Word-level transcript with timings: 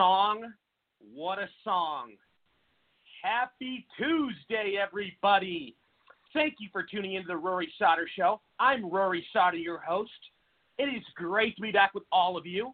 Song! 0.00 0.50
What 1.14 1.38
a 1.38 1.48
song! 1.62 2.12
Happy 3.22 3.86
Tuesday, 3.98 4.78
everybody! 4.82 5.76
Thank 6.32 6.54
you 6.58 6.70
for 6.72 6.82
tuning 6.82 7.16
into 7.16 7.28
the 7.28 7.36
Rory 7.36 7.70
Sauter 7.78 8.08
Show. 8.16 8.40
I'm 8.58 8.90
Rory 8.90 9.26
Sauter, 9.30 9.58
your 9.58 9.76
host. 9.76 10.10
It 10.78 10.84
is 10.84 11.02
great 11.16 11.54
to 11.56 11.60
be 11.60 11.70
back 11.70 11.92
with 11.92 12.04
all 12.10 12.38
of 12.38 12.46
you. 12.46 12.72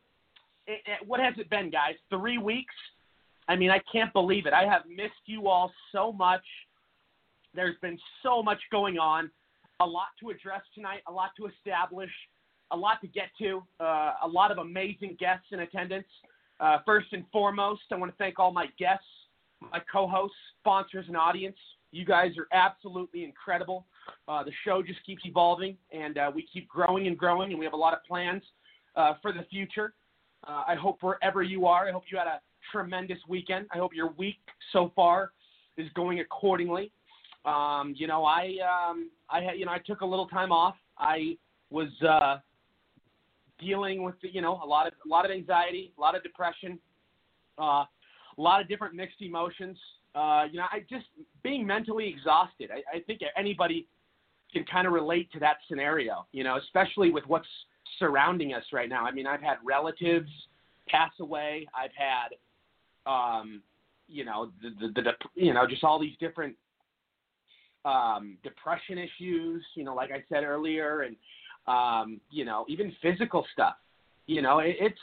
It, 0.68 0.82
it, 0.86 1.04
what 1.04 1.18
has 1.18 1.34
it 1.36 1.50
been, 1.50 1.68
guys? 1.68 1.94
Three 2.10 2.38
weeks? 2.38 2.74
I 3.48 3.56
mean, 3.56 3.70
I 3.70 3.80
can't 3.90 4.12
believe 4.12 4.46
it. 4.46 4.52
I 4.52 4.62
have 4.62 4.82
missed 4.88 5.14
you 5.24 5.48
all 5.48 5.72
so 5.90 6.12
much. 6.12 6.44
There's 7.56 7.76
been 7.82 7.98
so 8.22 8.40
much 8.40 8.60
going 8.70 9.00
on, 9.00 9.32
a 9.80 9.84
lot 9.84 10.10
to 10.20 10.30
address 10.30 10.62
tonight, 10.76 11.00
a 11.08 11.12
lot 11.12 11.30
to 11.38 11.46
establish, 11.46 12.12
a 12.70 12.76
lot 12.76 13.00
to 13.00 13.08
get 13.08 13.30
to, 13.40 13.64
uh, 13.80 14.12
a 14.22 14.28
lot 14.28 14.52
of 14.52 14.58
amazing 14.58 15.16
guests 15.18 15.46
in 15.50 15.58
attendance. 15.58 16.06
Uh, 16.58 16.78
first 16.86 17.08
and 17.12 17.24
foremost, 17.32 17.82
I 17.90 17.96
want 17.96 18.10
to 18.10 18.16
thank 18.16 18.38
all 18.38 18.52
my 18.52 18.66
guests, 18.78 19.04
my 19.60 19.80
co 19.92 20.06
hosts, 20.06 20.36
sponsors, 20.60 21.06
and 21.08 21.16
audience. 21.16 21.56
You 21.92 22.04
guys 22.04 22.32
are 22.38 22.48
absolutely 22.52 23.24
incredible. 23.24 23.86
Uh, 24.28 24.42
the 24.42 24.52
show 24.64 24.82
just 24.82 25.04
keeps 25.04 25.22
evolving, 25.24 25.76
and 25.92 26.18
uh, 26.18 26.30
we 26.34 26.46
keep 26.52 26.68
growing 26.68 27.06
and 27.06 27.16
growing, 27.16 27.50
and 27.50 27.58
we 27.58 27.64
have 27.64 27.74
a 27.74 27.78
lot 27.78 27.92
of 27.92 28.02
plans 28.04 28.42
uh, 28.96 29.14
for 29.22 29.32
the 29.32 29.44
future. 29.50 29.94
Uh, 30.46 30.64
I 30.66 30.74
hope 30.74 30.98
wherever 31.00 31.42
you 31.42 31.66
are, 31.66 31.88
I 31.88 31.92
hope 31.92 32.04
you 32.10 32.18
had 32.18 32.26
a 32.26 32.40
tremendous 32.72 33.18
weekend. 33.28 33.66
I 33.72 33.78
hope 33.78 33.94
your 33.94 34.12
week 34.12 34.38
so 34.72 34.92
far 34.94 35.32
is 35.76 35.88
going 35.94 36.20
accordingly. 36.20 36.90
Um, 37.44 37.94
you 37.96 38.06
know, 38.06 38.24
I 38.24 38.56
um, 38.64 39.10
I 39.30 39.52
you 39.52 39.66
know 39.66 39.72
I 39.72 39.78
took 39.78 40.00
a 40.00 40.06
little 40.06 40.26
time 40.26 40.52
off. 40.52 40.74
I 40.98 41.36
was 41.70 41.88
uh, 42.02 42.38
dealing 43.58 44.02
with 44.02 44.14
you 44.20 44.40
know 44.40 44.60
a 44.62 44.66
lot 44.66 44.86
of 44.86 44.92
a 45.04 45.08
lot 45.08 45.24
of 45.24 45.30
anxiety, 45.30 45.92
a 45.96 46.00
lot 46.00 46.14
of 46.14 46.22
depression, 46.22 46.78
uh, 47.58 47.84
a 47.84 47.88
lot 48.38 48.60
of 48.60 48.68
different 48.68 48.94
mixed 48.94 49.20
emotions. 49.20 49.76
Uh, 50.14 50.44
you 50.50 50.58
know, 50.58 50.64
I 50.72 50.80
just 50.88 51.06
being 51.42 51.66
mentally 51.66 52.08
exhausted. 52.08 52.70
I, 52.72 52.96
I 52.96 53.00
think 53.00 53.20
anybody 53.36 53.86
can 54.52 54.64
kind 54.64 54.86
of 54.86 54.92
relate 54.92 55.30
to 55.32 55.38
that 55.40 55.56
scenario. 55.68 56.26
You 56.32 56.44
know, 56.44 56.56
especially 56.56 57.10
with 57.10 57.24
what's 57.26 57.48
surrounding 57.98 58.54
us 58.54 58.64
right 58.72 58.88
now. 58.88 59.04
I 59.04 59.12
mean, 59.12 59.26
I've 59.26 59.42
had 59.42 59.56
relatives 59.64 60.30
pass 60.88 61.12
away. 61.20 61.66
I've 61.74 61.90
had, 61.96 63.10
um, 63.10 63.62
you 64.08 64.24
know, 64.24 64.50
the, 64.62 64.88
the, 64.94 65.02
the 65.02 65.12
you 65.34 65.52
know 65.52 65.66
just 65.66 65.84
all 65.84 65.98
these 65.98 66.16
different 66.20 66.54
um, 67.84 68.36
depression 68.42 68.98
issues. 68.98 69.64
You 69.74 69.84
know, 69.84 69.94
like 69.94 70.10
I 70.10 70.24
said 70.28 70.44
earlier, 70.44 71.02
and 71.02 71.16
um, 71.66 72.20
you 72.30 72.44
know, 72.44 72.64
even 72.68 72.94
physical 73.02 73.46
stuff. 73.52 73.76
You 74.26 74.42
know, 74.42 74.58
it, 74.60 74.76
it's 74.80 75.00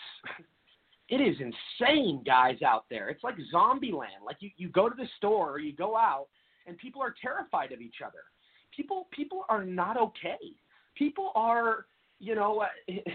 it 1.09 1.17
is 1.17 1.35
insane, 1.39 2.21
guys 2.25 2.61
out 2.61 2.85
there. 2.89 3.09
It's 3.09 3.23
like 3.23 3.35
zombie 3.51 3.91
land. 3.91 4.23
Like 4.25 4.37
you, 4.39 4.49
you 4.57 4.69
go 4.69 4.89
to 4.89 4.95
the 4.95 5.07
store 5.17 5.51
or 5.51 5.59
you 5.59 5.73
go 5.73 5.97
out 5.97 6.27
and 6.65 6.77
people 6.77 7.01
are 7.01 7.13
terrified 7.21 7.71
of 7.71 7.81
each 7.81 7.97
other. 8.05 8.23
People 8.75 9.07
people 9.11 9.45
are 9.49 9.63
not 9.63 9.97
okay. 9.97 10.39
People 10.95 11.31
are, 11.35 11.85
you 12.19 12.35
know, 12.35 12.65
it, 12.87 13.05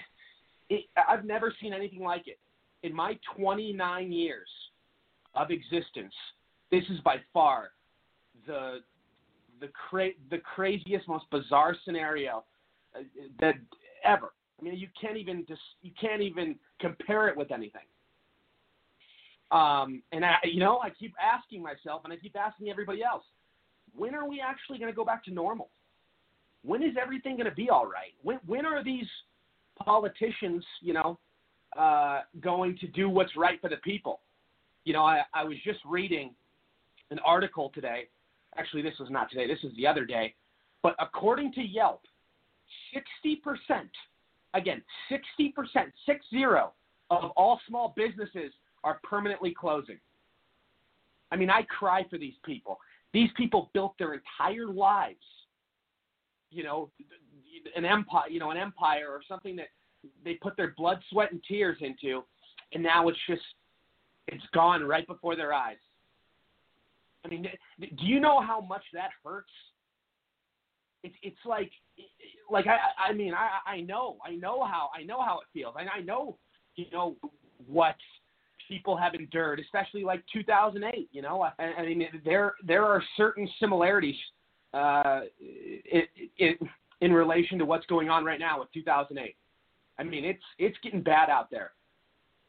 it, 0.68 0.84
I've 1.08 1.24
never 1.24 1.54
seen 1.60 1.72
anything 1.72 2.02
like 2.02 2.28
it. 2.28 2.38
In 2.82 2.94
my 2.94 3.18
29 3.36 4.12
years 4.12 4.48
of 5.34 5.50
existence, 5.50 6.14
this 6.70 6.84
is 6.90 7.00
by 7.00 7.16
far 7.32 7.70
the 8.46 8.78
the 9.60 9.68
cra- 9.68 10.10
the 10.30 10.38
craziest, 10.38 11.08
most 11.08 11.24
bizarre 11.30 11.74
scenario 11.84 12.38
uh, 12.38 12.40
that 13.40 13.54
ever. 14.04 14.32
I 14.58 14.64
mean, 14.64 14.76
you 14.76 14.88
can't 15.00 15.16
even 15.16 15.44
just 15.46 15.60
you 15.82 15.92
can't 16.00 16.20
even 16.22 16.56
compare 16.80 17.28
it 17.28 17.36
with 17.36 17.52
anything. 17.52 17.82
Um, 19.50 20.02
and 20.12 20.24
I, 20.24 20.36
you 20.44 20.60
know, 20.60 20.78
I 20.78 20.90
keep 20.90 21.14
asking 21.20 21.62
myself, 21.62 22.02
and 22.04 22.12
I 22.12 22.16
keep 22.16 22.36
asking 22.36 22.68
everybody 22.68 23.02
else, 23.02 23.24
when 23.96 24.14
are 24.14 24.28
we 24.28 24.40
actually 24.40 24.78
going 24.78 24.90
to 24.90 24.96
go 24.96 25.04
back 25.04 25.24
to 25.24 25.30
normal? 25.32 25.70
When 26.64 26.82
is 26.82 26.96
everything 27.00 27.36
going 27.36 27.48
to 27.48 27.54
be 27.54 27.70
all 27.70 27.86
right? 27.86 28.12
When 28.22 28.38
when 28.46 28.66
are 28.66 28.84
these 28.84 29.06
politicians, 29.78 30.64
you 30.82 30.92
know, 30.92 31.18
uh, 31.78 32.22
going 32.40 32.76
to 32.78 32.88
do 32.88 33.08
what's 33.08 33.36
right 33.36 33.60
for 33.60 33.70
the 33.70 33.76
people? 33.78 34.20
You 34.84 34.92
know, 34.92 35.04
I, 35.04 35.22
I 35.34 35.44
was 35.44 35.56
just 35.64 35.78
reading 35.86 36.34
an 37.10 37.18
article 37.24 37.70
today. 37.74 38.08
Actually, 38.56 38.82
this 38.82 38.94
was 38.98 39.08
not 39.10 39.30
today. 39.30 39.46
This 39.46 39.62
is 39.62 39.74
the 39.76 39.86
other 39.86 40.04
day. 40.04 40.34
But 40.82 40.94
according 40.98 41.52
to 41.52 41.62
Yelp, 41.62 42.02
60%, 42.94 43.88
again, 44.54 44.82
60%, 45.10 45.52
six 46.06 46.24
zero, 46.30 46.72
of 47.10 47.30
all 47.36 47.60
small 47.66 47.94
businesses 47.96 48.52
are 48.84 49.00
permanently 49.02 49.54
closing. 49.58 49.98
I 51.30 51.36
mean, 51.36 51.50
I 51.50 51.62
cry 51.62 52.04
for 52.08 52.18
these 52.18 52.34
people. 52.44 52.78
These 53.12 53.30
people 53.36 53.70
built 53.74 53.94
their 53.98 54.14
entire 54.14 54.66
lives, 54.66 55.16
you 56.50 56.62
know, 56.62 56.90
an 57.76 57.84
empire, 57.84 58.28
you 58.28 58.38
know, 58.38 58.50
an 58.50 58.56
empire 58.56 59.06
or 59.10 59.20
something 59.28 59.56
that 59.56 59.68
they 60.24 60.34
put 60.34 60.56
their 60.56 60.74
blood, 60.76 61.00
sweat, 61.10 61.32
and 61.32 61.42
tears 61.46 61.78
into, 61.80 62.22
and 62.72 62.82
now 62.82 63.08
it's 63.08 63.18
just, 63.26 63.42
it's 64.28 64.44
gone 64.54 64.84
right 64.84 65.06
before 65.06 65.36
their 65.36 65.52
eyes. 65.52 65.76
I 67.24 67.28
mean, 67.28 67.46
do 67.80 68.06
you 68.06 68.20
know 68.20 68.40
how 68.40 68.60
much 68.60 68.82
that 68.92 69.10
hurts? 69.24 69.50
It's 71.08 71.16
it's 71.22 71.46
like 71.46 71.70
like 72.50 72.66
I 72.66 73.10
I 73.10 73.12
mean 73.12 73.32
I 73.34 73.70
I 73.70 73.80
know 73.80 74.18
I 74.24 74.34
know 74.34 74.64
how 74.64 74.90
I 74.98 75.02
know 75.02 75.22
how 75.22 75.40
it 75.40 75.46
feels. 75.52 75.74
and 75.78 75.88
I 75.88 76.00
know 76.00 76.36
you 76.76 76.86
know 76.92 77.16
what 77.66 77.96
people 78.68 78.96
have 78.96 79.14
endured, 79.14 79.58
especially 79.58 80.04
like 80.04 80.22
2008. 80.32 81.08
You 81.10 81.22
know, 81.22 81.42
I, 81.42 81.64
I 81.64 81.82
mean 81.82 82.06
there 82.24 82.54
there 82.66 82.84
are 82.84 83.02
certain 83.16 83.48
similarities 83.58 84.16
uh, 84.74 85.20
in, 85.40 86.02
in 86.38 86.54
in 87.00 87.12
relation 87.12 87.58
to 87.58 87.64
what's 87.64 87.86
going 87.86 88.10
on 88.10 88.24
right 88.24 88.40
now 88.40 88.60
with 88.60 88.72
2008. 88.72 89.34
I 89.98 90.02
mean 90.02 90.24
it's 90.24 90.44
it's 90.58 90.76
getting 90.82 91.02
bad 91.02 91.30
out 91.30 91.50
there, 91.50 91.72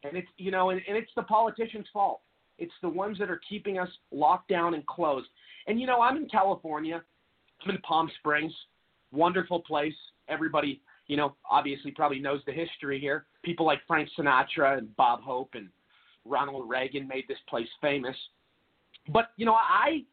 and 0.04 0.18
it's 0.18 0.28
you 0.38 0.52
know 0.52 0.72
and, 0.72 0.82
and 0.88 0.98
it's 0.98 1.12
the 1.16 1.24
politicians' 1.24 1.88
fault. 1.94 2.22
It's 2.58 2.74
the 2.82 2.90
ones 2.90 3.18
that 3.20 3.30
are 3.32 3.40
keeping 3.48 3.80
us 3.80 3.90
locked 4.12 4.50
down 4.50 4.74
and 4.74 4.86
closed. 4.86 5.30
And 5.68 5.80
you 5.80 5.88
know 5.88 6.02
I'm 6.02 6.18
in 6.18 6.28
California. 6.28 7.02
I'm 7.64 7.72
in 7.72 7.82
Palm 7.82 8.10
Springs 8.20 8.54
wonderful 9.12 9.62
place. 9.62 9.94
Everybody, 10.28 10.82
you 11.08 11.18
know, 11.18 11.36
obviously 11.50 11.92
probably 11.92 12.20
knows 12.20 12.42
the 12.46 12.52
history 12.52 13.00
here. 13.00 13.26
People 13.44 13.66
like 13.66 13.80
Frank 13.88 14.10
Sinatra 14.18 14.78
and 14.78 14.96
Bob 14.96 15.22
Hope 15.22 15.52
and 15.54 15.70
Ronald 16.26 16.70
Reagan 16.70 17.08
made 17.08 17.26
this 17.28 17.38
place 17.48 17.68
famous. 17.82 18.16
But 19.12 19.32
you 19.38 19.46
know, 19.46 19.56
I 19.56 20.04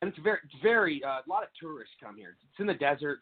and 0.00 0.10
it's 0.10 0.18
very, 0.22 0.38
very 0.62 1.02
uh, 1.04 1.20
a 1.26 1.28
lot 1.28 1.42
of 1.42 1.48
tourists 1.60 1.94
come 2.02 2.16
here. 2.16 2.36
It's 2.50 2.60
in 2.60 2.66
the 2.66 2.74
desert, 2.74 3.20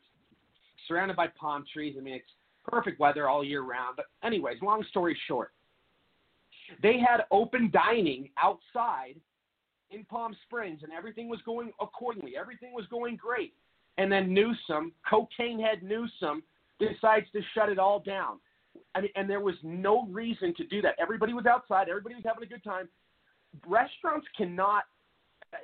surrounded 0.87 1.16
by 1.16 1.28
palm 1.28 1.64
trees. 1.73 1.97
I 1.99 2.02
mean, 2.02 2.14
it's 2.14 2.25
perfect 2.64 3.00
weather 3.00 3.28
all 3.28 3.42
year 3.42 3.62
round. 3.62 3.97
But 3.97 4.06
anyways, 4.23 4.59
long 4.62 4.85
story 4.90 5.16
short, 5.26 5.52
they 6.83 6.99
had 6.99 7.23
open 7.30 7.71
dining 7.73 8.28
outside 8.37 9.14
in 9.90 10.04
Palm 10.04 10.37
Springs, 10.47 10.80
and 10.83 10.92
everything 10.92 11.28
was 11.28 11.40
going 11.47 11.73
accordingly. 11.80 12.37
Everything 12.37 12.73
was 12.75 12.85
going 12.90 13.16
great 13.16 13.54
and 13.99 14.11
then 14.11 14.33
Newsom, 14.33 14.93
cocaine 15.09 15.61
head 15.61 15.83
Newsom, 15.83 16.43
decides 16.79 17.26
to 17.33 17.41
shut 17.55 17.69
it 17.69 17.79
all 17.79 18.00
down. 18.00 18.38
I 18.95 19.00
mean, 19.00 19.11
and 19.17 19.29
there 19.29 19.41
was 19.41 19.55
no 19.62 20.07
reason 20.07 20.55
to 20.57 20.65
do 20.65 20.83
that. 20.83 20.95
Everybody 20.99 21.33
was 21.33 21.47
outside. 21.47 21.88
Everybody 21.88 22.15
was 22.15 22.25
having 22.25 22.43
a 22.43 22.47
good 22.47 22.65
time. 22.65 22.88
Restaurants 23.67 24.26
cannot. 24.37 24.85
Uh, 25.53 25.59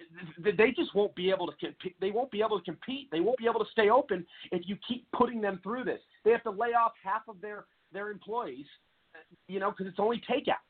they 0.57 0.71
just 0.71 0.95
won't 0.95 1.15
be 1.15 1.31
able 1.31 1.47
to 1.47 1.53
compete. 1.59 1.97
They 2.01 2.11
won't 2.11 2.31
be 2.31 2.41
able 2.41 2.59
to 2.59 2.65
compete. 2.65 3.11
They 3.11 3.21
won't 3.21 3.39
be 3.39 3.47
able 3.47 3.61
to 3.61 3.71
stay 3.73 3.91
open 3.91 4.25
if 4.51 4.63
you 4.67 4.77
keep 4.87 5.07
putting 5.13 5.41
them 5.41 5.61
through 5.63 5.85
this. 5.85 6.01
They 6.25 6.31
have 6.31 6.43
to 6.45 6.51
lay 6.51 6.69
off 6.69 6.93
half 7.03 7.23
of 7.29 7.41
their 7.41 7.65
their 7.93 8.11
employees, 8.11 8.67
you 9.49 9.61
know, 9.61 9.71
because 9.71 9.87
it's 9.87 10.01
only 10.01 10.23
takeout, 10.31 10.63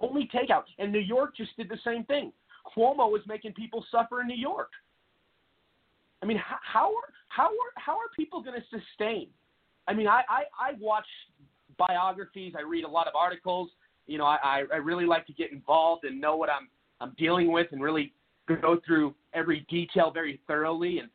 only 0.00 0.28
takeout. 0.34 0.64
And 0.78 0.90
New 0.90 0.98
York 0.98 1.36
just 1.36 1.56
did 1.56 1.68
the 1.68 1.78
same 1.84 2.04
thing. 2.04 2.32
Cuomo 2.76 3.10
was 3.10 3.22
making 3.26 3.52
people 3.52 3.84
suffer 3.90 4.20
in 4.20 4.26
New 4.26 4.36
York. 4.36 4.70
I 6.24 6.26
mean, 6.26 6.38
how, 6.38 6.56
how 6.62 6.86
are 6.86 7.12
how 7.28 7.44
are 7.48 7.72
how 7.76 7.92
are 7.92 8.08
people 8.16 8.42
going 8.42 8.58
to 8.58 8.66
sustain? 8.78 9.28
I 9.86 9.92
mean, 9.92 10.08
I, 10.08 10.22
I 10.26 10.42
I 10.58 10.72
watch 10.80 11.04
biographies. 11.76 12.54
I 12.58 12.62
read 12.62 12.84
a 12.84 12.88
lot 12.88 13.06
of 13.06 13.14
articles. 13.14 13.68
You 14.06 14.16
know, 14.16 14.24
I 14.24 14.64
I 14.72 14.76
really 14.76 15.04
like 15.04 15.26
to 15.26 15.34
get 15.34 15.52
involved 15.52 16.04
and 16.04 16.18
know 16.18 16.36
what 16.36 16.48
I'm 16.48 16.68
I'm 17.02 17.14
dealing 17.18 17.52
with 17.52 17.66
and 17.72 17.82
really 17.82 18.14
go 18.48 18.80
through 18.86 19.14
every 19.34 19.66
detail 19.68 20.10
very 20.10 20.40
thoroughly. 20.46 21.00
And 21.00 21.10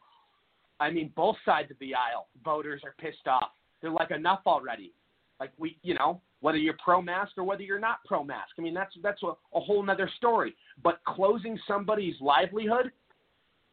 I 0.80 0.92
mean, 0.92 1.12
both 1.16 1.38
sides 1.44 1.72
of 1.72 1.80
the 1.80 1.96
aisle, 1.96 2.28
voters 2.46 2.82
are 2.84 2.94
pissed 3.00 3.28
off. 3.28 3.50
They're 3.82 3.90
like, 3.90 4.12
enough 4.12 4.42
already. 4.46 4.94
Like 5.40 5.52
we, 5.58 5.78
you 5.82 5.96
know, 5.96 6.22
whether 6.42 6.58
you're 6.60 6.78
pro 6.84 7.02
mask 7.02 7.32
or 7.38 7.44
whether 7.44 7.64
you're 7.64 7.80
not 7.80 7.98
pro 8.06 8.24
mask. 8.24 8.52
I 8.60 8.62
mean, 8.62 8.76
that's 8.76 8.94
that's 9.02 9.24
a, 9.24 9.34
a 9.56 9.60
whole 9.60 9.82
nother 9.82 10.10
story. 10.18 10.56
But 10.84 11.00
closing 11.08 11.58
somebody's 11.68 12.16
livelihood, 12.22 12.92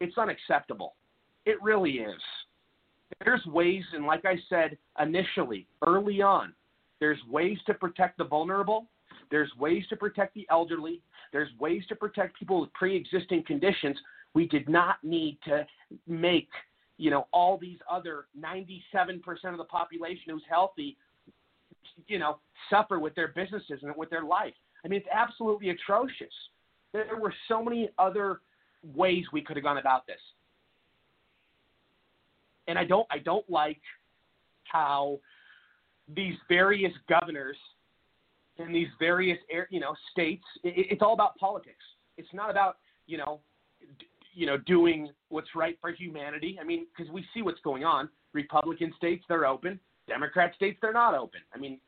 it's 0.01 0.17
unacceptable. 0.17 0.95
It 1.47 1.63
really 1.63 1.93
is. 1.93 2.21
There's 3.25 3.45
ways, 3.47 3.85
and 3.95 4.05
like 4.05 4.25
I 4.25 4.37
said 4.49 4.77
initially, 5.01 5.67
early 5.87 6.21
on, 6.21 6.53
there's 7.01 7.19
ways 7.31 7.59
to 7.67 7.75
protect 7.75 8.19
the 8.19 8.25
vulnerable, 8.25 8.87
there's 9.31 9.51
ways 9.59 9.85
to 9.89 9.97
protect 9.97 10.35
the 10.35 10.47
elderly. 10.51 11.01
There's 11.33 11.49
ways 11.59 11.83
to 11.89 11.97
protect 11.97 12.39
people 12.39 12.61
with 12.61 12.73
pre-existing 12.75 13.45
conditions. 13.45 13.97
We 14.35 14.47
did 14.47 14.69
not 14.69 15.03
need 15.03 15.39
to 15.45 15.67
make, 16.07 16.49
you 16.99 17.11
know, 17.11 17.27
all 17.33 17.59
these 17.59 17.79
other 17.91 18.27
97% 18.39 19.23
of 19.45 19.59
the 19.59 19.65
population 19.65 20.25
who's 20.29 20.43
healthy, 20.49 20.97
you 22.07 22.19
know, 22.19 22.39
suffer 22.71 22.99
with 22.99 23.15
their 23.15 23.29
businesses 23.29 23.81
and 23.83 23.93
with 23.97 24.11
their 24.11 24.25
life. 24.25 24.55
I 24.85 24.89
mean, 24.89 25.01
it's 25.01 25.09
absolutely 25.13 25.71
atrocious. 25.71 26.33
There 26.93 27.19
were 27.21 27.35
so 27.49 27.63
many 27.63 27.91
other 27.99 28.41
ways 28.95 29.25
we 29.33 29.43
could 29.43 29.57
have 29.57 29.65
gone 29.65 29.79
about 29.79 30.07
this. 30.07 30.21
And 32.69 32.79
I 32.79 32.85
don't 32.85 33.07
I 33.11 33.19
don't 33.19 33.49
like 33.51 33.81
how 34.65 35.19
these 36.15 36.35
various 36.49 36.93
governors 37.09 37.57
in 38.59 38.73
these 38.73 38.89
various 38.99 39.39
you 39.71 39.81
know 39.81 39.95
states 40.13 40.45
it, 40.65 40.87
it's 40.91 41.03
all 41.03 41.15
about 41.15 41.37
politics. 41.39 41.85
It's 42.17 42.33
not 42.33 42.51
about, 42.51 42.79
you 43.07 43.19
know, 43.19 43.41
d- 43.99 44.07
you 44.35 44.47
know 44.47 44.57
doing 44.59 45.11
what's 45.29 45.55
right 45.55 45.77
for 45.81 45.91
humanity. 45.91 46.59
I 46.61 46.65
mean, 46.65 46.87
because 46.97 47.13
we 47.13 47.25
see 47.35 47.43
what's 47.43 47.61
going 47.61 47.85
on. 47.85 48.09
Republican 48.33 48.93
states 48.97 49.25
they're 49.29 49.47
open. 49.47 49.81
Democrat 50.09 50.55
states 50.55 50.79
they're 50.81 50.93
not 50.93 51.15
open. 51.15 51.41
I 51.55 51.59
mean, 51.59 51.79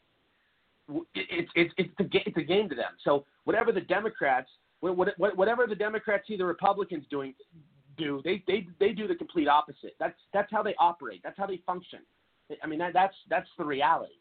it's 1.15 1.51
it's 1.55 1.73
it's 1.77 1.91
it's 1.99 2.37
a 2.37 2.43
game 2.43 2.69
to 2.69 2.75
them. 2.75 2.93
So 3.05 3.25
whatever 3.45 3.73
the 3.73 3.81
Democrats, 3.81 4.49
whatever 4.81 5.67
the 5.67 5.75
Democrats 5.75 6.27
see 6.27 6.37
the 6.37 6.45
Republicans 6.45 7.05
doing, 7.11 7.35
do 7.99 8.23
they 8.25 8.43
they 8.47 8.67
they 8.81 8.93
do 8.93 9.07
the 9.07 9.15
complete 9.15 9.49
opposite. 9.49 9.95
That's 9.99 10.19
that's 10.33 10.51
how 10.51 10.63
they 10.63 10.75
operate. 10.79 11.21
That's 11.23 11.37
how 11.37 11.47
they 11.47 11.61
function. 11.67 12.01
I 12.63 12.67
mean 12.67 12.79
that, 12.79 12.93
that's 12.95 13.15
that's 13.29 13.49
the 13.59 13.65
reality. 13.65 14.15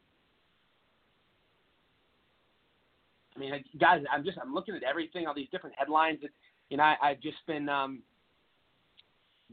I 3.36 3.40
mean, 3.40 3.64
guys, 3.80 4.04
I'm 4.12 4.24
just 4.24 4.38
I'm 4.42 4.54
looking 4.54 4.76
at 4.76 4.84
everything, 4.84 5.28
all 5.28 5.36
these 5.36 5.50
different 5.52 5.76
headlines. 5.78 6.20
That, 6.22 6.32
you 6.70 6.78
know, 6.78 6.84
I, 6.84 6.96
I've 7.02 7.22
just 7.22 7.38
been 7.46 7.70
um, 7.70 8.02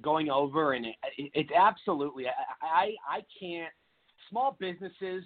going 0.00 0.30
over, 0.30 0.72
and 0.72 0.86
it, 0.86 0.94
it, 1.18 1.30
it's 1.34 1.50
absolutely 1.56 2.26
I, 2.26 2.30
I 2.62 2.94
I 3.18 3.24
can't. 3.38 3.72
Small 4.30 4.56
businesses 4.58 5.22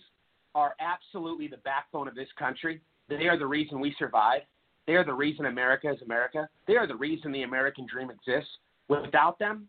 are 0.54 0.74
absolutely 0.80 1.46
the 1.46 1.58
backbone 1.58 2.08
of 2.08 2.14
this 2.14 2.28
country. 2.38 2.80
They 3.08 3.28
are 3.28 3.38
the 3.38 3.46
reason 3.46 3.80
we 3.80 3.94
survive. 3.98 4.42
They 4.86 4.94
are 4.94 5.04
the 5.04 5.14
reason 5.14 5.46
America 5.46 5.90
is 5.90 6.02
America. 6.02 6.48
They 6.66 6.76
are 6.76 6.86
the 6.86 6.96
reason 6.96 7.30
the 7.30 7.42
American 7.42 7.86
dream 7.90 8.10
exists. 8.10 8.50
Without 8.88 9.38
them, 9.38 9.68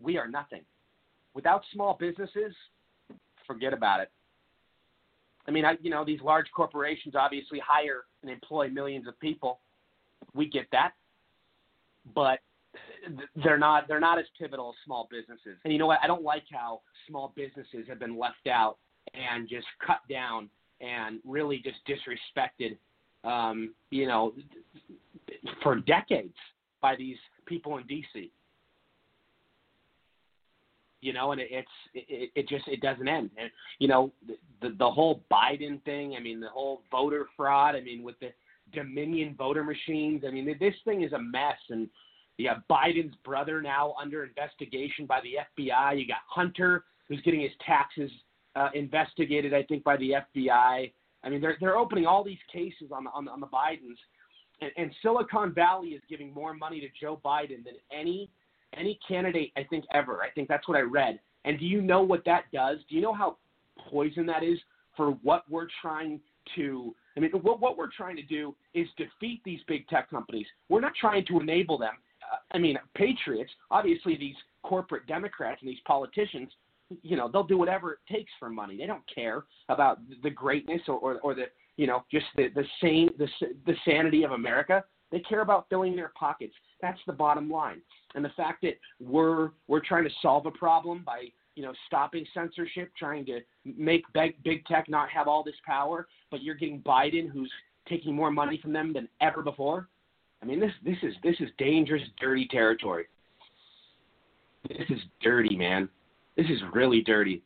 we 0.00 0.16
are 0.16 0.28
nothing. 0.28 0.62
Without 1.34 1.62
small 1.72 1.96
businesses, 1.98 2.54
forget 3.46 3.72
about 3.72 4.00
it. 4.00 4.10
I 5.46 5.50
mean, 5.50 5.64
I, 5.64 5.74
you 5.82 5.90
know, 5.90 6.04
these 6.04 6.20
large 6.20 6.46
corporations 6.54 7.14
obviously 7.16 7.60
hire 7.66 8.04
and 8.22 8.30
employ 8.30 8.68
millions 8.68 9.08
of 9.08 9.18
people. 9.18 9.58
We 10.34 10.46
get 10.46 10.66
that, 10.70 10.92
but 12.14 12.38
they're 13.42 13.58
not 13.58 13.88
they're 13.88 14.00
not 14.00 14.18
as 14.18 14.24
pivotal 14.38 14.70
as 14.70 14.84
small 14.84 15.08
businesses. 15.10 15.58
And 15.64 15.72
you 15.72 15.78
know 15.78 15.86
what? 15.86 15.98
I 16.02 16.06
don't 16.06 16.22
like 16.22 16.44
how 16.52 16.82
small 17.08 17.32
businesses 17.34 17.86
have 17.88 17.98
been 17.98 18.16
left 18.18 18.46
out 18.48 18.76
and 19.14 19.48
just 19.48 19.66
cut 19.84 20.00
down 20.08 20.48
and 20.80 21.20
really 21.24 21.62
just 21.62 21.78
disrespected, 21.88 22.76
um, 23.28 23.74
you 23.90 24.06
know, 24.06 24.32
for 25.62 25.76
decades 25.76 26.34
by 26.80 26.94
these 26.96 27.16
people 27.46 27.78
in 27.78 27.86
D.C. 27.86 28.30
You 31.02 31.12
know, 31.12 31.32
and 31.32 31.40
it, 31.40 31.48
it's 31.50 31.68
it, 31.94 32.30
it 32.34 32.48
just 32.48 32.66
it 32.68 32.80
doesn't 32.80 33.08
end. 33.08 33.30
And 33.36 33.50
you 33.78 33.88
know, 33.88 34.12
the 34.60 34.70
the 34.78 34.90
whole 34.90 35.22
Biden 35.30 35.82
thing. 35.84 36.14
I 36.16 36.20
mean, 36.20 36.40
the 36.40 36.48
whole 36.48 36.82
voter 36.90 37.26
fraud. 37.36 37.74
I 37.74 37.80
mean, 37.80 38.02
with 38.02 38.18
the 38.20 38.30
Dominion 38.72 39.34
voter 39.36 39.64
machines. 39.64 40.22
I 40.26 40.30
mean, 40.30 40.56
this 40.58 40.74
thing 40.84 41.02
is 41.02 41.12
a 41.12 41.18
mess. 41.18 41.58
And 41.70 41.88
you 42.38 42.48
have 42.48 42.62
Biden's 42.70 43.14
brother 43.24 43.60
now 43.60 43.94
under 44.00 44.24
investigation 44.24 45.06
by 45.06 45.20
the 45.20 45.62
FBI. 45.62 45.98
You 45.98 46.06
got 46.06 46.18
Hunter, 46.28 46.84
who's 47.08 47.20
getting 47.22 47.40
his 47.40 47.52
taxes 47.64 48.10
uh, 48.56 48.68
investigated, 48.74 49.54
I 49.54 49.62
think, 49.64 49.84
by 49.84 49.96
the 49.96 50.14
FBI. 50.36 50.92
I 51.24 51.28
mean, 51.28 51.40
they're 51.40 51.56
they're 51.60 51.76
opening 51.76 52.06
all 52.06 52.24
these 52.24 52.38
cases 52.52 52.90
on 52.92 53.04
the 53.04 53.10
on 53.10 53.24
the, 53.24 53.30
on 53.30 53.40
the 53.40 53.46
Bidens, 53.46 53.96
and, 54.60 54.70
and 54.76 54.90
Silicon 55.02 55.54
Valley 55.54 55.90
is 55.90 56.02
giving 56.08 56.32
more 56.34 56.52
money 56.54 56.80
to 56.80 56.88
Joe 57.00 57.20
Biden 57.24 57.64
than 57.64 57.74
any 57.92 58.30
any 58.76 58.98
candidate 59.06 59.52
I 59.56 59.64
think 59.64 59.84
ever. 59.92 60.22
I 60.22 60.30
think 60.30 60.48
that's 60.48 60.68
what 60.68 60.76
I 60.76 60.82
read. 60.82 61.18
And 61.44 61.58
do 61.58 61.64
you 61.64 61.80
know 61.80 62.02
what 62.02 62.24
that 62.24 62.44
does? 62.52 62.78
Do 62.88 62.94
you 62.94 63.00
know 63.00 63.14
how 63.14 63.36
poison 63.90 64.26
that 64.26 64.42
is 64.42 64.58
for 64.96 65.12
what 65.22 65.44
we're 65.48 65.68
trying 65.80 66.20
to? 66.56 66.94
I 67.16 67.20
mean, 67.20 67.30
what 67.42 67.60
what 67.60 67.76
we're 67.76 67.90
trying 67.90 68.16
to 68.16 68.22
do 68.22 68.54
is 68.74 68.86
defeat 68.96 69.42
these 69.44 69.60
big 69.66 69.86
tech 69.88 70.10
companies. 70.10 70.46
We're 70.68 70.80
not 70.80 70.94
trying 70.98 71.24
to 71.26 71.40
enable 71.40 71.78
them. 71.78 71.94
Uh, 72.32 72.36
I 72.52 72.58
mean, 72.58 72.78
patriots. 72.94 73.50
Obviously, 73.70 74.16
these 74.16 74.36
corporate 74.62 75.06
Democrats 75.06 75.60
and 75.60 75.68
these 75.68 75.80
politicians 75.86 76.50
you 77.02 77.16
know 77.16 77.28
they'll 77.32 77.42
do 77.44 77.56
whatever 77.56 77.92
it 77.92 77.98
takes 78.12 78.30
for 78.38 78.50
money. 78.50 78.76
They 78.76 78.86
don't 78.86 79.02
care 79.12 79.44
about 79.68 79.98
the 80.22 80.30
greatness 80.30 80.82
or 80.88 80.96
or, 80.96 81.20
or 81.20 81.34
the 81.34 81.44
you 81.76 81.86
know 81.86 82.04
just 82.10 82.26
the 82.36 82.48
the 82.54 82.64
sane 82.80 83.08
the 83.18 83.28
the 83.66 83.74
sanity 83.84 84.24
of 84.24 84.32
America. 84.32 84.84
They 85.10 85.20
care 85.20 85.42
about 85.42 85.66
filling 85.68 85.94
their 85.94 86.12
pockets. 86.18 86.54
That's 86.80 86.98
the 87.06 87.12
bottom 87.12 87.50
line. 87.50 87.82
And 88.14 88.24
the 88.24 88.30
fact 88.30 88.62
that 88.62 88.78
we're 89.00 89.50
we're 89.68 89.80
trying 89.80 90.04
to 90.04 90.10
solve 90.20 90.46
a 90.46 90.50
problem 90.50 91.02
by 91.04 91.26
you 91.54 91.62
know 91.62 91.72
stopping 91.86 92.26
censorship, 92.34 92.90
trying 92.98 93.24
to 93.26 93.40
make 93.64 94.04
big 94.12 94.42
big 94.42 94.64
tech 94.66 94.88
not 94.88 95.08
have 95.10 95.28
all 95.28 95.42
this 95.42 95.54
power, 95.66 96.06
but 96.30 96.42
you're 96.42 96.54
getting 96.54 96.80
Biden 96.80 97.30
who's 97.30 97.52
taking 97.88 98.14
more 98.14 98.30
money 98.30 98.58
from 98.60 98.72
them 98.72 98.92
than 98.92 99.08
ever 99.20 99.42
before. 99.42 99.88
I 100.42 100.46
mean 100.46 100.60
this 100.60 100.72
this 100.84 100.98
is 101.02 101.14
this 101.22 101.36
is 101.40 101.48
dangerous, 101.58 102.02
dirty 102.20 102.46
territory. 102.48 103.06
This 104.68 104.88
is 104.90 105.00
dirty, 105.20 105.56
man. 105.56 105.88
This 106.36 106.46
is 106.46 106.60
really 106.72 107.02
dirty. 107.02 107.42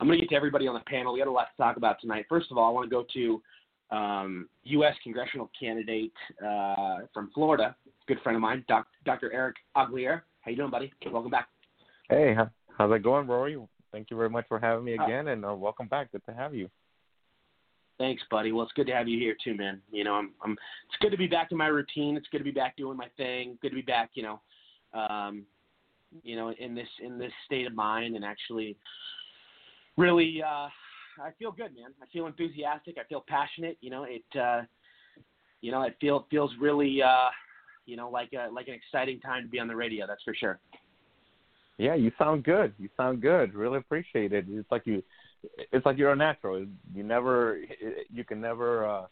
I'm 0.00 0.08
going 0.08 0.18
to 0.18 0.24
get 0.24 0.30
to 0.30 0.36
everybody 0.36 0.66
on 0.66 0.74
the 0.74 0.80
panel. 0.80 1.12
We 1.12 1.20
got 1.20 1.28
a 1.28 1.30
lot 1.30 1.48
to 1.56 1.62
talk 1.62 1.76
about 1.76 2.00
tonight. 2.00 2.26
First 2.28 2.50
of 2.50 2.58
all, 2.58 2.68
I 2.68 2.72
want 2.72 2.86
to 2.86 2.90
go 2.90 3.04
to 3.14 3.42
um, 3.90 4.48
U.S. 4.64 4.94
congressional 5.02 5.50
candidate 5.58 6.12
uh, 6.44 6.98
from 7.12 7.30
Florida, 7.34 7.76
good 8.06 8.18
friend 8.22 8.36
of 8.36 8.42
mine, 8.42 8.64
Doc, 8.68 8.86
Dr. 9.04 9.32
Erick 9.32 9.56
Aguilar. 9.76 10.24
How 10.40 10.50
you 10.50 10.56
doing, 10.56 10.70
buddy? 10.70 10.92
Welcome 11.10 11.30
back. 11.30 11.48
Hey, 12.08 12.36
how's 12.76 12.92
it 12.92 13.02
going, 13.02 13.26
Rory? 13.26 13.58
Thank 13.92 14.10
you 14.10 14.16
very 14.16 14.30
much 14.30 14.46
for 14.48 14.58
having 14.58 14.84
me 14.84 14.94
again, 14.94 15.28
and 15.28 15.44
uh, 15.44 15.54
welcome 15.54 15.86
back. 15.86 16.10
Good 16.12 16.24
to 16.26 16.34
have 16.34 16.54
you. 16.54 16.68
Thanks, 17.96 18.22
buddy. 18.28 18.50
Well, 18.50 18.64
it's 18.64 18.72
good 18.72 18.88
to 18.88 18.92
have 18.92 19.06
you 19.06 19.18
here 19.18 19.36
too, 19.42 19.54
man. 19.54 19.80
You 19.92 20.02
know, 20.02 20.14
I'm, 20.14 20.32
I'm. 20.42 20.52
It's 20.52 20.98
good 21.00 21.10
to 21.10 21.16
be 21.16 21.28
back 21.28 21.52
in 21.52 21.58
my 21.58 21.68
routine. 21.68 22.16
It's 22.16 22.26
good 22.32 22.38
to 22.38 22.44
be 22.44 22.50
back 22.50 22.76
doing 22.76 22.96
my 22.96 23.06
thing. 23.16 23.56
Good 23.62 23.68
to 23.68 23.76
be 23.76 23.82
back. 23.82 24.10
You 24.14 24.24
know, 24.24 24.40
um, 25.00 25.44
you 26.24 26.34
know, 26.34 26.52
in 26.58 26.74
this 26.74 26.88
in 27.00 27.18
this 27.18 27.32
state 27.46 27.66
of 27.66 27.74
mind 27.74 28.16
and 28.16 28.24
actually 28.24 28.76
really 29.96 30.42
uh 30.42 30.66
I 31.20 31.30
feel 31.38 31.52
good, 31.52 31.74
man. 31.74 31.92
I 32.02 32.06
feel 32.12 32.26
enthusiastic. 32.26 32.96
I 32.98 33.04
feel 33.04 33.24
passionate. 33.26 33.78
You 33.80 33.90
know, 33.90 34.04
it 34.04 34.24
uh 34.38 34.62
you 35.60 35.70
know, 35.70 35.82
it 35.82 35.96
feel 36.00 36.26
feels 36.30 36.50
really 36.60 37.02
uh 37.02 37.30
you 37.86 37.96
know, 37.96 38.08
like 38.08 38.32
a 38.32 38.50
like 38.52 38.68
an 38.68 38.74
exciting 38.74 39.20
time 39.20 39.44
to 39.44 39.48
be 39.48 39.58
on 39.58 39.68
the 39.68 39.76
radio, 39.76 40.06
that's 40.06 40.22
for 40.22 40.34
sure. 40.34 40.58
Yeah, 41.78 41.94
you 41.94 42.12
sound 42.18 42.44
good. 42.44 42.72
You 42.78 42.88
sound 42.96 43.20
good. 43.20 43.54
Really 43.54 43.78
appreciate 43.78 44.32
it. 44.32 44.46
It's 44.48 44.70
like 44.70 44.86
you 44.86 45.02
it's 45.72 45.84
like 45.84 45.98
you're 45.98 46.12
a 46.12 46.16
natural. 46.16 46.66
You 46.94 47.02
never 47.02 47.58
you 48.12 48.24
can 48.24 48.40
never 48.40 48.86
uh 48.86 49.06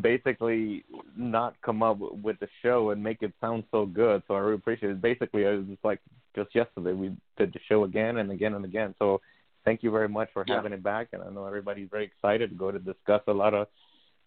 basically 0.00 0.84
not 1.16 1.54
come 1.62 1.82
up 1.82 1.98
with 2.22 2.38
the 2.40 2.48
show 2.62 2.90
and 2.90 3.02
make 3.02 3.22
it 3.22 3.32
sound 3.40 3.64
so 3.70 3.86
good. 3.86 4.22
So 4.26 4.34
I 4.34 4.38
really 4.38 4.54
appreciate 4.54 4.90
it. 4.90 5.02
Basically, 5.02 5.44
it 5.44 5.56
was 5.56 5.66
just 5.66 5.84
like 5.84 6.00
just 6.34 6.54
yesterday 6.54 6.92
we 6.92 7.14
did 7.36 7.52
the 7.52 7.60
show 7.68 7.84
again 7.84 8.18
and 8.18 8.30
again 8.30 8.54
and 8.54 8.64
again. 8.64 8.94
So 8.98 9.20
thank 9.64 9.82
you 9.82 9.90
very 9.90 10.08
much 10.08 10.28
for 10.32 10.44
yeah. 10.46 10.56
having 10.56 10.72
it 10.72 10.82
back. 10.82 11.08
And 11.12 11.22
I 11.22 11.30
know 11.30 11.46
everybody's 11.46 11.88
very 11.90 12.04
excited 12.04 12.50
to 12.50 12.56
go 12.56 12.70
to 12.70 12.78
discuss 12.78 13.22
a 13.26 13.32
lot 13.32 13.54
of 13.54 13.68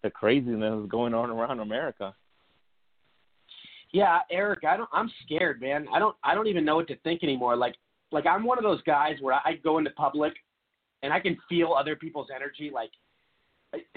the 0.02 0.10
craziness 0.10 0.88
going 0.88 1.14
on 1.14 1.30
around 1.30 1.60
America. 1.60 2.14
Yeah, 3.92 4.18
Erick, 4.30 4.64
I 4.64 4.76
don't. 4.76 4.90
I'm 4.92 5.10
scared, 5.24 5.60
man. 5.60 5.86
I 5.92 5.98
don't. 5.98 6.16
I 6.22 6.34
don't 6.34 6.48
even 6.48 6.64
know 6.64 6.76
what 6.76 6.88
to 6.88 6.96
think 6.98 7.22
anymore. 7.22 7.56
Like, 7.56 7.76
like 8.12 8.26
I'm 8.26 8.44
one 8.44 8.58
of 8.58 8.64
those 8.64 8.82
guys 8.82 9.16
where 9.20 9.34
I 9.34 9.54
go 9.62 9.78
into 9.78 9.90
public, 9.90 10.34
and 11.02 11.12
I 11.12 11.20
can 11.20 11.36
feel 11.48 11.72
other 11.72 11.96
people's 11.96 12.28
energy. 12.34 12.70
Like, 12.72 12.90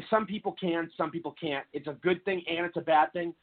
some 0.09 0.25
people 0.25 0.55
can, 0.59 0.89
some 0.95 1.11
people 1.11 1.35
can't. 1.39 1.65
It's 1.73 1.87
a 1.87 1.97
good 2.01 2.23
thing 2.25 2.43
and 2.47 2.65
it's 2.65 2.77
a 2.77 2.81
bad 2.81 3.11
thing. 3.13 3.33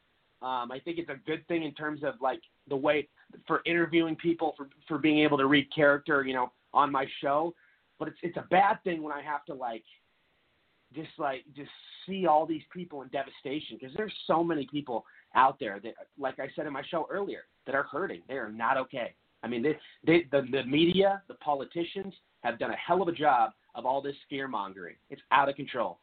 Um, 0.42 0.70
I 0.70 0.80
think 0.84 0.98
it's 0.98 1.08
a 1.08 1.18
good 1.26 1.46
thing 1.48 1.62
in 1.62 1.72
terms 1.72 2.02
of 2.04 2.14
like 2.20 2.40
the 2.68 2.76
way 2.76 3.08
for 3.46 3.62
interviewing 3.64 4.16
people, 4.16 4.54
for 4.56 4.68
for 4.86 4.98
being 4.98 5.18
able 5.20 5.38
to 5.38 5.46
read 5.46 5.66
character, 5.74 6.24
you 6.24 6.34
know, 6.34 6.52
on 6.74 6.92
my 6.92 7.06
show. 7.20 7.54
But 7.98 8.08
it's 8.08 8.18
it's 8.22 8.36
a 8.36 8.46
bad 8.50 8.82
thing 8.84 9.02
when 9.02 9.12
I 9.12 9.22
have 9.22 9.44
to 9.46 9.54
like 9.54 9.84
just 10.94 11.10
like 11.18 11.44
just 11.54 11.70
see 12.06 12.26
all 12.26 12.46
these 12.46 12.62
people 12.72 13.02
in 13.02 13.08
devastation 13.08 13.78
because 13.80 13.94
there's 13.96 14.12
so 14.26 14.44
many 14.44 14.66
people 14.70 15.04
out 15.34 15.58
there 15.58 15.80
that, 15.82 15.94
like 16.18 16.38
I 16.38 16.48
said 16.54 16.66
in 16.66 16.72
my 16.72 16.82
show 16.90 17.06
earlier, 17.10 17.44
that 17.66 17.74
are 17.74 17.82
hurting. 17.84 18.22
They 18.28 18.34
are 18.34 18.50
not 18.50 18.76
okay. 18.78 19.14
I 19.42 19.48
mean, 19.48 19.62
they, 19.62 19.76
they 20.06 20.26
the 20.30 20.46
the 20.50 20.64
media, 20.64 21.22
the 21.28 21.34
politicians 21.34 22.14
have 22.42 22.58
done 22.58 22.70
a 22.70 22.76
hell 22.76 23.02
of 23.02 23.08
a 23.08 23.12
job 23.12 23.52
of 23.74 23.84
all 23.84 24.00
this 24.00 24.14
scaremongering. 24.30 24.96
It's 25.10 25.22
out 25.32 25.48
of 25.48 25.56
control. 25.56 25.98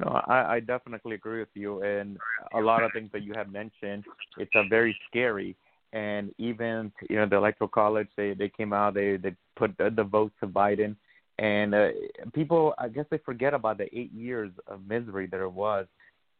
No, 0.00 0.20
I, 0.26 0.56
I 0.56 0.60
definitely 0.60 1.14
agree 1.14 1.38
with 1.38 1.50
you. 1.54 1.82
And 1.82 2.18
a 2.52 2.60
lot 2.60 2.82
of 2.82 2.90
things 2.92 3.10
that 3.12 3.22
you 3.22 3.32
have 3.36 3.52
mentioned, 3.52 4.04
it's 4.38 4.50
a 4.56 4.64
very 4.68 4.96
scary. 5.08 5.56
And 5.94 6.34
even 6.38 6.92
you 7.08 7.16
know 7.16 7.26
the 7.26 7.36
electoral 7.36 7.68
college, 7.68 8.08
they 8.16 8.34
they 8.34 8.48
came 8.48 8.72
out, 8.72 8.94
they 8.94 9.16
they 9.16 9.34
put 9.56 9.76
the, 9.78 9.90
the 9.90 10.04
votes 10.04 10.34
to 10.40 10.46
Biden, 10.46 10.96
and 11.38 11.74
uh, 11.74 11.88
people, 12.34 12.74
I 12.78 12.88
guess 12.88 13.06
they 13.10 13.18
forget 13.18 13.54
about 13.54 13.78
the 13.78 13.84
eight 13.96 14.12
years 14.12 14.50
of 14.66 14.80
misery 14.86 15.28
it 15.32 15.52
was 15.52 15.86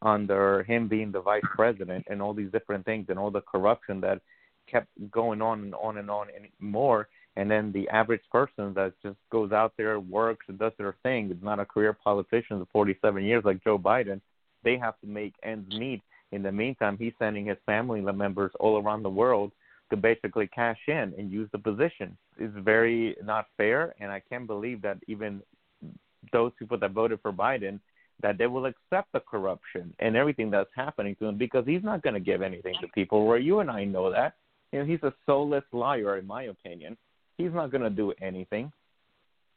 under 0.01 0.63
him 0.63 0.87
being 0.87 1.11
the 1.11 1.21
vice 1.21 1.41
president 1.55 2.05
and 2.09 2.21
all 2.21 2.33
these 2.33 2.51
different 2.51 2.85
things 2.85 3.05
and 3.09 3.17
all 3.17 3.31
the 3.31 3.41
corruption 3.41 4.01
that 4.01 4.21
kept 4.69 4.89
going 5.09 5.41
on 5.41 5.61
and 5.61 5.75
on 5.75 5.97
and 5.97 6.11
on 6.11 6.27
and 6.35 6.47
more 6.59 7.07
and 7.37 7.51
then 7.51 7.71
the 7.71 7.87
average 7.89 8.21
person 8.31 8.73
that 8.75 8.93
just 9.03 9.17
goes 9.29 9.51
out 9.51 9.73
there, 9.77 9.99
works, 9.99 10.45
and 10.47 10.57
does 10.57 10.71
their 10.77 10.95
thing, 11.03 11.29
is 11.31 11.43
not 11.43 11.59
a 11.59 11.65
career 11.65 11.91
politician 11.91 12.59
for 12.59 12.67
47 12.71 13.23
years 13.23 13.43
like 13.43 13.63
Joe 13.63 13.77
Biden. 13.77 14.21
They 14.63 14.77
have 14.77 14.99
to 15.01 15.07
make 15.07 15.33
ends 15.43 15.69
meet. 15.75 16.01
In 16.35 16.43
the 16.43 16.51
meantime, 16.51 16.97
he's 16.97 17.13
sending 17.17 17.45
his 17.45 17.57
family 17.65 18.01
members 18.01 18.51
all 18.59 18.81
around 18.81 19.03
the 19.03 19.09
world 19.09 19.51
to 19.89 19.97
basically 19.97 20.47
cash 20.47 20.79
in 20.87 21.13
and 21.17 21.31
use 21.31 21.49
the 21.51 21.59
position. 21.59 22.17
It's 22.37 22.53
very 22.57 23.15
not 23.23 23.47
fair, 23.57 23.93
and 23.99 24.11
I 24.11 24.21
can't 24.29 24.47
believe 24.47 24.81
that 24.81 24.97
even 25.07 25.41
those 26.33 26.51
people 26.57 26.77
that 26.79 26.91
voted 26.91 27.19
for 27.21 27.31
Biden 27.31 27.79
that 28.21 28.37
they 28.37 28.47
will 28.47 28.65
accept 28.65 29.11
the 29.13 29.19
corruption 29.19 29.93
and 29.99 30.15
everything 30.15 30.49
that's 30.49 30.69
happening 30.75 31.15
to 31.17 31.25
him 31.25 31.37
because 31.37 31.65
he's 31.65 31.83
not 31.83 32.01
going 32.01 32.13
to 32.13 32.19
give 32.19 32.41
anything 32.41 32.75
to 32.81 32.87
people. 32.89 33.25
Where 33.25 33.37
you 33.37 33.59
and 33.59 33.69
I 33.69 33.83
know 33.83 34.09
that, 34.11 34.35
you 34.71 34.79
know, 34.79 34.85
he's 34.85 35.03
a 35.03 35.13
soulless 35.25 35.65
liar, 35.73 36.17
in 36.17 36.25
my 36.25 36.43
opinion 36.43 36.97
He's 37.37 37.53
not 37.53 37.71
going 37.71 37.83
to 37.83 37.89
do 37.89 38.13
anything. 38.21 38.71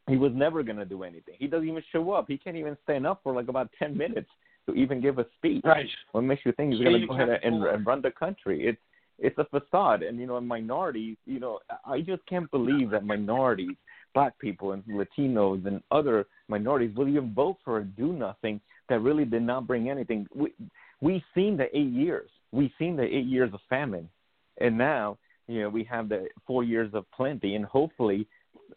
He 0.08 0.16
was 0.16 0.32
never 0.35 0.62
going 0.62 0.78
to 0.78 0.85
do 0.85 1.02
anything. 1.02 1.35
He 1.38 1.47
doesn't 1.47 1.68
even 1.68 1.82
show 1.92 2.11
up. 2.12 2.26
He 2.28 2.38
can't 2.38 2.56
even 2.56 2.76
stand 2.85 3.06
up 3.06 3.20
for 3.23 3.35
like 3.35 3.49
about 3.49 3.70
10 3.78 3.97
minutes 3.97 4.28
to 4.68 4.75
even 4.75 5.00
give 5.00 5.18
a 5.18 5.26
speech. 5.37 5.62
Right. 5.64 5.87
What 6.12 6.22
makes 6.22 6.42
you 6.44 6.52
think 6.52 6.72
he's 6.72 6.82
going 6.82 7.00
to 7.00 7.06
go 7.06 7.14
ahead 7.14 7.40
and, 7.42 7.64
and 7.64 7.87
run 7.87 8.02
the 8.02 8.10
country? 8.10 8.66
It's 8.66 8.78
it's 9.18 9.38
a 9.38 9.44
facade. 9.46 10.02
And 10.02 10.18
you 10.18 10.26
know, 10.26 10.40
minorities. 10.40 11.16
You 11.26 11.40
know, 11.40 11.60
I 11.84 12.00
just 12.00 12.25
can't 12.26 12.50
believe 12.50 12.90
that 12.90 13.04
minorities, 13.04 13.76
black 14.14 14.38
people, 14.38 14.72
and 14.72 14.84
Latinos 14.84 15.66
and 15.66 15.82
other 15.90 16.26
minorities 16.48 16.94
will 16.96 17.08
even 17.08 17.34
vote 17.34 17.56
for 17.64 17.78
a 17.78 17.84
do 17.84 18.12
nothing 18.12 18.60
that 18.88 19.00
really 19.00 19.25
did 19.25 19.42
not 19.42 19.66
bring 19.66 19.90
anything. 19.90 20.26
We 20.34 20.52
we've 21.00 21.22
seen 21.34 21.56
the 21.56 21.66
eight 21.76 21.92
years. 21.92 22.30
We've 22.52 22.70
seen 22.78 22.96
the 22.96 23.04
eight 23.04 23.26
years 23.26 23.52
of 23.52 23.60
famine, 23.68 24.08
and 24.58 24.78
now 24.78 25.18
you 25.48 25.62
know, 25.62 25.70
we 25.70 25.82
have 25.84 26.08
the 26.08 26.28
four 26.46 26.62
years 26.62 26.90
of 26.92 27.10
plenty, 27.10 27.54
and 27.56 27.64
hopefully, 27.64 28.26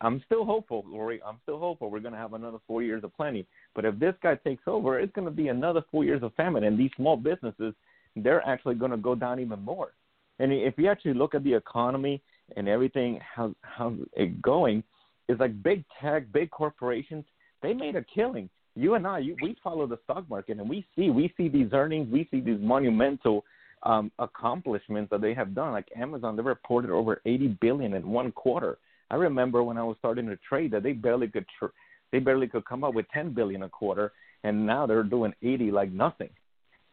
I'm 0.02 0.22
still 0.26 0.46
hopeful, 0.46 0.84
Rory. 0.92 1.22
I'm 1.26 1.38
still 1.44 1.60
hopeful 1.60 1.90
we're 1.90 2.00
going 2.00 2.14
to 2.14 2.20
have 2.20 2.34
another 2.34 2.58
four 2.68 2.82
years 2.84 3.04
of 3.04 3.16
plenty. 3.16 3.46
But 3.76 3.86
if 3.86 4.00
this 4.00 4.16
guy 4.22 4.36
takes 4.36 4.64
over, 4.68 5.00
it's 5.00 5.14
going 5.14 5.26
to 5.26 5.32
be 5.32 5.50
another 5.50 5.84
four 5.92 6.04
years 6.04 6.24
of 6.24 6.34
famine, 6.34 6.64
and 6.64 6.78
these 6.78 6.92
small 6.96 7.16
businesses, 7.16 7.74
they're 8.16 8.46
actually 8.48 8.76
going 8.76 8.92
to 8.92 8.98
go 8.98 9.16
down 9.16 9.40
even 9.40 9.62
more. 9.62 9.94
And 10.40 10.52
if 10.52 10.74
you 10.78 10.90
actually 10.90 11.14
look 11.14 11.36
at 11.36 11.44
the 11.44 11.54
economy 11.54 12.22
and 12.58 12.68
everything, 12.68 13.20
how 13.36 13.54
how 13.62 13.96
it 14.14 14.42
going, 14.42 14.84
It's 15.30 15.40
like 15.40 15.62
big 15.64 15.84
tech, 16.02 16.32
big 16.34 16.50
corporations. 16.50 17.24
They 17.62 17.74
made 17.74 17.96
a 17.96 18.04
killing. 18.04 18.50
You 18.76 18.96
and 18.96 19.06
I, 19.06 19.20
you, 19.20 19.36
we 19.42 19.56
follow 19.64 19.86
the 19.86 20.00
stock 20.04 20.28
market, 20.30 20.58
and 20.58 20.68
we 20.68 20.86
see 20.96 21.10
we 21.10 21.32
see 21.38 21.48
these 21.48 21.70
earnings, 21.74 22.12
we 22.12 22.28
see 22.32 22.42
these 22.42 22.60
monumental 22.60 23.46
um, 23.84 24.12
accomplishments 24.20 25.10
that 25.12 25.22
they 25.22 25.34
have 25.34 25.54
done. 25.54 25.72
Like 25.74 25.88
Amazon, 25.96 26.36
they 26.36 26.42
reported 26.42 26.90
over 26.90 27.22
80 27.26 27.60
billion 27.62 27.94
in 27.94 28.08
one 28.10 28.32
quarter. 28.32 28.78
I 29.12 29.16
remember 29.16 29.62
when 29.62 29.78
I 29.78 29.84
was 29.84 29.98
starting 30.00 30.26
to 30.28 30.38
trade 30.38 30.72
that 30.72 30.84
they 30.84 30.94
barely 30.94 31.28
could 31.28 31.46
tr- 31.60 31.68
they 32.12 32.20
barely 32.20 32.48
could 32.48 32.66
come 32.66 32.84
up 32.84 32.94
with 32.94 33.06
10 33.14 33.34
billion 33.34 33.64
a 33.64 33.70
quarter, 33.70 34.12
and 34.44 34.66
now 34.66 34.88
they're 34.88 35.04
doing 35.04 35.34
80 35.44 35.72
like 35.72 35.92
nothing, 35.92 36.30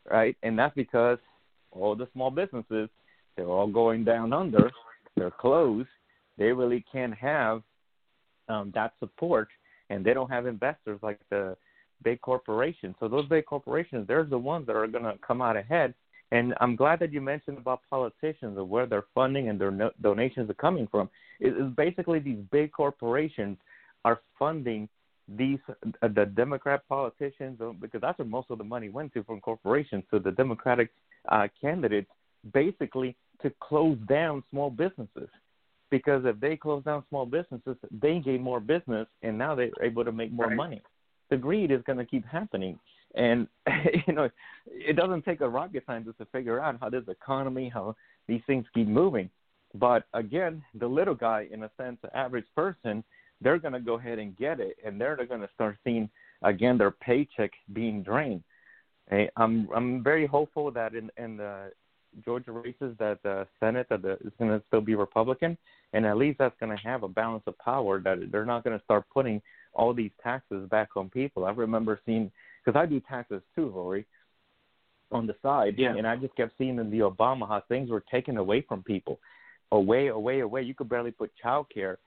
right? 0.09 0.37
And 0.43 0.59
that's 0.59 0.75
because 0.75 1.19
all 1.71 1.97
the 1.97 2.09
small 2.13 2.31
businesses 2.31 2.89
they're 3.37 3.47
all 3.47 3.69
going 3.69 4.05
down 4.05 4.33
under, 4.33 4.71
they're 5.17 5.31
closed. 5.31 5.89
They 6.37 6.53
really 6.53 6.85
can't 6.91 7.15
have 7.15 7.63
um, 8.49 8.73
that 8.75 8.95
support, 8.99 9.49
and 9.91 10.05
they 10.05 10.13
don't 10.13 10.31
have 10.31 10.47
investors 10.47 10.99
like 11.03 11.21
the 11.31 11.57
big 12.03 12.21
corporations. 12.21 12.97
So 12.99 13.07
those 13.07 13.29
big 13.29 13.47
corporations, 13.47 14.09
they're 14.09 14.25
the 14.25 14.39
ones 14.39 14.67
that 14.67 14.75
are 14.75 14.89
going 14.89 15.05
to 15.05 15.15
come 15.25 15.41
out 15.41 15.57
ahead 15.57 15.95
and 16.31 16.55
I'm 16.61 16.77
glad 16.77 16.99
that 17.01 17.13
you 17.13 17.21
mentioned 17.21 17.59
about 17.59 17.81
politicians 17.89 18.57
and 18.59 18.69
where 18.69 18.87
their 18.87 19.05
funding 19.15 19.49
and 19.49 19.61
their 19.61 19.71
no- 19.71 19.93
donations 20.03 20.51
are 20.51 20.55
coming 20.55 20.87
from. 20.87 21.09
It 21.41 21.57
is 21.57 21.73
basically 21.77 22.19
these 22.19 22.43
big 22.51 22.73
corporations 22.73 23.59
are 24.05 24.21
funding 24.39 24.89
these 25.37 25.59
uh, 25.69 26.09
the 26.09 26.25
Democrat 26.25 26.83
politicians 26.89 27.61
uh, 27.61 27.73
because 27.81 28.01
that's 28.01 28.19
where 28.19 28.27
most 28.27 28.51
of 28.51 28.59
the 28.59 28.65
money 28.65 28.89
went 28.89 29.13
to 29.15 29.23
from 29.25 29.41
corporations 29.41 30.05
to 30.11 30.19
the 30.19 30.31
Democratic 30.33 30.91
uh, 31.29 31.49
candidates, 31.61 32.11
basically 32.55 33.17
to 33.43 33.53
close 33.61 33.99
down 34.09 34.43
small 34.51 34.71
businesses. 34.71 35.29
Because 35.91 36.23
if 36.25 36.39
they 36.41 36.57
close 36.57 36.85
down 36.85 37.03
small 37.09 37.25
businesses, 37.25 37.77
they 37.91 38.19
gain 38.19 38.43
more 38.43 38.61
business, 38.61 39.07
and 39.23 39.37
now 39.39 39.55
they're 39.55 39.71
able 39.83 40.05
to 40.05 40.13
make 40.13 40.33
more 40.33 40.47
right. 40.47 40.57
money. 40.57 40.83
The 41.31 41.37
greed 41.37 41.71
is 41.71 41.81
going 41.87 41.99
to 41.99 42.05
keep 42.05 42.27
happening. 42.27 42.79
And 43.15 43.49
you 44.07 44.13
know, 44.13 44.29
it 44.67 44.97
doesn't 44.97 45.25
take 45.25 45.41
a 45.41 45.49
rocket 45.49 45.85
scientist 45.87 46.19
to 46.19 46.27
figure 46.27 46.61
out 46.61 46.79
how 46.81 46.91
this 46.91 47.05
economy, 47.09 47.71
how 47.73 47.97
these 48.27 48.43
things 48.47 48.65
keep 48.75 48.87
moving. 48.87 49.31
But 49.75 50.05
again, 50.15 50.63
the 50.75 50.87
little 50.87 51.15
guy, 51.15 51.49
in 51.51 51.63
a 51.63 51.71
sense, 51.77 51.99
the 52.03 52.17
average 52.17 52.47
person, 52.57 53.05
they're 53.41 53.59
going 53.59 53.75
to 53.75 53.81
go 53.81 53.95
ahead 53.95 54.19
and 54.19 54.37
get 54.37 54.61
it, 54.61 54.77
and 54.85 55.01
they're 55.01 55.17
going 55.27 55.41
to 55.41 55.51
start 55.55 55.77
seeing 55.85 56.09
again 56.43 56.79
their 56.79 56.91
paycheck 56.91 57.51
being 57.73 58.03
drained. 58.03 58.43
Hey, 59.11 59.31
I'm 59.37 59.69
I'm 59.75 60.03
very 60.03 60.27
hopeful 60.27 60.71
that 60.73 60.95
in 60.95 61.11
in 61.17 61.37
the 61.37 61.71
Georgia 62.25 62.53
races 62.53 62.97
that 62.99 63.23
the 63.23 63.47
Senate 63.61 63.87
that 63.91 64.03
the, 64.03 64.13
is 64.25 64.33
going 64.39 64.51
to 64.51 64.63
still 64.69 64.81
be 64.81 64.95
Republican, 64.95 65.57
and 65.93 66.07
at 66.07 66.17
least 66.17 66.39
that's 66.39 66.59
going 66.59 66.75
to 66.75 66.83
have 66.83 67.03
a 67.03 67.09
balance 67.09 67.45
of 67.47 67.57
power 67.59 68.01
that 68.01 68.33
they're 68.33 68.45
not 68.45 68.65
going 68.65 68.77
to 68.79 68.85
start 68.85 69.05
putting 69.13 69.41
all 69.75 69.93
these 69.95 70.11
taxes 70.23 70.69
back 70.71 70.89
on 70.97 71.09
people. 71.11 71.45
I 71.45 71.51
remember 71.51 72.01
seeing 72.07 72.31
because 72.65 72.79
I 72.79 72.87
do 72.87 73.01
taxes 73.01 73.43
too, 73.55 73.69
Rory, 73.69 74.07
on 75.13 75.27
the 75.27 75.35
side. 75.43 75.75
Yeah. 75.79 75.95
And 75.97 76.07
I 76.07 76.17
just 76.17 76.35
kept 76.37 76.53
seeing 76.59 76.79
in 76.79 76.91
the 76.91 77.01
Obama 77.01 77.47
how 77.49 77.63
things 77.69 77.91
were 77.91 78.05
taken 78.11 78.37
away 78.37 78.63
from 78.63 78.83
people, 78.83 79.21
away, 79.73 80.09
away, 80.09 80.41
away. 80.41 80.63
You 80.63 80.75
could 80.75 80.89
barely 80.89 81.11
put 81.11 81.31
child 81.37 81.67
care. 81.73 81.99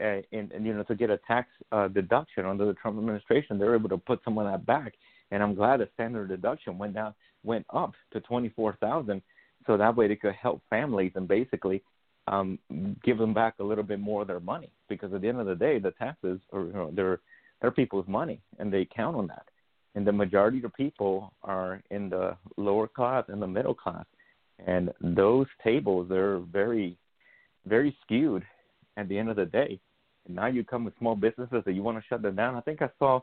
Uh, 0.00 0.22
in, 0.30 0.48
and 0.54 0.64
you 0.64 0.72
know 0.72 0.84
to 0.84 0.94
get 0.94 1.10
a 1.10 1.18
tax 1.26 1.48
uh, 1.72 1.88
deduction 1.88 2.44
under 2.44 2.66
the 2.66 2.74
Trump 2.74 2.98
administration, 2.98 3.58
they 3.58 3.64
were 3.64 3.74
able 3.74 3.88
to 3.88 3.98
put 3.98 4.20
some 4.24 4.38
of 4.38 4.44
that 4.44 4.64
back, 4.64 4.94
and 5.32 5.42
I'm 5.42 5.56
glad 5.56 5.80
the 5.80 5.88
standard 5.94 6.28
deduction 6.28 6.78
went 6.78 6.94
down, 6.94 7.14
went 7.42 7.66
up 7.74 7.94
to 8.12 8.20
twenty 8.20 8.50
four 8.50 8.76
thousand, 8.80 9.22
so 9.66 9.76
that 9.76 9.96
way 9.96 10.06
they 10.06 10.14
could 10.14 10.34
help 10.34 10.62
families 10.70 11.12
and 11.16 11.26
basically 11.26 11.82
um, 12.28 12.58
give 13.02 13.18
them 13.18 13.34
back 13.34 13.54
a 13.58 13.64
little 13.64 13.84
bit 13.84 14.00
more 14.00 14.22
of 14.22 14.28
their 14.28 14.40
money. 14.40 14.70
Because 14.88 15.12
at 15.12 15.20
the 15.20 15.28
end 15.28 15.40
of 15.40 15.46
the 15.46 15.54
day, 15.54 15.78
the 15.78 15.92
taxes 15.92 16.40
are 16.52 16.64
you 16.64 16.72
know, 16.72 16.90
they're 16.94 17.20
they're 17.60 17.70
people's 17.70 18.06
money 18.06 18.40
and 18.58 18.72
they 18.72 18.86
count 18.94 19.16
on 19.16 19.26
that. 19.28 19.46
And 19.94 20.06
the 20.06 20.12
majority 20.12 20.62
of 20.62 20.72
people 20.74 21.32
are 21.42 21.82
in 21.90 22.08
the 22.08 22.36
lower 22.56 22.86
class 22.86 23.24
and 23.28 23.42
the 23.42 23.46
middle 23.46 23.74
class. 23.74 24.04
And 24.64 24.90
those 25.00 25.46
tables 25.64 26.08
they're 26.08 26.38
very 26.38 26.96
very 27.68 27.96
skewed 28.02 28.44
at 28.96 29.08
the 29.08 29.18
end 29.18 29.28
of 29.30 29.36
the 29.36 29.46
day 29.46 29.78
and 30.26 30.36
now 30.36 30.46
you 30.46 30.64
come 30.64 30.84
with 30.84 30.96
small 30.98 31.14
businesses 31.14 31.62
that 31.64 31.72
you 31.72 31.82
want 31.82 31.96
to 31.96 32.04
shut 32.08 32.22
them 32.22 32.36
down 32.36 32.56
i 32.56 32.60
think 32.60 32.82
i 32.82 32.88
saw 32.98 33.20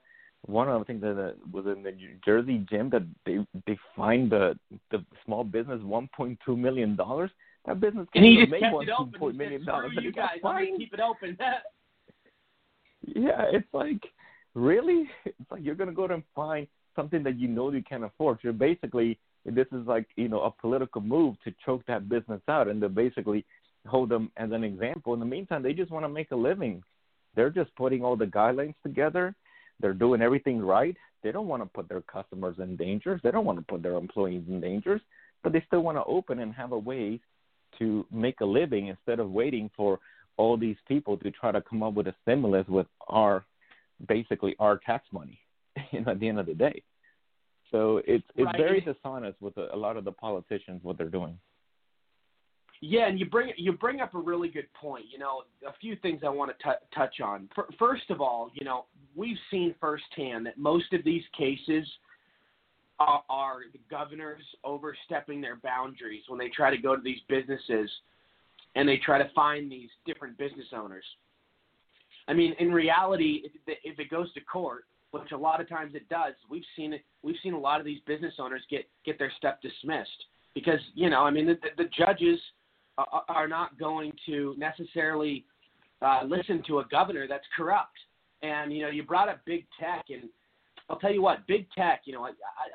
one 0.47 0.69
of 0.69 0.79
the 0.79 0.86
things 0.86 1.01
that 1.01 1.36
was 1.51 1.65
in 1.65 1.81
the 1.81 1.91
New 1.91 2.17
Jersey 2.23 2.63
gym 2.69 2.89
that 2.91 3.03
they 3.25 3.39
they 3.65 3.77
fined 3.95 4.31
the 4.31 4.55
the 4.91 5.03
small 5.25 5.43
business 5.43 5.81
one 5.81 6.08
point 6.15 6.38
two 6.45 6.55
million 6.55 6.95
dollars. 6.95 7.31
That 7.65 7.79
business 7.79 8.08
can 8.13 8.23
even 8.23 8.51
make 8.51 8.62
one 8.71 8.86
two 8.86 9.17
point 9.17 9.38
million 9.38 9.65
dollars. 9.65 9.93
You 9.99 10.12
guys, 10.12 10.38
keep 10.77 10.93
it 10.93 10.99
open. 10.99 11.36
yeah, 13.08 13.45
it's 13.51 13.67
like 13.73 14.03
really? 14.55 15.10
It's 15.25 15.51
like 15.51 15.63
you're 15.63 15.75
going 15.75 15.89
to 15.89 15.95
go 15.95 16.05
and 16.05 16.23
find 16.36 16.67
something 16.95 17.23
that 17.23 17.38
you 17.38 17.47
know 17.47 17.71
you 17.71 17.84
can't 17.84 18.03
afford. 18.03 18.39
You're 18.41 18.53
basically, 18.53 19.19
this 19.45 19.67
is 19.71 19.86
like, 19.86 20.08
you 20.15 20.29
know, 20.29 20.41
a 20.41 20.51
political 20.51 21.01
move 21.01 21.36
to 21.43 21.53
choke 21.63 21.84
that 21.88 22.10
business 22.10 22.41
out 22.47 22.67
and 22.67 22.81
to 22.81 22.89
basically 22.89 23.45
hold 23.85 24.09
them 24.09 24.31
as 24.37 24.51
an 24.51 24.63
example. 24.63 25.13
In 25.13 25.19
the 25.19 25.25
meantime, 25.25 25.63
they 25.63 25.73
just 25.73 25.91
want 25.91 26.05
to 26.05 26.09
make 26.09 26.31
a 26.31 26.35
living. 26.35 26.83
They're 27.35 27.49
just 27.49 27.75
putting 27.75 28.03
all 28.03 28.15
the 28.15 28.25
guidelines 28.25 28.75
together. 28.83 29.35
They're 29.79 29.93
doing 29.93 30.21
everything 30.21 30.59
right. 30.59 30.95
They 31.23 31.31
don't 31.31 31.47
want 31.47 31.63
to 31.63 31.69
put 31.69 31.89
their 31.89 32.01
customers 32.01 32.55
in 32.59 32.75
danger. 32.75 33.19
They 33.23 33.31
don't 33.31 33.45
want 33.45 33.59
to 33.59 33.65
put 33.65 33.83
their 33.83 33.95
employees 33.95 34.43
in 34.47 34.61
danger, 34.61 35.01
but 35.43 35.53
they 35.53 35.63
still 35.67 35.81
want 35.81 35.97
to 35.97 36.03
open 36.05 36.39
and 36.39 36.53
have 36.53 36.71
a 36.71 36.77
way 36.77 37.19
to 37.79 38.05
make 38.11 38.41
a 38.41 38.45
living 38.45 38.87
instead 38.87 39.19
of 39.19 39.31
waiting 39.31 39.69
for 39.75 39.99
all 40.37 40.57
these 40.57 40.77
people 40.87 41.17
to 41.17 41.31
try 41.31 41.51
to 41.51 41.61
come 41.61 41.83
up 41.83 41.93
with 41.93 42.07
a 42.07 42.15
stimulus 42.21 42.67
with 42.67 42.87
our 43.07 43.45
basically 44.07 44.55
our 44.59 44.77
tax 44.85 45.05
money 45.11 45.39
you 45.91 46.01
know, 46.01 46.11
at 46.11 46.19
the 46.19 46.27
end 46.27 46.39
of 46.39 46.45
the 46.45 46.53
day. 46.53 46.83
So 47.71 48.01
it's 48.05 48.23
it's 48.35 48.45
right. 48.45 48.57
very 48.57 48.81
dishonest 48.81 49.41
with 49.41 49.57
a, 49.57 49.73
a 49.73 49.75
lot 49.75 49.97
of 49.97 50.05
the 50.05 50.11
politicians 50.11 50.81
what 50.83 50.97
they're 50.97 51.09
doing. 51.09 51.37
Yeah, 52.87 53.07
and 53.07 53.19
you 53.19 53.25
bring 53.25 53.51
you 53.57 53.71
bring 53.73 53.99
up 53.99 54.13
a 54.13 54.19
really 54.19 54.47
good 54.47 54.71
point. 54.73 55.05
You 55.11 55.17
know, 55.17 55.41
a 55.67 55.73
few 55.81 55.95
things 55.95 56.21
I 56.23 56.29
want 56.29 56.51
to 56.55 56.63
t- 56.63 56.85
touch 56.93 57.19
on. 57.19 57.49
first 57.79 58.11
of 58.11 58.21
all, 58.21 58.51
you 58.53 58.63
know, 58.63 58.85
we've 59.15 59.39
seen 59.49 59.73
firsthand 59.81 60.45
that 60.45 60.59
most 60.59 60.93
of 60.93 61.03
these 61.03 61.23
cases 61.35 61.83
are, 62.99 63.23
are 63.27 63.61
the 63.73 63.79
governors 63.89 64.43
overstepping 64.63 65.41
their 65.41 65.55
boundaries 65.55 66.21
when 66.27 66.37
they 66.37 66.47
try 66.49 66.69
to 66.69 66.77
go 66.77 66.95
to 66.95 67.01
these 67.01 67.17
businesses 67.27 67.89
and 68.75 68.87
they 68.87 68.97
try 68.97 69.17
to 69.17 69.29
find 69.33 69.71
these 69.71 69.89
different 70.05 70.37
business 70.37 70.67
owners. 70.71 71.05
I 72.27 72.33
mean, 72.33 72.53
in 72.59 72.71
reality, 72.71 73.49
if 73.67 73.99
it 73.99 74.11
goes 74.11 74.31
to 74.33 74.41
court, 74.41 74.85
which 75.09 75.31
a 75.31 75.37
lot 75.37 75.59
of 75.59 75.67
times 75.67 75.95
it 75.95 76.07
does, 76.07 76.33
we've 76.51 76.63
seen 76.75 76.93
it. 76.93 77.01
We've 77.23 77.35
seen 77.41 77.53
a 77.53 77.59
lot 77.59 77.79
of 77.79 77.85
these 77.85 78.01
business 78.05 78.35
owners 78.37 78.61
get 78.69 78.87
get 79.05 79.17
their 79.17 79.31
stuff 79.37 79.55
dismissed 79.63 80.25
because 80.53 80.79
you 80.93 81.09
know, 81.09 81.23
I 81.23 81.31
mean, 81.31 81.47
the, 81.47 81.57
the 81.77 81.89
judges 81.97 82.39
are 82.97 83.47
not 83.47 83.77
going 83.79 84.13
to 84.25 84.55
necessarily 84.58 85.45
uh, 86.01 86.21
listen 86.25 86.63
to 86.67 86.79
a 86.79 86.86
governor 86.89 87.27
that's 87.27 87.45
corrupt. 87.55 87.97
And 88.41 88.73
you 88.73 88.84
know, 88.84 88.89
you 88.89 89.03
brought 89.03 89.29
up 89.29 89.39
big 89.45 89.65
tech, 89.79 90.05
and 90.10 90.29
I'll 90.89 90.99
tell 90.99 91.13
you 91.13 91.21
what, 91.21 91.45
big 91.47 91.67
tech. 91.71 92.01
You 92.05 92.13
know, 92.13 92.23
I, 92.23 92.29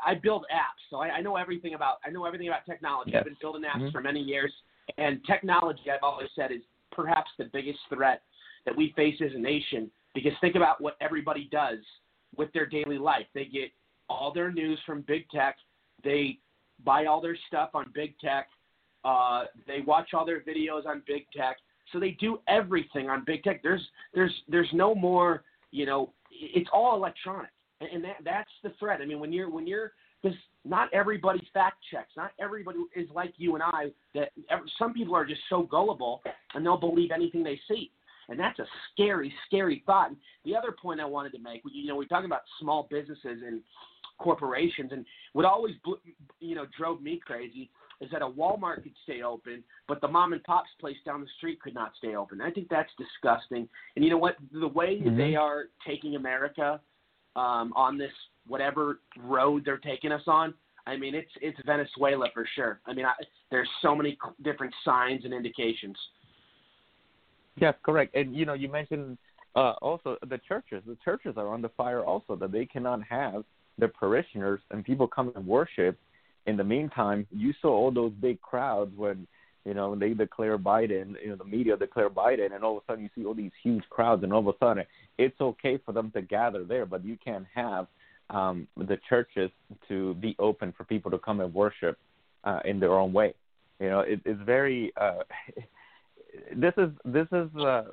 I, 0.07 0.13
I 0.13 0.15
build 0.15 0.45
apps, 0.53 0.83
so 0.91 0.99
I, 0.99 1.09
I 1.09 1.21
know 1.21 1.37
everything 1.37 1.75
about 1.75 1.99
I 2.05 2.11
know 2.11 2.25
everything 2.25 2.49
about 2.49 2.67
technology. 2.67 3.13
Yes. 3.13 3.21
I've 3.21 3.27
been 3.27 3.37
building 3.41 3.63
apps 3.63 3.83
mm-hmm. 3.83 3.91
for 3.91 4.01
many 4.01 4.21
years, 4.21 4.53
and 4.99 5.21
technology, 5.27 5.91
I've 5.93 6.03
always 6.03 6.29
said, 6.35 6.51
is 6.53 6.63
perhaps 6.91 7.31
the 7.39 7.45
biggest 7.53 7.79
threat 7.89 8.23
that 8.67 8.77
we 8.77 8.93
face 8.97 9.17
as 9.25 9.33
a 9.35 9.39
nation. 9.39 9.91
Because 10.15 10.33
think 10.41 10.57
about 10.57 10.81
what 10.81 10.97
everybody 11.01 11.49
does 11.53 11.79
with 12.37 12.53
their 12.53 12.67
daily 12.67 12.99
life. 12.99 13.27
They 13.33 13.45
get 13.45 13.71
all 14.09 14.33
their 14.33 14.51
news 14.51 14.79
from 14.85 15.03
big 15.03 15.29
tech. 15.31 15.57
They 16.03 16.39
buy 16.85 17.07
all 17.07 17.21
their 17.21 17.39
stuff 17.47 17.71
on 17.75 17.93
big 17.95 18.19
tech. 18.19 18.49
Uh, 19.05 19.45
they 19.67 19.81
watch 19.87 20.11
all 20.13 20.27
their 20.27 20.41
videos 20.41 20.87
on 20.87 21.03
big 21.07 21.27
tech. 21.37 21.57
So 21.93 21.99
they 21.99 22.13
do 22.21 22.41
everything 22.49 23.09
on 23.11 23.25
big 23.25 23.43
tech. 23.43 23.63
There's 23.63 23.87
there's 24.15 24.33
there's 24.49 24.69
no 24.73 24.95
more. 24.95 25.43
You 25.73 25.87
know, 25.87 26.13
it's 26.31 26.69
all 26.73 26.97
electronic, 26.97 27.51
and 27.81 28.03
that 28.05 28.17
that's 28.25 28.51
the 28.63 28.73
threat. 28.79 29.01
I 29.01 29.07
mean, 29.07 29.21
when 29.21 29.33
you're 29.33 29.51
when 29.51 29.67
you're 29.67 29.93
because 30.23 30.37
not 30.65 30.93
everybody 30.93 31.41
fact 31.53 31.79
checks. 31.91 32.11
Not 32.17 32.33
everybody 32.39 32.79
is 32.95 33.09
like 33.15 33.33
you 33.37 33.55
and 33.55 33.63
I. 33.63 33.91
That 34.15 34.31
some 34.79 34.93
people 34.93 35.15
are 35.15 35.25
just 35.25 35.41
so 35.49 35.63
gullible 35.63 36.23
and 36.55 36.65
they'll 36.65 36.77
believe 36.77 37.11
anything 37.15 37.43
they 37.43 37.59
see, 37.69 37.91
and 38.29 38.39
that's 38.39 38.59
a 38.59 38.67
scary, 38.93 39.33
scary 39.47 39.83
thought. 39.87 40.09
And 40.09 40.17
the 40.45 40.57
other 40.57 40.73
point 40.73 41.01
I 41.01 41.07
wanted 41.07 41.33
to 41.33 41.39
make, 41.39 41.63
you 41.73 41.87
know, 41.87 41.97
we're 41.97 42.05
talking 42.05 42.27
about 42.27 42.43
small 42.61 42.87
businesses 42.91 43.43
and 43.47 43.63
corporations, 44.19 44.93
and 44.93 45.07
what 45.33 45.45
always, 45.47 45.75
you 46.41 46.55
know, 46.55 46.67
drove 46.77 47.01
me 47.01 47.21
crazy 47.25 47.71
is 48.01 48.11
that 48.11 48.23
a 48.23 48.29
Walmart 48.29 48.83
could 48.83 48.95
stay 49.05 49.23
open, 49.23 49.63
but 49.87 50.01
the 50.01 50.09
mom 50.09 50.33
and 50.33 50.43
pop's 50.45 50.71
place 50.81 50.97
down 51.05 51.21
the 51.21 51.27
street 51.37 51.61
could 51.61 51.75
not 51.75 51.93
stay 51.99 52.15
open. 52.15 52.41
I 52.41 52.51
think 52.51 52.69
that's 52.69 52.91
disgusting. 52.99 53.69
And 53.95 54.05
you 54.05 54.11
know 54.11 54.19
what? 54.19 54.37
The 54.53 54.69
way 54.69 54.99
mm-hmm. 54.99 55.17
they 55.17 55.37
are 55.37 55.65
taking 55.87 56.17
America 56.17 56.81
um, 57.37 57.73
on 57.77 57.99
this 57.99 58.13
whatever 58.47 59.01
road 59.19 59.63
they're 59.65 59.79
taking 59.79 60.13
us 60.13 60.23
on, 60.27 60.55
I 60.87 60.97
mean, 60.97 61.15
it's 61.15 61.31
it's 61.41 61.59
Venezuela 61.67 62.29
for 62.33 62.47
sure. 62.57 62.81
I 62.87 62.95
mean, 62.95 63.05
I, 63.05 63.13
there's 63.51 63.69
so 63.83 63.95
many 63.95 64.17
different 64.43 64.75
signs 64.85 65.25
and 65.25 65.35
indications. 65.35 65.97
Yes, 67.57 67.75
correct. 67.85 68.15
And 68.15 68.35
you 68.35 68.47
know, 68.47 68.55
you 68.55 68.71
mentioned 68.71 69.19
uh, 69.55 69.75
also 69.83 70.17
the 70.29 70.39
churches. 70.49 70.83
The 70.87 70.97
churches 71.05 71.35
are 71.37 71.53
under 71.53 71.69
fire 71.77 72.03
also 72.03 72.35
that 72.37 72.53
they 72.53 72.65
cannot 72.65 73.03
have 73.03 73.45
their 73.79 73.89
parishioners 73.89 74.61
and 74.71 74.85
people 74.85 75.07
come 75.07 75.33
and 75.37 75.47
worship 75.47 75.99
in 76.47 76.57
the 76.57 76.65
meantime, 76.65 77.27
you 77.31 77.53
saw 77.61 77.69
all 77.69 77.91
those 77.91 78.13
big 78.13 78.41
crowds 78.41 78.93
when 78.97 79.27
you 79.65 79.75
know 79.75 79.95
they 79.95 80.15
declare 80.15 80.59
Biden, 80.59 81.15
you 81.23 81.31
know 81.31 81.37
the 81.37 81.45
media 81.45 81.77
declare 81.77 82.11
Biden, 82.11 82.55
and 82.55 82.65
all 82.65 82.79
of 82.79 82.83
a 82.83 82.93
sudden 82.93 83.05
you 83.05 83.11
see 83.15 83.27
all 83.27 83.35
these 83.35 83.53
huge 83.63 83.85
crowds, 83.91 84.23
and 84.23 84.33
all 84.33 84.41
of 84.41 84.47
a 84.47 84.59
sudden 84.59 84.85
it's 85.19 85.41
okay 85.41 85.79
for 85.85 85.93
them 85.93 86.11
to 86.13 86.23
gather 86.23 86.65
there, 86.65 86.87
but 86.87 87.05
you 87.05 87.19
can't 87.23 87.47
have 87.55 87.87
um, 88.31 88.67
the 88.77 88.99
churches 89.09 89.51
to 89.89 90.15
be 90.15 90.35
open 90.39 90.73
for 90.77 90.85
people 90.85 91.11
to 91.11 91.19
come 91.19 91.41
and 91.41 91.53
worship 91.53 91.99
uh, 92.45 92.61
in 92.65 92.81
their 92.81 92.93
own 92.93 93.13
way. 93.13 93.35
You 93.81 93.91
know, 93.91 94.01
it, 94.01 94.21
it's 94.25 94.41
very. 94.43 94.93
Uh, 94.97 95.23
this 96.57 96.75
is 96.77 96.91
this 97.05 97.27
is 97.33 97.55
uh, 97.57 97.85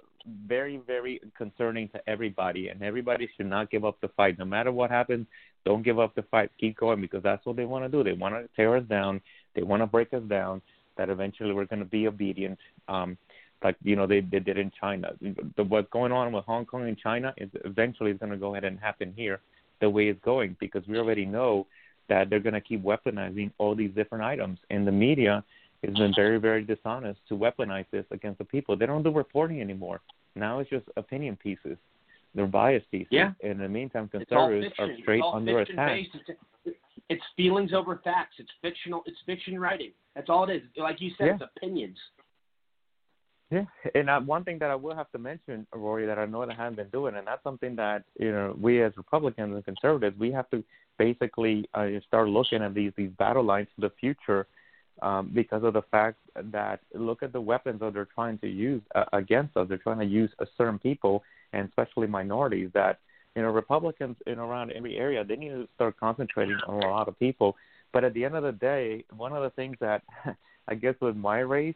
very 0.48 0.78
very 0.86 1.22
concerning 1.38 1.90
to 1.90 2.10
everybody, 2.10 2.70
and 2.70 2.82
everybody 2.82 3.30
should 3.36 3.48
not 3.48 3.70
give 3.70 3.86
up 3.86 4.00
the 4.02 4.10
fight, 4.10 4.38
no 4.38 4.46
matter 4.46 4.72
what 4.72 4.90
happens. 4.90 5.26
Don't 5.66 5.84
give 5.84 6.00
up 6.00 6.16
the 6.16 6.24
fight. 6.24 6.52
Keep 6.60 6.78
going 6.78 7.02
because 7.02 7.24
that's 7.24 7.46
what 7.46 7.56
they 7.56 7.66
want 7.66 7.84
to 7.86 7.90
do. 7.90 8.04
They 8.04 8.14
want 8.14 8.36
to 8.36 8.48
tear 8.56 8.78
us 8.78 8.84
down. 8.86 9.22
They 9.56 9.64
want 9.64 9.82
to 9.82 9.88
break 9.88 10.14
us 10.14 10.24
down. 10.24 10.62
That 10.98 11.10
eventually 11.10 11.54
we're 11.54 11.66
going 11.66 11.80
to 11.80 11.86
be 11.86 12.08
obedient, 12.08 12.58
um, 12.88 13.18
like 13.64 13.76
you 13.84 13.96
know 13.96 14.08
they, 14.08 14.22
they 14.22 14.40
did 14.40 14.58
in 14.58 14.72
China. 14.80 15.12
The, 15.56 15.64
what's 15.64 15.90
going 15.92 16.12
on 16.12 16.32
with 16.32 16.46
Hong 16.46 16.66
Kong 16.66 16.88
and 16.88 16.98
China 16.98 17.34
is 17.38 17.50
eventually 17.66 18.12
is 18.12 18.18
going 18.18 18.32
to 18.32 18.38
go 18.38 18.54
ahead 18.56 18.64
and 18.64 18.80
happen 18.80 19.14
here, 19.16 19.40
the 19.80 19.90
way 19.90 20.08
it's 20.08 20.24
going 20.24 20.56
because 20.60 20.84
we 20.88 20.98
already 20.98 21.26
know 21.26 21.68
that 22.10 22.30
they're 22.30 22.40
going 22.40 22.54
to 22.54 22.62
keep 22.62 22.84
weaponizing 22.84 23.52
all 23.58 23.76
these 23.76 23.92
different 23.92 24.24
items, 24.24 24.60
and 24.70 24.88
the 24.88 24.92
media 24.92 25.44
has 25.84 25.94
been 25.94 26.14
very 26.16 26.40
very 26.40 26.64
dishonest 26.64 27.20
to 27.30 27.36
weaponize 27.36 27.86
this 27.92 28.06
against 28.12 28.40
the 28.40 28.46
people. 28.46 28.76
They 28.76 28.86
don't 28.86 29.04
do 29.04 29.12
reporting 29.12 29.62
anymore. 29.62 30.02
Now 30.36 30.60
it's 30.60 30.70
just 30.70 30.86
opinion 30.96 31.38
pieces 31.38 31.78
they're 32.38 32.46
biased 32.46 32.90
pieces. 32.92 33.08
Yeah. 33.10 33.32
In 33.42 33.58
the 33.58 33.68
meantime, 33.68 34.08
conservatives 34.08 34.74
are 34.80 34.90
straight 35.02 35.24
under 35.34 35.60
attack. 35.60 36.02
It's, 36.66 36.78
it's, 37.10 37.24
feelings 37.36 37.74
over 37.74 38.00
facts. 38.04 38.36
It's 38.38 38.50
fictional. 38.62 39.02
It's 39.06 39.18
fiction 39.26 39.60
writing. 39.60 39.92
That's 40.16 40.30
all 40.30 40.50
it 40.50 40.56
is. 40.56 40.62
Like 40.78 41.02
you 41.02 41.12
said, 41.18 41.28
yeah. 41.28 41.34
it's 41.34 41.44
opinions. 41.58 41.98
Yeah, 43.50 43.64
and 43.96 44.10
uh, 44.10 44.20
one 44.20 44.44
thing 44.44 44.60
that 44.60 44.70
I 44.70 44.76
will 44.76 44.94
have 44.94 45.10
to 45.14 45.18
mention, 45.18 45.66
Rory, 45.74 46.06
that 46.06 46.20
I 46.20 46.26
know 46.26 46.46
that 46.46 46.52
I 46.52 46.56
haven't 46.56 46.76
been 46.76 46.90
doing, 46.90 47.16
and 47.16 47.26
that's 47.26 47.42
something 47.44 47.78
that 47.78 48.04
you 48.20 48.32
know 48.32 48.54
we 48.60 48.84
as 48.84 48.92
Republicans 48.98 49.56
and 49.56 49.64
conservatives 49.64 50.20
we 50.20 50.34
have 50.34 50.50
to 50.50 50.62
basically 51.00 51.68
uh, 51.74 51.88
start 52.06 52.28
looking 52.28 52.62
at 52.62 52.74
these 52.74 52.92
these 52.98 53.12
battle 53.18 53.44
lines 53.44 53.70
for 53.74 53.82
the 53.82 53.94
future, 54.02 54.48
um, 55.02 55.32
because 55.34 55.64
of 55.64 55.74
the 55.74 55.82
fact 55.84 56.18
that 56.36 56.80
look 56.94 57.24
at 57.24 57.34
the 57.34 57.42
weapons 57.42 57.80
that 57.80 57.94
they're 57.94 58.08
trying 58.14 58.38
to 58.40 58.48
use 58.48 58.82
uh, 58.96 59.06
against 59.14 59.56
us. 59.58 59.68
They're 59.68 59.78
trying 59.78 60.00
to 60.00 60.06
use 60.06 60.32
a 60.40 60.46
certain 60.58 60.80
people 60.80 61.24
and 61.54 61.68
especially 61.70 62.08
minorities 62.08 62.70
that 62.74 63.00
you 63.36 63.42
know 63.42 63.50
Republicans 63.50 64.18
in 64.26 64.40
around 64.40 64.72
every 64.72 64.98
area 64.98 65.24
they 65.24 65.36
need 65.36 65.50
to 65.50 65.68
start 65.76 66.00
concentrating 66.00 66.58
on 66.68 66.84
a 66.84 66.90
lot 66.90 67.08
of 67.08 67.18
people. 67.20 67.56
But 67.94 68.04
at 68.04 68.14
the 68.14 68.26
end 68.26 68.36
of 68.36 68.44
the 68.44 68.52
day, 68.52 69.06
one 69.16 69.34
of 69.34 69.44
the 69.44 69.50
things 69.52 69.78
that 69.80 70.04
I 70.68 70.76
guess 70.76 70.96
with 71.00 71.16
my 71.16 71.40
race 71.40 71.76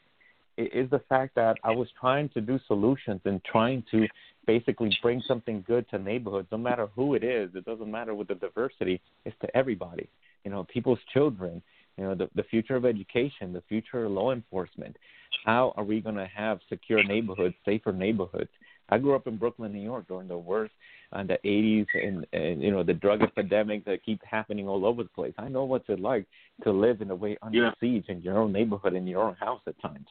is 0.58 0.90
the 0.90 1.02
fact 1.08 1.36
that 1.36 1.58
I 1.64 1.72
was 1.72 1.88
trying 2.00 2.30
to 2.30 2.42
do 2.42 2.60
solutions 2.68 3.22
and 3.26 3.42
trying 3.44 3.84
to 3.92 4.08
basically 4.46 4.96
bring 5.02 5.22
something 5.28 5.64
good 5.66 5.90
to 5.90 5.98
neighborhoods, 5.98 6.48
no 6.52 6.58
matter 6.58 6.88
who 6.96 7.16
it 7.16 7.24
is. 7.24 7.50
It 7.56 7.66
doesn't 7.66 7.90
matter 7.90 8.14
with 8.14 8.28
the 8.28 8.36
diversity. 8.36 9.00
It's 9.26 9.36
to 9.42 9.56
everybody. 9.56 10.10
You 10.44 10.52
know, 10.52 10.66
people's 10.66 11.00
children. 11.14 11.62
You 12.02 12.08
know, 12.08 12.16
the, 12.16 12.30
the 12.34 12.44
future 12.44 12.76
of 12.76 12.84
education, 12.84 13.54
the 13.54 13.62
future 13.70 14.06
of 14.06 14.12
law 14.12 14.32
enforcement. 14.32 14.98
How 15.46 15.72
are 15.78 15.84
we 15.84 16.02
going 16.02 16.16
to 16.16 16.28
have 16.36 16.60
secure 16.68 17.04
neighborhoods, 17.04 17.54
safer 17.64 17.92
neighborhoods? 17.92 18.50
I 18.90 18.98
grew 18.98 19.16
up 19.16 19.28
in 19.28 19.38
Brooklyn, 19.38 19.72
New 19.72 19.84
York, 19.84 20.08
during 20.08 20.28
the 20.28 20.38
worst 20.38 20.74
uh, 21.14 21.22
the 21.22 21.38
80s 21.46 21.86
and, 21.94 22.26
and 22.34 22.60
you 22.60 22.72
know 22.72 22.82
the 22.82 22.96
drug 22.96 23.22
epidemic 23.22 23.86
that 23.86 24.04
keeps 24.04 24.24
happening 24.30 24.68
all 24.68 24.84
over 24.84 25.04
the 25.04 25.10
place. 25.10 25.34
I 25.38 25.48
know 25.48 25.64
what's 25.64 25.90
it 25.90 26.00
like 26.00 26.26
to 26.64 26.72
live 26.72 27.02
in 27.02 27.12
a 27.12 27.16
way 27.16 27.38
under 27.44 27.66
yeah. 27.66 27.72
siege 27.80 28.06
in 28.08 28.22
your 28.22 28.40
own 28.40 28.52
neighborhood 28.52 28.96
in 28.96 29.06
your 29.06 29.24
own 29.24 29.36
house 29.36 29.62
at 29.68 29.80
times, 29.80 30.08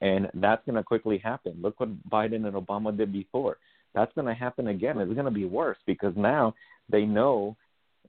and 0.00 0.28
that's 0.34 0.64
going 0.64 0.76
to 0.76 0.84
quickly 0.84 1.18
happen. 1.18 1.56
Look 1.60 1.80
what 1.80 2.08
Biden 2.08 2.46
and 2.46 2.54
Obama 2.54 2.96
did 2.96 3.12
before. 3.12 3.56
That's 3.92 4.12
going 4.14 4.28
to 4.28 4.34
happen 4.34 4.68
again. 4.68 4.98
It's 4.98 5.12
going 5.12 5.24
to 5.24 5.30
be 5.30 5.46
worse 5.46 5.78
because 5.84 6.12
now 6.16 6.54
they 6.88 7.02
know 7.02 7.56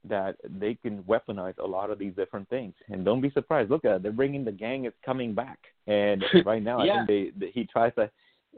that 0.10 0.36
they 0.60 0.76
can 0.76 1.04
weaponize 1.04 1.58
a 1.58 1.66
lot 1.66 1.90
of 1.90 2.00
these 2.00 2.14
different 2.16 2.50
things. 2.50 2.74
And 2.90 3.06
don't 3.06 3.22
be 3.22 3.32
surprised. 3.32 3.70
Look 3.70 3.86
at 3.86 3.96
it. 3.96 4.04
They're 4.04 4.12
bringing 4.12 4.46
the 4.46 4.52
gang 4.52 4.86
is 4.86 4.94
coming 5.06 5.34
back. 5.34 5.60
And 5.88 6.24
right 6.46 6.64
now, 6.64 6.84
yeah. 6.84 7.04
I 7.04 7.06
think 7.06 7.08
they, 7.08 7.46
they 7.46 7.52
he 7.52 7.66
tries 7.66 7.94
to 7.96 8.10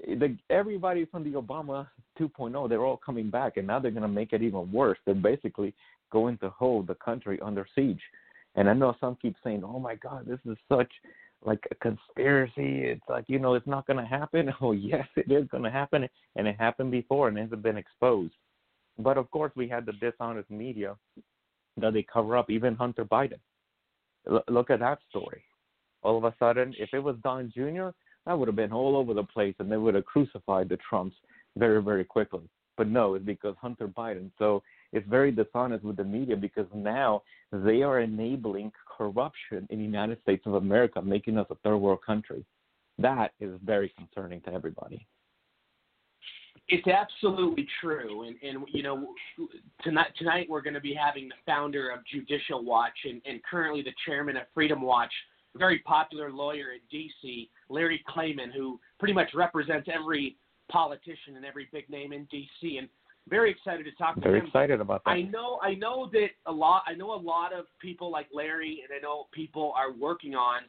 the, 0.06 0.38
everybody 0.50 1.06
from 1.06 1.24
the 1.24 1.32
Obama 1.32 1.88
2.0, 2.20 2.70
they're 2.70 2.86
all 2.86 2.98
coming 2.98 3.30
back, 3.30 3.58
and 3.58 3.68
now 3.68 3.80
they're 3.80 3.92
going 3.92 4.02
to 4.04 4.08
make 4.08 4.34
it 4.34 4.42
even 4.42 4.72
worse. 4.72 4.98
They're 5.06 5.16
basically 5.16 5.74
going 6.12 6.38
to 6.40 6.50
hold 6.50 6.88
the 6.88 6.96
country 6.96 7.40
under 7.42 7.66
siege. 7.76 8.02
And 8.56 8.70
I 8.70 8.74
know 8.74 8.96
some 9.00 9.18
keep 9.22 9.36
saying, 9.44 9.64
"Oh 9.64 9.80
my 9.80 9.96
God, 9.96 10.26
this 10.26 10.40
is 10.46 10.58
such 10.68 10.92
like 11.46 11.60
a 11.70 11.76
conspiracy. 11.76 12.86
It's 12.86 13.04
like 13.08 13.26
you 13.28 13.38
know, 13.40 13.54
it's 13.54 13.68
not 13.68 13.86
going 13.86 13.98
to 13.98 14.06
happen." 14.06 14.52
Oh 14.62 14.72
yes, 14.72 15.08
it 15.16 15.32
is 15.32 15.48
going 15.50 15.64
to 15.64 15.72
happen, 15.72 16.08
and 16.36 16.48
it 16.48 16.56
happened 16.60 16.92
before, 16.92 17.28
and 17.28 17.38
it 17.38 17.50
has 17.50 17.60
been 17.60 17.78
exposed. 17.78 18.34
But 18.98 19.18
of 19.18 19.30
course, 19.30 19.52
we 19.56 19.68
had 19.68 19.86
the 19.86 19.94
dishonest 19.94 20.50
media 20.50 20.96
that 21.78 21.94
they 21.94 22.04
cover 22.04 22.38
up, 22.38 22.50
even 22.50 22.76
Hunter 22.76 23.06
Biden. 23.06 23.40
L- 24.30 24.44
look 24.50 24.70
at 24.70 24.80
that 24.80 25.00
story. 25.10 25.44
All 26.04 26.18
of 26.18 26.24
a 26.24 26.34
sudden, 26.40 26.74
if 26.78 26.90
it 26.94 27.00
was 27.00 27.16
Don 27.24 27.52
Jr., 27.56 27.90
that 28.26 28.38
would 28.38 28.48
have 28.48 28.56
been 28.56 28.74
all 28.74 28.98
over 28.98 29.14
the 29.14 29.24
place, 29.24 29.56
and 29.60 29.72
they 29.72 29.78
would 29.78 29.96
have 29.96 30.06
crucified 30.06 30.70
the 30.70 30.78
Trumps 30.90 31.16
very, 31.56 31.82
very 31.82 32.04
quickly. 32.04 32.50
But 32.76 32.88
no, 32.88 33.16
it's 33.16 33.26
because 33.26 33.56
Hunter 33.60 33.88
Biden. 33.88 34.30
So 34.38 34.62
it's 34.94 35.08
very 35.08 35.32
dishonest 35.32 35.84
with 35.84 35.98
the 35.98 36.04
media 36.04 36.36
because 36.36 36.68
now 36.74 37.24
they 37.52 37.82
are 37.82 38.02
enabling 38.02 38.72
corruption 38.98 39.68
in 39.70 39.80
the 39.80 39.86
United 39.86 40.22
States 40.22 40.46
of 40.46 40.56
America, 40.56 41.02
making 41.02 41.38
us 41.38 41.48
a 41.50 41.56
third 41.56 41.78
world 41.78 42.00
country. 42.06 42.46
That 43.00 43.32
is 43.40 43.58
very 43.64 43.92
concerning 43.98 44.42
to 44.42 44.54
everybody. 44.54 45.08
It's 46.70 46.88
absolutely 46.88 47.66
true, 47.80 48.24
and 48.24 48.36
and 48.44 48.66
you 48.74 48.84
know 48.84 49.14
tonight 49.84 50.08
tonight 50.18 50.48
we're 50.50 50.62
going 50.62 50.74
to 50.74 50.82
be 50.82 50.94
having 50.94 51.30
the 51.30 51.36
founder 51.46 51.90
of 51.90 52.00
Judicial 52.06 52.64
Watch 52.64 52.98
and, 53.06 53.22
and 53.26 53.42
currently 53.44 53.82
the 53.82 53.94
chairman 54.06 54.36
of 54.36 54.44
Freedom 54.54 54.82
Watch, 54.82 55.14
a 55.56 55.58
very 55.58 55.80
popular 55.80 56.32
lawyer 56.32 56.74
in 56.74 56.80
D.C., 56.92 57.50
Larry 57.70 58.04
Klayman, 58.10 58.52
who 58.54 58.80
pretty 59.00 59.14
much 59.14 59.30
represents 59.34 59.88
every 59.94 60.36
politician 60.70 61.38
and 61.38 61.46
every 61.46 61.70
big 61.72 61.90
name 61.90 62.12
in 62.12 62.26
D.C. 62.26 62.78
and 62.78 62.90
very 63.30 63.52
excited 63.52 63.86
to 63.86 63.92
talk 63.92 64.16
very 64.18 64.40
to 64.40 64.40
him. 64.40 64.48
excited 64.48 64.82
about 64.82 65.04
that. 65.06 65.12
I 65.12 65.22
know 65.22 65.60
I 65.62 65.74
know 65.76 66.10
that 66.12 66.30
a 66.46 66.52
lot 66.52 66.84
I 66.86 66.94
know 66.94 67.14
a 67.14 67.22
lot 67.22 67.54
of 67.54 67.66
people 67.80 68.12
like 68.12 68.28
Larry 68.34 68.84
and 68.84 68.98
I 68.98 69.02
know 69.02 69.28
people 69.32 69.74
are 69.76 69.94
working 69.94 70.36
on, 70.36 70.64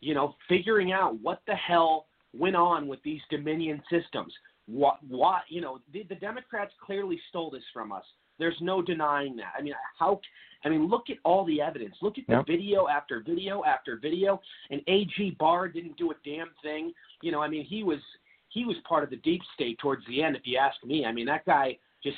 you 0.00 0.14
know, 0.14 0.34
figuring 0.48 0.92
out 0.92 1.20
what 1.20 1.42
the 1.46 1.54
hell 1.54 2.06
went 2.32 2.56
on 2.56 2.86
with 2.86 3.02
these 3.02 3.20
Dominion 3.30 3.82
systems. 3.90 4.32
What 4.66 4.98
what 5.06 5.42
you 5.48 5.60
know, 5.60 5.80
the, 5.92 6.04
the 6.08 6.14
Democrats 6.14 6.72
clearly 6.84 7.20
stole 7.28 7.50
this 7.50 7.64
from 7.72 7.92
us. 7.92 8.04
There's 8.38 8.56
no 8.60 8.80
denying 8.80 9.36
that. 9.36 9.52
I 9.58 9.62
mean, 9.62 9.74
how 9.98 10.20
I 10.64 10.68
mean, 10.68 10.88
look 10.88 11.10
at 11.10 11.16
all 11.24 11.44
the 11.44 11.60
evidence. 11.60 11.96
Look 12.02 12.18
at 12.18 12.26
the 12.26 12.34
Yep. 12.34 12.46
video 12.46 12.88
after 12.88 13.20
video 13.20 13.64
after 13.64 13.96
video. 13.96 14.40
And 14.70 14.82
AG 14.86 15.36
Barr 15.38 15.68
didn't 15.68 15.96
do 15.96 16.10
a 16.10 16.14
damn 16.24 16.50
thing. 16.62 16.92
You 17.22 17.32
know, 17.32 17.42
I 17.42 17.48
mean, 17.48 17.64
he 17.64 17.82
was 17.82 18.00
he 18.48 18.64
was 18.64 18.76
part 18.88 19.04
of 19.04 19.10
the 19.10 19.16
deep 19.16 19.42
state 19.54 19.78
towards 19.78 20.04
the 20.06 20.22
end, 20.22 20.36
if 20.36 20.42
you 20.44 20.58
ask 20.58 20.82
me. 20.84 21.04
I 21.04 21.12
mean, 21.12 21.26
that 21.26 21.44
guy 21.46 21.78
just, 22.02 22.16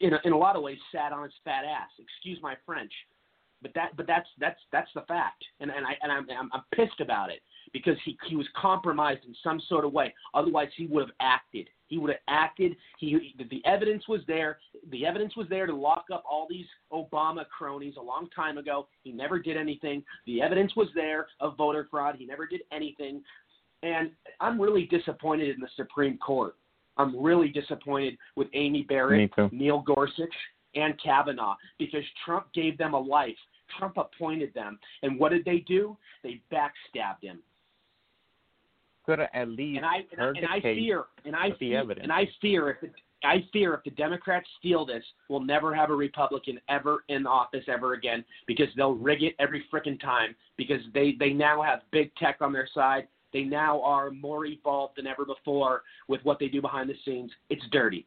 in 0.00 0.14
a, 0.14 0.18
in 0.24 0.32
a 0.32 0.36
lot 0.36 0.56
of 0.56 0.62
ways, 0.62 0.78
sat 0.90 1.12
on 1.12 1.22
his 1.22 1.32
fat 1.44 1.64
ass. 1.64 1.90
Excuse 1.98 2.38
my 2.42 2.56
French, 2.66 2.92
but 3.62 3.72
that 3.74 3.96
but 3.96 4.06
that's 4.06 4.28
that's 4.38 4.60
that's 4.72 4.90
the 4.94 5.02
fact, 5.02 5.44
and 5.60 5.70
and 5.70 5.86
I 5.86 5.96
and 6.02 6.10
I'm 6.10 6.26
I'm, 6.30 6.50
I'm 6.52 6.62
pissed 6.74 7.00
about 7.00 7.30
it 7.30 7.40
because 7.72 7.96
he 8.04 8.18
he 8.28 8.36
was 8.36 8.46
compromised 8.60 9.24
in 9.26 9.34
some 9.42 9.60
sort 9.68 9.84
of 9.84 9.92
way. 9.92 10.14
Otherwise, 10.34 10.68
he 10.76 10.86
would 10.86 11.02
have 11.02 11.14
acted. 11.20 11.68
He 11.86 11.98
would 11.98 12.10
have 12.10 12.20
acted. 12.28 12.76
He 12.98 13.34
the- 13.38 13.44
the 13.44 13.64
evidence 13.64 14.06
was 14.08 14.24
there. 14.26 14.58
The 14.90 15.06
evidence 15.06 15.36
was 15.36 15.48
there 15.48 15.66
to 15.66 15.74
lock 15.74 16.06
up 16.12 16.22
all 16.28 16.46
these 16.48 16.66
Obama 16.92 17.48
cronies 17.48 17.96
a 17.96 18.02
long 18.02 18.28
time 18.30 18.58
ago. 18.58 18.88
He 19.02 19.12
never 19.12 19.38
did 19.38 19.56
anything. 19.56 20.04
The 20.26 20.42
evidence 20.42 20.74
was 20.76 20.88
there 20.94 21.28
of 21.40 21.56
voter 21.56 21.84
fraud. 21.90 22.16
He 22.16 22.26
never 22.26 22.46
did 22.46 22.62
anything. 22.72 23.22
And 23.82 24.10
I'm 24.40 24.60
really 24.60 24.86
disappointed 24.86 25.54
in 25.54 25.60
the 25.60 25.68
Supreme 25.76 26.18
Court. 26.18 26.56
I'm 26.96 27.18
really 27.20 27.48
disappointed 27.48 28.18
with 28.36 28.48
Amy 28.52 28.82
Barrett, 28.82 29.30
Neil 29.52 29.80
Gorsuch, 29.80 30.34
and 30.74 31.00
Kavanaugh 31.02 31.56
because 31.78 32.04
Trump 32.24 32.52
gave 32.52 32.76
them 32.76 32.94
a 32.94 32.98
life. 33.00 33.38
Trump 33.78 33.96
appointed 33.96 34.52
them. 34.54 34.78
And 35.02 35.18
what 35.18 35.30
did 35.30 35.44
they 35.44 35.58
do? 35.60 35.96
They 36.22 36.40
backstabbed 36.52 37.22
him. 37.22 37.42
Could 39.10 39.18
have 39.18 39.28
at 39.34 39.48
least 39.48 39.78
And 39.78 39.86
I 39.86 39.96
and, 39.96 40.06
I- 40.12 40.22
heard 40.22 40.36
and 40.36 40.46
the 40.46 40.50
I 40.52 40.60
case. 40.60 40.76
fear 40.78 41.04
and 41.24 41.34
I 41.36 41.48
with 41.48 41.58
the 41.58 41.70
fear, 41.70 41.78
evidence. 41.80 42.02
and 42.04 42.12
I 42.12 42.28
fear 42.40 42.70
if 42.70 42.80
the, 42.80 42.90
I 43.26 43.44
fear 43.52 43.74
if 43.74 43.82
the 43.84 43.90
Democrats 43.90 44.48
steal 44.58 44.86
this, 44.86 45.04
we'll 45.28 45.40
never 45.40 45.74
have 45.74 45.90
a 45.90 45.94
Republican 45.94 46.60
ever 46.68 47.04
in 47.08 47.26
office 47.26 47.64
ever 47.68 47.94
again 47.94 48.24
because 48.46 48.68
they'll 48.76 48.94
rig 48.94 49.22
it 49.22 49.34
every 49.38 49.64
frickin' 49.72 50.00
time 50.00 50.34
because 50.56 50.80
they 50.94 51.16
they 51.18 51.32
now 51.32 51.60
have 51.60 51.80
big 51.90 52.14
tech 52.16 52.36
on 52.40 52.52
their 52.52 52.68
side. 52.72 53.08
They 53.32 53.42
now 53.42 53.82
are 53.82 54.10
more 54.10 54.46
evolved 54.46 54.96
than 54.96 55.06
ever 55.06 55.24
before 55.24 55.82
with 56.08 56.20
what 56.24 56.38
they 56.38 56.48
do 56.48 56.60
behind 56.62 56.88
the 56.88 56.94
scenes. 57.04 57.30
It's 57.50 57.64
dirty. 57.72 58.06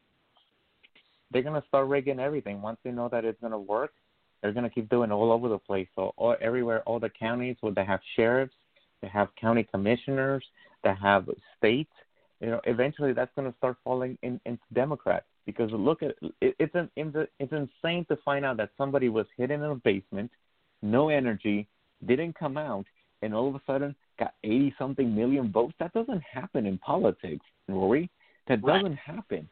they're 1.31 1.41
gonna 1.43 1.63
start 1.67 1.87
rigging 1.87 2.19
everything. 2.19 2.61
Once 2.61 2.77
they 2.83 2.91
know 2.91 3.09
that 3.09 3.25
it's 3.25 3.39
gonna 3.41 3.59
work, 3.59 3.93
they're 4.41 4.51
gonna 4.53 4.69
keep 4.69 4.89
doing 4.89 5.09
it 5.11 5.13
all 5.13 5.31
over 5.31 5.49
the 5.49 5.57
place. 5.59 5.87
So 5.95 6.13
all, 6.17 6.35
everywhere, 6.41 6.81
all 6.83 6.99
the 6.99 7.09
counties 7.09 7.57
where 7.61 7.73
they 7.73 7.83
have 7.85 7.99
sheriffs, 8.15 8.53
they 9.01 9.07
have 9.09 9.29
county 9.35 9.63
commissioners, 9.63 10.43
they 10.83 10.93
have 11.01 11.29
states. 11.57 11.91
You 12.39 12.49
know, 12.49 12.61
eventually 12.65 13.13
that's 13.13 13.31
gonna 13.35 13.53
start 13.57 13.77
falling 13.83 14.17
in, 14.21 14.39
into 14.45 14.63
Democrats 14.73 15.25
because 15.45 15.71
look 15.71 16.03
at 16.03 16.15
it, 16.41 16.55
it's 16.59 16.75
an 16.75 16.89
it's 16.95 17.51
insane 17.51 18.05
to 18.09 18.17
find 18.23 18.45
out 18.45 18.57
that 18.57 18.71
somebody 18.77 19.09
was 19.09 19.25
hidden 19.37 19.63
in 19.63 19.71
a 19.71 19.75
basement, 19.75 20.31
no 20.81 21.09
energy, 21.09 21.67
didn't 22.05 22.37
come 22.37 22.57
out, 22.57 22.85
and 23.21 23.33
all 23.33 23.47
of 23.47 23.55
a 23.55 23.61
sudden 23.65 23.95
got 24.19 24.33
eighty 24.43 24.73
something 24.77 25.15
million 25.15 25.51
votes. 25.51 25.73
That 25.79 25.93
doesn't 25.93 26.21
happen 26.21 26.65
in 26.65 26.77
politics, 26.79 27.45
Rory. 27.67 28.09
That 28.47 28.61
doesn't 28.61 28.97
happen. 28.97 29.47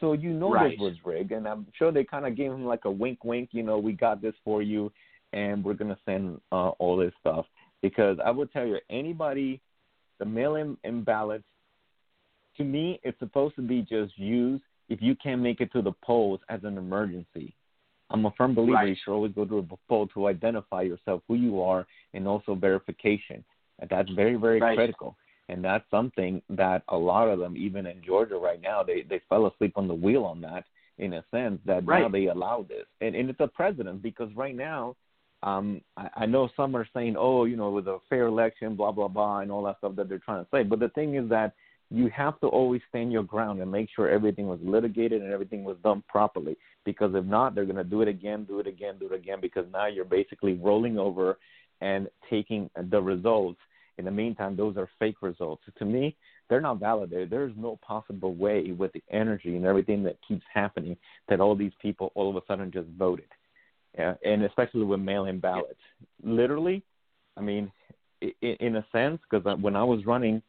So 0.00 0.14
you 0.14 0.32
know 0.32 0.52
Right. 0.52 0.70
this 0.70 0.80
was 0.80 0.94
rigged, 1.04 1.32
and 1.32 1.46
I'm 1.46 1.66
sure 1.78 1.92
they 1.92 2.04
kind 2.04 2.26
of 2.26 2.34
gave 2.34 2.50
him 2.50 2.64
like 2.64 2.86
a 2.86 2.90
wink, 2.90 3.24
wink. 3.24 3.50
You 3.52 3.62
know, 3.62 3.78
we 3.78 3.92
got 3.92 4.20
this 4.22 4.34
for 4.44 4.62
you, 4.62 4.90
and 5.32 5.62
we're 5.62 5.74
gonna 5.74 5.98
send 6.04 6.40
uh, 6.50 6.70
all 6.70 6.96
this 6.96 7.12
stuff. 7.20 7.46
Because 7.82 8.18
I 8.24 8.30
would 8.30 8.52
tell 8.52 8.66
you, 8.66 8.78
anybody, 8.90 9.60
the 10.22 10.26
mail-in 10.26 10.76
in 10.84 11.02
ballots, 11.02 11.42
to 12.56 12.62
me, 12.62 13.00
it's 13.02 13.18
supposed 13.18 13.56
to 13.56 13.62
be 13.62 13.82
just 13.82 14.16
used 14.16 14.62
if 14.88 15.02
you 15.02 15.16
can't 15.16 15.42
make 15.42 15.60
it 15.60 15.72
to 15.72 15.82
the 15.82 15.90
polls 16.04 16.38
as 16.48 16.60
an 16.62 16.78
emergency. 16.78 17.52
I'm 18.10 18.24
a 18.26 18.30
firm 18.32 18.54
believer 18.54 18.74
Right. 18.74 18.88
you 18.90 18.94
should 19.02 19.12
always 19.12 19.32
go 19.32 19.44
to 19.44 19.58
a 19.58 19.76
poll 19.88 20.06
to 20.08 20.28
identify 20.28 20.82
yourself, 20.82 21.22
who 21.26 21.34
you 21.34 21.60
are, 21.60 21.84
and 22.14 22.28
also 22.28 22.54
verification. 22.54 23.44
And 23.80 23.90
that's 23.90 24.10
very, 24.10 24.36
very 24.36 24.60
Right. 24.60 24.76
critical. 24.76 25.16
And 25.48 25.64
that's 25.64 25.90
something 25.90 26.40
that 26.50 26.84
a 26.88 26.96
lot 26.96 27.28
of 27.28 27.40
them, 27.40 27.56
even 27.56 27.86
in 27.86 28.00
Georgia 28.04 28.36
right 28.36 28.60
now, 28.60 28.84
they 28.84 29.02
they 29.02 29.18
fell 29.28 29.46
asleep 29.46 29.72
on 29.76 29.88
the 29.88 29.94
wheel 29.94 30.24
on 30.24 30.40
that 30.42 30.64
in 30.98 31.14
a 31.14 31.24
sense 31.32 31.60
that 31.64 31.84
now 31.84 32.08
they 32.08 32.26
allow 32.26 32.62
this. 32.62 32.86
And 33.00 33.16
and 33.16 33.28
it's 33.28 33.40
a 33.40 33.48
precedent 33.48 34.02
because 34.02 34.32
right 34.36 34.54
now, 34.54 34.94
um, 35.42 35.80
I, 35.96 36.08
I 36.16 36.26
know 36.26 36.48
some 36.56 36.76
are 36.76 36.86
saying, 36.94 37.16
oh, 37.18 37.44
you 37.44 37.56
know, 37.56 37.68
it 37.68 37.84
was 37.84 37.86
a 37.86 37.98
fair 38.08 38.26
election, 38.26 38.76
blah 38.76 38.92
blah 38.92 39.08
blah, 39.08 39.40
and 39.40 39.50
all 39.50 39.64
that 39.64 39.78
stuff 39.78 39.96
that 39.96 40.08
they're 40.08 40.18
trying 40.18 40.44
to 40.44 40.50
say. 40.50 40.62
But 40.62 40.80
the 40.80 40.90
thing 40.90 41.16
is 41.16 41.28
that 41.30 41.54
you 41.90 42.08
have 42.08 42.40
to 42.40 42.46
always 42.46 42.80
stand 42.88 43.12
your 43.12 43.22
ground 43.22 43.60
and 43.60 43.70
make 43.70 43.88
sure 43.94 44.08
everything 44.08 44.46
was 44.46 44.58
litigated 44.62 45.20
and 45.20 45.30
everything 45.30 45.62
was 45.62 45.76
done 45.84 46.02
properly. 46.08 46.56
Because 46.84 47.12
if 47.14 47.24
not, 47.24 47.54
they're 47.54 47.66
going 47.66 47.76
to 47.76 47.84
do 47.84 48.00
it 48.00 48.08
again, 48.08 48.44
do 48.44 48.60
it 48.60 48.66
again, 48.66 48.94
do 48.98 49.06
it 49.06 49.14
again. 49.14 49.38
Because 49.42 49.66
now 49.72 49.86
you're 49.86 50.06
basically 50.06 50.54
rolling 50.54 50.98
over 50.98 51.38
and 51.82 52.08
taking 52.30 52.70
the 52.90 53.00
results. 53.00 53.58
In 53.98 54.06
the 54.06 54.10
meantime, 54.10 54.56
those 54.56 54.78
are 54.78 54.88
fake 54.98 55.20
results. 55.20 55.62
To 55.78 55.84
me, 55.84 56.16
they're 56.48 56.62
not 56.62 56.80
validated. 56.80 57.28
There's 57.28 57.52
no 57.56 57.78
possible 57.86 58.34
way 58.34 58.72
with 58.72 58.92
the 58.92 59.02
energy 59.10 59.56
and 59.56 59.66
everything 59.66 60.02
that 60.04 60.16
keeps 60.26 60.44
happening 60.52 60.96
that 61.28 61.40
all 61.40 61.54
these 61.54 61.72
people 61.80 62.10
all 62.14 62.30
of 62.30 62.36
a 62.36 62.40
sudden 62.46 62.72
just 62.72 62.88
voted. 62.98 63.28
Yeah, 63.98 64.14
and 64.24 64.44
especially 64.44 64.84
with 64.84 65.00
mail-in 65.00 65.38
ballots. 65.38 65.78
Literally, 66.22 66.82
I 67.36 67.42
mean, 67.42 67.70
i- 68.22 68.34
i- 68.42 68.56
in 68.60 68.76
a 68.76 68.86
sense, 68.90 69.20
because 69.28 69.44
when 69.60 69.76
I 69.76 69.84
was 69.84 70.06
running, 70.06 70.42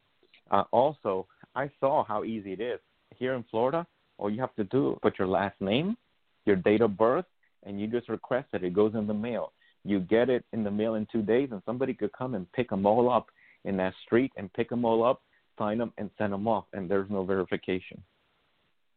uh, 0.52 0.64
also 0.72 1.28
I 1.56 1.70
saw 1.80 2.04
how 2.04 2.24
easy 2.24 2.54
it 2.54 2.62
is 2.62 2.80
here 3.18 3.34
in 3.34 3.44
Florida. 3.44 3.86
All 4.18 4.30
you 4.30 4.40
have 4.40 4.56
to 4.56 4.64
do 4.64 4.98
put 5.02 5.20
your 5.20 5.28
last 5.28 5.60
name, 5.60 5.98
your 6.46 6.56
date 6.56 6.82
of 6.82 6.98
birth, 6.98 7.26
and 7.64 7.80
you 7.80 7.88
just 7.88 8.10
request 8.10 8.48
it. 8.54 8.64
It 8.64 8.74
goes 8.74 8.96
in 8.96 9.08
the 9.08 9.14
mail. 9.14 9.54
You 9.84 10.00
get 10.00 10.30
it 10.30 10.46
in 10.54 10.64
the 10.64 10.72
mail 10.72 10.96
in 10.96 11.06
two 11.08 11.22
days, 11.22 11.52
and 11.52 11.62
somebody 11.66 11.94
could 11.94 12.12
come 12.14 12.36
and 12.36 12.50
pick 12.54 12.70
them 12.70 12.86
all 12.86 13.10
up 13.10 13.30
in 13.66 13.76
that 13.78 13.94
street 14.06 14.32
and 14.38 14.52
pick 14.54 14.70
them 14.70 14.86
all 14.86 15.04
up, 15.04 15.22
sign 15.58 15.78
them, 15.78 15.94
and 15.98 16.10
send 16.18 16.32
them 16.32 16.48
off, 16.48 16.66
and 16.74 16.90
there's 16.90 17.10
no 17.10 17.24
verification. 17.24 18.02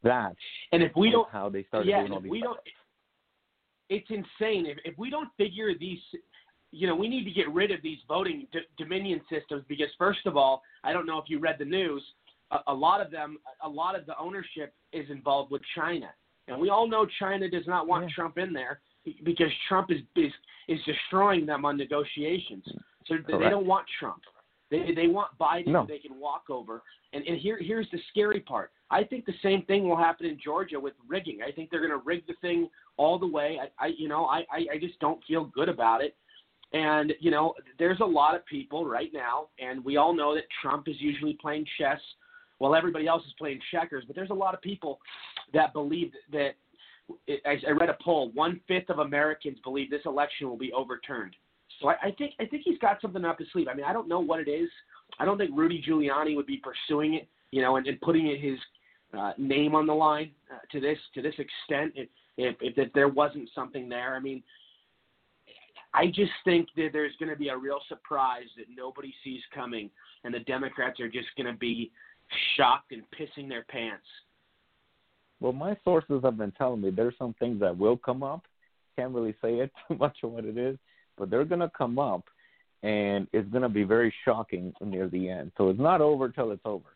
That 0.03 0.37
And 0.73 0.83
if 0.83 0.95
we 0.95 1.11
don't 1.11 1.29
how 1.31 1.49
they 1.49 1.65
started 1.65 1.89
yeah, 1.89 2.01
doing 2.01 2.13
all 2.13 2.21
these. 2.21 2.31
we 2.31 2.41
don't, 2.41 2.59
it's 3.89 4.09
insane. 4.11 4.67
If, 4.67 4.79
if 4.85 4.99
we 4.99 5.11
don't 5.11 5.29
figure 5.37 5.73
these, 5.79 5.99
you 6.73 6.87
know, 6.87 6.95
we 6.95 7.09
need 7.09 7.25
to 7.25 7.31
get 7.31 7.53
rid 7.53 7.71
of 7.71 7.83
these 7.83 7.99
voting 8.09 8.47
d- 8.53 8.61
dominion 8.79 9.21
systems 9.31 9.65
because, 9.69 9.89
first 9.99 10.27
of 10.27 10.37
all, 10.37 10.63
I 10.85 10.93
don't 10.93 11.07
know 11.07 11.19
if 11.19 11.25
you 11.29 11.39
read 11.39 11.57
the 11.59 11.65
news. 11.65 12.03
A, 12.51 12.59
a 12.69 12.75
lot 12.75 13.01
of 13.01 13.11
them, 13.11 13.39
a 13.63 13.69
lot 13.69 13.99
of 13.99 14.07
the 14.07 14.19
ownership 14.19 14.75
is 14.93 15.09
involved 15.11 15.51
with 15.51 15.63
China, 15.75 16.11
and 16.49 16.61
we 16.61 16.69
all 16.69 16.89
know 16.89 17.07
China 17.19 17.49
does 17.49 17.67
not 17.67 17.87
want 17.87 18.05
Yeah. 18.05 18.15
Trump 18.15 18.39
in 18.39 18.53
there 18.53 18.81
because 19.25 19.51
Trump 19.69 19.91
is 19.91 19.99
is, 20.17 20.33
is 20.69 20.81
destroying 20.85 21.47
them 21.47 21.65
on 21.65 21.77
negotiations. 21.77 22.65
So 23.07 23.15
they 23.27 23.49
don't 23.51 23.67
want 23.67 23.87
Trump. 24.01 24.23
They 24.71 24.93
they 24.95 25.07
want 25.07 25.37
Biden 25.39 25.69
No. 25.69 25.87
they 25.87 25.99
can 25.99 26.19
walk 26.19 26.45
over. 26.51 26.83
And 27.13 27.25
and 27.27 27.39
here 27.39 27.59
here's 27.61 27.89
the 27.91 27.99
scary 28.11 28.41
part. 28.41 28.73
I 28.91 29.05
think 29.05 29.25
the 29.25 29.35
same 29.43 29.63
thing 29.63 29.89
will 29.89 29.97
happen 29.97 30.27
in 30.27 30.39
Georgia 30.43 30.79
with 30.79 30.95
rigging. 31.09 31.41
I 31.47 31.53
think 31.53 31.71
they're 31.71 31.87
going 31.87 31.99
to 31.99 32.05
rig 32.05 32.27
the 32.27 32.35
thing 32.41 32.69
all 32.97 33.19
the 33.19 33.27
way. 33.27 33.59
I, 33.61 33.85
I 33.85 33.89
you 33.97 34.09
know 34.09 34.27
I, 34.27 34.41
I 34.51 34.67
I 34.75 34.79
just 34.81 34.99
don't 35.01 35.23
feel 35.25 35.45
good 35.45 35.69
about 35.69 36.03
it. 36.03 36.17
And 36.73 37.15
you 37.21 37.31
know 37.31 37.55
there's 37.79 38.01
a 38.01 38.05
lot 38.05 38.35
of 38.35 38.45
people 38.47 38.85
right 38.87 39.11
now, 39.13 39.49
and 39.59 39.85
we 39.85 39.97
all 39.97 40.15
know 40.15 40.35
that 40.35 40.45
Trump 40.63 40.89
is 40.89 40.97
usually 40.99 41.39
playing 41.41 41.65
chess 41.79 42.01
while 42.59 42.75
everybody 42.75 43.07
else 43.07 43.23
is 43.25 43.35
playing 43.39 43.61
checkers. 43.71 44.05
But 44.07 44.17
there's 44.17 44.31
a 44.31 44.35
lot 44.35 44.55
of 44.55 44.61
people 44.63 44.99
that 45.53 45.73
believe 45.73 46.13
that. 46.33 46.53
I 47.47 47.57
I 47.69 47.71
read 47.71 47.89
a 47.89 47.97
poll. 48.03 48.33
One 48.33 48.61
fifth 48.67 48.91
of 48.91 48.99
Americans 48.99 49.59
believe 49.63 49.91
this 49.91 50.01
election 50.07 50.49
will 50.49 50.57
be 50.57 50.73
overturned. 50.73 51.37
So 51.81 51.89
I, 51.89 51.95
I 52.03 52.11
think 52.17 52.35
I 52.41 52.47
think 52.47 52.63
he's 52.65 52.79
got 52.79 53.01
something 53.01 53.25
up 53.25 53.39
his 53.39 53.49
sleeve. 53.53 53.69
I 53.69 53.75
mean, 53.75 53.85
I 53.85 53.93
don't 53.93 54.09
know 54.09 54.21
what 54.21 54.41
it 54.41 54.49
is. 54.49 54.69
I 55.19 55.25
don't 55.25 55.39
think 55.39 55.51
Rudy 55.55 55.83
Giuliani 55.87 56.37
would 56.37 56.47
be 56.47 56.63
pursuing 56.63 57.15
it, 57.15 57.29
you 57.51 57.63
know, 57.63 57.77
and, 57.77 57.87
and 57.87 58.01
putting 58.01 58.27
his 58.27 58.59
uh, 59.17 59.33
name 59.39 59.75
on 59.75 59.87
the 59.87 59.95
line 59.95 60.31
uh, 60.53 60.59
to 60.73 60.81
this 60.81 60.99
to 61.15 61.23
this 61.23 61.35
extent. 61.39 61.93
If, 61.95 62.09
if 62.37 62.79
if 62.79 62.93
there 62.93 63.09
wasn't 63.09 63.49
something 63.55 63.89
there, 63.89 64.15
I 64.15 64.21
mean, 64.21 64.43
I 65.95 66.07
just 66.07 66.33
think 66.45 66.69
that 66.77 66.91
there's 66.93 67.15
going 67.19 67.31
to 67.31 67.37
be 67.37 67.49
a 67.49 67.57
real 67.57 67.81
surprise 67.89 68.49
that 68.57 68.67
nobody 68.75 69.15
sees 69.25 69.41
coming, 69.55 69.91
and 70.25 70.35
the 70.35 70.41
Democrats 70.41 71.01
are 71.01 71.09
just 71.09 71.29
going 71.37 71.47
to 71.47 71.59
be 71.59 71.91
shocked 72.57 72.93
and 72.93 73.03
pissing 73.19 73.49
their 73.49 73.65
pants. 73.65 74.05
Well, 75.41 75.53
my 75.53 75.77
sources 75.85 76.21
have 76.23 76.39
been 76.39 76.53
telling 76.53 76.81
me 76.81 76.91
there's 76.91 77.15
some 77.19 77.35
things 77.39 77.61
that 77.61 77.77
will 77.77 77.97
come 77.97 78.23
up. 78.23 78.43
Can't 78.97 79.15
really 79.15 79.35
say 79.43 79.55
it 79.55 79.71
too 79.89 79.97
much 79.97 80.17
on 80.23 80.33
what 80.33 80.45
it 80.45 80.57
is, 80.57 80.77
but 81.17 81.31
they're 81.31 81.45
going 81.45 81.61
to 81.61 81.71
come 81.77 81.99
up, 81.99 82.25
and 82.83 83.27
it's 83.33 83.49
going 83.51 83.63
to 83.63 83.69
be 83.69 83.85
very 83.85 84.13
shocking 84.25 84.73
near 84.81 85.09
the 85.09 85.29
end. 85.29 85.53
So 85.57 85.71
it's 85.71 85.81
not 85.81 86.01
over 86.01 86.29
till 86.29 86.51
it's 86.53 86.63
over. 86.65 86.91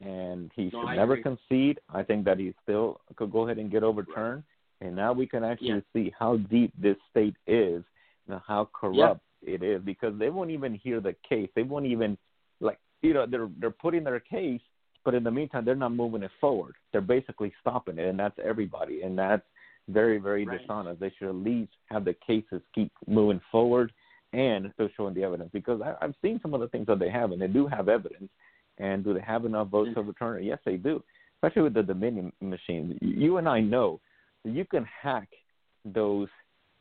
And 0.00 0.50
he 0.54 0.70
No, 0.72 0.80
should 0.82 0.88
I 0.90 0.96
never 0.96 1.14
agree. 1.14 1.36
concede. 1.36 1.80
I 1.92 2.02
think 2.02 2.24
that 2.24 2.38
he 2.38 2.54
still 2.62 3.00
could 3.16 3.32
go 3.32 3.44
ahead 3.46 3.58
and 3.58 3.70
get 3.70 3.82
overturned. 3.82 4.44
And 4.80 4.94
now 4.94 5.12
we 5.12 5.26
can 5.26 5.42
actually 5.42 5.68
Yeah. 5.70 5.80
see 5.92 6.14
how 6.16 6.36
deep 6.36 6.72
this 6.78 6.96
state 7.10 7.34
is 7.48 7.84
and 8.28 8.40
how 8.46 8.66
corrupt 8.72 9.20
it 9.42 9.62
is 9.62 9.82
because 9.82 10.16
they 10.18 10.30
won't 10.30 10.50
even 10.50 10.74
hear 10.74 11.00
the 11.00 11.14
case. 11.28 11.50
They 11.54 11.64
won't 11.64 11.86
even 11.86 12.16
like 12.60 12.78
you 13.02 13.12
know 13.12 13.26
they're 13.26 13.48
they're 13.58 13.70
putting 13.70 14.04
their 14.04 14.20
case, 14.20 14.60
but 15.04 15.14
in 15.14 15.24
the 15.24 15.30
meantime 15.30 15.64
they're 15.64 15.74
not 15.74 15.92
moving 15.92 16.22
it 16.22 16.30
forward. 16.40 16.76
They're 16.92 17.00
basically 17.00 17.52
stopping 17.60 17.98
it, 17.98 18.06
and 18.08 18.18
that's 18.18 18.38
everybody, 18.38 19.02
and 19.02 19.18
that's 19.18 19.46
very 19.88 20.18
very 20.18 20.44
Right. 20.44 20.58
dishonest. 20.60 21.00
They 21.00 21.10
should 21.18 21.28
at 21.28 21.34
least 21.34 21.72
have 21.86 22.04
the 22.04 22.14
cases 22.26 22.60
keep 22.74 22.92
moving 23.06 23.40
forward 23.50 23.92
and 24.32 24.70
still 24.74 24.88
showing 24.96 25.14
the 25.14 25.24
evidence 25.24 25.50
because 25.52 25.80
I, 25.80 25.94
I've 26.02 26.14
seen 26.22 26.38
some 26.42 26.52
of 26.54 26.60
the 26.60 26.68
things 26.68 26.86
that 26.86 26.98
they 26.98 27.08
have, 27.10 27.32
and 27.32 27.40
they 27.40 27.46
do 27.46 27.66
have 27.66 27.88
evidence. 27.88 28.30
And 28.78 29.02
do 29.02 29.12
they 29.12 29.20
have 29.20 29.44
enough 29.44 29.68
votes 29.68 29.90
to 29.94 30.00
overturn 30.00 30.40
it? 30.40 30.44
Yes, 30.46 30.58
they 30.64 30.76
do. 30.76 31.02
Especially 31.36 31.62
with 31.62 31.74
the 31.74 31.82
Dominion 31.82 32.32
machine. 32.40 32.96
You 33.00 33.38
and 33.38 33.48
I 33.48 33.60
know 33.60 34.00
that 34.44 34.52
you 34.52 34.64
can 34.64 34.84
hack 34.84 35.28
those 35.84 36.28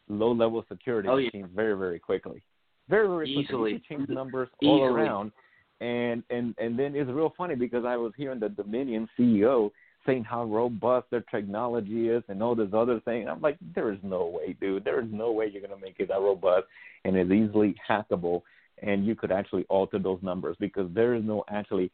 low 0.10 0.32
level 0.32 0.64
security 0.70 1.08
Oh, 1.10 1.18
yeah. 1.18 1.26
machines 1.28 1.50
very, 1.56 1.76
very 1.78 1.98
quickly. 2.00 2.44
Very, 2.90 3.08
very 3.08 3.34
quickly. 3.34 3.44
Easily. 3.44 3.72
You 3.74 3.80
can 3.88 3.98
change 3.98 4.10
numbers 4.10 4.50
all 4.64 4.78
Easily. 4.78 4.90
around. 5.02 5.32
And 5.80 6.24
and 6.30 6.54
and 6.58 6.78
then 6.78 6.96
it's 6.96 7.10
real 7.10 7.34
funny 7.38 7.56
because 7.56 7.86
I 7.86 7.96
was 7.98 8.12
hearing 8.18 8.40
the 8.40 8.50
Dominion 8.50 9.08
CEO 9.18 9.72
saying 10.08 10.24
how 10.24 10.46
robust 10.46 11.06
their 11.12 11.22
technology 11.22 12.10
is 12.10 12.24
and 12.30 12.42
all 12.42 12.56
this 12.56 12.70
other 12.74 13.00
thing. 13.02 13.30
I'm 13.30 13.42
like, 13.42 13.58
there 13.76 13.92
is 13.92 14.00
no 14.02 14.26
way, 14.26 14.56
dude. 14.60 14.84
There 14.84 15.00
is 15.02 15.08
no 15.12 15.32
way 15.32 15.50
you're 15.52 15.62
gonna 15.62 15.80
make 15.80 16.00
it 16.00 16.08
that 16.08 16.20
robust 16.20 16.66
and 17.06 17.16
it's 17.16 17.32
easily 17.32 17.76
hackable 17.88 18.42
and 18.82 19.06
you 19.06 19.16
could 19.16 19.32
actually 19.32 19.66
alter 19.70 20.00
those 20.00 20.20
numbers 20.22 20.56
because 20.60 20.90
there 20.94 21.14
is 21.14 21.24
no 21.24 21.44
actually 21.50 21.92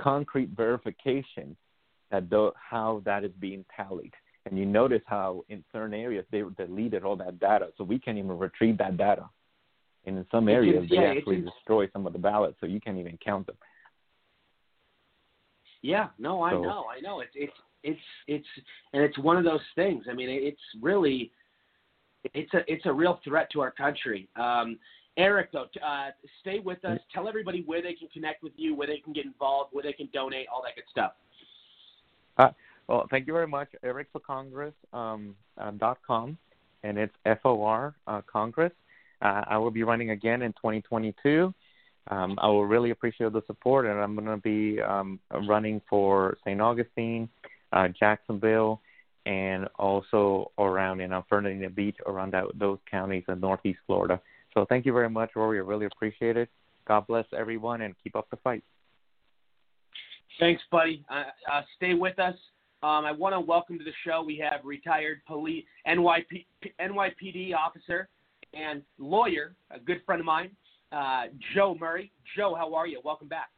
concrete 0.00 0.50
verification 0.56 1.56
that 2.10 2.28
the, 2.30 2.50
how 2.54 3.02
that 3.04 3.24
is 3.24 3.32
being 3.40 3.64
tallied. 3.76 4.12
And 4.44 4.58
you 4.58 4.64
notice 4.64 5.02
how 5.06 5.44
in 5.48 5.64
certain 5.72 5.94
areas 5.94 6.24
they 6.30 6.42
deleted 6.56 7.02
all 7.02 7.16
that 7.16 7.40
data, 7.40 7.68
so 7.76 7.84
we 7.84 7.98
can't 7.98 8.16
even 8.16 8.38
retrieve 8.38 8.78
that 8.78 8.96
data. 8.96 9.28
And 10.04 10.18
in 10.18 10.26
some 10.30 10.48
areas 10.48 10.86
they 10.88 10.96
yeah, 10.96 11.02
it's 11.02 11.18
actually 11.18 11.40
destroy 11.40 11.88
some 11.92 12.06
of 12.06 12.12
the 12.12 12.18
ballots, 12.18 12.56
so 12.60 12.66
you 12.66 12.80
can't 12.80 12.98
even 12.98 13.18
count 13.24 13.46
them. 13.46 13.56
Yeah, 15.82 16.08
no, 16.18 16.42
I 16.42 16.52
So- 16.52 16.62
know, 16.62 16.86
I 16.88 17.00
know. 17.00 17.20
It's 17.20 17.32
it's 17.34 17.52
it's 17.82 18.00
it's 18.26 18.46
and 18.92 19.02
it's 19.02 19.18
one 19.18 19.36
of 19.36 19.44
those 19.44 19.60
things. 19.74 20.06
I 20.10 20.12
mean, 20.12 20.28
it's 20.28 20.60
really 20.80 21.32
it's 22.34 22.52
a 22.54 22.70
it's 22.72 22.86
a 22.86 22.92
real 22.92 23.20
threat 23.24 23.50
to 23.52 23.60
our 23.60 23.70
country. 23.70 24.28
Um, 24.36 24.78
Erick, 25.16 25.50
though, 25.52 25.66
uh, 25.82 26.10
stay 26.40 26.58
with 26.58 26.84
us. 26.84 27.00
Tell 27.12 27.26
everybody 27.26 27.62
where 27.62 27.80
they 27.80 27.94
can 27.94 28.08
connect 28.08 28.42
with 28.42 28.52
you, 28.56 28.74
where 28.74 28.86
they 28.86 28.98
can 28.98 29.14
get 29.14 29.24
involved, 29.24 29.72
where 29.72 29.82
they 29.82 29.94
can 29.94 30.10
donate, 30.12 30.46
all 30.52 30.62
that 30.62 30.74
good 30.74 30.84
stuff. 30.90 31.12
Well, 32.88 33.06
thank 33.10 33.26
you 33.26 33.32
very 33.32 33.48
much, 33.48 33.68
Erick 33.82 34.08
for 34.12 34.20
Congress 34.20 34.74
um, 34.92 35.34
uh, 35.58 35.72
dot 35.72 35.98
com, 36.06 36.38
and 36.84 36.96
it's 36.98 37.14
F 37.24 37.38
O 37.44 37.62
R 37.64 37.94
uh, 38.06 38.20
Congress. 38.30 38.72
Uh, 39.22 39.42
I 39.48 39.58
will 39.58 39.72
be 39.72 39.82
running 39.82 40.10
again 40.10 40.42
in 40.42 40.52
2022. 40.52 41.52
Um, 42.08 42.38
I 42.40 42.46
will 42.48 42.66
really 42.66 42.90
appreciate 42.90 43.32
the 43.32 43.42
support, 43.46 43.86
and 43.86 43.98
I'm 43.98 44.14
going 44.14 44.26
to 44.26 44.36
be 44.36 44.80
um, 44.80 45.18
running 45.48 45.80
for 45.88 46.36
St. 46.44 46.60
Augustine, 46.60 47.28
uh, 47.72 47.88
Jacksonville, 47.88 48.80
and 49.26 49.66
also 49.76 50.52
around 50.58 51.00
in 51.00 51.10
Fernandina 51.28 51.70
Beach, 51.70 51.96
around 52.06 52.32
that, 52.32 52.44
those 52.54 52.78
counties 52.88 53.24
in 53.28 53.40
Northeast 53.40 53.80
Florida. 53.86 54.20
So 54.54 54.64
thank 54.68 54.86
you 54.86 54.92
very 54.92 55.10
much, 55.10 55.30
Rory. 55.34 55.58
I 55.58 55.62
really 55.62 55.86
appreciate 55.86 56.36
it. 56.36 56.48
God 56.86 57.06
bless 57.08 57.24
everyone, 57.36 57.82
and 57.82 57.94
keep 58.02 58.14
up 58.14 58.30
the 58.30 58.36
fight. 58.36 58.62
Thanks, 60.38 60.62
buddy. 60.70 61.04
Uh, 61.10 61.24
uh, 61.52 61.62
stay 61.76 61.94
with 61.94 62.18
us. 62.18 62.34
Um, 62.82 63.04
I 63.04 63.10
want 63.10 63.34
to 63.34 63.40
welcome 63.40 63.78
to 63.78 63.84
the 63.84 63.92
show. 64.04 64.22
We 64.22 64.36
have 64.48 64.60
retired 64.64 65.22
police 65.26 65.64
NYP, 65.88 66.46
NYPD 66.80 67.54
officer 67.54 68.08
and 68.54 68.82
lawyer, 68.98 69.54
a 69.70 69.80
good 69.80 70.02
friend 70.06 70.20
of 70.20 70.26
mine, 70.26 70.50
uh, 70.96 71.22
Joe 71.54 71.76
Murray. 71.78 72.10
Joe, 72.36 72.54
how 72.54 72.74
are 72.74 72.86
you? 72.86 73.00
Welcome 73.04 73.28
back. 73.28 73.50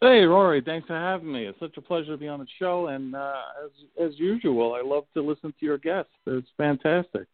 Hey, 0.00 0.22
Rory, 0.22 0.62
thanks 0.64 0.86
for 0.86 0.94
having 0.94 1.30
me. 1.30 1.44
It's 1.44 1.60
such 1.60 1.76
a 1.76 1.82
pleasure 1.82 2.12
to 2.12 2.16
be 2.16 2.26
on 2.26 2.40
the 2.40 2.46
show, 2.58 2.86
and 2.86 3.14
uh, 3.14 3.34
as 3.64 3.70
as 4.12 4.18
usual, 4.18 4.74
I 4.74 4.82
love 4.82 5.04
to 5.14 5.22
listen 5.22 5.52
to 5.60 5.66
your 5.66 5.76
guests. 5.76 6.10
It's 6.26 6.48
fantastic. 6.56 7.26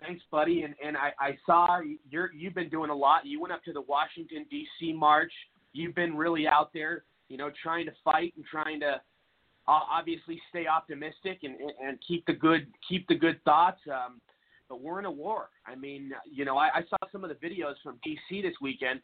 Thanks, 0.00 0.22
buddy. 0.30 0.62
And 0.62 0.74
and 0.84 0.96
I, 0.96 1.12
I 1.18 1.36
saw 1.44 1.80
you're 2.08 2.30
you've 2.32 2.54
been 2.54 2.68
doing 2.68 2.90
a 2.90 2.94
lot. 2.94 3.26
You 3.26 3.40
went 3.40 3.52
up 3.52 3.64
to 3.64 3.72
the 3.72 3.80
Washington 3.80 4.46
D.C. 4.48 4.92
march. 4.92 5.32
You've 5.72 5.94
been 5.94 6.16
really 6.16 6.46
out 6.46 6.70
there, 6.72 7.02
you 7.28 7.36
know, 7.36 7.50
trying 7.62 7.86
to 7.86 7.92
fight 8.04 8.32
and 8.36 8.44
trying 8.46 8.78
to 8.80 9.00
uh, 9.66 9.80
obviously 9.90 10.40
stay 10.50 10.68
optimistic 10.68 11.40
and, 11.42 11.56
and 11.56 11.72
and 11.84 11.98
keep 12.06 12.24
the 12.26 12.32
good 12.32 12.68
keep 12.88 13.08
the 13.08 13.16
good 13.16 13.42
thoughts. 13.44 13.80
Um, 13.88 14.20
but 14.68 14.80
we're 14.80 14.98
in 14.98 15.04
a 15.04 15.10
war. 15.10 15.48
I 15.66 15.74
mean, 15.74 16.12
you 16.30 16.44
know, 16.44 16.56
I, 16.58 16.68
I 16.74 16.82
saw 16.88 16.96
some 17.10 17.24
of 17.24 17.30
the 17.30 17.36
videos 17.36 17.74
from 17.82 17.98
D.C. 18.04 18.42
this 18.42 18.54
weekend. 18.60 19.00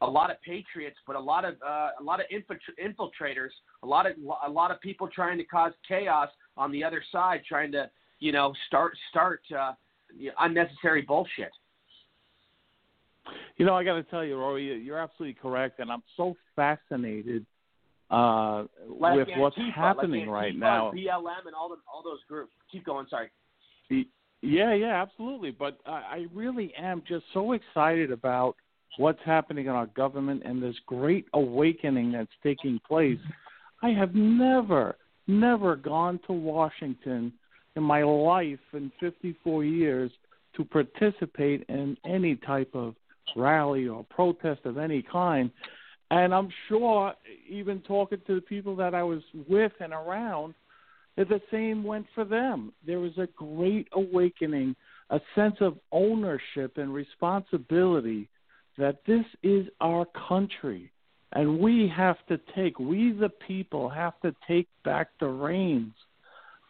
A 0.00 0.06
lot 0.06 0.32
of 0.32 0.42
patriots, 0.42 0.96
but 1.06 1.14
a 1.14 1.20
lot 1.20 1.44
of 1.44 1.54
uh, 1.64 1.90
a 2.00 2.02
lot 2.02 2.18
of 2.18 2.26
infiltr- 2.32 2.76
infiltrators, 2.82 3.50
a 3.84 3.86
lot 3.86 4.04
of 4.04 4.14
a 4.44 4.50
lot 4.50 4.72
of 4.72 4.80
people 4.80 5.08
trying 5.08 5.38
to 5.38 5.44
cause 5.44 5.72
chaos 5.86 6.28
on 6.56 6.72
the 6.72 6.82
other 6.82 7.04
side, 7.12 7.42
trying 7.48 7.70
to 7.70 7.88
you 8.18 8.32
know 8.32 8.52
start 8.66 8.94
start 9.10 9.42
uh, 9.56 9.74
unnecessary 10.40 11.02
bullshit. 11.02 11.52
You 13.56 13.66
know, 13.66 13.74
I 13.74 13.84
got 13.84 13.94
to 13.94 14.02
tell 14.02 14.24
you, 14.24 14.36
Rory, 14.36 14.82
you're 14.82 14.98
absolutely 14.98 15.36
correct, 15.40 15.78
and 15.78 15.90
I'm 15.90 16.02
so 16.16 16.34
fascinated 16.56 17.46
uh, 18.10 18.64
with 18.86 19.28
what's 19.36 19.56
Antifa, 19.56 19.72
happening 19.72 20.28
right 20.28 20.56
now. 20.56 20.92
BLM, 20.94 21.46
and 21.46 21.54
all 21.54 21.68
the, 21.68 21.76
all 21.92 22.02
those 22.04 22.18
groups. 22.28 22.52
Keep 22.70 22.84
going. 22.84 23.06
Sorry. 23.08 23.30
Yeah, 24.42 24.74
yeah, 24.74 25.00
absolutely. 25.00 25.52
But 25.52 25.78
I, 25.86 25.90
I 25.90 26.26
really 26.34 26.72
am 26.76 27.02
just 27.08 27.24
so 27.32 27.52
excited 27.52 28.10
about 28.10 28.56
what's 28.98 29.20
happening 29.24 29.66
in 29.66 29.72
our 29.72 29.86
government 29.86 30.42
and 30.44 30.62
this 30.62 30.76
great 30.86 31.26
awakening 31.32 32.12
that's 32.12 32.30
taking 32.42 32.80
place. 32.86 33.18
I 33.82 33.90
have 33.90 34.14
never, 34.14 34.96
never 35.26 35.76
gone 35.76 36.20
to 36.26 36.32
Washington 36.32 37.32
in 37.76 37.82
my 37.82 38.02
life 38.02 38.58
in 38.72 38.92
54 39.00 39.64
years 39.64 40.10
to 40.56 40.64
participate 40.64 41.64
in 41.68 41.96
any 42.04 42.36
type 42.36 42.70
of 42.74 42.94
rally 43.36 43.88
or 43.88 44.04
protest 44.10 44.60
of 44.64 44.76
any 44.76 45.02
kind. 45.02 45.50
And 46.10 46.34
I'm 46.34 46.50
sure, 46.68 47.14
even 47.48 47.80
talking 47.80 48.20
to 48.26 48.34
the 48.34 48.40
people 48.42 48.76
that 48.76 48.94
I 48.94 49.02
was 49.02 49.22
with 49.48 49.72
and 49.80 49.94
around, 49.94 50.54
the 51.16 51.40
same 51.50 51.84
went 51.84 52.06
for 52.14 52.24
them. 52.24 52.72
There 52.86 53.00
was 53.00 53.16
a 53.18 53.28
great 53.36 53.88
awakening, 53.92 54.74
a 55.10 55.20
sense 55.34 55.56
of 55.60 55.78
ownership 55.90 56.78
and 56.78 56.92
responsibility 56.92 58.28
that 58.78 59.04
this 59.06 59.24
is 59.42 59.66
our 59.80 60.06
country. 60.28 60.90
And 61.32 61.58
we 61.60 61.88
have 61.88 62.16
to 62.28 62.38
take, 62.54 62.78
we 62.78 63.12
the 63.12 63.28
people 63.28 63.88
have 63.88 64.14
to 64.20 64.34
take 64.46 64.68
back 64.84 65.08
the 65.20 65.28
reins 65.28 65.94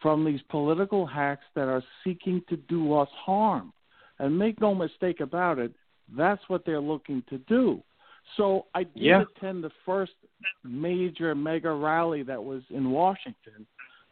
from 0.00 0.24
these 0.24 0.40
political 0.50 1.06
hacks 1.06 1.44
that 1.54 1.68
are 1.68 1.82
seeking 2.02 2.42
to 2.48 2.56
do 2.56 2.94
us 2.94 3.08
harm. 3.14 3.72
And 4.18 4.38
make 4.38 4.60
no 4.60 4.74
mistake 4.74 5.20
about 5.20 5.58
it, 5.58 5.72
that's 6.16 6.42
what 6.48 6.64
they're 6.64 6.80
looking 6.80 7.22
to 7.30 7.38
do. 7.38 7.82
So 8.36 8.66
I 8.74 8.84
did 8.84 9.02
Yeah. 9.02 9.22
attend 9.22 9.64
the 9.64 9.70
first 9.84 10.14
major 10.64 11.34
mega 11.34 11.72
rally 11.72 12.22
that 12.24 12.42
was 12.42 12.62
in 12.70 12.90
Washington, 12.90 13.66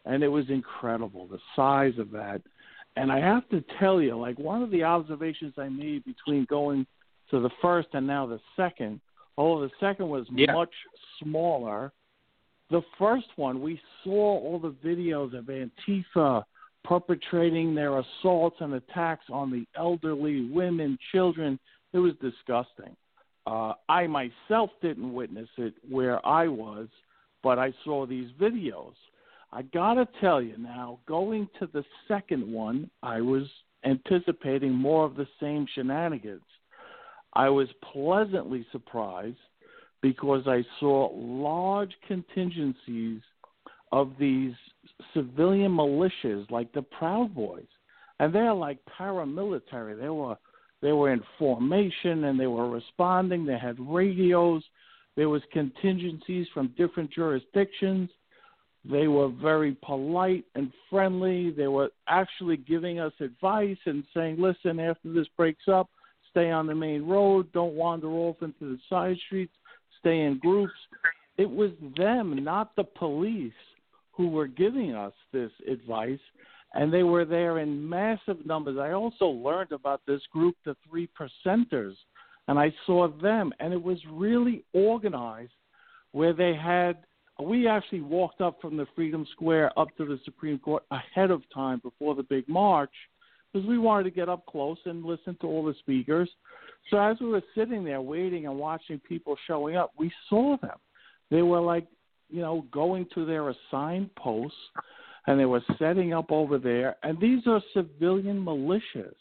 and 0.05 0.22
it 0.22 0.28
was 0.28 0.48
incredible 0.48 1.26
the 1.26 1.38
size 1.55 1.98
of 1.98 2.11
that. 2.12 2.40
And 2.96 3.12
I 3.12 3.20
have 3.20 3.48
to 3.51 3.62
tell 3.78 4.01
you, 4.03 4.16
like 4.16 4.38
one 4.38 4.62
of 4.62 4.70
the 4.70 4.82
observations 4.82 5.55
I 5.57 5.68
made 5.68 6.05
between 6.05 6.44
going 6.46 6.86
to 7.30 7.40
the 7.40 7.51
first 7.62 7.88
and 7.92 8.07
now 8.07 8.26
the 8.26 8.40
second, 8.57 9.01
although 9.38 9.66
the 9.66 9.72
second 9.78 10.09
was 10.09 10.28
Yeah. 10.30 10.53
much 10.53 10.74
smaller, 11.18 11.92
the 12.68 12.82
first 12.98 13.28
one 13.36 13.61
we 13.62 13.80
saw 14.03 14.38
all 14.38 14.59
the 14.59 14.72
videos 14.72 15.34
of 15.34 15.46
Antifa 15.46 16.44
perpetrating 16.82 17.74
their 17.74 17.98
assaults 17.98 18.61
and 18.61 18.74
attacks 18.74 19.28
on 19.30 19.51
the 19.51 19.66
elderly, 19.76 20.46
women, 20.51 20.98
children. 21.12 21.59
It 21.92 21.98
was 21.98 22.14
disgusting. 22.16 22.96
Uh, 23.46 23.74
I 23.88 24.07
myself 24.07 24.70
didn't 24.80 25.12
witness 25.12 25.48
it 25.57 25.74
where 25.88 26.24
I 26.26 26.48
was, 26.48 26.88
but 27.42 27.59
I 27.59 27.72
saw 27.84 28.07
these 28.07 28.30
videos. 28.32 28.94
I 29.53 29.62
gotta 29.62 30.07
tell 30.20 30.40
you 30.40 30.57
now, 30.59 31.01
going 31.07 31.48
to 31.59 31.66
the 31.72 31.84
second 32.07 32.51
one, 32.51 32.88
I 33.03 33.20
was 33.20 33.44
anticipating 33.84 34.72
more 34.72 35.05
of 35.05 35.16
the 35.16 35.26
same 35.40 35.66
shenanigans. 35.74 36.42
I 37.32 37.48
was 37.48 37.68
pleasantly 37.92 38.66
surprised 38.70 39.36
because 40.03 40.46
I 40.46 40.64
saw 40.78 41.11
large 41.14 41.92
contingencies 42.07 43.22
of 43.92 44.12
these 44.18 44.55
civilian 45.14 45.72
militias 45.72 46.51
like 46.51 46.72
the 46.72 46.82
Proud 46.82 47.34
Boys. 47.34 47.66
And 48.18 48.34
they're 48.34 48.55
like 48.55 48.78
paramilitary. 48.98 49.98
They 49.98 50.09
were 50.09 50.36
they 50.82 50.92
were 50.92 51.12
in 51.12 51.22
formation 51.38 52.24
and 52.24 52.38
they 52.38 52.46
were 52.46 52.70
responding. 52.70 53.44
They 53.44 53.59
had 53.59 53.76
radios. 53.80 54.62
There 55.16 55.28
was 55.28 55.42
contingencies 55.53 56.46
from 56.55 56.74
different 56.78 57.11
jurisdictions. 57.12 58.09
They 58.84 59.08
were 59.08 59.28
very 59.28 59.76
polite 59.82 60.44
and 60.54 60.72
friendly. 60.88 61.50
They 61.50 61.68
were 61.68 61.90
actually 62.08 62.56
giving 62.56 62.98
us 62.98 63.12
advice 63.20 63.78
and 63.84 64.04
saying, 64.14 64.40
"Listen, 64.40 64.80
after 64.80 65.12
this 65.12 65.28
breaks 65.36 65.68
up, 65.68 65.90
stay 66.30 66.50
on 66.50 66.66
the 66.66 66.74
main 66.74 67.06
road. 67.06 67.52
Don't 67.52 67.74
wander 67.74 68.08
off 68.08 68.42
into 68.42 68.74
the 68.74 68.80
side 68.88 69.18
streets. 69.18 69.54
Stay 69.98 70.20
in 70.20 70.38
groups." 70.38 70.74
It 71.36 71.50
was 71.50 71.72
them, 71.96 72.42
not 72.42 72.74
the 72.76 72.84
police, 72.84 73.52
who 74.12 74.28
were 74.28 74.46
giving 74.46 74.94
us 74.94 75.14
this 75.32 75.52
advice 75.66 76.20
and 76.74 76.92
they 76.92 77.02
were 77.02 77.24
there 77.24 77.58
in 77.58 77.88
massive 77.88 78.44
numbers. 78.46 78.78
I 78.78 78.92
also 78.92 79.26
learned 79.26 79.72
about 79.72 80.02
this 80.06 80.22
group, 80.32 80.56
the 80.64 80.76
Three 80.88 81.08
Percenters, 81.18 81.94
and 82.48 82.58
I 82.58 82.72
saw 82.86 83.08
them, 83.08 83.52
and 83.60 83.72
it 83.72 83.82
was 83.82 83.98
really 84.10 84.64
organized 84.72 85.52
where 86.12 86.32
they 86.32 86.54
had. 86.54 86.98
We 87.43 87.66
actually 87.66 88.03
walked 88.03 88.41
up 88.41 88.61
from 88.61 88.76
the 88.76 88.86
Freedom 88.95 89.26
Square 89.32 89.78
up 89.78 89.88
to 89.97 90.05
the 90.05 90.18
Supreme 90.24 90.59
Court 90.59 90.82
ahead 90.91 91.30
of 91.30 91.43
time 91.53 91.80
before 91.82 92.14
the 92.14 92.22
big 92.22 92.49
march 92.49 92.93
because 93.53 93.66
we 93.66 93.78
wanted 93.78 94.05
to 94.05 94.11
get 94.11 94.28
up 94.28 94.47
close 94.47 94.78
and 94.84 95.05
listen 95.05 95.36
to 95.41 95.47
all 95.47 95.64
the 95.64 95.74
speakers. 95.80 96.28
So 96.91 96.99
as 96.99 97.16
we 97.20 97.28
were 97.28 97.43
sitting 97.55 97.84
there 97.84 98.01
waiting 98.01 98.47
and 98.47 98.59
watching 98.59 98.99
people 99.01 99.36
showing 99.47 99.76
up, 99.76 99.93
we 99.99 100.12
saw 100.28 100.57
them. 100.59 100.78
They 101.30 101.43
were 101.43 101.61
like, 101.61 101.86
you 102.28 102.43
know, 102.43 102.66
going 102.70 103.07
to 103.14 103.26
their 103.26 103.51
assigned 103.51 104.14
posts 104.16 104.57
and 105.26 105.38
they 105.38 105.45
were 105.45 105.62
setting 105.78 106.12
up 106.14 106.30
over 106.30 106.59
there. 106.59 106.97
And 107.03 107.20
these 107.20 107.47
are 107.47 107.61
civilian 107.74 108.45
militias 108.45 109.14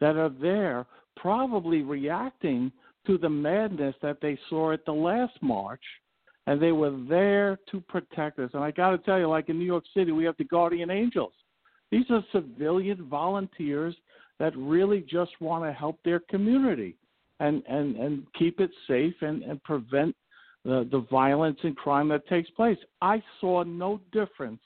that 0.00 0.16
are 0.16 0.30
there, 0.40 0.86
probably 1.16 1.82
reacting 1.82 2.70
to 3.06 3.18
the 3.18 3.28
madness 3.28 3.94
that 4.02 4.20
they 4.20 4.38
saw 4.48 4.72
at 4.72 4.84
the 4.84 4.92
last 4.92 5.34
march. 5.40 5.82
And 6.48 6.62
they 6.62 6.72
were 6.72 6.96
there 7.10 7.58
to 7.70 7.80
protect 7.82 8.38
us. 8.38 8.50
And 8.54 8.64
I 8.64 8.70
got 8.70 8.90
to 8.90 8.98
tell 8.98 9.18
you, 9.18 9.28
like 9.28 9.50
in 9.50 9.58
New 9.58 9.66
York 9.66 9.84
City, 9.92 10.12
we 10.12 10.24
have 10.24 10.38
the 10.38 10.44
Guardian 10.44 10.90
Angels. 10.90 11.34
These 11.90 12.06
are 12.08 12.24
civilian 12.32 13.06
volunteers 13.06 13.94
that 14.38 14.56
really 14.56 15.00
just 15.00 15.32
want 15.40 15.64
to 15.64 15.72
help 15.74 15.98
their 16.04 16.20
community 16.20 16.96
and, 17.38 17.62
and, 17.68 17.96
and 17.96 18.26
keep 18.38 18.60
it 18.60 18.70
safe 18.86 19.14
and, 19.20 19.42
and 19.42 19.62
prevent 19.62 20.16
the, 20.64 20.88
the 20.90 21.04
violence 21.10 21.58
and 21.64 21.76
crime 21.76 22.08
that 22.08 22.26
takes 22.28 22.48
place. 22.50 22.78
I 23.02 23.22
saw 23.42 23.62
no 23.64 24.00
difference 24.10 24.60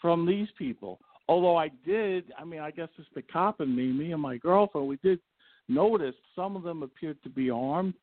from 0.00 0.24
these 0.24 0.48
people. 0.56 1.00
Although 1.28 1.56
I 1.56 1.70
did, 1.84 2.26
I 2.38 2.44
mean, 2.44 2.60
I 2.60 2.70
guess 2.70 2.90
it's 2.96 3.08
the 3.16 3.22
cop 3.22 3.58
and 3.58 3.74
me, 3.74 3.92
me 3.92 4.12
and 4.12 4.22
my 4.22 4.36
girlfriend, 4.36 4.86
we 4.86 4.98
did 5.02 5.18
notice 5.68 6.14
some 6.36 6.54
of 6.54 6.62
them 6.62 6.84
appeared 6.84 7.20
to 7.24 7.28
be 7.28 7.50
armed, 7.50 7.94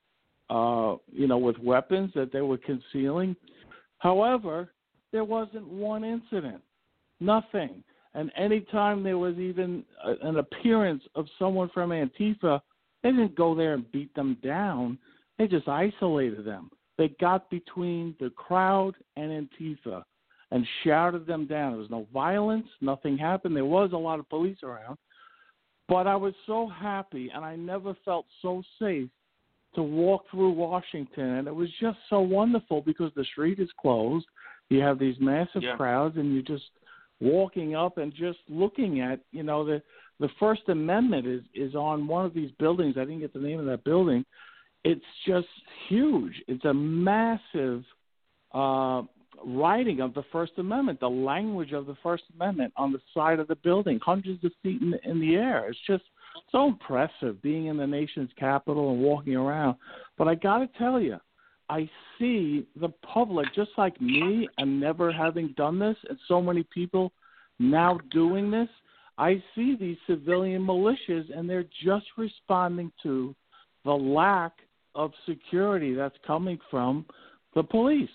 uh, 0.49 0.95
you 1.11 1.27
know, 1.27 1.37
with 1.37 1.57
weapons 1.59 2.11
that 2.15 2.31
they 2.31 2.41
were 2.41 2.57
concealing. 2.57 3.35
However, 3.99 4.69
there 5.11 5.23
wasn't 5.23 5.67
one 5.67 6.03
incident, 6.03 6.61
nothing. 7.19 7.83
And 8.13 8.31
anytime 8.37 9.03
there 9.03 9.17
was 9.17 9.35
even 9.35 9.83
a, 10.03 10.27
an 10.27 10.37
appearance 10.37 11.03
of 11.15 11.25
someone 11.37 11.69
from 11.73 11.89
Antifa, 11.89 12.61
they 13.03 13.11
didn't 13.11 13.35
go 13.35 13.55
there 13.55 13.73
and 13.73 13.91
beat 13.91 14.13
them 14.15 14.37
down. 14.43 14.97
They 15.37 15.47
just 15.47 15.67
isolated 15.67 16.45
them. 16.45 16.69
They 16.97 17.09
got 17.19 17.49
between 17.49 18.15
the 18.19 18.29
crowd 18.31 18.93
and 19.17 19.49
Antifa 19.49 20.03
and 20.51 20.65
shouted 20.83 21.25
them 21.25 21.45
down. 21.45 21.73
There 21.73 21.81
was 21.81 21.89
no 21.89 22.07
violence, 22.13 22.67
nothing 22.79 23.17
happened. 23.17 23.55
There 23.55 23.65
was 23.65 23.91
a 23.91 23.97
lot 23.97 24.19
of 24.19 24.29
police 24.29 24.59
around, 24.63 24.97
but 25.89 26.07
I 26.07 26.15
was 26.15 26.33
so 26.47 26.67
happy 26.67 27.31
and 27.33 27.43
I 27.43 27.55
never 27.55 27.95
felt 28.05 28.25
so 28.41 28.63
safe 28.79 29.09
to 29.75 29.83
walk 29.83 30.25
through 30.31 30.51
Washington 30.51 31.25
and 31.35 31.47
it 31.47 31.55
was 31.55 31.69
just 31.79 31.97
so 32.09 32.19
wonderful 32.19 32.81
because 32.81 33.11
the 33.15 33.25
street 33.25 33.59
is 33.59 33.69
closed. 33.79 34.25
You 34.69 34.81
have 34.81 34.99
these 34.99 35.15
massive 35.19 35.63
yeah. 35.63 35.75
crowds 35.75 36.17
and 36.17 36.33
you're 36.33 36.41
just 36.41 36.69
walking 37.19 37.75
up 37.75 37.97
and 37.97 38.13
just 38.13 38.39
looking 38.49 39.01
at, 39.01 39.19
you 39.31 39.43
know, 39.43 39.65
the 39.65 39.81
the 40.19 40.29
First 40.39 40.61
Amendment 40.69 41.27
is 41.27 41.41
is 41.53 41.75
on 41.75 42.07
one 42.07 42.25
of 42.25 42.33
these 42.33 42.51
buildings. 42.57 42.95
I 42.97 43.01
didn't 43.01 43.19
get 43.19 43.33
the 43.33 43.39
name 43.39 43.59
of 43.59 43.65
that 43.65 43.83
building. 43.83 44.25
It's 44.83 45.05
just 45.27 45.47
huge. 45.89 46.33
It's 46.47 46.65
a 46.65 46.73
massive 46.73 47.83
uh, 48.53 49.01
writing 49.43 49.99
of 49.99 50.13
the 50.13 50.23
First 50.31 50.53
Amendment, 50.57 50.99
the 50.99 51.09
language 51.09 51.71
of 51.73 51.85
the 51.85 51.97
First 52.03 52.23
Amendment 52.35 52.71
on 52.77 52.91
the 52.91 53.01
side 53.13 53.39
of 53.39 53.47
the 53.47 53.55
building, 53.55 53.99
hundreds 54.03 54.43
of 54.43 54.51
feet 54.61 54.81
in, 54.81 54.93
in 55.03 55.19
the 55.19 55.35
air. 55.35 55.67
It's 55.67 55.79
just 55.87 56.03
so 56.51 56.67
impressive 56.67 57.41
being 57.41 57.67
in 57.67 57.77
the 57.77 57.87
nation's 57.87 58.29
capital 58.37 58.91
and 58.91 59.01
walking 59.01 59.35
around. 59.35 59.77
But 60.17 60.27
I 60.27 60.35
got 60.35 60.59
to 60.59 60.69
tell 60.77 60.99
you, 60.99 61.17
I 61.69 61.89
see 62.19 62.67
the 62.79 62.89
public, 63.13 63.47
just 63.55 63.71
like 63.77 63.99
me, 63.99 64.47
and 64.57 64.79
never 64.79 65.11
having 65.11 65.53
done 65.57 65.79
this, 65.79 65.97
and 66.07 66.17
so 66.27 66.41
many 66.41 66.63
people 66.63 67.11
now 67.59 67.99
doing 68.11 68.51
this. 68.51 68.69
I 69.17 69.41
see 69.55 69.75
these 69.75 69.97
civilian 70.07 70.61
militias, 70.61 71.35
and 71.35 71.49
they're 71.49 71.65
just 71.83 72.05
responding 72.17 72.91
to 73.03 73.33
the 73.83 73.91
lack 73.91 74.51
of 74.93 75.11
security 75.27 75.93
that's 75.93 76.17
coming 76.25 76.59
from 76.69 77.05
the 77.53 77.63
police. 77.63 78.09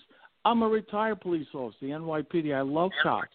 I'm 0.45 0.63
a 0.63 0.67
retired 0.67 1.21
police 1.21 1.47
officer, 1.53 1.77
the 1.81 1.87
NYPD. 1.87 2.55
I 2.55 2.61
love 2.61 2.91
cops, 3.03 3.27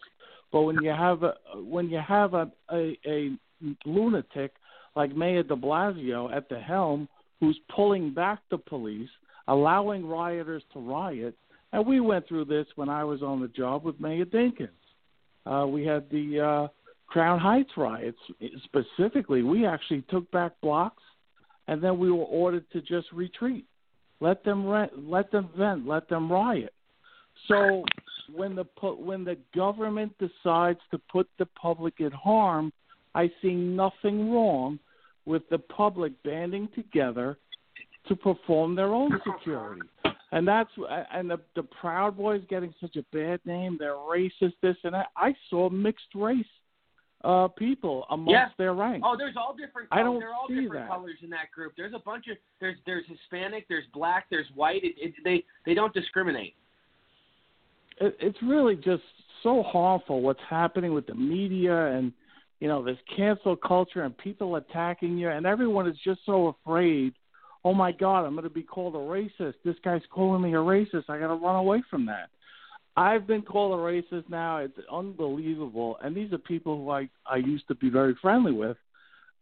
but 0.51 0.63
when 0.63 0.81
you 0.81 0.89
have 0.89 1.23
a 1.23 1.35
when 1.55 1.89
you 1.89 1.99
have 2.05 2.33
a 2.33 2.51
a, 2.71 2.97
a 3.05 3.37
lunatic 3.85 4.53
like 4.97 5.15
Mayor 5.15 5.43
De 5.43 5.55
Blasio 5.55 6.35
at 6.35 6.49
the 6.49 6.59
helm, 6.59 7.07
who's 7.39 7.57
pulling 7.73 8.11
back 8.11 8.39
the 8.49 8.57
police, 8.57 9.09
allowing 9.47 10.03
rioters 10.03 10.63
to 10.73 10.79
riot, 10.79 11.35
and 11.71 11.85
we 11.85 11.99
went 11.99 12.27
through 12.27 12.45
this 12.45 12.65
when 12.75 12.89
I 12.89 13.03
was 13.03 13.21
on 13.21 13.39
the 13.39 13.47
job 13.47 13.83
with 13.83 13.99
Mayor 13.99 14.25
Dinkins. 14.25 14.69
Uh, 15.45 15.67
we 15.67 15.85
had 15.85 16.09
the 16.09 16.39
uh, 16.41 16.67
Crown 17.05 17.39
Heights 17.39 17.69
riots 17.77 18.17
specifically. 18.63 19.43
We 19.43 19.67
actually 19.67 20.03
took 20.09 20.29
back 20.31 20.53
blocks, 20.61 21.03
and 21.67 21.81
then 21.81 21.99
we 21.99 22.11
were 22.11 22.25
ordered 22.25 22.65
to 22.73 22.81
just 22.81 23.07
retreat. 23.13 23.65
Let 24.19 24.43
them 24.43 24.65
rent, 24.65 24.91
let 24.97 25.31
them 25.31 25.49
vent, 25.55 25.87
let 25.87 26.09
them 26.09 26.31
riot. 26.31 26.73
So 27.47 27.83
when 28.35 28.55
the 28.55 28.65
when 28.81 29.23
the 29.23 29.37
government 29.55 30.13
decides 30.17 30.79
to 30.89 30.99
put 31.11 31.29
the 31.37 31.45
public 31.45 32.01
at 32.01 32.13
harm, 32.13 32.73
I 33.13 33.29
see 33.43 33.53
nothing 33.53 34.31
wrong 34.31 34.79
with 35.27 35.47
the 35.49 35.59
public 35.59 36.11
banding 36.23 36.69
together 36.73 37.37
to 38.07 38.15
perform 38.15 38.75
their 38.75 38.93
own 38.93 39.11
security. 39.37 39.81
And 40.31 40.47
that's 40.47 40.69
and 41.13 41.29
the 41.29 41.39
the 41.55 41.63
Proud 41.63 42.17
Boys 42.17 42.41
getting 42.49 42.73
such 42.81 42.95
a 42.95 43.03
bad 43.13 43.39
name. 43.45 43.77
They're 43.79 43.93
racist, 43.93 44.53
this 44.61 44.75
and 44.83 44.93
that. 44.93 45.07
I 45.15 45.35
saw 45.49 45.69
mixed 45.69 46.15
race 46.15 46.45
uh 47.23 47.47
people 47.47 48.05
amongst 48.11 48.31
yeah. 48.31 48.49
their 48.57 48.73
ranks. 48.73 49.05
Oh, 49.07 49.15
there's 49.17 49.35
all 49.37 49.55
different. 49.55 49.89
Colors. 49.89 50.01
I 50.01 50.03
don't 50.03 50.19
there 50.19 50.29
are 50.29 50.33
all 50.33 50.47
see 50.47 50.61
different 50.61 50.85
that. 50.85 50.89
colors 50.89 51.17
in 51.21 51.29
that 51.31 51.51
group. 51.53 51.73
There's 51.77 51.93
a 51.93 51.99
bunch 51.99 52.25
of 52.29 52.37
there's 52.59 52.77
there's 52.85 53.05
Hispanic, 53.07 53.67
there's 53.67 53.85
black, 53.93 54.27
there's 54.29 54.47
white. 54.55 54.83
It, 54.83 54.95
it, 54.97 55.13
they 55.23 55.43
they 55.65 55.73
don't 55.73 55.93
discriminate 55.93 56.55
it, 57.99 58.17
it's 58.19 58.37
really 58.43 58.75
just 58.75 59.03
so 59.43 59.63
harmful 59.63 60.21
what's 60.21 60.39
happening 60.49 60.93
with 60.93 61.07
the 61.07 61.15
media 61.15 61.87
and 61.87 62.11
you 62.59 62.67
know 62.67 62.83
this 62.83 62.97
cancel 63.15 63.55
culture 63.55 64.03
and 64.03 64.17
people 64.17 64.55
attacking 64.55 65.17
you 65.17 65.29
and 65.29 65.45
everyone 65.45 65.87
is 65.87 65.97
just 66.03 66.19
so 66.25 66.47
afraid 66.47 67.13
oh 67.63 67.73
my 67.73 67.91
god 67.91 68.25
i'm 68.25 68.33
going 68.33 68.43
to 68.43 68.49
be 68.49 68.63
called 68.63 68.95
a 68.95 68.97
racist. 68.97 69.55
This 69.63 69.75
guy's 69.83 70.01
calling 70.09 70.41
me 70.41 70.53
a 70.53 70.57
racist. 70.57 71.09
I 71.09 71.19
got 71.19 71.27
to 71.27 71.35
run 71.35 71.55
away 71.55 71.83
from 71.89 72.05
that. 72.07 72.29
I've 72.95 73.27
been 73.27 73.43
called 73.43 73.79
a 73.79 73.83
racist 73.83 74.27
now. 74.29 74.57
It's 74.57 74.77
unbelievable. 74.91 75.97
And 76.01 76.15
these 76.15 76.33
are 76.33 76.39
people 76.39 76.77
who 76.77 76.89
i 76.89 77.09
i 77.25 77.37
used 77.37 77.67
to 77.67 77.75
be 77.75 77.89
very 77.89 78.15
friendly 78.21 78.51
with 78.51 78.77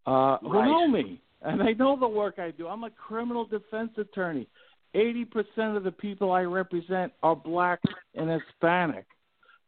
uh 0.05 0.37
who 0.39 0.53
right. 0.53 0.65
know 0.65 0.87
me 0.87 1.21
and 1.41 1.59
they 1.59 1.73
know 1.73 1.97
the 1.99 2.07
work 2.07 2.39
i 2.39 2.51
do. 2.51 2.67
I'm 2.67 2.83
a 2.83 2.89
criminal 2.89 3.45
defense 3.45 3.91
attorney. 3.97 4.47
80% 4.95 5.75
of 5.75 5.83
the 5.83 5.91
people 5.91 6.31
I 6.31 6.43
represent 6.43 7.11
are 7.21 7.35
black 7.35 7.81
and 8.15 8.29
Hispanic. 8.29 9.05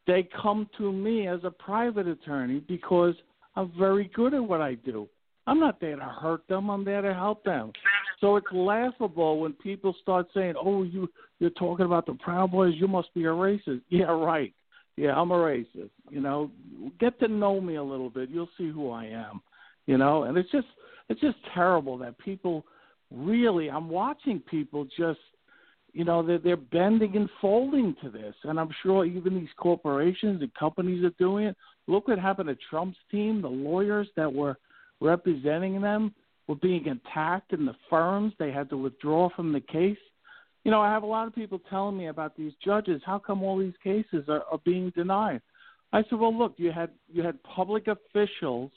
They 0.08 0.28
come 0.42 0.70
to 0.78 0.92
me 0.92 1.28
as 1.28 1.42
a 1.44 1.52
private 1.52 2.08
attorney 2.08 2.62
because 2.66 3.14
I'm 3.58 3.72
very 3.78 4.10
good 4.14 4.34
at 4.36 4.44
what 4.44 4.62
I 4.62 4.76
do. 4.76 5.10
I'm 5.48 5.60
not 5.60 5.82
there 5.82 5.96
to 5.96 6.04
hurt 6.04 6.48
them. 6.48 6.70
I'm 6.70 6.86
there 6.86 7.02
to 7.02 7.14
help 7.14 7.44
them. 7.44 7.72
So 8.22 8.36
it's 8.36 8.48
laughable 8.52 9.40
when 9.40 9.54
people 9.54 9.96
start 10.02 10.28
saying, 10.34 10.56
"Oh, 10.62 10.84
you 10.84 11.10
you're 11.40 11.50
talking 11.52 11.86
about 11.86 12.06
the 12.06 12.14
Proud 12.14 12.52
Boys. 12.52 12.76
You 12.76 12.88
must 12.88 13.14
be 13.14 13.24
a 13.26 13.30
racist." 13.30 13.82
Yeah, 13.90 14.06
right. 14.06 14.54
Yeah, 14.96 15.14
I'm 15.16 15.32
a 15.32 15.36
racist. 15.36 15.92
You 16.10 16.22
know, 16.22 16.52
get 17.00 17.20
to 17.20 17.28
know 17.28 17.62
me 17.62 17.76
a 17.76 17.84
little 17.84 18.10
bit. 18.10 18.30
You'll 18.30 18.50
see 18.58 18.70
who 18.70 18.90
I 18.92 19.06
am. 19.06 19.42
you 19.86 19.98
know, 19.98 20.24
and 20.24 20.38
it's 20.38 20.52
just 20.52 20.68
it's 21.10 21.22
just 21.22 21.38
terrible 21.54 21.98
that 22.00 22.18
people 22.20 22.66
really. 23.12 23.70
I'm 23.70 23.90
watching 23.90 24.40
people 24.40 24.86
just 24.98 25.20
you 25.94 26.04
know 26.04 26.26
they're 26.26 26.38
they're 26.38 26.58
bending 26.58 27.16
and 27.16 27.30
folding 27.42 27.96
to 28.04 28.10
this. 28.10 28.36
And 28.44 28.60
i'm 28.60 28.70
sure 28.84 29.06
even 29.06 29.36
these 29.36 29.50
corporations 29.58 30.42
and 30.42 30.54
companies 30.54 31.04
are 31.04 31.12
doing 31.12 31.48
it. 31.48 31.58
Look 31.88 32.08
what 32.08 32.20
happened 32.20 32.50
to 32.50 32.58
trump's 32.70 32.98
team 33.12 33.42
the 33.42 33.48
lawyers 33.48 34.08
that 34.16 34.32
were 34.32 34.58
representing 35.00 35.82
them 35.82 36.14
were 36.48 36.56
being 36.56 36.88
attacked 36.88 37.54
in 37.54 37.66
the 37.66 37.76
firms. 37.90 38.34
They 38.40 38.52
had 38.52 38.70
to 38.70 38.78
withdraw 38.78 39.30
from 39.36 39.52
the 39.52 39.62
case. 39.62 39.98
You 40.64 40.72
know 40.72 40.82
i 40.82 40.92
have 40.92 41.04
a 41.04 41.08
lot 41.08 41.28
of 41.28 41.36
people 41.36 41.60
telling 41.70 41.98
me 41.98 42.08
about 42.08 42.36
these 42.36 42.54
judges. 42.64 43.02
How 43.06 43.20
come 43.20 43.44
all 43.44 43.58
these 43.58 43.74
cases 43.84 44.26
are, 44.28 44.44
are 44.52 44.60
being 44.66 44.92
denied? 44.96 45.42
I 45.94 46.04
said 46.04 46.20
well 46.20 46.38
look 46.38 46.56
you 46.58 46.72
had 46.72 46.92
you 47.12 47.24
had 47.24 47.42
public 47.44 47.88
officials 47.88 48.72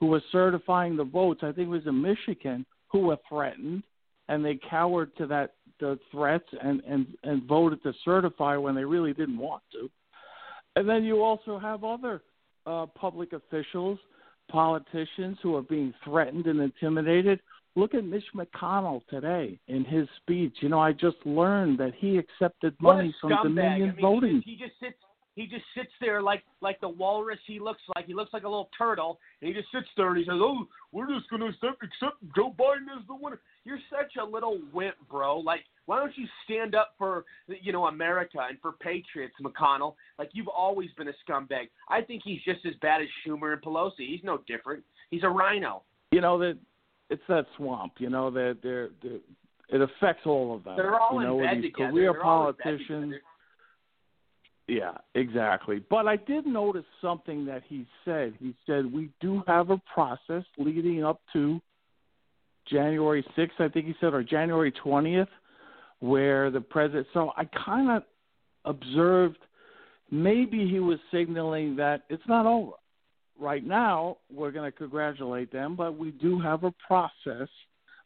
who 0.00 0.06
were 0.06 0.22
certifying 0.32 0.96
the 0.96 1.04
votes. 1.04 1.40
I 1.42 1.52
think 1.52 1.66
it 1.66 1.70
was 1.70 1.86
in 1.86 2.00
michigan 2.00 2.64
who 2.88 3.00
were 3.00 3.18
threatened 3.28 3.82
and 4.28 4.44
they 4.44 4.58
cowered 4.68 5.16
to 5.16 5.26
that 5.26 5.54
the 5.80 5.98
threats 6.10 6.48
and 6.62 6.82
and 6.86 7.06
and 7.22 7.42
voted 7.44 7.82
to 7.82 7.92
certify 8.04 8.56
when 8.56 8.74
they 8.74 8.84
really 8.84 9.12
didn't 9.12 9.38
want 9.38 9.62
to. 9.72 9.90
And 10.76 10.88
then 10.88 11.04
you 11.04 11.22
also 11.22 11.58
have 11.58 11.84
other 11.84 12.22
uh, 12.66 12.86
public 12.86 13.32
officials, 13.32 13.98
politicians 14.50 15.38
who 15.42 15.56
are 15.56 15.62
being 15.62 15.94
threatened 16.04 16.46
and 16.46 16.60
intimidated. 16.60 17.40
Look 17.76 17.94
at 17.94 18.04
Mitch 18.04 18.24
McConnell 18.34 19.02
today 19.08 19.58
in 19.68 19.84
his 19.84 20.08
speech. 20.22 20.54
You 20.60 20.70
know, 20.70 20.80
I 20.80 20.92
just 20.92 21.16
learned 21.24 21.78
that 21.78 21.92
he 21.96 22.18
accepted 22.18 22.74
money 22.80 23.14
from 23.20 23.32
Dominion 23.42 23.90
I 23.90 23.92
mean, 23.92 24.00
voting. 24.00 24.42
He 24.44 24.52
just, 24.52 24.58
he 24.58 24.66
just 24.66 24.80
sits 24.80 25.02
he 25.36 25.46
just 25.46 25.64
sits 25.76 25.92
there 26.00 26.22
like 26.22 26.42
like 26.62 26.80
the 26.80 26.88
walrus 26.88 27.38
he 27.46 27.60
looks 27.60 27.82
like. 27.94 28.06
He 28.06 28.14
looks 28.14 28.32
like 28.32 28.42
a 28.42 28.48
little 28.48 28.70
turtle, 28.76 29.20
and 29.40 29.48
he 29.48 29.54
just 29.54 29.70
sits 29.70 29.86
there 29.96 30.08
and 30.08 30.16
he 30.16 30.24
says, 30.24 30.38
"Oh, 30.40 30.66
we're 30.92 31.06
just 31.06 31.28
gonna 31.30 31.46
accept, 31.46 31.82
accept 31.82 32.16
Joe 32.34 32.54
Biden 32.58 32.88
as 32.98 33.06
the 33.06 33.14
winner." 33.14 33.40
You're 33.64 33.78
such 33.90 34.16
a 34.20 34.24
little 34.24 34.58
wimp, 34.72 34.94
bro. 35.10 35.38
Like, 35.38 35.60
why 35.84 35.98
don't 35.98 36.16
you 36.16 36.26
stand 36.44 36.74
up 36.74 36.94
for 36.96 37.26
you 37.46 37.70
know 37.70 37.86
America 37.86 38.38
and 38.48 38.58
for 38.60 38.72
patriots, 38.72 39.34
McConnell? 39.42 39.94
Like 40.18 40.30
you've 40.32 40.48
always 40.48 40.88
been 40.96 41.08
a 41.08 41.14
scumbag. 41.28 41.68
I 41.90 42.00
think 42.00 42.22
he's 42.24 42.40
just 42.42 42.64
as 42.64 42.72
bad 42.80 43.02
as 43.02 43.08
Schumer 43.24 43.52
and 43.52 43.62
Pelosi. 43.62 44.08
He's 44.08 44.24
no 44.24 44.38
different. 44.48 44.82
He's 45.10 45.22
a 45.22 45.28
RINO. 45.28 45.82
You 46.12 46.22
know 46.22 46.38
that 46.38 46.58
it's 47.10 47.22
that 47.28 47.44
swamp. 47.58 47.92
You 47.98 48.08
know 48.08 48.30
that 48.30 48.58
they're, 48.62 48.88
they're 49.02 49.18
it 49.68 49.82
affects 49.82 50.22
all 50.24 50.54
of 50.54 50.64
them. 50.64 50.76
They're 50.76 50.98
all 50.98 51.20
you 51.20 51.26
know, 51.26 51.40
in 51.40 51.44
bed 51.44 51.56
these 51.58 51.72
together. 51.72 51.90
career 51.90 52.12
They're 52.12 52.24
all 52.24 52.48
in 52.48 52.52
bed 52.54 52.62
politicians. 52.62 53.12
together. 53.12 53.22
Yeah, 54.68 54.92
exactly. 55.14 55.82
But 55.88 56.08
I 56.08 56.16
did 56.16 56.44
notice 56.44 56.84
something 57.00 57.46
that 57.46 57.62
he 57.68 57.86
said. 58.04 58.34
He 58.40 58.54
said 58.66 58.92
we 58.92 59.10
do 59.20 59.42
have 59.46 59.70
a 59.70 59.80
process 59.92 60.44
leading 60.58 61.04
up 61.04 61.20
to 61.34 61.60
January 62.68 63.24
6th, 63.36 63.60
I 63.60 63.68
think 63.68 63.86
he 63.86 63.94
said, 64.00 64.12
or 64.12 64.24
January 64.24 64.72
20th, 64.84 65.28
where 66.00 66.50
the 66.50 66.60
president. 66.60 67.06
So 67.14 67.32
I 67.36 67.44
kind 67.44 67.90
of 67.90 68.02
observed 68.64 69.38
maybe 70.10 70.68
he 70.68 70.80
was 70.80 70.98
signaling 71.12 71.76
that 71.76 72.02
it's 72.08 72.26
not 72.26 72.46
over. 72.46 72.72
Right 73.38 73.64
now, 73.64 74.16
we're 74.32 74.50
going 74.50 74.70
to 74.70 74.76
congratulate 74.76 75.52
them, 75.52 75.76
but 75.76 75.96
we 75.98 76.10
do 76.10 76.40
have 76.40 76.64
a 76.64 76.72
process 76.86 77.48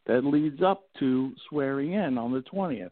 that 0.06 0.24
leads 0.24 0.60
up 0.60 0.82
to 0.98 1.32
swearing 1.48 1.92
in 1.92 2.18
on 2.18 2.32
the 2.32 2.42
20th. 2.52 2.90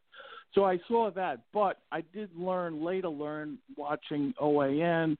So 0.54 0.64
I 0.64 0.78
saw 0.88 1.10
that, 1.10 1.40
but 1.52 1.78
I 1.92 2.02
did 2.14 2.30
learn 2.36 2.84
later 2.84 3.08
learn 3.08 3.58
watching 3.76 4.34
OAN, 4.40 5.16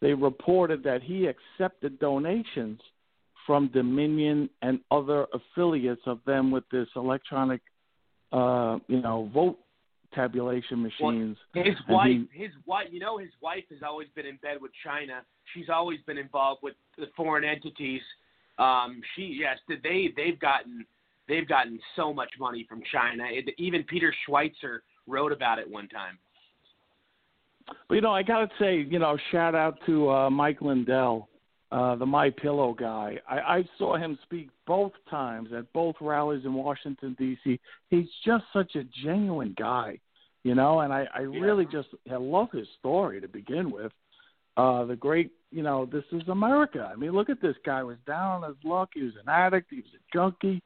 they 0.00 0.12
reported 0.12 0.82
that 0.84 1.02
he 1.02 1.26
accepted 1.26 1.98
donations 1.98 2.80
from 3.46 3.68
Dominion 3.68 4.50
and 4.62 4.80
other 4.90 5.26
affiliates 5.32 6.02
of 6.06 6.18
them 6.26 6.50
with 6.50 6.64
this 6.70 6.88
electronic, 6.96 7.60
uh, 8.32 8.78
you 8.88 9.00
know, 9.00 9.30
vote 9.32 9.58
tabulation 10.14 10.82
machines. 10.82 11.36
Well, 11.54 11.64
his 11.64 11.76
And 11.86 11.94
wife, 11.94 12.08
he- 12.32 12.38
his 12.44 12.52
wife, 12.66 12.88
you 12.90 13.00
know, 13.00 13.18
his 13.18 13.30
wife 13.40 13.64
has 13.70 13.82
always 13.82 14.08
been 14.10 14.26
in 14.26 14.36
bed 14.36 14.60
with 14.60 14.72
China. 14.82 15.24
She's 15.52 15.68
always 15.68 16.00
been 16.02 16.18
involved 16.18 16.62
with 16.62 16.74
the 16.96 17.06
foreign 17.08 17.44
entities. 17.44 18.02
Um, 18.58 19.02
she, 19.14 19.26
yes, 19.26 19.58
they 19.68 20.08
they've 20.16 20.38
gotten 20.38 20.86
they've 21.28 21.48
gotten 21.48 21.78
so 21.94 22.12
much 22.12 22.30
money 22.38 22.66
from 22.68 22.82
China. 22.92 23.24
It, 23.28 23.54
even 23.58 23.82
Peter 23.84 24.14
Schweizer 24.28 24.78
wrote 25.06 25.32
about 25.32 25.58
it 25.58 25.68
one 25.68 25.88
time. 25.88 26.18
But 27.88 27.96
you 27.96 28.00
know, 28.00 28.12
I 28.12 28.22
gotta 28.22 28.48
say, 28.58 28.86
you 28.88 28.98
know, 28.98 29.18
shout 29.32 29.54
out 29.54 29.78
to 29.86 30.10
uh, 30.10 30.30
Mike 30.30 30.60
Lindell, 30.60 31.28
uh, 31.72 31.96
the 31.96 32.06
My 32.06 32.30
Pillow 32.30 32.74
guy. 32.74 33.18
I, 33.28 33.38
I 33.38 33.68
saw 33.76 33.96
him 33.96 34.18
speak 34.22 34.50
both 34.66 34.92
times 35.10 35.50
at 35.56 35.72
both 35.72 35.96
rallies 36.00 36.44
in 36.44 36.54
Washington 36.54 37.16
D.C. 37.18 37.58
He's 37.90 38.06
just 38.24 38.44
such 38.52 38.76
a 38.76 38.84
genuine 39.04 39.54
guy, 39.58 39.98
you 40.44 40.54
know, 40.54 40.80
and 40.80 40.92
I, 40.92 41.06
I 41.14 41.20
really 41.20 41.66
just 41.66 41.88
I 42.10 42.16
love 42.16 42.50
his 42.52 42.68
story 42.78 43.20
to 43.20 43.28
begin 43.28 43.70
with. 43.70 43.92
Uh, 44.56 44.86
the 44.86 44.96
great, 44.96 45.32
you 45.50 45.62
know, 45.62 45.84
this 45.84 46.04
is 46.12 46.26
America. 46.28 46.90
I 46.90 46.96
mean, 46.96 47.10
look 47.10 47.28
at 47.28 47.42
this 47.42 47.56
guy 47.64 47.82
was 47.82 47.98
down 48.06 48.42
on 48.42 48.48
his 48.48 48.64
luck. 48.64 48.90
He 48.94 49.02
was 49.02 49.12
an 49.22 49.28
addict. 49.28 49.66
He 49.68 49.76
was 49.76 49.92
a 49.94 50.16
junkie, 50.16 50.62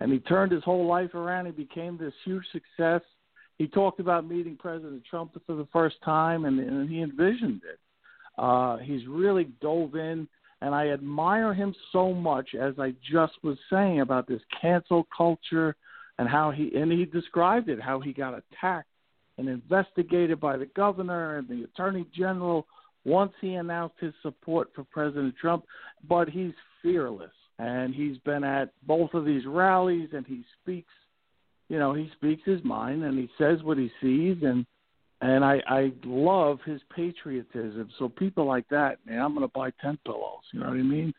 and 0.00 0.12
he 0.12 0.18
turned 0.20 0.52
his 0.52 0.64
whole 0.64 0.86
life 0.86 1.14
around. 1.14 1.46
He 1.46 1.52
became 1.52 1.96
this 1.96 2.14
huge 2.24 2.44
success 2.52 3.02
he 3.58 3.68
talked 3.68 4.00
about 4.00 4.28
meeting 4.28 4.56
President 4.56 5.02
Trump 5.08 5.36
for 5.46 5.54
the 5.54 5.68
first 5.72 5.96
time, 6.04 6.44
and, 6.44 6.58
and 6.58 6.88
he 6.90 7.02
envisioned 7.02 7.62
it. 7.64 7.78
Uh, 8.36 8.78
he's 8.78 9.06
really 9.06 9.44
dove 9.60 9.94
in, 9.94 10.26
and 10.60 10.74
I 10.74 10.88
admire 10.88 11.54
him 11.54 11.74
so 11.92 12.12
much, 12.12 12.54
as 12.54 12.74
I 12.78 12.94
just 13.10 13.34
was 13.44 13.56
saying 13.70 14.00
about 14.00 14.26
this 14.26 14.40
cancel 14.60 15.06
culture 15.16 15.76
and 16.18 16.28
how 16.28 16.50
he 16.50 16.72
and 16.74 16.90
he 16.90 17.04
described 17.04 17.68
it, 17.68 17.80
how 17.80 18.00
he 18.00 18.12
got 18.12 18.34
attacked 18.34 18.88
and 19.38 19.48
investigated 19.48 20.40
by 20.40 20.56
the 20.56 20.66
governor 20.76 21.38
and 21.38 21.48
the 21.48 21.64
attorney 21.64 22.06
general 22.16 22.66
once 23.04 23.32
he 23.40 23.54
announced 23.54 23.96
his 24.00 24.14
support 24.22 24.70
for 24.74 24.84
President 24.84 25.34
Trump. 25.40 25.64
But 26.08 26.28
he's 26.28 26.54
fearless, 26.82 27.32
and 27.58 27.94
he's 27.94 28.18
been 28.18 28.44
at 28.44 28.72
both 28.86 29.14
of 29.14 29.24
these 29.24 29.46
rallies, 29.46 30.10
and 30.12 30.26
he 30.26 30.44
speaks 30.62 30.92
you 31.68 31.78
know 31.78 31.94
he 31.94 32.10
speaks 32.16 32.42
his 32.44 32.62
mind 32.62 33.04
and 33.04 33.18
he 33.18 33.28
says 33.38 33.62
what 33.62 33.78
he 33.78 33.90
sees 34.00 34.36
and 34.42 34.66
and 35.20 35.44
I 35.44 35.60
I 35.66 35.92
love 36.04 36.58
his 36.66 36.80
patriotism. 36.94 37.88
So 37.98 38.08
people 38.08 38.44
like 38.44 38.68
that, 38.68 38.98
man, 39.06 39.20
I'm 39.20 39.34
going 39.34 39.46
to 39.46 39.52
buy 39.52 39.70
ten 39.80 39.98
pillows. 40.04 40.42
You 40.52 40.60
know 40.60 40.66
what 40.66 40.74
I 40.76 40.82
mean? 40.82 41.14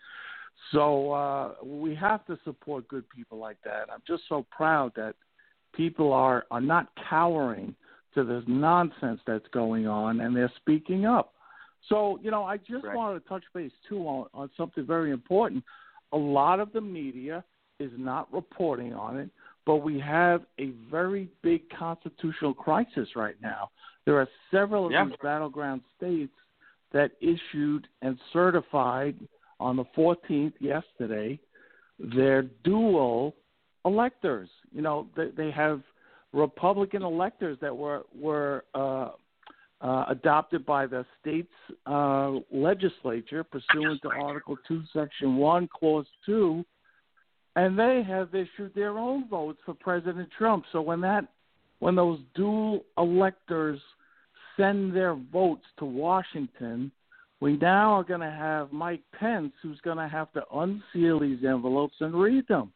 So 0.72 1.12
uh, 1.12 1.54
we 1.64 1.96
have 1.96 2.26
to 2.28 2.38
support 2.44 2.88
good 2.88 3.10
people 3.10 3.38
like 3.38 3.58
that. 3.66 3.88
I'm 3.92 4.02
just 4.08 4.24
so 4.30 4.46
proud 4.52 4.92
that 4.96 5.16
people 5.74 6.14
are 6.14 6.46
are 6.52 6.62
not 6.62 6.90
cowering 7.10 7.76
to 8.14 8.24
this 8.24 8.44
nonsense 8.48 9.20
that's 9.28 9.48
going 9.52 9.88
on 9.88 10.22
and 10.22 10.36
they're 10.36 10.52
speaking 10.58 11.06
up. 11.06 11.34
So 11.90 12.20
you 12.22 12.32
know, 12.32 12.44
I 12.44 12.58
just 12.58 12.84
Right. 12.84 12.96
wanted 12.96 13.24
to 13.24 13.30
touch 13.30 13.44
base 13.54 13.72
too 13.88 14.00
on, 14.00 14.28
on 14.34 14.50
something 14.58 14.86
very 14.86 15.12
important. 15.12 15.64
A 16.12 16.18
lot 16.18 16.60
of 16.60 16.72
the 16.74 16.82
media 16.82 17.44
is 17.80 17.92
not 17.98 18.32
reporting 18.34 18.94
on 18.94 19.18
it 19.18 19.30
but 19.66 19.78
we 19.78 20.00
have 20.00 20.44
a 20.60 20.70
very 20.92 21.28
big 21.42 21.64
constitutional 21.78 22.54
crisis 22.54 23.10
right 23.16 23.36
now. 23.42 23.72
There 24.06 24.20
are 24.20 24.28
several 24.52 24.86
of 24.86 24.92
Yeah. 24.92 25.06
these 25.06 25.18
battleground 25.18 25.84
states 25.98 26.36
that 26.92 27.12
issued 27.20 27.88
and 28.02 28.20
certified 28.32 29.16
on 29.60 29.76
the 29.76 29.86
14th 29.86 30.54
yesterday 30.62 31.40
their 31.98 32.42
dual 32.42 33.34
electors. 33.86 34.50
You 34.72 34.82
know, 34.82 35.08
they, 35.16 35.30
they 35.30 35.50
have 35.52 35.82
Republican 36.34 37.04
electors 37.04 37.58
that 37.62 37.76
were 37.76 38.06
were 38.14 38.66
uh, 38.74 39.12
uh, 39.86 40.06
adopted 40.10 40.66
by 40.66 40.86
the 40.88 41.06
state's 41.22 41.48
uh, 41.86 42.32
legislature 42.52 43.44
pursuant 43.44 44.02
to 44.02 44.10
Article 44.10 44.58
2, 44.68 44.82
Section 44.94 45.38
1, 45.38 45.70
Clause 45.80 46.08
2 46.26 46.66
and 47.56 47.80
they 47.80 48.04
have 48.06 48.36
issued 48.36 48.74
their 48.76 48.98
own 48.98 49.28
votes 49.28 49.60
for 49.66 49.74
President 49.74 50.30
Trump. 50.38 50.66
So 50.72 50.82
when 50.82 51.02
that 51.02 51.26
when 51.80 51.96
those 51.96 52.20
dual 52.36 52.86
electors 52.98 53.80
send 54.58 54.96
their 54.96 55.14
votes 55.14 55.66
to 55.80 55.86
Washington, 55.86 56.92
we 57.42 57.58
now 57.58 57.94
are 57.94 58.04
going 58.04 58.22
to 58.22 58.32
have 58.32 58.72
Mike 58.72 59.04
Pence 59.18 59.54
who's 59.62 59.80
going 59.82 59.98
to 59.98 60.08
have 60.08 60.32
to 60.34 60.44
unseal 60.54 61.20
these 61.20 61.44
envelopes 61.46 61.96
and 62.00 62.14
read 62.14 62.48
them. 62.48 62.72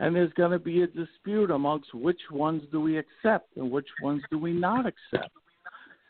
And 0.00 0.14
there's 0.14 0.32
going 0.34 0.52
to 0.52 0.58
be 0.58 0.82
a 0.82 0.86
dispute 0.86 1.50
amongst 1.50 1.92
which 1.92 2.20
ones 2.30 2.62
do 2.70 2.80
we 2.80 2.98
accept 2.98 3.56
and 3.56 3.70
which 3.70 3.88
ones 4.02 4.22
do 4.30 4.38
we 4.38 4.52
not 4.52 4.86
accept. 4.86 5.32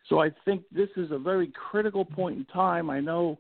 So 0.09 0.21
I 0.21 0.31
think 0.45 0.63
this 0.73 0.89
is 0.97 1.11
a 1.11 1.19
very 1.19 1.53
critical 1.71 2.05
point 2.05 2.39
in 2.39 2.45
time. 2.47 2.89
I 2.91 3.01
know 3.01 3.39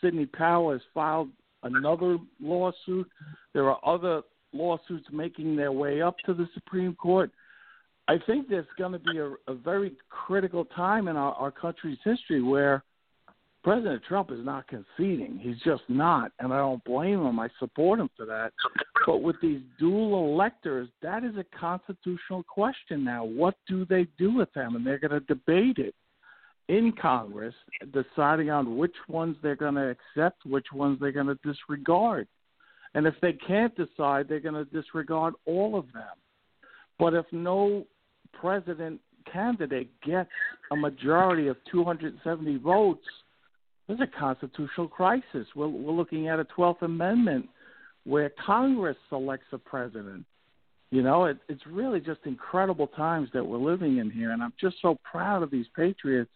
Sidney 0.00 0.26
Powell 0.26 0.72
has 0.72 0.80
filed 0.92 1.30
another 1.62 2.18
lawsuit. 2.40 3.08
There 3.52 3.70
are 3.70 3.80
other 3.84 4.22
lawsuits 4.52 5.06
making 5.12 5.56
their 5.56 5.72
way 5.72 6.02
up 6.02 6.16
to 6.26 6.34
the 6.34 6.48
Supreme 6.54 6.94
Court. 6.94 7.30
I 8.08 8.18
think 8.26 8.48
there's 8.48 8.66
going 8.76 8.92
to 8.92 8.98
be 8.98 9.18
a, 9.18 9.30
a 9.46 9.54
very 9.54 9.92
critical 10.08 10.64
time 10.64 11.08
in 11.08 11.16
our, 11.16 11.32
our 11.34 11.50
country's 11.50 11.98
history 12.04 12.42
where 12.42 12.82
President 13.62 14.02
Trump 14.08 14.30
is 14.30 14.44
not 14.44 14.66
conceding. 14.68 15.38
He's 15.38 15.58
just 15.64 15.82
not, 15.88 16.32
and 16.40 16.52
I 16.52 16.56
don't 16.58 16.82
blame 16.84 17.24
him. 17.24 17.38
I 17.38 17.48
support 17.58 18.00
him 18.00 18.08
for 18.16 18.26
that. 18.26 18.52
But 19.06 19.18
with 19.18 19.36
these 19.40 19.60
dual 19.78 20.32
electors, 20.32 20.88
that 21.02 21.24
is 21.24 21.36
a 21.36 21.44
constitutional 21.58 22.42
question 22.42 23.04
now. 23.04 23.24
What 23.24 23.54
do 23.68 23.84
they 23.84 24.06
do 24.18 24.34
with 24.34 24.52
them? 24.54 24.76
And 24.76 24.86
they're 24.86 24.98
going 24.98 25.12
to 25.12 25.20
debate 25.20 25.78
it 25.78 25.94
in 26.70 26.92
Congress, 26.92 27.54
deciding 27.92 28.48
on 28.48 28.76
which 28.76 28.94
ones 29.08 29.36
they're 29.42 29.56
going 29.56 29.74
to 29.74 29.90
accept, 29.90 30.46
which 30.46 30.66
ones 30.72 30.98
they're 31.00 31.10
going 31.10 31.26
to 31.26 31.38
disregard. 31.44 32.28
And 32.94 33.08
if 33.08 33.14
they 33.20 33.32
can't 33.32 33.74
decide, 33.76 34.28
they're 34.28 34.38
going 34.38 34.54
to 34.54 34.64
disregard 34.66 35.34
all 35.46 35.76
of 35.76 35.86
them. 35.92 36.04
But 36.96 37.14
if 37.14 37.26
no 37.32 37.86
president 38.32 39.00
candidate 39.30 39.90
gets 40.02 40.30
a 40.70 40.76
majority 40.76 41.48
of 41.48 41.56
270 41.72 42.58
votes, 42.58 43.04
there's 43.88 44.00
a 44.00 44.18
constitutional 44.18 44.86
crisis. 44.86 45.48
We're, 45.56 45.66
we're 45.66 45.92
looking 45.92 46.28
at 46.28 46.38
a 46.38 46.44
12th 46.56 46.82
Amendment 46.82 47.48
where 48.04 48.30
Congress 48.46 48.96
selects 49.08 49.46
a 49.52 49.58
president. 49.58 50.24
You 50.92 51.02
know, 51.02 51.24
it, 51.24 51.38
it's 51.48 51.66
really 51.66 51.98
just 51.98 52.20
incredible 52.26 52.86
times 52.86 53.28
that 53.34 53.44
we're 53.44 53.58
living 53.58 53.98
in 53.98 54.08
here, 54.08 54.30
and 54.30 54.40
I'm 54.40 54.52
just 54.60 54.76
so 54.80 54.98
proud 55.10 55.42
of 55.42 55.50
these 55.50 55.66
patriots 55.74 56.30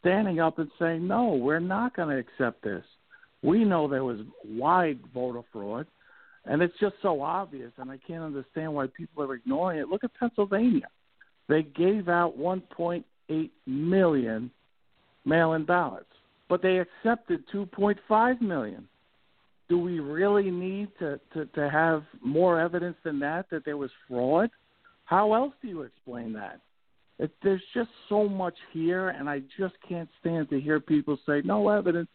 standing 0.00 0.40
up 0.40 0.58
and 0.58 0.70
saying, 0.78 1.06
"No, 1.06 1.34
we're 1.34 1.60
not 1.60 1.96
going 1.96 2.08
to 2.08 2.18
accept 2.18 2.62
this." 2.62 2.84
We 3.42 3.64
know 3.64 3.86
there 3.86 4.04
was 4.04 4.20
wide 4.44 5.00
voter 5.14 5.42
fraud, 5.52 5.86
and 6.44 6.62
it's 6.62 6.78
just 6.80 6.96
so 7.02 7.22
obvious, 7.22 7.72
and 7.78 7.90
I 7.90 7.98
can't 7.98 8.24
understand 8.24 8.74
why 8.74 8.86
people 8.88 9.22
are 9.22 9.34
ignoring 9.34 9.78
it. 9.78 9.88
Look 9.88 10.04
at 10.04 10.14
Pennsylvania; 10.14 10.88
they 11.48 11.62
gave 11.62 12.08
out 12.08 12.38
1.8 12.38 13.50
million 13.66 14.50
mail-in 15.24 15.64
ballots 15.64 16.08
but 16.48 16.62
they 16.62 16.78
accepted 16.78 17.44
2.5 17.52 18.40
million. 18.40 18.88
Do 19.68 19.78
we 19.78 20.00
really 20.00 20.50
need 20.50 20.88
to, 20.98 21.20
to, 21.34 21.44
to 21.46 21.68
have 21.68 22.02
more 22.22 22.58
evidence 22.58 22.96
than 23.04 23.18
that 23.20 23.50
that 23.50 23.64
there 23.64 23.76
was 23.76 23.90
fraud? 24.08 24.50
How 25.04 25.34
else 25.34 25.52
do 25.60 25.68
you 25.68 25.82
explain 25.82 26.32
that? 26.34 26.60
It, 27.18 27.32
there's 27.42 27.62
just 27.74 27.90
so 28.08 28.28
much 28.28 28.54
here, 28.72 29.08
and 29.08 29.28
I 29.28 29.42
just 29.58 29.74
can't 29.88 30.08
stand 30.20 30.50
to 30.50 30.60
hear 30.60 30.78
people 30.78 31.18
say 31.26 31.42
no 31.44 31.68
evidence, 31.68 32.08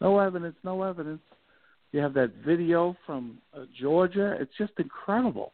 no 0.00 0.18
evidence, 0.18 0.56
no 0.64 0.82
evidence. 0.82 1.20
You 1.92 2.00
have 2.00 2.14
that 2.14 2.32
video 2.44 2.96
from 3.06 3.38
uh, 3.54 3.64
Georgia. 3.80 4.36
It's 4.40 4.52
just 4.58 4.72
incredible. 4.78 5.52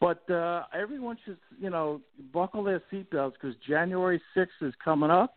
But 0.00 0.28
uh, 0.30 0.64
everyone 0.74 1.16
should, 1.24 1.38
you 1.58 1.70
know, 1.70 2.00
buckle 2.32 2.64
their 2.64 2.82
seatbelts 2.92 3.32
because 3.32 3.56
January 3.66 4.20
6th 4.36 4.46
is 4.62 4.74
coming 4.84 5.10
up 5.10 5.36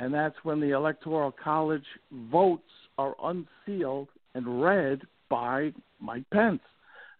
and 0.00 0.14
that's 0.14 0.36
when 0.44 0.60
the 0.60 0.70
Electoral 0.70 1.30
College 1.30 1.84
votes 2.10 2.62
are 2.96 3.14
unsealed 3.22 4.08
and 4.34 4.62
read 4.62 5.02
by 5.28 5.72
Mike 6.00 6.24
Pence. 6.32 6.62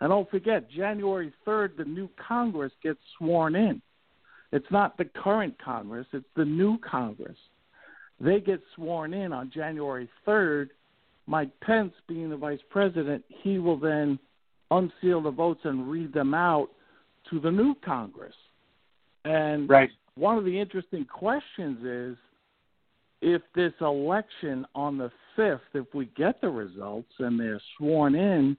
And 0.00 0.08
don't 0.08 0.30
forget, 0.30 0.70
January 0.70 1.30
3rd, 1.46 1.76
the 1.76 1.84
new 1.84 2.08
Congress 2.26 2.72
gets 2.82 2.98
sworn 3.18 3.54
in. 3.54 3.82
It's 4.52 4.70
not 4.70 4.96
the 4.98 5.04
current 5.04 5.56
Congress, 5.62 6.06
it's 6.12 6.26
the 6.36 6.44
new 6.44 6.78
Congress. 6.78 7.36
They 8.20 8.40
get 8.40 8.60
sworn 8.74 9.14
in 9.14 9.32
on 9.32 9.50
January 9.54 10.08
3rd. 10.26 10.70
Mike 11.26 11.50
Pence, 11.60 11.92
being 12.08 12.28
the 12.28 12.36
vice 12.36 12.60
president, 12.68 13.24
he 13.28 13.58
will 13.58 13.78
then 13.78 14.18
unseal 14.70 15.22
the 15.22 15.30
votes 15.30 15.60
and 15.64 15.90
read 15.90 16.12
them 16.12 16.34
out 16.34 16.68
to 17.30 17.40
the 17.40 17.50
new 17.50 17.74
Congress. 17.84 18.34
And 19.24 19.68
right. 19.68 19.90
one 20.16 20.36
of 20.38 20.44
the 20.44 20.58
interesting 20.60 21.04
questions 21.04 21.78
is 21.84 22.16
if 23.22 23.42
this 23.54 23.72
election 23.80 24.66
on 24.74 24.98
the 24.98 25.10
5th, 25.36 25.60
if 25.74 25.86
we 25.94 26.06
get 26.16 26.40
the 26.40 26.48
results 26.48 27.12
and 27.18 27.38
they're 27.38 27.60
sworn 27.76 28.14
in, 28.14 28.56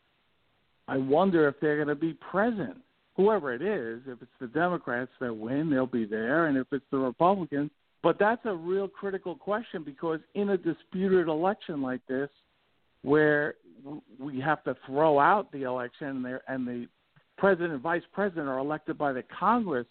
I 0.88 0.98
wonder 0.98 1.48
if 1.48 1.56
they're 1.60 1.78
going 1.78 1.88
to 1.88 1.96
be 1.96 2.14
present. 2.14 2.78
Whoever 3.18 3.54
it 3.54 3.62
is, 3.62 4.02
if 4.08 4.22
it's 4.22 4.32
the 4.40 4.48
Democrats 4.48 5.12
that 5.20 5.36
win, 5.36 5.70
they'll 5.70 5.86
be 5.86 6.06
there, 6.06 6.48
and 6.48 6.58
if 6.58 6.68
it's 6.72 6.86
the 6.92 6.98
Republicans. 6.98 7.70
But 8.04 8.18
that's 8.18 8.42
a 8.46 8.54
real 8.54 8.88
critical 8.88 9.36
question 9.36 9.84
because 9.84 10.20
in 10.34 10.50
a 10.50 10.58
disputed 10.58 11.28
election 11.28 11.82
like 11.82 12.02
this, 12.08 12.30
where 13.04 13.56
we 14.20 14.40
have 14.40 14.64
to 14.64 14.76
throw 14.86 15.20
out 15.20 15.52
the 15.52 15.64
election 15.64 16.26
and, 16.26 16.40
and 16.48 16.68
the 16.68 16.88
president 17.38 17.74
and 17.74 17.82
vice 17.82 18.04
president 18.14 18.48
are 18.48 18.60
elected 18.60 18.98
by 18.98 19.12
the 19.12 19.24
Congress, 19.38 19.88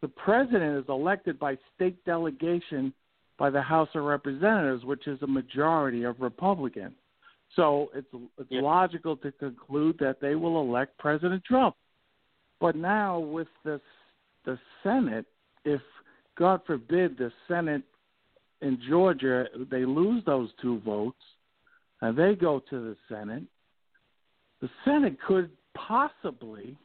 the 0.00 0.08
president 0.08 0.78
is 0.78 0.84
elected 0.88 1.38
by 1.38 1.56
state 1.74 2.02
delegation 2.04 2.92
by 3.38 3.50
the 3.50 3.60
House 3.60 3.88
of 3.94 4.04
Representatives, 4.04 4.84
which 4.84 5.06
is 5.06 5.20
a 5.22 5.26
majority 5.26 6.04
of 6.04 6.20
Republicans. 6.20 6.94
So 7.56 7.90
it's 7.94 8.06
it's 8.38 8.50
yeah. 8.50 8.60
logical 8.60 9.16
to 9.16 9.32
conclude 9.32 9.96
that 9.98 10.20
they 10.20 10.34
will 10.34 10.60
elect 10.60 10.96
President 10.98 11.42
Trump. 11.44 11.74
But 12.60 12.76
now 12.76 13.18
with 13.18 13.48
the 13.64 13.80
the 14.44 14.58
Senate, 14.82 15.26
if 15.64 15.80
God 16.38 16.60
forbid 16.66 17.18
the 17.18 17.30
Senate 17.48 17.82
in 18.62 18.78
Georgia 18.88 19.46
they 19.70 19.84
lose 19.84 20.22
those 20.24 20.50
two 20.60 20.80
votes 20.80 21.20
and 22.00 22.16
they 22.16 22.34
go 22.34 22.62
to 22.70 22.80
the 22.80 22.96
Senate, 23.08 23.44
the 24.60 24.70
Senate 24.84 25.16
could 25.26 25.50
possibly 25.74 26.76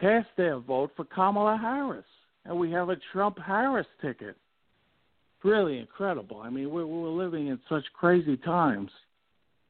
cast 0.00 0.28
their 0.36 0.58
vote 0.58 0.90
for 0.96 1.04
Kamala 1.04 1.56
Harris, 1.56 2.04
and 2.44 2.58
we 2.58 2.70
have 2.72 2.88
a 2.88 2.96
Trump 3.12 3.38
Harris 3.38 3.86
ticket 4.00 4.36
really 5.44 5.78
incredible. 5.78 6.40
I 6.40 6.50
mean, 6.50 6.70
we're, 6.70 6.86
we're 6.86 7.08
living 7.08 7.48
in 7.48 7.58
such 7.68 7.84
crazy 7.94 8.36
times, 8.36 8.90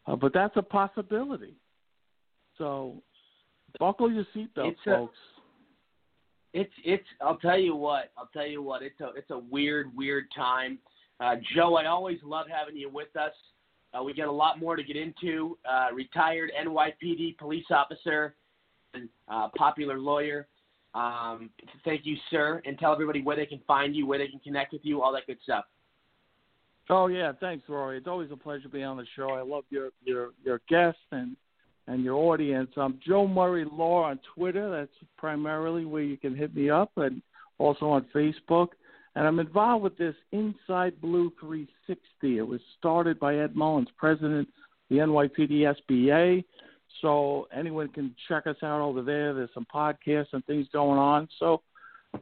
uh, 0.07 0.17
but 0.17 0.33
that's 0.33 0.57
a 0.57 0.63
possibility. 0.63 1.55
So, 2.59 2.97
buckle 3.79 4.11
your 4.13 4.27
seatbelts, 4.35 4.77
folks. 4.85 5.17
It's 6.55 6.73
it's. 6.85 7.05
I'll 7.21 7.39
tell 7.39 7.59
you 7.59 7.75
what. 7.75 8.11
I'll 8.19 8.29
tell 8.33 8.47
you 8.47 8.63
what. 8.63 8.83
It's 8.83 9.01
a 9.01 9.11
it's 9.17 9.31
a 9.31 9.39
weird 9.39 9.91
weird 9.97 10.27
time. 10.35 10.79
Uh, 11.21 11.37
Joe, 11.55 11.77
I 11.77 11.87
always 11.87 12.19
love 12.25 12.47
having 12.53 12.77
you 12.77 12.91
with 12.91 13.15
us. 13.17 13.33
Uh, 13.95 14.03
we 14.03 14.15
got 14.15 14.29
a 14.29 14.33
lot 14.33 14.59
more 14.59 14.77
to 14.77 14.83
get 14.83 14.97
into. 14.97 15.57
Uh, 15.71 15.89
retired 15.95 16.51
NYPD 16.67 17.39
police 17.39 17.67
officer 17.71 18.35
and 18.95 19.09
uh, 19.29 19.49
popular 19.57 19.99
lawyer. 19.99 20.47
Um, 20.95 21.51
thank 21.85 22.05
you, 22.05 22.17
sir, 22.31 22.61
and 22.67 22.79
tell 22.79 22.93
everybody 22.93 23.23
where 23.23 23.37
they 23.37 23.47
can 23.47 23.61
find 23.67 23.97
you, 23.97 24.07
where 24.07 24.19
they 24.19 24.29
can 24.29 24.41
connect 24.41 24.73
with 24.73 24.83
you, 24.85 25.01
all 25.03 25.13
that 25.13 25.27
good 25.27 25.39
stuff. 25.43 25.65
Oh 26.91 27.07
yeah, 27.07 27.33
thanks, 27.41 27.65
Rory. 27.69 27.97
It's 27.97 28.09
always 28.09 28.31
a 28.31 28.37
pleasure 28.37 28.69
being 28.69 28.85
on 28.85 28.97
the 28.97 29.07
show. 29.17 29.31
I 29.31 29.43
love 29.43 29.65
your 29.71 29.91
your 30.05 30.31
your 30.45 30.61
guests 30.69 31.01
and 31.13 31.37
and 31.87 32.05
your 32.05 32.15
audience. 32.15 32.71
I'm 32.77 33.01
Joe 33.07 33.27
Murray 33.27 33.67
Law 33.71 34.05
on 34.05 34.21
Twitter. 34.35 34.71
That's 34.71 35.11
primarily 35.17 35.85
where 35.85 36.03
you 36.03 36.17
can 36.17 36.35
hit 36.35 36.55
me 36.55 36.71
up, 36.71 36.93
and 36.97 37.23
also 37.59 37.87
on 37.87 38.07
Facebook. 38.15 38.69
And 39.15 39.27
I'm 39.27 39.41
involved 39.41 39.83
with 39.83 39.99
this 39.99 40.15
Inside 40.33 41.01
Blue 41.01 41.33
360. 41.41 42.39
It 42.39 42.47
was 42.47 42.61
started 42.79 43.19
by 43.21 43.37
Ed 43.37 43.55
Mullins, 43.55 43.89
president 43.99 44.49
the 44.93 44.99
NYPD 44.99 45.75
SBA. 45.91 46.45
So 47.01 47.49
anyone 47.57 47.89
can 47.89 48.15
check 48.29 48.47
us 48.47 48.57
out 48.63 48.81
over 48.81 49.03
there. 49.03 49.33
There's 49.35 49.51
some 49.55 49.67
podcasts 49.75 50.33
and 50.33 50.45
things 50.45 50.67
going 50.73 50.99
on. 50.99 51.29
So, 51.39 51.63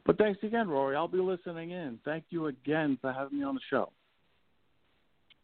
but 0.06 0.16
thanks 0.16 0.42
again, 0.42 0.68
Rory. 0.68 0.94
I'll 0.94 1.08
be 1.08 1.18
listening 1.18 1.72
in. 1.72 1.98
Thank 2.04 2.24
you 2.30 2.46
again 2.46 2.96
for 3.00 3.12
having 3.12 3.38
me 3.38 3.44
on 3.44 3.56
the 3.56 3.60
show. 3.68 3.90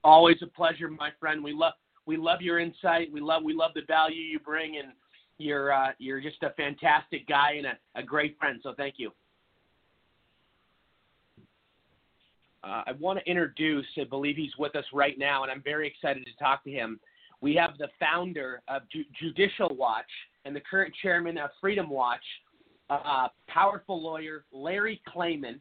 Always 0.05 0.37
a 0.43 0.47
pleasure, 0.47 0.89
my 0.89 1.11
friend. 1.19 1.43
We 1.43 1.53
love 1.53 1.73
we 2.07 2.17
love 2.17 2.41
your 2.41 2.59
insight. 2.59 3.13
We 3.13 3.21
love 3.21 3.43
we 3.43 3.53
love 3.53 3.73
the 3.75 3.83
value 3.87 4.23
you 4.23 4.39
bring, 4.39 4.79
and 4.79 4.89
you're 5.39 5.73
uh, 5.73 5.89
you're 5.99 6.21
just 6.21 6.43
a 6.43 6.51
fantastic 6.51 7.27
guy 7.29 7.55
and 7.59 7.67
a, 7.67 8.01
a 8.01 8.03
great 8.03 8.39
friend. 8.39 8.61
So 8.63 8.75
thank 8.77 8.95
you. 8.99 9.11
Uh, 12.65 12.83
I 12.87 12.93
want 12.99 13.19
to 13.19 13.31
introduce. 13.31 13.87
I 14.01 14.05
believe 14.05 14.37
he's 14.37 14.57
with 14.59 14.75
us 14.75 14.85
right 14.93 15.19
now, 15.19 15.43
and 15.43 15.53
I'm 15.53 15.63
very 15.63 15.87
excited 15.87 16.25
to 16.25 16.45
talk 16.45 16.65
to 16.65 16.71
him. 16.71 16.99
We 17.41 17.55
have 17.55 17.77
the 17.79 17.89
founder 18.01 18.63
of 18.67 18.83
Ju- 18.91 19.05
Judicial 19.21 19.77
Watch 19.77 20.11
and 20.45 20.57
the 20.57 20.61
current 20.61 20.93
chairman 21.03 21.39
of 21.39 21.51
Freedom 21.61 21.89
Watch, 21.89 22.25
uh, 22.91 23.29
powerful 23.47 24.03
lawyer 24.03 24.45
Larry 24.53 25.01
Klayman. 25.07 25.61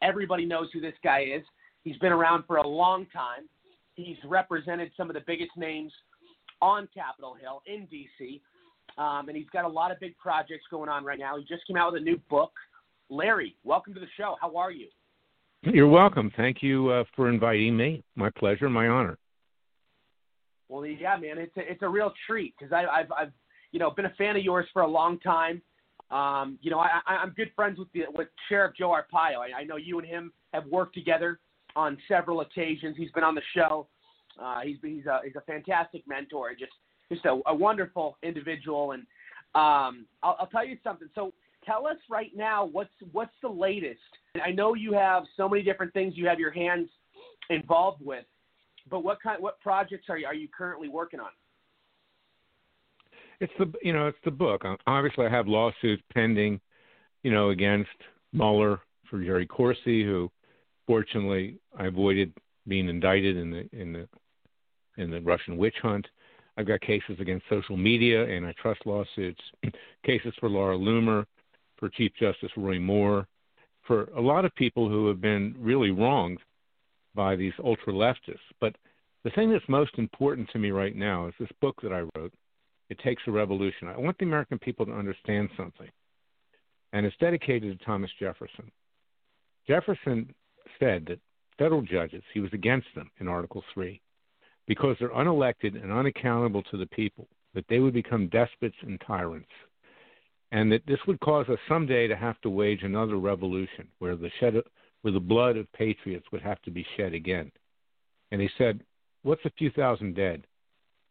Everybody 0.00 0.46
knows 0.46 0.68
who 0.72 0.80
this 0.80 0.94
guy 1.02 1.24
is. 1.34 1.42
He's 1.82 1.98
been 1.98 2.12
around 2.12 2.44
for 2.46 2.58
a 2.58 2.66
long 2.66 3.06
time. 3.12 3.48
He's 3.98 4.16
represented 4.24 4.92
some 4.96 5.10
of 5.10 5.14
the 5.14 5.24
biggest 5.26 5.50
names 5.56 5.92
on 6.62 6.88
Capitol 6.94 7.34
Hill 7.34 7.62
in 7.66 7.86
D.C., 7.86 8.40
um, 8.96 9.28
and 9.28 9.36
he's 9.36 9.48
got 9.52 9.64
a 9.64 9.68
lot 9.68 9.90
of 9.90 9.98
big 9.98 10.16
projects 10.18 10.64
going 10.70 10.88
on 10.88 11.04
right 11.04 11.18
now. 11.18 11.36
He 11.36 11.44
just 11.44 11.66
came 11.66 11.76
out 11.76 11.92
with 11.92 12.00
a 12.00 12.04
new 12.04 12.16
book. 12.30 12.52
Larry, 13.10 13.56
welcome 13.64 13.94
to 13.94 14.00
the 14.00 14.06
show. 14.16 14.36
How 14.40 14.56
are 14.56 14.70
you? 14.70 14.86
You're 15.62 15.88
welcome. 15.88 16.30
Thank 16.36 16.62
you 16.62 16.88
uh, 16.90 17.04
for 17.16 17.28
inviting 17.28 17.76
me. 17.76 18.04
My 18.14 18.30
pleasure, 18.30 18.68
my 18.68 18.86
honor. 18.86 19.18
Well, 20.68 20.86
yeah, 20.86 21.16
man, 21.16 21.38
it's 21.38 21.56
a, 21.56 21.60
it's 21.70 21.82
a 21.82 21.88
real 21.88 22.12
treat 22.26 22.54
because 22.56 22.72
I've 22.72 23.10
I've 23.10 23.32
you 23.72 23.80
know 23.80 23.90
been 23.90 24.04
a 24.04 24.14
fan 24.16 24.36
of 24.36 24.44
yours 24.44 24.66
for 24.72 24.82
a 24.82 24.88
long 24.88 25.18
time. 25.20 25.60
Um, 26.12 26.56
you 26.62 26.70
know, 26.70 26.78
I, 26.78 27.00
I'm 27.06 27.30
good 27.30 27.50
friends 27.56 27.78
with 27.78 27.88
the 27.92 28.02
with 28.14 28.28
Sheriff 28.48 28.74
Joe 28.78 28.90
Arpaio. 28.90 29.38
I, 29.38 29.60
I 29.60 29.64
know 29.64 29.76
you 29.76 29.98
and 29.98 30.06
him 30.06 30.32
have 30.54 30.66
worked 30.66 30.94
together 30.94 31.40
on 31.78 31.96
several 32.08 32.40
occasions. 32.40 32.96
He's 32.98 33.12
been 33.12 33.22
on 33.22 33.36
the 33.36 33.42
show. 33.54 33.86
Uh, 34.38 34.60
he's 34.64 34.76
he's 34.82 35.06
a 35.06 35.20
he's 35.24 35.36
a 35.36 35.40
fantastic 35.42 36.02
mentor, 36.08 36.50
just 36.58 36.72
just 37.10 37.24
a, 37.24 37.38
a 37.46 37.54
wonderful 37.54 38.18
individual. 38.22 38.92
And 38.92 39.02
um, 39.54 40.06
I'll, 40.22 40.36
I'll 40.40 40.48
tell 40.50 40.66
you 40.66 40.76
something. 40.82 41.08
So 41.14 41.32
tell 41.64 41.86
us 41.86 41.96
right 42.10 42.32
now 42.36 42.64
what's 42.64 42.90
what's 43.12 43.32
the 43.42 43.48
latest. 43.48 44.00
I 44.44 44.50
know 44.50 44.74
you 44.74 44.92
have 44.92 45.22
so 45.36 45.48
many 45.48 45.62
different 45.62 45.92
things 45.92 46.14
you 46.16 46.26
have 46.26 46.40
your 46.40 46.50
hands 46.50 46.88
involved 47.48 48.04
with, 48.04 48.24
but 48.90 49.04
what 49.04 49.22
kind 49.22 49.40
what 49.40 49.60
projects 49.60 50.06
are 50.10 50.18
you 50.18 50.26
are 50.26 50.34
you 50.34 50.48
currently 50.56 50.88
working 50.88 51.20
on? 51.20 51.30
It's 53.40 53.52
the 53.56 53.72
you 53.82 53.92
know 53.92 54.08
it's 54.08 54.18
the 54.24 54.32
book. 54.32 54.64
Obviously, 54.88 55.26
I 55.26 55.30
have 55.30 55.46
lawsuits 55.46 56.02
pending, 56.12 56.60
you 57.22 57.30
know, 57.30 57.50
against 57.50 57.90
Mueller 58.32 58.80
for 59.08 59.22
Jerry 59.22 59.46
Corsi, 59.46 60.02
who 60.02 60.28
fortunately 60.88 61.58
I 61.78 61.86
avoided 61.86 62.32
being 62.66 62.88
indicted 62.88 63.36
in 63.36 63.50
the 63.50 63.68
in 63.72 63.92
the 63.92 64.08
in 64.96 65.12
the 65.12 65.20
Russian 65.20 65.56
witch 65.56 65.76
hunt. 65.80 66.08
I've 66.56 66.66
got 66.66 66.80
cases 66.80 67.16
against 67.20 67.44
social 67.48 67.76
media, 67.76 68.26
antitrust 68.26 68.80
lawsuits, 68.84 69.40
cases 70.04 70.32
for 70.40 70.48
Laura 70.48 70.76
Loomer, 70.76 71.24
for 71.76 71.88
Chief 71.90 72.10
Justice 72.18 72.50
Roy 72.56 72.80
Moore, 72.80 73.28
for 73.86 74.04
a 74.16 74.20
lot 74.20 74.44
of 74.44 74.52
people 74.56 74.88
who 74.88 75.06
have 75.06 75.20
been 75.20 75.54
really 75.56 75.92
wronged 75.92 76.40
by 77.14 77.36
these 77.36 77.52
ultra 77.62 77.92
leftists. 77.92 78.38
But 78.60 78.74
the 79.22 79.30
thing 79.30 79.52
that's 79.52 79.68
most 79.68 79.92
important 79.98 80.50
to 80.50 80.58
me 80.58 80.72
right 80.72 80.96
now 80.96 81.28
is 81.28 81.34
this 81.38 81.48
book 81.60 81.76
that 81.82 81.92
I 81.92 82.00
wrote. 82.16 82.32
It 82.90 82.98
takes 83.00 83.22
a 83.26 83.30
revolution. 83.30 83.86
I 83.86 83.98
want 83.98 84.18
the 84.18 84.24
American 84.24 84.58
people 84.58 84.86
to 84.86 84.92
understand 84.92 85.50
something, 85.56 85.90
and 86.92 87.04
it's 87.04 87.16
dedicated 87.20 87.78
to 87.78 87.84
Thomas 87.84 88.10
Jefferson. 88.18 88.72
Jefferson 89.68 90.34
said 90.78 91.06
that 91.06 91.20
federal 91.58 91.82
judges, 91.82 92.22
he 92.32 92.40
was 92.40 92.52
against 92.52 92.88
them 92.94 93.10
in 93.20 93.28
Article 93.28 93.64
3, 93.74 94.00
because 94.66 94.96
they're 94.98 95.08
unelected 95.10 95.80
and 95.82 95.92
unaccountable 95.92 96.62
to 96.64 96.76
the 96.76 96.86
people, 96.86 97.28
that 97.54 97.64
they 97.68 97.80
would 97.80 97.94
become 97.94 98.28
despots 98.28 98.76
and 98.82 99.00
tyrants, 99.06 99.48
and 100.52 100.70
that 100.70 100.86
this 100.86 101.00
would 101.06 101.20
cause 101.20 101.48
us 101.48 101.58
someday 101.68 102.06
to 102.06 102.16
have 102.16 102.40
to 102.40 102.50
wage 102.50 102.82
another 102.82 103.16
revolution 103.16 103.88
where 103.98 104.16
the 104.16 104.30
shed 104.40 104.54
where 105.02 105.12
the 105.12 105.20
blood 105.20 105.56
of 105.56 105.72
patriots 105.72 106.26
would 106.32 106.42
have 106.42 106.60
to 106.62 106.70
be 106.70 106.84
shed 106.96 107.14
again. 107.14 107.50
And 108.30 108.40
he 108.40 108.48
said, 108.58 108.84
"What's 109.22 109.44
a 109.44 109.50
few 109.50 109.70
thousand 109.70 110.14
dead 110.14 110.46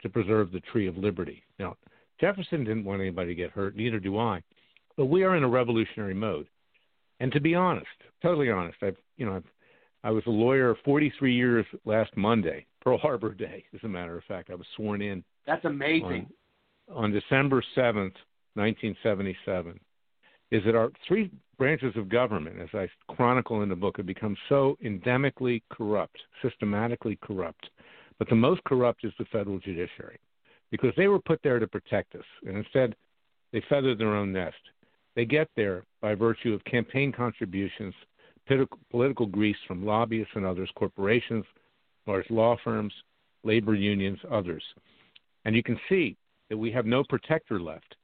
to 0.01 0.09
preserve 0.09 0.51
the 0.51 0.59
tree 0.59 0.87
of 0.87 0.97
liberty?" 0.97 1.43
Now, 1.57 1.77
Jefferson 2.19 2.63
didn't 2.63 2.83
want 2.83 3.01
anybody 3.01 3.29
to 3.29 3.35
get 3.35 3.51
hurt, 3.51 3.75
neither 3.75 3.99
do 3.99 4.17
I. 4.17 4.43
But 4.95 5.05
we 5.05 5.23
are 5.23 5.35
in 5.35 5.43
a 5.43 5.49
revolutionary 5.49 6.13
mode. 6.13 6.47
And 7.19 7.31
to 7.31 7.39
be 7.39 7.55
honest, 7.55 7.87
totally 8.21 8.49
honest, 8.49 8.77
I've 8.81 8.97
you 9.17 9.25
know 9.25 9.35
I've 9.35 9.51
I 10.07 10.09
was 10.09 10.23
a 10.25 10.29
lawyer 10.29 10.73
43 10.85 11.35
years 11.35 11.65
last 11.83 12.15
Monday, 12.15 12.65
Pearl 12.81 12.97
Harbor 12.97 13.33
Day, 13.33 13.65
as 13.73 13.81
a 13.83 13.89
matter 13.89 14.17
of 14.17 14.23
fact. 14.23 14.49
I 14.49 14.55
was 14.55 14.65
sworn 14.77 15.01
in. 15.01 15.21
That's 15.45 15.65
amazing. 15.65 16.27
On, 16.89 17.03
on 17.03 17.11
December 17.11 17.61
7th, 17.75 18.15
1977. 18.53 19.77
Is 20.49 20.63
that 20.65 20.75
our 20.75 20.91
three 21.05 21.29
branches 21.57 21.93
of 21.97 22.07
government, 22.07 22.55
as 22.61 22.69
I 22.73 22.87
chronicle 23.13 23.63
in 23.63 23.69
the 23.69 23.75
book, 23.75 23.97
have 23.97 24.05
become 24.05 24.37
so 24.47 24.77
endemically 24.81 25.61
corrupt, 25.69 26.17
systematically 26.41 27.19
corrupt. 27.21 27.69
But 28.17 28.29
the 28.29 28.35
most 28.35 28.63
corrupt 28.63 29.03
is 29.03 29.11
the 29.19 29.25
federal 29.25 29.59
judiciary 29.59 30.21
because 30.71 30.93
they 30.95 31.09
were 31.09 31.19
put 31.19 31.41
there 31.43 31.59
to 31.59 31.67
protect 31.67 32.15
us. 32.15 32.23
And 32.45 32.55
instead, 32.55 32.95
they 33.51 33.61
feathered 33.67 33.97
their 33.97 34.15
own 34.15 34.31
nest. 34.31 34.55
They 35.17 35.25
get 35.25 35.49
there 35.57 35.83
by 36.01 36.15
virtue 36.15 36.53
of 36.53 36.63
campaign 36.63 37.11
contributions 37.11 37.93
political 38.91 39.25
grease 39.25 39.57
from 39.67 39.85
lobbyists 39.85 40.33
and 40.35 40.45
others, 40.45 40.69
corporations, 40.75 41.45
large 42.05 42.29
law 42.29 42.55
firms, 42.63 42.93
labor 43.43 43.75
unions, 43.75 44.19
others. 44.31 44.63
And 45.45 45.55
you 45.55 45.63
can 45.63 45.79
see 45.89 46.17
that 46.49 46.57
we 46.57 46.71
have 46.71 46.85
no 46.85 47.03
protector 47.03 47.59
left. 47.59 47.95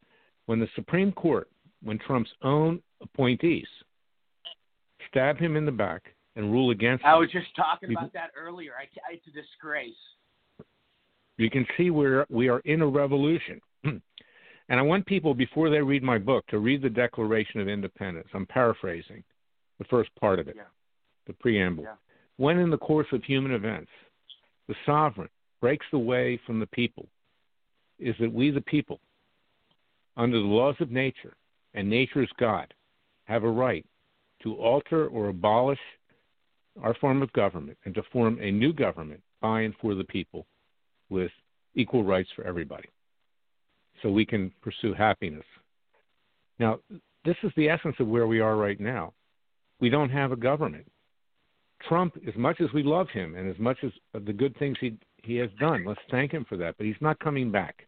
When 0.45 0.59
the 0.59 0.67
Supreme 0.75 1.11
Court, 1.11 1.49
when 1.81 1.97
Trump's 1.99 2.31
own 2.41 2.81
appointees 3.01 3.67
stab 5.09 5.37
him 5.37 5.55
in 5.55 5.65
the 5.65 5.71
back 5.71 6.03
and 6.35 6.51
rule 6.51 6.71
against 6.71 7.05
I 7.05 7.13
him, 7.13 7.19
was 7.19 7.31
just 7.31 7.55
talking 7.55 7.91
about 7.91 8.13
that 8.13 8.31
earlier. 8.37 8.71
I, 8.79 8.85
it's 9.11 9.27
a 9.27 9.31
disgrace. 9.31 9.93
You 11.37 11.49
can 11.49 11.65
see 11.77 11.89
where 11.89 12.25
we 12.29 12.49
are 12.49 12.59
in 12.59 12.81
a 12.81 12.87
revolution. 12.87 13.59
and 13.83 14.01
I 14.69 14.81
want 14.81 15.05
people, 15.05 15.33
before 15.33 15.69
they 15.69 15.81
read 15.81 16.03
my 16.03 16.17
book, 16.17 16.45
to 16.47 16.59
read 16.59 16.81
the 16.81 16.89
Declaration 16.89 17.59
of 17.59 17.67
Independence. 17.67 18.27
I'm 18.33 18.45
paraphrasing 18.45 19.23
the 19.83 19.89
first 19.89 20.09
part 20.19 20.39
of 20.39 20.47
it, 20.47 20.55
yeah. 20.55 20.63
the 21.27 21.33
preamble. 21.33 21.83
Yeah. 21.83 21.95
When 22.37 22.57
in 22.57 22.69
the 22.69 22.77
course 22.77 23.07
of 23.11 23.23
human 23.23 23.51
events 23.51 23.91
the 24.67 24.75
sovereign 24.85 25.29
breaks 25.61 25.85
away 25.93 26.39
from 26.45 26.59
the 26.59 26.67
people, 26.67 27.07
is 27.99 28.15
that 28.19 28.31
we, 28.33 28.49
the 28.49 28.61
people, 28.61 28.99
under 30.17 30.37
the 30.37 30.45
laws 30.45 30.75
of 30.79 30.91
nature 30.91 31.35
and 31.73 31.89
nature's 31.89 32.31
God, 32.39 32.73
have 33.25 33.43
a 33.43 33.49
right 33.49 33.85
to 34.43 34.55
alter 34.55 35.07
or 35.07 35.29
abolish 35.29 35.79
our 36.81 36.93
form 36.95 37.21
of 37.21 37.31
government 37.33 37.77
and 37.85 37.93
to 37.95 38.03
form 38.11 38.37
a 38.41 38.51
new 38.51 38.73
government 38.73 39.21
by 39.41 39.61
and 39.61 39.73
for 39.81 39.95
the 39.95 40.03
people 40.03 40.45
with 41.09 41.31
equal 41.75 42.03
rights 42.03 42.29
for 42.35 42.43
everybody 42.43 42.89
so 44.01 44.09
we 44.09 44.25
can 44.25 44.51
pursue 44.61 44.93
happiness. 44.93 45.45
Now, 46.59 46.79
this 47.25 47.37
is 47.43 47.51
the 47.55 47.69
essence 47.69 47.95
of 47.99 48.07
where 48.07 48.27
we 48.27 48.39
are 48.39 48.55
right 48.55 48.79
now 48.79 49.13
we 49.83 49.89
don't 49.89 50.09
have 50.09 50.31
a 50.31 50.37
government. 50.37 50.89
Trump, 51.89 52.15
as 52.25 52.33
much 52.37 52.61
as 52.61 52.71
we 52.73 52.83
love 52.83 53.09
him 53.09 53.35
and 53.35 53.51
as 53.51 53.59
much 53.59 53.77
as 53.83 53.91
the 54.25 54.31
good 54.31 54.57
things 54.57 54.77
he 54.79 54.97
he 55.23 55.35
has 55.35 55.49
done, 55.59 55.83
let's 55.85 55.99
thank 56.09 56.31
him 56.31 56.45
for 56.47 56.55
that. 56.55 56.75
But 56.77 56.85
he's 56.85 57.01
not 57.01 57.19
coming 57.19 57.51
back. 57.51 57.85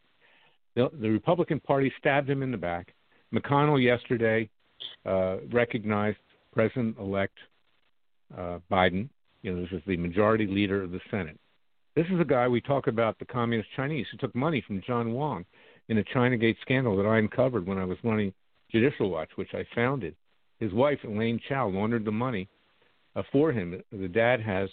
The, 0.75 0.89
the 1.01 1.09
Republican 1.09 1.61
Party 1.61 1.91
stabbed 1.97 2.29
him 2.29 2.43
in 2.43 2.51
the 2.51 2.57
back. 2.57 2.93
McConnell 3.33 3.81
yesterday 3.81 4.49
uh, 5.05 5.37
recognized 5.53 6.17
President-elect 6.53 7.37
uh, 8.37 8.59
Biden. 8.69 9.07
You 9.41 9.53
know, 9.53 9.61
this 9.61 9.71
is 9.71 9.81
the 9.87 9.95
majority 9.95 10.47
leader 10.47 10.83
of 10.83 10.91
the 10.91 11.01
Senate. 11.09 11.39
This 11.95 12.07
is 12.11 12.19
a 12.19 12.25
guy 12.25 12.47
we 12.49 12.59
talk 12.59 12.87
about 12.87 13.19
the 13.19 13.25
communist 13.25 13.69
Chinese 13.75 14.05
who 14.11 14.17
took 14.17 14.35
money 14.35 14.61
from 14.67 14.81
John 14.85 15.11
Huang 15.11 15.45
in 15.87 15.95
the 15.95 16.03
ChinaGate 16.13 16.57
scandal 16.61 16.97
that 16.97 17.05
I 17.05 17.19
uncovered 17.19 17.65
when 17.65 17.77
I 17.77 17.85
was 17.85 17.97
running 18.03 18.33
Judicial 18.69 19.09
Watch, 19.09 19.29
which 19.35 19.53
I 19.53 19.65
founded 19.73 20.15
his 20.59 20.73
wife 20.73 20.99
Elaine 21.03 21.39
Chao 21.47 21.67
laundered 21.67 22.05
the 22.05 22.11
money 22.11 22.47
uh, 23.15 23.23
for 23.31 23.51
him. 23.51 23.81
The 23.91 24.07
dad 24.07 24.41
has 24.41 24.69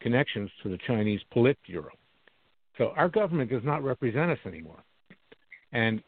connections 0.00 0.50
to 0.62 0.68
the 0.68 0.78
Chinese 0.86 1.20
Politburo. 1.34 1.90
So 2.78 2.92
our 2.96 3.08
government 3.08 3.50
does 3.50 3.64
not 3.64 3.84
represent 3.84 4.30
us 4.30 4.38
anymore. 4.46 4.82
And 5.72 6.02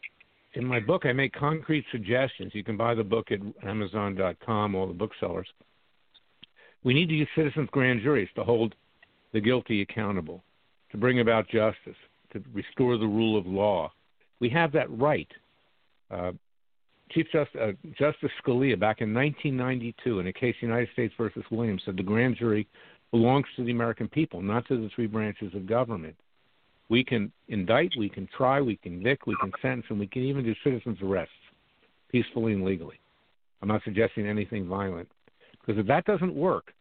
in 0.55 0.65
my 0.65 0.81
book, 0.81 1.07
I 1.07 1.13
make 1.13 1.33
concrete 1.33 1.85
suggestions. 1.91 2.55
You 2.55 2.65
can 2.65 2.77
buy 2.77 2.95
the 2.95 3.05
book 3.05 3.29
at 3.31 3.41
Amazon.com, 3.67 4.75
all 4.75 4.87
the 4.87 4.95
booksellers. 4.95 5.49
We 6.85 6.95
need 6.95 7.09
to 7.09 7.15
use 7.15 7.29
citizens' 7.37 7.69
grand 7.73 8.03
juries 8.03 8.29
to 8.35 8.45
hold 8.45 8.75
the 9.33 9.41
guilty 9.41 9.83
accountable, 9.83 10.43
to 10.91 10.97
bring 10.97 11.21
about 11.21 11.49
justice, 11.49 11.97
to 12.33 12.43
restore 12.53 12.99
the 12.99 13.07
rule 13.07 13.39
of 13.39 13.47
law. 13.47 13.93
We 14.41 14.49
have 14.51 14.73
that 14.73 14.91
right. 14.91 15.31
Uh, 16.11 16.33
Chief 17.15 17.27
Justice, 17.33 17.61
uh, 17.61 17.73
Justice 17.99 18.31
Scalia 18.43 18.79
back 18.79 19.01
in 19.01 19.13
1992 19.13 20.21
in 20.21 20.27
a 20.27 20.33
case 20.33 20.55
United 20.61 20.89
States 20.93 21.13
versus 21.19 21.45
Williams 21.51 21.83
said 21.85 21.97
the 21.97 22.03
grand 22.03 22.37
jury 22.37 22.67
belongs 23.11 23.47
to 23.57 23.65
the 23.65 23.71
American 23.71 24.09
people, 24.09 24.41
not 24.41 24.67
to 24.69 24.77
the 24.81 24.89
three 24.95 25.07
branches 25.07 25.55
of 25.55 25.67
government. 25.67 26.17
We 26.89 27.05
can 27.05 27.33
indict, 27.49 27.93
we 27.99 28.09
can 28.09 28.29
try, 28.37 28.61
we 28.61 28.77
can 28.77 28.95
convict, 28.95 29.27
we 29.27 29.37
can 29.41 29.53
sentence, 29.61 29.87
and 29.91 29.99
we 29.99 30.07
can 30.07 30.23
even 30.23 30.45
do 30.45 30.55
citizens' 30.65 30.99
arrests 31.03 31.35
peacefully 32.11 32.53
and 32.53 32.65
legally. 32.65 33.01
I'm 33.61 33.69
not 33.69 33.83
suggesting 33.85 34.27
anything 34.27 34.67
violent. 34.67 35.09
Because 35.61 35.79
if 35.81 35.87
that 35.87 36.05
doesn't 36.05 36.35
work, 36.35 36.73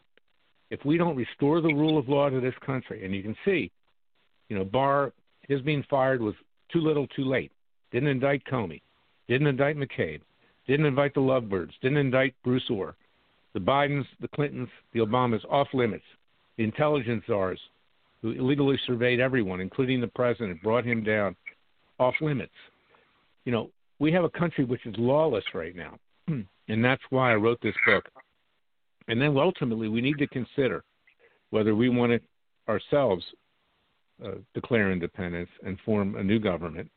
if 0.69 0.83
we 0.85 0.97
don't 0.97 1.15
restore 1.15 1.61
the 1.61 1.73
rule 1.73 1.97
of 1.97 2.09
law 2.09 2.29
to 2.29 2.39
this 2.39 2.55
country, 2.65 3.05
and 3.05 3.13
you 3.13 3.21
can 3.21 3.35
see, 3.45 3.71
you 4.49 4.57
know, 4.57 4.65
Barr, 4.65 5.13
his 5.47 5.61
being 5.61 5.83
fired 5.89 6.21
was 6.21 6.33
too 6.71 6.79
little, 6.79 7.07
too 7.07 7.25
late. 7.25 7.51
Didn't 7.91 8.09
indict 8.09 8.43
Comey. 8.45 8.81
Didn't 9.31 9.47
indict 9.47 9.77
McCabe. 9.77 10.19
Didn't 10.67 10.87
invite 10.87 11.13
the 11.13 11.21
Lovebirds. 11.21 11.71
Didn't 11.81 11.99
indict 11.99 12.35
Bruce 12.43 12.69
Ohr. 12.69 12.97
The 13.53 13.61
Bidens, 13.61 14.03
the 14.19 14.27
Clintons, 14.27 14.67
the 14.91 14.99
Obamas 14.99 15.39
off 15.49 15.69
limits. 15.73 16.03
The 16.57 16.65
intelligence 16.65 17.23
czars 17.27 17.57
who 18.21 18.31
illegally 18.31 18.77
surveyed 18.85 19.21
everyone, 19.21 19.61
including 19.61 20.01
the 20.01 20.07
president, 20.07 20.61
brought 20.61 20.83
him 20.83 21.01
down 21.01 21.37
off 21.97 22.13
limits. 22.19 22.51
You 23.45 23.53
know, 23.53 23.69
we 23.99 24.11
have 24.11 24.25
a 24.25 24.29
country 24.29 24.65
which 24.65 24.85
is 24.85 24.95
lawless 24.97 25.45
right 25.53 25.77
now. 25.77 25.97
and 26.67 26.83
that's 26.83 27.01
why 27.09 27.31
I 27.31 27.35
wrote 27.35 27.61
this 27.61 27.75
book. 27.85 28.09
And 29.07 29.21
then 29.21 29.37
ultimately, 29.37 29.87
we 29.87 30.01
need 30.01 30.17
to 30.17 30.27
consider 30.27 30.83
whether 31.51 31.73
we 31.73 31.87
want 31.87 32.11
to 32.11 32.19
ourselves 32.69 33.23
uh, 34.25 34.31
declare 34.53 34.91
independence 34.91 35.49
and 35.65 35.77
form 35.85 36.17
a 36.17 36.23
new 36.23 36.37
government 36.37 36.91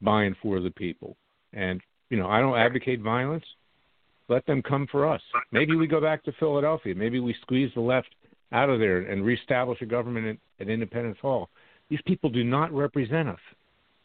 by 0.00 0.22
and 0.22 0.36
for 0.40 0.60
the 0.60 0.70
people. 0.70 1.16
And 1.56 1.80
you 2.10 2.16
know, 2.16 2.28
I 2.28 2.40
don't 2.40 2.56
advocate 2.56 3.00
violence. 3.00 3.44
Let 4.28 4.46
them 4.46 4.62
come 4.62 4.86
for 4.90 5.08
us. 5.08 5.20
Maybe 5.50 5.74
we 5.74 5.86
go 5.86 6.00
back 6.00 6.22
to 6.24 6.32
Philadelphia. 6.38 6.94
Maybe 6.94 7.18
we 7.18 7.34
squeeze 7.42 7.70
the 7.74 7.80
left 7.80 8.08
out 8.52 8.70
of 8.70 8.78
there 8.78 8.98
and 8.98 9.24
reestablish 9.24 9.80
a 9.82 9.86
government 9.86 10.38
at, 10.60 10.66
at 10.66 10.70
Independence 10.70 11.18
Hall. 11.20 11.48
These 11.88 12.00
people 12.06 12.30
do 12.30 12.44
not 12.44 12.72
represent 12.72 13.28
us. 13.28 13.40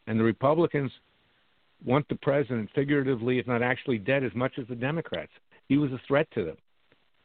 And 0.08 0.20
the 0.20 0.24
Republicans 0.24 0.92
want 1.84 2.08
the 2.08 2.16
president 2.16 2.70
figuratively, 2.74 3.40
if 3.40 3.48
not 3.48 3.62
actually 3.62 3.98
dead, 3.98 4.24
as 4.24 4.34
much 4.36 4.54
as 4.60 4.68
the 4.68 4.76
Democrats. 4.76 5.32
He 5.68 5.78
was 5.78 5.92
a 5.92 6.02
threat 6.08 6.28
to 6.36 6.44
them. 6.44 6.58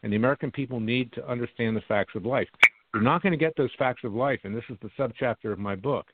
And 0.03 0.13
the 0.13 0.17
American 0.17 0.51
people 0.51 0.81
need 0.81 1.13
to 1.13 1.29
understand 1.29 1.77
the 1.77 1.83
facts 1.83 2.15
of 2.15 2.25
life. 2.25 2.49
You're 2.95 3.03
not 3.03 3.23
going 3.23 3.33
to 3.33 3.39
get 3.39 3.55
those 3.57 3.71
facts 3.79 4.05
of 4.05 4.15
life, 4.15 4.41
and 4.45 4.57
this 4.57 4.65
is 4.71 4.77
the 4.81 4.91
subchapter 4.99 5.53
of 5.53 5.59
my 5.59 5.75
book, 5.75 6.07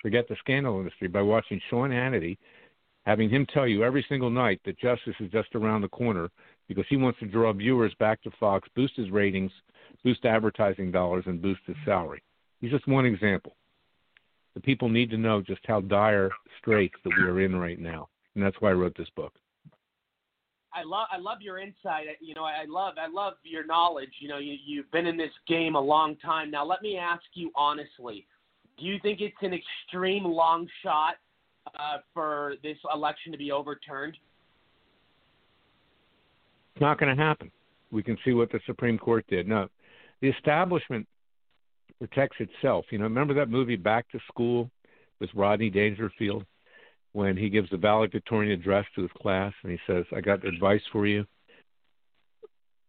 Forget 0.00 0.28
the 0.28 0.36
Scandal 0.36 0.78
Industry, 0.78 1.08
by 1.08 1.20
watching 1.20 1.60
Sean 1.68 1.90
Hannity, 1.90 2.38
having 3.04 3.30
him 3.30 3.46
tell 3.46 3.66
you 3.66 3.84
every 3.84 4.04
single 4.08 4.30
night 4.30 4.60
that 4.64 4.78
justice 4.78 5.14
is 5.20 5.30
just 5.30 5.54
around 5.54 5.82
the 5.82 5.88
corner 5.88 6.30
because 6.68 6.84
he 6.88 6.96
wants 6.96 7.18
to 7.20 7.26
draw 7.26 7.52
viewers 7.52 7.94
back 7.98 8.22
to 8.22 8.30
Fox, 8.40 8.68
boost 8.74 8.96
his 8.96 9.10
ratings, 9.10 9.52
boost 10.02 10.24
advertising 10.24 10.90
dollars, 10.90 11.24
and 11.26 11.42
boost 11.42 11.60
his 11.66 11.76
salary. 11.84 12.22
He's 12.60 12.70
just 12.70 12.88
one 12.88 13.04
example. 13.04 13.56
The 14.54 14.60
people 14.60 14.88
need 14.88 15.10
to 15.10 15.18
know 15.18 15.42
just 15.42 15.60
how 15.66 15.80
dire 15.80 16.30
straits 16.58 16.94
that 17.04 17.12
we 17.18 17.24
are 17.24 17.40
in 17.40 17.56
right 17.56 17.78
now, 17.78 18.08
and 18.34 18.44
that's 18.44 18.56
why 18.60 18.70
I 18.70 18.74
wrote 18.74 18.96
this 18.96 19.10
book. 19.16 19.34
I 20.72 20.82
love 20.84 21.06
I 21.12 21.18
love 21.18 21.38
your 21.40 21.58
insight. 21.58 22.06
You 22.20 22.34
know, 22.34 22.44
I 22.44 22.64
love 22.66 22.94
I 22.98 23.06
love 23.08 23.34
your 23.42 23.66
knowledge. 23.66 24.12
You 24.20 24.28
know, 24.28 24.38
you 24.38 24.56
you've 24.64 24.90
been 24.90 25.06
in 25.06 25.16
this 25.16 25.32
game 25.46 25.74
a 25.74 25.80
long 25.80 26.16
time. 26.16 26.50
Now, 26.50 26.64
let 26.64 26.82
me 26.82 26.96
ask 26.96 27.22
you 27.34 27.50
honestly: 27.54 28.26
Do 28.78 28.86
you 28.86 28.98
think 29.02 29.20
it's 29.20 29.36
an 29.42 29.52
extreme 29.52 30.24
long 30.24 30.66
shot 30.82 31.16
uh, 31.66 31.98
for 32.12 32.54
this 32.62 32.76
election 32.92 33.32
to 33.32 33.38
be 33.38 33.52
overturned? 33.52 34.16
It's 36.74 36.80
not 36.80 36.98
going 36.98 37.14
to 37.16 37.22
happen. 37.22 37.50
We 37.90 38.02
can 38.02 38.18
see 38.24 38.32
what 38.32 38.50
the 38.50 38.60
Supreme 38.66 38.98
Court 38.98 39.24
did. 39.28 39.46
No, 39.46 39.68
the 40.20 40.28
establishment 40.28 41.06
protects 41.98 42.36
itself. 42.40 42.86
You 42.90 42.98
know, 42.98 43.04
remember 43.04 43.34
that 43.34 43.48
movie 43.48 43.76
Back 43.76 44.10
to 44.10 44.18
School 44.28 44.70
with 45.20 45.30
Rodney 45.34 45.70
Dangerfield 45.70 46.44
when 47.12 47.36
he 47.36 47.48
gives 47.48 47.70
the 47.70 47.76
valedictorian 47.76 48.52
address 48.52 48.84
to 48.96 49.02
his 49.02 49.10
class 49.22 49.52
and 49.62 49.70
he 49.70 49.78
says, 49.86 50.04
"I 50.14 50.20
got 50.20 50.44
advice 50.44 50.82
for 50.90 51.06
you. 51.06 51.24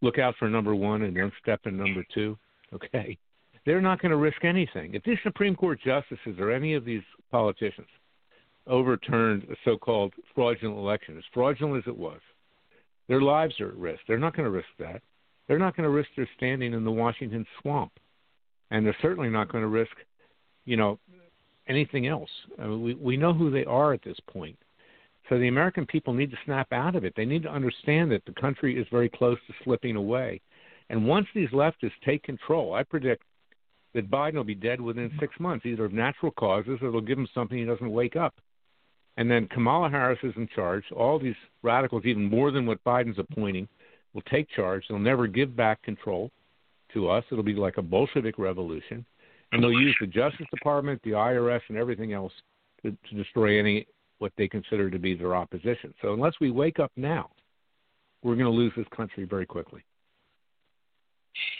Look 0.02 0.18
out 0.18 0.36
for 0.38 0.50
number 0.50 0.74
one 0.74 1.04
and 1.04 1.16
don't 1.16 1.34
step 1.42 1.62
in 1.66 1.78
number 1.78 2.04
two. 2.14 2.38
Okay, 2.74 3.18
they're 3.66 3.82
not 3.82 4.02
going 4.02 4.12
to 4.12 4.18
risk 4.18 4.44
anything. 4.44 4.96
If 4.96 5.04
these 5.04 5.20
Supreme 5.24 5.56
Court 5.56 5.80
justices 5.80 6.40
or 6.40 6.52
any 6.52 6.74
of 6.74 6.84
these 6.84 7.04
politicians 7.32 7.88
overturned 8.68 9.44
a 9.44 9.56
so-called 9.64 10.14
fraudulent 10.34 10.78
election, 10.78 11.18
as 11.18 11.24
fraudulent 11.34 11.86
as 11.86 11.88
it 11.88 11.98
was, 11.98 12.20
their 13.08 13.22
lives 13.22 13.60
are 13.60 13.70
at 13.70 13.76
risk. 13.76 14.02
They're 14.08 14.18
not 14.18 14.36
going 14.36 14.46
to 14.46 14.52
risk 14.52 14.68
that. 14.80 15.02
They're 15.48 15.60
not 15.60 15.76
going 15.76 15.84
to 15.84 15.96
risk 15.96 16.10
their 16.16 16.30
standing 16.38 16.74
in 16.74 16.84
the 16.84 16.92
Washington 16.92 17.46
swamp 17.62 17.92
and 18.72 18.86
they're 18.86 18.96
certainly 19.02 19.30
not 19.30 19.52
going 19.52 19.64
to 19.64 19.68
risk, 19.68 19.96
you 20.66 20.78
know, 20.78 21.00
anything 21.68 22.08
else. 22.08 22.30
I 22.60 22.68
mean, 22.68 22.82
we 22.82 22.94
we 22.96 23.18
know 23.18 23.34
who 23.34 23.52
they 23.52 23.66
are 23.66 23.94
at 23.94 24.04
this 24.04 24.18
point. 24.28 24.58
So 25.30 25.40
the 25.40 25.48
American 25.48 25.86
people 25.86 26.14
need 26.14 26.30
to 26.32 26.38
snap 26.46 26.72
out 26.72 26.96
of 26.96 27.04
it. 27.04 27.14
They 27.16 27.26
need 27.26 27.44
to 27.44 27.50
understand 27.50 28.12
that 28.12 28.24
the 28.26 28.34
country 28.34 28.80
is 28.80 28.86
very 28.92 29.10
close 29.10 29.38
to 29.48 29.54
slipping 29.64 29.96
away. 29.96 30.40
And 30.90 31.08
once 31.08 31.26
these 31.34 31.50
leftists 31.50 31.94
take 32.06 32.22
control, 32.22 32.76
I 32.76 32.84
predict 32.84 33.24
that 33.96 34.12
Biden 34.12 34.36
will 34.36 34.44
be 34.44 34.54
dead 34.54 34.80
within 34.80 35.10
six 35.20 35.34
months, 35.40 35.66
either 35.66 35.86
of 35.86 35.94
natural 35.94 36.32
causes 36.32 36.78
or 36.82 36.92
they'll 36.92 37.02
give 37.02 37.18
him 37.18 37.28
something 37.34 37.58
he 37.58 37.66
doesn't 37.66 37.90
wake 37.90 38.16
up. 38.16 38.36
And 39.18 39.32
then 39.32 39.48
Kamala 39.48 39.90
Harris 39.90 40.20
is 40.24 40.34
in 40.36 40.48
charge. 40.54 40.84
All 40.96 41.18
these 41.20 41.36
radicals, 41.64 42.04
even 42.06 42.30
more 42.30 42.52
than 42.52 42.66
what 42.66 42.84
Biden's 42.84 43.20
appointing, 43.20 43.68
will 44.14 44.24
take 44.24 44.50
charge. 44.50 44.84
They'll 44.88 45.00
never 45.00 45.28
give 45.28 45.56
back 45.56 45.82
control 45.84 46.32
to 46.94 47.10
us. 47.10 47.24
It'll 47.32 47.44
be 47.44 47.54
like 47.54 47.78
a 47.78 47.82
Bolshevik 47.82 48.38
revolution, 48.38 49.06
and 49.52 49.64
they'll 49.64 49.72
use 49.72 49.96
the 50.02 50.08
Justice 50.08 50.48
Department, 50.52 51.02
the 51.04 51.12
IRS, 51.12 51.62
and 51.70 51.78
everything 51.78 52.14
else 52.14 52.32
to, 52.84 52.92
to 52.92 53.16
destroy 53.16 53.60
any 53.60 53.88
what 54.20 54.32
they 54.38 54.48
consider 54.48 54.90
to 54.90 54.98
be 54.98 55.14
their 55.14 55.36
opposition. 55.36 55.94
So 56.02 56.14
unless 56.14 56.34
we 56.40 56.50
wake 56.50 56.80
up 56.80 56.92
now, 56.96 57.30
we're 58.24 58.36
going 58.36 58.46
to 58.46 58.52
lose 58.52 58.72
this 58.78 58.88
country 58.96 59.26
very 59.26 59.46
quickly. 59.46 59.84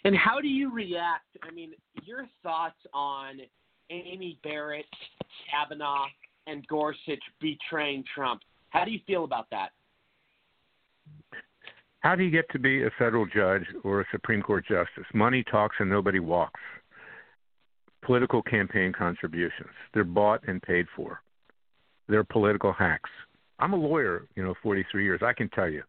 And 0.06 0.16
how 0.16 0.40
do 0.40 0.48
you 0.48 0.74
react? 0.74 1.26
I 1.44 1.52
mean, 1.52 1.72
your 2.04 2.26
thoughts 2.44 2.80
on 2.94 3.40
Amy 3.90 4.40
Barrett, 4.42 4.86
Kavanaugh, 5.52 6.06
and 6.48 6.66
Gorsuch 6.68 7.24
betraying 7.40 8.04
Trump. 8.14 8.42
How 8.70 8.86
do 8.86 8.92
you 8.92 9.00
feel 9.08 9.24
about 9.24 9.48
that? 9.52 9.70
How 12.00 12.16
do 12.16 12.24
you 12.24 12.30
get 12.30 12.50
to 12.52 12.60
be 12.60 12.84
a 12.84 12.92
federal 13.00 13.26
judge 13.26 13.64
or 13.84 14.02
a 14.02 14.06
Supreme 14.12 14.42
Court 14.42 14.66
justice? 14.68 15.06
Money 15.14 15.44
talks 15.50 15.78
and 15.80 15.90
nobody 15.90 16.20
walks. 16.20 16.60
Political 18.04 18.44
campaign 18.44 18.94
contributions. 18.94 19.72
They're 19.94 20.04
bought 20.04 20.48
and 20.48 20.62
paid 20.62 20.86
for. 20.96 21.22
They're 22.08 22.24
political 22.24 22.72
hacks. 22.72 23.10
I'm 23.58 23.74
a 23.74 23.78
lawyer, 23.78 24.28
you 24.36 24.44
know, 24.44 24.54
43 24.62 25.04
years. 25.04 25.22
I 25.24 25.34
can 25.34 25.50
tell 25.50 25.68
you, 25.68 25.82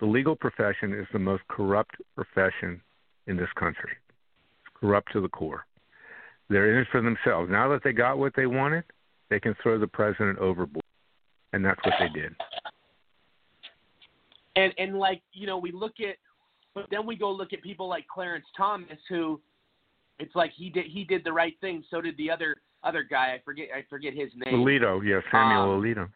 the 0.00 0.06
legal 0.06 0.34
profession 0.34 0.94
is 0.94 1.06
the 1.12 1.18
most 1.18 1.42
corrupt 1.48 1.96
profession 2.14 2.80
in 3.26 3.36
this 3.36 3.50
country. 3.54 3.90
It's 3.90 4.80
corrupt 4.80 5.12
to 5.12 5.20
the 5.20 5.28
core. 5.28 5.66
They're 6.48 6.72
in 6.72 6.80
it 6.80 6.88
for 6.90 7.02
themselves. 7.02 7.50
Now 7.50 7.68
that 7.68 7.82
they 7.84 7.92
got 7.92 8.18
what 8.18 8.32
they 8.34 8.46
wanted, 8.46 8.84
they 9.32 9.40
can 9.40 9.56
throw 9.62 9.78
the 9.78 9.86
president 9.86 10.38
overboard. 10.38 10.84
And 11.54 11.64
that's 11.64 11.80
what 11.84 11.94
they 11.98 12.08
did. 12.08 12.34
And 14.56 14.72
and 14.76 14.98
like 14.98 15.22
you 15.32 15.46
know 15.46 15.56
we 15.56 15.72
look 15.72 15.94
at 16.00 16.16
but 16.74 16.86
then 16.90 17.06
we 17.06 17.16
go 17.16 17.30
look 17.30 17.54
at 17.54 17.62
people 17.62 17.88
like 17.88 18.06
Clarence 18.12 18.44
Thomas 18.56 18.98
who 19.08 19.40
it's 20.18 20.34
like 20.34 20.52
he 20.54 20.68
did 20.68 20.86
he 20.86 21.04
did 21.04 21.24
the 21.24 21.32
right 21.32 21.54
thing. 21.62 21.82
So 21.90 22.02
did 22.02 22.16
the 22.18 22.30
other 22.30 22.56
other 22.84 23.02
guy. 23.02 23.34
I 23.34 23.40
forget 23.44 23.68
I 23.74 23.84
forget 23.88 24.12
his 24.12 24.28
name. 24.34 24.54
Alito 24.54 25.00
yeah 25.02 25.20
Samuel 25.30 25.74
um, 25.74 25.82
Alito. 25.82 26.08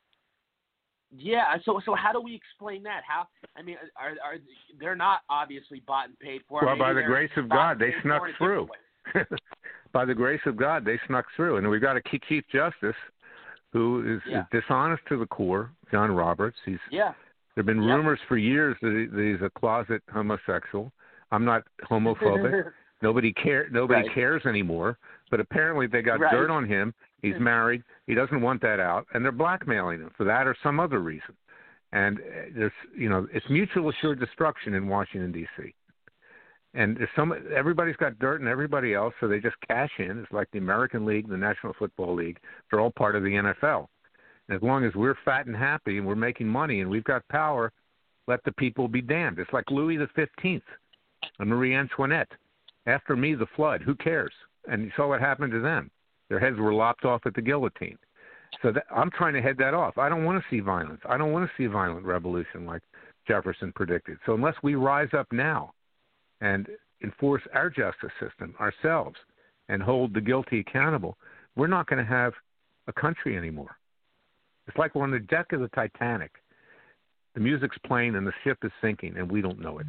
Yeah 1.10 1.56
so 1.64 1.80
so 1.86 1.94
how 1.94 2.12
do 2.12 2.20
we 2.20 2.34
explain 2.34 2.82
that? 2.82 3.00
How 3.08 3.26
I 3.56 3.62
mean 3.62 3.76
are 3.96 4.10
are 4.22 4.36
they're 4.78 4.96
not 4.96 5.20
obviously 5.30 5.80
bought 5.86 6.08
and 6.08 6.18
paid 6.18 6.42
for. 6.46 6.64
Well 6.64 6.78
by 6.78 6.92
the 6.92 7.02
grace 7.02 7.30
of 7.38 7.48
God 7.48 7.78
they 7.78 7.94
snuck 8.02 8.22
through 8.36 8.68
by 9.92 10.04
the 10.04 10.14
grace 10.14 10.40
of 10.46 10.56
God 10.56 10.84
they 10.84 10.98
snuck 11.06 11.26
through 11.34 11.56
and 11.56 11.68
we've 11.68 11.80
got 11.80 11.96
a 11.96 12.02
chief 12.28 12.44
justice 12.52 12.96
who 13.72 14.16
is, 14.16 14.22
yeah. 14.30 14.40
is 14.40 14.46
dishonest 14.52 15.02
to 15.08 15.18
the 15.18 15.26
core 15.26 15.72
John 15.90 16.10
Roberts 16.12 16.56
he's 16.64 16.78
yeah 16.90 17.12
there 17.56 17.62
have 17.62 17.66
been 17.66 17.82
yep. 17.82 17.96
rumors 17.96 18.20
for 18.28 18.36
years 18.36 18.76
that 18.82 18.92
he, 18.92 19.16
that 19.16 19.32
he's 19.32 19.44
a 19.44 19.50
closet 19.58 20.02
homosexual. 20.12 20.92
I'm 21.32 21.44
not 21.44 21.62
homophobic. 21.90 22.70
nobody 23.02 23.32
care. 23.32 23.68
Nobody 23.70 24.06
right. 24.06 24.14
cares 24.14 24.42
anymore. 24.44 24.98
But 25.30 25.40
apparently 25.40 25.86
they 25.86 26.02
got 26.02 26.20
right. 26.20 26.30
dirt 26.30 26.50
on 26.50 26.66
him. 26.66 26.92
He's 27.22 27.34
married. 27.40 27.82
He 28.06 28.14
doesn't 28.14 28.40
want 28.40 28.60
that 28.62 28.78
out, 28.78 29.06
and 29.12 29.24
they're 29.24 29.32
blackmailing 29.32 30.00
him 30.00 30.10
for 30.16 30.24
that 30.24 30.46
or 30.46 30.54
some 30.62 30.78
other 30.78 31.00
reason. 31.00 31.34
And 31.92 32.18
uh, 32.18 32.22
there's, 32.54 32.72
you 32.96 33.08
know, 33.08 33.26
it's 33.32 33.46
mutual 33.48 33.88
assured 33.88 34.20
destruction 34.20 34.74
in 34.74 34.86
Washington 34.86 35.32
D.C. 35.32 35.74
And 36.76 36.96
there's 36.96 37.08
some 37.16 37.34
everybody's 37.54 37.96
got 37.96 38.18
dirt 38.18 38.40
and 38.40 38.48
everybody 38.48 38.94
else, 38.94 39.14
so 39.18 39.26
they 39.26 39.40
just 39.40 39.56
cash 39.66 39.90
in. 39.98 40.18
It's 40.20 40.32
like 40.32 40.48
the 40.52 40.58
American 40.58 41.06
League, 41.06 41.28
the 41.28 41.36
National 41.36 41.72
Football 41.78 42.14
League. 42.14 42.38
They're 42.70 42.80
all 42.80 42.92
part 42.92 43.16
of 43.16 43.22
the 43.22 43.30
NFL 43.30 43.88
as 44.48 44.62
long 44.62 44.84
as 44.84 44.94
we're 44.94 45.16
fat 45.24 45.46
and 45.46 45.56
happy 45.56 45.98
and 45.98 46.06
we're 46.06 46.14
making 46.14 46.46
money 46.46 46.80
and 46.80 46.90
we've 46.90 47.04
got 47.04 47.26
power, 47.28 47.72
let 48.28 48.42
the 48.44 48.52
people 48.52 48.88
be 48.88 49.02
damned. 49.02 49.38
It's 49.38 49.52
like 49.52 49.70
Louis 49.70 49.96
the 49.96 50.08
Fifteenth 50.14 50.64
and 51.38 51.48
Marie 51.48 51.74
Antoinette. 51.74 52.30
After 52.86 53.16
me, 53.16 53.34
the 53.34 53.46
flood. 53.56 53.82
Who 53.82 53.96
cares? 53.96 54.32
And 54.68 54.84
you 54.84 54.90
saw 54.96 55.08
what 55.08 55.20
happened 55.20 55.52
to 55.52 55.60
them. 55.60 55.90
Their 56.28 56.38
heads 56.38 56.56
were 56.56 56.74
lopped 56.74 57.04
off 57.04 57.22
at 57.26 57.34
the 57.34 57.42
guillotine. 57.42 57.98
So 58.62 58.72
that, 58.72 58.84
I'm 58.94 59.10
trying 59.10 59.34
to 59.34 59.42
head 59.42 59.56
that 59.58 59.74
off. 59.74 59.98
I 59.98 60.08
don't 60.08 60.24
want 60.24 60.40
to 60.40 60.46
see 60.48 60.60
violence. 60.60 61.00
I 61.08 61.16
don't 61.16 61.32
want 61.32 61.48
to 61.48 61.52
see 61.56 61.64
a 61.64 61.70
violent 61.70 62.06
revolution 62.06 62.64
like 62.64 62.82
Jefferson 63.26 63.72
predicted. 63.74 64.18
So 64.24 64.34
unless 64.34 64.54
we 64.62 64.76
rise 64.76 65.08
up 65.16 65.26
now 65.32 65.72
and 66.40 66.68
enforce 67.02 67.42
our 67.54 67.70
justice 67.70 68.12
system 68.20 68.54
ourselves 68.60 69.16
and 69.68 69.82
hold 69.82 70.14
the 70.14 70.20
guilty 70.20 70.60
accountable, 70.60 71.16
we're 71.56 71.66
not 71.66 71.88
going 71.88 72.02
to 72.02 72.10
have 72.10 72.32
a 72.86 72.92
country 72.92 73.36
anymore. 73.36 73.76
It's 74.66 74.76
like 74.76 74.94
we're 74.94 75.02
on 75.02 75.10
the 75.10 75.18
deck 75.18 75.52
of 75.52 75.60
the 75.60 75.68
Titanic. 75.68 76.32
The 77.34 77.40
music's 77.40 77.76
playing 77.86 78.16
and 78.16 78.26
the 78.26 78.32
ship 78.44 78.58
is 78.62 78.72
sinking, 78.80 79.16
and 79.16 79.30
we 79.30 79.40
don't 79.42 79.60
know 79.60 79.78
it. 79.78 79.86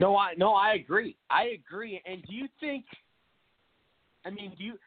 No, 0.00 0.16
I 0.16 0.34
no, 0.36 0.54
I 0.54 0.74
agree. 0.74 1.16
I 1.30 1.48
agree. 1.48 2.00
And 2.06 2.22
do 2.26 2.34
you 2.34 2.48
think? 2.58 2.84
I 4.24 4.30
mean, 4.30 4.52
do 4.56 4.64
you 4.64 4.78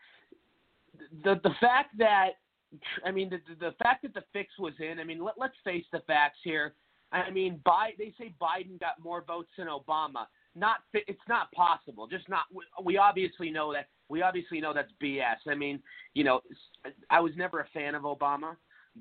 the 1.24 1.40
the 1.44 1.52
fact 1.62 1.98
that 2.00 2.32
I 3.06 3.12
mean 3.12 3.30
the 3.30 3.40
the 3.60 3.72
fact 3.82 4.02
that 4.02 4.14
the 4.14 4.24
fix 4.34 4.50
was 4.60 4.74
in? 4.80 5.00
I 5.00 5.04
mean, 5.04 5.24
let, 5.24 5.36
let's 5.38 5.56
face 5.64 5.86
the 5.94 6.00
facts 6.08 6.40
here. 6.44 6.74
I 7.16 7.32
mean, 7.32 7.62
they 7.98 8.14
say 8.20 8.34
Biden 8.42 8.80
got 8.80 9.00
more 9.02 9.24
votes 9.26 9.50
than 9.58 9.68
Obama. 9.68 10.28
Not 10.56 10.78
it's 10.94 11.20
not 11.28 11.52
possible. 11.52 12.08
Just 12.08 12.28
not. 12.30 12.44
We 12.84 12.98
obviously 12.98 13.50
know 13.50 13.74
that 13.74 13.88
we 14.10 14.22
obviously 14.22 14.62
know 14.62 14.74
that's 14.74 14.92
BS. 15.02 15.38
I 15.48 15.56
mean, 15.56 15.82
you 16.14 16.24
know, 16.24 16.42
I 17.10 17.20
was 17.20 17.32
never 17.36 17.62
a 17.62 17.68
fan 17.74 17.96
of 17.96 18.04
Obama, 18.04 18.56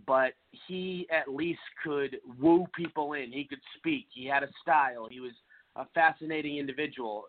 but 0.07 0.35
he 0.67 1.07
at 1.11 1.33
least 1.33 1.61
could 1.83 2.19
woo 2.41 2.67
people 2.75 3.13
in. 3.13 3.33
He 3.33 3.45
could 3.45 3.61
speak. 3.79 4.07
He 4.13 4.27
had 4.27 4.43
a 4.43 4.49
style. 4.63 5.09
He 5.11 5.21
was 5.21 5.33
a 5.77 5.87
fascinating 5.95 6.59
individual. 6.59 7.25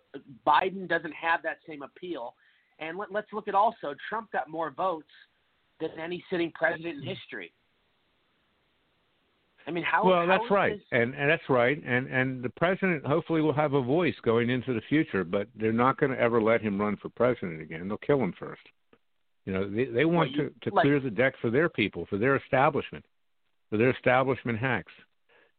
Biden 0.45 0.87
doesn't 0.87 1.13
have 1.13 1.41
that 1.43 1.57
same 1.67 1.81
appeal. 1.81 2.35
And 2.79 2.97
let, 2.97 3.11
let's 3.11 3.31
look 3.33 3.47
at 3.47 3.55
also 3.55 3.95
Trump 4.09 4.31
got 4.31 4.49
more 4.49 4.71
votes 4.71 5.09
than 5.79 5.89
any 6.01 6.23
sitting 6.29 6.51
president 6.53 6.99
in 6.99 7.03
history. 7.03 7.53
I 9.67 9.71
mean, 9.71 9.83
how? 9.83 10.05
Well, 10.05 10.21
how 10.21 10.37
that's 10.37 10.51
right, 10.51 10.73
this- 10.77 10.87
and 10.91 11.15
and 11.15 11.29
that's 11.29 11.49
right, 11.49 11.81
and 11.85 12.07
and 12.07 12.43
the 12.43 12.49
president 12.49 13.05
hopefully 13.05 13.41
will 13.41 13.53
have 13.53 13.73
a 13.73 13.81
voice 13.81 14.15
going 14.23 14.49
into 14.49 14.73
the 14.73 14.81
future, 14.81 15.23
but 15.23 15.47
they're 15.55 15.73
not 15.73 15.97
going 15.97 16.11
to 16.11 16.19
ever 16.19 16.41
let 16.41 16.61
him 16.61 16.79
run 16.79 16.97
for 16.97 17.09
president 17.09 17.61
again. 17.61 17.87
They'll 17.87 17.97
kill 17.97 18.21
him 18.21 18.33
first. 18.37 18.61
You 19.45 19.53
know, 19.53 19.69
they 19.69 19.85
they 19.85 20.05
want 20.05 20.31
you- 20.31 20.49
to 20.61 20.69
to 20.69 20.75
like- 20.75 20.83
clear 20.83 20.99
the 20.99 21.09
deck 21.11 21.35
for 21.41 21.49
their 21.49 21.69
people, 21.69 22.05
for 22.07 22.17
their 22.17 22.35
establishment, 22.35 23.05
for 23.69 23.77
their 23.77 23.89
establishment 23.91 24.59
hacks. 24.59 24.93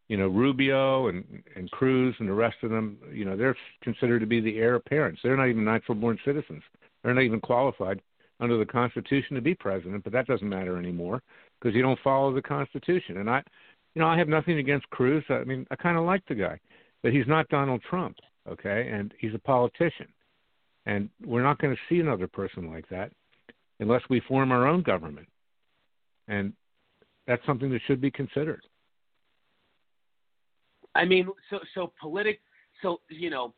You 0.09 0.17
know, 0.17 0.29
Rubio 0.29 1.09
and 1.09 1.43
and 1.57 1.71
Cruz 1.73 2.15
and 2.21 2.29
the 2.29 2.33
rest 2.33 2.57
of 2.63 2.71
them. 2.71 2.99
You 3.13 3.25
know, 3.25 3.37
they're 3.37 3.57
considered 3.83 4.21
to 4.21 4.27
be 4.27 4.41
the 4.41 4.59
heir 4.59 4.77
apparents. 4.77 5.21
They're 5.23 5.37
not 5.37 5.49
even 5.49 5.65
natural-born 5.65 6.19
citizens. 6.25 6.63
They're 7.03 7.15
not 7.15 7.23
even 7.25 7.41
qualified 7.41 8.01
under 8.39 8.57
the 8.57 8.67
Constitution 8.67 9.35
to 9.35 9.41
be 9.43 9.55
president. 9.55 10.05
But 10.05 10.13
that 10.13 10.27
doesn't 10.27 10.49
matter 10.49 10.77
anymore 10.77 11.23
because 11.59 11.75
you 11.75 11.83
don't 11.83 11.99
follow 12.01 12.33
the 12.33 12.43
Constitution. 12.43 13.17
And 13.17 13.29
I, 13.31 13.43
you 13.97 14.03
know, 14.03 14.09
I 14.09 14.19
have 14.19 14.29
nothing 14.29 14.59
against 14.59 14.89
Cruz. 14.91 15.25
I 15.31 15.43
mean, 15.45 15.67
I 15.71 15.77
kind 15.77 15.97
of 15.97 16.05
like 16.05 16.23
the 16.29 16.35
guy, 16.35 16.61
but 17.03 17.15
he's 17.15 17.27
not 17.27 17.49
Donald 17.49 17.81
Trump, 17.89 18.17
okay? 18.47 18.91
And 18.93 19.15
he's 19.19 19.35
a 19.35 19.39
politician, 19.39 20.07
and 20.85 21.09
we're 21.25 21.43
not 21.43 21.59
going 21.59 21.75
to 21.75 21.81
see 21.89 22.01
another 22.01 22.27
person 22.27 22.71
like 22.71 22.87
that 22.91 23.11
unless 23.81 24.03
we 24.11 24.21
form 24.21 24.53
our 24.53 24.67
own 24.67 24.83
government, 24.83 25.27
and 26.29 26.53
that's 27.27 27.45
something 27.47 27.71
that 27.71 27.81
should 27.87 28.03
be 28.03 28.11
considered. 28.11 28.61
I 30.95 31.07
mean, 31.07 31.29
so 31.49 31.61
so 31.75 31.93
politic, 31.99 32.41
so 32.83 33.01
you 33.09 33.31
know, 33.31 33.55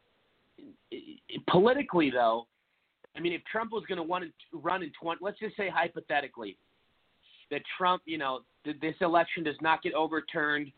politically 1.48 2.10
though, 2.10 2.46
I 3.16 3.20
mean, 3.20 3.32
if 3.32 3.42
Trump 3.50 3.72
was 3.72 3.82
going 3.88 3.98
to 3.98 4.04
want 4.04 4.24
to 4.24 4.58
run 4.58 4.84
in 4.84 4.92
twenty, 5.00 5.18
let's 5.20 5.40
just 5.40 5.56
say 5.56 5.68
hypothetically, 5.68 6.56
that 7.50 7.62
Trump, 7.76 8.02
you 8.04 8.18
know, 8.18 8.40
th- 8.64 8.76
this 8.80 8.94
election 9.00 9.44
does 9.44 9.56
not 9.60 9.82
get 9.82 9.94
overturned, 9.94 10.70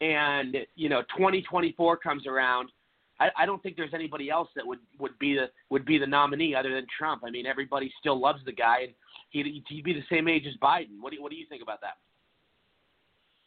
and 0.00 0.56
you 0.74 0.88
know, 0.88 1.02
twenty 1.16 1.42
twenty 1.42 1.72
four 1.76 1.96
comes 1.96 2.26
around. 2.26 2.70
I, 3.18 3.30
I 3.38 3.46
don't 3.46 3.62
think 3.62 3.76
there's 3.76 3.94
anybody 3.94 4.30
else 4.30 4.48
that 4.56 4.66
would 4.66 4.80
would 4.98 5.18
be 5.18 5.34
the 5.34 5.46
would 5.70 5.84
be 5.84 5.98
the 5.98 6.06
nominee 6.06 6.54
other 6.54 6.74
than 6.74 6.86
Trump. 6.98 7.22
I 7.26 7.30
mean, 7.30 7.46
everybody 7.46 7.92
still 7.98 8.20
loves 8.20 8.40
the 8.44 8.52
guy, 8.52 8.82
and 8.82 8.92
he'd, 9.30 9.64
he'd 9.68 9.84
be 9.84 9.92
the 9.92 10.04
same 10.10 10.28
age 10.28 10.44
as 10.46 10.54
Biden. 10.62 11.00
What 11.00 11.10
do 11.10 11.16
you, 11.16 11.22
what 11.22 11.30
do 11.30 11.36
you 11.36 11.46
think 11.48 11.62
about 11.62 11.80
that? 11.80 11.96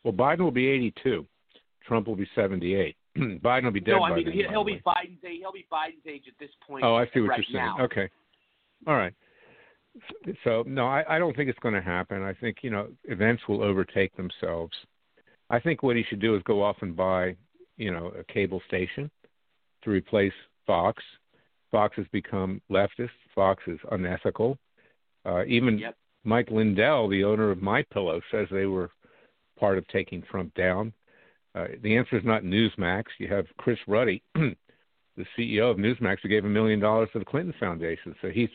Well, 0.04 0.14
Biden 0.14 0.40
will 0.40 0.52
be 0.52 0.68
82. 0.68 1.26
Trump 1.86 2.08
will 2.08 2.16
be 2.16 2.28
78. 2.36 2.96
Biden 3.18 3.64
will 3.64 3.72
be 3.72 3.80
dead 3.80 3.92
no, 3.92 4.04
I 4.04 4.16
mean 4.16 4.26
then, 4.26 4.34
he, 4.34 4.44
by 4.44 4.50
he'll 4.50 4.64
the 4.64 4.74
be. 4.74 4.82
Biden's 4.86 5.24
age. 5.26 5.40
He'll 5.40 5.52
be 5.52 5.68
Biden's 5.72 6.06
age 6.08 6.24
at 6.28 6.34
this 6.40 6.50
point. 6.66 6.84
Oh, 6.84 6.96
I 6.96 7.06
see 7.14 7.20
what 7.22 7.30
right 7.30 7.44
you're 7.48 7.62
saying. 7.62 7.74
now. 7.78 7.84
Okay. 7.84 8.10
All 8.88 8.96
right. 8.96 9.14
So 10.44 10.64
no, 10.68 10.86
I, 10.86 11.04
I 11.16 11.20
don't 11.20 11.36
think 11.36 11.50
it's 11.50 11.60
going 11.60 11.74
to 11.74 11.82
happen. 11.82 12.22
I 12.22 12.34
think 12.34 12.58
you 12.62 12.70
know 12.70 12.88
events 13.06 13.44
will 13.48 13.64
overtake 13.64 14.16
themselves. 14.16 14.74
I 15.50 15.60
think 15.60 15.82
what 15.82 15.96
he 15.96 16.04
should 16.04 16.22
do 16.22 16.36
is 16.36 16.44
go 16.44 16.62
off 16.64 16.78
and 16.82 16.96
buy, 16.96 17.36
you 17.78 17.92
know, 17.92 18.12
a 18.18 18.24
cable 18.32 18.62
station 18.68 19.10
to 19.84 19.90
replace 19.90 20.34
Fox. 20.68 21.04
Fox 21.72 21.96
has 21.98 22.06
become 22.12 22.62
leftist. 22.72 23.10
Fox 23.34 23.64
is 23.68 23.80
unethical. 23.92 24.58
Uh, 25.26 25.44
even 25.46 25.80
Yep. 25.80 25.96
Mike 26.24 26.52
Lindell, 26.52 27.08
the 27.08 27.24
owner 27.24 27.50
of 27.50 27.62
My 27.62 27.84
Pillow, 27.94 28.22
says 28.30 28.48
they 28.52 28.66
were 28.66 28.92
part 29.58 29.78
of 29.78 29.88
taking 29.88 30.22
Trump 30.22 30.54
down. 30.54 30.94
Uh, 31.56 31.68
the 31.82 31.96
answer 31.98 32.18
is 32.18 32.26
not 32.26 32.44
Newsmax. 32.44 33.06
You 33.18 33.28
have 33.30 33.46
Chris 33.58 33.80
Ruddy, 33.88 34.22
the 34.36 35.26
CEO 35.38 35.72
of 35.72 35.78
Newsmax, 35.78 36.18
who 36.22 36.30
gave 36.30 36.46
a 36.46 36.50
million 36.50 36.80
dollars 36.80 37.10
to 37.14 37.20
the 37.20 37.26
Clinton 37.26 37.54
Foundation. 37.60 38.16
So 38.22 38.30
he's 38.30 38.50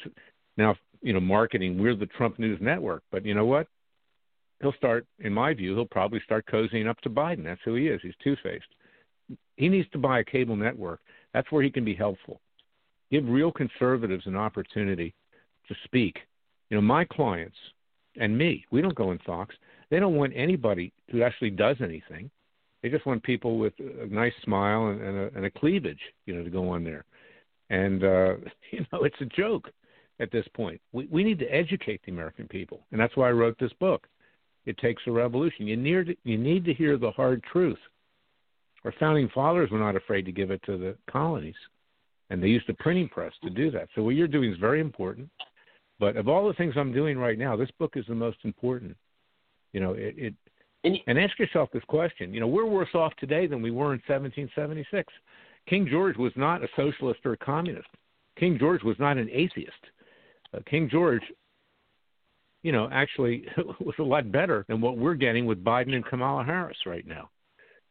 now, 0.56 0.76
you 1.02 1.12
know, 1.12 1.20
marketing 1.20 1.80
we're 1.80 1.96
the 1.96 2.06
Trump 2.06 2.38
News 2.38 2.58
Network. 2.60 3.02
But 3.10 3.24
you 3.24 3.34
know 3.34 3.46
what? 3.46 3.66
He'll 4.60 4.72
start, 4.74 5.06
in 5.18 5.32
my 5.32 5.52
view, 5.52 5.74
he'll 5.74 5.84
probably 5.84 6.20
start 6.24 6.46
cozying 6.46 6.88
up 6.88 7.00
to 7.02 7.10
Biden. 7.10 7.44
That's 7.44 7.60
who 7.64 7.74
he 7.74 7.88
is. 7.88 8.00
He's 8.02 8.14
two 8.22 8.36
faced. 8.42 8.64
He 9.56 9.68
needs 9.68 9.88
to 9.90 9.98
buy 9.98 10.20
a 10.20 10.24
cable 10.24 10.56
network. 10.56 11.00
That's 11.32 11.50
where 11.50 11.62
he 11.62 11.70
can 11.70 11.84
be 11.84 11.94
helpful. 11.94 12.40
Give 13.10 13.28
real 13.28 13.52
conservatives 13.52 14.26
an 14.26 14.36
opportunity 14.36 15.14
to 15.68 15.74
speak. 15.84 16.16
You 16.70 16.76
know, 16.76 16.82
my 16.82 17.04
clients 17.04 17.56
and 18.16 18.36
me, 18.36 18.64
we 18.70 18.80
don't 18.80 18.94
go 18.94 19.12
in 19.12 19.18
Fox. 19.18 19.54
They 19.90 19.98
don't 19.98 20.14
want 20.14 20.32
anybody 20.34 20.92
who 21.10 21.22
actually 21.22 21.50
does 21.50 21.76
anything. 21.80 22.30
They 22.82 22.88
just 22.88 23.06
want 23.06 23.22
people 23.22 23.58
with 23.58 23.72
a 23.78 24.06
nice 24.06 24.32
smile 24.44 24.88
and, 24.88 25.00
and, 25.00 25.18
a, 25.18 25.36
and 25.36 25.44
a 25.46 25.50
cleavage, 25.50 26.00
you 26.26 26.34
know, 26.34 26.44
to 26.44 26.50
go 26.50 26.68
on 26.68 26.84
there. 26.84 27.04
And 27.70 28.02
uh, 28.04 28.34
you 28.70 28.86
know, 28.92 29.04
it's 29.04 29.20
a 29.20 29.26
joke 29.26 29.70
at 30.20 30.30
this 30.30 30.46
point. 30.54 30.80
We 30.92 31.06
we 31.10 31.24
need 31.24 31.38
to 31.40 31.46
educate 31.46 32.00
the 32.04 32.12
American 32.12 32.48
people, 32.48 32.80
and 32.92 33.00
that's 33.00 33.16
why 33.16 33.28
I 33.28 33.32
wrote 33.32 33.56
this 33.58 33.72
book. 33.80 34.06
It 34.66 34.78
takes 34.78 35.02
a 35.06 35.10
revolution. 35.10 35.66
You 35.66 35.76
need 35.76 36.06
to, 36.06 36.16
you 36.24 36.38
need 36.38 36.64
to 36.64 36.74
hear 36.74 36.96
the 36.96 37.10
hard 37.10 37.42
truth. 37.52 37.78
Our 38.84 38.94
founding 38.98 39.28
fathers 39.34 39.70
were 39.70 39.78
not 39.78 39.96
afraid 39.96 40.24
to 40.26 40.32
give 40.32 40.50
it 40.50 40.62
to 40.64 40.76
the 40.76 40.96
colonies, 41.10 41.54
and 42.30 42.42
they 42.42 42.48
used 42.48 42.66
the 42.68 42.74
printing 42.74 43.08
press 43.08 43.32
to 43.42 43.50
do 43.50 43.70
that. 43.72 43.88
So 43.94 44.02
what 44.02 44.14
you're 44.14 44.28
doing 44.28 44.52
is 44.52 44.58
very 44.58 44.80
important. 44.80 45.28
But 46.00 46.16
of 46.16 46.28
all 46.28 46.46
the 46.46 46.54
things 46.54 46.74
I'm 46.76 46.92
doing 46.92 47.18
right 47.18 47.38
now, 47.38 47.56
this 47.56 47.70
book 47.78 47.92
is 47.96 48.04
the 48.06 48.14
most 48.14 48.38
important. 48.44 48.96
You 49.72 49.80
know, 49.80 49.92
it, 49.92 50.14
it 50.16 50.34
And, 50.84 50.98
and 51.06 51.18
ask 51.18 51.38
yourself 51.38 51.70
this 51.72 51.84
question. 51.84 52.34
You 52.34 52.40
know, 52.40 52.48
we're 52.48 52.66
worse 52.66 52.94
off 52.94 53.14
today 53.16 53.46
than 53.46 53.62
we 53.62 53.70
were 53.70 53.94
in 53.94 54.02
1776. 54.06 55.12
King 55.66 55.86
George 55.90 56.16
was 56.16 56.32
not 56.36 56.62
a 56.62 56.68
socialist 56.76 57.20
or 57.24 57.32
a 57.32 57.36
communist. 57.38 57.88
King 58.36 58.58
George 58.58 58.82
was 58.82 58.98
not 58.98 59.16
an 59.16 59.30
atheist. 59.30 59.72
Uh, 60.54 60.58
King 60.68 60.88
George, 60.90 61.22
you 62.62 62.72
know, 62.72 62.88
actually 62.92 63.46
was 63.80 63.94
a 63.98 64.02
lot 64.02 64.30
better 64.30 64.64
than 64.68 64.80
what 64.80 64.96
we're 64.96 65.14
getting 65.14 65.46
with 65.46 65.62
Biden 65.64 65.94
and 65.94 66.04
Kamala 66.04 66.44
Harris 66.44 66.76
right 66.86 67.06
now. 67.06 67.30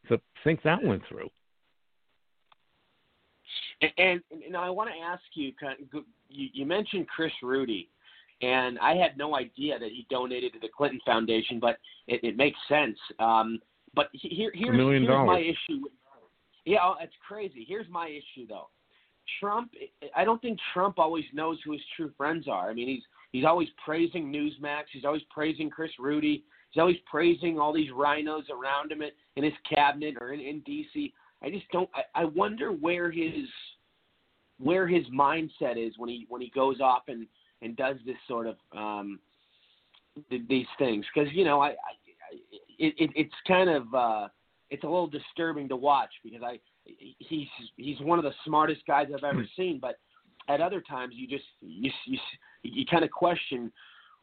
So 0.08 0.18
think 0.42 0.62
that 0.62 0.82
went 0.82 1.02
through. 1.08 1.28
and, 3.80 3.92
and, 3.98 4.42
and 4.46 4.56
I 4.56 4.70
want 4.70 4.90
to 4.90 4.96
ask 5.04 5.22
you, 5.34 5.52
you, 6.28 6.48
you 6.52 6.66
mentioned 6.66 7.06
Chris 7.08 7.32
Ruddy, 7.42 7.88
and 8.42 8.78
I 8.80 8.94
had 8.94 9.16
no 9.16 9.36
idea 9.36 9.78
that 9.78 9.90
he 9.90 10.06
donated 10.10 10.52
to 10.54 10.58
the 10.58 10.68
Clinton 10.74 11.00
Foundation, 11.06 11.58
but 11.60 11.78
it, 12.06 12.22
it 12.22 12.36
makes 12.36 12.58
sense. 12.68 12.98
Um, 13.18 13.60
but 13.94 14.08
here, 14.12 14.50
here's, 14.54 14.76
here's 15.02 15.08
my 15.26 15.38
issue. 15.40 15.82
with- 15.82 15.92
Yeah, 16.64 16.78
oh, 16.82 16.96
it's 17.00 17.14
crazy. 17.26 17.64
Here's 17.66 17.88
my 17.88 18.08
issue, 18.08 18.46
though. 18.48 18.68
Trump, 19.40 19.72
I 20.16 20.24
don't 20.24 20.40
think 20.40 20.58
Trump 20.72 20.98
always 20.98 21.24
knows 21.32 21.58
who 21.64 21.72
his 21.72 21.82
true 21.96 22.12
friends 22.16 22.46
are. 22.48 22.70
I 22.70 22.74
mean, 22.74 22.88
he's 22.88 23.02
he's 23.32 23.44
always 23.44 23.68
praising 23.84 24.32
Newsmax. 24.32 24.84
He's 24.92 25.04
always 25.04 25.22
praising 25.30 25.70
Chris 25.70 25.90
Ruddy. 25.98 26.44
He's 26.70 26.80
always 26.80 26.96
praising 27.10 27.58
all 27.58 27.72
these 27.72 27.90
RINOs 27.90 28.50
around 28.50 28.90
him 28.90 29.02
in, 29.02 29.10
in 29.36 29.44
his 29.44 29.52
cabinet 29.68 30.16
or 30.20 30.32
in, 30.32 30.40
in 30.40 30.60
D.C. 30.60 31.12
I 31.42 31.50
just 31.50 31.64
don't. 31.72 31.88
I, 31.94 32.22
I 32.22 32.24
wonder 32.24 32.72
where 32.72 33.10
his 33.10 33.48
where 34.58 34.86
his 34.86 35.04
mindset 35.06 35.76
is 35.76 35.94
when 35.98 36.08
he 36.08 36.26
when 36.28 36.40
he 36.40 36.50
goes 36.50 36.80
off 36.80 37.02
and 37.08 37.26
and 37.62 37.76
does 37.76 37.96
this 38.06 38.16
sort 38.28 38.46
of 38.46 38.56
um, 38.76 39.18
th- 40.30 40.42
these 40.48 40.66
things 40.78 41.04
because 41.14 41.32
you 41.32 41.44
know 41.44 41.60
I, 41.60 41.68
I 41.70 41.74
it, 42.78 42.94
it 42.98 43.10
it's 43.14 43.34
kind 43.46 43.70
of 43.70 43.94
uh, 43.94 44.28
it's 44.70 44.84
a 44.84 44.86
little 44.86 45.06
disturbing 45.06 45.68
to 45.68 45.76
watch 45.76 46.10
because 46.22 46.42
I 46.42 46.58
he's 47.18 47.48
he's 47.76 48.00
one 48.00 48.18
of 48.18 48.24
the 48.24 48.32
smartest 48.44 48.82
guys 48.86 49.08
I've 49.14 49.24
ever 49.24 49.46
seen, 49.56 49.78
but 49.80 49.98
at 50.48 50.60
other 50.60 50.82
times 50.82 51.14
you 51.16 51.26
just 51.26 51.44
you 51.60 51.90
you, 52.06 52.18
you 52.62 52.86
kind 52.86 53.04
of 53.04 53.10
question 53.10 53.72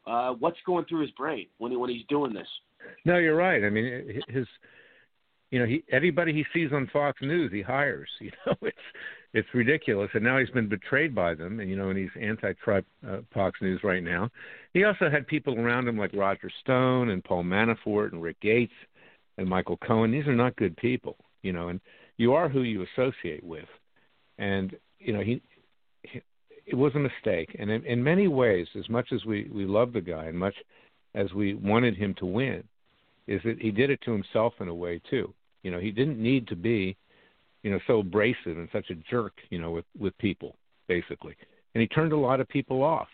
uh, 0.07 0.34
what's 0.34 0.59
going 0.66 0.86
through 0.86 1.01
his 1.01 1.12
brain 1.12 1.47
when 1.57 1.72
he, 1.72 1.78
when 1.78 1.89
he's 1.89 2.05
doing 2.09 2.34
this. 2.34 2.47
No, 3.05 3.18
you're 3.18 3.36
right. 3.36 3.64
I 3.64 3.70
mean, 3.70 4.22
his, 4.28 4.47
you 5.51 5.59
know, 5.59 5.66
he 5.66 5.84
everybody 5.91 6.34
he 6.34 6.45
sees 6.53 6.72
on 6.74 6.89
Fox 6.91 7.22
News, 7.22 7.51
he 7.51 7.62
hires. 7.62 8.09
You 8.20 8.32
know, 8.45 8.55
it's 8.62 8.78
it's 9.34 9.47
ridiculous. 9.53 10.09
And 10.14 10.24
now 10.24 10.38
he's 10.38 10.49
been 10.49 10.68
betrayed 10.68 11.16
by 11.16 11.36
them, 11.36 11.59
and 11.59 11.70
you 11.70 11.76
know, 11.76 11.89
and 11.89 11.97
he's 11.97 12.09
anti-Trump 12.20 12.86
uh, 13.07 13.18
Fox 13.34 13.59
News 13.62 13.82
right 13.84 14.03
now. 14.03 14.30
He 14.74 14.84
also 14.84 15.09
had 15.09 15.28
people 15.28 15.59
around 15.59 15.88
him 15.88 15.97
like 15.97 16.12
Roger 16.14 16.51
Stone 16.62 17.09
and 17.09 17.24
Paul 17.24 17.43
Manafort 17.43 18.12
and 18.12 18.22
Rick 18.22 18.39
Gates 18.41 18.74
and 19.38 19.47
Michael 19.47 19.78
Cohen. 19.78 20.12
These 20.12 20.28
are 20.28 20.36
not 20.36 20.55
good 20.55 20.76
people, 20.78 21.18
you 21.41 21.53
know, 21.53 21.70
and 21.70 21.80
you 22.22 22.34
are 22.34 22.47
who 22.47 22.61
you 22.61 22.86
associate 22.89 23.43
with. 23.43 23.69
And 24.38 24.67
you 24.99 25.13
know, 25.13 25.24
he, 25.30 25.41
he 26.03 26.22
it 26.65 26.76
was 26.76 26.93
a 26.95 26.99
mistake. 26.99 27.49
And 27.59 27.69
in, 27.69 27.84
in 27.86 28.03
many 28.03 28.28
ways, 28.28 28.67
as 28.78 28.88
much 28.89 29.07
as 29.11 29.26
we 29.26 29.49
we 29.59 29.65
love 29.65 29.89
the 29.93 30.01
guy 30.01 30.26
and 30.26 30.38
much 30.38 30.55
as 31.15 31.28
we 31.34 31.47
wanted 31.55 31.95
him 31.95 32.13
to 32.22 32.26
win, 32.26 32.63
is 33.28 33.41
that 33.45 33.57
he 33.59 33.72
did 33.72 33.89
it 33.89 33.99
to 34.05 34.11
himself 34.11 34.53
in 34.61 34.67
a 34.67 34.74
way 34.74 35.01
too. 35.09 35.34
You 35.63 35.72
know, 35.72 35.80
he 35.80 35.91
didn't 35.91 36.19
need 36.22 36.47
to 36.47 36.55
be, 36.55 36.95
you 37.63 37.72
know, 37.72 37.80
so 37.88 37.99
abrasive 37.99 38.57
and 38.57 38.69
such 38.72 38.89
a 38.89 38.95
jerk, 39.09 39.34
you 39.49 39.59
know, 39.59 39.72
with 39.72 39.86
with 40.03 40.17
people 40.17 40.55
basically. 40.88 41.36
And 41.74 41.82
he 41.82 41.88
turned 41.88 42.13
a 42.13 42.17
lot 42.17 42.39
of 42.41 42.47
people 42.47 42.84
off. 42.84 43.07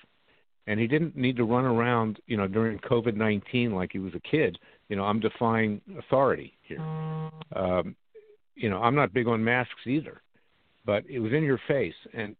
And 0.69 0.79
he 0.81 0.87
didn't 0.87 1.15
need 1.15 1.37
to 1.37 1.45
run 1.45 1.63
around, 1.63 2.19
you 2.27 2.35
know, 2.35 2.47
during 2.47 2.77
COVID 2.79 3.15
nineteen 3.15 3.69
like 3.79 3.91
he 3.93 3.99
was 3.99 4.13
a 4.15 4.19
kid. 4.19 4.59
You 4.89 4.95
know, 4.97 5.05
I'm 5.05 5.21
defying 5.21 5.79
authority 5.97 6.51
here. 6.67 6.81
Um, 7.55 7.95
you 8.57 8.69
know, 8.69 8.81
I'm 8.81 8.95
not 8.95 9.13
big 9.13 9.27
on 9.27 9.43
masks 9.43 9.85
either. 9.85 10.21
but 10.85 11.03
it 11.07 11.19
was 11.19 11.33
in 11.33 11.43
your 11.43 11.59
face, 11.67 11.93
and 12.13 12.35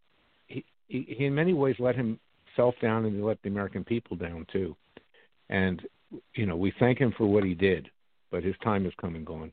he, 0.48 0.66
he, 0.88 1.06
he 1.18 1.26
in 1.26 1.36
many 1.36 1.54
ways 1.54 1.76
let 1.80 1.96
himself 1.96 2.76
down, 2.82 3.06
and 3.06 3.16
he 3.16 3.22
let 3.22 3.42
the 3.44 3.50
American 3.50 3.84
people 3.84 4.18
down 4.18 4.46
too. 4.52 4.76
And 5.50 5.82
you 6.34 6.46
know, 6.46 6.56
we 6.56 6.74
thank 6.80 6.98
him 6.98 7.14
for 7.18 7.28
what 7.28 7.44
he 7.44 7.54
did, 7.54 7.90
but 8.32 8.44
his 8.44 8.56
time 8.64 8.86
has 8.86 8.94
come 9.00 9.16
and 9.16 9.26
gone. 9.26 9.52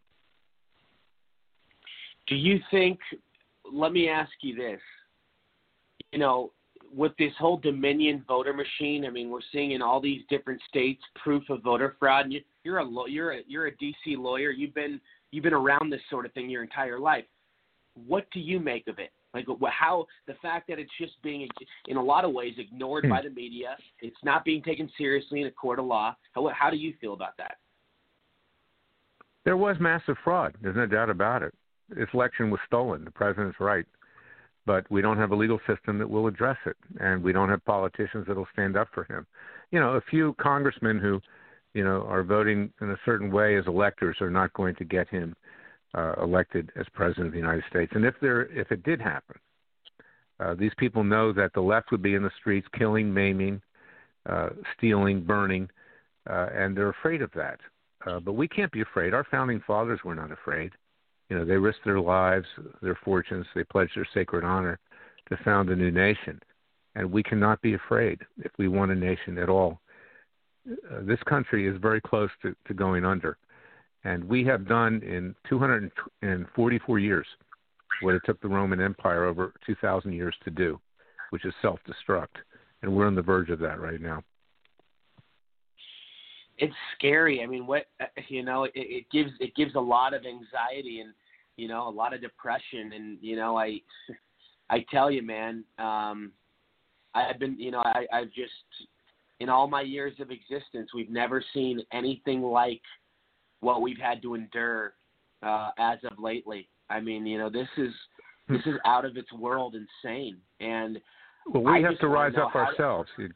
Do 2.29 2.37
you 2.37 2.59
think? 2.71 2.99
Let 3.71 3.93
me 3.93 4.09
ask 4.09 4.31
you 4.43 4.55
this. 4.55 4.81
You 6.13 6.19
know, 6.21 6.53
with 6.95 7.13
this 7.19 7.33
whole 7.39 7.57
Dominion 7.57 8.25
voter 8.29 8.53
machine, 8.55 9.05
I 9.05 9.11
mean, 9.11 9.31
we're 9.31 9.41
seeing 9.53 9.73
in 9.73 9.83
all 9.83 10.01
these 10.01 10.23
different 10.31 10.61
states 10.69 11.03
proof 11.23 11.43
of 11.51 11.63
voter 11.63 11.97
fraud. 11.99 12.27
And 12.27 12.35
you're 12.63 12.79
a 12.79 12.87
you're 13.09 13.33
a 13.33 13.41
you're 13.49 13.67
a 13.67 13.73
DC 13.73 14.17
lawyer. 14.17 14.51
You've 14.51 14.75
been 14.75 15.01
you've 15.35 15.45
been 15.45 15.53
around 15.53 15.91
this 15.91 16.01
sort 16.11 16.27
of 16.27 16.33
thing 16.33 16.49
your 16.49 16.63
entire 16.63 16.99
life. 16.99 17.25
What 18.07 18.27
do 18.33 18.41
you 18.41 18.59
make 18.59 18.87
of 18.89 18.99
it? 18.99 19.11
Like 19.33 19.47
how 19.69 20.07
the 20.29 20.35
fact 20.41 20.69
that 20.69 20.79
it's 20.79 20.91
just 20.99 21.21
being 21.23 21.49
in 21.89 21.97
a 21.97 22.03
lot 22.03 22.25
of 22.25 22.33
ways 22.33 22.55
ignored 22.57 23.09
by 23.09 23.21
hmm. 23.21 23.29
the 23.29 23.35
media, 23.35 23.77
it's 24.01 24.17
not 24.23 24.45
being 24.45 24.63
taken 24.63 24.89
seriously 24.97 25.41
in 25.41 25.49
a 25.49 25.51
court 25.51 25.79
of 25.79 25.87
law. 25.87 26.17
How 26.33 26.49
how 26.57 26.71
do 26.71 26.77
you 26.77 26.95
feel 27.01 27.15
about 27.15 27.37
that? 27.39 27.57
There 29.45 29.57
was 29.57 29.77
massive 29.81 30.17
fraud. 30.23 30.55
There's 30.63 30.77
no 30.77 30.87
doubt 30.87 31.11
about 31.11 31.43
it. 31.43 31.53
This 31.91 32.09
election 32.15 32.51
was 32.51 32.61
stolen. 32.67 33.05
The 33.05 33.11
president's 33.11 33.61
right 33.61 33.85
but 34.67 34.91
we 34.91 35.03
don't 35.03 35.19
have 35.19 35.33
a 35.33 35.37
legal 35.37 35.61
system 35.67 35.99
that 35.99 36.09
will 36.09 36.27
address 36.27 36.57
it, 36.67 36.77
and 37.01 37.23
we 37.23 37.33
don't 37.33 37.49
have 37.49 37.65
politicians 37.65 38.27
that 38.27 38.37
will 38.37 38.49
stand 38.53 38.77
up 38.77 38.89
for 38.95 39.05
him. 39.05 39.27
You 39.71 39.81
know, 39.81 39.91
a 39.91 40.01
few 40.11 40.35
congressmen 40.41 40.99
who, 40.99 41.21
you 41.75 41.85
know, 41.85 42.07
are 42.09 42.23
voting 42.23 42.73
in 42.81 42.91
a 42.91 42.97
certain 43.05 43.31
way 43.31 43.57
as 43.57 43.67
electors 43.67 44.17
are 44.21 44.31
not 44.31 44.53
going 44.55 44.75
to 44.77 44.85
get 44.85 45.09
him 45.09 45.35
uh, 45.95 46.15
elected 46.23 46.71
as 46.77 46.87
president 46.95 47.27
of 47.27 47.33
the 47.33 47.39
United 47.39 47.65
States. 47.69 47.93
And 47.95 48.05
if 48.05 48.15
there, 48.21 48.43
if 48.53 48.71
it 48.73 48.83
did 48.85 49.01
happen, 49.01 49.37
uh, 50.41 50.55
these 50.55 50.73
people 50.79 51.05
know 51.05 51.33
that 51.33 51.53
the 51.55 51.61
left 51.61 51.91
would 51.91 52.03
be 52.03 52.15
in 52.15 52.23
the 52.23 52.31
streets, 52.41 52.67
killing, 52.77 53.13
maiming, 53.13 53.61
uh, 54.29 54.51
stealing, 54.77 55.23
burning, 55.23 55.69
uh, 56.29 56.47
and 56.55 56.77
they're 56.77 56.91
afraid 56.91 57.23
of 57.23 57.31
that. 57.35 57.61
Uh, 58.07 58.21
but 58.21 58.33
we 58.33 58.49
can't 58.49 58.73
be 58.73 58.81
afraid. 58.81 59.15
Our 59.15 59.27
founding 59.31 59.63
fathers 59.67 60.01
were 60.05 60.15
not 60.15 60.31
afraid. 60.31 60.73
You 61.29 61.39
know, 61.39 61.45
they 61.45 61.57
risked 61.57 61.85
their 61.85 62.01
lives, 62.01 62.47
their 62.83 62.99
fortunes, 63.05 63.47
they 63.55 63.65
pledged 63.65 63.97
their 63.97 64.09
sacred 64.13 64.45
honor 64.45 64.79
to 65.29 65.37
found 65.45 65.71
a 65.71 65.77
new 65.77 65.91
nation. 65.91 66.41
And 66.95 67.11
we 67.11 67.23
cannot 67.23 67.63
be 67.63 67.75
afraid 67.75 68.21
if 68.39 68.53
we 68.59 68.69
want 68.69 68.93
a 68.93 68.95
nation 68.95 69.39
at 69.39 69.49
all. 69.49 69.81
Uh, 70.67 71.01
this 71.03 71.19
country 71.29 71.67
is 71.69 71.77
very 71.81 72.01
close 72.01 72.31
to, 72.43 72.55
to 72.67 72.75
going 72.75 73.05
under. 73.05 73.37
And 74.05 74.25
we 74.25 74.45
have 74.45 74.69
done 74.69 75.03
in 75.03 75.35
244 75.49 76.99
years 76.99 77.27
what 78.03 78.15
it 78.15 78.23
took 78.25 78.41
the 78.41 78.49
Roman 78.49 78.81
Empire 78.81 79.25
over 79.25 79.53
2,000 79.67 80.13
years 80.13 80.35
to 80.45 80.51
do, 80.51 80.81
which 81.31 81.45
is 81.45 81.55
self 81.63 81.79
destruct. 81.89 82.37
And 82.83 82.95
we're 82.95 83.07
on 83.07 83.15
the 83.15 83.23
verge 83.23 83.51
of 83.51 83.59
that 83.61 83.81
right 83.81 84.01
now 84.01 84.23
it's 86.59 86.75
scary. 86.97 87.43
I 87.43 87.47
mean, 87.47 87.67
what 87.67 87.87
uh, 88.01 88.07
you 88.29 88.43
know, 88.43 88.65
it, 88.65 88.73
it 88.75 89.11
gives 89.11 89.31
it 89.41 89.55
gives 89.55 89.75
a 89.75 89.81
lot 89.81 90.15
of 90.15 90.23
anxiety 90.25 91.01
and 91.01 91.13
you 91.57 91.69
know 91.69 91.89
a 91.89 91.91
lot 91.91 92.15
of 92.15 92.21
depression. 92.21 92.93
And 92.95 93.19
you 93.21 93.37
know, 93.37 93.57
I 93.57 93.81
I 94.71 94.85
tell 94.91 95.11
you, 95.11 95.23
man, 95.23 95.65
um, 95.79 96.33
I've 97.15 97.39
been 97.39 97.59
you 97.59 97.71
know 97.71 97.81
I 97.81 98.07
I've 98.13 98.33
just 98.33 98.53
in 99.41 99.49
all 99.49 99.67
my 99.67 99.83
years 99.83 100.15
of 100.21 100.31
existence, 100.31 100.91
we've 100.95 101.11
never 101.11 101.45
seen 101.53 101.81
anything 101.93 102.43
like 102.43 102.81
what 103.61 103.83
we've 103.83 103.99
had 103.99 104.23
to 104.23 104.35
endure 104.35 104.95
uh, 105.43 105.71
as 105.79 105.99
of 106.11 106.19
lately. 106.19 106.69
I 106.91 107.01
mean, 107.01 107.27
you 107.27 107.39
know, 107.39 107.51
this 107.51 107.69
is 107.77 107.93
this 108.49 108.61
is 108.67 108.75
out 108.85 109.05
of 109.05 109.17
its 109.17 109.33
world 109.33 109.75
insane. 109.75 110.37
And 110.61 111.01
well, 111.53 111.65
we 111.65 111.73
I 111.73 111.81
have 111.81 111.99
to 112.01 112.09
rise 112.09 112.35
up 112.37 112.55
ourselves. 112.55 113.09
To, 113.17 113.29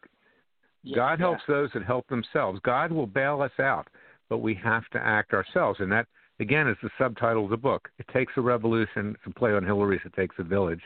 God 0.95 1.19
helps 1.19 1.43
those 1.49 1.71
that 1.75 1.85
help 1.85 2.07
themselves. 2.09 2.61
God 2.63 2.93
will 2.93 3.07
bail 3.07 3.43
us 3.43 3.59
out, 3.59 3.89
but 4.29 4.39
we 4.39 4.55
have 4.55 4.87
to 4.93 4.99
act 4.99 5.33
ourselves. 5.33 5.81
And 5.81 5.91
that, 5.93 6.07
again, 6.41 6.69
is 6.69 6.77
the 6.83 6.91
subtitle 6.99 7.45
of 7.45 7.51
the 7.51 7.57
book. 7.57 7.89
It 7.99 8.07
takes 8.13 8.33
a 8.37 8.41
revolution. 8.41 9.17
It's 9.17 9.27
a 9.27 9.39
play 9.39 9.53
on 9.53 9.65
Hillary's 9.65 10.01
It 10.05 10.15
Takes 10.15 10.37
a 10.39 10.45
Village. 10.45 10.81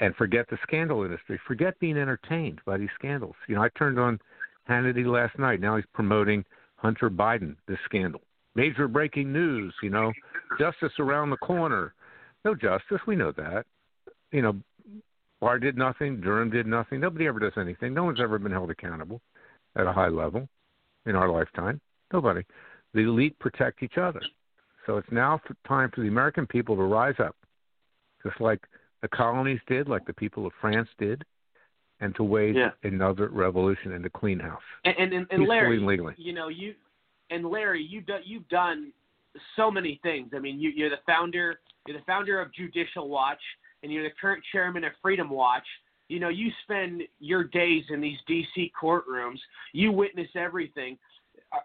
And 0.00 0.14
forget 0.14 0.48
the 0.48 0.58
scandal 0.62 1.02
industry. 1.02 1.40
Forget 1.46 1.78
being 1.80 1.96
entertained 1.96 2.60
by 2.64 2.76
these 2.76 2.88
scandals. 2.94 3.34
You 3.48 3.56
know, 3.56 3.62
I 3.62 3.68
turned 3.70 3.98
on 3.98 4.20
Hannity 4.68 5.04
last 5.04 5.38
night. 5.38 5.60
Now 5.60 5.76
he's 5.76 5.84
promoting 5.92 6.44
Hunter 6.76 7.10
Biden, 7.10 7.56
this 7.66 7.78
scandal. 7.84 8.20
Major 8.54 8.86
breaking 8.86 9.32
news, 9.32 9.74
you 9.82 9.90
know, 9.90 10.12
justice 10.58 10.92
around 10.98 11.30
the 11.30 11.36
corner. 11.38 11.94
No 12.44 12.54
justice, 12.54 13.00
we 13.06 13.16
know 13.16 13.32
that. 13.32 13.66
You 14.30 14.42
know, 14.42 14.56
Barr 15.40 15.58
did 15.58 15.76
nothing. 15.76 16.20
Durham 16.20 16.50
did 16.50 16.66
nothing. 16.66 17.00
Nobody 17.00 17.26
ever 17.26 17.38
does 17.38 17.52
anything. 17.56 17.94
No 17.94 18.04
one's 18.04 18.20
ever 18.20 18.38
been 18.38 18.52
held 18.52 18.70
accountable 18.70 19.20
at 19.76 19.86
a 19.86 19.92
high 19.92 20.08
level 20.08 20.48
in 21.06 21.14
our 21.16 21.28
lifetime. 21.28 21.80
Nobody. 22.12 22.42
The 22.94 23.00
elite 23.00 23.38
protect 23.38 23.82
each 23.82 23.98
other. 23.98 24.20
So 24.86 24.96
it's 24.96 25.10
now 25.12 25.40
time 25.66 25.90
for 25.94 26.00
the 26.00 26.08
American 26.08 26.46
people 26.46 26.74
to 26.76 26.82
rise 26.82 27.16
up, 27.18 27.36
just 28.24 28.40
like 28.40 28.60
the 29.02 29.08
colonies 29.08 29.60
did, 29.66 29.88
like 29.88 30.06
the 30.06 30.12
people 30.12 30.46
of 30.46 30.52
France 30.60 30.88
did, 30.98 31.24
and 32.00 32.14
to 32.16 32.24
wage 32.24 32.56
yeah. 32.56 32.70
another 32.84 33.28
revolution 33.28 33.92
in 33.92 34.02
the 34.02 34.10
clean 34.10 34.38
house. 34.38 34.62
And, 34.84 34.96
and, 34.98 35.12
and, 35.12 35.26
and 35.30 35.46
Larry, 35.46 35.78
legally. 35.78 36.14
you 36.16 36.32
know, 36.32 36.48
you 36.48 36.74
and 37.30 37.46
Larry, 37.46 37.82
you've 37.82 38.06
done 38.06 38.20
you've 38.24 38.48
done 38.48 38.92
so 39.56 39.70
many 39.70 40.00
things. 40.02 40.30
I 40.34 40.38
mean, 40.38 40.58
you, 40.58 40.70
you're 40.70 40.90
the 40.90 40.96
founder. 41.06 41.60
You're 41.86 41.98
the 41.98 42.04
founder 42.04 42.40
of 42.40 42.52
Judicial 42.52 43.08
Watch 43.08 43.40
and 43.82 43.92
you're 43.92 44.02
the 44.02 44.14
current 44.20 44.42
chairman 44.52 44.84
of 44.84 44.92
Freedom 45.02 45.30
Watch, 45.30 45.66
you 46.08 46.20
know, 46.20 46.30
you 46.30 46.50
spend 46.64 47.02
your 47.20 47.44
days 47.44 47.84
in 47.90 48.00
these 48.00 48.18
DC 48.28 48.70
courtrooms, 48.80 49.38
you 49.72 49.92
witness 49.92 50.28
everything. 50.34 50.98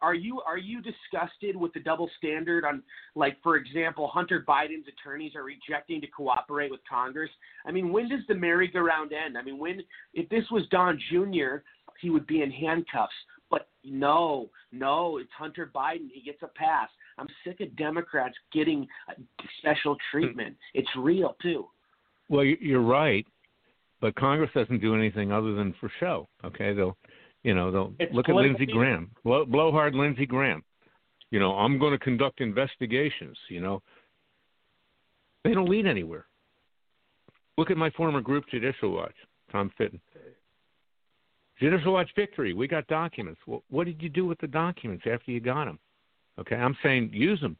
Are 0.01 0.13
you 0.13 0.41
are 0.41 0.57
you 0.57 0.81
disgusted 0.81 1.55
with 1.55 1.73
the 1.73 1.79
double 1.81 2.09
standard 2.17 2.63
on 2.63 2.81
like 3.15 3.38
for 3.43 3.57
example 3.57 4.07
Hunter 4.07 4.43
Biden's 4.47 4.88
attorneys 4.88 5.36
are 5.36 5.43
rejecting 5.43 5.99
to 6.01 6.07
cooperate 6.07 6.71
with 6.71 6.79
Congress? 6.89 7.29
I 7.65 7.71
mean, 7.71 7.91
when 7.91 8.07
does 8.07 8.21
the 8.27 8.36
merry-go-round 8.36 9.11
end? 9.11 9.38
I 9.38 9.41
mean, 9.41 9.57
when 9.57 9.81
if 10.13 10.29
this 10.29 10.45
was 10.51 10.63
Don 10.71 10.99
Jr., 11.11 11.57
he 11.99 12.09
would 12.09 12.27
be 12.27 12.41
in 12.41 12.51
handcuffs. 12.51 13.14
But 13.49 13.68
no, 13.84 14.49
no, 14.72 15.18
it's 15.18 15.30
Hunter 15.38 15.69
Biden. 15.73 16.07
He 16.11 16.22
gets 16.22 16.41
a 16.43 16.47
pass. 16.47 16.89
I'm 17.18 17.27
sick 17.45 17.60
of 17.61 17.76
Democrats 17.76 18.35
getting 18.51 18.88
uh, 19.10 19.14
special 19.60 19.95
treatment. 20.11 20.55
It's 20.73 20.89
real 20.97 21.35
too. 21.41 21.68
Well, 22.30 22.43
you're 22.43 22.81
right, 22.81 23.26
but 24.01 24.15
Congress 24.15 24.49
doesn't 24.55 24.81
do 24.81 24.95
anything 24.95 25.31
other 25.31 25.53
than 25.53 25.76
for 25.80 25.91
show. 25.99 26.27
Okay, 26.43 26.73
they'll, 26.73 26.97
you 27.44 27.53
know, 27.53 27.72
they'll 27.72 27.94
it's 27.99 28.14
look 28.14 28.30
at 28.30 28.36
Lindsey 28.36 28.65
Graham, 28.65 29.11
blow, 29.24 29.45
blowhard 29.45 29.95
Lindsey 29.95 30.26
Graham. 30.26 30.64
You 31.30 31.40
know, 31.40 31.53
I'm 31.53 31.80
going 31.80 31.91
to 31.91 31.98
conduct 31.98 32.41
investigations. 32.41 33.38
You 33.49 33.61
know, 33.61 33.82
they 35.44 35.53
don't 35.53 35.70
lead 35.70 35.86
anywhere. 35.86 36.26
Look 37.57 37.70
at 37.70 37.78
my 37.78 37.90
former 37.91 38.22
group, 38.22 38.45
Judicial 38.49 38.91
Watch, 38.91 39.15
Tom 39.52 39.72
Fitton. 39.78 39.99
Judicial 41.60 41.94
Watch 41.94 42.10
Victory, 42.15 42.53
we 42.53 42.68
got 42.68 42.88
documents. 42.88 43.40
Well, 43.45 43.64
what 43.70 43.86
did 43.86 44.02
you 44.02 44.10
do 44.10 44.26
with 44.26 44.40
the 44.40 44.48
documents 44.48 45.03
after 45.11 45.32
you 45.32 45.40
got 45.40 45.65
them? 45.65 45.80
Okay, 46.40 46.56
I'm 46.56 46.76
saying 46.82 47.11
use 47.14 47.40
them 47.41 47.57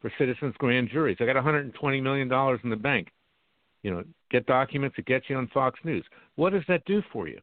for 0.00 0.10
citizens' 0.18 0.54
grand 0.58 0.88
juries. 0.88 1.18
I 1.20 1.26
got 1.26 1.34
120 1.34 2.00
million 2.00 2.28
dollars 2.28 2.60
in 2.64 2.70
the 2.70 2.76
bank. 2.76 3.08
You 3.82 3.90
know, 3.90 4.04
get 4.30 4.46
documents 4.46 4.96
that 4.96 5.06
get 5.06 5.22
you 5.28 5.36
on 5.36 5.48
Fox 5.48 5.78
News. 5.84 6.04
What 6.36 6.52
does 6.52 6.64
that 6.68 6.84
do 6.84 7.02
for 7.12 7.28
you? 7.28 7.40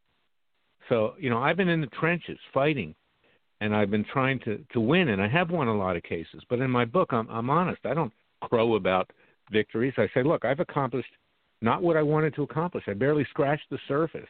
So, 0.90 1.14
you 1.20 1.30
know, 1.30 1.40
I've 1.40 1.58
been 1.58 1.70
in 1.70 1.82
the 1.82 1.88
trenches 1.88 2.38
fighting 2.54 2.96
and 3.62 3.76
I've 3.76 3.90
been 3.90 4.06
trying 4.12 4.40
to, 4.42 4.64
to 4.74 4.80
win 4.80 5.10
and 5.10 5.22
I 5.22 5.28
have 5.28 5.50
won 5.50 5.68
a 5.68 5.78
lot 5.78 5.96
of 5.96 6.04
cases. 6.04 6.44
But 6.50 6.60
in 6.60 6.70
my 6.70 6.86
book 6.86 7.10
I'm 7.12 7.30
I'm 7.30 7.50
honest. 7.50 7.80
I 7.86 7.94
don't 7.94 8.14
crow 8.42 8.76
about 8.76 9.10
victories. 9.52 9.94
I 9.98 10.10
say, 10.14 10.24
look, 10.24 10.46
I've 10.46 10.60
accomplished 10.60 11.10
not 11.62 11.82
what 11.82 11.98
I 11.98 12.04
wanted 12.04 12.36
to 12.36 12.44
accomplish. 12.44 12.84
I 12.88 12.94
barely 12.94 13.26
scratched 13.30 13.70
the 13.72 13.80
surface. 13.88 14.28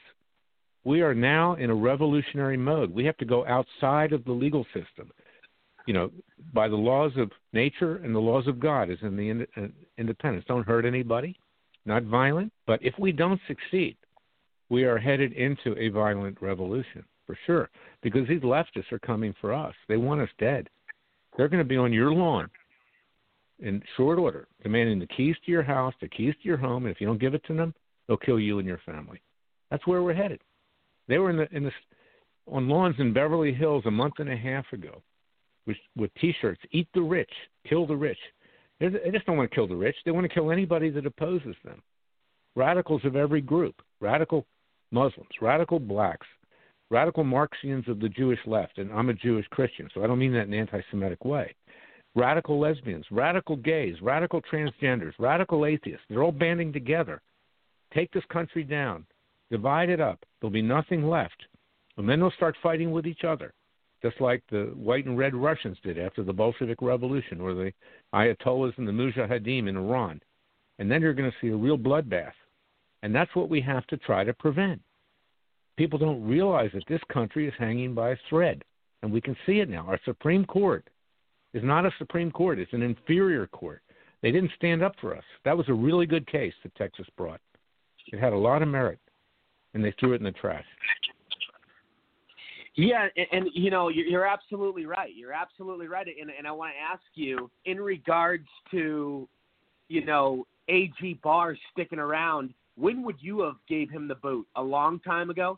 We 0.83 1.01
are 1.01 1.15
now 1.15 1.55
in 1.55 1.71
a 1.71 1.75
revolutionary 1.75 2.57
mode. 2.57 2.93
We 2.93 3.05
have 3.05 3.17
to 3.17 3.25
go 3.25 3.45
outside 3.47 4.13
of 4.13 4.23
the 4.23 4.31
legal 4.31 4.65
system. 4.65 5.11
You 5.87 5.93
know, 5.93 6.11
by 6.53 6.67
the 6.67 6.75
laws 6.75 7.11
of 7.17 7.31
nature 7.53 7.97
and 7.97 8.13
the 8.13 8.19
laws 8.19 8.47
of 8.47 8.59
God, 8.59 8.89
is 8.89 8.97
in 9.01 9.15
the 9.15 9.29
in, 9.29 9.47
uh, 9.57 9.67
independence. 9.97 10.45
Don't 10.47 10.65
hurt 10.65 10.85
anybody 10.85 11.37
not 11.85 12.03
violent. 12.03 12.51
But 12.67 12.79
if 12.83 12.93
we 12.99 13.11
don't 13.11 13.39
succeed, 13.47 13.97
we 14.69 14.83
are 14.83 14.97
headed 14.97 15.33
into 15.33 15.77
a 15.77 15.89
violent 15.89 16.41
revolution 16.41 17.03
for 17.25 17.37
sure 17.45 17.69
because 18.01 18.27
these 18.27 18.41
leftists 18.41 18.91
are 18.91 18.99
coming 18.99 19.33
for 19.41 19.53
us. 19.53 19.73
They 19.87 19.97
want 19.97 20.21
us 20.21 20.29
dead. 20.39 20.69
They're 21.37 21.49
going 21.49 21.63
to 21.63 21.67
be 21.67 21.77
on 21.77 21.93
your 21.93 22.11
lawn 22.11 22.49
in 23.59 23.81
short 23.95 24.19
order, 24.19 24.47
demanding 24.63 24.99
the 24.99 25.07
keys 25.07 25.35
to 25.45 25.51
your 25.51 25.63
house, 25.63 25.93
the 26.01 26.09
keys 26.09 26.33
to 26.41 26.47
your 26.47 26.57
home, 26.57 26.85
and 26.85 26.93
if 26.93 26.99
you 26.99 27.07
don't 27.07 27.19
give 27.19 27.33
it 27.33 27.43
to 27.45 27.53
them, 27.53 27.73
they'll 28.07 28.17
kill 28.17 28.39
you 28.39 28.59
and 28.59 28.67
your 28.67 28.81
family. 28.85 29.21
That's 29.71 29.85
where 29.87 30.03
we're 30.03 30.13
headed. 30.13 30.41
They 31.07 31.17
were 31.17 31.29
in 31.29 31.37
the 31.37 31.47
in 31.55 31.63
the 31.63 31.71
on 32.51 32.67
lawns 32.67 32.95
in 32.99 33.13
Beverly 33.13 33.53
Hills 33.53 33.83
a 33.85 33.91
month 33.91 34.15
and 34.19 34.29
a 34.29 34.37
half 34.37 34.65
ago 34.73 35.01
with 35.65 35.77
with 35.95 36.11
T-shirts, 36.15 36.61
"Eat 36.71 36.87
the 36.93 37.01
rich, 37.01 37.31
kill 37.67 37.85
the 37.87 37.95
rich." 37.95 38.19
They 38.79 38.89
just 39.11 39.25
don't 39.25 39.37
want 39.37 39.49
to 39.49 39.55
kill 39.55 39.67
the 39.67 39.75
rich. 39.75 39.95
They 40.03 40.11
want 40.11 40.25
to 40.25 40.33
kill 40.33 40.51
anybody 40.51 40.89
that 40.89 41.05
opposes 41.05 41.55
them. 41.63 41.81
radicals 42.55 43.03
of 43.05 43.15
every 43.15 43.41
group, 43.41 43.81
radical 43.99 44.45
Muslims, 44.95 45.29
radical 45.41 45.77
blacks, 45.77 46.25
radical 46.89 47.25
Marxians 47.25 47.85
of 47.89 47.99
the 47.99 48.07
Jewish 48.07 48.39
left, 48.45 48.77
and 48.77 48.89
I'm 48.93 49.09
a 49.09 49.13
Jewish 49.13 49.45
Christian, 49.49 49.89
so 49.93 50.01
I 50.01 50.07
don't 50.07 50.19
mean 50.19 50.31
that 50.31 50.47
in 50.47 50.53
an 50.53 50.59
anti 50.59 50.79
Semitic 50.89 51.25
way. 51.25 51.53
Radical 52.15 52.57
lesbians, 52.61 53.05
radical 53.11 53.57
gays, 53.57 53.95
radical 54.01 54.41
transgenders, 54.41 55.11
radical 55.19 55.65
atheists, 55.65 56.05
they're 56.07 56.23
all 56.23 56.31
banding 56.31 56.71
together. 56.71 57.21
Take 57.93 58.09
this 58.13 58.23
country 58.31 58.63
down, 58.63 59.05
divide 59.51 59.89
it 59.89 59.99
up. 59.99 60.25
There'll 60.39 60.53
be 60.53 60.61
nothing 60.61 61.09
left. 61.09 61.43
And 61.97 62.07
then 62.07 62.21
they'll 62.21 62.31
start 62.31 62.55
fighting 62.63 62.91
with 62.93 63.05
each 63.05 63.25
other, 63.25 63.53
just 64.01 64.21
like 64.21 64.43
the 64.49 64.71
white 64.75 65.05
and 65.05 65.17
red 65.17 65.35
Russians 65.35 65.77
did 65.83 65.99
after 65.99 66.23
the 66.23 66.31
Bolshevik 66.31 66.81
Revolution 66.81 67.41
or 67.41 67.53
the 67.53 67.73
Ayatollahs 68.13 68.77
and 68.77 68.87
the 68.87 68.93
Mujahideen 68.93 69.67
in 69.67 69.75
Iran. 69.75 70.21
And 70.79 70.89
then 70.89 71.01
you're 71.01 71.13
going 71.13 71.29
to 71.29 71.37
see 71.41 71.49
a 71.49 71.55
real 71.57 71.77
bloodbath. 71.77 72.31
And 73.03 73.13
that's 73.13 73.35
what 73.35 73.49
we 73.49 73.61
have 73.61 73.85
to 73.87 73.97
try 73.97 74.23
to 74.23 74.33
prevent. 74.33 74.81
People 75.77 75.99
don't 75.99 76.25
realize 76.27 76.71
that 76.73 76.83
this 76.87 77.01
country 77.11 77.47
is 77.47 77.53
hanging 77.57 77.93
by 77.93 78.11
a 78.11 78.17
thread, 78.29 78.63
and 79.01 79.11
we 79.11 79.21
can 79.21 79.35
see 79.45 79.59
it 79.59 79.69
now. 79.69 79.85
Our 79.87 79.99
Supreme 80.05 80.45
Court 80.45 80.87
is 81.53 81.63
not 81.63 81.85
a 81.85 81.91
Supreme 81.97 82.31
Court, 82.31 82.59
it's 82.59 82.73
an 82.73 82.81
inferior 82.81 83.47
court. 83.47 83.81
They 84.21 84.31
didn't 84.31 84.51
stand 84.55 84.83
up 84.83 84.93
for 84.99 85.15
us. 85.15 85.23
That 85.43 85.57
was 85.57 85.69
a 85.69 85.73
really 85.73 86.05
good 86.05 86.25
case 86.27 86.53
that 86.63 86.75
Texas 86.75 87.05
brought. 87.17 87.41
It 88.11 88.19
had 88.19 88.33
a 88.33 88.37
lot 88.37 88.61
of 88.61 88.67
merit, 88.67 88.99
and 89.73 89.83
they 89.83 89.93
threw 89.99 90.13
it 90.13 90.17
in 90.17 90.23
the 90.23 90.31
trash. 90.31 90.65
Yeah, 92.75 93.07
and, 93.15 93.27
and 93.31 93.49
you 93.53 93.71
know 93.71 93.89
you're, 93.89 94.05
you're 94.05 94.25
absolutely 94.27 94.85
right. 94.85 95.11
You're 95.15 95.31
absolutely 95.31 95.87
right, 95.87 96.07
and, 96.07 96.29
and 96.37 96.45
I 96.45 96.51
want 96.51 96.73
to 96.73 96.93
ask 96.93 97.03
you 97.13 97.49
in 97.65 97.79
regards 97.79 98.47
to, 98.71 99.27
you 99.87 100.05
know, 100.05 100.45
AG 100.67 101.19
Barr 101.23 101.57
sticking 101.71 101.99
around. 101.99 102.53
When 102.77 103.03
would 103.03 103.15
you 103.19 103.39
have 103.41 103.55
gave 103.69 103.89
him 103.89 104.09
the 104.09 104.15
boot? 104.15 104.45
A 104.57 104.61
long 104.61 104.99
time 104.99 105.29
ago. 105.29 105.57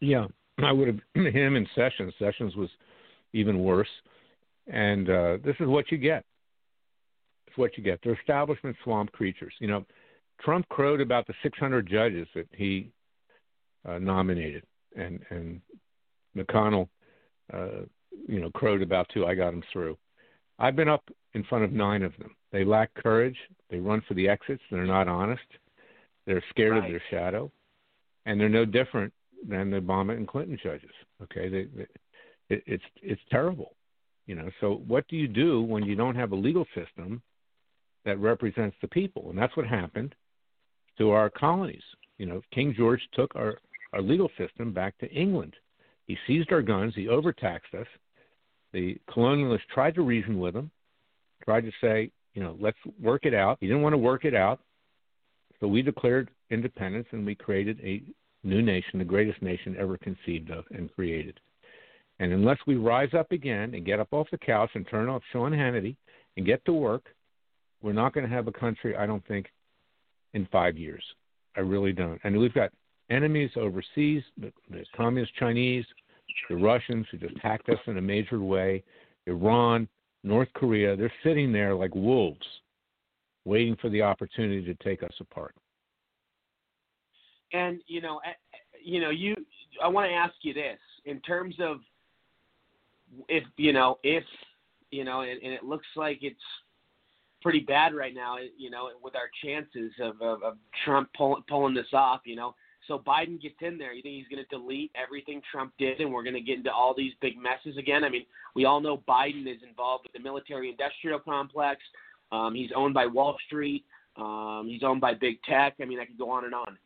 Yeah, 0.00 0.26
I 0.62 0.72
would 0.72 0.88
have 0.88 1.00
him 1.34 1.56
and 1.56 1.68
Sessions. 1.74 2.12
Sessions 2.18 2.56
was 2.56 2.70
even 3.32 3.62
worse, 3.62 3.88
and 4.66 5.08
uh, 5.08 5.38
this 5.44 5.56
is 5.60 5.66
what 5.66 5.90
you 5.90 5.98
get. 5.98 6.24
It's 7.46 7.56
what 7.56 7.76
you 7.76 7.82
get. 7.82 8.00
They're 8.02 8.14
establishment 8.14 8.76
swamp 8.84 9.12
creatures. 9.12 9.54
You 9.60 9.68
know, 9.68 9.84
Trump 10.40 10.68
crowed 10.68 11.00
about 11.00 11.26
the 11.26 11.34
600 11.42 11.88
judges 11.88 12.26
that 12.34 12.48
he 12.52 12.90
uh, 13.88 13.98
nominated, 13.98 14.64
and 14.96 15.20
and 15.30 15.60
McConnell, 16.36 16.88
uh, 17.52 17.84
you 18.28 18.40
know, 18.40 18.50
crowed 18.50 18.82
about 18.82 19.08
two. 19.12 19.26
I 19.26 19.34
got 19.34 19.54
him 19.54 19.62
through. 19.72 19.96
I've 20.58 20.76
been 20.76 20.88
up 20.88 21.04
in 21.34 21.44
front 21.44 21.64
of 21.64 21.72
nine 21.72 22.02
of 22.02 22.12
them. 22.18 22.34
They 22.52 22.64
lack 22.64 22.92
courage. 22.94 23.36
They 23.70 23.78
run 23.78 24.02
for 24.08 24.14
the 24.14 24.28
exits. 24.28 24.62
They're 24.70 24.86
not 24.86 25.08
honest. 25.08 25.42
They're 26.26 26.42
scared 26.50 26.72
right. 26.72 26.84
of 26.84 26.90
their 26.90 27.02
shadow, 27.10 27.50
and 28.24 28.40
they're 28.40 28.48
no 28.48 28.64
different 28.64 29.12
than 29.48 29.70
the 29.70 29.80
Obama 29.80 30.16
and 30.16 30.26
Clinton 30.26 30.58
judges. 30.62 30.90
Okay, 31.22 31.48
they, 31.48 31.64
they, 31.76 31.86
it, 32.48 32.62
it's 32.66 32.84
it's 33.02 33.20
terrible, 33.30 33.74
you 34.26 34.34
know. 34.34 34.50
So 34.60 34.82
what 34.86 35.06
do 35.08 35.16
you 35.16 35.28
do 35.28 35.62
when 35.62 35.84
you 35.84 35.94
don't 35.94 36.16
have 36.16 36.32
a 36.32 36.36
legal 36.36 36.66
system 36.74 37.22
that 38.04 38.18
represents 38.18 38.76
the 38.80 38.88
people? 38.88 39.30
And 39.30 39.38
that's 39.38 39.56
what 39.56 39.66
happened 39.66 40.14
to 40.98 41.10
our 41.10 41.30
colonies. 41.30 41.82
You 42.18 42.26
know, 42.26 42.40
King 42.52 42.74
George 42.76 43.00
took 43.14 43.34
our 43.36 43.58
our 43.92 44.02
legal 44.02 44.30
system 44.38 44.72
back 44.72 44.98
to 44.98 45.10
England. 45.10 45.54
He 46.06 46.16
seized 46.26 46.52
our 46.52 46.62
guns. 46.62 46.94
He 46.94 47.08
overtaxed 47.08 47.74
us. 47.74 47.86
The 48.72 48.98
colonialists 49.10 49.66
tried 49.72 49.94
to 49.94 50.02
reason 50.02 50.38
with 50.38 50.54
him, 50.54 50.70
tried 51.44 51.62
to 51.62 51.72
say, 51.80 52.10
you 52.34 52.42
know, 52.42 52.56
let's 52.60 52.76
work 53.00 53.24
it 53.24 53.34
out. 53.34 53.58
He 53.60 53.66
didn't 53.66 53.82
want 53.82 53.94
to 53.94 53.98
work 53.98 54.24
it 54.24 54.34
out, 54.34 54.60
so 55.60 55.66
we 55.66 55.82
declared 55.82 56.30
independence 56.50 57.06
and 57.12 57.24
we 57.24 57.34
created 57.34 57.80
a 57.82 58.02
new 58.42 58.62
nation, 58.62 58.98
the 58.98 59.04
greatest 59.04 59.42
nation 59.42 59.76
ever 59.78 59.98
conceived 59.98 60.50
of 60.50 60.64
and 60.70 60.92
created. 60.94 61.38
And 62.18 62.32
unless 62.32 62.58
we 62.66 62.76
rise 62.76 63.12
up 63.12 63.32
again 63.32 63.74
and 63.74 63.84
get 63.84 64.00
up 64.00 64.08
off 64.12 64.28
the 64.30 64.38
couch 64.38 64.70
and 64.74 64.86
turn 64.88 65.08
off 65.08 65.22
Sean 65.32 65.52
Hannity 65.52 65.96
and 66.36 66.46
get 66.46 66.64
to 66.64 66.72
work, 66.72 67.04
we're 67.82 67.92
not 67.92 68.14
going 68.14 68.28
to 68.28 68.34
have 68.34 68.48
a 68.48 68.52
country, 68.52 68.96
I 68.96 69.06
don't 69.06 69.26
think, 69.26 69.46
in 70.32 70.48
five 70.50 70.76
years. 70.78 71.02
I 71.56 71.60
really 71.60 71.92
don't. 71.92 72.20
And 72.24 72.38
we've 72.38 72.54
got 72.54 72.70
enemies 73.10 73.50
overseas, 73.56 74.22
the, 74.38 74.52
the 74.70 74.84
communist 74.96 75.34
Chinese, 75.36 75.84
the 76.48 76.56
Russians 76.56 77.06
who 77.10 77.18
just 77.18 77.36
hacked 77.38 77.68
us 77.68 77.78
in 77.86 77.98
a 77.98 78.02
major 78.02 78.40
way, 78.40 78.82
Iran, 79.26 79.88
North 80.22 80.48
Korea. 80.54 80.96
They're 80.96 81.12
sitting 81.22 81.52
there 81.52 81.74
like 81.74 81.94
wolves, 81.94 82.46
waiting 83.44 83.76
for 83.80 83.88
the 83.88 84.02
opportunity 84.02 84.64
to 84.64 84.74
take 84.82 85.02
us 85.02 85.14
apart. 85.20 85.54
And 87.52 87.80
you 87.86 88.00
know, 88.00 88.20
you 88.82 89.00
know, 89.00 89.10
you. 89.10 89.34
I 89.82 89.88
want 89.88 90.08
to 90.08 90.14
ask 90.14 90.34
you 90.40 90.54
this 90.54 90.78
in 91.04 91.20
terms 91.20 91.54
of 91.60 91.78
if 93.28 93.44
you 93.56 93.72
know 93.72 93.98
if 94.02 94.24
you 94.90 95.04
know, 95.04 95.20
and, 95.20 95.42
and 95.42 95.52
it 95.52 95.64
looks 95.64 95.86
like 95.96 96.18
it's 96.22 96.40
pretty 97.42 97.60
bad 97.60 97.94
right 97.94 98.14
now. 98.14 98.36
You 98.56 98.70
know, 98.70 98.90
with 99.02 99.14
our 99.14 99.30
chances 99.44 99.92
of 100.00 100.20
of, 100.20 100.42
of 100.42 100.56
Trump 100.84 101.10
pull, 101.16 101.42
pulling 101.48 101.74
this 101.74 101.92
off. 101.92 102.22
You 102.24 102.36
know, 102.36 102.54
so 102.86 102.98
Biden 102.98 103.40
gets 103.40 103.56
in 103.60 103.78
there. 103.78 103.92
You 103.92 104.02
think 104.02 104.16
he's 104.16 104.28
going 104.28 104.44
to 104.44 104.48
delete 104.48 104.90
everything 104.94 105.42
Trump 105.50 105.72
did, 105.78 106.00
and 106.00 106.12
we're 106.12 106.22
going 106.22 106.34
to 106.34 106.40
get 106.40 106.58
into 106.58 106.72
all 106.72 106.94
these 106.96 107.12
big 107.20 107.34
messes 107.36 107.76
again? 107.78 108.04
I 108.04 108.08
mean, 108.08 108.26
we 108.54 108.64
all 108.64 108.80
know 108.80 109.02
Biden 109.08 109.46
is 109.46 109.62
involved 109.68 110.04
with 110.04 110.12
the 110.12 110.20
military-industrial 110.20 111.20
complex. 111.20 111.80
Um, 112.32 112.54
he's 112.54 112.70
owned 112.74 112.94
by 112.94 113.06
Wall 113.06 113.36
Street. 113.46 113.84
Um, 114.16 114.66
he's 114.68 114.82
owned 114.82 115.00
by 115.00 115.14
big 115.14 115.42
tech. 115.42 115.74
I 115.80 115.84
mean, 115.84 116.00
I 116.00 116.04
could 116.04 116.18
go 116.18 116.30
on 116.30 116.44
and 116.44 116.54
on. 116.54 116.78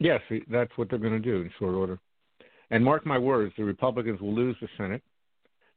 Yes, 0.00 0.22
that's 0.50 0.72
what 0.76 0.88
they're 0.88 0.98
going 0.98 1.12
to 1.12 1.18
do 1.20 1.42
in 1.42 1.50
short 1.58 1.74
order. 1.74 1.98
And 2.70 2.82
mark 2.82 3.04
my 3.04 3.18
words, 3.18 3.52
the 3.56 3.64
Republicans 3.64 4.20
will 4.20 4.34
lose 4.34 4.56
the 4.60 4.68
Senate. 4.78 5.02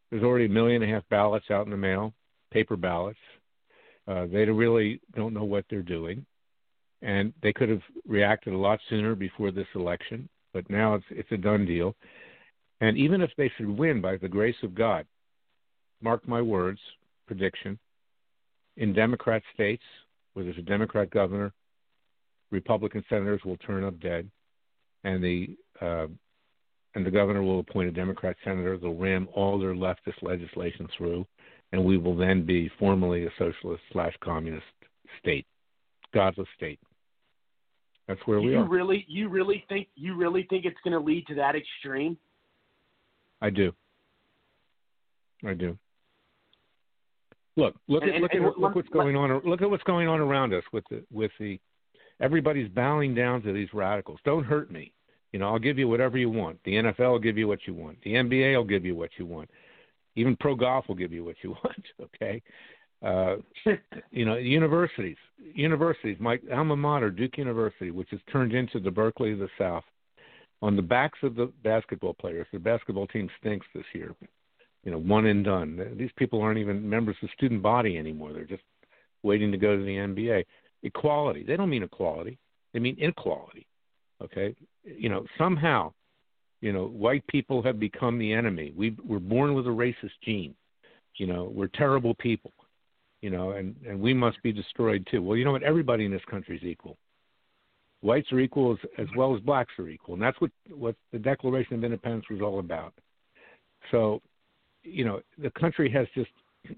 There's 0.09 0.23
already 0.23 0.45
a 0.45 0.49
million 0.49 0.81
and 0.81 0.89
a 0.91 0.93
half 0.95 1.03
ballots 1.09 1.51
out 1.51 1.65
in 1.65 1.71
the 1.71 1.77
mail, 1.77 2.13
paper 2.51 2.77
ballots. 2.77 3.19
Uh, 4.07 4.25
they 4.27 4.45
really 4.45 5.01
don't 5.15 5.33
know 5.33 5.43
what 5.43 5.65
they're 5.69 5.81
doing, 5.81 6.25
and 7.01 7.33
they 7.41 7.51
could 7.51 7.69
have 7.69 7.81
reacted 8.07 8.53
a 8.53 8.57
lot 8.57 8.79
sooner 8.89 9.13
before 9.13 9.51
this 9.51 9.67
election. 9.75 10.29
But 10.53 10.69
now 10.69 10.95
it's 10.95 11.05
it's 11.09 11.31
a 11.31 11.37
done 11.37 11.65
deal. 11.65 11.95
And 12.79 12.97
even 12.97 13.21
if 13.21 13.31
they 13.37 13.51
should 13.57 13.67
win 13.67 14.01
by 14.01 14.17
the 14.17 14.29
grace 14.29 14.55
of 14.61 14.75
God, 14.75 15.05
mark 16.01 16.27
my 16.27 16.41
words, 16.41 16.79
prediction, 17.27 17.79
in 18.77 18.93
Democrat 18.93 19.41
states 19.53 19.83
where 20.33 20.45
there's 20.45 20.57
a 20.57 20.61
Democrat 20.61 21.09
governor, 21.09 21.53
Republican 22.53 23.03
senators 23.09 23.41
will 23.43 23.57
turn 23.57 23.83
up 23.83 23.99
dead, 23.99 24.29
and 25.03 25.21
the 25.21 25.57
uh, 25.81 26.05
and 26.95 27.03
the 27.03 27.11
governor 27.11 27.41
will 27.41 27.59
appoint 27.59 27.89
a 27.89 27.91
Democrat 27.91 28.37
senator. 28.45 28.77
They'll 28.77 28.93
ram 28.93 29.27
all 29.33 29.59
their 29.59 29.73
leftist 29.73 30.21
legislation 30.21 30.87
through, 30.95 31.25
and 31.71 31.83
we 31.83 31.97
will 31.97 32.15
then 32.15 32.45
be 32.45 32.69
formally 32.77 33.25
a 33.25 33.29
socialist 33.39 33.81
slash 33.91 34.13
communist 34.23 34.65
state, 35.19 35.47
godless 36.13 36.47
state. 36.55 36.79
That's 38.07 38.21
where 38.25 38.39
we 38.39 38.51
you 38.51 38.59
are. 38.59 38.69
Really, 38.69 39.03
you 39.09 39.29
really 39.29 39.65
think 39.67 39.87
you 39.95 40.15
really 40.15 40.45
think 40.49 40.65
it's 40.65 40.77
going 40.83 40.93
to 40.93 40.99
lead 40.99 41.25
to 41.27 41.35
that 41.35 41.55
extreme? 41.55 42.15
I 43.41 43.49
do. 43.49 43.73
I 45.43 45.55
do. 45.55 45.77
Look, 47.55 47.75
look 47.87 48.03
and, 48.03 48.13
at 48.13 48.21
look 48.21 48.31
and, 48.33 48.45
at 48.45 48.51
and, 48.53 48.61
look 48.61 48.75
what's 48.75 48.89
going 48.89 49.15
on. 49.15 49.41
Look 49.43 49.63
at 49.63 49.69
what's 49.69 49.83
going 49.83 50.07
on 50.07 50.19
around 50.19 50.53
us 50.53 50.63
with 50.71 50.83
the 50.91 51.03
with 51.11 51.31
the 51.39 51.59
everybody's 52.23 52.69
bowing 52.69 53.13
down 53.13 53.41
to 53.43 53.51
these 53.51 53.67
radicals. 53.73 54.19
Don't 54.23 54.45
hurt 54.45 54.71
me. 54.71 54.93
You 55.33 55.39
know, 55.39 55.49
I'll 55.49 55.59
give 55.59 55.77
you 55.77 55.87
whatever 55.87 56.17
you 56.17 56.29
want. 56.29 56.59
The 56.63 56.75
NFL 56.75 57.11
will 57.11 57.19
give 57.19 57.37
you 57.37 57.47
what 57.47 57.59
you 57.67 57.73
want. 57.73 57.97
The 58.03 58.13
NBA 58.13 58.55
will 58.55 58.63
give 58.63 58.85
you 58.85 58.95
what 58.95 59.09
you 59.17 59.25
want. 59.25 59.49
Even 60.15 60.37
pro 60.37 60.55
golf 60.55 60.87
will 60.87 60.95
give 60.95 61.11
you 61.11 61.25
what 61.25 61.35
you 61.41 61.49
want. 61.63 61.85
Okay. 62.01 62.41
Uh, 63.03 63.35
you 64.11 64.25
know, 64.25 64.37
universities, 64.37 65.17
universities, 65.53 66.15
my 66.19 66.39
alma 66.53 66.77
mater, 66.77 67.09
Duke 67.09 67.37
University, 67.37 67.91
which 67.91 68.09
has 68.11 68.21
turned 68.31 68.53
into 68.53 68.79
the 68.79 68.91
Berkeley 68.91 69.33
of 69.33 69.39
the 69.39 69.49
South, 69.57 69.83
on 70.61 70.77
the 70.77 70.81
backs 70.81 71.19
of 71.23 71.35
the 71.35 71.51
basketball 71.63 72.13
players. 72.13 72.47
The 72.53 72.59
basketball 72.59 73.07
team 73.07 73.29
stinks 73.41 73.67
this 73.75 73.83
year. 73.93 74.15
You 74.85 74.91
know, 74.91 74.99
one 74.99 75.25
and 75.25 75.43
done. 75.43 75.95
These 75.97 76.11
people 76.15 76.41
aren't 76.41 76.59
even 76.59 76.89
members 76.89 77.17
of 77.21 77.27
the 77.27 77.33
student 77.35 77.61
body 77.61 77.97
anymore. 77.97 78.31
They're 78.31 78.45
just 78.45 78.63
waiting 79.23 79.51
to 79.51 79.57
go 79.57 79.75
to 79.75 79.83
the 79.83 79.97
NBA. 79.97 80.45
Equality. 80.83 81.43
They 81.43 81.55
don't 81.55 81.69
mean 81.69 81.83
equality. 81.83 82.37
They 82.73 82.79
mean 82.79 82.97
inequality. 82.99 83.65
Okay, 84.21 84.55
you 84.83 85.09
know 85.09 85.25
somehow, 85.37 85.93
you 86.61 86.71
know, 86.71 86.85
white 86.87 87.25
people 87.27 87.61
have 87.63 87.79
become 87.79 88.17
the 88.19 88.33
enemy. 88.33 88.73
We 88.75 88.95
we're 89.03 89.19
born 89.19 89.53
with 89.53 89.65
a 89.65 89.69
racist 89.69 90.11
gene. 90.23 90.55
You 91.15 91.27
know, 91.27 91.51
we're 91.53 91.67
terrible 91.67 92.15
people. 92.15 92.53
You 93.21 93.29
know, 93.29 93.51
and 93.51 93.75
and 93.87 93.99
we 93.99 94.13
must 94.13 94.41
be 94.43 94.51
destroyed 94.51 95.07
too. 95.09 95.21
Well, 95.21 95.37
you 95.37 95.45
know 95.45 95.53
what? 95.53 95.63
Everybody 95.63 96.05
in 96.05 96.11
this 96.11 96.21
country 96.29 96.57
is 96.57 96.63
equal. 96.63 96.97
Whites 98.01 98.31
are 98.33 98.39
equal 98.39 98.73
as, 98.73 98.89
as 98.97 99.07
well 99.15 99.33
as 99.33 99.41
blacks 99.41 99.71
are 99.79 99.87
equal, 99.87 100.15
and 100.15 100.23
that's 100.23 100.39
what 100.41 100.51
what 100.69 100.95
the 101.13 101.19
Declaration 101.19 101.75
of 101.75 101.83
Independence 101.83 102.25
was 102.29 102.41
all 102.41 102.59
about. 102.59 102.93
So, 103.91 104.21
you 104.83 105.05
know, 105.05 105.21
the 105.37 105.51
country 105.51 105.89
has 105.91 106.07
just 106.13 106.31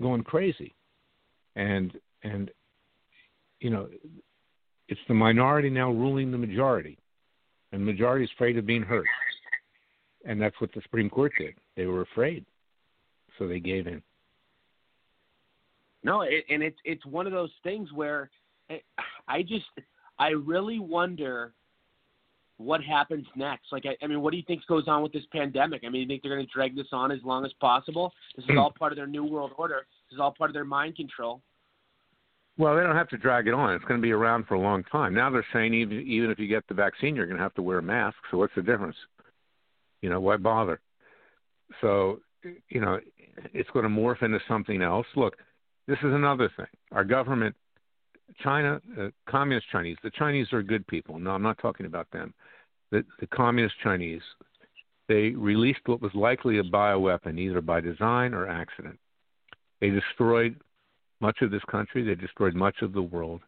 gone 0.00 0.22
crazy, 0.22 0.74
and 1.56 1.92
and 2.22 2.50
you 3.62 3.70
know, 3.70 3.88
it's 4.88 5.00
the 5.08 5.14
minority 5.14 5.70
now 5.70 5.90
ruling 5.90 6.30
the 6.30 6.38
majority, 6.38 6.98
and 7.70 7.80
the 7.82 7.86
majority 7.92 8.24
is 8.24 8.30
afraid 8.34 8.58
of 8.58 8.66
being 8.66 8.82
hurt, 8.82 9.06
and 10.26 10.40
that's 10.40 10.60
what 10.60 10.72
the 10.74 10.82
Supreme 10.82 11.08
Court 11.08 11.32
did. 11.38 11.54
They 11.76 11.86
were 11.86 12.02
afraid, 12.02 12.44
so 13.38 13.46
they 13.46 13.60
gave 13.60 13.86
in. 13.86 14.02
No, 16.02 16.22
it, 16.22 16.44
and 16.50 16.62
it's 16.62 16.78
it's 16.84 17.06
one 17.06 17.26
of 17.26 17.32
those 17.32 17.52
things 17.62 17.92
where 17.92 18.30
eh, 18.68 18.78
I 19.28 19.42
just 19.42 19.66
I 20.18 20.30
really 20.30 20.80
wonder 20.80 21.52
what 22.58 22.82
happens 22.82 23.26
next. 23.36 23.66
Like, 23.72 23.84
I, 23.86 23.96
I 24.04 24.08
mean, 24.08 24.20
what 24.20 24.30
do 24.32 24.36
you 24.36 24.42
think 24.46 24.66
goes 24.66 24.86
on 24.86 25.02
with 25.02 25.12
this 25.12 25.24
pandemic? 25.32 25.82
I 25.84 25.88
mean, 25.88 26.02
you 26.02 26.06
think 26.06 26.22
they're 26.22 26.34
going 26.34 26.46
to 26.46 26.52
drag 26.52 26.76
this 26.76 26.86
on 26.92 27.10
as 27.10 27.18
long 27.24 27.44
as 27.44 27.52
possible? 27.60 28.12
This 28.36 28.44
is 28.44 28.50
Hmm. 28.50 28.58
all 28.58 28.72
part 28.76 28.92
of 28.92 28.96
their 28.96 29.06
new 29.06 29.24
world 29.24 29.52
order. 29.56 29.86
This 30.10 30.16
is 30.16 30.20
all 30.20 30.32
part 30.32 30.50
of 30.50 30.54
their 30.54 30.64
mind 30.64 30.96
control. 30.96 31.40
Well, 32.58 32.76
they 32.76 32.82
don't 32.82 32.96
have 32.96 33.08
to 33.08 33.16
drag 33.16 33.48
it 33.48 33.54
on. 33.54 33.74
It's 33.74 33.84
going 33.86 34.00
to 34.00 34.02
be 34.02 34.12
around 34.12 34.46
for 34.46 34.54
a 34.54 34.60
long 34.60 34.84
time. 34.84 35.14
Now 35.14 35.30
they're 35.30 35.46
saying 35.52 35.72
even 35.72 36.00
even 36.02 36.30
if 36.30 36.38
you 36.38 36.46
get 36.46 36.66
the 36.68 36.74
vaccine, 36.74 37.16
you're 37.16 37.26
going 37.26 37.38
to 37.38 37.42
have 37.42 37.54
to 37.54 37.62
wear 37.62 37.78
a 37.78 37.82
mask. 37.82 38.16
So 38.30 38.38
what's 38.38 38.54
the 38.54 38.62
difference? 38.62 38.96
You 40.02 40.10
know, 40.10 40.20
why 40.20 40.36
bother? 40.36 40.80
So, 41.80 42.20
you 42.68 42.80
know, 42.80 43.00
it's 43.54 43.70
going 43.70 43.84
to 43.84 43.88
morph 43.88 44.22
into 44.22 44.38
something 44.46 44.82
else. 44.82 45.06
Look, 45.16 45.36
this 45.88 45.98
is 45.98 46.12
another 46.12 46.50
thing. 46.56 46.66
Our 46.90 47.04
government, 47.04 47.56
China, 48.42 48.80
uh, 49.00 49.08
communist 49.26 49.66
Chinese. 49.72 49.96
The 50.02 50.10
Chinese 50.10 50.52
are 50.52 50.62
good 50.62 50.86
people. 50.86 51.18
No, 51.18 51.30
I'm 51.30 51.42
not 51.42 51.58
talking 51.58 51.86
about 51.86 52.10
them. 52.12 52.34
The 52.90 53.04
the 53.20 53.26
communist 53.28 53.76
Chinese. 53.82 54.22
They 55.08 55.30
released 55.30 55.80
what 55.86 56.00
was 56.02 56.14
likely 56.14 56.58
a 56.58 56.62
bioweapon, 56.62 57.38
either 57.38 57.60
by 57.60 57.80
design 57.80 58.34
or 58.34 58.46
accident. 58.46 58.98
They 59.80 59.90
destroyed 59.90 60.56
much 61.22 61.40
of 61.40 61.50
this 61.50 61.62
country. 61.70 62.02
They 62.02 62.14
destroyed 62.14 62.54
much 62.54 62.82
of 62.82 62.92
the 62.92 63.00
world. 63.00 63.40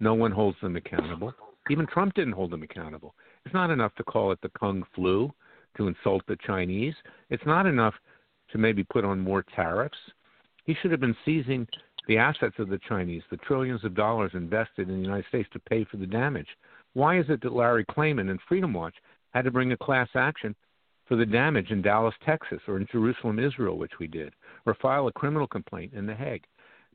No 0.00 0.12
one 0.14 0.32
holds 0.32 0.58
them 0.60 0.76
accountable. 0.76 1.32
Even 1.70 1.86
Trump 1.86 2.14
didn't 2.14 2.32
hold 2.34 2.50
them 2.50 2.62
accountable. 2.62 3.14
It's 3.46 3.54
not 3.54 3.70
enough 3.70 3.94
to 3.94 4.04
call 4.04 4.32
it 4.32 4.40
the 4.42 4.50
Kung 4.58 4.82
flu 4.94 5.32
to 5.76 5.88
insult 5.88 6.22
the 6.26 6.36
Chinese. 6.46 6.94
It's 7.30 7.46
not 7.46 7.66
enough 7.66 7.94
to 8.52 8.58
maybe 8.58 8.82
put 8.82 9.04
on 9.04 9.20
more 9.20 9.44
tariffs. 9.54 9.96
He 10.64 10.74
should 10.74 10.90
have 10.90 11.00
been 11.00 11.16
seizing 11.24 11.66
the 12.08 12.18
assets 12.18 12.56
of 12.58 12.68
the 12.68 12.80
Chinese, 12.88 13.22
the 13.30 13.36
trillions 13.36 13.84
of 13.84 13.94
dollars 13.94 14.32
invested 14.34 14.88
in 14.88 14.96
the 14.96 15.02
United 15.02 15.26
States 15.28 15.48
to 15.52 15.60
pay 15.60 15.84
for 15.84 15.96
the 15.96 16.06
damage. 16.06 16.48
Why 16.94 17.18
is 17.18 17.26
it 17.28 17.40
that 17.42 17.52
Larry 17.52 17.84
Klayman 17.84 18.30
and 18.30 18.40
Freedom 18.48 18.72
Watch 18.72 18.94
had 19.30 19.44
to 19.44 19.50
bring 19.50 19.72
a 19.72 19.76
class 19.76 20.08
action 20.16 20.56
for 21.06 21.16
the 21.16 21.26
damage 21.26 21.70
in 21.70 21.82
Dallas, 21.82 22.14
Texas, 22.24 22.60
or 22.66 22.78
in 22.78 22.86
Jerusalem, 22.90 23.38
Israel, 23.38 23.78
which 23.78 23.98
we 24.00 24.06
did, 24.08 24.32
or 24.66 24.74
file 24.74 25.06
a 25.06 25.12
criminal 25.12 25.46
complaint 25.46 25.92
in 25.92 26.06
The 26.06 26.14
Hague? 26.14 26.44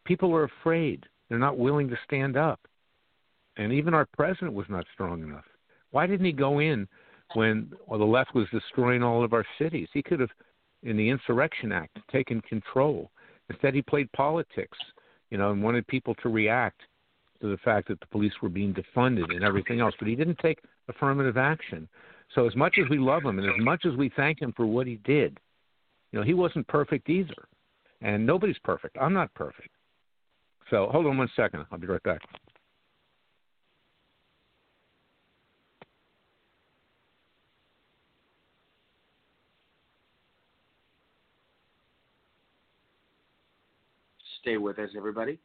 People 0.05 0.33
are 0.33 0.43
afraid. 0.43 1.05
They're 1.29 1.39
not 1.39 1.57
willing 1.57 1.89
to 1.89 1.97
stand 2.05 2.37
up. 2.37 2.59
And 3.57 3.71
even 3.71 3.93
our 3.93 4.07
president 4.17 4.53
was 4.53 4.67
not 4.69 4.85
strong 4.93 5.23
enough. 5.23 5.45
Why 5.91 6.07
didn't 6.07 6.25
he 6.25 6.31
go 6.31 6.59
in 6.59 6.87
when 7.33 7.71
well, 7.87 7.99
the 7.99 8.05
left 8.05 8.35
was 8.35 8.47
destroying 8.51 9.01
all 9.01 9.23
of 9.23 9.33
our 9.33 9.45
cities? 9.57 9.87
He 9.93 10.03
could 10.03 10.19
have, 10.19 10.29
in 10.83 10.97
the 10.97 11.09
Insurrection 11.09 11.71
Act, 11.71 11.97
taken 12.11 12.41
control. 12.41 13.11
Instead, 13.49 13.73
he 13.73 13.81
played 13.81 14.11
politics, 14.11 14.77
you 15.29 15.37
know, 15.37 15.51
and 15.51 15.63
wanted 15.63 15.87
people 15.87 16.15
to 16.15 16.29
react 16.29 16.81
to 17.41 17.47
the 17.47 17.57
fact 17.57 17.87
that 17.87 17.99
the 17.99 18.07
police 18.07 18.33
were 18.41 18.49
being 18.49 18.73
defunded 18.73 19.33
and 19.33 19.43
everything 19.43 19.79
else. 19.79 19.95
But 19.97 20.07
he 20.07 20.15
didn't 20.15 20.39
take 20.39 20.59
affirmative 20.89 21.37
action. 21.37 21.87
So, 22.33 22.47
as 22.47 22.55
much 22.55 22.77
as 22.83 22.89
we 22.89 22.97
love 22.97 23.23
him 23.23 23.39
and 23.39 23.47
as 23.47 23.59
much 23.59 23.85
as 23.85 23.95
we 23.95 24.11
thank 24.15 24.41
him 24.41 24.53
for 24.55 24.65
what 24.65 24.87
he 24.87 24.99
did, 25.03 25.39
you 26.11 26.19
know, 26.19 26.25
he 26.25 26.33
wasn't 26.33 26.67
perfect 26.67 27.09
either. 27.09 27.47
And 28.01 28.25
nobody's 28.25 28.57
perfect. 28.63 28.97
I'm 28.99 29.13
not 29.13 29.33
perfect. 29.33 29.69
So, 30.69 30.87
hold 30.91 31.05
on 31.05 31.17
one 31.17 31.29
second. 31.35 31.65
I'll 31.71 31.77
be 31.77 31.87
right 31.87 32.01
back. 32.03 32.21
Stay 44.41 44.57
with 44.57 44.77
us, 44.79 44.89
everybody. 44.95 45.39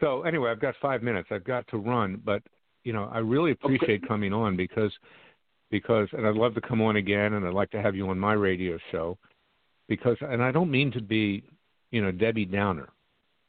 So 0.00 0.22
anyway, 0.22 0.50
I've 0.50 0.60
got 0.60 0.74
five 0.82 1.02
minutes. 1.02 1.28
I've 1.30 1.44
got 1.44 1.66
to 1.68 1.76
run, 1.76 2.20
but 2.24 2.42
you 2.82 2.92
know, 2.92 3.08
I 3.12 3.18
really 3.18 3.52
appreciate 3.52 4.06
coming 4.06 4.32
on 4.32 4.56
because 4.56 4.92
because 5.70 6.08
and 6.12 6.26
I'd 6.26 6.34
love 6.34 6.54
to 6.54 6.60
come 6.60 6.80
on 6.82 6.96
again 6.96 7.34
and 7.34 7.46
I'd 7.46 7.54
like 7.54 7.70
to 7.70 7.80
have 7.80 7.94
you 7.94 8.08
on 8.08 8.18
my 8.18 8.32
radio 8.32 8.78
show 8.90 9.16
because 9.88 10.16
and 10.20 10.42
I 10.42 10.50
don't 10.50 10.70
mean 10.70 10.90
to 10.92 11.00
be, 11.00 11.44
you 11.92 12.02
know, 12.02 12.10
Debbie 12.10 12.44
Downer. 12.44 12.88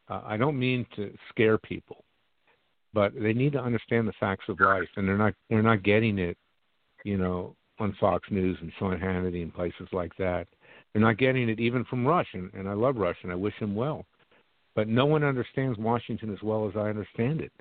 Uh, 0.07 0.21
I 0.23 0.37
don't 0.37 0.59
mean 0.59 0.85
to 0.95 1.11
scare 1.29 1.57
people. 1.57 2.03
But 2.93 3.13
they 3.19 3.33
need 3.33 3.53
to 3.53 3.59
understand 3.59 4.07
the 4.07 4.13
facts 4.19 4.45
of 4.49 4.59
life 4.59 4.87
and 4.97 5.07
they're 5.07 5.17
not 5.17 5.33
they're 5.49 5.63
not 5.63 5.81
getting 5.81 6.19
it, 6.19 6.37
you 7.03 7.17
know, 7.17 7.55
on 7.79 7.95
Fox 7.99 8.29
News 8.29 8.55
and 8.61 8.71
Sean 8.77 8.99
Hannity 8.99 9.41
and 9.41 9.51
places 9.51 9.87
like 9.91 10.15
that. 10.17 10.47
They're 10.93 11.01
not 11.01 11.17
getting 11.17 11.49
it 11.49 11.59
even 11.59 11.83
from 11.85 12.05
Rush 12.05 12.27
and, 12.33 12.53
and 12.53 12.69
I 12.69 12.73
love 12.73 12.97
Rush 12.97 13.17
and 13.23 13.31
I 13.31 13.35
wish 13.35 13.55
him 13.55 13.73
well 13.73 14.05
but 14.75 14.87
no 14.87 15.05
one 15.05 15.23
understands 15.23 15.77
Washington 15.77 16.33
as 16.33 16.41
well 16.41 16.67
as 16.67 16.75
I 16.75 16.89
understand 16.89 17.41
it. 17.41 17.51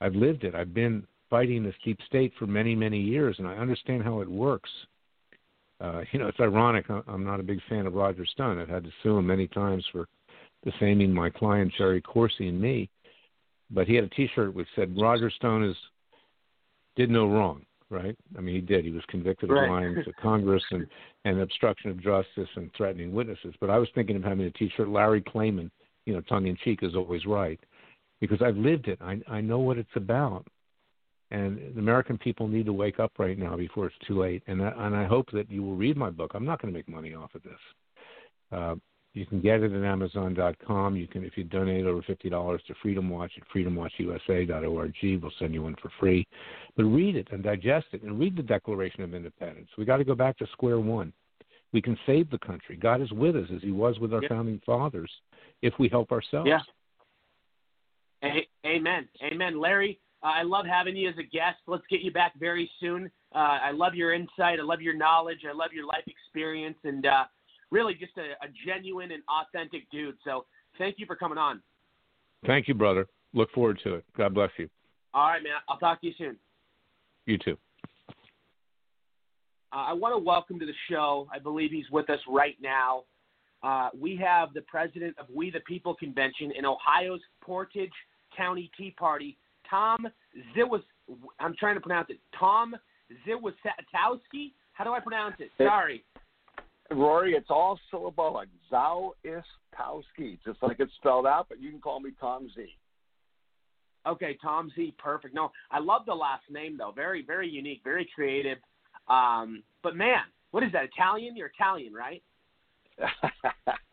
I've 0.00 0.14
lived 0.14 0.44
it. 0.44 0.54
I've 0.54 0.74
been 0.74 1.06
fighting 1.30 1.62
this 1.62 1.74
deep 1.84 1.98
state 2.06 2.32
for 2.38 2.46
many, 2.46 2.74
many 2.74 3.00
years, 3.00 3.36
and 3.38 3.48
I 3.48 3.54
understand 3.54 4.02
how 4.02 4.20
it 4.20 4.28
works. 4.28 4.70
Uh, 5.82 6.02
you 6.12 6.18
know, 6.18 6.28
it's 6.28 6.40
ironic. 6.40 6.86
I'm 7.08 7.24
not 7.24 7.40
a 7.40 7.42
big 7.42 7.60
fan 7.68 7.86
of 7.86 7.94
Roger 7.94 8.24
Stone. 8.24 8.58
I've 8.58 8.68
had 8.68 8.84
to 8.84 8.90
sue 9.02 9.18
him 9.18 9.26
many 9.26 9.48
times 9.48 9.84
for 9.90 10.06
defaming 10.64 11.12
my 11.12 11.28
client 11.28 11.72
Jerry 11.76 12.00
Corsi 12.00 12.48
and 12.48 12.60
me. 12.60 12.88
But 13.70 13.88
he 13.88 13.94
had 13.94 14.04
a 14.04 14.08
T-shirt 14.10 14.54
which 14.54 14.68
said 14.76 14.94
Roger 14.98 15.30
Stone 15.30 15.64
is 15.64 15.76
did 16.94 17.10
no 17.10 17.26
wrong. 17.26 17.62
Right? 17.90 18.16
I 18.38 18.40
mean, 18.40 18.54
he 18.54 18.62
did. 18.62 18.86
He 18.86 18.90
was 18.90 19.02
convicted 19.08 19.50
of 19.50 19.56
lying 19.56 19.96
to 19.96 20.12
Congress 20.22 20.62
and 20.70 20.86
and 21.26 21.40
obstruction 21.40 21.90
of 21.90 22.00
justice 22.02 22.48
and 22.56 22.70
threatening 22.74 23.12
witnesses. 23.12 23.54
But 23.60 23.68
I 23.68 23.76
was 23.76 23.88
thinking 23.94 24.16
of 24.16 24.22
having 24.22 24.46
a 24.46 24.50
T-shirt. 24.52 24.88
Larry 24.88 25.20
Klayman 25.20 25.70
you 26.06 26.14
know, 26.14 26.20
tongue 26.22 26.46
in 26.46 26.56
cheek 26.64 26.80
is 26.82 26.94
always 26.94 27.24
right 27.26 27.60
because 28.20 28.42
I've 28.42 28.56
lived 28.56 28.88
it. 28.88 28.98
I 29.00 29.20
I 29.28 29.40
know 29.40 29.58
what 29.58 29.78
it's 29.78 29.96
about, 29.96 30.46
and 31.32 31.74
the 31.74 31.80
American 31.80 32.18
people 32.18 32.46
need 32.46 32.66
to 32.66 32.74
wake 32.74 33.00
up 33.00 33.12
right 33.18 33.38
now 33.38 33.56
before 33.56 33.86
it's 33.86 33.96
too 34.06 34.20
late. 34.20 34.42
And 34.46 34.62
I, 34.62 34.72
and 34.86 34.94
I 34.94 35.04
hope 35.04 35.30
that 35.32 35.50
you 35.50 35.62
will 35.62 35.74
read 35.74 35.96
my 35.96 36.10
book. 36.10 36.32
I'm 36.34 36.44
not 36.44 36.60
going 36.60 36.72
to 36.72 36.78
make 36.78 36.88
money 36.88 37.14
off 37.14 37.34
of 37.34 37.42
this. 37.42 37.52
Uh, 38.52 38.74
you 39.14 39.24
can 39.26 39.40
get 39.40 39.62
it 39.62 39.72
at 39.72 39.82
Amazon.com. 39.84 40.96
You 40.96 41.06
can, 41.06 41.24
if 41.24 41.36
you 41.36 41.44
donate 41.44 41.86
over 41.86 42.02
fifty 42.02 42.30
dollars 42.30 42.62
to 42.68 42.74
Freedom 42.82 43.08
Watch 43.10 43.32
at 43.36 43.48
FreedomWatchUSA.org, 43.54 44.94
we'll 45.22 45.32
send 45.38 45.54
you 45.54 45.62
one 45.62 45.76
for 45.82 45.90
free. 45.98 46.26
But 46.76 46.84
read 46.84 47.16
it 47.16 47.28
and 47.30 47.42
digest 47.42 47.86
it, 47.92 48.02
and 48.02 48.18
read 48.18 48.36
the 48.36 48.42
Declaration 48.42 49.02
of 49.02 49.14
Independence. 49.14 49.68
We 49.76 49.84
got 49.84 49.98
to 49.98 50.04
go 50.04 50.14
back 50.14 50.38
to 50.38 50.46
square 50.52 50.80
one. 50.80 51.12
We 51.72 51.82
can 51.82 51.98
save 52.06 52.30
the 52.30 52.38
country. 52.38 52.76
God 52.76 53.00
is 53.00 53.10
with 53.12 53.36
us, 53.36 53.48
as 53.54 53.62
He 53.62 53.70
was 53.70 53.98
with 53.98 54.12
our 54.12 54.22
founding 54.28 54.60
fathers, 54.64 55.10
if 55.62 55.74
we 55.78 55.88
help 55.88 56.12
ourselves. 56.12 56.48
Yeah. 56.48 56.60
A- 58.24 58.48
amen. 58.66 59.08
Amen. 59.22 59.60
Larry, 59.60 59.98
uh, 60.22 60.26
I 60.26 60.42
love 60.42 60.66
having 60.66 60.96
you 60.96 61.08
as 61.08 61.16
a 61.18 61.22
guest. 61.22 61.58
Let's 61.66 61.84
get 61.90 62.00
you 62.00 62.12
back 62.12 62.32
very 62.38 62.70
soon. 62.80 63.10
Uh, 63.34 63.58
I 63.62 63.70
love 63.72 63.94
your 63.94 64.12
insight. 64.12 64.60
I 64.60 64.62
love 64.62 64.80
your 64.80 64.96
knowledge. 64.96 65.40
I 65.48 65.52
love 65.52 65.72
your 65.72 65.86
life 65.86 66.04
experience 66.06 66.78
and 66.84 67.06
uh, 67.06 67.24
really 67.70 67.94
just 67.94 68.12
a, 68.18 68.44
a 68.44 68.48
genuine 68.66 69.10
and 69.12 69.22
authentic 69.28 69.90
dude. 69.90 70.16
So 70.24 70.44
thank 70.78 70.96
you 70.98 71.06
for 71.06 71.16
coming 71.16 71.38
on. 71.38 71.62
Thank 72.46 72.68
you, 72.68 72.74
brother. 72.74 73.06
Look 73.34 73.50
forward 73.52 73.80
to 73.84 73.94
it. 73.94 74.04
God 74.16 74.34
bless 74.34 74.50
you. 74.58 74.68
All 75.14 75.26
right, 75.26 75.42
man. 75.42 75.52
I'll 75.68 75.78
talk 75.78 76.00
to 76.00 76.06
you 76.06 76.12
soon. 76.18 76.36
You 77.26 77.38
too. 77.38 77.56
Uh, 79.72 79.86
I 79.86 79.92
want 79.92 80.14
to 80.14 80.18
welcome 80.18 80.58
to 80.58 80.66
the 80.66 80.74
show. 80.90 81.28
I 81.32 81.38
believe 81.38 81.70
he's 81.70 81.90
with 81.90 82.10
us 82.10 82.18
right 82.28 82.56
now. 82.60 83.04
Uh, 83.62 83.90
we 83.98 84.16
have 84.16 84.52
the 84.54 84.60
president 84.62 85.16
of 85.18 85.26
We 85.32 85.50
the 85.50 85.60
People 85.60 85.94
Convention 85.94 86.52
in 86.56 86.66
Ohio's 86.66 87.20
Portage 87.40 87.92
County 88.36 88.70
Tea 88.76 88.94
Party, 88.98 89.38
Tom 89.72 90.06
Ziwas. 90.54 90.82
I'm 91.40 91.56
trying 91.58 91.74
to 91.74 91.80
pronounce 91.80 92.10
it. 92.10 92.18
Tom 92.38 92.76
Ziwasatowski. 93.26 94.52
How 94.74 94.84
do 94.84 94.92
I 94.92 95.00
pronounce 95.00 95.36
it? 95.38 95.50
Sorry. 95.58 96.04
Rory, 96.90 97.32
it's 97.32 97.48
all 97.48 97.78
syllabic. 97.90 98.48
Zao 98.70 99.12
Istowski, 99.24 100.38
just 100.44 100.62
like 100.62 100.76
it's 100.78 100.92
spelled 100.96 101.26
out, 101.26 101.46
but 101.48 101.60
you 101.60 101.70
can 101.70 101.80
call 101.80 102.00
me 102.00 102.10
Tom 102.20 102.50
Z. 102.54 102.66
Okay, 104.06 104.36
Tom 104.42 104.70
Z. 104.76 104.94
Perfect. 104.98 105.34
No, 105.34 105.50
I 105.70 105.78
love 105.78 106.02
the 106.06 106.14
last 106.14 106.44
name 106.50 106.76
though. 106.76 106.92
Very, 106.94 107.24
very 107.24 107.48
unique. 107.48 107.80
Very 107.82 108.08
creative. 108.14 108.58
Um, 109.08 109.62
but 109.82 109.96
man, 109.96 110.22
what 110.50 110.62
is 110.62 110.72
that? 110.72 110.84
Italian? 110.84 111.36
You're 111.36 111.50
Italian, 111.58 111.94
right? 111.94 112.22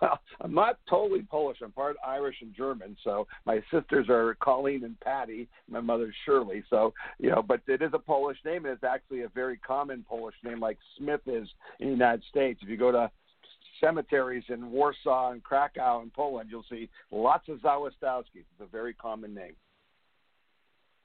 well, 0.00 0.18
I'm 0.40 0.54
not 0.54 0.78
totally 0.88 1.22
Polish. 1.22 1.58
I'm 1.62 1.72
part 1.72 1.96
Irish 2.06 2.36
and 2.40 2.54
German. 2.54 2.96
So 3.04 3.26
my 3.44 3.62
sisters 3.72 4.08
are 4.08 4.36
Colleen 4.40 4.84
and 4.84 4.98
Patty. 5.00 5.48
My 5.68 5.80
mother's 5.80 6.14
Shirley. 6.24 6.62
So 6.70 6.92
you 7.18 7.30
know, 7.30 7.42
but 7.42 7.60
it 7.66 7.82
is 7.82 7.90
a 7.92 7.98
Polish 7.98 8.38
name, 8.44 8.64
and 8.64 8.74
it's 8.74 8.84
actually 8.84 9.22
a 9.22 9.28
very 9.28 9.56
common 9.58 10.04
Polish 10.08 10.34
name, 10.42 10.60
like 10.60 10.78
Smith 10.96 11.22
is 11.26 11.48
in 11.80 11.88
the 11.88 11.92
United 11.92 12.22
States. 12.30 12.60
If 12.62 12.68
you 12.68 12.76
go 12.76 12.92
to 12.92 13.10
cemeteries 13.80 14.44
in 14.48 14.70
Warsaw 14.70 15.32
and 15.32 15.42
Krakow 15.42 16.02
and 16.02 16.12
Poland, 16.12 16.50
you'll 16.50 16.64
see 16.70 16.88
lots 17.10 17.48
of 17.48 17.58
Zawistowskis. 17.58 18.24
It's 18.34 18.60
a 18.60 18.66
very 18.66 18.94
common 18.94 19.34
name. 19.34 19.54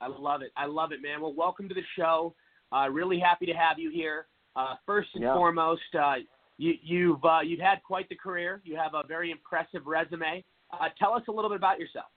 I 0.02 0.08
love 0.08 0.42
it. 0.42 0.52
I 0.58 0.66
love 0.66 0.92
it, 0.92 1.02
man. 1.02 1.22
Well, 1.22 1.34
welcome 1.34 1.70
to 1.70 1.76
the 1.76 1.82
show. 1.98 2.36
Uh, 2.72 2.90
really 2.90 3.20
happy 3.20 3.46
to 3.46 3.54
have 3.54 3.80
you 3.80 3.90
here. 3.92 4.28
Uh, 4.56 4.76
first 4.86 5.10
and 5.16 5.24
Yeah. 5.24 5.34
foremost, 5.34 5.96
uh, 5.96 6.18
you, 6.58 6.74
you've 6.82 7.24
uh, 7.24 7.42
you've 7.42 7.60
had 7.60 7.84
quite 7.84 8.10
the 8.10 8.16
career. 8.16 8.62
You 8.64 8.76
have 8.78 8.94
a 8.94 9.06
very 9.08 9.32
impressive 9.32 9.86
resume. 9.86 10.44
Uh, 10.72 10.90
tell 10.98 11.14
us 11.14 11.24
a 11.28 11.32
little 11.32 11.50
bit 11.50 11.58
about 11.58 11.80
yourself. 11.80 12.08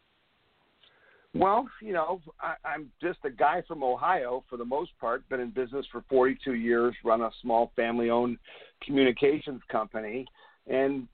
Well, 1.34 1.68
you 1.82 1.92
know, 1.92 2.20
I, 2.40 2.54
I'm 2.64 2.90
just 3.02 3.18
a 3.24 3.30
guy 3.30 3.62
from 3.68 3.82
Ohio 3.82 4.44
for 4.48 4.56
the 4.56 4.64
most 4.64 4.92
part. 4.98 5.28
Been 5.28 5.40
in 5.40 5.50
business 5.50 5.84
for 5.92 6.02
42 6.08 6.54
years. 6.54 6.94
Run 7.04 7.20
a 7.20 7.30
small 7.42 7.70
family-owned 7.76 8.38
communications 8.82 9.60
company, 9.70 10.24
and 10.66 11.06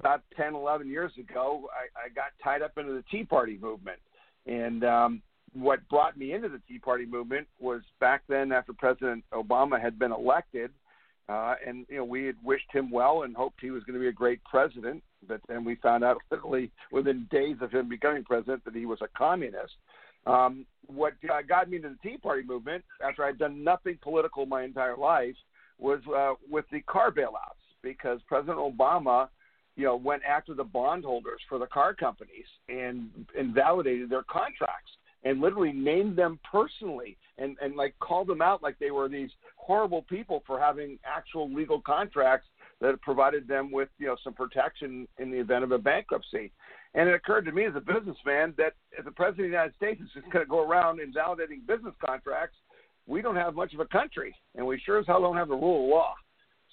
about 0.00 0.22
10, 0.36 0.54
11 0.54 0.88
years 0.88 1.12
ago, 1.18 1.68
I, 1.72 2.06
I 2.06 2.08
got 2.14 2.26
tied 2.42 2.62
up 2.62 2.78
into 2.78 2.92
the 2.92 3.04
Tea 3.10 3.24
Party 3.24 3.58
movement. 3.60 3.98
And 4.46 4.84
um, 4.84 5.22
what 5.52 5.86
brought 5.88 6.16
me 6.16 6.32
into 6.32 6.48
the 6.48 6.60
Tea 6.68 6.78
Party 6.78 7.04
movement 7.04 7.46
was 7.58 7.82
back 8.00 8.22
then, 8.28 8.52
after 8.52 8.72
President 8.72 9.24
Obama 9.32 9.80
had 9.80 9.98
been 9.98 10.12
elected, 10.12 10.70
uh, 11.28 11.54
and 11.66 11.86
you 11.88 11.98
know 11.98 12.04
we 12.04 12.24
had 12.24 12.36
wished 12.42 12.70
him 12.72 12.90
well 12.90 13.22
and 13.22 13.36
hoped 13.36 13.60
he 13.60 13.70
was 13.70 13.84
going 13.84 13.94
to 13.94 14.00
be 14.00 14.08
a 14.08 14.12
great 14.12 14.42
president. 14.44 15.02
But 15.26 15.40
then 15.48 15.64
we 15.64 15.74
found 15.76 16.04
out 16.04 16.18
literally 16.30 16.70
within 16.90 17.26
days 17.30 17.56
of 17.60 17.70
him 17.70 17.88
becoming 17.88 18.24
president 18.24 18.64
that 18.64 18.74
he 18.74 18.86
was 18.86 18.98
a 19.02 19.08
communist. 19.16 19.74
Um, 20.26 20.66
what 20.86 21.14
uh, 21.30 21.42
got 21.46 21.70
me 21.70 21.76
into 21.76 21.90
the 21.90 22.08
Tea 22.08 22.18
Party 22.18 22.42
movement, 22.46 22.84
after 23.06 23.24
I'd 23.24 23.38
done 23.38 23.62
nothing 23.62 23.98
political 24.02 24.46
my 24.46 24.62
entire 24.62 24.96
life, 24.96 25.36
was 25.78 26.00
uh, 26.14 26.34
with 26.50 26.64
the 26.72 26.80
car 26.82 27.10
bailouts 27.10 27.62
because 27.82 28.20
President 28.26 28.58
Obama, 28.58 29.28
you 29.76 29.84
know, 29.84 29.96
went 29.96 30.22
after 30.24 30.54
the 30.54 30.64
bondholders 30.64 31.40
for 31.48 31.58
the 31.58 31.66
car 31.66 31.94
companies 31.94 32.46
and 32.68 33.08
invalidated 33.38 34.10
their 34.10 34.24
contracts 34.24 34.90
and 35.24 35.40
literally 35.40 35.72
named 35.72 36.16
them 36.16 36.38
personally 36.50 37.16
and 37.38 37.56
and 37.60 37.76
like 37.76 37.94
called 38.00 38.28
them 38.28 38.42
out 38.42 38.62
like 38.62 38.78
they 38.78 38.90
were 38.90 39.08
these 39.08 39.30
horrible 39.56 40.02
people 40.02 40.42
for 40.46 40.58
having 40.58 40.98
actual 41.04 41.52
legal 41.52 41.80
contracts 41.80 42.46
that 42.80 43.00
provided 43.02 43.48
them 43.48 43.70
with 43.70 43.88
you 43.98 44.06
know 44.06 44.16
some 44.22 44.34
protection 44.34 45.06
in 45.18 45.30
the 45.30 45.38
event 45.38 45.64
of 45.64 45.72
a 45.72 45.78
bankruptcy. 45.78 46.52
And 46.94 47.08
it 47.08 47.14
occurred 47.14 47.44
to 47.44 47.52
me 47.52 47.64
as 47.64 47.74
a 47.76 47.80
businessman 47.80 48.54
that 48.56 48.72
if 48.96 49.04
the 49.04 49.10
president 49.10 49.46
of 49.46 49.50
the 49.50 49.56
United 49.56 49.76
States 49.76 50.00
is 50.00 50.08
just 50.14 50.32
going 50.32 50.44
to 50.44 50.48
go 50.48 50.66
around 50.66 51.00
invalidating 51.00 51.62
business 51.66 51.94
contracts, 52.04 52.56
we 53.06 53.20
don't 53.20 53.36
have 53.36 53.54
much 53.54 53.74
of 53.74 53.80
a 53.80 53.86
country, 53.86 54.34
and 54.54 54.66
we 54.66 54.80
sure 54.84 54.98
as 54.98 55.06
hell 55.06 55.20
don't 55.20 55.36
have 55.36 55.48
the 55.48 55.54
rule 55.54 55.84
of 55.84 55.90
law. 55.90 56.14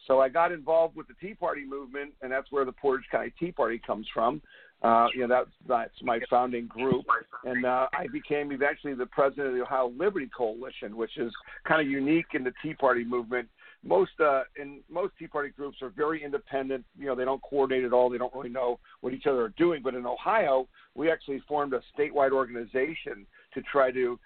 So 0.08 0.22
I 0.22 0.30
got 0.30 0.52
involved 0.52 0.96
with 0.96 1.08
the 1.08 1.16
Tea 1.20 1.34
Party 1.34 1.66
movement, 1.66 2.14
and 2.22 2.32
that's 2.32 2.52
where 2.52 2.66
the 2.66 2.72
Portage 2.72 3.08
County 3.12 3.34
Tea 3.40 3.52
Party 3.52 3.82
comes 3.86 4.08
from. 4.14 4.42
Uh, 4.86 5.08
you 5.16 5.22
know, 5.22 5.28
that's, 5.28 5.50
that's 5.68 6.04
my 6.04 6.20
founding 6.30 6.68
group. 6.68 7.06
And 7.44 7.66
uh, 7.66 7.88
I 7.94 8.06
became 8.14 8.52
eventually 8.52 8.94
the 8.94 9.08
president 9.08 9.48
of 9.48 9.54
the 9.56 9.62
Ohio 9.62 9.92
Liberty 9.98 10.30
Coalition, 10.36 10.96
which 10.96 11.18
is 11.18 11.34
kind 11.68 11.82
of 11.82 11.88
unique 11.88 12.28
in 12.34 12.44
the 12.44 12.54
Tea 12.62 12.76
Party 12.76 13.04
movement. 13.04 13.48
Most 13.84 14.12
uh, 14.20 14.42
in 14.60 14.82
most 14.90 15.14
Tea 15.18 15.28
Party 15.28 15.50
groups 15.50 15.78
are 15.82 15.90
very 15.90 16.24
independent. 16.24 16.86
You 16.98 17.08
know, 17.08 17.16
they 17.16 17.26
don't 17.26 17.42
coordinate 17.42 17.84
at 17.84 17.94
all. 17.94 18.10
They 18.10 18.18
don't 18.18 18.34
really 18.34 18.50
know 18.50 18.80
what 19.02 19.14
each 19.14 19.26
other 19.28 19.42
are 19.42 19.54
doing. 19.58 19.82
But 19.84 19.96
in 19.96 20.06
Ohio, 20.06 20.68
we 20.96 21.12
actually 21.12 21.42
formed 21.48 21.74
a 21.74 21.82
statewide 21.98 22.32
organization 22.32 23.26
to 23.54 23.62
try 23.72 23.92
to 23.92 24.20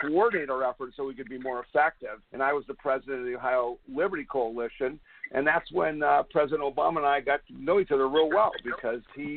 coordinate 0.00 0.50
our 0.50 0.62
efforts 0.64 0.94
so 0.96 1.04
we 1.04 1.14
could 1.14 1.28
be 1.28 1.38
more 1.38 1.64
effective. 1.68 2.20
And 2.32 2.42
I 2.42 2.52
was 2.52 2.64
the 2.68 2.74
president 2.74 3.20
of 3.20 3.26
the 3.26 3.34
Ohio 3.34 3.78
Liberty 3.92 4.24
Coalition, 4.24 5.00
and 5.30 5.46
that's 5.46 5.70
when 5.72 6.02
uh, 6.02 6.24
President 6.30 6.62
Obama 6.62 6.98
and 6.98 7.06
I 7.06 7.20
got 7.20 7.40
to 7.46 7.62
know 7.62 7.80
each 7.80 7.90
other 7.90 8.08
real 8.08 8.28
well 8.28 8.52
because 8.64 9.00
he 9.14 9.36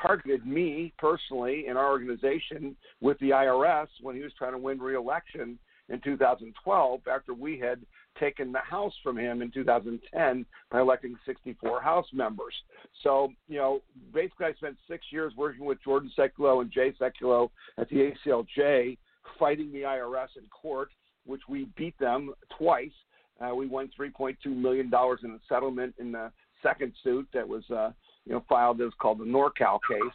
targeted 0.00 0.46
me 0.46 0.92
personally 0.98 1.66
in 1.66 1.76
our 1.76 1.90
organization 1.90 2.76
with 3.00 3.18
the 3.18 3.30
IRS 3.30 3.88
when 4.00 4.14
he 4.16 4.22
was 4.22 4.32
trying 4.38 4.52
to 4.52 4.58
win 4.58 4.78
re-election 4.78 5.58
in 5.88 6.00
2012 6.00 7.00
after 7.12 7.34
we 7.34 7.58
had 7.58 7.80
taken 8.18 8.52
the 8.52 8.58
House 8.58 8.94
from 9.02 9.18
him 9.18 9.42
in 9.42 9.50
2010 9.50 10.46
by 10.70 10.80
electing 10.80 11.16
64 11.26 11.82
House 11.82 12.06
members. 12.12 12.54
So, 13.02 13.32
you 13.48 13.58
know, 13.58 13.82
basically 14.12 14.46
I 14.46 14.52
spent 14.54 14.76
six 14.88 15.06
years 15.10 15.32
working 15.36 15.64
with 15.64 15.82
Jordan 15.82 16.10
Sekulow 16.16 16.62
and 16.62 16.70
Jay 16.70 16.92
Sekulow 17.00 17.50
at 17.76 17.88
the 17.88 18.12
ACLJ 18.26 18.98
fighting 19.38 19.72
the 19.72 19.82
IRS 19.82 20.28
in 20.36 20.44
court, 20.50 20.90
which 21.26 21.42
we 21.48 21.68
beat 21.76 21.98
them 21.98 22.32
twice. 22.56 22.92
Uh, 23.40 23.54
we 23.54 23.66
won 23.66 23.90
3.2 23.98 24.36
million 24.46 24.90
dollars 24.90 25.20
in 25.24 25.30
a 25.30 25.38
settlement 25.48 25.94
in 25.98 26.12
the 26.12 26.30
second 26.62 26.92
suit 27.02 27.26
that 27.34 27.46
was, 27.46 27.62
uh, 27.70 27.90
you 28.26 28.32
know, 28.32 28.44
filed. 28.48 28.78
Was 28.78 28.92
called 28.98 29.18
the 29.18 29.24
NorCal 29.24 29.78
case. 29.88 30.14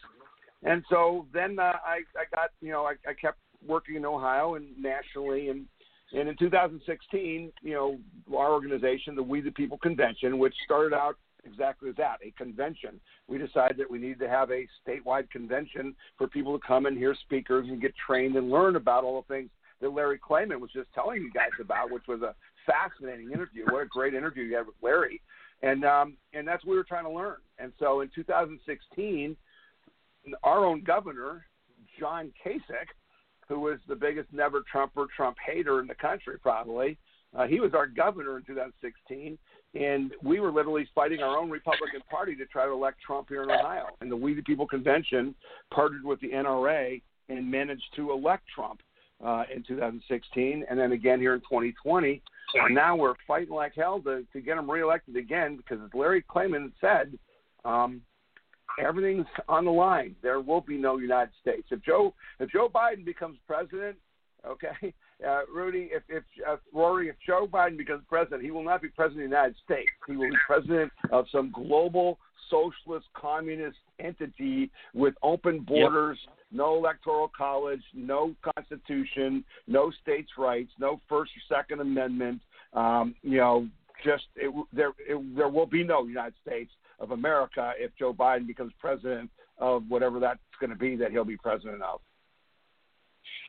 And 0.64 0.84
so 0.90 1.26
then 1.34 1.58
uh, 1.60 1.74
I, 1.86 2.02
I 2.18 2.26
got, 2.34 2.50
you 2.62 2.72
know, 2.72 2.84
I, 2.84 2.94
I 3.08 3.14
kept 3.14 3.38
working 3.66 3.96
in 3.96 4.06
Ohio 4.06 4.56
and 4.56 4.68
nationally, 4.82 5.50
and 5.50 5.66
and 6.12 6.28
in 6.28 6.36
2016, 6.38 7.52
you 7.62 7.74
know, 7.74 8.00
our 8.36 8.52
organization, 8.52 9.16
the 9.16 9.24
We 9.24 9.42
the 9.42 9.52
People 9.52 9.78
Convention, 9.78 10.40
which 10.40 10.56
started 10.66 10.94
out 10.94 11.18
exactly 11.46 11.90
as 11.90 11.96
that, 11.98 12.18
a 12.24 12.32
convention. 12.32 13.00
We 13.28 13.38
decided 13.38 13.78
that 13.78 13.90
we 13.90 14.00
needed 14.00 14.20
to 14.20 14.30
have 14.30 14.52
a 14.52 14.68
statewide 14.86 15.30
convention 15.30 15.96
for 16.18 16.28
people 16.28 16.58
to 16.58 16.66
come 16.66 16.86
and 16.86 16.98
hear 16.98 17.16
speakers 17.16 17.68
and 17.70 17.82
get 17.82 17.94
trained 17.96 18.36
and 18.36 18.50
learn 18.50 18.76
about 18.76 19.04
all 19.04 19.22
the 19.22 19.34
things 19.34 19.50
that 19.82 19.90
Larry 19.90 20.20
Klayman 20.20 20.60
was 20.60 20.72
just 20.74 20.92
telling 20.94 21.22
you 21.22 21.32
guys 21.32 21.52
about, 21.62 21.92
which 21.92 22.08
was 22.08 22.22
a 22.22 22.36
fascinating 22.70 23.32
interview. 23.32 23.66
What 23.70 23.84
a 23.84 23.88
great 23.88 24.14
interview 24.14 24.44
you 24.44 24.56
had 24.56 24.66
with 24.66 24.76
Larry. 24.82 25.22
And 25.62 25.84
um, 25.84 26.18
and 26.34 26.48
that's 26.48 26.64
what 26.64 26.72
we 26.72 26.78
were 26.78 26.84
trying 26.84 27.04
to 27.04 27.12
learn. 27.12 27.38
And 27.58 27.74
so 27.80 28.02
in 28.02 28.10
2016, 28.16 29.36
our 30.44 30.66
own 30.66 30.84
governor, 30.84 31.46
John 32.00 32.32
Kasich, 32.46 32.88
who 33.48 33.60
was 33.60 33.80
the 33.88 33.96
biggest 33.96 34.32
never 34.32 34.62
Trumper 34.72 35.08
Trump 35.16 35.38
hater 35.46 35.82
in 35.82 35.88
the 35.88 35.96
country, 35.96 36.38
probably. 36.40 36.98
Uh, 37.38 37.46
he 37.46 37.60
was 37.60 37.74
our 37.74 37.86
governor 37.86 38.38
in 38.38 38.44
2016, 38.44 39.38
and 39.76 40.12
we 40.24 40.40
were 40.40 40.52
literally 40.52 40.88
fighting 40.96 41.22
our 41.22 41.38
own 41.38 41.50
Republican 41.50 42.02
Party 42.10 42.36
to 42.36 42.46
try 42.46 42.66
to 42.66 42.72
elect 42.72 42.98
Trump 43.06 43.28
here 43.30 43.44
in 43.44 43.52
Ohio. 43.52 43.88
And 44.02 44.12
the 44.12 44.16
We 44.16 44.34
the 44.34 44.42
People 44.42 44.68
Convention 44.68 45.36
partnered 45.72 46.04
with 46.04 46.20
the 46.22 46.30
NRA 46.30 47.02
and 47.28 47.50
managed 47.50 47.86
to 47.98 48.12
elect 48.12 48.44
Trump 48.54 48.82
uh, 49.24 49.44
in 49.54 49.64
2016, 49.64 50.66
and 50.70 50.80
then 50.80 50.94
again 50.94 51.20
here 51.20 51.34
in 51.34 51.42
2020. 51.42 52.22
And 52.54 52.76
now 52.76 52.96
we're 52.96 53.16
fighting 53.28 53.54
like 53.54 53.74
hell 53.76 54.02
to, 54.02 54.26
to 54.34 54.42
get 54.42 54.58
him 54.58 54.70
reelected 54.70 55.16
again 55.16 55.58
because, 55.58 55.80
as 55.84 55.90
Larry 55.94 56.24
Klayman 56.30 56.72
said, 56.82 57.18
um, 57.66 58.02
everything's 58.84 59.26
on 59.48 59.66
the 59.66 59.72
line. 59.72 60.16
There 60.22 60.40
will 60.40 60.62
be 60.62 60.78
no 60.78 60.98
United 60.98 61.34
States 61.42 61.68
if 61.72 61.84
Joe 61.84 62.14
if 62.40 62.50
Joe 62.50 62.70
Biden 62.74 63.06
becomes 63.06 63.38
president. 63.48 63.98
Okay, 64.48 64.94
uh, 65.28 65.42
Rudy, 65.54 65.90
if 65.92 66.04
if 66.10 66.24
uh, 66.48 66.58
Rory, 66.74 67.10
if 67.10 67.16
Joe 67.26 67.48
Biden 67.52 67.78
becomes 67.78 68.04
president, 68.08 68.44
he 68.44 68.52
will 68.52 68.64
not 68.64 68.82
be 68.82 68.90
president 68.90 69.26
of 69.26 69.30
the 69.30 69.36
United 69.36 69.56
States. 69.64 69.92
He 70.08 70.16
will 70.16 70.30
be 70.30 70.38
president 70.48 70.92
of 71.12 71.26
some 71.32 71.52
global 71.52 72.20
socialist 72.50 73.08
communist 73.14 73.78
entity 74.00 74.70
with 74.94 75.14
open 75.24 75.60
borders, 75.60 76.18
yep. 76.26 76.36
no 76.52 76.76
electoral 76.76 77.32
college, 77.36 77.82
no 77.94 78.36
constitution, 78.56 79.44
no 79.68 79.92
states' 80.02 80.32
rights, 80.38 80.72
no 80.80 81.00
First 81.08 81.32
or 81.32 81.56
Second 81.56 81.82
Amendment. 81.82 82.42
Um, 82.74 83.16
you 83.22 83.38
know, 83.38 83.68
just 84.04 84.26
it, 84.36 84.54
there 84.74 84.92
it, 85.00 85.36
there 85.36 85.50
will 85.50 85.66
be 85.66 85.84
no 85.84 86.06
United 86.06 86.36
States 86.46 86.72
of 87.00 87.12
America 87.12 87.74
if 87.78 87.92
Joe 87.98 88.14
Biden 88.14 88.48
becomes 88.48 88.74
president 88.80 89.30
of 89.58 89.84
whatever 89.90 90.20
that's 90.20 90.40
going 90.60 90.70
to 90.70 90.76
be 90.76 90.96
that 90.96 91.12
he'll 91.12 91.26
be 91.26 91.38
president 91.38 91.82
of. 91.82 92.00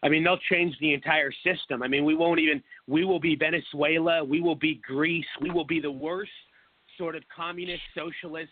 I 0.03 0.09
mean, 0.09 0.25
they'll 0.25 0.39
change 0.51 0.75
the 0.81 0.95
entire 0.95 1.33
system. 1.45 1.83
I 1.83 1.89
mean, 1.89 2.05
we 2.05 2.15
won't 2.15 2.41
even, 2.41 2.63
we 2.87 3.05
will 3.05 3.21
be 3.21 3.37
Venezuela, 3.37 4.25
we 4.25 4.41
will 4.41 4.55
be 4.55 4.81
Greece, 4.87 5.27
we 5.41 5.51
will 5.51 5.67
be 5.67 5.81
the 5.81 5.91
worst 5.91 6.31
sort 6.97 7.17
of 7.17 7.23
communist, 7.35 7.83
socialist 7.95 8.51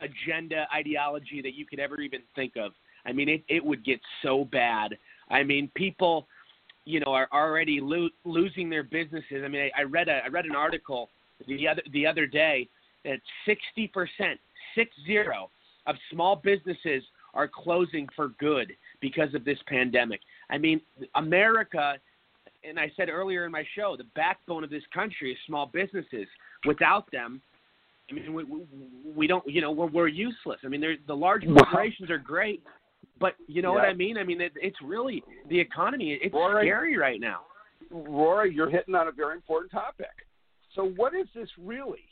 agenda 0.00 0.66
ideology 0.74 1.42
that 1.42 1.54
you 1.54 1.66
could 1.66 1.80
ever 1.80 2.00
even 2.00 2.20
think 2.34 2.56
of. 2.56 2.72
I 3.06 3.12
mean, 3.12 3.28
it, 3.28 3.42
it 3.48 3.64
would 3.64 3.84
get 3.84 4.00
so 4.22 4.44
bad. 4.44 4.96
I 5.30 5.42
mean, 5.42 5.70
people, 5.74 6.26
you 6.84 7.00
know, 7.00 7.12
are 7.12 7.28
already 7.32 7.80
lo- 7.80 8.10
losing 8.24 8.68
their 8.70 8.82
businesses. 8.82 9.42
I 9.44 9.48
mean, 9.48 9.70
I, 9.76 9.80
I 9.80 9.82
read 9.84 10.08
a 10.08 10.20
I 10.24 10.28
read 10.28 10.44
an 10.44 10.56
article 10.56 11.10
the 11.46 11.68
other 11.68 11.82
the 11.92 12.06
other 12.06 12.26
day 12.26 12.68
that 13.04 13.20
60 13.46 13.88
percent, 13.88 14.40
six 14.74 14.90
zero, 15.06 15.50
of 15.86 15.96
small 16.10 16.36
businesses 16.36 17.02
are 17.34 17.48
closing 17.48 18.08
for 18.16 18.28
good 18.40 18.72
because 19.00 19.34
of 19.34 19.44
this 19.44 19.58
pandemic. 19.66 20.20
I 20.50 20.58
mean, 20.58 20.80
America, 21.14 21.94
and 22.64 22.78
I 22.78 22.90
said 22.96 23.08
earlier 23.08 23.44
in 23.44 23.52
my 23.52 23.64
show, 23.76 23.96
the 23.96 24.06
backbone 24.14 24.64
of 24.64 24.70
this 24.70 24.82
country 24.92 25.32
is 25.32 25.38
small 25.46 25.66
businesses. 25.66 26.26
Without 26.66 27.10
them, 27.12 27.40
I 28.10 28.14
mean, 28.14 28.32
we, 28.32 28.44
we 29.14 29.26
don't, 29.26 29.46
you 29.46 29.60
know, 29.60 29.70
we're, 29.70 29.86
we're 29.86 30.08
useless. 30.08 30.60
I 30.64 30.68
mean, 30.68 30.82
the 31.06 31.14
large 31.14 31.44
corporations 31.44 32.10
are 32.10 32.18
great, 32.18 32.62
but 33.20 33.34
you 33.46 33.62
know 33.62 33.72
yeah. 33.72 33.82
what 33.82 33.88
I 33.88 33.94
mean? 33.94 34.16
I 34.16 34.24
mean, 34.24 34.40
it, 34.40 34.52
it's 34.56 34.78
really 34.82 35.22
the 35.48 35.58
economy. 35.58 36.18
It's 36.22 36.34
Rory, 36.34 36.66
scary 36.66 36.96
right 36.96 37.20
now. 37.20 37.40
Rory, 37.90 38.54
you're 38.54 38.70
hitting 38.70 38.94
on 38.94 39.08
a 39.08 39.12
very 39.12 39.34
important 39.34 39.70
topic. 39.70 40.06
So, 40.74 40.84
what 40.96 41.14
is 41.14 41.26
this 41.34 41.48
really? 41.58 42.04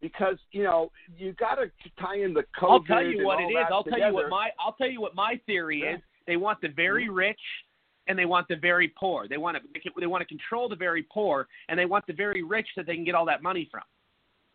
because 0.00 0.36
you 0.52 0.62
know 0.62 0.90
you 1.16 1.32
got 1.32 1.56
to 1.56 1.70
tie 2.00 2.16
in 2.18 2.34
the 2.34 2.44
COVID. 2.60 2.70
I'll 2.70 2.82
tell 2.84 3.04
you 3.04 3.24
what 3.24 3.40
it 3.40 3.44
is. 3.44 3.56
I'll 3.70 3.82
together. 3.82 4.00
tell 4.00 4.08
you 4.08 4.14
what 4.14 4.28
my 4.28 4.48
I'll 4.60 4.74
tell 4.74 4.90
you 4.90 5.00
what 5.00 5.14
my 5.14 5.40
theory 5.46 5.82
Yeah. 5.82 5.96
is. 5.96 6.00
They 6.26 6.36
want 6.36 6.60
the 6.60 6.68
very 6.68 7.06
mm-hmm. 7.06 7.14
rich 7.14 7.40
and 8.08 8.18
they 8.18 8.24
want 8.24 8.46
the 8.48 8.56
very 8.56 8.92
poor. 8.98 9.26
They 9.28 9.38
want 9.38 9.56
to 9.56 9.90
they 9.98 10.06
want 10.06 10.22
to 10.22 10.26
control 10.26 10.68
the 10.68 10.76
very 10.76 11.04
poor 11.04 11.48
and 11.68 11.78
they 11.78 11.86
want 11.86 12.06
the 12.06 12.12
very 12.12 12.42
rich 12.42 12.68
that 12.76 12.86
they 12.86 12.94
can 12.94 13.04
get 13.04 13.14
all 13.14 13.26
that 13.26 13.42
money 13.42 13.68
from. 13.70 13.82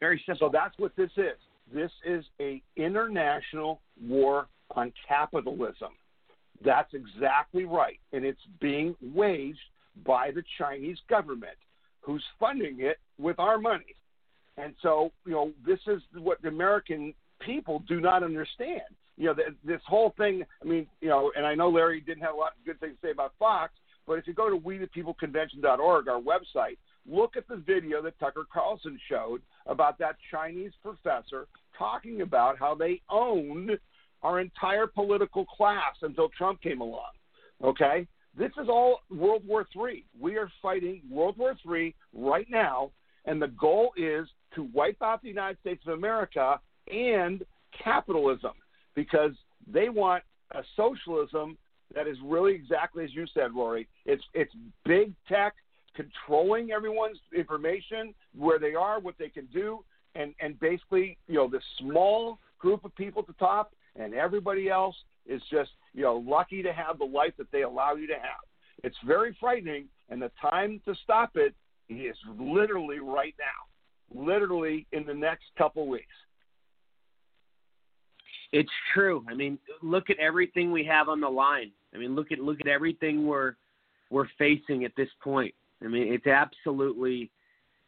Very 0.02 0.22
simple. 0.26 0.48
So 0.48 0.52
that's 0.52 0.78
what 0.78 0.94
this 0.98 1.12
is. 1.16 1.38
This 1.74 1.92
is 2.06 2.26
a 2.42 2.62
international 2.76 3.80
war 4.06 4.48
on 4.76 4.92
capitalism. 5.08 5.92
That's 6.66 6.94
exactly 6.94 7.64
right, 7.66 8.00
and 8.12 8.26
it's 8.26 8.42
being 8.60 8.96
waged 9.02 9.60
by 10.06 10.32
the 10.32 10.44
Chinese 10.58 10.98
government, 11.10 11.58
who's 12.02 12.24
funding 12.40 12.78
it 12.80 12.98
with 13.18 13.40
our 13.40 13.58
money. 13.58 13.96
And 14.58 14.74
so, 14.82 15.12
you 15.26 15.32
know, 15.32 15.52
this 15.66 15.80
is 15.88 16.02
what 16.18 16.42
the 16.42 16.50
American 16.50 17.14
people 17.40 17.84
do 17.88 18.00
not 18.00 18.24
understand. 18.24 18.82
You 19.18 19.28
know, 19.28 19.34
th- 19.34 19.48
this 19.64 19.82
whole 19.88 20.14
thing. 20.18 20.44
I 20.62 20.66
mean, 20.66 20.88
you 21.00 21.10
know, 21.10 21.32
and 21.36 21.46
I 21.46 21.56
know 21.56 21.70
Larry 21.70 22.02
didn't 22.02 22.24
have 22.24 22.36
a 22.36 22.38
lot 22.38 22.54
of 22.60 22.66
good 22.66 22.80
things 22.80 22.96
to 23.02 23.08
say 23.08 23.12
about 23.12 23.34
Fox, 23.40 23.74
but 24.06 24.14
if 24.14 24.28
you 24.28 24.34
go 24.34 24.50
to 24.50 24.58
WeThePeopleConvention.org, 24.58 26.08
our 26.08 26.22
website, 26.22 26.78
look 27.10 27.38
at 27.38 27.48
the 27.48 27.58
video 27.58 28.02
that 28.02 28.20
Tucker 28.20 28.46
Carlson 28.52 29.00
showed 29.10 29.42
about 29.68 29.98
that 30.00 30.16
Chinese 30.30 30.72
professor 30.82 31.48
talking 31.78 32.22
about 32.22 32.58
how 32.60 32.76
they 32.76 33.02
owned 33.10 33.72
our 34.24 34.40
entire 34.40 34.88
political 34.88 35.46
class 35.46 35.96
until 36.02 36.30
Trump 36.30 36.62
came 36.62 36.82
along. 36.82 37.12
Okay? 37.64 38.08
This 38.38 38.52
is 38.62 38.70
all 38.70 39.02
World 39.10 39.44
War 39.46 39.68
III. 39.76 40.06
We 40.20 40.38
are 40.38 40.50
fighting 40.62 41.02
World 41.10 41.38
War 41.38 41.56
III 41.70 41.94
right 42.14 42.48
now, 42.50 42.92
and 43.26 43.42
the 43.42 43.48
goal 43.48 43.92
is 43.98 44.28
to 44.56 44.70
wipe 44.74 45.02
out 45.02 45.22
the 45.22 45.28
United 45.28 45.60
States 45.60 45.82
of 45.88 45.94
America 45.94 46.60
and 46.92 47.44
capitalism 47.84 48.54
because 48.96 49.32
they 49.72 49.90
want 49.90 50.24
a 50.52 50.62
socialism 50.76 51.58
that 51.94 52.08
is 52.08 52.18
really 52.24 52.54
exactly 52.54 53.04
as 53.04 53.14
you 53.14 53.26
said, 53.34 53.54
Rory. 53.54 53.88
It's 54.06 54.24
it's 54.34 54.54
big 54.86 55.14
tech 55.28 55.56
controlling 55.96 56.72
everyone's 56.72 57.20
information, 57.36 58.14
where 58.38 58.60
they 58.60 58.76
are, 58.76 59.00
what 59.00 59.16
they 59.18 59.30
can 59.30 59.46
do, 59.48 59.84
and 60.16 60.34
and 60.40 60.60
basically, 60.60 61.18
you 61.28 61.36
know, 61.36 61.48
this 61.48 61.64
small 61.80 62.40
group 62.60 62.86
of 62.86 62.96
people 62.96 63.22
at 63.22 63.28
the 63.28 63.34
top, 63.34 63.74
and 63.96 64.14
everybody 64.14 64.70
else 64.70 64.96
is 65.26 65.42
just 65.52 65.72
you 65.94 66.04
know 66.04 66.16
lucky 66.16 66.62
to 66.64 66.74
have 66.74 66.98
the 66.98 67.06
life 67.06 67.34
that 67.38 67.52
they 67.52 67.64
allow 67.64 67.96
you 67.96 68.08
to 68.08 68.14
have. 68.16 68.42
It's 68.84 68.98
very 69.06 69.36
frightening, 69.40 69.86
and 70.10 70.22
the 70.22 70.32
time 70.42 70.82
to 70.86 70.96
stop 71.04 71.32
it 71.36 71.54
is 71.90 72.16
literally 72.40 73.00
right 73.00 73.36
now, 73.38 74.22
literally 74.22 74.88
in 74.92 75.06
the 75.06 75.14
next 75.14 75.44
couple 75.58 75.88
weeks. 75.88 76.06
It's 78.52 78.72
true. 78.94 79.24
I 79.30 79.34
mean, 79.34 79.58
look 79.82 80.10
at 80.10 80.18
everything 80.20 80.72
we 80.72 80.84
have 80.86 81.08
on 81.08 81.22
the 81.22 81.30
line. 81.30 81.72
I 81.94 81.98
mean, 81.98 82.16
look 82.16 82.32
at 82.32 82.40
look 82.40 82.60
at 82.60 82.68
everything 82.68 83.26
we're 83.26 83.56
we're 84.10 84.28
facing 84.38 84.84
at 84.84 84.92
this 84.98 85.10
point. 85.24 85.54
I 85.84 85.88
mean, 85.88 86.14
it's 86.14 86.28
absolutely 86.28 87.32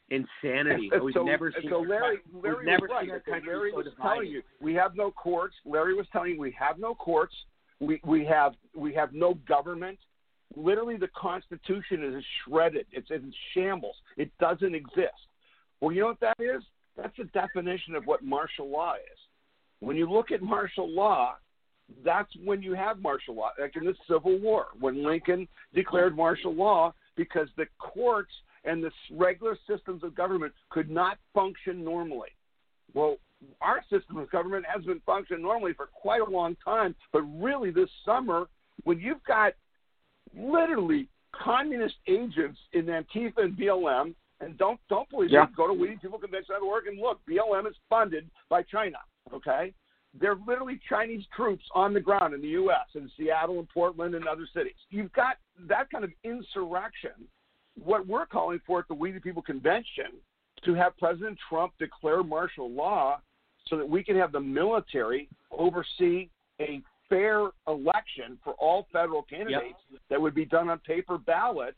insanity. 0.10 0.90
We've 1.02 1.16
never 1.24 1.52
seen 1.52 1.70
so 1.70 1.80
Larry, 1.80 2.20
Larry 2.34 2.56
we've 2.56 2.66
never 2.66 2.86
right. 2.88 3.06
seen 3.06 3.12
our 3.12 3.20
country 3.20 3.56
Larry 3.56 3.72
so 3.72 3.78
was 3.78 3.86
divided. 3.86 4.02
telling 4.02 4.28
you 4.28 4.42
we 4.62 4.74
have 4.76 4.96
no 4.96 5.12
courts. 5.12 5.56
Larry 5.66 5.94
was 5.96 6.06
telling 6.12 6.32
you 6.32 6.40
we 6.40 6.56
have 6.58 6.80
no 6.80 6.94
courts. 6.96 7.34
We 7.80 8.00
we 8.06 8.26
have 8.26 8.54
we 8.76 8.94
have 8.94 9.14
no 9.14 9.36
government. 9.48 10.00
Literally, 10.56 10.98
the 10.98 11.10
Constitution 11.20 12.04
is 12.16 12.24
shredded. 12.44 12.86
It's 12.92 13.10
in 13.10 13.34
shambles. 13.54 13.96
It 14.18 14.30
doesn't 14.40 14.76
exist. 14.76 15.28
Well, 15.82 15.92
you 15.92 16.02
know 16.02 16.08
what 16.08 16.20
that 16.20 16.38
is? 16.40 16.62
That's 16.96 17.16
the 17.18 17.24
definition 17.26 17.96
of 17.96 18.06
what 18.06 18.24
martial 18.24 18.70
law 18.70 18.94
is. 18.94 19.20
When 19.80 19.98
you 19.98 20.10
look 20.10 20.32
at 20.32 20.44
martial 20.44 20.88
law, 20.88 21.36
that's 22.06 22.30
when 22.44 22.62
you 22.62 22.74
have 22.74 23.00
martial 23.00 23.36
law, 23.36 23.50
like 23.60 23.76
in 23.76 23.86
the 23.86 23.96
Civil 24.08 24.40
War, 24.40 24.68
when 24.80 25.04
Lincoln 25.04 25.48
declared 25.74 26.16
martial 26.16 26.54
law 26.54 26.94
because 27.16 27.48
the 27.58 27.66
courts 27.80 28.32
and 28.66 28.84
the 28.84 28.92
regular 29.12 29.58
systems 29.68 30.04
of 30.04 30.16
government 30.16 30.54
could 30.70 30.90
not 30.90 31.18
function 31.34 31.84
normally. 31.84 32.30
Well, 32.94 33.18
our 33.62 33.84
system 33.90 34.18
of 34.18 34.30
government 34.32 34.66
has 34.74 34.86
been 34.86 35.02
functioning 35.06 35.44
normally 35.44 35.74
for 35.74 35.88
quite 35.88 36.22
a 36.22 36.30
long 36.30 36.56
time, 36.64 36.96
but 37.12 37.22
really 37.22 37.72
this 37.72 37.90
summer, 38.06 38.48
when 38.84 39.00
you've 39.00 39.24
got 39.26 39.54
literally 40.36 41.08
communist 41.34 41.96
agents 42.08 42.60
in 42.74 42.86
Antifa 42.86 43.38
and 43.38 43.58
BLM, 43.58 44.16
and 44.40 44.58
don't 44.58 44.80
don't 44.90 45.10
believe 45.10 45.32
Yeah. 45.32 45.46
me, 45.46 45.54
go 45.56 45.68
to 45.68 45.74
WeThePeopleConvention.org 45.74 46.88
and 46.88 47.00
look. 47.00 47.20
BLM 47.26 47.68
is 47.68 47.76
funded 47.90 48.30
by 48.50 48.64
China. 48.64 48.98
Okay, 49.32 49.74
they're 50.20 50.38
literally 50.48 50.80
Chinese 50.88 51.24
troops 51.36 51.64
on 51.74 51.94
the 51.94 52.00
ground 52.00 52.34
in 52.34 52.42
the 52.42 52.50
U.S. 52.50 52.88
in 52.96 53.10
Seattle 53.18 53.60
and 53.60 53.68
Portland 53.70 54.16
and 54.16 54.28
other 54.28 54.48
cities. 54.54 54.74
You've 54.90 55.12
got 55.14 55.38
that 55.68 55.90
kind 55.90 56.04
of 56.04 56.12
insurrection. 56.24 57.12
What 57.84 58.08
we're 58.08 58.28
calling 58.28 58.60
for 58.66 58.80
at 58.80 58.88
the 58.88 58.94
We 58.94 59.12
the 59.12 59.20
People 59.20 59.42
Convention 59.42 60.12
to 60.66 60.74
have 60.76 60.98
President 60.98 61.38
Trump 61.50 61.74
declare 61.80 62.24
martial 62.24 62.70
law 62.70 63.20
so 63.68 63.78
that 63.78 63.88
we 63.88 64.04
can 64.04 64.16
have 64.16 64.32
the 64.32 64.40
military 64.40 65.30
oversee 65.52 66.30
a 66.62 66.82
fair 67.10 67.48
election 67.68 68.38
for 68.44 68.54
all 68.54 68.88
federal 68.92 69.24
candidates 69.24 69.80
that 70.10 70.22
would 70.22 70.36
be 70.36 70.46
done 70.46 70.70
on 70.70 70.80
paper 70.80 71.18
ballots 71.18 71.78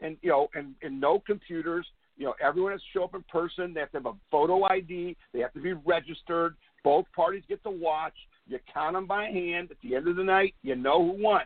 and 0.00 0.16
you 0.22 0.28
know 0.28 0.48
and, 0.54 0.74
and 0.82 1.00
no 1.00 1.18
computers 1.18 1.86
you 2.16 2.24
know 2.24 2.34
everyone 2.42 2.72
has 2.72 2.80
to 2.80 2.86
show 2.92 3.04
up 3.04 3.14
in 3.14 3.22
person 3.22 3.72
they 3.72 3.80
have 3.80 3.90
to 3.90 3.96
have 3.96 4.06
a 4.06 4.12
photo 4.30 4.62
id 4.64 5.16
they 5.32 5.40
have 5.40 5.52
to 5.52 5.60
be 5.60 5.72
registered 5.72 6.54
both 6.86 7.04
parties 7.16 7.42
get 7.48 7.60
to 7.64 7.70
watch. 7.70 8.14
You 8.46 8.60
count 8.72 8.94
them 8.94 9.08
by 9.08 9.24
hand. 9.24 9.72
At 9.72 9.76
the 9.82 9.96
end 9.96 10.06
of 10.06 10.14
the 10.14 10.22
night 10.22 10.54
you 10.62 10.76
know 10.76 11.02
who 11.02 11.20
won. 11.20 11.42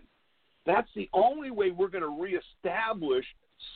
That's 0.67 0.91
the 0.95 1.09
only 1.15 1.51
way 1.51 1.71
we're 1.71 1.89
going 1.89 2.03
to 2.03 2.23
reestablish 2.23 3.25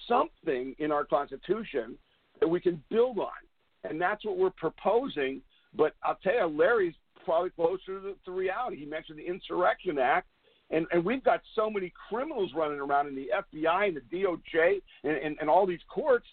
something 0.06 0.76
in 0.78 0.92
our 0.92 1.06
constitution 1.06 1.96
that 2.40 2.48
we 2.48 2.60
can 2.60 2.84
build 2.90 3.18
on. 3.18 3.30
And 3.82 3.98
that's 3.98 4.26
what 4.26 4.36
we're 4.36 4.50
proposing. 4.50 5.40
But 5.74 5.94
i'll 6.04 6.18
tell 6.22 6.34
you 6.34 6.46
larry's 6.46 6.94
probably 7.24 7.48
closer 7.48 7.98
to, 7.98 8.14
to 8.26 8.30
reality. 8.30 8.76
He 8.76 8.84
mentioned 8.84 9.18
the 9.18 9.26
insurrection 9.26 9.98
act. 9.98 10.28
And, 10.68 10.86
and 10.92 11.02
we've 11.02 11.24
got 11.24 11.40
so 11.54 11.70
many 11.70 11.94
criminals 12.10 12.50
running 12.54 12.78
around 12.78 13.06
in 13.06 13.14
the 13.14 13.30
FBI 13.56 13.88
and 13.88 13.96
the 13.96 14.16
DOJ 14.16 14.82
and, 15.04 15.16
and, 15.16 15.38
and 15.40 15.48
all 15.48 15.66
these 15.66 15.80
courts 15.88 16.26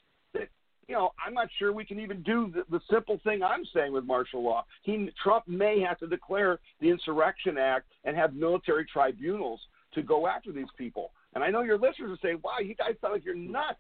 you 0.88 0.96
know 0.96 1.12
I'm 1.26 1.34
not 1.34 1.48
sure 1.58 1.72
we 1.72 1.86
can 1.86 2.00
even 2.00 2.22
do 2.24 2.52
the, 2.54 2.64
the 2.70 2.82
simple 2.90 3.20
thing 3.24 3.44
I'm 3.44 3.66
saying 3.74 3.94
with 3.94 4.06
martial 4.06 4.44
law. 4.44 4.66
He 4.84 5.10
Trump 5.24 5.48
may 5.48 5.80
have 5.82 6.00
to 6.00 6.08
declare 6.08 6.60
the 6.80 6.90
Insurrection 6.90 7.58
Act 7.58 7.86
and 8.04 8.16
have 8.16 8.34
military 8.34 8.86
tribunals 8.86 9.60
to 9.94 10.02
go 10.02 10.28
after 10.28 10.52
these 10.52 10.72
people. 10.78 11.12
And 11.34 11.44
I 11.44 11.50
know 11.50 11.62
your 11.62 11.78
listeners 11.78 12.12
are 12.12 12.20
saying, 12.22 12.40
"Wow, 12.44 12.60
you 12.60 12.76
guys 12.76 12.96
sound 13.02 13.14
like 13.14 13.26
you're 13.26 13.36
nuts." 13.36 13.80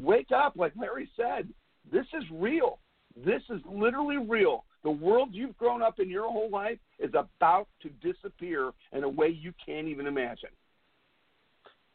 Wake 0.00 0.32
up, 0.32 0.54
like 0.56 0.72
Larry 0.74 1.10
said. 1.16 1.48
This 1.90 2.06
is 2.14 2.24
real. 2.32 2.78
This 3.24 3.42
is 3.50 3.60
literally 3.66 4.16
real. 4.16 4.64
The 4.84 4.90
world 4.90 5.30
you've 5.32 5.56
grown 5.56 5.82
up 5.82 6.00
in 6.00 6.08
your 6.08 6.30
whole 6.30 6.50
life 6.50 6.78
is 6.98 7.10
about 7.14 7.68
to 7.82 7.90
disappear 8.00 8.72
in 8.92 9.04
a 9.04 9.08
way 9.08 9.28
you 9.28 9.52
can't 9.64 9.86
even 9.86 10.06
imagine. 10.06 10.48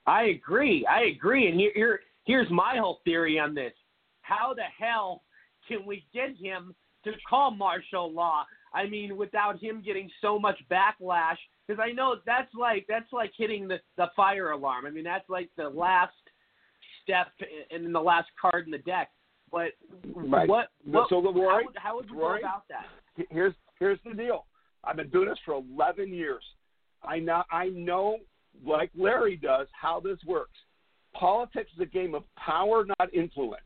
I 0.05 0.25
agree. 0.25 0.85
I 0.85 1.05
agree. 1.05 1.49
And 1.49 1.59
here, 1.59 1.71
here, 1.75 1.99
here's 2.25 2.49
my 2.49 2.77
whole 2.77 3.01
theory 3.03 3.39
on 3.39 3.53
this. 3.53 3.73
How 4.27 4.53
the 4.53 4.63
hell 4.77 5.23
can 5.67 5.85
we 5.85 6.05
get 6.13 6.35
him 6.37 6.75
to 7.03 7.11
call 7.29 7.51
martial 7.51 8.11
law? 8.11 8.43
I 8.73 8.85
mean, 8.87 9.15
without 9.17 9.59
him 9.59 9.81
getting 9.85 10.09
so 10.21 10.37
much 10.37 10.57
backlash, 10.69 11.37
because 11.65 11.81
I 11.83 11.91
know 11.91 12.15
that's 12.25 12.53
like 12.53 12.85
that's 12.89 13.11
like 13.13 13.31
hitting 13.37 13.67
the 13.67 13.79
the 13.95 14.07
fire 14.15 14.51
alarm. 14.51 14.85
I 14.85 14.89
mean, 14.89 15.03
that's 15.05 15.29
like 15.29 15.49
the 15.57 15.69
last 15.69 16.13
step 17.03 17.27
and 17.71 17.93
the 17.93 17.99
last 17.99 18.27
card 18.39 18.65
in 18.65 18.71
the 18.71 18.77
deck. 18.79 19.09
But 19.51 19.71
Right. 20.13 20.47
what? 20.47 20.69
what 20.83 21.07
So, 21.09 21.21
Rory, 21.21 21.63
how, 21.63 21.65
would- 21.65 21.77
how 21.77 21.95
would 21.95 22.09
you 22.09 22.15
go 22.15 22.35
about 22.35 22.67
that? 22.67 22.85
here's 23.29 23.53
here's 23.79 23.99
the 24.03 24.13
deal. 24.13 24.45
I've 24.83 24.97
been 24.97 25.09
doing 25.09 25.29
this 25.29 25.39
for 25.45 25.53
11 25.53 26.13
years. 26.13 26.43
I 27.03 27.19
know 27.19 27.43
I 27.51 27.69
know, 27.69 28.17
like 28.65 28.91
Larry 28.95 29.37
does, 29.37 29.67
how 29.71 29.99
this 30.01 30.19
works. 30.25 30.57
Politics 31.13 31.71
is 31.73 31.79
a 31.79 31.85
game 31.85 32.13
of 32.13 32.23
power, 32.35 32.85
not 32.99 33.13
influence. 33.13 33.61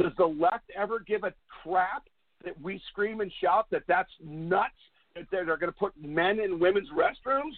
Does 0.00 0.12
the 0.16 0.26
left 0.26 0.64
ever 0.74 1.00
give 1.00 1.24
a 1.24 1.34
crap 1.62 2.04
that 2.44 2.58
we 2.60 2.80
scream 2.90 3.20
and 3.20 3.30
shout 3.40 3.66
that 3.70 3.82
that's 3.86 4.10
nuts 4.24 4.70
that 5.14 5.26
they're 5.30 5.44
going 5.44 5.60
to 5.60 5.72
put 5.72 5.92
men 6.02 6.40
in 6.40 6.58
women's 6.58 6.88
restrooms? 6.90 7.52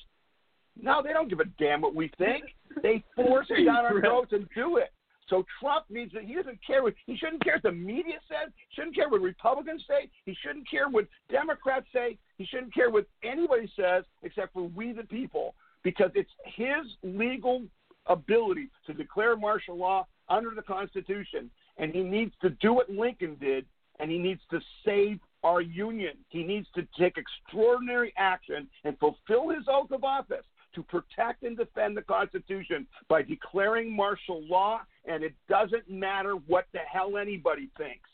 No, 0.81 1.02
they 1.02 1.12
don't 1.12 1.28
give 1.28 1.40
a 1.40 1.44
damn 1.59 1.82
what 1.82 1.94
we 1.94 2.10
think. 2.19 2.44
They 2.82 3.05
force 3.14 3.47
it 3.51 3.64
down 3.64 3.85
our 3.85 4.01
throats 4.01 4.32
and 4.32 4.48
do 4.56 4.78
it. 4.78 4.93
So 5.28 5.44
Trump 5.60 5.85
means 5.89 6.12
that 6.14 6.24
he 6.24 6.35
doesn't 6.35 6.59
care 6.66 6.82
what, 6.82 6.94
he 7.06 7.16
shouldn't 7.16 7.44
care 7.44 7.55
what 7.55 7.62
the 7.62 7.73
media 7.73 8.19
says, 8.28 8.52
shouldn't 8.74 8.97
care 8.97 9.09
what 9.09 9.20
Republicans 9.20 9.85
say, 9.89 10.10
he 10.24 10.36
shouldn't 10.43 10.69
care 10.69 10.89
what 10.89 11.06
Democrats 11.31 11.86
say, 11.93 12.19
he 12.39 12.44
shouldn't 12.44 12.74
care 12.74 12.90
what 12.90 13.06
anybody 13.23 13.70
says 13.77 14.05
except 14.23 14.52
for 14.52 14.64
we 14.64 14.93
the 14.93 15.05
people 15.05 15.55
because 15.85 16.10
it's 16.14 16.31
his 16.56 16.86
legal 17.02 17.62
ability 18.06 18.69
to 18.86 18.93
declare 18.93 19.36
martial 19.36 19.77
law 19.77 20.06
under 20.28 20.51
the 20.51 20.62
Constitution 20.62 21.51
and 21.78 21.94
he 21.94 22.03
needs 22.03 22.32
to 22.43 22.51
do 22.51 22.73
what 22.73 22.90
Lincoln 22.90 23.36
did 23.40 23.66
and 24.01 24.11
he 24.11 24.19
needs 24.19 24.40
to 24.51 24.61
save 24.85 25.19
our 25.44 25.61
union. 25.61 26.15
He 26.28 26.44
needs 26.44 26.66
to 26.74 26.86
take 26.99 27.16
extraordinary 27.16 28.12
action 28.16 28.69
and 28.85 28.99
fulfill 28.99 29.49
his 29.49 29.65
oath 29.69 29.90
of 29.90 30.05
office 30.05 30.44
to 30.74 30.82
protect 30.82 31.43
and 31.43 31.57
defend 31.57 31.97
the 31.97 32.03
Constitution 32.03 32.86
by 33.09 33.23
declaring 33.23 33.94
martial 33.94 34.43
law, 34.49 34.81
and 35.05 35.23
it 35.23 35.35
doesn't 35.49 35.89
matter 35.90 36.35
what 36.47 36.66
the 36.73 36.78
hell 36.90 37.19
anybody 37.19 37.69
thinks 37.77 38.09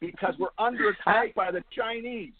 because 0.00 0.34
we're 0.38 0.48
under 0.58 0.90
attack 0.90 1.34
by 1.34 1.50
the 1.50 1.62
Chinese. 1.76 2.32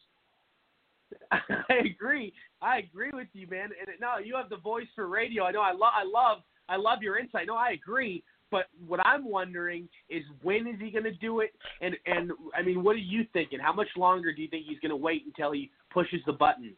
I 1.30 1.74
agree. 1.84 2.32
I 2.62 2.78
agree 2.78 3.10
with 3.12 3.28
you, 3.32 3.46
man. 3.48 3.70
And 3.78 3.88
no, 4.00 4.18
you 4.22 4.36
have 4.36 4.48
the 4.48 4.56
voice 4.56 4.86
for 4.94 5.08
radio. 5.08 5.44
I 5.44 5.52
know. 5.52 5.60
I 5.60 5.72
love. 5.72 5.92
I 5.94 6.04
love. 6.04 6.38
I 6.68 6.76
love 6.76 7.02
your 7.02 7.18
insight. 7.18 7.46
No, 7.46 7.56
I 7.56 7.70
agree. 7.70 8.24
But 8.50 8.66
what 8.86 9.00
I'm 9.04 9.28
wondering 9.28 9.88
is 10.08 10.22
when 10.42 10.66
is 10.66 10.76
he 10.80 10.90
going 10.90 11.04
to 11.04 11.14
do 11.14 11.40
it? 11.40 11.52
And 11.80 11.96
and 12.06 12.30
I 12.54 12.62
mean, 12.62 12.82
what 12.82 12.94
are 12.94 12.98
you 12.98 13.26
thinking? 13.32 13.58
How 13.58 13.72
much 13.72 13.88
longer 13.96 14.32
do 14.32 14.42
you 14.42 14.48
think 14.48 14.66
he's 14.66 14.78
going 14.80 14.90
to 14.90 14.96
wait 14.96 15.22
until 15.26 15.52
he 15.52 15.70
pushes 15.92 16.20
the 16.26 16.32
button? 16.32 16.74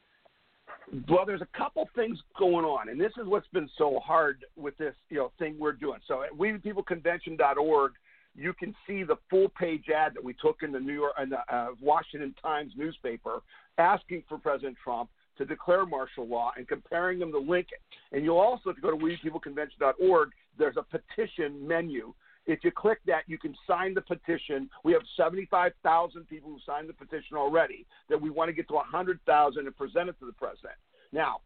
Well, 1.09 1.27
there's 1.27 1.43
a 1.43 1.59
couple 1.59 1.89
things 1.95 2.19
going 2.39 2.65
on, 2.65 2.89
and 2.89 2.99
this 2.99 3.13
is 3.21 3.27
what's 3.27 3.49
been 3.49 3.69
so 3.77 4.01
hard 4.03 4.45
with 4.57 4.77
this 4.79 4.95
you 5.11 5.19
know 5.19 5.33
thing 5.39 5.57
we're 5.59 5.73
doing. 5.73 5.99
So 6.09 6.23
at 6.23 6.33
WeThePeopleConvention.org, 6.33 7.93
you 8.35 8.53
can 8.55 8.75
see 8.87 9.03
the 9.03 9.17
full 9.29 9.49
page 9.51 9.85
ad 9.95 10.15
that 10.15 10.25
we 10.25 10.35
took 10.35 10.63
in 10.63 10.73
the 10.73 10.81
New 10.81 10.95
York 10.95 11.15
and 11.19 11.33
the 11.33 11.55
uh, 11.55 11.69
Washington 11.83 12.35
Times 12.41 12.73
newspaper 12.77 13.41
asking 13.77 14.23
for 14.29 14.39
President 14.39 14.77
Trump 14.83 15.11
to 15.37 15.45
declare 15.45 15.87
martial 15.87 16.27
law 16.27 16.53
and 16.57 16.67
comparing 16.67 17.19
them 17.19 17.33
to 17.33 17.39
Lincoln. 17.39 17.79
And 18.13 18.25
you'll 18.25 18.39
also, 18.39 18.71
if 18.71 18.77
you 18.77 18.83
go 18.83 18.91
to 18.91 18.97
WePeopleConvention.org, 18.97 20.31
there's 20.59 20.77
a 20.77 20.83
petition 20.83 21.67
menu. 21.67 22.13
If 22.47 22.65
you 22.65 22.71
click 22.71 22.99
that, 23.07 23.25
you 23.27 23.39
can 23.39 23.55
sign 23.67 23.95
the 23.95 24.01
petition. 24.01 24.71
We 24.83 24.93
have 24.93 25.03
75,000 25.17 26.27
people 26.27 26.51
who 26.51 26.59
signed 26.65 26.89
the 26.89 26.95
petition 26.95 27.37
already. 27.37 27.87
That 28.09 28.21
we 28.21 28.31
want 28.31 28.49
to 28.49 28.55
get 28.55 28.69
to 28.69 28.75
100,000 28.75 29.67
and 29.67 29.77
present 29.77 30.09
it 30.09 30.19
to 30.21 30.27
the 30.27 30.33
president. 30.33 30.75
Now, 31.13 31.41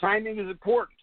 timing 0.00 0.38
is 0.38 0.48
important. 0.48 0.98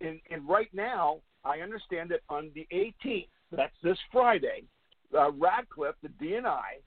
And, 0.00 0.20
and 0.30 0.48
right 0.48 0.68
now, 0.72 1.20
I 1.44 1.60
understand 1.60 2.10
that 2.10 2.20
on 2.28 2.50
the 2.54 2.66
18th, 2.72 3.28
that's 3.52 3.74
this 3.82 3.98
Friday, 4.12 4.64
uh, 5.16 5.32
Ratcliffe, 5.32 5.96
the 6.02 6.08
DNI, 6.08 6.80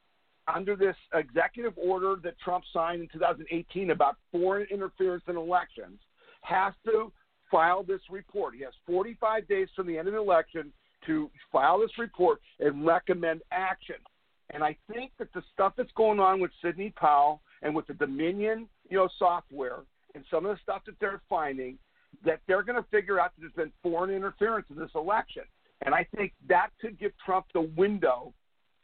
under 0.53 0.75
this 0.75 0.95
executive 1.13 1.73
order 1.77 2.15
that 2.23 2.39
Trump 2.39 2.63
signed 2.73 3.01
in 3.01 3.07
2018 3.09 3.91
about 3.91 4.17
foreign 4.31 4.67
interference 4.71 5.23
in 5.27 5.38
elections, 5.38 5.99
has 6.41 6.73
to 6.85 7.11
file 7.52 7.84
this 7.84 8.02
report. 8.10 8.56
He 8.56 8.64
has 8.64 8.73
45 8.88 9.48
days 9.48 9.68
from 9.76 9.88
the 9.88 9.98
end 9.98 10.07
of 10.07 10.14
the 10.14 10.19
election 10.19 10.72
to 11.06 11.30
file 11.52 11.80
this 11.80 11.98
report 11.98 12.40
and 12.60 12.86
recommend 12.86 13.41
action. 13.52 13.95
And 14.52 14.64
I 14.64 14.76
think 14.91 15.11
that 15.19 15.32
the 15.34 15.44
stuff 15.53 15.73
that's 15.78 15.91
going 15.95 16.19
on 16.19 16.40
with 16.40 16.52
Sidney 16.64 16.94
Powell 16.95 17.41
and 17.61 17.76
with 17.76 17.88
the 17.88 17.94
Dominion, 17.94 18.68
you 18.90 18.98
know, 18.98 19.10
software 19.18 19.80
and 20.15 20.23
some 20.30 20.45
of 20.45 20.56
the 20.56 20.61
stuff 20.61 20.82
that 20.86 20.95
they're 20.99 21.22
finding, 21.30 21.78
that 22.26 22.41
they're 22.48 22.64
going 22.64 22.82
to 22.82 22.88
figure 22.90 23.19
out 23.19 23.32
that 23.36 23.41
there's 23.41 23.53
been 23.53 23.72
foreign 23.82 24.14
interference 24.14 24.68
in 24.69 24.78
this 24.78 24.91
election. 24.95 25.44
And 25.84 25.95
I 25.95 26.06
think 26.15 26.34
that 26.49 26.69
could 26.80 26.99
give 26.99 27.11
Trump 27.26 27.45
the 27.53 27.61
window 27.61 28.34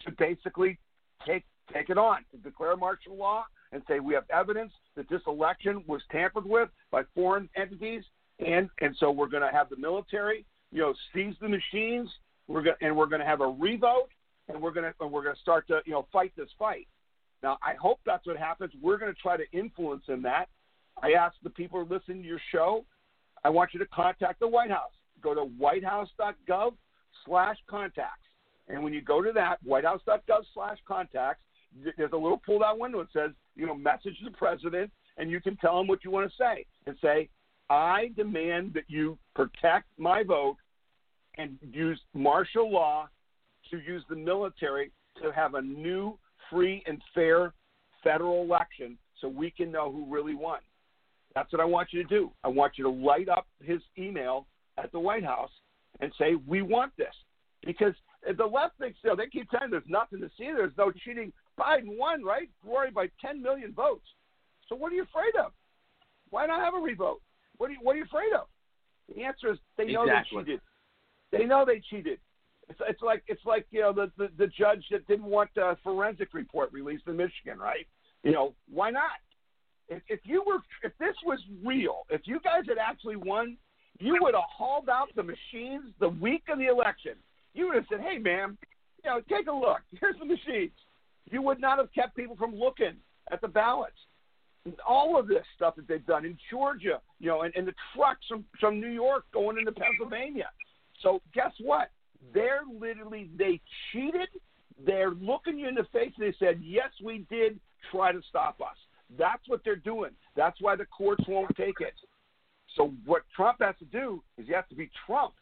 to 0.05 0.11
basically 0.11 0.79
take 1.25 1.43
take 1.73 1.89
it 1.89 1.97
on, 1.97 2.19
to 2.31 2.37
declare 2.37 2.77
martial 2.77 3.17
law 3.17 3.45
and 3.73 3.81
say 3.89 3.99
we 3.99 4.13
have 4.13 4.23
evidence 4.29 4.71
that 4.95 5.09
this 5.09 5.21
election 5.27 5.83
was 5.85 6.01
tampered 6.09 6.45
with 6.45 6.69
by 6.91 7.01
foreign 7.13 7.49
entities 7.57 8.03
and 8.45 8.69
and 8.81 8.95
so 8.99 9.11
we're 9.11 9.27
going 9.27 9.43
to 9.43 9.55
have 9.55 9.69
the 9.69 9.77
military, 9.77 10.45
you 10.71 10.81
know, 10.81 10.93
seize 11.13 11.35
the 11.41 11.49
machines. 11.49 12.09
We're 12.47 12.61
going 12.61 12.75
and 12.81 12.95
we're 12.95 13.07
going 13.07 13.21
to 13.21 13.25
have 13.25 13.41
a 13.41 13.47
revote, 13.47 14.09
and 14.47 14.61
we're 14.61 14.71
going 14.71 14.85
to 14.85 14.93
and 15.03 15.11
we're 15.11 15.23
going 15.23 15.35
to 15.35 15.41
start 15.41 15.67
to 15.67 15.81
you 15.85 15.93
know 15.93 16.07
fight 16.11 16.33
this 16.37 16.49
fight. 16.57 16.87
Now, 17.43 17.57
I 17.63 17.73
hope 17.75 17.99
that's 18.05 18.25
what 18.25 18.37
happens. 18.37 18.71
We're 18.81 18.97
going 18.97 19.13
to 19.13 19.19
try 19.19 19.37
to 19.37 19.43
influence 19.51 20.03
in 20.07 20.21
that. 20.23 20.49
I 21.01 21.11
ask 21.11 21.35
the 21.43 21.49
people 21.49 21.83
who 21.83 21.93
listen 21.93 22.21
to 22.21 22.27
your 22.27 22.41
show. 22.51 22.83
I 23.43 23.49
want 23.49 23.73
you 23.73 23.79
to 23.79 23.85
contact 23.87 24.39
the 24.39 24.47
White 24.47 24.71
House. 24.71 24.91
Go 25.21 25.35
to 25.35 25.41
whitehouse.gov 25.41 26.73
slash 27.25 27.57
contacts. 27.69 28.23
And 28.67 28.83
when 28.83 28.93
you 28.93 29.01
go 29.01 29.21
to 29.21 29.31
that, 29.33 29.59
whitehouse.gov 29.63 30.43
slash 30.53 30.77
contacts, 30.87 31.41
there's 31.97 32.11
a 32.11 32.17
little 32.17 32.41
pull 32.43 32.59
down 32.59 32.79
window 32.79 32.99
that 32.99 33.13
says, 33.13 33.31
you 33.55 33.67
know, 33.67 33.75
message 33.75 34.17
the 34.23 34.31
president, 34.31 34.91
and 35.17 35.29
you 35.29 35.39
can 35.39 35.55
tell 35.57 35.79
him 35.79 35.87
what 35.87 36.03
you 36.03 36.11
want 36.11 36.29
to 36.29 36.35
say. 36.37 36.65
And 36.87 36.95
say, 37.01 37.29
I 37.69 38.11
demand 38.15 38.73
that 38.73 38.85
you 38.87 39.17
protect 39.35 39.87
my 39.97 40.23
vote 40.23 40.57
and 41.37 41.57
use 41.71 41.99
martial 42.13 42.71
law 42.71 43.09
to 43.71 43.79
use 43.79 44.03
the 44.09 44.15
military 44.15 44.91
to 45.21 45.31
have 45.31 45.55
a 45.55 45.61
new, 45.61 46.17
free, 46.49 46.83
and 46.87 47.01
fair 47.13 47.53
federal 48.03 48.41
election 48.43 48.97
so 49.19 49.27
we 49.27 49.51
can 49.51 49.71
know 49.71 49.91
who 49.91 50.05
really 50.11 50.35
won. 50.35 50.59
That's 51.35 51.51
what 51.51 51.61
I 51.61 51.65
want 51.65 51.89
you 51.91 52.03
to 52.03 52.09
do. 52.09 52.31
I 52.43 52.47
want 52.47 52.73
you 52.77 52.83
to 52.85 52.89
light 52.89 53.29
up 53.29 53.47
his 53.61 53.81
email 53.97 54.47
at 54.77 54.91
the 54.91 54.99
White 54.99 55.25
House 55.25 55.51
and 55.99 56.11
say, 56.17 56.35
We 56.47 56.61
want 56.61 56.93
this. 56.97 57.13
Because 57.65 57.93
the 58.37 58.45
left 58.45 58.77
thinks, 58.79 58.99
you 59.03 59.09
know, 59.09 59.15
they 59.15 59.27
keep 59.27 59.47
saying 59.51 59.71
there's 59.71 59.83
nothing 59.87 60.19
to 60.21 60.29
see, 60.37 60.45
there's 60.45 60.77
no 60.77 60.91
cheating. 60.91 61.33
Biden 61.59 61.97
won, 61.97 62.23
right? 62.23 62.49
Rory 62.65 62.91
by 62.91 63.09
10 63.21 63.41
million 63.41 63.73
votes. 63.73 64.05
So 64.69 64.75
what 64.75 64.91
are 64.91 64.95
you 64.95 65.03
afraid 65.03 65.35
of? 65.43 65.51
Why 66.29 66.45
not 66.45 66.61
have 66.61 66.75
a 66.75 66.79
revote? 66.83 67.21
What 67.57 67.69
are 67.69 67.73
you 67.73 67.79
What 67.81 67.95
are 67.95 67.99
you 67.99 68.05
afraid 68.05 68.33
of? 68.33 68.47
The 69.15 69.23
answer 69.23 69.51
is 69.51 69.57
they 69.77 69.85
know 69.85 70.03
exactly. 70.03 70.43
they 70.43 70.45
cheated. 70.45 70.61
They 71.31 71.45
know 71.45 71.65
they 71.65 71.81
cheated. 71.89 72.19
It's, 72.69 72.79
it's 72.87 73.01
like 73.01 73.23
it's 73.27 73.45
like 73.45 73.65
you 73.71 73.81
know 73.81 73.93
the, 73.93 74.11
the 74.17 74.29
the 74.37 74.47
judge 74.47 74.83
that 74.91 75.07
didn't 75.07 75.25
want 75.25 75.49
a 75.57 75.77
forensic 75.83 76.33
report 76.33 76.71
released 76.71 77.03
in 77.07 77.17
Michigan, 77.17 77.57
right? 77.59 77.87
You 78.23 78.31
know 78.31 78.53
why 78.71 78.89
not? 78.89 79.19
If, 79.89 80.01
if 80.09 80.19
you 80.23 80.43
were 80.45 80.59
if 80.83 80.91
this 80.99 81.15
was 81.25 81.39
real, 81.63 82.05
if 82.09 82.21
you 82.25 82.39
guys 82.43 82.63
had 82.67 82.77
actually 82.77 83.15
won, 83.15 83.57
you 83.99 84.17
would 84.21 84.33
have 84.33 84.43
hauled 84.49 84.89
out 84.89 85.07
the 85.15 85.23
machines 85.23 85.93
the 85.99 86.09
week 86.09 86.43
of 86.49 86.59
the 86.59 86.67
election. 86.67 87.13
You 87.53 87.67
would 87.67 87.75
have 87.75 87.85
said, 87.89 88.01
"Hey, 88.01 88.17
ma'am, 88.17 88.57
you 89.03 89.09
know, 89.09 89.21
take 89.29 89.47
a 89.47 89.51
look. 89.51 89.81
Here's 89.99 90.17
the 90.19 90.25
machines." 90.25 90.71
You 91.29 91.41
would 91.41 91.59
not 91.59 91.77
have 91.77 91.91
kept 91.93 92.15
people 92.15 92.37
from 92.37 92.55
looking 92.55 92.95
at 93.31 93.41
the 93.41 93.49
ballots 93.49 93.97
all 94.87 95.19
of 95.19 95.27
this 95.27 95.43
stuff 95.55 95.75
that 95.75 95.87
they've 95.87 96.05
done 96.05 96.25
in 96.25 96.37
Georgia, 96.49 97.01
you 97.19 97.27
know, 97.27 97.41
and, 97.41 97.55
and 97.55 97.67
the 97.67 97.73
trucks 97.95 98.25
from, 98.27 98.45
from 98.59 98.79
New 98.79 98.89
York 98.89 99.25
going 99.33 99.57
into 99.57 99.71
Pennsylvania. 99.71 100.49
So 101.01 101.21
guess 101.33 101.51
what? 101.59 101.91
They're 102.33 102.63
literally 102.79 103.29
they 103.37 103.61
cheated. 103.91 104.29
They're 104.85 105.11
looking 105.11 105.59
you 105.59 105.67
in 105.67 105.75
the 105.75 105.85
face 105.93 106.11
and 106.17 106.27
they 106.27 106.35
said, 106.39 106.59
Yes, 106.63 106.89
we 107.03 107.25
did 107.29 107.59
try 107.91 108.11
to 108.11 108.21
stop 108.29 108.59
us. 108.61 108.77
That's 109.17 109.47
what 109.47 109.61
they're 109.63 109.75
doing. 109.75 110.11
That's 110.35 110.59
why 110.61 110.75
the 110.75 110.85
courts 110.85 111.23
won't 111.27 111.55
take 111.55 111.79
it. 111.79 111.93
So 112.75 112.93
what 113.05 113.23
Trump 113.35 113.57
has 113.61 113.75
to 113.79 113.85
do 113.85 114.21
is 114.37 114.47
he 114.47 114.53
has 114.53 114.65
to 114.69 114.75
be 114.75 114.89
Trump. 115.05 115.33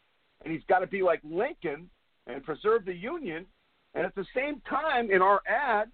And 0.44 0.54
he's 0.54 0.64
got 0.70 0.80
to 0.80 0.88
be 0.88 1.02
like 1.02 1.22
Lincoln 1.24 1.90
and 2.28 2.44
preserve 2.44 2.86
the 2.86 2.94
Union. 2.94 3.46
And 3.96 4.06
at 4.06 4.14
the 4.16 4.26
same 4.36 4.62
time, 4.70 5.10
in 5.10 5.22
our 5.22 5.42
ad, 5.48 5.90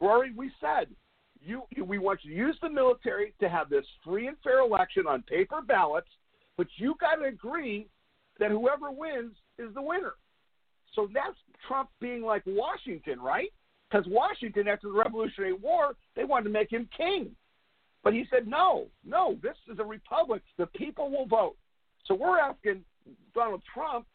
Rory, 0.00 0.32
we 0.34 0.50
said 0.60 0.88
you, 1.44 1.62
we 1.84 1.98
want 1.98 2.20
you 2.22 2.30
to 2.30 2.36
use 2.36 2.56
the 2.62 2.68
military 2.68 3.34
to 3.40 3.48
have 3.48 3.70
this 3.70 3.84
free 4.04 4.26
and 4.26 4.36
fair 4.42 4.60
election 4.60 5.06
on 5.06 5.22
paper 5.22 5.60
ballots, 5.66 6.08
but 6.56 6.66
you 6.76 6.94
got 7.00 7.16
to 7.16 7.24
agree 7.24 7.88
that 8.38 8.50
whoever 8.50 8.90
wins 8.90 9.32
is 9.58 9.72
the 9.74 9.82
winner. 9.82 10.14
So 10.94 11.08
that's 11.12 11.36
Trump 11.66 11.88
being 12.00 12.22
like 12.22 12.42
Washington, 12.46 13.20
right? 13.20 13.52
Because 13.90 14.06
Washington, 14.08 14.68
after 14.68 14.88
the 14.88 14.94
Revolutionary 14.94 15.52
War, 15.52 15.94
they 16.16 16.24
wanted 16.24 16.44
to 16.44 16.50
make 16.50 16.72
him 16.72 16.88
king. 16.96 17.30
But 18.02 18.14
he 18.14 18.24
said, 18.30 18.46
no, 18.46 18.86
no, 19.04 19.36
this 19.42 19.56
is 19.70 19.78
a 19.78 19.84
republic. 19.84 20.42
The 20.58 20.66
people 20.66 21.10
will 21.10 21.26
vote. 21.26 21.56
So 22.06 22.14
we're 22.14 22.38
asking 22.38 22.82
Donald 23.34 23.62
Trump 23.72 24.06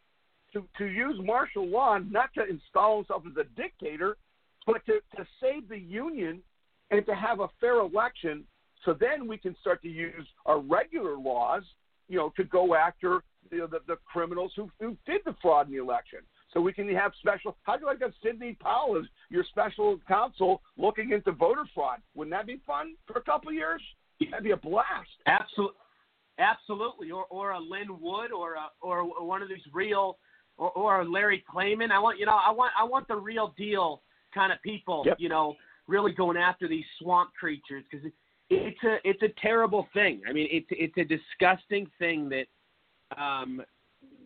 to, 0.54 0.64
to 0.78 0.86
use 0.86 1.20
martial 1.24 1.68
law 1.68 1.98
not 1.98 2.34
to 2.34 2.46
install 2.48 2.98
himself 2.98 3.24
as 3.30 3.38
a 3.38 3.62
dictator, 3.62 4.18
but 4.66 4.86
to, 4.88 5.00
to 5.18 5.26
save 5.42 5.70
the 5.70 5.78
Union 5.78 6.42
and 6.92 7.06
to 7.06 7.16
have 7.16 7.40
a 7.40 7.48
fair 7.60 7.80
election 7.80 8.44
so 8.86 8.94
then 8.94 9.28
we 9.28 9.38
can 9.38 9.56
start 9.60 9.82
to 9.82 9.90
use 9.90 10.28
our 10.46 10.60
regular 10.60 11.18
laws, 11.18 11.64
you 12.08 12.18
know, 12.18 12.32
to 12.38 12.44
go 12.44 12.76
after 12.76 13.24
you 13.52 13.60
know, 13.60 13.68
the, 13.68 13.80
the 13.88 13.98
criminals 14.06 14.52
who, 14.56 14.70
who 14.80 14.96
did 15.06 15.22
the 15.26 15.36
fraud 15.42 15.68
in 15.68 15.74
the 15.74 15.82
election. 15.82 16.20
So 16.54 16.62
we 16.62 16.72
can 16.72 16.88
have 16.96 17.12
special. 17.20 17.58
How 17.64 17.76
do 17.76 17.82
you 17.82 17.88
like 17.88 18.00
that 18.00 18.14
Sidney 18.24 18.58
Powell 18.62 18.98
as 18.98 19.06
your 19.30 19.44
special 19.50 20.00
counsel 20.08 20.62
looking 20.78 21.12
into 21.12 21.32
voter 21.32 21.66
fraud? 21.74 22.00
Wouldn't 22.14 22.34
that 22.34 22.48
be 22.48 22.62
fun 22.66 22.96
for 23.06 23.20
a 23.20 23.22
couple 23.22 23.50
of 23.50 23.56
years? 23.56 23.82
That'd 24.32 24.46
be 24.46 24.52
a 24.52 24.58
blast. 24.58 25.10
Absolutely, 25.26 25.76
absolutely. 26.40 27.12
Or 27.12 27.26
or 27.26 27.52
a 27.52 27.60
Lin 27.60 28.00
Wood 28.00 28.32
or 28.32 28.54
a, 28.54 28.68
or 28.82 29.04
one 29.26 29.42
of 29.42 29.50
these 29.50 29.58
real 29.74 30.18
or, 30.58 30.72
or 30.72 31.02
a 31.02 31.10
Larry 31.10 31.44
Klayman. 31.54 31.92
I 31.92 32.00
want 32.00 32.18
you 32.20 32.26
know 32.26 32.40
I 32.42 32.52
want 32.52 32.72
I 32.80 32.86
want 32.86 33.10
the 33.10 33.18
real 33.18 33.54
deal 33.58 34.02
kind 34.34 34.54
of 34.54 34.62
people. 34.62 35.04
Yep. 35.06 35.18
You 35.20 35.28
know 35.28 35.56
really 35.88 36.12
going 36.12 36.38
after 36.38 36.68
these 36.68 36.86
swamp 37.00 37.32
creatures 37.40 37.84
because 37.90 38.06
it, 38.06 38.14
it's 38.50 38.84
a 38.84 38.98
it's 39.04 39.22
a 39.24 39.42
terrible 39.42 39.88
thing. 39.94 40.22
I 40.28 40.34
mean, 40.34 40.48
it's 40.52 40.68
it's 40.72 40.98
a 40.98 41.04
disgusting 41.04 41.90
thing 42.00 42.30
that 42.30 43.22
um, 43.22 43.62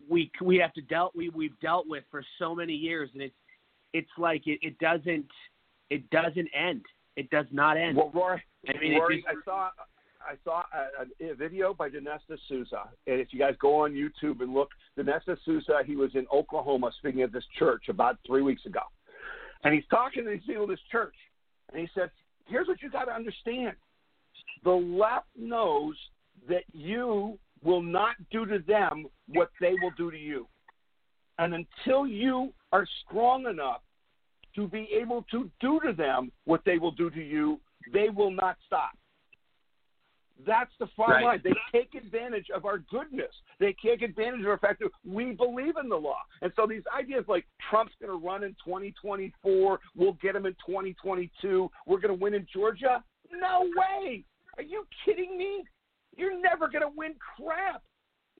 we 0.08 0.30
we 0.42 0.56
have 0.56 0.72
to 0.74 0.82
dealt 0.82 1.14
we 1.14 1.30
we've 1.30 1.58
dealt 1.60 1.86
with 1.88 2.04
for 2.10 2.22
so 2.38 2.54
many 2.54 2.74
years, 2.74 3.10
and 3.14 3.22
it's 3.22 3.34
it's 3.92 4.10
like 4.18 4.46
it, 4.46 4.58
it 4.62 4.78
doesn't 4.78 5.26
it 5.88 6.08
doesn't 6.10 6.48
end. 6.54 6.82
It 7.16 7.30
does 7.30 7.46
not 7.50 7.76
end. 7.76 7.96
Well, 7.96 8.10
Rory, 8.14 8.42
I 8.68 8.78
mean, 8.78 8.98
Rory 8.98 9.24
just, 9.26 9.28
I 9.28 9.44
saw 9.44 9.70
I 10.22 10.34
saw 10.44 10.62
a, 10.72 11.30
a, 11.30 11.34
video 11.34 11.72
by 11.74 11.88
Dinesh 11.88 12.20
D'Souza, 12.28 12.88
and 13.06 13.20
if 13.20 13.28
you 13.32 13.38
guys 13.38 13.54
go 13.60 13.84
on 13.84 13.92
YouTube 13.92 14.42
and 14.42 14.52
look, 14.52 14.70
Dinesh 14.98 15.22
D'Souza, 15.24 15.80
he 15.84 15.96
was 15.96 16.10
in 16.14 16.26
Oklahoma 16.32 16.90
speaking 16.98 17.22
at 17.22 17.32
this 17.32 17.44
church 17.58 17.84
about 17.88 18.18
three 18.26 18.42
weeks 18.42 18.66
ago, 18.66 18.80
and 19.64 19.74
he's 19.74 19.84
talking 19.90 20.24
to 20.24 20.30
these 20.30 20.42
people 20.46 20.64
at 20.64 20.68
this 20.68 20.78
church, 20.92 21.14
and 21.72 21.80
he 21.80 21.88
said, 21.94 22.10
"Here's 22.46 22.68
what 22.68 22.82
you 22.82 22.90
got 22.90 23.04
to 23.04 23.12
understand: 23.12 23.76
the 24.64 24.70
left 24.70 25.28
knows 25.36 25.96
that 26.48 26.64
you 26.72 27.38
will 27.62 27.82
not 27.82 28.16
do 28.30 28.46
to 28.46 28.58
them 28.60 29.06
what 29.28 29.50
they 29.60 29.74
will 29.82 29.92
do 29.96 30.10
to 30.10 30.18
you, 30.18 30.46
and 31.38 31.54
until 31.54 32.06
you 32.06 32.52
are 32.72 32.86
strong 33.04 33.46
enough 33.46 33.82
to 34.54 34.66
be 34.66 34.88
able 34.92 35.24
to 35.30 35.50
do 35.60 35.80
to 35.84 35.92
them 35.92 36.32
what 36.44 36.64
they 36.64 36.78
will 36.78 36.90
do 36.90 37.10
to 37.10 37.22
you, 37.22 37.60
they 37.92 38.08
will 38.08 38.30
not 38.30 38.56
stop." 38.66 38.90
That's 40.46 40.72
the 40.78 40.86
far 40.96 41.10
Right. 41.10 41.24
line. 41.24 41.40
They 41.42 41.54
take 41.72 41.94
advantage 41.94 42.50
of 42.50 42.64
our 42.64 42.78
goodness. 42.78 43.34
They 43.58 43.72
take 43.74 44.02
advantage 44.02 44.40
of 44.40 44.48
our 44.48 44.58
fact 44.58 44.80
that 44.80 44.90
we 45.04 45.32
believe 45.32 45.76
in 45.76 45.88
the 45.88 45.96
law. 45.96 46.20
And 46.42 46.52
so 46.56 46.66
these 46.66 46.82
ideas 46.94 47.24
like 47.28 47.46
Trump's 47.68 47.94
going 48.00 48.10
to 48.10 48.24
run 48.26 48.42
in 48.44 48.54
2024, 48.64 49.80
we'll 49.96 50.12
get 50.14 50.36
him 50.36 50.46
in 50.46 50.54
2022, 50.66 51.70
we're 51.86 51.98
going 52.00 52.16
to 52.16 52.22
win 52.22 52.34
in 52.34 52.46
Georgia. 52.52 53.02
No 53.30 53.68
way. 53.76 54.24
Are 54.56 54.62
you 54.62 54.86
kidding 55.04 55.36
me? 55.36 55.64
You're 56.16 56.40
never 56.40 56.68
going 56.68 56.82
to 56.82 56.92
win 56.96 57.14
crap. 57.36 57.82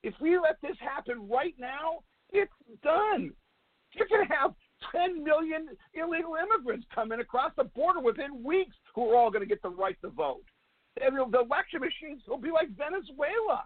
If 0.03 0.15
we 0.21 0.39
let 0.39 0.61
this 0.61 0.77
happen 0.81 1.29
right 1.29 1.55
now, 1.59 2.01
it's 2.31 2.53
done. 2.83 3.33
You're 3.93 4.09
going 4.09 4.27
to 4.27 4.35
have 4.35 4.55
10 4.93 5.23
million 5.23 5.69
illegal 5.95 6.37
immigrants 6.37 6.87
coming 6.95 7.21
across 7.21 7.53
the 7.57 7.65
border 7.65 8.01
within 8.01 8.43
weeks 8.43 8.77
who 8.95 9.11
are 9.11 9.17
all 9.17 9.31
going 9.31 9.43
to 9.43 9.49
get 9.49 9.63
the 9.63 9.69
right 9.69 9.97
to 10.03 10.09
vote. 10.09 10.43
And 11.05 11.17
the 11.33 11.41
election 11.41 11.81
machines 11.81 12.23
will 12.29 12.39
be 12.39 12.51
like 12.51 12.69
Venezuela. 12.77 13.65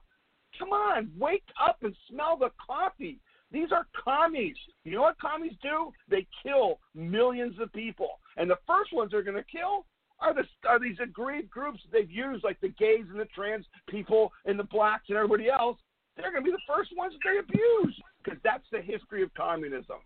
Come 0.59 0.70
on, 0.70 1.11
wake 1.19 1.44
up 1.61 1.78
and 1.82 1.94
smell 2.09 2.36
the 2.36 2.51
coffee. 2.65 3.19
These 3.51 3.73
are 3.73 3.86
commies. 4.05 4.56
You 4.85 4.93
know 4.93 5.02
what 5.02 5.19
commies 5.19 5.55
do? 5.62 5.93
They 6.09 6.27
kill 6.43 6.81
millions 6.94 7.56
of 7.61 7.73
people. 7.73 8.20
And 8.36 8.51
the 8.51 8.59
first 8.66 8.93
ones 8.93 9.11
they're 9.11 9.23
going 9.23 9.36
to 9.36 9.44
kill 9.44 9.86
are 10.20 10.35
the 10.35 10.44
are 10.69 10.78
these 10.78 10.97
aggrieved 11.02 11.51
groups 11.51 11.81
they've 11.93 12.11
used, 12.11 12.44
like 12.44 12.61
the 12.61 12.69
gays 12.69 13.05
and 13.11 13.19
the 13.19 13.27
trans 13.27 13.66
people 13.89 14.32
and 14.44 14.59
the 14.59 14.65
blacks 14.65 15.05
and 15.09 15.16
everybody 15.16 15.48
else. 15.51 15.78
They're 16.16 16.31
going 16.31 16.44
to 16.44 16.51
be 16.51 16.52
the 16.52 16.74
first 16.74 16.90
ones 16.97 17.12
that 17.15 17.28
they 17.28 17.39
abuse 17.39 18.01
because 18.23 18.39
that's 18.44 18.66
the 18.70 18.81
history 18.81 19.23
of 19.23 19.35
communism. 19.35 19.97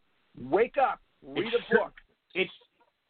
Wake 0.40 0.76
up, 0.80 1.00
read 1.22 1.52
a 1.52 1.74
book. 1.74 1.92
It's 2.34 2.50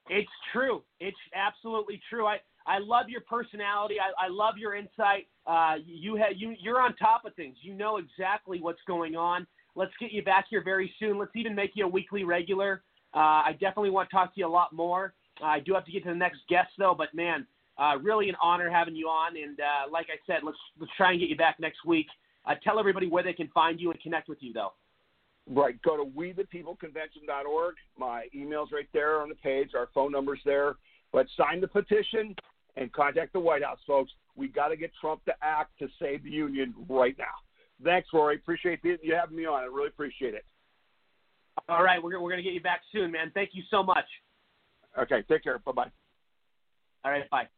it's 0.09 0.31
true. 0.53 0.83
It's 1.01 1.17
absolutely 1.35 2.01
true. 2.09 2.27
I 2.27 2.39
I 2.69 2.79
love 2.79 3.09
your 3.09 3.23
personality. 3.23 3.97
I, 3.99 4.27
I 4.27 4.29
love 4.29 4.59
your 4.59 4.77
insight. 4.77 5.27
Uh, 5.47 5.77
you 5.87 6.17
have 6.17 6.33
you 6.37 6.55
you're 6.61 6.81
on 6.81 6.95
top 6.97 7.25
of 7.25 7.35
things. 7.35 7.57
You 7.63 7.73
know 7.73 7.97
exactly 7.97 8.61
what's 8.61 8.83
going 8.87 9.17
on. 9.17 9.47
Let's 9.75 9.93
get 9.99 10.13
you 10.13 10.23
back 10.23 10.47
here 10.51 10.63
very 10.63 10.93
soon. 10.99 11.19
Let's 11.19 11.35
even 11.35 11.55
make 11.55 11.71
you 11.75 11.87
a 11.87 11.89
weekly 11.89 12.25
regular. 12.25 12.83
Uh, 13.15 13.19
I 13.47 13.53
definitely 13.53 13.91
want 13.91 14.11
to 14.11 14.17
talk 14.17 14.35
to 14.35 14.41
you 14.41 14.47
a 14.47 14.49
lot 14.49 14.75
more. 14.75 15.15
Uh, 15.43 15.47
I 15.47 15.61
do 15.61 15.73
have 15.73 15.87
to 15.87 15.93
get 15.93 16.03
to 16.05 16.11
the 16.11 16.15
next 16.15 16.41
guest 16.49 16.69
though, 16.79 16.95
but 16.97 17.15
man, 17.15 17.47
uh, 17.79 17.97
really 18.03 18.29
an 18.29 18.35
honor 18.43 18.69
having 18.69 18.95
you 18.95 19.07
on. 19.07 19.37
And 19.37 19.59
uh, 19.59 19.91
like 19.91 20.09
I 20.11 20.19
said, 20.27 20.41
let's 20.45 20.59
let's 20.79 20.93
try 20.97 21.13
and 21.13 21.21
get 21.21 21.31
you 21.31 21.37
back 21.37 21.57
next 21.59 21.87
week. 21.87 22.07
Uh, 22.45 22.55
tell 22.63 22.79
everybody 22.79 23.09
where 23.09 23.23
they 23.23 23.33
can 23.33 23.49
find 23.49 23.81
you 23.81 23.91
and 23.91 24.01
connect 24.03 24.29
with 24.29 24.39
you 24.43 24.53
though. 24.53 24.73
Right. 25.49 25.81
Go 25.81 25.97
to 25.97 26.05
wethepeopleconvention.org. 26.05 27.75
My 27.99 28.27
email's 28.35 28.69
right 28.73 28.89
there 28.93 29.23
on 29.23 29.31
the 29.31 29.35
page. 29.37 29.71
Our 29.75 29.89
phone 29.95 30.13
number's 30.13 30.41
there. 30.45 30.77
But 31.13 31.27
sign 31.39 31.63
the 31.63 31.69
petition 31.69 32.35
and 32.77 32.93
contact 32.93 33.33
the 33.33 33.41
White 33.41 33.65
House, 33.65 33.79
folks. 33.87 34.13
We 34.37 34.49
got 34.49 34.69
to 34.69 34.77
get 34.77 34.93
Trump 35.01 35.25
to 35.25 35.33
act 35.43 35.79
to 35.81 35.89
save 36.01 36.23
the 36.23 36.31
union 36.31 36.75
right 36.89 37.17
now. 37.19 37.25
Thanks, 37.83 38.09
Rory. 38.13 38.37
Appreciate 38.37 38.81
you 38.85 39.15
having 39.15 39.37
me 39.37 39.47
on. 39.47 39.63
I 39.63 39.67
really 39.67 39.89
appreciate 39.89 40.35
it. 40.35 40.45
All 41.69 41.83
right, 41.83 42.03
we're 42.03 42.21
we're 42.21 42.31
gonna 42.31 42.43
get 42.43 42.55
you 42.55 42.61
back 42.61 42.83
soon, 42.93 43.11
man. 43.11 43.31
Thank 43.35 43.51
you 43.53 43.63
so 43.71 43.83
much. 43.83 44.05
Okay. 44.99 45.23
Take 45.29 45.45
care. 45.45 45.59
Bye 45.59 45.73
bye. 45.73 45.91
All 47.05 47.13
right, 47.13 47.29
bye. 47.31 47.49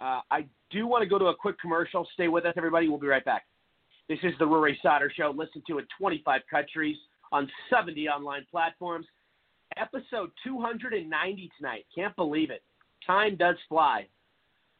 Uh, 0.00 0.20
I 0.30 0.46
do 0.70 0.86
want 0.86 1.02
to 1.02 1.08
go 1.08 1.18
to 1.18 1.26
a 1.26 1.34
quick 1.34 1.58
commercial. 1.60 2.06
Stay 2.14 2.28
with 2.28 2.44
us, 2.46 2.54
everybody. 2.56 2.88
We'll 2.88 2.98
be 2.98 3.06
right 3.06 3.24
back. 3.24 3.46
This 4.08 4.18
is 4.22 4.32
the 4.38 4.46
Rory 4.46 4.78
Sauter 4.82 5.12
Show. 5.14 5.34
Listen 5.36 5.62
to 5.66 5.78
it 5.78 5.86
25 5.98 6.40
countries 6.50 6.96
on 7.32 7.50
70 7.70 8.08
online 8.08 8.46
platforms. 8.50 9.06
Episode 9.76 10.30
290 10.44 11.50
tonight. 11.58 11.84
Can't 11.94 12.14
believe 12.16 12.50
it. 12.50 12.62
Time 13.06 13.36
does 13.36 13.56
fly. 13.68 14.06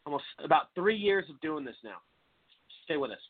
Almost 0.09 0.25
about 0.43 0.73
three 0.75 0.97
years 0.97 1.29
of 1.29 1.39
doing 1.43 1.69
this 1.69 1.77
now. 1.85 2.01
Stay 2.89 2.97
with 2.97 3.11
us. 3.11 3.21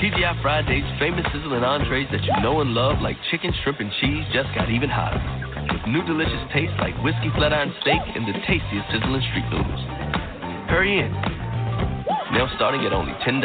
TGI 0.00 0.40
Fridays 0.40 0.88
famous 0.98 1.20
sizzling 1.36 1.60
entrees 1.60 2.08
that 2.10 2.24
you 2.24 2.32
know 2.40 2.62
and 2.64 2.72
love 2.72 3.04
like 3.04 3.20
chicken, 3.30 3.52
shrimp, 3.60 3.76
and 3.78 3.92
cheese 4.00 4.24
just 4.32 4.48
got 4.56 4.72
even 4.72 4.88
hotter. 4.88 5.20
With 5.68 5.84
new 5.92 6.00
delicious 6.08 6.40
tastes 6.48 6.72
like 6.80 6.96
whiskey 7.04 7.28
flat 7.36 7.52
iron 7.52 7.76
steak 7.84 8.00
and 8.16 8.24
the 8.24 8.32
tastiest 8.48 8.88
sizzling 8.88 9.20
street 9.20 9.44
noodles. 9.52 9.84
Hurry 10.72 10.96
in. 10.96 11.12
Now 12.32 12.48
starting 12.56 12.88
at 12.88 12.96
only 12.96 13.12
$10. 13.28 13.44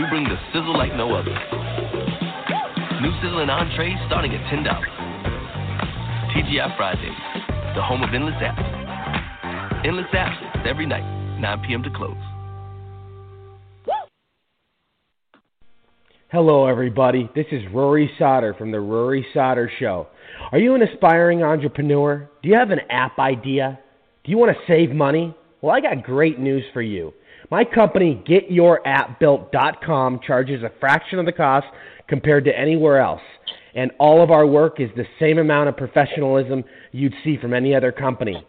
We 0.00 0.08
bring 0.08 0.24
the 0.24 0.40
sizzle 0.56 0.72
like 0.72 0.96
no 0.96 1.12
other. 1.12 1.36
New 3.04 3.12
sizzling 3.20 3.52
entrees 3.52 4.00
starting 4.08 4.32
at 4.32 4.40
$10. 4.48 4.64
TGI 6.32 6.72
Fridays, 6.80 7.20
the 7.76 7.84
home 7.84 8.00
of 8.00 8.16
endless 8.16 8.40
apps. 8.40 8.77
Endless 9.84 10.06
apps 10.12 10.66
every 10.66 10.86
night, 10.86 11.04
9 11.38 11.64
p.m. 11.64 11.84
to 11.84 11.90
close. 11.90 12.16
Hello, 16.32 16.66
everybody. 16.66 17.30
This 17.36 17.46
is 17.52 17.62
Rory 17.72 18.10
Sauter 18.18 18.54
from 18.54 18.72
The 18.72 18.80
Rory 18.80 19.24
Sauter 19.32 19.70
Show. 19.78 20.08
Are 20.50 20.58
you 20.58 20.74
an 20.74 20.82
aspiring 20.82 21.44
entrepreneur? 21.44 22.28
Do 22.42 22.48
you 22.48 22.56
have 22.56 22.72
an 22.72 22.80
app 22.90 23.20
idea? 23.20 23.78
Do 24.24 24.32
you 24.32 24.38
want 24.38 24.50
to 24.50 24.58
save 24.66 24.90
money? 24.90 25.32
Well, 25.62 25.76
I 25.76 25.80
got 25.80 26.02
great 26.02 26.40
news 26.40 26.64
for 26.72 26.82
you. 26.82 27.14
My 27.48 27.64
company, 27.64 28.20
GetYourAppBuilt.com, 28.28 30.20
charges 30.26 30.64
a 30.64 30.72
fraction 30.80 31.20
of 31.20 31.26
the 31.26 31.32
cost 31.32 31.68
compared 32.08 32.44
to 32.46 32.58
anywhere 32.58 32.98
else. 32.98 33.22
And 33.76 33.92
all 34.00 34.24
of 34.24 34.32
our 34.32 34.44
work 34.44 34.80
is 34.80 34.90
the 34.96 35.06
same 35.20 35.38
amount 35.38 35.68
of 35.68 35.76
professionalism 35.76 36.64
you'd 36.90 37.14
see 37.22 37.36
from 37.40 37.54
any 37.54 37.76
other 37.76 37.92
company. 37.92 38.44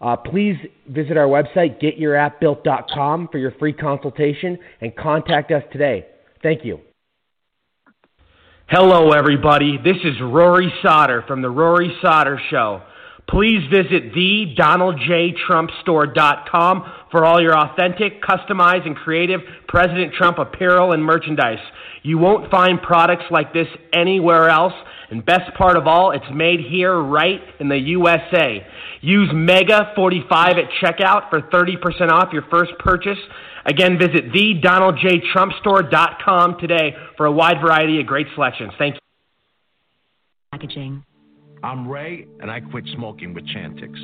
Uh, 0.00 0.16
please 0.16 0.56
visit 0.88 1.16
our 1.16 1.26
website, 1.26 1.82
GetYourAppBuilt.com, 1.82 3.28
for 3.32 3.38
your 3.38 3.50
free 3.52 3.72
consultation 3.72 4.58
and 4.80 4.94
contact 4.96 5.50
us 5.50 5.62
today. 5.72 6.06
Thank 6.42 6.64
you. 6.64 6.80
Hello, 8.68 9.12
everybody. 9.12 9.78
This 9.82 9.96
is 10.04 10.20
Rory 10.20 10.72
Sauter 10.82 11.24
from 11.26 11.42
The 11.42 11.50
Rory 11.50 11.96
Sauter 12.02 12.40
Show. 12.50 12.82
Please 13.28 13.62
visit 13.70 14.14
thedonaldjtrumpstore.com 14.14 16.92
for 17.10 17.26
all 17.26 17.42
your 17.42 17.58
authentic, 17.58 18.22
customized, 18.22 18.86
and 18.86 18.94
creative 18.96 19.40
President 19.66 20.14
Trump 20.14 20.38
apparel 20.38 20.92
and 20.92 21.04
merchandise. 21.04 21.58
You 22.02 22.18
won't 22.18 22.50
find 22.50 22.80
products 22.80 23.24
like 23.30 23.52
this 23.52 23.66
anywhere 23.92 24.48
else. 24.48 24.72
And 25.10 25.24
best 25.24 25.54
part 25.56 25.76
of 25.76 25.86
all, 25.86 26.10
it's 26.12 26.24
made 26.32 26.60
here 26.60 26.94
right 26.94 27.40
in 27.60 27.68
the 27.68 27.78
USA. 27.78 28.66
Use 29.00 29.30
MEGA45 29.30 30.30
at 30.30 30.68
checkout 30.82 31.30
for 31.30 31.40
30% 31.42 32.10
off 32.10 32.32
your 32.32 32.42
first 32.50 32.72
purchase. 32.78 33.18
Again, 33.66 33.98
visit 33.98 34.32
thedonaldjtrumpstore.com 34.32 36.58
today 36.58 36.96
for 37.16 37.26
a 37.26 37.32
wide 37.32 37.60
variety 37.60 38.00
of 38.00 38.06
great 38.06 38.26
selections. 38.34 38.72
Thank 38.78 38.94
you. 38.94 39.00
Packaging. 40.52 41.04
I'm 41.62 41.86
Ray, 41.88 42.26
and 42.40 42.50
I 42.50 42.60
quit 42.60 42.84
smoking 42.94 43.34
with 43.34 43.44
Chantix. 43.48 43.94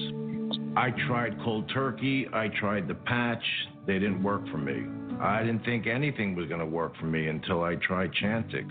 I 0.76 0.90
tried 1.06 1.38
cold 1.42 1.70
turkey, 1.72 2.26
I 2.32 2.48
tried 2.48 2.88
the 2.88 2.94
patch, 2.94 3.42
they 3.86 3.94
didn't 3.94 4.22
work 4.22 4.46
for 4.50 4.58
me. 4.58 4.84
I 5.20 5.44
didn't 5.44 5.64
think 5.64 5.86
anything 5.86 6.34
was 6.34 6.48
going 6.48 6.60
to 6.60 6.66
work 6.66 6.96
for 6.98 7.06
me 7.06 7.28
until 7.28 7.62
I 7.62 7.76
tried 7.76 8.10
Chantix. 8.20 8.66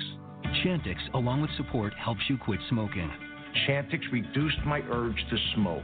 Chantix, 0.65 0.97
along 1.13 1.41
with 1.41 1.51
support, 1.55 1.93
helps 1.93 2.21
you 2.29 2.37
quit 2.37 2.59
smoking. 2.69 3.09
Chantix 3.67 4.01
reduced 4.11 4.57
my 4.65 4.81
urge 4.91 5.15
to 5.29 5.37
smoke. 5.55 5.83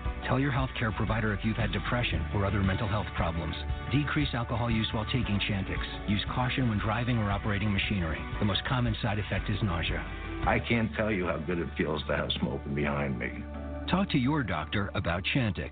Tell 0.27 0.39
your 0.39 0.51
healthcare 0.51 0.95
provider 0.95 1.33
if 1.33 1.39
you've 1.43 1.57
had 1.57 1.71
depression 1.71 2.25
or 2.33 2.45
other 2.45 2.61
mental 2.61 2.87
health 2.87 3.07
problems. 3.15 3.55
Decrease 3.91 4.29
alcohol 4.33 4.69
use 4.69 4.87
while 4.93 5.05
taking 5.05 5.39
Chantix. 5.49 5.79
Use 6.07 6.23
caution 6.33 6.69
when 6.69 6.79
driving 6.79 7.17
or 7.17 7.31
operating 7.31 7.71
machinery. 7.71 8.19
The 8.39 8.45
most 8.45 8.63
common 8.65 8.95
side 9.01 9.19
effect 9.19 9.49
is 9.49 9.57
nausea. 9.63 10.03
I 10.45 10.59
can't 10.59 10.93
tell 10.95 11.11
you 11.11 11.25
how 11.27 11.37
good 11.37 11.59
it 11.59 11.67
feels 11.77 12.01
to 12.07 12.15
have 12.15 12.29
smoking 12.39 12.75
behind 12.75 13.17
me. 13.17 13.43
Talk 13.89 14.09
to 14.11 14.17
your 14.17 14.43
doctor 14.43 14.91
about 14.95 15.23
Chantix. 15.35 15.71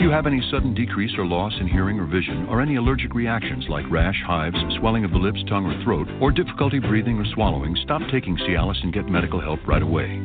you 0.00 0.10
have 0.10 0.26
any 0.26 0.40
sudden 0.50 0.74
decrease 0.74 1.12
or 1.18 1.26
loss 1.26 1.52
in 1.60 1.68
hearing 1.68 2.00
or 2.00 2.06
vision, 2.06 2.46
or 2.48 2.60
any 2.60 2.76
allergic 2.76 3.14
reactions 3.14 3.66
like 3.68 3.84
rash, 3.90 4.18
hives, 4.26 4.56
swelling 4.78 5.04
of 5.04 5.10
the 5.10 5.18
lips, 5.18 5.42
tongue, 5.48 5.66
or 5.66 5.84
throat, 5.84 6.08
or 6.20 6.32
difficulty 6.32 6.78
breathing 6.78 7.18
or 7.18 7.24
swallowing, 7.34 7.76
stop 7.84 8.00
taking 8.10 8.36
Cialis 8.38 8.82
and 8.82 8.92
get 8.92 9.06
medical 9.06 9.40
help 9.40 9.60
right 9.66 9.82
away. 9.82 10.24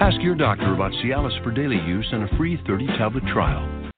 Ask 0.00 0.20
your 0.22 0.36
doctor 0.36 0.72
about 0.72 0.92
Cialis 0.92 1.42
for 1.42 1.50
daily 1.50 1.76
use 1.76 2.06
and 2.12 2.22
a 2.22 2.36
free 2.36 2.60
30 2.66 2.86
tablet 2.98 3.24
trial. 3.32 3.90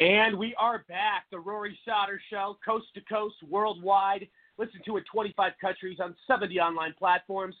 And 0.00 0.38
we 0.38 0.54
are 0.56 0.84
back, 0.88 1.24
the 1.30 1.38
Rory 1.38 1.78
Sauter 1.84 2.20
Show, 2.30 2.58
coast 2.64 2.86
to 2.94 3.00
coast, 3.02 3.36
worldwide. 3.48 4.28
Listen 4.58 4.80
to 4.86 4.98
it 4.98 5.04
25 5.10 5.52
countries 5.60 5.98
on 6.02 6.14
70 6.26 6.58
online 6.60 6.94
platforms. 6.98 7.54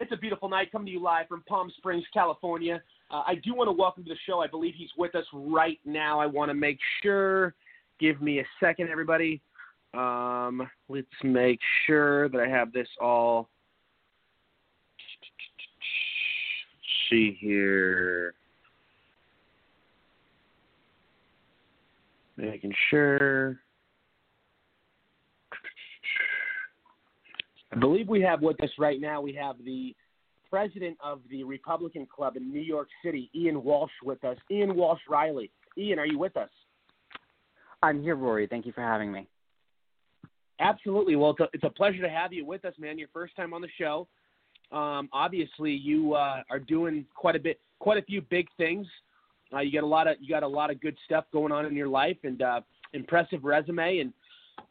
It's 0.00 0.12
a 0.12 0.16
beautiful 0.16 0.48
night 0.48 0.72
coming 0.72 0.86
to 0.86 0.92
you 0.92 1.00
live 1.00 1.28
from 1.28 1.42
Palm 1.48 1.70
Springs, 1.76 2.04
California. 2.12 2.82
Uh, 3.10 3.22
I 3.26 3.34
do 3.36 3.54
want 3.54 3.68
to 3.68 3.72
welcome 3.72 4.04
to 4.04 4.08
the 4.10 4.18
show. 4.26 4.40
I 4.40 4.46
believe 4.46 4.74
he's 4.76 4.90
with 4.96 5.14
us 5.14 5.24
right 5.32 5.78
now. 5.84 6.18
I 6.18 6.26
want 6.26 6.50
to 6.50 6.54
make 6.54 6.78
sure. 7.02 7.54
Give 8.00 8.20
me 8.20 8.40
a 8.40 8.44
second, 8.60 8.88
everybody. 8.88 9.40
Um, 9.92 10.68
let's 10.88 11.06
make 11.22 11.60
sure 11.86 12.28
that 12.30 12.40
I 12.40 12.48
have 12.48 12.72
this 12.72 12.88
all. 13.00 13.48
Let's 15.30 17.10
see 17.10 17.36
here. 17.40 18.34
Making 22.36 22.74
sure. 22.90 23.60
I 27.72 27.78
believe 27.78 28.08
we 28.08 28.20
have 28.22 28.42
with 28.42 28.60
us 28.62 28.70
right 28.78 29.00
now. 29.00 29.20
We 29.20 29.32
have 29.34 29.56
the 29.64 29.94
president 30.54 30.96
of 31.02 31.18
the 31.32 31.42
Republican 31.42 32.06
Club 32.06 32.36
in 32.36 32.48
New 32.52 32.60
York 32.60 32.86
City, 33.04 33.28
Ian 33.34 33.64
Walsh, 33.64 33.90
with 34.04 34.22
us. 34.22 34.36
Ian 34.52 34.76
Walsh 34.76 35.00
Reilly. 35.08 35.50
Ian, 35.76 35.98
are 35.98 36.06
you 36.06 36.16
with 36.16 36.36
us? 36.36 36.48
I'm 37.82 38.00
here, 38.00 38.14
Rory. 38.14 38.46
Thank 38.46 38.64
you 38.64 38.70
for 38.70 38.80
having 38.80 39.10
me. 39.10 39.26
Absolutely. 40.60 41.16
Well, 41.16 41.32
it's 41.32 41.40
a, 41.40 41.48
it's 41.52 41.64
a 41.64 41.70
pleasure 41.70 42.00
to 42.02 42.08
have 42.08 42.32
you 42.32 42.46
with 42.46 42.64
us, 42.64 42.72
man. 42.78 43.00
Your 43.00 43.08
first 43.12 43.34
time 43.34 43.52
on 43.52 43.62
the 43.62 43.68
show. 43.76 44.06
Um, 44.70 45.08
obviously, 45.12 45.72
you 45.72 46.14
uh, 46.14 46.42
are 46.48 46.60
doing 46.60 47.04
quite 47.16 47.34
a 47.34 47.40
bit, 47.40 47.58
quite 47.80 47.98
a 47.98 48.02
few 48.02 48.20
big 48.20 48.46
things. 48.56 48.86
Uh, 49.52 49.58
you 49.58 49.72
got 49.72 49.82
a 49.82 49.86
lot 49.86 50.06
of 50.06 50.18
you 50.20 50.28
got 50.28 50.44
a 50.44 50.48
lot 50.48 50.70
of 50.70 50.80
good 50.80 50.96
stuff 51.04 51.24
going 51.32 51.50
on 51.50 51.66
in 51.66 51.74
your 51.74 51.88
life, 51.88 52.18
and 52.22 52.42
uh, 52.42 52.60
impressive 52.92 53.42
resume. 53.42 53.98
And 53.98 54.12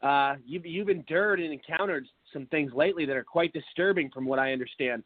uh, 0.01 0.35
you've 0.45 0.65
you've 0.65 0.87
endured 0.87 1.41
and 1.41 1.51
encountered 1.51 2.05
some 2.31 2.45
things 2.45 2.71
lately 2.73 3.05
that 3.05 3.17
are 3.17 3.23
quite 3.25 3.51
disturbing, 3.51 4.09
from 4.11 4.23
what 4.23 4.39
I 4.39 4.53
understand. 4.53 5.03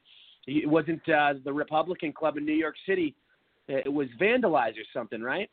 It 0.47 0.69
wasn't 0.69 1.07
uh, 1.09 1.33
the 1.43 1.53
Republican 1.53 2.13
Club 2.13 2.37
in 2.37 2.45
New 2.45 2.53
York 2.53 2.75
City. 2.87 3.15
It 3.67 3.91
was 3.91 4.07
vandalized 4.19 4.77
or 4.77 4.87
something, 4.93 5.21
right? 5.21 5.49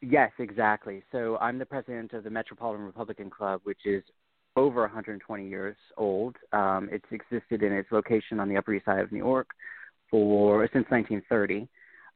Yes, 0.00 0.30
exactly. 0.38 1.02
So 1.12 1.36
I'm 1.38 1.58
the 1.58 1.66
president 1.66 2.12
of 2.12 2.24
the 2.24 2.30
Metropolitan 2.30 2.84
Republican 2.84 3.30
Club, 3.30 3.60
which 3.64 3.80
is 3.84 4.02
over 4.56 4.82
120 4.82 5.48
years 5.48 5.76
old. 5.96 6.36
Um, 6.52 6.88
it's 6.90 7.04
existed 7.10 7.62
in 7.62 7.72
its 7.72 7.90
location 7.92 8.40
on 8.40 8.48
the 8.48 8.56
Upper 8.56 8.74
East 8.74 8.86
Side 8.86 9.00
of 9.00 9.12
New 9.12 9.18
York 9.18 9.48
for 10.10 10.68
since 10.72 10.86
1930. 10.88 11.68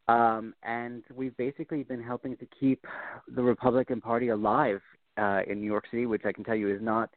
Um, 0.09 0.55
and 0.63 1.05
we've 1.15 1.37
basically 1.37 1.83
been 1.83 2.03
helping 2.03 2.37
to 2.39 2.47
keep 2.59 2.85
the 3.35 3.43
Republican 3.43 4.01
Party 4.01 4.29
alive 4.29 4.81
uh, 5.19 5.41
in 5.47 5.61
New 5.61 5.67
York 5.67 5.85
City, 5.91 6.07
which 6.07 6.23
I 6.25 6.33
can 6.33 6.45
tell 6.45 6.55
you 6.55 6.75
is 6.75 6.83
not 6.83 7.11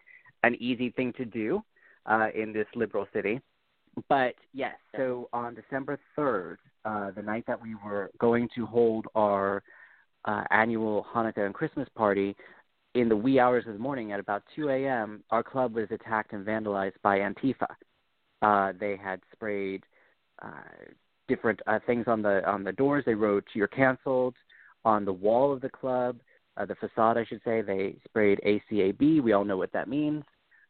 an 0.44 0.56
easy 0.60 0.92
thing 0.92 1.14
to 1.14 1.26
do 1.26 1.64
uh, 2.06 2.28
in 2.36 2.54
this 2.54 2.68
liberal 2.76 3.08
city. 3.14 3.42
But 4.10 4.36
yes, 4.54 4.76
so 4.98 5.30
on 5.34 5.56
December 5.56 6.00
3rd, 6.18 6.58
uh, 6.86 7.12
the 7.12 7.22
night 7.22 7.46
that 7.48 7.62
we 7.62 7.76
were 7.76 8.12
going 8.20 8.50
to 8.56 8.66
hold 8.66 9.06
our 9.16 9.64
uh, 10.26 10.44
annual 10.52 11.06
Hanukkah 11.14 11.46
and 11.46 11.54
Christmas 11.54 11.88
party, 11.96 12.36
in 12.96 13.10
the 13.10 13.16
wee 13.16 13.40
hours 13.40 13.66
of 13.68 13.74
the 13.74 13.80
morning 13.80 14.12
at 14.12 14.20
about 14.20 14.44
2 14.56 14.70
a.m., 14.70 15.24
our 15.32 15.44
club 15.44 15.76
was 15.76 15.88
attacked 15.92 16.34
and 16.34 16.46
vandalized 16.46 16.94
by 17.02 17.20
Antifa. 17.20 17.68
Uh, 18.42 18.74
they 18.80 18.98
had 18.98 19.20
sprayed 19.32 19.84
uh, 20.42 20.50
different 21.28 21.60
uh, 21.66 21.80
things 21.86 22.06
on 22.08 22.22
the 22.22 22.48
on 22.48 22.64
the 22.64 22.74
doors. 22.74 23.04
They 23.06 23.16
wrote 23.16 23.46
"You're 23.54 23.68
canceled" 23.68 24.36
on 24.84 25.06
the 25.06 25.14
wall 25.14 25.54
of 25.54 25.62
the 25.62 25.70
club, 25.70 26.18
uh, 26.58 26.66
the 26.66 26.76
facade, 26.76 27.18
I 27.18 27.26
should 27.26 27.42
say. 27.46 27.62
They 27.62 27.96
sprayed 28.04 28.42
ACAB. 28.46 29.24
We 29.24 29.32
all 29.32 29.46
know 29.46 29.58
what 29.58 29.72
that 29.72 29.88
means 29.88 30.24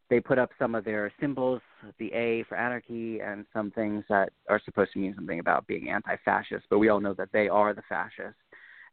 they 0.09 0.19
put 0.19 0.37
up 0.37 0.49
some 0.59 0.75
of 0.75 0.83
their 0.83 1.11
symbols, 1.19 1.61
the 1.97 2.11
A 2.13 2.43
for 2.43 2.55
anarchy, 2.55 3.19
and 3.21 3.45
some 3.53 3.71
things 3.71 4.03
that 4.09 4.31
are 4.49 4.61
supposed 4.63 4.93
to 4.93 4.99
mean 4.99 5.13
something 5.15 5.39
about 5.39 5.65
being 5.67 5.89
anti-fascist. 5.89 6.65
But 6.69 6.79
we 6.79 6.89
all 6.89 6.99
know 6.99 7.13
that 7.15 7.29
they 7.31 7.47
are 7.47 7.73
the 7.73 7.83
fascists. 7.87 8.39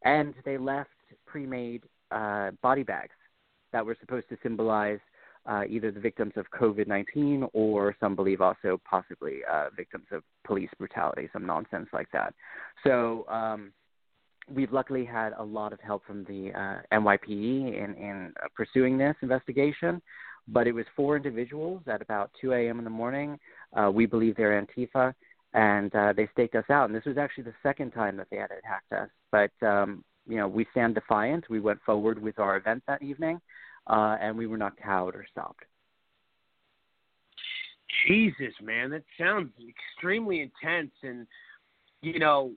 And 0.05 0.35
they 0.45 0.57
left 0.57 0.91
pre-made 1.27 1.82
uh, 2.11 2.53
body 2.62 2.82
bags 2.82 3.15
that 3.73 3.85
were 3.85 3.97
supposed 4.01 4.28
to 4.31 4.39
symbolize 4.43 5.01
uh, 5.47 5.62
either 5.69 5.91
the 5.91 6.01
victims 6.01 6.32
of 6.37 6.47
COVID-19 6.51 7.49
or 7.53 7.97
some 8.01 8.15
believe 8.15 8.41
also 8.41 8.81
possibly 8.89 9.41
uh, 9.51 9.66
victims 9.77 10.07
of 10.12 10.23
police 10.45 10.70
brutality, 10.78 11.28
some 11.32 11.47
nonsense 11.47 11.89
like 11.93 12.09
that. 12.12 12.35
So 12.85 13.27
um, 13.28 13.73
we've 14.53 14.73
luckily 14.73 15.05
had 15.05 15.32
a 15.39 15.43
lot 15.43 15.73
of 15.73 15.81
help 15.81 16.05
from 16.05 16.24
the 16.24 16.53
uh, 16.53 16.97
NYPD 16.99 17.82
in, 17.82 17.95
in 17.95 18.32
uh, 18.43 18.49
pursuing 18.55 18.99
this 18.99 19.16
investigation. 19.23 20.03
But 20.52 20.66
it 20.66 20.72
was 20.72 20.85
four 20.97 21.16
individuals 21.16 21.82
at 21.86 22.02
about 22.02 22.31
2 22.40 22.52
a.m. 22.52 22.78
in 22.78 22.85
the 22.85 22.90
morning. 22.90 23.39
Uh, 23.74 23.90
we 23.93 24.06
believe 24.06 24.36
they're 24.36 24.60
Antifa, 24.60 25.14
and 25.55 25.94
uh, 25.94 26.12
they 26.16 26.28
staked 26.32 26.55
us 26.55 26.64
out. 26.70 26.86
And 26.86 26.94
this 26.94 27.05
was 27.05 27.18
actually 27.18 27.44
the 27.44 27.55
second 27.62 27.93
time 27.93 28.16
that 28.16 28.27
they 28.31 28.36
had 28.36 28.51
attacked 28.51 28.93
us. 28.93 29.09
But 29.31 29.66
um, 29.66 30.05
you 30.27 30.36
know, 30.36 30.48
we 30.48 30.66
stand 30.70 30.94
defiant. 30.94 31.48
We 31.51 31.60
went 31.60 31.81
forward 31.85 32.20
with 32.20 32.39
our 32.39 32.56
event 32.56 32.82
that 32.86 33.02
evening, 33.02 33.40
uh, 33.86 34.16
and 34.20 34.36
we 34.36 34.47
were 34.47 34.59
not 34.59 34.77
cowed 34.77 35.14
or 35.14 35.27
stopped. 35.31 35.64
Jesus, 38.06 38.55
man, 38.62 38.90
that 38.90 39.02
sounds 39.18 39.51
extremely 39.68 40.40
intense, 40.40 40.93
and 41.02 41.27
you 42.02 42.18
know, 42.18 42.52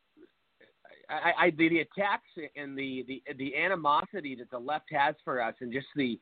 I, 1.10 1.46
I 1.46 1.50
the, 1.52 1.80
attacks 1.80 2.30
and 2.56 2.78
the, 2.78 3.04
the 3.08 3.24
the 3.38 3.56
animosity 3.56 4.36
that 4.36 4.52
the 4.52 4.60
left 4.60 4.86
has 4.92 5.16
for 5.24 5.42
us, 5.42 5.56
and 5.60 5.74
just 5.74 5.88
the 5.96 6.20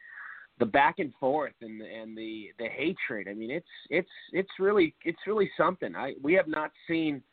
the 0.62 0.66
back 0.68 1.00
and 1.00 1.12
forth 1.20 1.56
and 1.62 1.82
and 1.82 2.16
the 2.16 2.50
the 2.60 2.68
hatred. 2.68 3.28
I 3.28 3.34
mean, 3.34 3.50
it's 3.50 3.66
it's 3.90 4.10
it's 4.32 4.52
really 4.60 4.94
it's 5.04 5.18
really 5.26 5.50
something. 5.58 5.96
I 5.96 6.14
we 6.22 6.34
have 6.34 6.48
not 6.48 6.72
seen 6.88 7.24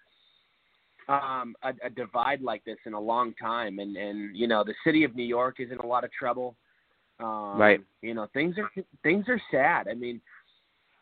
um, 1.09 1.55
a, 1.63 1.75
a 1.85 1.91
divide 1.91 2.41
like 2.41 2.65
this 2.65 2.79
in 2.87 2.95
a 2.95 3.01
long 3.01 3.35
time, 3.35 3.81
and 3.81 3.99
and 3.99 4.35
you 4.35 4.49
know 4.49 4.65
the 4.65 4.73
city 4.83 5.05
of 5.05 5.15
New 5.15 5.27
York 5.27 5.57
is 5.61 5.71
in 5.71 5.77
a 5.77 5.87
lot 5.87 6.05
of 6.05 6.11
trouble. 6.11 6.57
Um, 7.21 7.59
right. 7.59 7.81
You 8.01 8.15
know 8.15 8.29
things 8.33 8.57
are 8.57 8.85
things 9.03 9.27
are 9.29 9.41
sad. 9.51 9.89
I 9.89 9.95
mean, 9.95 10.23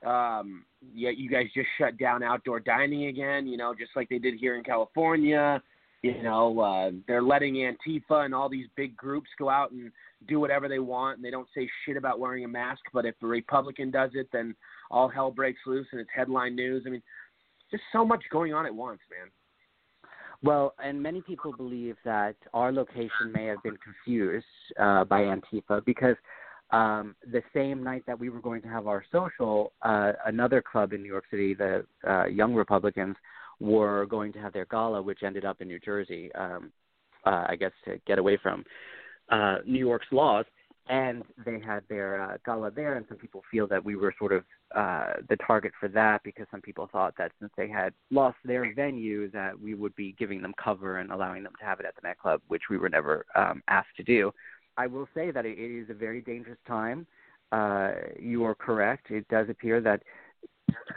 um, 0.05 0.65
yeah, 0.93 1.11
you 1.11 1.31
guys 1.31 1.47
just 1.55 1.69
shut 1.79 1.97
down 1.97 2.25
outdoor 2.25 2.59
dining 2.59 3.07
again. 3.07 3.47
You 3.47 3.57
know, 3.57 3.73
just 3.73 3.93
like 3.95 4.09
they 4.09 4.19
did 4.19 4.35
here 4.35 4.57
in 4.57 4.65
California. 4.65 5.63
You 6.03 6.23
know, 6.25 6.59
uh, 6.59 6.91
they're 7.07 7.23
letting 7.23 7.55
Antifa 7.55 8.25
and 8.25 8.35
all 8.35 8.49
these 8.49 8.67
big 8.77 8.97
groups 8.97 9.29
go 9.39 9.49
out 9.49 9.71
and 9.71 9.93
do 10.27 10.41
whatever 10.41 10.69
they 10.69 10.79
want 10.79 11.19
and 11.19 11.25
they 11.25 11.31
don't 11.31 11.49
say 11.55 11.69
shit 11.85 11.97
about 11.97 12.19
wearing 12.19 12.45
a 12.45 12.49
mask. 12.49 12.83
But 12.93 13.07
if 13.07 13.15
a 13.23 13.27
Republican 13.27 13.91
does 13.91 14.11
it, 14.15 14.29
then 14.33 14.55
all 14.91 15.09
hell 15.09 15.31
breaks 15.31 15.61
loose 15.67 15.87
and 15.93 16.01
it's 16.01 16.11
headline 16.15 16.55
news. 16.55 16.85
I 16.87 16.91
mean, 16.91 17.03
just 17.71 17.83
so 17.93 18.05
much 18.05 18.23
going 18.31 18.55
on 18.55 18.67
at 18.67 18.75
once, 18.75 19.01
man. 19.11 19.31
Well, 20.43 20.75
and 20.83 21.03
many 21.03 21.23
people 21.23 21.53
believe 21.53 21.97
that 22.05 22.37
our 22.53 22.71
location 22.71 23.33
may 23.35 23.47
have 23.47 23.63
been 23.63 23.79
confused 23.79 24.47
uh, 24.79 25.05
by 25.05 25.23
Antifa 25.23 25.85
because 25.85 26.17
um, 26.71 27.15
the 27.33 27.43
same 27.55 27.83
night 27.83 28.05
that 28.07 28.19
we 28.19 28.29
were 28.29 28.41
going 28.41 28.61
to 28.63 28.69
have 28.69 28.87
our 28.87 29.05
social, 29.11 29.73
uh, 29.83 30.13
another 30.27 30.63
club 30.63 30.93
in 30.93 31.03
New 31.03 31.09
York 31.09 31.25
City, 31.31 31.55
the 31.55 31.87
uh, 32.07 32.27
Young 32.27 32.55
Republicans, 32.55 33.17
were 33.61 34.05
going 34.07 34.33
to 34.35 34.39
have 34.39 34.53
their 34.53 34.67
gala, 34.67 35.01
which 35.01 35.23
ended 35.23 35.45
up 35.45 35.61
in 35.61 35.69
New 35.69 35.79
Jersey. 35.79 36.31
Um, 36.35 36.71
uh, 37.25 37.45
I 37.49 37.57
guess 37.57 37.73
to 37.85 38.01
get 38.07 38.19
away 38.19 38.39
from 38.41 38.65
uh, 39.31 39.59
New 39.67 39.79
York's 39.79 40.07
laws 40.11 40.45
and 40.89 41.25
they 41.45 41.59
had 41.59 41.83
their 41.89 42.23
uh, 42.23 42.37
gala 42.45 42.71
there, 42.71 42.95
and 42.97 43.05
some 43.09 43.19
people 43.19 43.43
feel 43.51 43.67
that 43.67 43.85
we 43.85 43.97
were 43.97 44.15
sort 44.19 44.33
of 44.33 44.45
uh, 44.75 45.15
the 45.29 45.37
target 45.45 45.73
for 45.81 45.89
that 45.89 46.23
because 46.23 46.47
some 46.51 46.61
people 46.61 46.89
thought 46.93 47.15
that 47.19 47.33
since 47.41 47.51
they 47.57 47.69
had 47.69 47.93
lost 48.11 48.37
their 48.45 48.73
venue, 48.73 49.29
that 49.33 49.59
we 49.59 49.75
would 49.75 49.95
be 49.97 50.15
giving 50.19 50.41
them 50.41 50.55
cover 50.63 50.99
and 50.99 51.11
allowing 51.11 51.43
them 51.43 51.53
to 51.59 51.65
have 51.65 51.81
it 51.81 51.87
at 51.87 51.95
the 51.97 52.07
Met 52.07 52.19
Club, 52.19 52.41
which 52.47 52.63
we 52.71 52.79
were 52.79 52.89
never 52.89 53.27
um, 53.35 53.63
asked 53.69 53.97
to 53.97 54.05
do. 54.05 54.33
I 54.77 54.87
will 54.87 55.09
say 55.15 55.31
that 55.33 55.45
it 55.45 55.59
is 55.59 55.91
a 55.91 55.95
very 55.95 56.21
dangerous 56.21 56.59
time. 56.69 57.07
Uh, 57.51 57.93
you 58.19 58.45
are 58.45 58.55
correct. 58.55 59.11
It 59.11 59.27
does 59.29 59.49
appear 59.49 59.81
that 59.81 60.03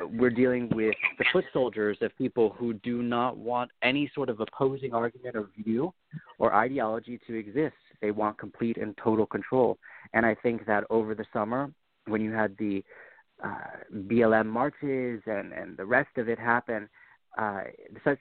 we're 0.01 0.29
dealing 0.29 0.69
with 0.69 0.95
the 1.17 1.25
foot 1.31 1.45
soldiers 1.53 1.97
of 2.01 2.15
people 2.17 2.55
who 2.57 2.73
do 2.73 3.01
not 3.01 3.37
want 3.37 3.71
any 3.83 4.09
sort 4.15 4.29
of 4.29 4.39
opposing 4.39 4.93
argument 4.93 5.35
or 5.35 5.49
view 5.63 5.93
or 6.37 6.53
ideology 6.53 7.19
to 7.27 7.33
exist. 7.33 7.75
They 8.01 8.11
want 8.11 8.37
complete 8.37 8.77
and 8.77 8.95
total 8.97 9.25
control. 9.25 9.77
And 10.13 10.25
I 10.25 10.35
think 10.35 10.65
that 10.65 10.85
over 10.89 11.13
the 11.15 11.25
summer, 11.33 11.71
when 12.07 12.21
you 12.21 12.31
had 12.31 12.55
the 12.57 12.83
uh, 13.43 13.57
BLM 13.93 14.47
marches 14.47 15.21
and, 15.25 15.53
and 15.53 15.77
the 15.77 15.85
rest 15.85 16.17
of 16.17 16.29
it 16.29 16.39
happen, 16.39 16.89
uh, 17.37 17.61
such 18.03 18.19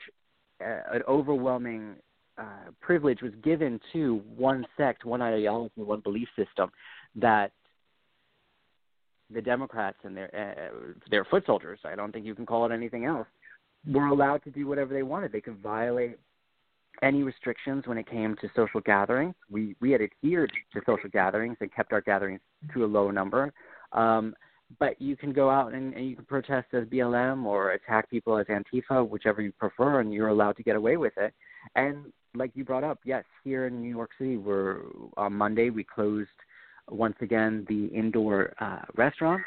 uh, 0.61 0.81
an 0.93 1.03
overwhelming 1.09 1.97
uh, 2.37 2.71
privilege 2.81 3.23
was 3.23 3.33
given 3.43 3.81
to 3.93 4.23
one 4.37 4.67
sect, 4.77 5.05
one 5.05 5.23
ideology, 5.23 5.73
one 5.77 6.01
belief 6.01 6.29
system 6.37 6.71
that 7.17 7.53
the 9.33 9.43
Democrats 9.43 9.99
and 10.05 10.17
their 10.17 10.31
uh, 10.35 10.93
their 11.11 11.25
foot 11.25 11.45
soldiers, 11.47 11.79
I 11.85 11.95
don't 11.95 12.13
think 12.13 12.27
you 12.27 12.35
can 12.35 12.47
call 12.47 12.67
it 12.67 12.73
anything 12.73 13.05
else, 13.05 13.27
were 13.87 14.07
allowed 14.07 14.43
to 14.45 14.51
do 14.51 14.67
whatever 14.67 14.95
they 14.95 15.03
wanted. 15.03 15.33
They 15.33 15.41
could 15.41 15.59
violate 15.59 16.19
any 17.03 17.23
restrictions 17.23 17.87
when 17.87 17.99
it 17.99 18.09
came 18.09 18.37
to 18.41 18.49
social 18.57 18.81
gatherings. 18.81 19.35
We 19.51 19.77
we 19.81 19.91
had 19.91 20.01
adhered 20.01 20.53
to 20.73 20.81
social 20.87 21.11
gatherings 21.11 21.57
and 21.61 21.73
kept 21.75 21.93
our 21.93 22.01
gatherings 22.01 22.41
to 22.73 22.85
a 22.85 22.87
low 22.87 23.11
number. 23.11 23.53
Um, 23.93 24.35
but 24.79 25.01
you 25.01 25.17
can 25.17 25.33
go 25.33 25.49
out 25.49 25.73
and, 25.73 25.95
and 25.95 26.09
you 26.09 26.15
can 26.15 26.27
protest 26.27 26.69
as 26.75 26.85
BLM 26.85 27.45
or 27.45 27.71
attack 27.71 28.11
people 28.11 28.37
as 28.37 28.47
Antifa, 28.47 29.09
whichever 29.09 29.41
you 29.41 29.51
prefer, 29.53 30.01
and 30.01 30.13
you're 30.13 30.29
allowed 30.29 30.57
to 30.59 30.63
get 30.63 30.77
away 30.77 30.99
with 30.99 31.15
it. 31.17 31.33
And 31.75 32.13
like 32.35 32.51
you 32.55 32.65
brought 32.65 32.85
up, 32.85 32.99
yes, 33.05 33.25
here 33.45 33.67
in 33.67 33.81
New 33.81 33.89
York 33.89 34.11
City, 34.19 34.37
we're 34.37 34.83
on 35.17 35.33
Monday 35.33 35.71
we 35.71 35.85
closed 35.85 36.29
once 36.91 37.17
again 37.21 37.67
the 37.69 37.87
indoor 37.87 38.55
uh, 38.61 38.83
restaurant, 38.97 39.43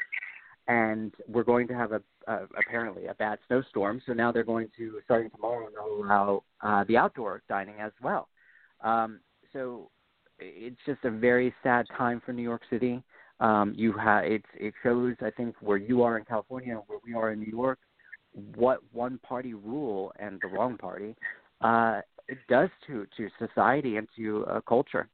and 0.68 1.14
we're 1.28 1.44
going 1.44 1.68
to 1.68 1.74
have 1.74 1.92
a, 1.92 2.02
a 2.28 2.40
apparently 2.58 3.08
a 3.08 3.14
bad 3.16 3.40
snowstorm. 3.48 4.02
So 4.06 4.14
now 4.14 4.32
they're 4.32 4.44
going 4.44 4.70
to 4.78 5.00
starting 5.06 5.30
tomorrow 5.32 5.68
allow 6.02 6.44
uh, 6.62 6.84
the 6.88 6.98
outdoor 6.98 7.42
dining 7.50 7.76
as 7.80 7.92
well. 8.02 8.28
Um, 8.84 9.20
so 9.54 9.90
it's 10.40 10.80
just 10.86 11.04
a 11.04 11.12
very 11.12 11.54
sad 11.64 11.86
time 11.98 12.22
for 12.26 12.34
New 12.34 12.44
York 12.44 12.62
City. 12.70 13.04
Um, 13.40 13.74
you 13.76 13.92
have 13.94 14.26
it. 14.26 14.44
It 14.56 14.74
shows, 14.84 15.16
I 15.22 15.32
think, 15.32 15.56
where 15.62 15.78
you 15.78 16.04
are 16.04 16.18
in 16.18 16.26
California 16.26 16.80
where 16.88 17.00
we 17.06 17.14
are 17.14 17.32
in 17.32 17.40
New 17.40 17.52
York, 17.52 17.80
what 18.56 18.80
one 18.92 19.20
party 19.20 19.54
rule 19.54 20.14
and 20.20 20.40
the 20.42 20.48
wrong 20.48 20.78
party 20.78 21.16
uh, 21.62 22.02
it 22.28 22.38
does 22.48 22.70
to 22.88 23.06
to 23.18 23.30
society 23.40 23.98
and 23.98 24.08
to 24.16 24.46
uh, 24.46 24.62
culture. 24.62 25.08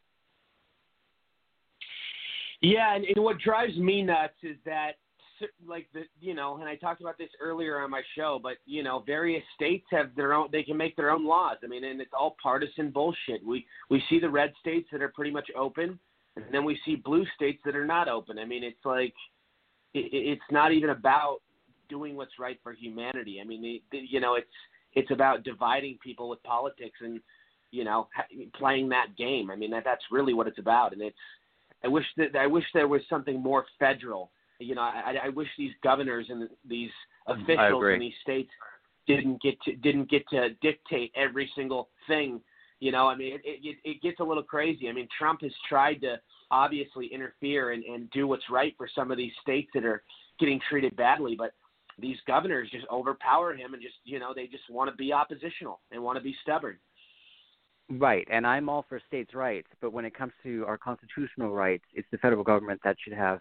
Yeah, 2.61 2.95
and, 2.95 3.05
and 3.05 3.23
what 3.23 3.39
drives 3.39 3.77
me 3.77 4.01
nuts 4.01 4.33
is 4.43 4.57
that 4.65 4.93
like 5.67 5.87
the 5.93 6.03
you 6.19 6.33
know, 6.33 6.57
and 6.57 6.65
I 6.65 6.75
talked 6.75 7.01
about 7.01 7.17
this 7.17 7.29
earlier 7.39 7.79
on 7.79 7.91
my 7.91 8.01
show, 8.15 8.39
but 8.41 8.53
you 8.65 8.83
know, 8.83 9.03
various 9.05 9.43
states 9.55 9.85
have 9.91 10.15
their 10.15 10.33
own 10.33 10.49
they 10.51 10.63
can 10.63 10.77
make 10.77 10.95
their 10.95 11.11
own 11.11 11.25
laws. 11.25 11.57
I 11.63 11.67
mean, 11.67 11.83
and 11.83 12.01
it's 12.01 12.11
all 12.17 12.35
partisan 12.41 12.89
bullshit. 12.89 13.45
We 13.45 13.65
we 13.89 14.01
see 14.09 14.19
the 14.19 14.29
red 14.29 14.53
states 14.59 14.87
that 14.91 15.01
are 15.01 15.09
pretty 15.09 15.31
much 15.31 15.49
open, 15.55 15.99
and 16.35 16.45
then 16.51 16.63
we 16.63 16.79
see 16.85 16.95
blue 16.95 17.25
states 17.35 17.61
that 17.65 17.75
are 17.75 17.85
not 17.85 18.07
open. 18.07 18.39
I 18.39 18.45
mean, 18.45 18.63
it's 18.63 18.83
like 18.85 19.13
it, 19.93 20.09
it's 20.11 20.41
not 20.51 20.71
even 20.71 20.89
about 20.89 21.37
doing 21.89 22.15
what's 22.15 22.39
right 22.39 22.59
for 22.63 22.73
humanity. 22.73 23.39
I 23.41 23.45
mean, 23.45 23.81
the, 23.91 23.99
you 23.99 24.19
know, 24.19 24.35
it's 24.35 24.47
it's 24.93 25.11
about 25.11 25.43
dividing 25.43 25.99
people 26.03 26.29
with 26.29 26.41
politics 26.43 26.97
and 27.01 27.19
you 27.71 27.83
know 27.83 28.07
playing 28.55 28.89
that 28.89 29.15
game. 29.17 29.51
I 29.51 29.55
mean, 29.55 29.71
that 29.71 29.83
that's 29.83 30.03
really 30.11 30.33
what 30.33 30.47
it's 30.47 30.59
about, 30.59 30.93
and 30.93 31.01
it's 31.01 31.15
I 31.83 31.87
wish 31.87 32.05
that 32.17 32.35
I 32.35 32.47
wish 32.47 32.63
there 32.73 32.87
was 32.87 33.01
something 33.09 33.41
more 33.41 33.65
federal. 33.79 34.31
You 34.59 34.75
know, 34.75 34.81
I, 34.81 35.13
I 35.25 35.29
wish 35.29 35.47
these 35.57 35.73
governors 35.83 36.25
and 36.29 36.49
these 36.67 36.89
officials 37.27 37.83
in 37.93 37.99
these 37.99 38.13
states 38.23 38.49
didn't 39.07 39.41
get 39.41 39.61
to 39.63 39.75
didn't 39.75 40.09
get 40.09 40.27
to 40.29 40.49
dictate 40.61 41.11
every 41.15 41.49
single 41.55 41.89
thing. 42.07 42.41
You 42.79 42.91
know, 42.91 43.07
I 43.07 43.15
mean, 43.15 43.33
it, 43.33 43.41
it, 43.45 43.77
it 43.83 44.01
gets 44.01 44.19
a 44.19 44.23
little 44.23 44.43
crazy. 44.43 44.87
I 44.87 44.93
mean, 44.93 45.07
Trump 45.17 45.41
has 45.41 45.51
tried 45.67 45.95
to 46.01 46.19
obviously 46.51 47.07
interfere 47.07 47.71
and, 47.71 47.83
and 47.83 48.09
do 48.11 48.27
what's 48.27 48.49
right 48.51 48.73
for 48.77 48.87
some 48.93 49.11
of 49.11 49.17
these 49.17 49.31
states 49.41 49.69
that 49.73 49.83
are 49.83 50.03
getting 50.39 50.59
treated 50.69 50.95
badly, 50.95 51.35
but 51.35 51.53
these 51.99 52.17
governors 52.27 52.69
just 52.71 52.85
overpower 52.91 53.55
him 53.55 53.73
and 53.73 53.81
just 53.81 53.95
you 54.03 54.19
know 54.19 54.33
they 54.35 54.45
just 54.47 54.69
want 54.69 54.89
to 54.89 54.95
be 54.95 55.11
oppositional 55.11 55.79
and 55.91 56.01
want 56.01 56.17
to 56.17 56.23
be 56.23 56.35
stubborn. 56.41 56.77
Right, 57.89 58.27
and 58.29 58.45
I'm 58.45 58.67
all 58.67 58.85
for 58.89 58.99
states' 59.07 59.33
rights, 59.33 59.69
but 59.79 59.93
when 59.93 60.03
it 60.03 60.13
comes 60.13 60.33
to 60.43 60.65
our 60.67 60.77
constitutional 60.77 61.51
rights, 61.51 61.85
it's 61.93 62.07
the 62.11 62.17
federal 62.17 62.43
government 62.43 62.81
that 62.83 62.97
should 63.01 63.13
have 63.13 63.39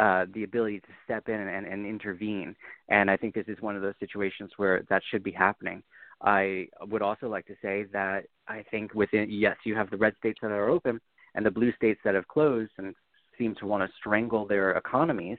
uh, 0.00 0.24
the 0.32 0.44
ability 0.44 0.80
to 0.80 0.88
step 1.04 1.28
in 1.28 1.34
and, 1.34 1.66
and 1.66 1.86
intervene. 1.86 2.56
And 2.88 3.10
I 3.10 3.18
think 3.18 3.34
this 3.34 3.44
is 3.46 3.60
one 3.60 3.76
of 3.76 3.82
those 3.82 3.94
situations 4.00 4.52
where 4.56 4.84
that 4.88 5.02
should 5.10 5.22
be 5.22 5.32
happening. 5.32 5.82
I 6.22 6.68
would 6.88 7.02
also 7.02 7.28
like 7.28 7.46
to 7.46 7.56
say 7.60 7.84
that 7.92 8.24
I 8.48 8.64
think 8.70 8.94
within 8.94 9.30
yes, 9.30 9.56
you 9.64 9.74
have 9.76 9.90
the 9.90 9.98
red 9.98 10.14
states 10.18 10.38
that 10.40 10.50
are 10.50 10.70
open 10.70 10.98
and 11.34 11.44
the 11.44 11.50
blue 11.50 11.72
states 11.74 12.00
that 12.04 12.14
have 12.14 12.26
closed 12.28 12.72
and 12.78 12.94
seem 13.36 13.54
to 13.56 13.66
want 13.66 13.82
to 13.82 13.96
strangle 13.98 14.46
their 14.46 14.72
economies, 14.72 15.38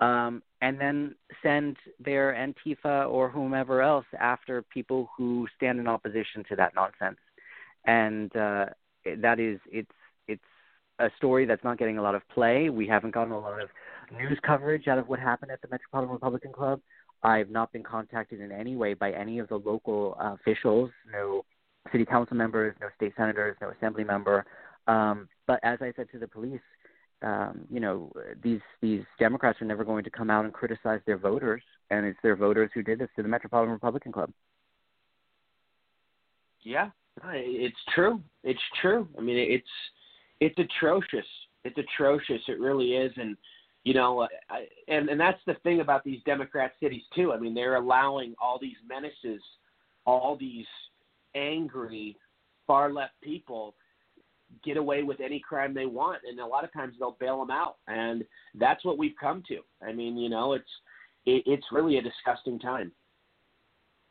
um, 0.00 0.42
and 0.62 0.80
then 0.80 1.14
send 1.42 1.76
their 2.00 2.32
Antifa 2.32 3.10
or 3.10 3.28
whomever 3.28 3.82
else 3.82 4.06
after 4.18 4.62
people 4.62 5.10
who 5.16 5.46
stand 5.56 5.78
in 5.78 5.88
opposition 5.88 6.44
to 6.48 6.56
that 6.56 6.74
nonsense 6.74 7.18
and 7.86 8.34
uh, 8.36 8.66
that 9.18 9.40
is 9.40 9.58
it's 9.70 9.90
it's 10.28 10.42
a 10.98 11.08
story 11.16 11.44
that's 11.46 11.64
not 11.64 11.78
getting 11.78 11.98
a 11.98 12.02
lot 12.02 12.14
of 12.14 12.22
play. 12.28 12.70
We 12.70 12.86
haven't 12.86 13.14
gotten 13.14 13.32
a 13.32 13.38
lot 13.38 13.60
of 13.60 13.68
news 14.16 14.38
coverage 14.44 14.88
out 14.88 14.98
of 14.98 15.08
what 15.08 15.18
happened 15.18 15.50
at 15.50 15.60
the 15.62 15.68
Metropolitan 15.68 16.12
Republican 16.12 16.52
Club. 16.52 16.80
I've 17.22 17.50
not 17.50 17.72
been 17.72 17.82
contacted 17.82 18.40
in 18.40 18.50
any 18.50 18.76
way 18.76 18.94
by 18.94 19.12
any 19.12 19.38
of 19.38 19.48
the 19.48 19.56
local 19.56 20.16
uh, 20.20 20.34
officials, 20.34 20.90
no 21.10 21.44
city 21.90 22.04
council 22.04 22.36
members, 22.36 22.74
no 22.80 22.88
state 22.96 23.12
senators, 23.16 23.56
no 23.60 23.70
assembly 23.70 24.04
member. 24.04 24.44
Um, 24.86 25.28
but 25.46 25.60
as 25.62 25.78
I 25.80 25.92
said 25.96 26.08
to 26.12 26.18
the 26.18 26.26
police, 26.26 26.60
um, 27.22 27.66
you 27.70 27.78
know, 27.78 28.12
these 28.42 28.60
these 28.80 29.02
Democrats 29.18 29.60
are 29.62 29.64
never 29.64 29.84
going 29.84 30.02
to 30.04 30.10
come 30.10 30.30
out 30.30 30.44
and 30.44 30.52
criticize 30.52 31.00
their 31.06 31.16
voters, 31.18 31.62
and 31.90 32.04
it's 32.04 32.18
their 32.22 32.34
voters 32.34 32.70
who 32.74 32.82
did 32.82 32.98
this 32.98 33.08
to 33.16 33.22
the 33.22 33.28
Metropolitan 33.28 33.72
Republican 33.72 34.10
Club. 34.10 34.32
Yeah, 36.62 36.90
it's 37.24 37.76
true. 37.94 38.20
It's 38.44 38.60
true. 38.80 39.08
I 39.18 39.20
mean, 39.20 39.36
it's 39.36 39.68
it's 40.40 40.58
atrocious. 40.58 41.26
It's 41.64 41.78
atrocious. 41.78 42.40
It 42.48 42.58
really 42.58 42.94
is. 42.94 43.12
And 43.16 43.36
you 43.84 43.94
know, 43.94 44.20
uh, 44.20 44.28
I, 44.50 44.66
and 44.88 45.08
and 45.08 45.20
that's 45.20 45.40
the 45.46 45.54
thing 45.62 45.80
about 45.80 46.04
these 46.04 46.20
Democrat 46.24 46.72
cities 46.80 47.02
too. 47.14 47.32
I 47.32 47.38
mean, 47.38 47.54
they're 47.54 47.76
allowing 47.76 48.34
all 48.40 48.58
these 48.60 48.76
menaces, 48.88 49.42
all 50.04 50.36
these 50.38 50.66
angry 51.34 52.16
far 52.66 52.92
left 52.92 53.14
people 53.22 53.74
get 54.64 54.76
away 54.76 55.02
with 55.02 55.20
any 55.20 55.40
crime 55.40 55.72
they 55.72 55.86
want 55.86 56.18
and 56.28 56.38
a 56.38 56.46
lot 56.46 56.62
of 56.62 56.72
times 56.72 56.94
they'll 56.98 57.16
bail 57.18 57.38
them 57.40 57.50
out 57.50 57.76
and 57.88 58.22
that's 58.56 58.84
what 58.84 58.98
we've 58.98 59.14
come 59.18 59.42
to 59.48 59.60
i 59.82 59.92
mean 59.92 60.16
you 60.16 60.28
know 60.28 60.52
it's 60.52 60.64
it, 61.24 61.42
it's 61.46 61.64
really 61.72 61.96
a 61.96 62.02
disgusting 62.02 62.58
time 62.58 62.92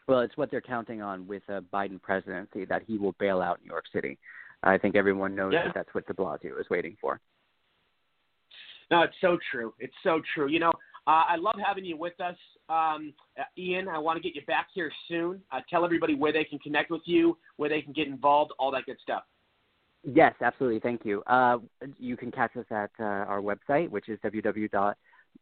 well, 0.07 0.21
it's 0.21 0.35
what 0.37 0.51
they're 0.51 0.61
counting 0.61 1.01
on 1.01 1.27
with 1.27 1.43
a 1.49 1.61
Biden 1.61 2.01
presidency 2.01 2.65
that 2.65 2.83
he 2.85 2.97
will 2.97 3.13
bail 3.19 3.41
out 3.41 3.59
New 3.63 3.69
York 3.71 3.85
City. 3.93 4.17
I 4.63 4.77
think 4.77 4.95
everyone 4.95 5.35
knows 5.35 5.53
yeah. 5.53 5.65
that 5.65 5.73
that's 5.73 5.93
what 5.93 6.05
De 6.07 6.13
Blasio 6.13 6.59
is 6.59 6.69
waiting 6.69 6.95
for. 6.99 7.19
No, 8.89 9.01
it's 9.01 9.15
so 9.21 9.37
true. 9.51 9.73
It's 9.79 9.93
so 10.03 10.21
true. 10.35 10.49
You 10.49 10.59
know, 10.59 10.71
uh, 11.07 11.23
I 11.29 11.35
love 11.37 11.55
having 11.65 11.85
you 11.85 11.97
with 11.97 12.19
us, 12.19 12.35
um, 12.69 13.13
uh, 13.39 13.43
Ian. 13.57 13.87
I 13.87 13.97
want 13.97 14.17
to 14.17 14.21
get 14.21 14.35
you 14.35 14.45
back 14.45 14.67
here 14.73 14.91
soon. 15.07 15.41
Uh, 15.51 15.61
tell 15.69 15.85
everybody 15.85 16.13
where 16.13 16.33
they 16.33 16.43
can 16.43 16.59
connect 16.59 16.91
with 16.91 17.01
you, 17.05 17.37
where 17.55 17.69
they 17.69 17.81
can 17.81 17.93
get 17.93 18.07
involved, 18.07 18.51
all 18.59 18.69
that 18.71 18.85
good 18.85 18.97
stuff. 19.01 19.23
Yes, 20.03 20.33
absolutely. 20.41 20.79
Thank 20.79 21.05
you. 21.05 21.23
Uh, 21.27 21.59
you 21.97 22.17
can 22.17 22.31
catch 22.31 22.55
us 22.57 22.65
at 22.69 22.91
uh, 22.99 23.03
our 23.03 23.41
website, 23.41 23.89
which 23.89 24.09
is 24.09 24.19
www 24.23 24.93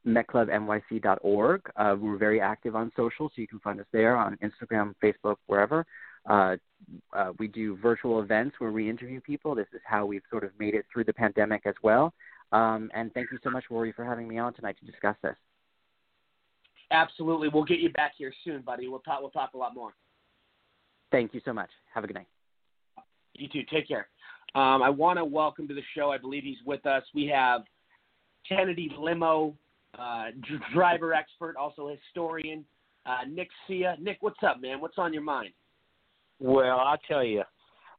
metclubnyc.org. 0.05 1.61
Uh, 1.75 1.95
we're 1.99 2.17
very 2.17 2.41
active 2.41 2.75
on 2.75 2.91
social, 2.95 3.29
so 3.29 3.41
you 3.41 3.47
can 3.47 3.59
find 3.59 3.79
us 3.79 3.85
there 3.91 4.15
on 4.15 4.37
Instagram, 4.43 4.93
Facebook, 5.03 5.35
wherever. 5.47 5.85
Uh, 6.29 6.55
uh, 7.13 7.31
we 7.39 7.47
do 7.47 7.77
virtual 7.77 8.21
events 8.21 8.55
where 8.59 8.71
we 8.71 8.89
interview 8.89 9.19
people. 9.21 9.55
This 9.55 9.67
is 9.73 9.81
how 9.85 10.05
we've 10.05 10.21
sort 10.29 10.43
of 10.43 10.51
made 10.59 10.73
it 10.73 10.85
through 10.91 11.05
the 11.05 11.13
pandemic 11.13 11.63
as 11.65 11.75
well. 11.83 12.13
Um, 12.51 12.89
and 12.93 13.13
thank 13.13 13.31
you 13.31 13.39
so 13.43 13.49
much, 13.49 13.65
Rory, 13.69 13.91
for 13.91 14.03
having 14.03 14.27
me 14.27 14.37
on 14.37 14.53
tonight 14.53 14.77
to 14.79 14.85
discuss 14.85 15.15
this. 15.21 15.35
Absolutely. 16.91 17.49
We'll 17.49 17.65
get 17.65 17.79
you 17.79 17.91
back 17.91 18.13
here 18.17 18.33
soon, 18.43 18.61
buddy. 18.61 18.87
We'll 18.87 18.99
talk. 18.99 19.21
We'll 19.21 19.29
talk 19.29 19.53
a 19.53 19.57
lot 19.57 19.75
more. 19.75 19.91
Thank 21.11 21.33
you 21.33 21.41
so 21.45 21.53
much. 21.53 21.69
Have 21.93 22.03
a 22.03 22.07
good 22.07 22.15
night. 22.15 22.27
You 23.33 23.47
too. 23.47 23.61
Take 23.71 23.87
care. 23.87 24.07
Um, 24.55 24.81
I 24.81 24.89
want 24.89 25.17
to 25.17 25.25
welcome 25.25 25.67
to 25.67 25.73
the 25.73 25.83
show. 25.95 26.11
I 26.11 26.17
believe 26.17 26.43
he's 26.43 26.57
with 26.65 26.85
us. 26.87 27.03
We 27.13 27.27
have 27.27 27.61
Kennedy 28.47 28.91
Limo, 28.97 29.53
uh, 29.97 30.25
driver 30.73 31.13
expert, 31.13 31.55
also 31.55 31.87
historian, 31.87 32.65
uh, 33.05 33.25
Nick 33.29 33.49
Cia. 33.67 33.95
Nick, 33.99 34.17
what's 34.21 34.41
up, 34.43 34.61
man? 34.61 34.79
What's 34.81 34.97
on 34.97 35.13
your 35.13 35.23
mind? 35.23 35.49
Well, 36.39 36.79
I'll 36.79 36.99
tell 37.07 37.23
you, 37.23 37.43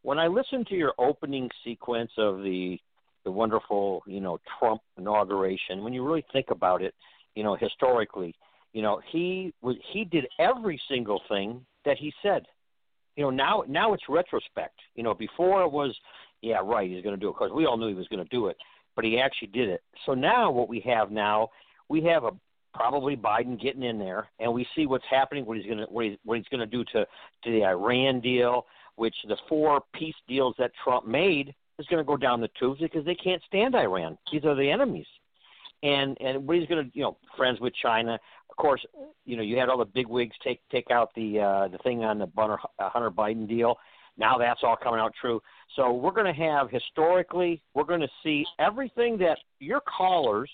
when 0.03 0.19
I 0.19 0.27
listened 0.27 0.67
to 0.69 0.75
your 0.75 0.95
opening 0.99 1.51
sequence 1.65 2.11
of 2.17 2.39
the 2.39 2.79
the 3.25 3.31
wonderful, 3.31 4.03
you 4.07 4.19
know, 4.21 4.39
Trump 4.59 4.81
inauguration, 4.97 5.85
when 5.85 5.93
you 5.93 6.03
really 6.03 6.25
think 6.33 6.47
about 6.51 6.81
it, 6.81 6.95
you 7.35 7.43
know, 7.43 7.55
historically, 7.55 8.35
you 8.73 8.81
know, 8.81 9.01
he 9.11 9.53
was 9.61 9.77
he 9.93 10.05
did 10.05 10.27
every 10.39 10.81
single 10.89 11.21
thing 11.29 11.65
that 11.85 11.99
he 11.99 12.13
said. 12.23 12.47
You 13.17 13.25
know, 13.25 13.31
now 13.31 13.65
now 13.69 13.93
it's 13.93 14.05
retrospect. 14.09 14.79
You 14.95 15.03
know, 15.03 15.13
before 15.13 15.63
it 15.63 15.71
was, 15.71 15.95
yeah, 16.41 16.61
right, 16.63 16.89
he's 16.89 17.03
going 17.03 17.15
to 17.15 17.21
do 17.21 17.29
it 17.29 17.35
because 17.39 17.53
we 17.53 17.67
all 17.67 17.77
knew 17.77 17.89
he 17.89 17.95
was 17.95 18.09
going 18.09 18.25
to 18.25 18.31
do 18.31 18.47
it, 18.47 18.57
but 18.97 19.05
he 19.05 19.19
actually 19.19 19.49
did 19.49 19.69
it. 19.69 19.83
So 20.07 20.15
now 20.15 20.51
what 20.51 20.69
we 20.69 20.81
have 20.87 21.11
now, 21.11 21.51
we 21.91 22.03
have 22.05 22.25
a 22.25 22.31
probably 22.73 23.17
Biden 23.17 23.61
getting 23.61 23.83
in 23.83 23.99
there, 23.99 24.29
and 24.39 24.51
we 24.55 24.67
see 24.75 24.87
what's 24.87 25.05
happening, 25.11 25.45
what 25.45 25.59
he's 25.59 25.67
going 25.67 25.79
to 25.79 25.85
what 25.87 26.07
he's, 26.07 26.17
what 26.25 26.39
he's 26.39 26.49
going 26.49 26.61
to 26.61 26.67
do 26.67 26.85
to 26.93 27.05
to 27.45 27.51
the 27.51 27.65
Iran 27.65 28.21
deal, 28.21 28.65
which 28.97 29.17
the 29.29 29.37
four 29.49 29.83
peace 29.93 30.15
deals 30.29 30.55
that 30.59 30.71
Trump 30.83 31.07
made 31.07 31.55
is 31.79 31.87
going 31.87 32.03
to 32.03 32.07
go 32.07 32.17
down 32.17 32.41
the 32.41 32.49
tubes 32.59 32.81
because 32.81 33.05
they 33.05 33.15
can't 33.17 33.43
stand 33.47 33.75
Iran. 33.75 34.17
These 34.33 34.45
are 34.45 34.55
the 34.55 34.71
enemies. 34.71 35.07
And 35.83 36.17
and 36.21 36.47
what 36.47 36.59
he's 36.59 36.69
going 36.69 36.85
to, 36.85 36.97
you 36.97 37.03
know, 37.03 37.17
friends 37.37 37.61
with 37.61 37.75
China. 37.83 38.19
Of 38.51 38.57
course, 38.57 38.85
you 39.25 39.37
know, 39.37 39.43
you 39.43 39.59
had 39.59 39.69
all 39.69 39.79
the 39.79 39.85
big 39.85 40.07
wigs 40.07 40.37
take 40.45 40.61
take 40.71 40.91
out 40.91 41.11
the 41.17 41.41
uh, 41.41 41.69
the 41.69 41.79
thing 41.79 42.05
on 42.05 42.19
the 42.19 42.29
Hunter, 42.37 42.59
uh, 42.79 42.91
Hunter 42.91 43.11
Biden 43.11 43.49
deal. 43.49 43.77
Now 44.17 44.37
that's 44.39 44.61
all 44.63 44.77
coming 44.77 45.01
out 45.01 45.15
true. 45.21 45.41
So 45.77 45.93
we're 45.93 46.13
going 46.13 46.33
to 46.33 46.41
have 46.41 46.71
historically, 46.71 47.63
we're 47.75 47.85
going 47.85 48.03
to 48.03 48.09
see 48.23 48.45
everything 48.59 49.17
that 49.19 49.39
your 49.61 49.81
callers, 49.81 50.51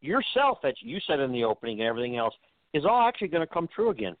yourself 0.00 0.58
that 0.62 0.74
you 0.80 0.98
said 1.06 1.20
in 1.20 1.32
the 1.32 1.44
opening, 1.44 1.80
and 1.80 1.88
everything 1.88 2.16
else 2.16 2.34
is 2.74 2.84
all 2.84 3.06
actually 3.06 3.28
going 3.28 3.46
to 3.46 3.52
come 3.52 3.68
true 3.74 3.90
again 3.90 4.16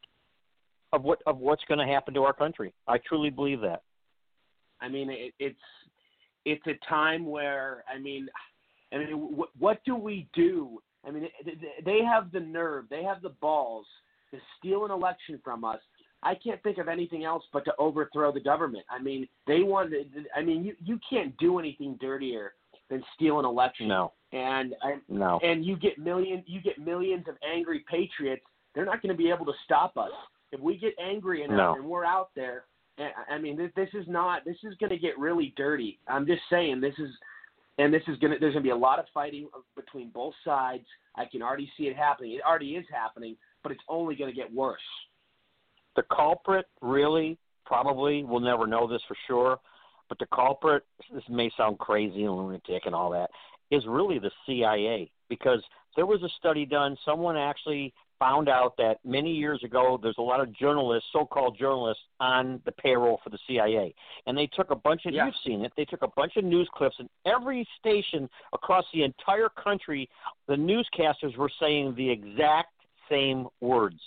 of 0.92 1.02
what 1.02 1.20
of 1.26 1.38
what's 1.38 1.64
going 1.68 1.78
to 1.78 1.92
happen 1.92 2.14
to 2.14 2.22
our 2.22 2.32
country. 2.32 2.72
I 2.86 2.98
truly 2.98 3.30
believe 3.30 3.60
that. 3.60 3.82
I 4.80 4.88
mean, 4.88 5.10
it, 5.10 5.34
it's 5.38 5.58
it's 6.44 6.66
a 6.66 6.88
time 6.88 7.26
where 7.26 7.84
I 7.92 7.98
mean, 7.98 8.28
I 8.92 8.98
mean, 8.98 9.36
what, 9.36 9.50
what 9.58 9.80
do 9.84 9.96
we 9.96 10.28
do? 10.34 10.80
I 11.06 11.10
mean, 11.10 11.28
they 11.84 12.00
have 12.04 12.32
the 12.32 12.40
nerve, 12.40 12.86
they 12.90 13.02
have 13.02 13.22
the 13.22 13.34
balls 13.40 13.86
to 14.32 14.38
steal 14.58 14.84
an 14.84 14.90
election 14.90 15.40
from 15.44 15.64
us. 15.64 15.78
I 16.22 16.34
can't 16.34 16.60
think 16.62 16.78
of 16.78 16.88
anything 16.88 17.24
else 17.24 17.44
but 17.52 17.64
to 17.66 17.72
overthrow 17.78 18.32
the 18.32 18.40
government. 18.40 18.84
I 18.90 19.00
mean, 19.00 19.28
they 19.46 19.62
want. 19.62 19.92
I 20.36 20.42
mean, 20.42 20.64
you 20.64 20.74
you 20.82 20.98
can't 21.08 21.36
do 21.38 21.58
anything 21.58 21.96
dirtier 22.00 22.54
than 22.90 23.02
steal 23.14 23.38
an 23.38 23.44
election. 23.44 23.88
No. 23.88 24.12
And 24.32 24.74
I, 24.82 24.94
no. 25.08 25.40
And 25.42 25.64
you 25.64 25.76
get 25.76 25.98
million 25.98 26.42
you 26.46 26.60
get 26.60 26.78
millions 26.78 27.26
of 27.28 27.36
angry 27.42 27.84
patriots. 27.90 28.42
They're 28.74 28.84
not 28.84 29.02
going 29.02 29.14
to 29.14 29.18
be 29.18 29.30
able 29.30 29.46
to 29.46 29.52
stop 29.64 29.96
us 29.96 30.10
if 30.52 30.60
we 30.60 30.76
get 30.78 30.94
angry 31.02 31.42
enough 31.42 31.56
No. 31.56 31.74
and 31.74 31.84
we're 31.84 32.04
out 32.04 32.30
there. 32.36 32.64
And, 32.98 33.10
I 33.30 33.38
mean, 33.38 33.56
this, 33.56 33.70
this 33.76 33.88
is 33.94 34.06
not. 34.08 34.44
This 34.44 34.56
is 34.64 34.74
going 34.80 34.90
to 34.90 34.98
get 34.98 35.18
really 35.18 35.54
dirty. 35.56 35.98
I'm 36.08 36.26
just 36.26 36.42
saying. 36.50 36.80
This 36.80 36.94
is, 36.98 37.10
and 37.78 37.92
this 37.92 38.02
is 38.08 38.18
going 38.18 38.32
to. 38.32 38.38
There's 38.38 38.54
going 38.54 38.64
to 38.64 38.68
be 38.68 38.70
a 38.70 38.76
lot 38.76 38.98
of 38.98 39.06
fighting 39.14 39.48
between 39.76 40.10
both 40.10 40.34
sides. 40.44 40.84
I 41.16 41.24
can 41.24 41.42
already 41.42 41.70
see 41.76 41.84
it 41.84 41.96
happening. 41.96 42.32
It 42.32 42.42
already 42.46 42.72
is 42.72 42.84
happening, 42.92 43.36
but 43.62 43.72
it's 43.72 43.80
only 43.88 44.14
going 44.14 44.30
to 44.30 44.36
get 44.36 44.52
worse. 44.52 44.80
The 45.96 46.02
culprit 46.14 46.66
really 46.80 47.38
probably 47.66 48.24
we'll 48.24 48.40
never 48.40 48.66
know 48.66 48.88
this 48.88 49.02
for 49.06 49.16
sure, 49.26 49.58
but 50.08 50.18
the 50.18 50.26
culprit 50.26 50.84
this 51.12 51.22
may 51.28 51.50
sound 51.56 51.78
crazy 51.78 52.24
and 52.24 52.36
lunatic 52.36 52.86
and 52.86 52.94
all 52.94 53.10
that 53.10 53.30
is 53.70 53.84
really 53.86 54.18
the 54.18 54.30
CIA 54.46 55.10
because 55.28 55.62
there 55.96 56.06
was 56.06 56.22
a 56.22 56.28
study 56.38 56.64
done. 56.64 56.96
Someone 57.04 57.36
actually 57.36 57.92
found 58.18 58.48
out 58.48 58.76
that 58.76 58.98
many 59.04 59.32
years 59.32 59.62
ago 59.62 59.98
there's 60.02 60.18
a 60.18 60.22
lot 60.22 60.40
of 60.40 60.52
journalists, 60.52 61.08
so-called 61.12 61.56
journalists, 61.56 62.02
on 62.18 62.60
the 62.64 62.72
payroll 62.72 63.20
for 63.22 63.30
the 63.30 63.38
CIA, 63.46 63.94
and 64.26 64.36
they 64.36 64.46
took 64.46 64.70
a 64.70 64.76
bunch 64.76 65.06
of 65.06 65.14
Yeah. 65.14 65.26
you've 65.26 65.36
seen 65.44 65.64
it. 65.64 65.72
They 65.76 65.84
took 65.84 66.02
a 66.02 66.08
bunch 66.08 66.36
of 66.36 66.44
news 66.44 66.68
clips, 66.70 66.98
and 66.98 67.08
every 67.24 67.64
station 67.78 68.28
across 68.52 68.84
the 68.92 69.04
entire 69.04 69.48
country, 69.50 70.08
the 70.46 70.56
newscasters 70.56 71.36
were 71.36 71.50
saying 71.60 71.94
the 71.94 72.10
exact 72.10 72.72
same 73.08 73.48
words. 73.60 74.00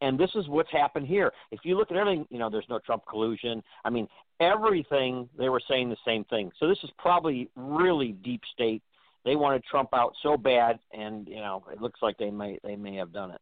And 0.00 0.18
this 0.18 0.30
is 0.34 0.48
what's 0.48 0.70
happened 0.70 1.06
here. 1.06 1.32
If 1.50 1.60
you 1.64 1.76
look 1.76 1.90
at 1.90 1.96
everything, 1.96 2.26
you 2.30 2.38
know, 2.38 2.48
there's 2.48 2.66
no 2.68 2.78
Trump 2.78 3.02
collusion. 3.08 3.62
I 3.84 3.90
mean, 3.90 4.06
everything 4.40 5.28
they 5.36 5.48
were 5.48 5.62
saying 5.68 5.90
the 5.90 5.96
same 6.06 6.24
thing. 6.24 6.50
So 6.60 6.68
this 6.68 6.78
is 6.84 6.90
probably 6.98 7.50
really 7.56 8.12
deep 8.12 8.42
state. 8.52 8.82
They 9.24 9.36
wanted 9.36 9.64
Trump 9.64 9.90
out 9.92 10.14
so 10.22 10.36
bad, 10.36 10.78
and 10.92 11.26
you 11.26 11.36
know, 11.36 11.64
it 11.72 11.82
looks 11.82 12.00
like 12.00 12.16
they 12.18 12.30
may 12.30 12.58
they 12.62 12.76
may 12.76 12.94
have 12.94 13.12
done 13.12 13.32
it. 13.32 13.40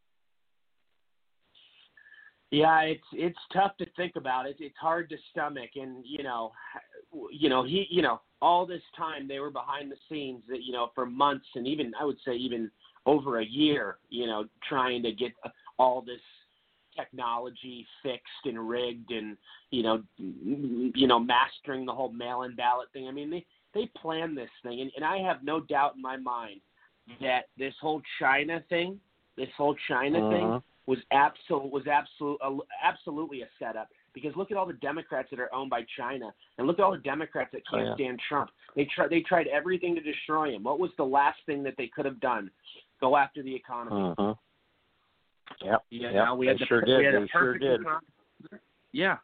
Yeah, 2.51 2.81
it's 2.81 3.05
it's 3.13 3.39
tough 3.53 3.77
to 3.79 3.87
think 3.97 4.17
about. 4.17 4.47
It, 4.47 4.57
it's 4.59 4.77
hard 4.81 5.11
to 5.11 5.17
stomach, 5.31 5.71
and 5.77 6.05
you 6.05 6.23
know, 6.23 6.53
you 7.31 7.49
know 7.49 7.65
he, 7.65 7.87
you 7.91 8.03
know, 8.03 8.21
all 8.41 8.67
this 8.67 8.83
time 8.97 9.29
they 9.29 9.41
were 9.41 9.51
behind 9.51 9.91
the 9.91 9.97
scenes, 10.09 10.43
that 10.49 10.63
you 10.63 10.73
know, 10.73 10.91
for 10.95 11.07
months 11.07 11.47
and 11.55 11.67
even 11.67 11.93
I 12.01 12.05
would 12.05 12.19
say 12.25 12.33
even 12.33 12.71
over 13.05 13.41
a 13.41 13.45
year, 13.45 13.99
you 14.09 14.27
know, 14.27 14.47
trying 14.69 15.03
to 15.03 15.13
get 15.13 15.33
all 15.79 16.01
this 16.01 16.21
technology 16.97 17.87
fixed 18.03 18.45
and 18.45 18.69
rigged, 18.69 19.11
and 19.11 19.37
you 19.71 19.83
know, 19.83 20.03
you 20.19 21.07
know, 21.07 21.19
mastering 21.19 21.87
the 21.87 21.93
whole 21.93 22.13
mail-in 22.13 22.55
ballot 22.57 22.89
thing. 22.93 23.09
I 23.09 23.13
mean, 23.13 23.31
they 23.31 23.45
they 23.75 23.87
plan 24.01 24.35
this 24.35 24.51
thing, 24.63 24.81
and, 24.81 24.91
and 24.97 25.05
I 25.05 25.19
have 25.19 25.43
no 25.45 25.61
doubt 25.61 25.97
in 25.97 26.03
my 26.03 26.17
mind 26.17 26.61
that 27.21 27.43
this 27.59 27.75
whole 27.81 28.03
China 28.19 28.63
thing, 28.69 28.99
this 29.37 29.49
whole 29.57 29.77
China 29.89 30.19
Uh-huh. 30.19 30.31
thing 30.31 30.63
was 30.87 30.99
absolute 31.11 31.71
was 31.71 31.87
absolute 31.89 32.39
uh, 32.43 32.57
absolutely 32.83 33.43
a 33.43 33.49
setup 33.59 33.89
because 34.15 34.35
look 34.37 34.51
at 34.53 34.57
all 34.57 34.67
the 34.67 34.73
Democrats 34.75 35.29
that 35.31 35.41
are 35.41 35.53
owned 35.53 35.69
by 35.69 35.85
China 35.97 36.33
and 36.57 36.67
look 36.67 36.79
at 36.79 36.85
all 36.85 36.93
the 36.93 36.99
Democrats 36.99 37.51
that 37.53 37.63
can't 37.69 37.83
Oh, 37.83 37.89
yeah. 37.89 37.95
stand 37.95 38.21
Trump. 38.29 38.51
They 38.77 38.85
tried 38.95 39.11
they 39.11 39.21
tried 39.21 39.49
everything 39.49 39.95
to 39.97 40.01
destroy 40.01 40.55
him. 40.55 40.63
What 40.63 40.79
was 40.79 40.91
the 40.97 41.05
last 41.05 41.39
thing 41.45 41.63
that 41.65 41.75
they 41.77 41.89
could 41.89 42.05
have 42.05 42.21
done? 42.21 42.51
Go 43.01 43.17
after 43.17 43.43
the 43.43 43.55
economy. 43.55 44.15
Uh-huh. 44.17 44.35
Yep. 45.65 45.83
Yeah, 45.91 46.11
yep. 46.13 46.37
we 46.37 46.47
had 46.47 46.57
they 46.57 46.61
the, 46.61 46.67
sure 46.67 46.83
we 46.87 47.03
did. 47.03 47.23
They 47.23 47.29
sure 47.33 47.59
did. 47.59 47.81
Yeah, 48.93 49.17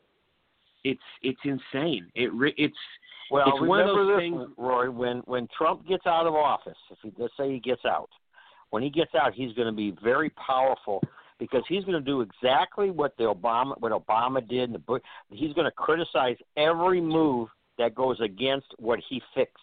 it's 0.85 1.01
it's 1.23 1.41
insane. 1.45 2.11
It 2.15 2.33
re- 2.33 2.55
it's 2.57 2.77
Well, 3.31 3.45
it's 3.47 3.61
one 3.61 3.81
of 3.81 3.87
remember 3.87 4.05
those 4.05 4.17
this, 4.17 4.23
things. 4.23 4.51
Roy. 4.57 4.91
When 4.91 5.19
when 5.27 5.49
Trump 5.57 5.87
gets 5.87 6.07
out 6.07 6.27
of 6.27 6.35
office, 6.35 6.77
if 6.91 6.99
he, 7.03 7.13
let's 7.19 7.33
say 7.37 7.53
he 7.53 7.59
gets 7.59 7.85
out, 7.85 8.11
when 8.71 8.83
he 8.83 8.91
gets 8.91 9.15
out, 9.15 9.35
he's 9.35 9.53
going 9.55 9.69
to 9.69 9.77
be 9.77 9.95
very 10.03 10.31
powerful 10.31 11.03
because 11.39 11.63
he's 11.69 11.85
going 11.85 11.99
to 11.99 12.05
do 12.05 12.21
exactly 12.21 12.91
what 12.91 13.17
the 13.17 13.25
Obama 13.25 13.75
what 13.81 13.93
Obama 13.93 14.47
did. 14.47 14.65
And 14.65 14.75
the 14.75 14.79
Bush, 14.79 15.03
he's 15.31 15.53
going 15.53 15.67
to 15.67 15.73
criticize 15.73 16.37
every 16.57 17.01
move 17.01 17.49
that 17.79 17.95
goes 17.95 18.21
against 18.21 18.67
what 18.79 18.99
he 19.09 19.21
fixed. 19.35 19.57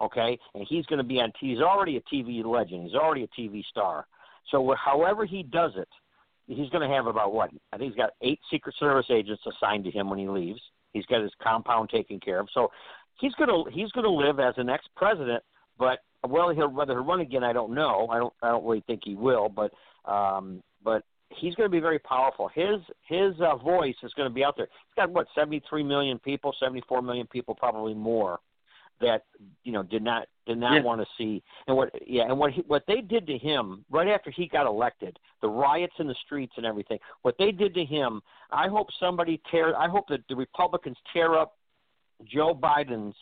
Okay, 0.00 0.38
and 0.54 0.66
he's 0.68 0.84
going 0.86 0.98
to 0.98 1.04
be 1.04 1.20
on. 1.20 1.32
He's 1.40 1.60
already 1.60 1.96
a 1.96 2.14
TV 2.14 2.44
legend. 2.44 2.84
He's 2.84 2.94
already 2.94 3.24
a 3.24 3.40
TV 3.40 3.64
star. 3.64 4.06
So 4.50 4.74
however 4.82 5.24
he 5.24 5.42
does 5.42 5.72
it, 5.76 5.88
he's 6.46 6.70
going 6.70 6.88
to 6.88 6.94
have 6.94 7.06
about 7.06 7.32
what? 7.32 7.50
I 7.72 7.78
think 7.78 7.92
he's 7.92 7.98
got 7.98 8.10
eight 8.22 8.40
Secret 8.50 8.74
Service 8.78 9.06
agents 9.10 9.42
assigned 9.46 9.84
to 9.84 9.90
him 9.90 10.08
when 10.08 10.18
he 10.18 10.28
leaves. 10.28 10.60
He's 10.92 11.06
got 11.06 11.22
his 11.22 11.32
compound 11.42 11.90
taken 11.90 12.20
care 12.20 12.40
of. 12.40 12.48
So 12.54 12.70
he's 13.20 13.34
going 13.34 13.48
to 13.48 13.70
he's 13.70 13.90
going 13.92 14.04
to 14.04 14.10
live 14.10 14.40
as 14.40 14.54
an 14.56 14.68
ex-president. 14.68 15.42
But 15.78 15.98
well, 16.26 16.50
he'll 16.50 16.68
whether 16.68 16.94
he'll 16.94 17.04
run 17.04 17.20
again, 17.20 17.44
I 17.44 17.52
don't 17.52 17.74
know. 17.74 18.08
I 18.10 18.18
don't 18.18 18.32
I 18.42 18.48
don't 18.48 18.64
really 18.64 18.84
think 18.86 19.02
he 19.04 19.14
will. 19.14 19.48
But 19.48 19.72
um, 20.10 20.62
but 20.82 21.02
he's 21.30 21.54
going 21.54 21.68
to 21.68 21.72
be 21.72 21.80
very 21.80 21.98
powerful. 21.98 22.48
His 22.54 22.80
his 23.08 23.34
uh, 23.40 23.56
voice 23.56 23.96
is 24.02 24.12
going 24.14 24.28
to 24.28 24.34
be 24.34 24.44
out 24.44 24.56
there. 24.56 24.66
He's 24.66 25.02
got 25.02 25.10
what 25.10 25.26
73 25.34 25.82
million 25.82 26.18
people, 26.18 26.54
74 26.58 27.02
million 27.02 27.26
people, 27.26 27.54
probably 27.54 27.94
more 27.94 28.38
that 29.00 29.24
you 29.64 29.72
know 29.72 29.82
did 29.82 30.02
not 30.02 30.26
did 30.46 30.58
not 30.58 30.74
Yeah. 30.74 30.82
want 30.82 31.00
to 31.00 31.06
see 31.18 31.42
and 31.66 31.76
what 31.76 31.90
yeah 32.06 32.24
and 32.24 32.38
what 32.38 32.52
he, 32.52 32.62
what 32.62 32.84
they 32.86 33.00
did 33.00 33.26
to 33.26 33.36
him 33.38 33.84
right 33.90 34.08
after 34.08 34.30
he 34.30 34.46
got 34.46 34.66
elected 34.66 35.18
the 35.42 35.48
riots 35.48 35.94
in 35.98 36.06
the 36.06 36.14
streets 36.24 36.54
and 36.56 36.64
everything 36.64 36.98
what 37.22 37.36
they 37.38 37.52
did 37.52 37.74
to 37.74 37.84
him 37.84 38.22
i 38.50 38.68
hope 38.68 38.88
somebody 38.98 39.40
tear 39.50 39.76
i 39.76 39.88
hope 39.88 40.06
that 40.08 40.20
the 40.28 40.36
republicans 40.36 40.96
tear 41.12 41.34
up 41.36 41.56
joe 42.24 42.54
biden's 42.54 43.14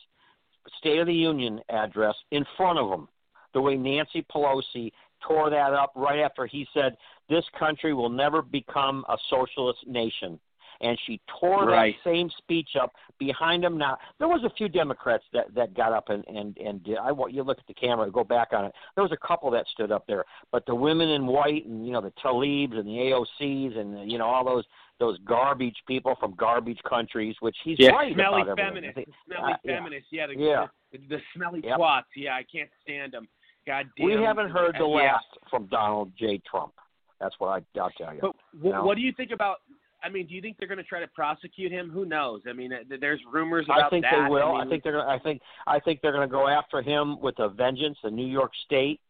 state 0.78 0.98
of 0.98 1.06
the 1.06 1.14
union 1.14 1.60
address 1.70 2.14
in 2.30 2.44
front 2.56 2.78
of 2.78 2.88
him 2.90 3.08
the 3.52 3.60
way 3.60 3.76
nancy 3.76 4.24
pelosi 4.32 4.92
tore 5.26 5.50
that 5.50 5.72
up 5.72 5.92
right 5.96 6.20
after 6.20 6.46
he 6.46 6.66
said 6.72 6.96
this 7.28 7.44
country 7.58 7.94
will 7.94 8.10
never 8.10 8.42
become 8.42 9.04
a 9.08 9.16
socialist 9.30 9.80
nation 9.86 10.38
and 10.80 10.98
she 11.06 11.20
tore 11.40 11.66
Right. 11.66 11.94
that 12.04 12.10
same 12.10 12.30
speech 12.38 12.70
up 12.80 12.92
behind 13.18 13.64
him. 13.64 13.78
Now 13.78 13.98
there 14.18 14.28
was 14.28 14.42
a 14.44 14.50
few 14.56 14.68
Democrats 14.68 15.24
that 15.32 15.54
that 15.54 15.74
got 15.74 15.92
up 15.92 16.08
and 16.08 16.24
and 16.26 16.56
and 16.58 16.82
did. 16.82 16.98
I 16.98 17.12
want 17.12 17.32
you 17.32 17.42
look 17.42 17.58
at 17.58 17.66
the 17.66 17.74
camera, 17.74 18.10
go 18.10 18.24
back 18.24 18.48
on 18.52 18.64
it. 18.66 18.72
There 18.94 19.02
was 19.04 19.12
a 19.12 19.26
couple 19.26 19.50
that 19.52 19.66
stood 19.72 19.92
up 19.92 20.06
there, 20.06 20.24
but 20.52 20.66
the 20.66 20.74
women 20.74 21.08
in 21.10 21.26
white 21.26 21.66
and 21.66 21.86
you 21.86 21.92
know 21.92 22.00
the 22.00 22.12
Talibs 22.22 22.76
and 22.76 22.86
the 22.86 22.98
AOCs 23.40 23.76
and 23.78 24.10
you 24.10 24.18
know 24.18 24.26
all 24.26 24.44
those 24.44 24.64
those 25.00 25.18
garbage 25.24 25.76
people 25.88 26.14
from 26.20 26.34
garbage 26.36 26.78
countries, 26.88 27.34
which 27.40 27.56
he's 27.64 27.76
yeah, 27.80 27.90
right 27.90 28.14
smelly 28.14 28.42
about 28.42 28.58
everything. 28.60 28.92
feminists, 28.92 28.94
think- 28.94 29.08
the 29.08 29.34
smelly 29.34 29.52
uh, 29.52 29.56
feminists. 29.64 30.08
Yeah, 30.12 30.26
the, 30.28 30.34
Yeah. 30.36 30.66
the, 30.92 30.98
the 31.08 31.18
smelly 31.34 31.60
Yep. 31.64 31.78
twats. 31.78 32.02
Yeah, 32.14 32.34
I 32.36 32.44
can't 32.44 32.70
stand 32.82 33.12
them. 33.12 33.26
God 33.66 33.86
damn. 33.96 34.06
We 34.06 34.12
haven't 34.12 34.50
heard 34.50 34.74
the 34.78 34.86
yeah. 34.86 35.12
last 35.12 35.26
from 35.50 35.66
Donald 35.66 36.12
J. 36.16 36.40
Trump. 36.48 36.74
That's 37.20 37.34
what 37.38 37.48
I, 37.48 37.80
I'll 37.80 37.90
tell 37.90 38.14
you. 38.14 38.20
But 38.20 38.36
You 38.52 38.60
wh- 38.70 38.72
know? 38.74 38.84
what 38.84 38.94
do 38.96 39.00
you 39.02 39.12
think 39.16 39.30
about? 39.32 39.56
I 40.04 40.10
mean, 40.10 40.26
do 40.26 40.34
you 40.34 40.42
think 40.42 40.56
they're 40.58 40.68
going 40.68 40.78
to 40.78 40.84
try 40.84 41.00
to 41.00 41.08
prosecute 41.08 41.72
him? 41.72 41.90
Who 41.90 42.04
knows? 42.04 42.42
I 42.48 42.52
mean, 42.52 42.70
th- 42.70 43.00
there's 43.00 43.20
rumors 43.32 43.66
about 43.66 43.84
I 43.84 43.88
think 43.90 44.04
that. 44.04 44.12
they 44.12 44.30
will. 44.30 44.56
I, 44.56 44.62
I, 44.62 44.68
think 44.68 44.82
they're. 44.82 44.92
Gonna, 44.92 45.08
I 45.08 45.18
think. 45.18 45.40
I 45.66 45.80
think 45.80 46.00
they're 46.02 46.12
going 46.12 46.28
to 46.28 46.32
go 46.32 46.48
after 46.48 46.82
him 46.82 47.20
with 47.20 47.38
a 47.38 47.48
vengeance. 47.48 47.96
The 48.02 48.10
New 48.10 48.26
York 48.26 48.52
State. 48.66 49.00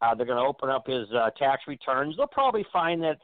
Uh, 0.00 0.14
they're 0.14 0.26
going 0.26 0.38
to 0.38 0.44
open 0.44 0.68
up 0.68 0.86
his 0.86 1.06
uh, 1.12 1.30
tax 1.38 1.62
returns. 1.66 2.16
They'll 2.16 2.26
probably 2.26 2.66
find 2.72 3.02
that 3.02 3.18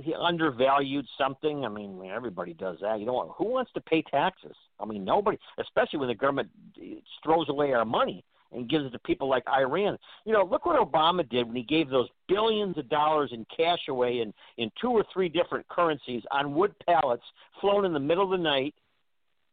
he 0.00 0.14
undervalued 0.14 1.06
something. 1.16 1.64
I 1.64 1.68
mean, 1.68 2.10
everybody 2.12 2.54
does 2.54 2.78
that. 2.80 2.98
You 2.98 3.06
know 3.06 3.12
what? 3.12 3.28
Who 3.36 3.44
wants 3.44 3.70
to 3.74 3.80
pay 3.80 4.02
taxes? 4.02 4.56
I 4.80 4.84
mean, 4.84 5.04
nobody. 5.04 5.38
Especially 5.58 5.98
when 5.98 6.08
the 6.08 6.14
government 6.14 6.50
uh, 6.78 6.96
throws 7.22 7.48
away 7.48 7.72
our 7.72 7.84
money 7.84 8.24
and 8.54 8.68
gives 8.68 8.84
it 8.84 8.90
to 8.90 8.98
people 9.00 9.28
like 9.28 9.42
Iran. 9.48 9.98
You 10.24 10.32
know, 10.32 10.44
look 10.44 10.64
what 10.66 10.80
Obama 10.80 11.28
did 11.28 11.46
when 11.46 11.56
he 11.56 11.62
gave 11.62 11.88
those 11.90 12.08
billions 12.28 12.78
of 12.78 12.88
dollars 12.88 13.30
in 13.32 13.44
cash 13.54 13.88
away 13.88 14.20
in 14.20 14.32
in 14.56 14.70
two 14.80 14.90
or 14.90 15.04
three 15.12 15.28
different 15.28 15.66
currencies 15.68 16.22
on 16.30 16.54
wood 16.54 16.74
pallets 16.86 17.24
flown 17.60 17.84
in 17.84 17.92
the 17.92 18.00
middle 18.00 18.24
of 18.24 18.30
the 18.30 18.42
night. 18.42 18.74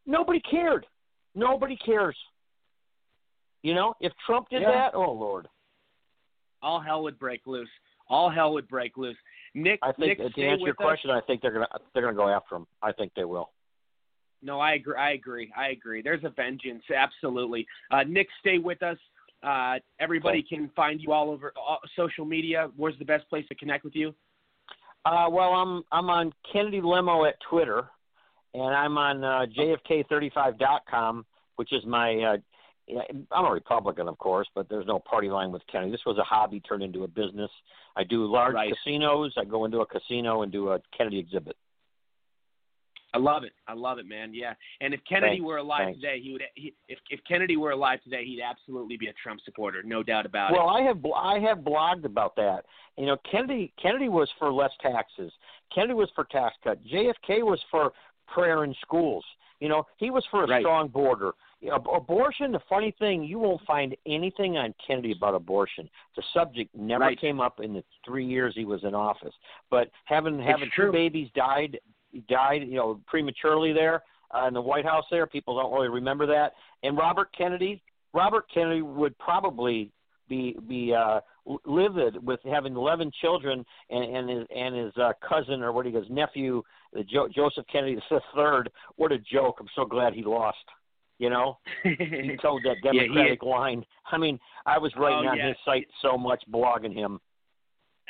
Nobody 0.05 0.39
cared. 0.39 0.85
Nobody 1.35 1.75
cares. 1.77 2.15
You 3.63 3.73
know, 3.75 3.93
if 3.99 4.11
Trump 4.25 4.49
did 4.49 4.61
Yeah. 4.63 4.71
that, 4.71 4.95
oh 4.95 5.11
Lord. 5.11 5.47
all 6.63 6.79
hell 6.79 7.03
would 7.03 7.17
break 7.19 7.45
loose. 7.47 7.69
All 8.07 8.29
hell 8.29 8.53
would 8.53 8.67
break 8.67 8.97
loose. 8.97 9.17
Nick, 9.53 9.79
I 9.81 9.91
think 9.93 10.19
Nick, 10.19 10.33
to 10.35 10.41
answer 10.43 10.57
your 10.59 10.59
with 10.59 10.69
us. 10.81 10.85
question, 10.85 11.09
I 11.11 11.21
think 11.21 11.41
they're 11.41 11.51
gonna 11.51 11.67
they're 11.93 12.03
gonna 12.03 12.15
go 12.15 12.29
after 12.29 12.55
him. 12.55 12.67
I 12.81 12.91
think 12.91 13.13
they 13.15 13.25
will. 13.25 13.51
No, 14.41 14.59
I 14.59 14.73
agree. 14.73 14.95
I 14.97 15.11
agree. 15.11 15.51
I 15.55 15.69
agree. 15.69 16.01
There's 16.01 16.23
a 16.23 16.29
vengeance, 16.29 16.83
absolutely. 16.95 17.67
Uh, 17.91 18.03
Nick, 18.03 18.27
stay 18.39 18.57
with 18.57 18.81
us. 18.83 18.97
Uh, 19.43 19.75
everybody 19.99 20.43
can 20.43 20.69
find 20.75 21.01
you 21.01 21.11
all 21.11 21.29
over 21.29 21.51
all, 21.57 21.79
social 21.95 22.25
media. 22.25 22.69
Where's 22.75 22.97
the 22.99 23.05
best 23.05 23.27
place 23.29 23.45
to 23.49 23.55
connect 23.55 23.83
with 23.83 23.95
you? 23.95 24.13
Uh, 25.05 25.27
well, 25.31 25.53
I'm 25.53 25.83
I'm 25.91 26.09
on 26.11 26.31
Kennedy 26.51 26.79
Limo 26.81 27.25
at 27.25 27.35
Twitter, 27.49 27.85
and 28.53 28.75
I'm 28.75 28.97
on 28.99 29.23
uh, 29.23 29.45
JFK35.com, 29.57 31.25
which 31.55 31.73
is 31.73 31.83
my. 31.85 32.15
Uh, 32.15 32.37
I'm 33.31 33.45
a 33.45 33.51
Republican, 33.51 34.07
of 34.09 34.17
course, 34.17 34.47
but 34.53 34.67
there's 34.67 34.85
no 34.85 34.99
party 34.99 35.29
line 35.29 35.51
with 35.51 35.61
Kennedy. 35.71 35.91
This 35.91 36.01
was 36.05 36.17
a 36.17 36.23
hobby 36.23 36.59
turned 36.59 36.83
into 36.83 37.03
a 37.03 37.07
business. 37.07 37.49
I 37.95 38.03
do 38.03 38.25
large 38.25 38.53
Right. 38.53 38.73
casinos. 38.83 39.33
I 39.37 39.45
go 39.45 39.63
into 39.65 39.79
a 39.79 39.85
casino 39.85 40.41
and 40.41 40.51
do 40.51 40.69
a 40.69 40.79
Kennedy 40.97 41.19
exhibit. 41.19 41.55
I 43.13 43.17
love 43.17 43.43
it. 43.43 43.51
I 43.67 43.73
love 43.73 43.97
it, 43.97 44.05
man. 44.05 44.33
Yeah. 44.33 44.53
And 44.79 44.93
if 44.93 45.01
Kennedy 45.07 45.33
Thanks. 45.37 45.45
were 45.45 45.57
alive 45.57 45.85
Thanks. 45.87 45.99
today, 45.99 46.19
he 46.21 46.31
would. 46.31 46.43
He, 46.55 46.73
if 46.87 46.97
if 47.09 47.19
Kennedy 47.27 47.57
were 47.57 47.71
alive 47.71 48.01
today, 48.03 48.23
he'd 48.25 48.41
absolutely 48.41 48.95
be 48.97 49.07
a 49.07 49.13
Trump 49.21 49.41
supporter, 49.43 49.83
no 49.83 50.01
doubt 50.01 50.25
about 50.25 50.51
Well, 50.53 50.61
it. 50.61 50.65
Well, 50.65 50.75
I 50.75 50.81
have 50.81 51.01
bl- 51.01 51.13
I 51.15 51.39
have 51.39 51.57
blogged 51.59 52.05
about 52.05 52.35
that. 52.37 52.65
You 52.97 53.07
know, 53.07 53.17
Kennedy 53.29 53.73
Kennedy 53.81 54.07
was 54.09 54.29
for 54.39 54.51
less 54.51 54.71
taxes. 54.81 55.31
Kennedy 55.73 55.93
was 55.93 56.09
for 56.15 56.23
tax 56.25 56.55
cut. 56.63 56.79
JFK 56.85 57.43
was 57.43 57.59
for 57.69 57.91
prayer 58.27 58.63
in 58.63 58.73
schools. 58.81 59.25
You 59.59 59.69
know, 59.69 59.85
he 59.97 60.09
was 60.09 60.25
for 60.31 60.43
a 60.43 60.47
Right. 60.47 60.61
strong 60.61 60.87
border. 60.87 61.33
You 61.59 61.69
know, 61.69 61.75
abortion. 61.93 62.51
The 62.51 62.59
funny 62.67 62.91
thing, 62.97 63.23
you 63.23 63.37
won't 63.37 63.61
find 63.67 63.95
anything 64.07 64.57
on 64.57 64.73
Kennedy 64.85 65.11
about 65.11 65.35
abortion. 65.35 65.87
The 66.15 66.23
subject 66.33 66.73
never 66.73 67.03
Right. 67.03 67.19
came 67.19 67.39
up 67.39 67.59
in 67.59 67.73
the 67.73 67.83
three 68.03 68.25
years 68.25 68.55
he 68.55 68.65
was 68.65 68.83
in 68.83 68.95
office. 68.95 69.35
But 69.69 69.91
having 70.05 70.39
having 70.39 70.71
two 70.75 70.91
babies 70.91 71.29
died 71.35 71.79
died 72.29 72.63
you 72.67 72.75
know 72.75 72.99
prematurely 73.07 73.73
there 73.73 74.03
uh, 74.35 74.47
in 74.47 74.53
the 74.53 74.61
White 74.61 74.85
House. 74.85 75.05
There, 75.11 75.25
people 75.27 75.57
don't 75.57 75.73
really 75.73 75.89
remember 75.89 76.25
that. 76.27 76.53
And 76.83 76.97
Robert 76.97 77.29
Kennedy, 77.37 77.81
Robert 78.13 78.45
Kennedy 78.53 78.81
would 78.81 79.17
probably 79.19 79.91
be 80.29 80.55
be 80.67 80.93
uh, 80.93 81.19
livid 81.65 82.25
with 82.25 82.39
having 82.45 82.75
11 82.75 83.11
children 83.21 83.65
and, 83.89 84.15
and 84.15 84.29
his 84.29 84.47
and 84.55 84.75
his 84.75 84.93
uh, 84.97 85.11
cousin 85.27 85.61
or 85.61 85.71
what 85.71 85.85
he 85.85 85.91
goes 85.91 86.05
nephew, 86.09 86.61
the 86.93 87.03
jo- 87.03 87.27
Joseph 87.33 87.65
Kennedy 87.71 87.95
the 88.09 88.21
third. 88.35 88.69
What 88.95 89.11
a 89.11 89.17
joke! 89.19 89.57
I'm 89.59 89.67
so 89.75 89.85
glad 89.85 90.13
he 90.13 90.23
lost. 90.23 90.57
You 91.19 91.29
know, 91.29 91.59
he 91.83 92.35
told 92.41 92.63
that 92.63 92.77
Yeah, 92.83 93.03
Democratic 93.03 93.43
line. 93.43 93.85
I 94.11 94.17
mean, 94.17 94.39
I 94.65 94.79
was 94.79 94.91
writing 94.97 95.27
Oh, 95.27 95.31
on 95.31 95.37
yeah. 95.37 95.49
his 95.49 95.57
site 95.63 95.87
so 96.01 96.17
much, 96.17 96.43
blogging 96.51 96.95
him. 96.95 97.19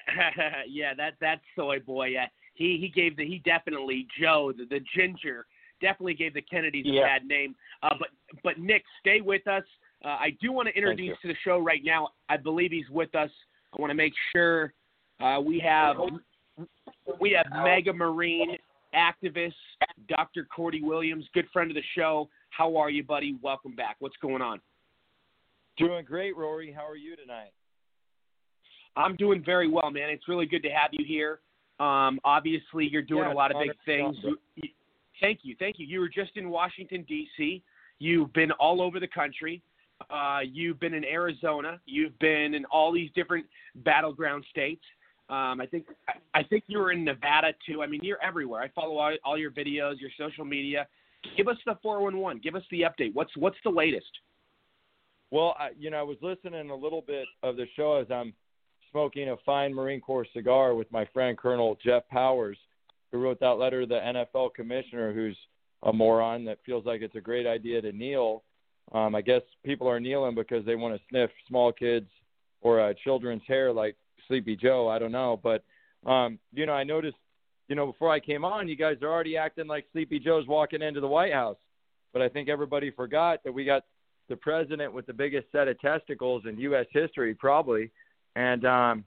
yeah, 0.69 0.93
that 0.95 1.13
that 1.19 1.41
soy 1.55 1.79
boy. 1.79 2.07
Yeah, 2.07 2.27
he 2.53 2.77
he 2.79 2.89
gave 2.89 3.17
the 3.17 3.25
he 3.25 3.39
definitely 3.39 4.07
Joe 4.19 4.51
the, 4.57 4.65
the 4.65 4.79
ginger 4.95 5.45
definitely 5.81 6.13
gave 6.13 6.33
the 6.33 6.41
Kennedys 6.41 6.85
Yeah. 6.85 7.01
a 7.01 7.05
bad 7.05 7.25
name. 7.25 7.55
Uh, 7.83 7.95
but 7.99 8.09
but 8.43 8.59
Nick, 8.59 8.83
stay 8.99 9.21
with 9.21 9.47
us. 9.47 9.63
Uh, 10.03 10.09
I 10.09 10.37
do 10.41 10.51
want 10.51 10.67
to 10.67 10.75
introduce 10.75 11.17
to 11.21 11.27
the 11.27 11.35
show 11.43 11.59
right 11.59 11.81
now. 11.83 12.09
I 12.29 12.37
believe 12.37 12.71
he's 12.71 12.89
with 12.89 13.13
us. 13.15 13.29
I 13.77 13.81
want 13.81 13.91
to 13.91 13.95
make 13.95 14.13
sure 14.31 14.73
uh, 15.19 15.39
we 15.39 15.59
have 15.59 15.97
we 17.19 17.31
have 17.31 17.45
MAGA 17.51 17.93
Marine 17.93 18.57
activist 18.93 19.53
Dr. 20.09 20.47
Cordie 20.53 20.83
Williams, 20.83 21.25
good 21.33 21.47
friend 21.53 21.71
of 21.71 21.75
the 21.75 21.83
show. 21.95 22.29
How 22.49 22.75
are 22.75 22.89
you, 22.89 23.03
buddy? 23.03 23.37
Welcome 23.41 23.75
back. 23.75 23.95
What's 23.99 24.17
going 24.21 24.41
on? 24.41 24.59
Doing 25.77 26.03
great, 26.03 26.35
Rory. 26.35 26.71
How 26.71 26.85
are 26.87 26.97
you 26.97 27.15
tonight? 27.15 27.53
I'm 28.97 29.15
doing 29.15 29.41
very 29.43 29.69
well, 29.69 29.89
man. 29.89 30.09
It's 30.09 30.27
really 30.27 30.45
good 30.45 30.63
to 30.63 30.69
have 30.69 30.89
you 30.91 31.05
here. 31.05 31.39
Um, 31.81 32.19
obviously, 32.23 32.87
you're 32.87 33.01
doing 33.01 33.23
Yeah, 33.23 33.33
a 33.33 33.35
lot 33.35 33.51
of 33.51 33.59
big 33.59 33.71
things. 33.85 34.15
You, 34.21 34.37
you, 34.55 34.69
thank 35.19 35.39
you, 35.41 35.55
thank 35.57 35.79
you. 35.79 35.87
You 35.87 35.99
were 35.99 36.09
just 36.09 36.37
in 36.37 36.51
Washington 36.51 37.03
D.C. 37.07 37.63
You've 37.97 38.31
been 38.33 38.51
all 38.51 38.83
over 38.83 38.99
the 38.99 39.07
country. 39.07 39.63
Uh, 40.09 40.39
you've 40.43 40.79
been 40.79 40.93
in 40.93 41.03
Arizona. 41.03 41.79
You've 41.85 42.17
been 42.19 42.53
in 42.53 42.65
all 42.65 42.91
these 42.91 43.09
different 43.15 43.47
battleground 43.77 44.45
states. 44.51 44.83
Um, 45.29 45.59
I 45.59 45.65
think 45.65 45.85
I, 46.07 46.39
I 46.39 46.43
think 46.43 46.65
you 46.67 46.77
were 46.77 46.91
in 46.91 47.03
Nevada 47.03 47.53
too. 47.67 47.81
I 47.81 47.87
mean, 47.87 48.01
you're 48.03 48.21
everywhere. 48.21 48.61
I 48.61 48.67
follow 48.69 48.97
all, 48.97 49.15
all 49.23 49.37
your 49.37 49.51
videos, 49.51 49.99
your 49.99 50.11
social 50.19 50.45
media. 50.45 50.87
Give 51.35 51.47
us 51.47 51.57
the 51.65 51.77
411. 51.81 52.41
Give 52.43 52.55
us 52.55 52.63
the 52.69 52.81
update. 52.81 53.13
What's 53.13 53.35
what's 53.37 53.57
the 53.63 53.71
latest? 53.71 54.11
Well, 55.31 55.55
I, 55.57 55.69
you 55.79 55.89
know, 55.89 55.97
I 55.97 56.03
was 56.03 56.17
listening 56.21 56.69
a 56.69 56.75
little 56.75 57.01
bit 57.01 57.25
of 57.41 57.55
the 57.55 57.65
show 57.75 57.95
as 57.95 58.07
I'm 58.11 58.33
smoking 58.91 59.29
a 59.29 59.37
fine 59.45 59.73
Marine 59.73 60.01
Corps 60.01 60.27
cigar 60.33 60.75
with 60.75 60.91
my 60.91 61.05
friend 61.13 61.37
Colonel 61.37 61.77
Jeff 61.83 62.07
Powers, 62.09 62.57
who 63.11 63.19
wrote 63.19 63.39
that 63.39 63.57
letter 63.57 63.81
to 63.81 63.87
the 63.87 63.95
NFL 63.95 64.53
commissioner, 64.53 65.13
who's 65.13 65.37
a 65.83 65.93
moron 65.93 66.45
that 66.45 66.59
feels 66.65 66.85
like 66.85 67.01
it's 67.01 67.15
a 67.15 67.21
great 67.21 67.47
idea 67.47 67.81
to 67.81 67.91
kneel. 67.91 68.43
Um, 68.91 69.15
I 69.15 69.21
guess 69.21 69.41
people 69.63 69.87
are 69.87 69.99
kneeling 69.99 70.35
because 70.35 70.65
they 70.65 70.75
want 70.75 70.95
to 70.95 71.01
sniff 71.09 71.31
small 71.47 71.71
kids 71.71 72.07
or 72.61 72.79
uh, 72.79 72.93
children's 73.03 73.41
hair 73.47 73.71
like 73.71 73.95
Sleepy 74.27 74.55
Joe. 74.55 74.87
I 74.87 74.99
don't 74.99 75.11
know, 75.11 75.39
but 75.41 75.63
um, 76.05 76.39
you 76.53 76.65
know, 76.65 76.73
I 76.73 76.83
noticed, 76.83 77.17
you 77.67 77.75
know, 77.75 77.85
before 77.85 78.11
I 78.11 78.19
came 78.19 78.43
on, 78.43 78.67
you 78.67 78.75
guys 78.75 78.97
are 79.01 79.11
already 79.11 79.37
acting 79.37 79.67
like 79.67 79.85
Sleepy 79.91 80.19
Joe's 80.19 80.47
walking 80.47 80.81
into 80.81 80.99
the 80.99 81.07
White 81.07 81.33
House. 81.33 81.57
But 82.13 82.21
I 82.21 82.29
think 82.29 82.49
everybody 82.49 82.91
forgot 82.91 83.43
that 83.43 83.53
we 83.53 83.63
got 83.63 83.83
the 84.29 84.35
president 84.35 84.93
with 84.93 85.05
the 85.05 85.13
biggest 85.13 85.47
set 85.51 85.67
of 85.67 85.79
testicles 85.79 86.43
in 86.47 86.57
U.S. 86.59 86.85
history, 86.91 87.33
probably. 87.33 87.91
And 88.35 88.65
um, 88.65 89.05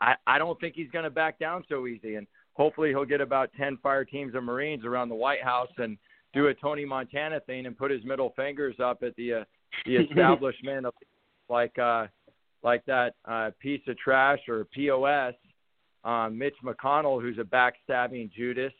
I, 0.00 0.14
I 0.26 0.38
don't 0.38 0.58
think 0.60 0.74
he's 0.74 0.90
going 0.90 1.04
to 1.04 1.10
back 1.10 1.38
down 1.38 1.64
so 1.68 1.86
easy. 1.86 2.16
And 2.16 2.26
hopefully 2.54 2.90
he'll 2.90 3.04
get 3.04 3.20
about 3.20 3.50
10 3.56 3.78
fire 3.82 4.04
teams 4.04 4.34
of 4.34 4.42
Marines 4.42 4.84
around 4.84 5.08
the 5.08 5.14
White 5.14 5.42
House 5.42 5.70
and 5.78 5.96
do 6.34 6.48
a 6.48 6.54
Tony 6.54 6.84
Montana 6.84 7.40
thing 7.40 7.66
and 7.66 7.76
put 7.76 7.90
his 7.90 8.04
middle 8.04 8.32
fingers 8.36 8.76
up 8.82 9.02
at 9.02 9.14
the 9.16 9.34
uh, 9.34 9.44
the 9.86 9.96
establishment 10.10 10.86
of 10.86 10.94
like 11.48 11.78
uh, 11.78 12.06
like 12.62 12.84
that 12.86 13.14
uh, 13.24 13.50
piece 13.60 13.80
of 13.88 13.96
trash 13.98 14.40
or 14.48 14.66
POS, 14.74 15.34
um, 16.04 16.36
Mitch 16.36 16.56
McConnell, 16.64 17.20
who's 17.20 17.38
a 17.38 17.42
backstabbing 17.42 18.30
Judas, 18.32 18.72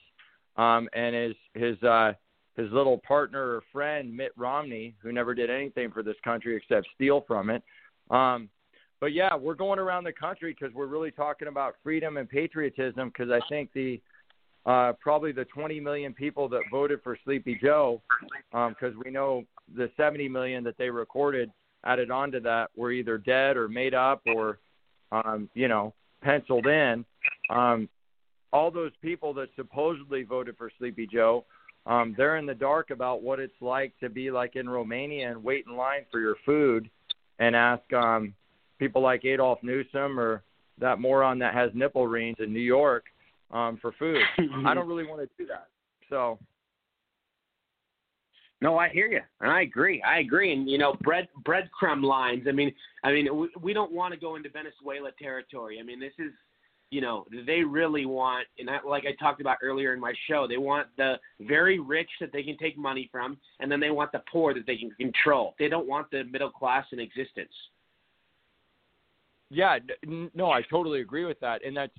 um, 0.56 0.88
and 0.92 1.14
his 1.14 1.34
his 1.54 1.82
uh, 1.82 2.12
his 2.56 2.70
little 2.72 2.98
partner 2.98 3.56
or 3.56 3.62
friend 3.72 4.14
Mitt 4.14 4.32
Romney, 4.36 4.94
who 5.02 5.12
never 5.12 5.34
did 5.34 5.48
anything 5.48 5.90
for 5.90 6.02
this 6.02 6.16
country 6.24 6.56
except 6.56 6.86
steal 6.94 7.24
from 7.26 7.50
it. 7.50 7.62
Um, 8.10 8.48
but 9.00 9.12
yeah, 9.12 9.34
we're 9.34 9.54
going 9.54 9.78
around 9.78 10.04
the 10.04 10.12
country 10.12 10.56
because 10.58 10.74
we're 10.74 10.86
really 10.86 11.10
talking 11.10 11.48
about 11.48 11.76
freedom 11.82 12.16
and 12.16 12.28
patriotism. 12.28 13.08
Because 13.08 13.30
I 13.30 13.40
think 13.48 13.72
the 13.72 14.00
uh, 14.66 14.92
probably 15.00 15.32
the 15.32 15.46
20 15.46 15.80
million 15.80 16.12
people 16.12 16.48
that 16.48 16.60
voted 16.70 17.00
for 17.02 17.16
Sleepy 17.24 17.58
Joe, 17.62 18.02
because 18.50 18.94
we 19.04 19.10
know 19.10 19.44
the 19.76 19.90
70 19.96 20.28
million 20.28 20.64
that 20.64 20.76
they 20.78 20.90
recorded 20.90 21.50
added 21.84 22.10
onto 22.10 22.40
that 22.40 22.70
were 22.76 22.90
either 22.90 23.18
dead 23.18 23.56
or 23.56 23.68
made 23.68 23.94
up 23.94 24.20
or 24.34 24.58
um, 25.12 25.48
you 25.54 25.68
know 25.68 25.94
penciled 26.22 26.66
in. 26.66 27.04
Um, 27.50 27.88
all 28.52 28.70
those 28.70 28.92
people 29.00 29.32
that 29.34 29.48
supposedly 29.56 30.22
voted 30.22 30.56
for 30.56 30.70
Sleepy 30.78 31.06
Joe, 31.06 31.44
um, 31.86 32.14
they're 32.16 32.36
in 32.36 32.46
the 32.46 32.54
dark 32.54 32.90
about 32.90 33.22
what 33.22 33.38
it's 33.38 33.52
like 33.60 33.92
to 34.00 34.08
be 34.08 34.30
like 34.30 34.56
in 34.56 34.68
Romania 34.68 35.30
and 35.30 35.42
wait 35.42 35.64
in 35.68 35.76
line 35.76 36.04
for 36.10 36.20
your 36.20 36.36
food, 36.44 36.90
and 37.38 37.54
ask 37.54 37.90
um, 37.92 38.34
people 38.78 39.02
like 39.02 39.24
Adolf 39.24 39.58
Newsom 39.62 40.18
or 40.18 40.42
that 40.80 41.00
moron 41.00 41.38
that 41.40 41.54
has 41.54 41.70
nipple 41.74 42.06
rings 42.06 42.36
in 42.40 42.52
New 42.52 42.60
York 42.60 43.04
um, 43.50 43.78
for 43.80 43.92
food. 43.98 44.22
I 44.66 44.74
don't 44.74 44.88
really 44.88 45.06
want 45.06 45.20
to 45.20 45.28
do 45.38 45.46
that. 45.48 45.68
So 46.08 46.38
No, 48.60 48.78
I 48.78 48.88
hear 48.88 49.06
you, 49.06 49.20
and 49.40 49.50
I 49.50 49.62
agree. 49.62 50.02
I 50.02 50.18
agree, 50.18 50.52
and 50.52 50.68
you 50.68 50.78
know, 50.78 50.94
bread 51.02 51.28
breadcrumb 51.44 52.02
lines. 52.02 52.46
I 52.48 52.52
mean, 52.52 52.72
I 53.04 53.12
mean, 53.12 53.36
we, 53.36 53.48
we 53.60 53.72
don't 53.72 53.92
want 53.92 54.14
to 54.14 54.20
go 54.20 54.36
into 54.36 54.48
Venezuela 54.48 55.10
territory. 55.20 55.78
I 55.80 55.84
mean, 55.84 56.00
this 56.00 56.12
is, 56.18 56.32
you 56.90 57.00
know, 57.00 57.24
they 57.46 57.62
really 57.62 58.06
want, 58.06 58.46
and 58.58 58.68
I, 58.68 58.78
like 58.86 59.04
I 59.06 59.14
talked 59.22 59.40
about 59.40 59.58
earlier 59.62 59.94
in 59.94 60.00
my 60.00 60.12
show, 60.28 60.46
they 60.48 60.56
want 60.56 60.88
the 60.96 61.14
very 61.40 61.78
rich 61.78 62.10
that 62.20 62.32
they 62.32 62.42
can 62.42 62.56
take 62.56 62.76
money 62.76 63.08
from, 63.12 63.38
and 63.60 63.70
then 63.70 63.78
they 63.78 63.90
want 63.90 64.10
the 64.10 64.22
poor 64.30 64.54
that 64.54 64.66
they 64.66 64.76
can 64.76 64.90
control. 64.92 65.54
They 65.58 65.68
don't 65.68 65.86
want 65.86 66.10
the 66.10 66.24
middle 66.24 66.50
class 66.50 66.86
in 66.92 66.98
existence. 66.98 67.52
Yeah, 69.50 69.78
no, 70.34 70.50
I 70.50 70.62
totally 70.62 71.00
agree 71.00 71.24
with 71.24 71.40
that, 71.40 71.64
and 71.64 71.76
that's 71.76 71.92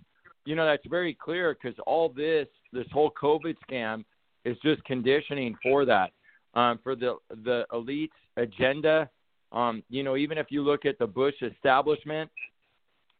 you 0.45 0.55
know 0.55 0.65
that's 0.65 0.85
very 0.87 1.13
clear 1.13 1.55
because 1.55 1.77
all 1.87 2.09
this 2.09 2.47
this 2.71 2.85
whole 2.91 3.11
COVID 3.21 3.55
scam 3.69 4.03
is 4.45 4.57
just 4.63 4.83
conditioning 4.85 5.55
for 5.63 5.85
that, 5.85 6.11
um, 6.53 6.79
for 6.83 6.95
the 6.95 7.17
the 7.43 7.65
elite 7.73 8.11
agenda. 8.37 9.09
Um, 9.51 9.83
you 9.89 10.03
know, 10.03 10.15
even 10.15 10.37
if 10.37 10.47
you 10.49 10.61
look 10.61 10.85
at 10.85 10.99
the 10.99 11.07
Bush 11.07 11.33
establishment, 11.41 12.29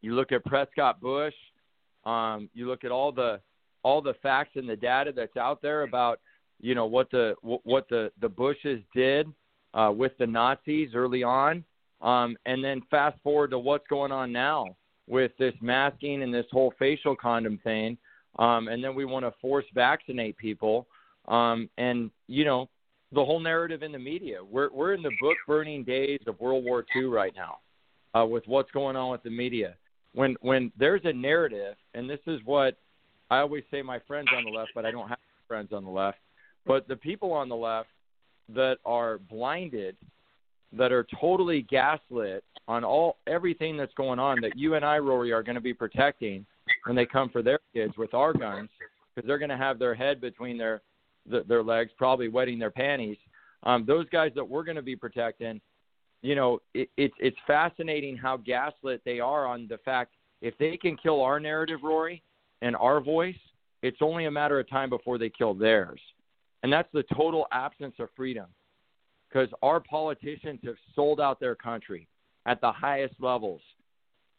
you 0.02 0.14
look 0.14 0.32
at 0.32 0.46
Prescott 0.46 1.02
Bush, 1.02 1.34
um, 2.06 2.50
you 2.54 2.68
look 2.68 2.84
at 2.84 2.92
all 2.92 3.12
the 3.12 3.40
all 3.84 4.02
the 4.02 4.14
facts 4.22 4.52
and 4.56 4.70
the 4.70 4.76
data 4.76 5.12
that's 5.16 5.38
out 5.38 5.62
there 5.62 5.84
about 5.84 6.20
you 6.60 6.76
know 6.76 6.86
what 6.86 7.10
the 7.12 7.36
what 7.42 7.90
the 7.90 8.12
the 8.22 8.30
Bushes 8.30 8.82
did 8.96 9.28
uh, 9.74 9.92
with 9.96 10.18
the 10.18 10.28
Nazis 10.28 10.90
early 10.94 11.24
on. 11.24 11.64
Um, 12.02 12.38
and 12.46 12.64
then 12.64 12.82
fast 12.90 13.18
forward 13.24 13.52
to 13.52 13.60
what's 13.60 13.88
going 13.88 14.12
on 14.12 14.32
now 14.32 14.76
with 15.08 15.32
this 15.38 15.54
masking 15.62 16.24
and 16.24 16.34
this 16.34 16.46
whole 16.52 16.74
facial 16.80 17.16
condom 17.16 17.60
thing. 17.64 17.98
Um, 18.38 18.68
and 18.68 18.84
then 18.84 18.96
we 18.96 19.06
want 19.06 19.26
to 19.26 19.34
force 19.42 19.66
vaccinate 19.74 20.38
people. 20.38 20.88
Um, 21.28 21.70
and, 21.78 22.10
you 22.28 22.46
know, 22.46 22.70
the 23.12 23.26
whole 23.26 23.40
narrative 23.40 23.84
in 23.84 23.92
the 23.92 24.00
media. 24.00 24.38
We're, 24.44 24.70
we're 24.72 24.94
in 24.94 25.02
the 25.02 25.12
book 25.20 25.36
burning 25.48 25.84
days 25.84 26.20
of 26.28 26.40
World 26.40 26.64
War 26.64 26.86
II 26.96 27.06
right 27.06 27.34
now 27.36 27.58
uh, 28.20 28.26
with 28.26 28.44
what's 28.48 28.72
going 28.72 28.96
on 28.96 29.12
with 29.12 29.24
the 29.24 29.30
media. 29.30 29.76
When, 30.14 30.36
when 30.42 30.72
there's 30.78 31.02
a 31.04 31.14
narrative, 31.14 31.76
and 31.94 32.10
this 32.10 32.20
is 32.28 32.40
what 32.46 32.78
I 33.30 33.40
always 33.40 33.64
say 33.72 33.82
my 33.82 34.00
friends 34.08 34.28
on 34.36 34.44
the 34.44 34.52
left, 34.52 34.72
but 34.74 34.86
I 34.86 34.92
don't 34.92 35.08
have 35.10 35.18
friends 35.48 35.72
on 35.74 35.84
the 35.84 35.90
left, 35.90 36.20
but 36.66 36.88
the 36.88 36.96
people 36.96 37.32
on 37.32 37.50
the 37.50 37.56
left 37.56 37.90
that 38.54 38.78
are 38.86 39.18
blinded 39.18 39.96
that 40.74 40.91
are 40.91 41.06
totally 41.20 41.64
gaslit 41.64 42.44
on 42.68 42.84
all 42.84 43.18
everything 43.28 43.76
that's 43.78 43.94
going 43.96 44.20
on 44.20 44.40
that 44.41 44.56
you 44.56 44.76
and 44.76 44.86
I, 44.86 45.00
Rory, 45.00 45.32
are 45.32 45.44
going 45.44 45.56
to 45.56 45.62
be 45.62 45.74
protecting 45.74 46.46
when 46.86 46.96
they 46.96 47.06
come 47.06 47.30
for 47.30 47.41
their 47.41 47.60
kids 47.74 47.98
with 47.98 48.14
our 48.14 48.34
guns 48.34 48.70
because 49.14 49.28
they're 49.28 49.40
going 49.40 49.50
to 49.50 49.58
have 49.58 49.80
their 49.80 49.96
head 49.96 50.22
between 50.22 50.58
their 50.58 50.82
their 51.26 51.64
legs, 51.64 51.91
probably 51.98 52.28
wetting 52.28 52.58
their 52.58 52.72
panties. 52.72 53.18
Um, 53.64 53.86
those 53.86 54.08
guys 54.10 54.32
that 54.36 54.48
we're 54.48 54.64
going 54.64 54.78
to 54.78 54.82
be 54.82 54.96
protecting, 54.96 55.60
you 56.22 56.36
know, 56.36 56.60
it, 56.74 56.90
it's 56.98 57.14
it's 57.20 57.38
fascinating 57.46 58.16
how 58.16 58.38
gaslit 58.38 59.02
they 59.06 59.20
are 59.20 59.46
on 59.46 59.68
the 59.68 59.78
fact 59.80 60.14
if 60.41 60.58
they 60.58 60.78
can 60.78 60.96
kill 60.96 61.22
our 61.22 61.40
narrative, 61.40 61.80
Rory, 61.84 62.24
and 62.62 62.76
our 62.76 63.02
voice, 63.02 63.36
it's 63.82 63.98
only 64.02 64.26
a 64.26 64.32
matter 64.32 64.60
of 64.60 64.70
time 64.70 64.90
before 64.90 65.18
they 65.18 65.30
kill 65.30 65.54
theirs, 65.54 66.00
and 66.64 66.72
that's 66.72 66.90
the 66.94 67.04
total 67.16 67.48
absence 67.52 67.96
of 68.00 68.10
freedom 68.16 68.46
because 69.30 69.50
our 69.62 69.80
politicians 69.80 70.60
have 70.64 70.76
sold 70.96 71.22
out 71.22 71.40
their 71.40 71.56
country 71.56 72.08
at 72.46 72.62
the 72.62 72.72
highest 72.72 73.16
levels. 73.20 73.62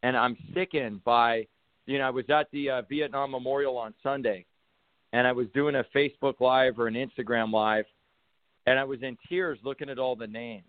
And 0.03 0.17
I'm 0.17 0.37
sickened 0.55 1.05
by, 1.05 1.47
you 1.87 1.99
know, 1.99 2.05
I 2.05 2.11
was 2.11 2.25
at 2.29 2.49
the 2.53 2.71
uh, 2.71 2.83
Vietnam 2.89 3.31
Memorial 3.31 3.77
on 3.77 3.95
Sunday 4.03 4.47
and 5.13 5.27
I 5.27 5.33
was 5.33 5.47
doing 5.55 5.77
a 5.77 5.85
Facebook 5.95 6.41
Live 6.41 6.79
or 6.79 6.87
an 6.87 6.95
Instagram 6.95 7.53
Live 7.53 7.85
and 8.67 8.79
I 8.79 8.85
was 8.85 9.03
in 9.03 9.17
tears 9.29 9.59
looking 9.63 9.89
at 9.89 9.99
all 9.99 10.17
the 10.17 10.27
names. 10.27 10.65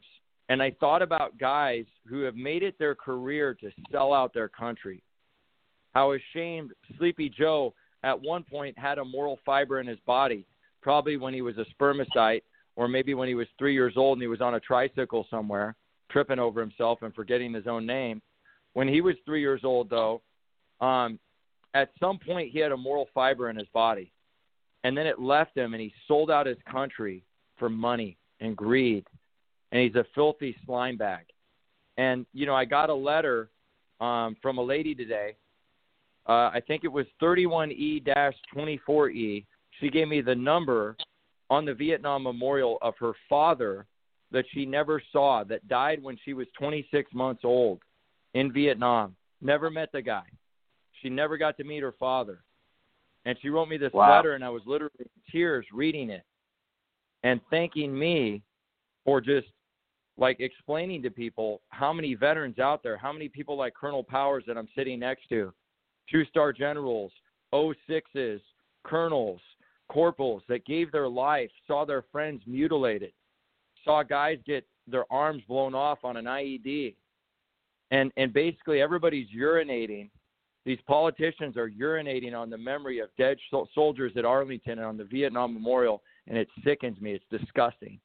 And 0.49 0.61
I 0.61 0.71
thought 0.79 1.01
about 1.01 1.37
guys 1.37 1.85
who 2.05 2.21
have 2.21 2.35
made 2.35 2.61
it 2.61 2.77
their 2.77 2.95
career 2.95 3.53
to 3.55 3.71
sell 3.91 4.13
out 4.13 4.33
their 4.33 4.49
country. 4.49 5.01
How 5.93 6.13
ashamed 6.13 6.71
Sleepy 6.97 7.29
Joe 7.29 7.73
at 8.03 8.19
one 8.19 8.43
point 8.43 8.77
had 8.77 8.97
a 8.97 9.05
moral 9.05 9.39
fiber 9.45 9.79
in 9.79 9.87
his 9.87 9.99
body, 10.05 10.45
probably 10.81 11.17
when 11.17 11.33
he 11.33 11.41
was 11.41 11.57
a 11.57 11.65
spermicide 11.73 12.41
or 12.81 12.87
maybe 12.87 13.13
when 13.13 13.27
he 13.27 13.35
was 13.35 13.45
three 13.59 13.75
years 13.75 13.93
old 13.95 14.17
and 14.17 14.23
he 14.23 14.27
was 14.27 14.41
on 14.41 14.55
a 14.55 14.59
tricycle 14.59 15.27
somewhere, 15.29 15.75
tripping 16.09 16.39
over 16.39 16.59
himself 16.59 17.03
and 17.03 17.13
forgetting 17.13 17.53
his 17.53 17.67
own 17.67 17.85
name. 17.85 18.19
When 18.73 18.87
he 18.87 19.01
was 19.01 19.13
three 19.23 19.39
years 19.39 19.61
old, 19.63 19.87
though, 19.87 20.23
um, 20.81 21.19
at 21.75 21.91
some 21.99 22.17
point 22.17 22.49
he 22.51 22.57
had 22.57 22.71
a 22.71 22.77
moral 22.77 23.07
fiber 23.13 23.51
in 23.51 23.55
his 23.55 23.67
body, 23.71 24.11
and 24.83 24.97
then 24.97 25.05
it 25.05 25.19
left 25.19 25.55
him, 25.55 25.75
and 25.75 25.81
he 25.81 25.93
sold 26.07 26.31
out 26.31 26.47
his 26.47 26.57
country 26.71 27.23
for 27.59 27.69
money 27.69 28.17
and 28.39 28.57
greed, 28.57 29.05
and 29.71 29.83
he's 29.83 29.93
a 29.93 30.05
filthy 30.15 30.55
slime 30.65 30.97
bag. 30.97 31.25
And 31.97 32.25
you 32.33 32.47
know, 32.47 32.55
I 32.55 32.65
got 32.65 32.89
a 32.89 32.95
letter 32.95 33.51
um, 33.99 34.35
from 34.41 34.57
a 34.57 34.63
lady 34.63 34.95
today. 34.95 35.35
Uh, 36.27 36.49
I 36.51 36.63
think 36.65 36.83
it 36.83 36.91
was 36.91 37.05
31E-24E. 37.21 39.45
She 39.79 39.89
gave 39.91 40.07
me 40.07 40.21
the 40.21 40.33
number 40.33 40.97
on 41.51 41.65
the 41.65 41.73
Vietnam 41.73 42.23
Memorial 42.23 42.77
of 42.81 42.93
her 42.97 43.11
father 43.27 43.85
that 44.31 44.45
she 44.53 44.65
never 44.65 45.03
saw, 45.11 45.43
that 45.43 45.67
died 45.67 46.01
when 46.01 46.17
she 46.23 46.33
was 46.33 46.47
26 46.57 47.13
months 47.13 47.41
old 47.43 47.81
in 48.33 48.53
Vietnam. 48.53 49.17
Never 49.41 49.69
met 49.69 49.91
the 49.91 50.01
guy. 50.01 50.23
She 51.01 51.09
never 51.09 51.37
got 51.37 51.57
to 51.57 51.65
meet 51.65 51.83
her 51.83 51.91
father. 51.99 52.41
And 53.25 53.37
she 53.41 53.49
wrote 53.49 53.67
me 53.67 53.75
this 53.75 53.93
Wow. 53.93 54.15
letter, 54.15 54.33
and 54.33 54.45
I 54.45 54.49
was 54.49 54.65
literally 54.65 54.93
in 54.99 55.09
tears 55.29 55.65
reading 55.73 56.09
it 56.09 56.23
and 57.23 57.41
thanking 57.49 57.97
me 57.97 58.41
for 59.03 59.19
just 59.19 59.47
like 60.17 60.39
explaining 60.39 61.03
to 61.03 61.09
people 61.11 61.61
how 61.69 61.91
many 61.91 62.15
veterans 62.15 62.59
out 62.59 62.81
there, 62.81 62.95
how 62.95 63.11
many 63.11 63.27
people 63.27 63.57
like 63.57 63.73
Colonel 63.73 64.03
Powers 64.03 64.45
that 64.47 64.57
I'm 64.57 64.69
sitting 64.73 64.99
next 64.99 65.27
to, 65.29 65.53
two 66.09 66.23
star 66.25 66.53
generals, 66.53 67.11
06s, 67.53 68.39
colonels, 68.83 69.41
corporals 69.91 70.41
that 70.47 70.65
gave 70.65 70.91
their 70.91 71.09
life, 71.09 71.51
saw 71.67 71.83
their 71.85 72.03
friends 72.11 72.41
mutilated, 72.47 73.11
saw 73.83 74.03
guys 74.03 74.37
get 74.45 74.65
their 74.87 75.05
arms 75.11 75.43
blown 75.47 75.75
off 75.75 75.99
on 76.03 76.17
an 76.17 76.25
IED. 76.25 76.95
And 77.91 78.11
and 78.15 78.31
basically 78.31 78.81
everybody's 78.81 79.27
urinating. 79.35 80.09
These 80.63 80.79
politicians 80.87 81.57
are 81.57 81.69
urinating 81.69 82.33
on 82.33 82.49
the 82.49 82.57
memory 82.57 82.99
of 82.99 83.09
dead 83.17 83.37
sol- 83.49 83.67
soldiers 83.75 84.13
at 84.15 84.23
Arlington 84.23 84.73
and 84.73 84.85
on 84.87 84.95
the 84.95 85.03
Vietnam 85.03 85.53
Memorial, 85.53 86.01
and 86.27 86.37
it 86.37 86.47
sickens 86.63 87.01
me. 87.01 87.13
It's 87.13 87.25
disgusting. 87.29 87.99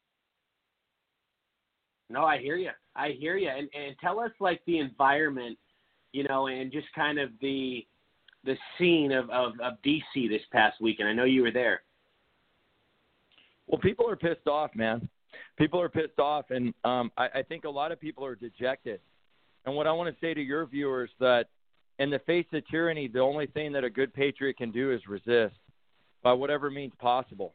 No, 2.09 2.25
I 2.25 2.39
hear 2.39 2.55
you. 2.55 2.71
I 2.95 3.11
hear 3.17 3.37
you. 3.37 3.49
And 3.49 3.69
and 3.73 3.95
tell 4.01 4.19
us 4.19 4.31
like 4.41 4.61
the 4.65 4.79
environment, 4.79 5.57
you 6.11 6.25
know, 6.27 6.47
and 6.47 6.71
just 6.71 6.87
kind 6.93 7.17
of 7.17 7.29
the 7.41 7.85
the 8.47 8.57
scene 8.77 9.11
of 9.11 9.29
of, 9.29 9.53
of 9.59 9.73
DC 9.85 10.27
this 10.29 10.41
past 10.51 10.81
weekend. 10.81 11.09
And 11.09 11.19
I 11.19 11.21
know 11.21 11.27
you 11.27 11.43
were 11.43 11.51
there. 11.51 11.83
Well, 13.67 13.79
people 13.79 14.09
are 14.09 14.15
pissed 14.15 14.47
off, 14.47 14.71
man. 14.73 15.07
People 15.57 15.79
are 15.79 15.89
pissed 15.89 16.19
off, 16.19 16.45
and 16.49 16.73
um, 16.83 17.11
I, 17.17 17.27
I 17.35 17.43
think 17.43 17.65
a 17.65 17.69
lot 17.69 17.91
of 17.91 17.99
people 17.99 18.25
are 18.25 18.35
dejected. 18.35 18.99
And 19.65 19.75
what 19.75 19.85
I 19.85 19.91
want 19.91 20.09
to 20.09 20.25
say 20.25 20.33
to 20.33 20.41
your 20.41 20.65
viewers 20.65 21.09
that 21.19 21.47
in 21.99 22.09
the 22.09 22.19
face 22.19 22.45
of 22.53 22.67
tyranny, 22.69 23.07
the 23.07 23.19
only 23.19 23.47
thing 23.47 23.73
that 23.73 23.83
a 23.83 23.89
good 23.89 24.13
patriot 24.13 24.57
can 24.57 24.71
do 24.71 24.91
is 24.91 25.01
resist 25.07 25.55
by 26.23 26.31
whatever 26.31 26.71
means 26.71 26.93
possible. 26.99 27.53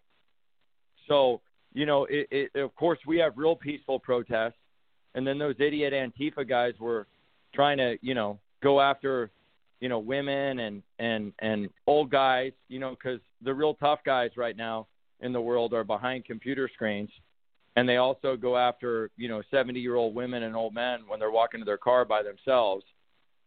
So, 1.08 1.40
you 1.72 1.86
know, 1.86 2.06
it, 2.10 2.28
it, 2.30 2.60
of 2.60 2.74
course, 2.74 2.98
we 3.06 3.18
have 3.18 3.32
real 3.36 3.56
peaceful 3.56 3.98
protests, 3.98 4.58
and 5.14 5.26
then 5.26 5.38
those 5.38 5.54
idiot 5.58 5.92
Antifa 5.92 6.48
guys 6.48 6.74
were 6.78 7.06
trying 7.54 7.78
to, 7.78 7.96
you 8.02 8.14
know, 8.14 8.38
go 8.62 8.80
after, 8.80 9.30
you 9.82 9.88
know, 9.88 9.98
women 9.98 10.60
and 10.60 10.80
and 11.00 11.32
and 11.40 11.68
old 11.88 12.08
guys, 12.08 12.52
you 12.68 12.78
know, 12.78 12.90
because 12.90 13.18
the 13.42 13.52
real 13.52 13.74
tough 13.74 13.98
guys 14.06 14.30
right 14.36 14.56
now 14.56 14.86
in 15.18 15.32
the 15.32 15.40
world 15.40 15.74
are 15.74 15.82
behind 15.82 16.24
computer 16.24 16.70
screens, 16.72 17.10
and 17.74 17.88
they 17.88 17.96
also 17.96 18.36
go 18.36 18.56
after, 18.56 19.10
you 19.16 19.26
know, 19.26 19.42
70 19.50 19.80
year 19.80 19.96
old 19.96 20.14
women 20.14 20.44
and 20.44 20.54
old 20.54 20.72
men 20.72 21.00
when 21.08 21.18
they're 21.18 21.32
walking 21.32 21.58
to 21.60 21.64
their 21.64 21.76
car 21.76 22.04
by 22.04 22.22
themselves. 22.22 22.84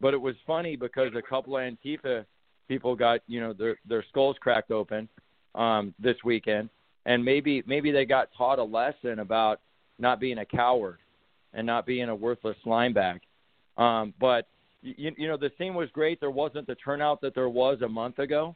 But 0.02 0.14
it 0.14 0.20
was 0.20 0.36
funny 0.46 0.76
because 0.76 1.14
a 1.16 1.22
couple 1.22 1.56
of 1.56 1.64
Antifa 1.64 2.26
people 2.68 2.98
got, 2.98 3.22
you 3.28 3.40
know, 3.40 3.54
their 3.54 3.80
their 3.88 4.04
skulls 4.10 4.36
cracked 4.42 4.72
open 4.72 5.08
um, 5.56 5.94
this 6.00 6.18
weekend, 6.26 6.70
and 7.06 7.24
maybe 7.24 7.64
maybe 7.66 7.94
they 7.94 8.04
got 8.04 8.28
taught 8.38 8.60
a 8.60 8.64
lesson 8.64 9.20
about 9.20 9.62
not 10.00 10.20
being 10.20 10.40
a 10.40 10.46
coward 10.46 10.98
and 11.54 11.66
not 11.66 11.86
being 11.86 12.10
a 12.10 12.16
worthless 12.16 12.58
lineback. 12.66 13.22
Um, 13.78 14.14
but 14.20 14.50
you, 14.86 15.12
you 15.18 15.28
know, 15.28 15.38
the 15.38 15.52
scene 15.58 15.74
was 15.74 15.90
great. 15.92 16.20
There 16.20 16.32
wasn't 16.32 16.68
the 16.68 16.76
turnout 16.76 17.22
that 17.22 17.36
there 17.36 17.50
was 17.50 17.82
a 17.82 17.90
month 17.90 18.20
ago, 18.20 18.56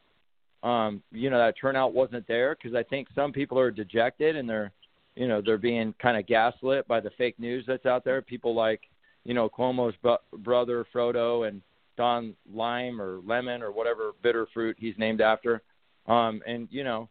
um, 0.62 1.02
you 1.10 1.30
know, 1.30 1.38
that 1.38 1.54
turnout 1.60 1.94
wasn't 1.94 2.26
there 2.28 2.54
because 2.54 2.76
I 2.76 2.82
think 2.82 3.08
some 3.14 3.32
people 3.32 3.58
are 3.58 3.70
dejected 3.70 4.36
and 4.36 4.48
they're, 4.48 4.72
you 5.16 5.26
know, 5.26 5.42
they're 5.44 5.58
being 5.58 5.94
kind 6.00 6.16
of 6.16 6.26
gaslit 6.26 6.86
by 6.86 7.00
the 7.00 7.10
fake 7.16 7.38
news 7.38 7.64
that's 7.66 7.86
out 7.86 8.04
there. 8.04 8.20
People 8.22 8.54
like, 8.54 8.80
you 9.24 9.34
know, 9.34 9.48
Cuomo's 9.48 9.94
bu- 10.02 10.38
brother 10.38 10.86
Frodo 10.94 11.48
and 11.48 11.62
Don 11.96 12.34
Lime 12.52 13.00
or 13.00 13.20
Lemon 13.26 13.62
or 13.62 13.72
whatever 13.72 14.12
bitter 14.22 14.46
fruit 14.52 14.76
he's 14.78 14.94
named 14.98 15.20
after. 15.20 15.62
Um, 16.06 16.42
and 16.46 16.68
you 16.70 16.84
know, 16.84 17.08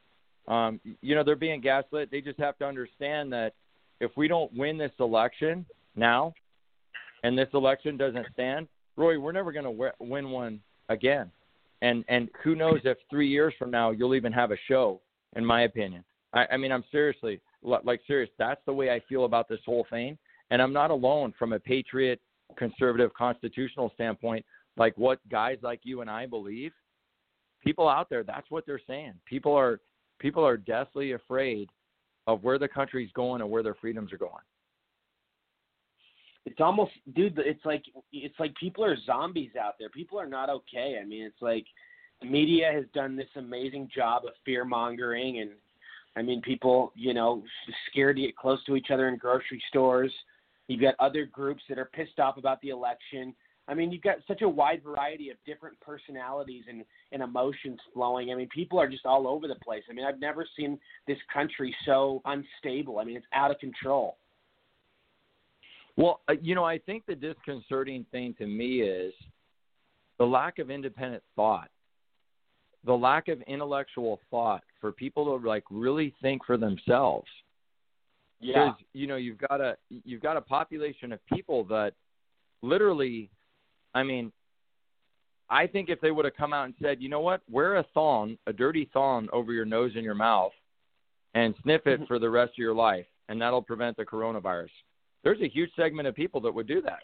um, 0.48 0.80
you 1.02 1.16
know, 1.16 1.24
they're 1.24 1.36
being 1.36 1.62
gaslit. 1.62 2.10
They 2.12 2.22
just 2.22 2.40
have 2.40 2.58
to 2.60 2.66
understand 2.66 3.32
that 3.34 3.54
if 4.00 4.12
we 4.16 4.28
don't 4.28 4.52
win 4.56 4.78
this 4.78 4.91
election 5.00 5.66
now, 5.96 6.34
and 7.24 7.38
this 7.38 7.50
election 7.54 7.98
doesn't 7.98 8.26
stand, 8.34 8.68
Roy, 9.00 9.18
we're 9.18 9.32
never 9.32 9.54
going 9.54 9.64
to 9.64 9.92
win 10.00 10.30
one 10.30 10.60
again. 10.90 11.32
And 11.82 12.04
and 12.10 12.28
who 12.44 12.56
knows 12.56 12.82
if 12.84 12.98
three 13.10 13.30
years 13.30 13.54
from 13.58 13.72
now 13.72 13.92
you'll 13.92 14.14
even 14.14 14.34
have 14.34 14.52
a 14.52 14.58
show? 14.68 15.00
In 15.36 15.46
my 15.46 15.62
opinion, 15.62 16.04
I, 16.34 16.46
I 16.52 16.58
mean, 16.58 16.72
I'm 16.72 16.84
seriously 16.92 17.40
like 17.64 18.02
serious. 18.06 18.30
That's 18.38 18.60
the 18.66 18.74
way 18.74 18.90
I 18.90 19.00
feel 19.08 19.24
about 19.24 19.48
this 19.48 19.60
whole 19.66 19.86
thing, 19.90 20.18
and 20.52 20.62
I'm 20.62 20.74
not 20.74 20.92
alone 20.92 21.34
from 21.40 21.54
a 21.54 21.60
patriot, 21.60 22.20
conservative, 22.58 23.14
constitutional 23.14 23.92
standpoint. 23.94 24.46
Like 24.76 24.98
what 24.98 25.20
guys 25.30 25.58
like 25.62 25.80
you 25.84 26.02
and 26.02 26.10
I 26.10 26.26
believe, 26.26 26.74
people 27.64 27.88
out 27.88 28.10
there, 28.10 28.24
that's 28.24 28.50
what 28.50 28.66
they're 28.66 28.82
saying. 28.86 29.14
People 29.26 29.54
are 29.54 29.80
people 30.20 30.46
are 30.46 30.58
deathly 30.58 31.14
afraid 31.14 31.70
of 32.28 32.44
where 32.44 32.60
the 32.60 32.68
country's 32.68 33.12
going 33.14 33.42
and 33.42 33.50
where 33.50 33.64
their 33.64 33.76
freedoms 33.76 34.12
are 34.12 34.18
going. 34.18 34.44
It's 36.50 36.60
almost, 36.62 36.92
dude. 37.16 37.38
It's 37.38 37.64
like 37.64 37.84
it's 38.12 38.40
like 38.40 38.56
people 38.56 38.84
are 38.84 38.98
zombies 39.06 39.52
out 39.62 39.76
there. 39.78 39.90
People 39.90 40.20
are 40.20 40.28
not 40.28 40.50
okay. 40.50 41.00
I 41.00 41.06
mean, 41.06 41.24
it's 41.24 41.42
like 41.42 41.66
the 42.22 42.28
media 42.28 42.72
has 42.74 42.86
done 42.94 43.16
this 43.16 43.28
amazing 43.36 43.90
job 43.96 44.24
of 44.26 44.32
fear 44.44 44.66
mongering, 44.66 45.42
and 45.42 45.52
I 46.16 46.24
mean, 46.24 46.42
people, 46.42 46.92
you 46.96 47.14
know, 47.14 47.44
scared 47.90 48.16
to 48.16 48.24
get 48.24 48.36
close 48.36 48.64
to 48.66 48.76
each 48.76 48.88
other 48.92 49.10
in 49.10 49.18
grocery 49.18 49.62
stores. 49.70 50.12
You've 50.68 50.82
got 50.82 50.96
other 51.00 51.26
groups 51.26 51.62
that 51.70 51.78
are 51.78 51.86
pissed 51.94 52.20
off 52.20 52.38
about 52.38 52.60
the 52.62 52.70
election. 52.70 53.36
I 53.68 53.76
mean, 53.76 53.92
you've 53.92 54.02
got 54.02 54.18
such 54.28 54.42
a 54.42 54.50
wide 54.50 54.82
variety 54.84 55.30
of 55.30 55.38
different 55.46 55.80
personalities 55.82 56.64
and, 56.68 56.84
and 57.12 57.22
emotions 57.22 57.80
flowing. 57.94 58.32
I 58.32 58.36
mean, 58.36 58.50
people 58.50 58.80
are 58.80 58.90
just 58.90 59.06
all 59.06 59.28
over 59.28 59.48
the 59.48 59.56
place. 59.64 59.84
I 59.88 59.94
mean, 59.94 60.06
I've 60.06 60.20
never 60.20 60.48
seen 60.58 60.80
this 61.06 61.20
country 61.32 61.76
so 61.86 62.24
unstable. 62.26 62.98
I 62.98 63.04
mean, 63.04 63.18
it's 63.18 63.28
out 63.34 63.52
of 63.52 63.60
control. 63.60 64.18
Well, 66.00 66.22
uh, 66.30 66.36
you 66.42 66.56
know, 66.56 66.64
I 66.64 66.78
think 66.78 67.04
the 67.06 67.14
disconcerting 67.14 68.06
thing 68.10 68.34
to 68.38 68.48
me 68.48 68.82
is 68.82 69.14
the 70.18 70.24
lack 70.26 70.58
of 70.58 70.72
independent 70.72 71.22
thought, 71.36 71.68
the 72.86 72.94
lack 72.94 73.28
of 73.28 73.42
intellectual 73.42 74.22
thought 74.32 74.64
for 74.80 74.94
people 74.94 75.26
to 75.26 75.46
like 75.46 75.66
really 75.70 76.16
think 76.22 76.46
for 76.46 76.56
themselves. 76.56 77.28
Yeah. 78.40 78.70
Because 78.70 78.82
you 78.94 79.08
know 79.08 79.18
you've 79.18 79.40
got 79.40 79.60
a 79.60 79.76
you've 79.90 80.22
got 80.22 80.38
a 80.38 80.42
population 80.42 81.12
of 81.12 81.20
people 81.26 81.66
that 81.66 81.92
literally 82.62 83.30
I 83.94 84.04
mean, 84.04 84.32
I 85.50 85.68
think 85.68 85.90
if 85.90 86.00
they 86.00 86.12
would 86.12 86.24
have 86.24 86.38
come 86.38 86.54
out 86.54 86.64
and 86.64 86.76
said, 86.82 87.02
you 87.02 87.10
know 87.10 87.20
what, 87.20 87.42
wear 87.52 87.76
a 87.76 87.86
thong, 87.94 88.38
a 88.48 88.54
dirty 88.54 88.90
thong 88.94 89.28
over 89.34 89.52
your 89.52 89.66
nose 89.66 89.92
and 89.96 90.06
your 90.06 90.16
mouth, 90.16 90.54
and 91.34 91.56
sniff 91.62 91.86
it 91.88 91.98
mm-hmm. 91.98 92.06
for 92.06 92.20
the 92.20 92.30
rest 92.30 92.52
of 92.52 92.60
your 92.60 92.74
life, 92.74 93.08
and 93.28 93.42
that'll 93.42 93.62
prevent 93.62 93.98
the 93.98 94.06
coronavirus. 94.06 94.70
There's 95.24 95.41
a 95.41 95.48
huge 95.50 95.70
segment 95.76 96.08
of 96.08 96.16
people 96.16 96.40
that 96.41 96.54
would 96.54 96.68
do 96.68 96.82
that. 96.82 97.00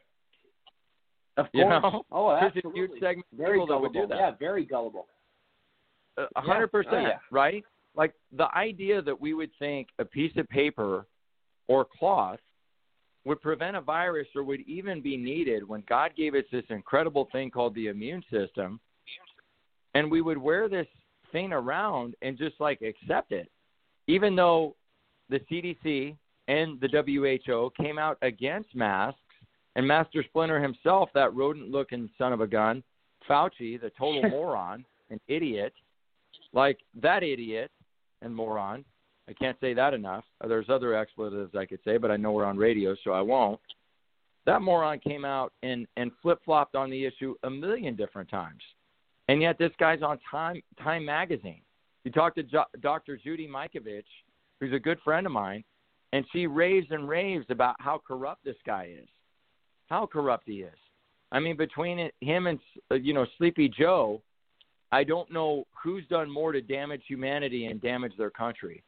Of 1.38 1.52
course. 1.52 1.54
You 1.54 1.66
know? 1.66 2.04
Oh, 2.12 2.32
absolutely. 2.32 2.62
There's 2.64 2.74
a 2.74 2.78
huge 2.94 3.00
segment 3.02 3.26
of 3.32 3.38
very 3.38 3.54
people 3.54 3.68
gullible. 3.68 3.94
that 3.94 4.00
would 4.00 4.08
do 4.08 4.14
that. 4.14 4.18
Yeah, 4.20 4.32
very 4.40 4.66
gullible. 4.66 5.08
Uh, 6.18 6.26
a 6.36 6.42
hundred 6.42 6.70
Oh, 6.74 6.84
percent, 6.84 7.08
right? 7.32 7.64
Like 7.96 8.14
the 8.36 8.48
idea 8.56 9.02
that 9.02 9.20
we 9.20 9.34
would 9.34 9.52
think 9.60 9.90
a 10.00 10.06
piece 10.06 10.32
of 10.38 10.48
paper 10.50 11.08
or 11.68 11.86
cloth 12.00 12.40
would 13.26 13.42
prevent 13.42 13.76
a 13.76 13.82
virus 13.82 14.28
or 14.36 14.44
would 14.44 14.62
even 14.62 15.02
be 15.02 15.18
needed 15.18 15.68
when 15.68 15.84
God 15.90 16.12
gave 16.16 16.36
us 16.36 16.44
this 16.52 16.64
incredible 16.70 17.28
thing 17.32 17.50
called 17.50 17.74
the 17.76 17.88
immune 17.88 18.24
system, 18.32 18.80
and 19.94 20.10
we 20.12 20.22
would 20.22 20.38
wear 20.38 20.70
this 20.70 20.88
thing 21.32 21.52
around 21.52 22.16
and 22.22 22.38
just 22.38 22.56
like 22.60 22.82
accept 22.82 23.32
it, 23.32 23.50
even 24.08 24.36
though 24.36 24.76
the 25.30 25.40
CDC 25.52 26.16
and 26.48 26.80
the 26.80 26.90
WHO 26.90 27.72
came 27.82 27.98
out 27.98 28.18
against 28.22 28.76
masks, 28.76 29.20
and 29.76 29.88
Master 29.88 30.24
Splinter 30.24 30.62
himself, 30.62 31.10
that 31.14 31.34
rodent-looking 31.34 32.10
son 32.18 32.34
of 32.34 32.42
a 32.42 32.48
gun, 32.48 32.84
Fauci, 33.30 33.80
the 33.80 33.92
total 33.98 34.22
moron, 34.30 34.86
an 35.10 35.20
idiot, 35.28 35.74
like 36.54 36.78
that 37.02 37.24
idiot 37.24 37.72
and 38.22 38.34
moron 38.34 38.86
I 39.28 39.34
can't 39.34 39.58
say 39.60 39.74
that 39.74 39.94
enough. 39.94 40.24
There's 40.48 40.70
other 40.70 40.96
expletives 40.96 41.56
I 41.56 41.66
could 41.66 41.80
say, 41.84 41.98
but 41.98 42.12
I 42.12 42.18
know 42.18 42.32
we're 42.32 42.46
on 42.46 42.58
radio, 42.58 42.96
so 43.04 43.12
I 43.12 43.22
won't. 43.22 43.60
That 44.46 44.62
moron 44.62 45.00
came 45.00 45.26
out 45.26 45.54
and 45.64 45.88
and 45.98 46.12
flip 46.22 46.40
flopped 46.46 46.76
on 46.76 46.92
the 46.92 47.06
issue 47.06 47.34
a 47.44 47.50
million 47.50 47.96
different 47.96 48.30
times, 48.30 48.62
and 49.28 49.42
yet 49.42 49.58
this 49.58 49.72
guy's 49.80 50.04
on 50.04 50.20
Time 50.30 50.62
Time 50.82 51.04
magazine. 51.04 51.62
You 52.04 52.12
talk 52.12 52.36
to 52.36 52.44
jo- 52.44 52.66
Dr. 52.82 53.18
Judy 53.18 53.48
Mikovits, 53.48 54.04
who's 54.60 54.74
a 54.74 54.80
good 54.80 55.00
friend 55.04 55.26
of 55.26 55.32
mine, 55.32 55.64
and 56.16 56.26
she 56.32 56.48
raves 56.48 56.88
and 56.92 57.10
raves 57.10 57.46
about 57.50 57.76
how 57.80 58.02
corrupt 58.08 58.46
this 58.46 58.56
guy 58.66 58.90
is, 58.98 59.08
how 59.88 60.06
corrupt 60.06 60.44
he 60.46 60.62
is. 60.62 60.78
I 61.34 61.42
mean, 61.42 61.58
between 61.58 62.10
him 62.22 62.48
and 62.48 62.58
uh, 62.90 62.96
you 62.96 63.14
know 63.14 63.26
Sleepy 63.38 63.68
Joe, 63.68 64.22
I 64.94 65.04
don't 65.04 65.30
know 65.30 65.68
who's 65.84 66.08
done 66.08 66.32
more 66.32 66.54
to 66.54 66.62
damage 66.62 67.02
humanity 67.06 67.66
and 67.66 67.82
damage 67.82 68.14
their 68.18 68.30
country 68.30 68.82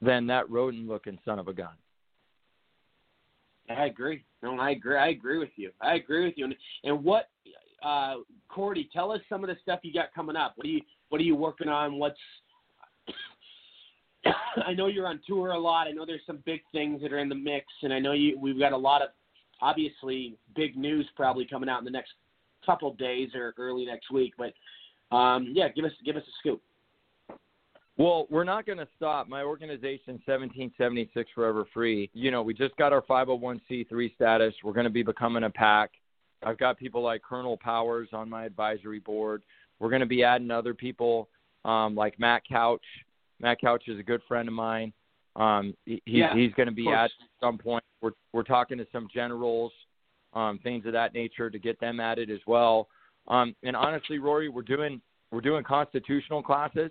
than 0.00 0.28
that 0.28 0.48
rodent-looking 0.48 1.18
son 1.24 1.40
of 1.40 1.48
a 1.48 1.52
gun. 1.52 1.74
I 3.68 3.86
agree. 3.86 4.22
No, 4.44 4.56
I 4.60 4.70
agree. 4.70 4.96
I 4.96 5.08
agree 5.08 5.38
with 5.38 5.50
you. 5.56 5.72
I 5.80 5.94
agree 5.94 6.26
with 6.26 6.34
you. 6.36 6.44
And, 6.44 6.54
and 6.84 7.02
what, 7.02 7.28
uh, 7.82 8.18
Cordie, 8.48 8.88
tell 8.92 9.10
us 9.10 9.20
some 9.28 9.42
of 9.42 9.48
the 9.48 9.56
stuff 9.62 9.80
you 9.82 9.92
got 9.92 10.14
coming 10.14 10.36
up. 10.36 10.52
What 10.54 10.64
are 10.64 10.70
you 10.70 10.82
What 11.08 11.20
are 11.20 11.24
you 11.24 11.34
working 11.34 11.68
on? 11.68 11.98
What's 11.98 12.20
I 14.66 14.74
know 14.74 14.86
you're 14.86 15.06
on 15.06 15.20
tour 15.26 15.50
a 15.50 15.58
lot. 15.58 15.86
I 15.86 15.92
know 15.92 16.04
there's 16.06 16.20
some 16.26 16.38
big 16.44 16.60
things 16.72 17.02
that 17.02 17.12
are 17.12 17.18
in 17.18 17.28
the 17.28 17.34
mix, 17.34 17.66
and 17.82 17.92
I 17.92 17.98
know 17.98 18.12
you. 18.12 18.38
We've 18.38 18.58
got 18.58 18.72
a 18.72 18.76
lot 18.76 19.02
of 19.02 19.08
obviously 19.60 20.36
big 20.54 20.76
news 20.76 21.06
probably 21.16 21.46
coming 21.46 21.68
out 21.68 21.78
in 21.78 21.84
the 21.84 21.90
next 21.90 22.12
couple 22.64 22.92
days 22.94 23.30
or 23.34 23.54
early 23.58 23.86
next 23.86 24.10
week. 24.10 24.34
But 24.36 24.52
um, 25.16 25.52
yeah, 25.52 25.68
give 25.68 25.84
us 25.84 25.92
give 26.04 26.16
us 26.16 26.22
a 26.22 26.32
scoop. 26.40 26.62
Well, 27.96 28.28
we're 28.30 28.44
not 28.44 28.64
going 28.64 28.78
to 28.78 28.86
stop. 28.96 29.28
My 29.28 29.42
organization, 29.42 30.22
1776 30.24 31.30
Forever 31.34 31.64
Free, 31.74 32.08
you 32.14 32.30
know, 32.30 32.42
we 32.42 32.54
just 32.54 32.76
got 32.76 32.92
our 32.92 33.02
501c3 33.02 34.14
status. 34.14 34.54
We're 34.62 34.72
going 34.72 34.84
to 34.84 34.90
be 34.90 35.02
becoming 35.02 35.42
a 35.42 35.50
PAC. 35.50 35.90
I've 36.44 36.58
got 36.58 36.78
people 36.78 37.02
like 37.02 37.22
Colonel 37.22 37.56
Powers 37.56 38.10
on 38.12 38.30
my 38.30 38.44
advisory 38.44 39.00
board. 39.00 39.42
We're 39.80 39.88
going 39.88 40.00
to 40.00 40.06
be 40.06 40.22
adding 40.22 40.52
other 40.52 40.74
people 40.74 41.28
um, 41.64 41.96
like 41.96 42.20
Matt 42.20 42.42
Couch. 42.48 42.84
Matt 43.40 43.60
Couch 43.60 43.84
is 43.88 43.98
a 43.98 44.02
good 44.02 44.20
friend 44.26 44.48
of 44.48 44.54
mine. 44.54 44.92
Um, 45.36 45.74
he, 45.86 46.02
Yeah, 46.06 46.34
he's 46.34 46.52
going 46.54 46.68
to 46.68 46.74
be 46.74 46.82
of 46.82 46.86
course. 46.86 46.98
added 46.98 47.12
at 47.22 47.46
some 47.46 47.58
point. 47.58 47.84
We're 48.00 48.12
we're 48.32 48.42
talking 48.42 48.78
to 48.78 48.86
some 48.92 49.08
generals, 49.12 49.72
um, 50.34 50.58
things 50.62 50.86
of 50.86 50.92
that 50.92 51.14
nature, 51.14 51.50
to 51.50 51.58
get 51.58 51.78
them 51.80 52.00
at 52.00 52.18
it 52.18 52.30
as 52.30 52.40
well. 52.46 52.88
Um, 53.28 53.54
and 53.62 53.76
honestly, 53.76 54.18
Rory, 54.18 54.48
we're 54.48 54.62
doing 54.62 55.00
we're 55.30 55.40
doing 55.40 55.62
constitutional 55.64 56.42
classes. 56.42 56.90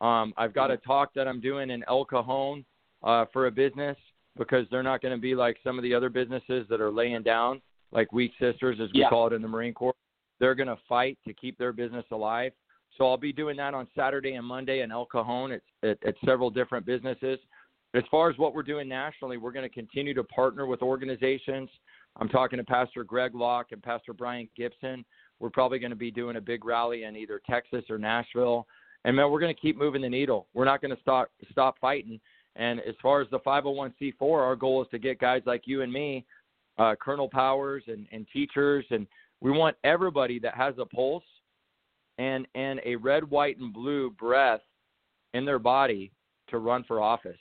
Um, 0.00 0.34
I've 0.36 0.52
got 0.52 0.70
a 0.70 0.76
talk 0.76 1.14
that 1.14 1.26
I'm 1.26 1.40
doing 1.40 1.70
in 1.70 1.84
El 1.88 2.04
Cajon 2.04 2.64
uh, 3.02 3.24
for 3.32 3.46
a 3.46 3.50
business 3.50 3.96
because 4.36 4.66
they're 4.70 4.82
not 4.82 5.00
going 5.00 5.14
to 5.14 5.20
be 5.20 5.34
like 5.34 5.56
some 5.64 5.78
of 5.78 5.82
the 5.82 5.94
other 5.94 6.10
businesses 6.10 6.66
that 6.68 6.80
are 6.80 6.90
laying 6.90 7.22
down, 7.22 7.62
like 7.92 8.12
weak 8.12 8.32
sisters, 8.40 8.78
as 8.80 8.92
we 8.92 9.00
Yeah. 9.00 9.08
call 9.08 9.28
it 9.28 9.32
in 9.32 9.40
the 9.40 9.48
Marine 9.48 9.72
Corps. 9.72 9.94
They're 10.40 10.56
going 10.56 10.68
to 10.68 10.78
fight 10.88 11.16
to 11.26 11.32
keep 11.32 11.56
their 11.58 11.72
business 11.72 12.04
alive. 12.10 12.52
So 12.96 13.06
I'll 13.08 13.16
be 13.16 13.32
doing 13.32 13.56
that 13.56 13.74
on 13.74 13.88
Saturday 13.96 14.34
and 14.34 14.46
Monday 14.46 14.82
in 14.82 14.92
El 14.92 15.06
Cajon 15.06 15.52
at, 15.52 15.62
at, 15.82 15.98
at 16.06 16.14
several 16.24 16.50
different 16.50 16.86
businesses. 16.86 17.38
As 17.94 18.02
far 18.10 18.30
as 18.30 18.38
what 18.38 18.54
we're 18.54 18.62
doing 18.62 18.88
nationally, 18.88 19.36
we're 19.36 19.52
going 19.52 19.68
to 19.68 19.74
continue 19.74 20.14
to 20.14 20.24
partner 20.24 20.66
with 20.66 20.82
organizations. 20.82 21.68
I'm 22.16 22.28
talking 22.28 22.56
to 22.58 22.64
Pastor 22.64 23.04
Greg 23.04 23.34
Locke 23.34 23.72
and 23.72 23.82
Pastor 23.82 24.12
Brian 24.12 24.48
Gibson. 24.56 25.04
We're 25.40 25.50
probably 25.50 25.78
going 25.78 25.90
to 25.90 25.96
be 25.96 26.10
doing 26.10 26.36
a 26.36 26.40
big 26.40 26.64
rally 26.64 27.04
in 27.04 27.16
either 27.16 27.40
Texas 27.48 27.84
or 27.90 27.98
Nashville. 27.98 28.66
And 29.04 29.16
man, 29.16 29.30
we're 29.30 29.40
going 29.40 29.54
to 29.54 29.60
keep 29.60 29.76
moving 29.76 30.02
the 30.02 30.08
needle. 30.08 30.46
We're 30.54 30.64
not 30.64 30.80
going 30.80 30.94
to 30.94 31.00
stop 31.02 31.30
stop 31.50 31.76
fighting. 31.80 32.20
And 32.56 32.80
as 32.80 32.94
far 33.02 33.20
as 33.20 33.28
the 33.30 33.40
501c4, 33.40 34.14
our 34.20 34.56
goal 34.56 34.82
is 34.82 34.88
to 34.92 34.98
get 34.98 35.18
guys 35.18 35.42
like 35.44 35.62
you 35.66 35.82
and 35.82 35.92
me, 35.92 36.24
uh, 36.78 36.94
Colonel 37.00 37.28
Powers 37.28 37.82
and, 37.88 38.06
and 38.12 38.26
teachers, 38.32 38.84
and 38.90 39.08
we 39.40 39.50
want 39.50 39.76
everybody 39.82 40.38
that 40.38 40.54
has 40.54 40.74
a 40.78 40.86
pulse 40.86 41.24
and 42.18 42.46
and 42.54 42.80
a 42.84 42.96
red, 42.96 43.28
white, 43.28 43.58
and 43.58 43.72
blue 43.72 44.10
breath 44.10 44.60
in 45.32 45.44
their 45.44 45.58
body 45.58 46.12
to 46.48 46.58
run 46.58 46.84
for 46.84 47.00
office. 47.00 47.38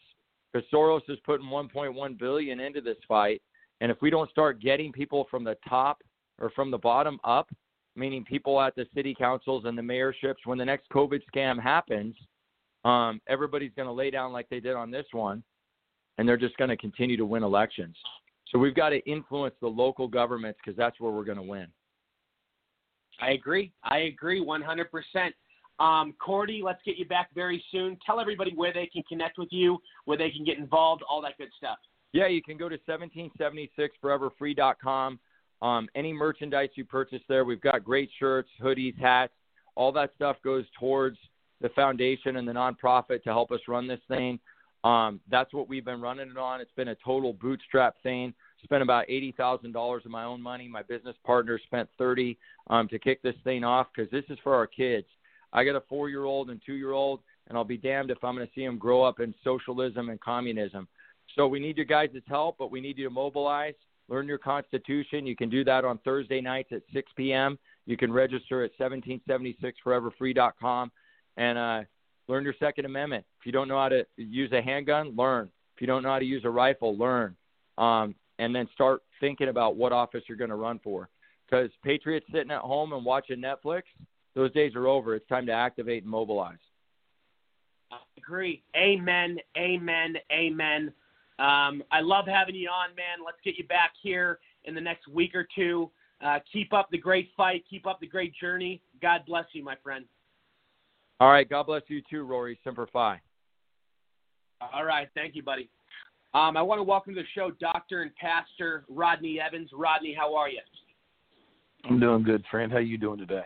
Because 0.51 0.67
Soros 0.71 1.01
is 1.09 1.17
putting 1.25 1.47
1.1 1.47 2.19
billion 2.19 2.59
into 2.59 2.81
this 2.81 2.97
fight, 3.07 3.41
and 3.81 3.91
if 3.91 3.97
we 4.01 4.09
don't 4.09 4.29
start 4.29 4.61
getting 4.61 4.91
people 4.91 5.27
from 5.31 5.43
the 5.43 5.57
top 5.67 6.01
or 6.39 6.51
from 6.51 6.71
the 6.71 6.77
bottom 6.77 7.19
up 7.23 7.49
meaning 7.95 8.23
people 8.23 8.59
at 8.59 8.75
the 8.75 8.85
city 8.93 9.15
councils 9.17 9.65
and 9.65 9.77
the 9.77 9.81
mayorships, 9.81 10.45
when 10.45 10.57
the 10.57 10.65
next 10.65 10.89
COVID 10.89 11.21
scam 11.33 11.61
happens, 11.61 12.15
um, 12.85 13.21
everybody's 13.27 13.71
going 13.75 13.87
to 13.87 13.93
lay 13.93 14.09
down 14.09 14.33
like 14.33 14.49
they 14.49 14.59
did 14.59 14.75
on 14.75 14.91
this 14.91 15.05
one, 15.11 15.43
and 16.17 16.27
they're 16.27 16.37
just 16.37 16.57
going 16.57 16.69
to 16.69 16.77
continue 16.77 17.17
to 17.17 17.25
win 17.25 17.43
elections. 17.43 17.95
So 18.49 18.59
we've 18.59 18.75
got 18.75 18.89
to 18.89 18.99
influence 19.09 19.55
the 19.61 19.67
local 19.67 20.07
governments 20.07 20.59
because 20.63 20.77
that's 20.77 20.99
where 20.99 21.11
we're 21.11 21.23
going 21.23 21.37
to 21.37 21.43
win. 21.43 21.67
I 23.19 23.31
agree. 23.31 23.71
I 23.83 23.97
agree 23.99 24.43
100%. 24.43 25.31
Um, 25.79 26.13
Cordie, 26.19 26.61
let's 26.63 26.81
get 26.85 26.97
you 26.97 27.05
back 27.05 27.29
very 27.33 27.63
soon. 27.71 27.97
Tell 28.05 28.19
everybody 28.19 28.51
where 28.55 28.73
they 28.73 28.85
can 28.87 29.03
connect 29.03 29.37
with 29.37 29.47
you, 29.51 29.77
where 30.05 30.17
they 30.17 30.29
can 30.29 30.45
get 30.45 30.57
involved, 30.57 31.03
all 31.09 31.21
that 31.21 31.37
good 31.37 31.49
stuff. 31.57 31.77
Yeah, 32.11 32.27
you 32.27 32.43
can 32.43 32.57
go 32.57 32.67
to 32.69 32.77
1776foreverfree.com. 32.87 35.19
Um, 35.61 35.87
any 35.95 36.13
merchandise 36.13 36.69
you 36.75 36.85
purchase 36.85 37.21
there, 37.27 37.43
we've 37.45 37.61
got 37.61 37.83
great 37.83 38.09
shirts, 38.19 38.49
hoodies, 38.61 38.95
hats. 38.99 39.33
All 39.75 39.91
that 39.93 40.11
stuff 40.15 40.37
goes 40.43 40.65
towards 40.79 41.17
the 41.61 41.69
foundation 41.69 42.35
and 42.35 42.47
the 42.47 42.51
nonprofit 42.51 43.23
to 43.23 43.31
help 43.31 43.51
us 43.51 43.61
run 43.67 43.87
this 43.87 44.01
thing. 44.07 44.39
Um, 44.83 45.19
that's 45.31 45.51
what 45.53 45.69
we've 45.69 45.85
been 45.85 46.01
running 46.01 46.29
it 46.29 46.37
on. 46.37 46.61
It's 46.61 46.73
been 46.75 46.89
a 46.89 46.95
total 46.95 47.33
bootstrap 47.33 47.95
thing. 48.03 48.33
Spent 48.63 48.81
about 48.81 49.05
eighty 49.09 49.33
thousand 49.33 49.73
dollars 49.73 50.03
of 50.05 50.11
my 50.11 50.23
own 50.23 50.41
money. 50.41 50.67
My 50.67 50.83
business 50.83 51.15
partner 51.25 51.59
spent 51.65 51.89
thirty 51.97 52.37
um, 52.67 52.87
to 52.87 52.99
kick 52.99 53.21
this 53.21 53.35
thing 53.43 53.63
off 53.63 53.87
because 53.93 54.09
this 54.11 54.23
is 54.29 54.37
for 54.43 54.55
our 54.55 54.67
kids. 54.67 55.07
I 55.51 55.63
got 55.63 55.75
a 55.75 55.81
four-year-old 55.81 56.49
and 56.49 56.61
two-year-old, 56.65 57.19
and 57.47 57.57
I'll 57.57 57.63
be 57.63 57.77
damned 57.77 58.09
if 58.09 58.23
I'm 58.23 58.35
going 58.35 58.47
to 58.47 58.53
see 58.53 58.65
them 58.65 58.77
grow 58.77 59.03
up 59.03 59.19
in 59.19 59.35
socialism 59.43 60.09
and 60.09 60.19
communism. 60.19 60.87
So 61.35 61.47
we 61.47 61.59
need 61.59 61.77
your 61.77 61.85
guys' 61.85 62.09
help, 62.27 62.57
but 62.57 62.71
we 62.71 62.81
need 62.81 62.97
you 62.97 63.05
to 63.05 63.13
mobilize, 63.13 63.75
learn 64.07 64.27
your 64.27 64.37
Constitution. 64.37 65.27
You 65.27 65.35
can 65.35 65.49
do 65.49 65.63
that 65.63 65.85
on 65.85 65.97
Thursday 65.99 66.41
nights 66.41 66.69
at 66.71 66.81
6 66.93 67.11
p.m. 67.15 67.57
You 67.85 67.97
can 67.97 68.11
register 68.11 68.63
at 68.63 68.71
1776foreverfree.com 68.79 70.91
and 71.37 71.57
uh, 71.57 71.81
learn 72.27 72.43
your 72.43 72.55
Second 72.59 72.85
Amendment. 72.85 73.25
If 73.39 73.45
you 73.45 73.51
don't 73.51 73.67
know 73.67 73.77
how 73.77 73.89
to 73.89 74.05
use 74.17 74.51
a 74.51 74.61
handgun, 74.61 75.15
learn. 75.15 75.49
If 75.75 75.81
you 75.81 75.87
don't 75.87 76.03
know 76.03 76.09
how 76.09 76.19
to 76.19 76.25
use 76.25 76.43
a 76.45 76.49
rifle, 76.49 76.97
learn. 76.97 77.35
Um, 77.77 78.15
and 78.39 78.55
then 78.55 78.67
start 78.73 79.01
thinking 79.19 79.49
about 79.49 79.75
what 79.75 79.91
office 79.91 80.23
you're 80.27 80.37
going 80.37 80.49
to 80.49 80.55
run 80.55 80.79
for. 80.83 81.09
Because 81.45 81.69
patriots 81.83 82.25
sitting 82.31 82.51
at 82.51 82.61
home 82.61 82.93
and 82.93 83.05
watching 83.05 83.41
Netflix, 83.41 83.83
those 84.35 84.51
days 84.53 84.75
are 84.75 84.87
over. 84.87 85.15
It's 85.15 85.27
time 85.27 85.45
to 85.45 85.51
activate 85.51 86.03
and 86.03 86.11
mobilize. 86.11 86.57
I 87.91 87.97
agree. 88.17 88.63
Amen. 88.75 89.37
Amen. 89.57 90.15
Amen. 90.31 90.93
Um, 91.39 91.83
I 91.91 92.01
love 92.01 92.25
having 92.27 92.55
you 92.55 92.69
on, 92.69 92.95
man. 92.95 93.23
Let's 93.25 93.37
get 93.43 93.57
you 93.57 93.67
back 93.67 93.93
here 94.01 94.39
in 94.65 94.73
the 94.73 94.81
next 94.81 95.07
week 95.07 95.35
or 95.35 95.47
two. 95.55 95.91
Uh, 96.23 96.39
keep 96.51 96.73
up 96.73 96.89
the 96.89 96.97
great 96.97 97.29
fight. 97.35 97.63
Keep 97.69 97.85
up 97.85 97.99
the 97.99 98.07
great 98.07 98.33
journey. 98.39 98.81
God 99.01 99.21
bless 99.27 99.45
you, 99.53 99.63
my 99.63 99.75
friend. 99.83 100.05
All 101.19 101.29
right. 101.29 101.47
God 101.47 101.63
bless 101.63 101.83
you 101.87 102.01
too, 102.09 102.23
Rory. 102.23 102.59
Semper 102.63 102.87
Fi. 102.91 103.19
All 104.73 104.85
right. 104.85 105.09
Thank 105.13 105.35
you, 105.35 105.43
buddy. 105.43 105.69
Um, 106.35 106.57
I 106.57 106.63
want 106.63 106.79
to 106.79 106.83
welcome 106.83 107.13
to 107.13 107.21
the 107.21 107.27
show 107.35 107.51
Doctor 107.59 108.01
and 108.01 108.11
Pastor 108.15 108.85
Rodney 108.89 109.39
Evans. 109.39 109.69
Rodney, 109.71 110.15
how 110.17 110.35
are 110.35 110.49
you? 110.49 110.61
I'm 111.85 111.99
doing 111.99 112.23
good, 112.23 112.43
friend. 112.49 112.71
How 112.71 112.79
you 112.79 112.97
doing 112.97 113.19
today? 113.19 113.43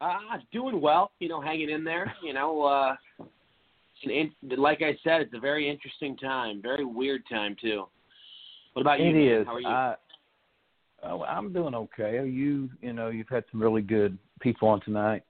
Uh, 0.00 0.18
doing 0.52 0.80
well. 0.80 1.12
You 1.20 1.28
know, 1.28 1.40
hanging 1.40 1.70
in 1.70 1.84
there. 1.84 2.12
You 2.24 2.32
know, 2.32 2.62
uh, 2.62 2.96
in, 4.02 4.32
like 4.56 4.82
I 4.82 4.98
said, 5.04 5.20
it's 5.20 5.34
a 5.34 5.38
very 5.38 5.70
interesting 5.70 6.16
time, 6.16 6.60
very 6.60 6.84
weird 6.84 7.22
time 7.30 7.54
too. 7.62 7.84
What 8.72 8.82
about 8.82 8.98
you? 8.98 9.10
It 9.10 9.40
is. 9.40 9.46
How 9.46 9.54
are 9.54 9.60
you? 9.60 9.68
I, 9.68 9.94
oh, 11.04 11.22
I'm 11.22 11.52
doing 11.52 11.76
okay. 11.76 12.28
You, 12.28 12.68
you 12.82 12.92
know, 12.92 13.10
you've 13.10 13.28
had 13.28 13.44
some 13.52 13.62
really 13.62 13.82
good 13.82 14.18
people 14.40 14.66
on 14.66 14.80
tonight, 14.80 15.22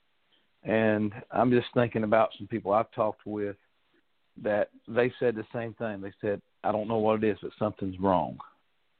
and 0.62 1.12
I'm 1.30 1.50
just 1.50 1.66
thinking 1.74 2.04
about 2.04 2.30
some 2.38 2.46
people 2.46 2.72
I've 2.72 2.90
talked 2.92 3.26
with 3.26 3.56
that 4.42 4.70
they 4.88 5.12
said 5.18 5.34
the 5.34 5.46
same 5.52 5.74
thing. 5.74 6.00
They 6.00 6.12
said, 6.20 6.40
"I 6.62 6.72
don't 6.72 6.88
know 6.88 6.98
what 6.98 7.22
it 7.22 7.28
is, 7.28 7.38
but 7.42 7.52
something's 7.58 7.98
wrong." 8.00 8.38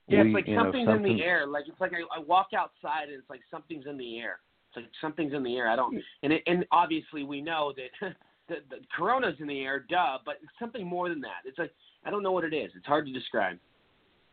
Yeah, 0.07 0.23
we, 0.23 0.29
it's 0.29 0.35
like 0.35 0.47
you 0.47 0.57
know, 0.57 0.65
something's 0.65 0.87
something, 0.87 1.13
in 1.13 1.19
the 1.19 1.25
air. 1.25 1.47
Like 1.47 1.65
it's 1.67 1.81
like 1.81 1.93
I, 1.93 2.19
I 2.19 2.23
walk 2.23 2.49
outside 2.57 3.05
and 3.05 3.15
it's 3.15 3.31
like 3.31 3.41
something's 3.51 3.87
in 3.87 3.97
the 3.97 4.19
air. 4.19 4.41
It's 4.69 4.77
like 4.77 4.91
something's 5.01 5.33
in 5.33 5.43
the 5.43 5.57
air. 5.57 5.69
I 5.69 5.77
don't, 5.77 5.97
and 6.23 6.33
it, 6.33 6.43
and 6.47 6.65
obviously 6.73 7.25
we 7.25 7.41
know 7.41 7.73
that 7.77 8.15
the, 8.49 8.57
the 8.71 8.77
corona's 8.97 9.37
in 9.41 9.47
the 9.47 9.61
air, 9.61 9.85
duh. 9.89 10.19
But 10.25 10.37
it's 10.43 10.53
something 10.59 10.87
more 10.87 11.09
than 11.09 11.21
that. 11.23 11.47
It's 11.47 11.59
like 11.59 11.73
I 12.05 12.11
don't 12.11 12.23
know 12.23 12.33
what 12.33 12.45
it 12.45 12.55
is. 12.55 12.71
It's 12.77 12.87
hard 12.87 13.07
to 13.07 13.13
describe. 13.13 13.59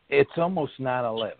It's 0.08 0.30
almost 0.36 0.72
nine 0.78 1.04
eleven. 1.04 1.38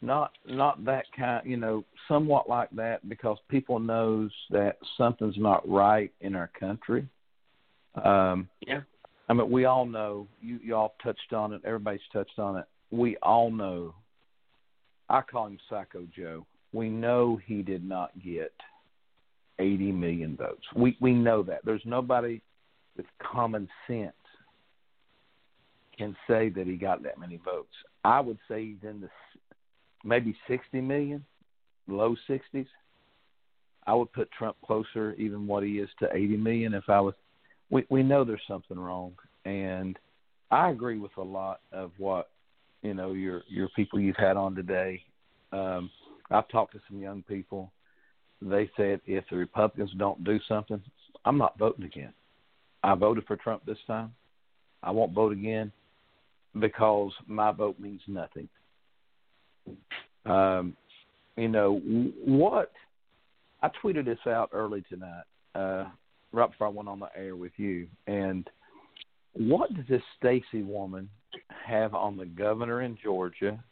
Not 0.00 0.32
not 0.46 0.84
that 0.84 1.06
kind, 1.16 1.48
you 1.48 1.56
know, 1.56 1.84
somewhat 2.06 2.48
like 2.48 2.70
that 2.72 3.08
because 3.08 3.38
people 3.48 3.80
knows 3.80 4.30
that 4.50 4.76
something's 4.96 5.38
not 5.38 5.68
right 5.68 6.12
in 6.20 6.36
our 6.36 6.50
country. 6.58 7.08
Um, 8.02 8.48
yeah. 8.66 8.80
I 9.28 9.32
mean, 9.32 9.50
we 9.50 9.64
all 9.64 9.86
know. 9.86 10.26
You 10.40 10.58
y'all 10.62 10.94
touched 11.02 11.32
on 11.32 11.52
it. 11.52 11.62
Everybody's 11.64 12.00
touched 12.12 12.38
on 12.38 12.56
it. 12.56 12.64
We 12.90 13.16
all 13.18 13.50
know. 13.50 13.94
I 15.08 15.20
call 15.22 15.46
him 15.46 15.58
Psycho 15.68 16.06
Joe. 16.14 16.46
We 16.72 16.88
know 16.88 17.38
he 17.44 17.62
did 17.62 17.86
not 17.86 18.10
get 18.22 18.52
80 19.58 19.92
million 19.92 20.36
votes. 20.36 20.64
We 20.74 20.96
we 21.00 21.12
know 21.12 21.42
that. 21.44 21.60
There's 21.64 21.82
nobody 21.84 22.40
with 22.96 23.06
common 23.20 23.68
sense 23.86 24.12
can 25.96 26.16
say 26.28 26.48
that 26.50 26.66
he 26.66 26.76
got 26.76 27.02
that 27.04 27.18
many 27.18 27.40
votes. 27.44 27.72
I 28.04 28.20
would 28.20 28.38
say 28.48 28.66
he's 28.66 28.88
in 28.88 29.00
the 29.00 29.08
maybe 30.04 30.36
60 30.48 30.80
million, 30.80 31.24
low 31.88 32.16
60s. 32.28 32.66
I 33.86 33.94
would 33.94 34.12
put 34.12 34.30
Trump 34.32 34.56
closer, 34.64 35.12
even 35.14 35.46
what 35.46 35.62
he 35.62 35.78
is, 35.78 35.88
to 36.00 36.08
80 36.12 36.36
million. 36.38 36.74
If 36.74 36.88
I 36.88 37.00
was, 37.00 37.14
we 37.74 37.84
we 37.90 38.02
know 38.04 38.24
there's 38.24 38.40
something 38.48 38.78
wrong, 38.78 39.12
and 39.44 39.98
I 40.50 40.70
agree 40.70 40.98
with 40.98 41.10
a 41.18 41.22
lot 41.22 41.60
of 41.72 41.90
what 41.98 42.30
you 42.82 42.94
know 42.94 43.12
your 43.12 43.42
your 43.48 43.68
people 43.76 44.00
you've 44.00 44.16
had 44.16 44.36
on 44.36 44.54
today. 44.54 45.02
Um, 45.52 45.90
I've 46.30 46.48
talked 46.48 46.72
to 46.72 46.80
some 46.88 47.00
young 47.00 47.22
people. 47.24 47.72
They 48.40 48.70
said 48.76 49.00
if 49.06 49.24
the 49.28 49.36
Republicans 49.36 49.90
don't 49.98 50.22
do 50.22 50.38
something, 50.48 50.80
I'm 51.24 51.36
not 51.36 51.58
voting 51.58 51.84
again. 51.84 52.12
I 52.82 52.94
voted 52.94 53.26
for 53.26 53.36
Trump 53.36 53.66
this 53.66 53.78
time. 53.86 54.14
I 54.82 54.92
won't 54.92 55.12
vote 55.12 55.32
again 55.32 55.72
because 56.58 57.10
my 57.26 57.50
vote 57.50 57.80
means 57.80 58.02
nothing. 58.06 58.48
Um, 60.26 60.76
you 61.36 61.48
know 61.48 61.80
what? 62.24 62.70
I 63.62 63.70
tweeted 63.82 64.04
this 64.04 64.18
out 64.26 64.50
early 64.52 64.84
tonight, 64.88 65.24
uh, 65.54 65.86
right 66.34 66.50
before 66.50 66.66
I 66.66 66.70
went 66.70 66.88
on 66.88 67.00
the 67.00 67.08
air 67.16 67.36
with 67.36 67.52
you. 67.56 67.86
And 68.06 68.48
what 69.34 69.72
does 69.74 69.84
this 69.88 70.02
Stacey 70.18 70.62
woman 70.62 71.08
have 71.66 71.94
on 71.94 72.16
the 72.16 72.26
governor 72.26 72.82
in 72.82 72.96
Georgia 73.02 73.62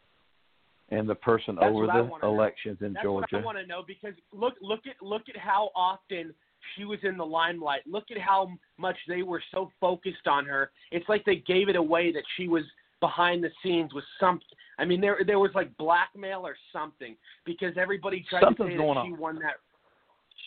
and 0.90 1.08
the 1.08 1.14
person 1.14 1.56
That's 1.60 1.66
over 1.66 1.86
the 1.86 2.04
wanna 2.04 2.24
know. 2.24 2.34
elections 2.34 2.78
in 2.80 2.92
That's 2.92 3.04
Georgia? 3.04 3.36
I 3.36 3.42
want 3.42 3.58
to 3.58 3.66
know 3.66 3.82
because 3.86 4.14
look 4.32 4.54
look 4.60 4.80
at 4.86 5.04
look 5.04 5.22
at 5.28 5.36
how 5.36 5.70
often 5.74 6.34
she 6.76 6.84
was 6.84 6.98
in 7.02 7.16
the 7.16 7.26
limelight. 7.26 7.80
Look 7.86 8.04
at 8.10 8.18
how 8.18 8.50
much 8.78 8.96
they 9.08 9.22
were 9.22 9.42
so 9.52 9.70
focused 9.80 10.26
on 10.26 10.44
her. 10.46 10.70
It's 10.90 11.08
like 11.08 11.24
they 11.24 11.36
gave 11.36 11.68
it 11.68 11.76
away 11.76 12.12
that 12.12 12.22
she 12.36 12.48
was 12.48 12.62
behind 13.00 13.42
the 13.42 13.50
scenes 13.62 13.92
with 13.92 14.04
something. 14.20 14.46
I 14.78 14.84
mean, 14.84 15.00
there 15.00 15.18
there 15.26 15.38
was 15.38 15.50
like 15.54 15.76
blackmail 15.76 16.46
or 16.46 16.56
something 16.72 17.16
because 17.44 17.74
everybody 17.76 18.24
tried 18.28 18.42
Something's 18.42 18.70
to 18.70 18.78
say 18.78 18.86
that 18.86 19.04
she 19.06 19.12
on. 19.12 19.18
won 19.18 19.34
that. 19.36 19.54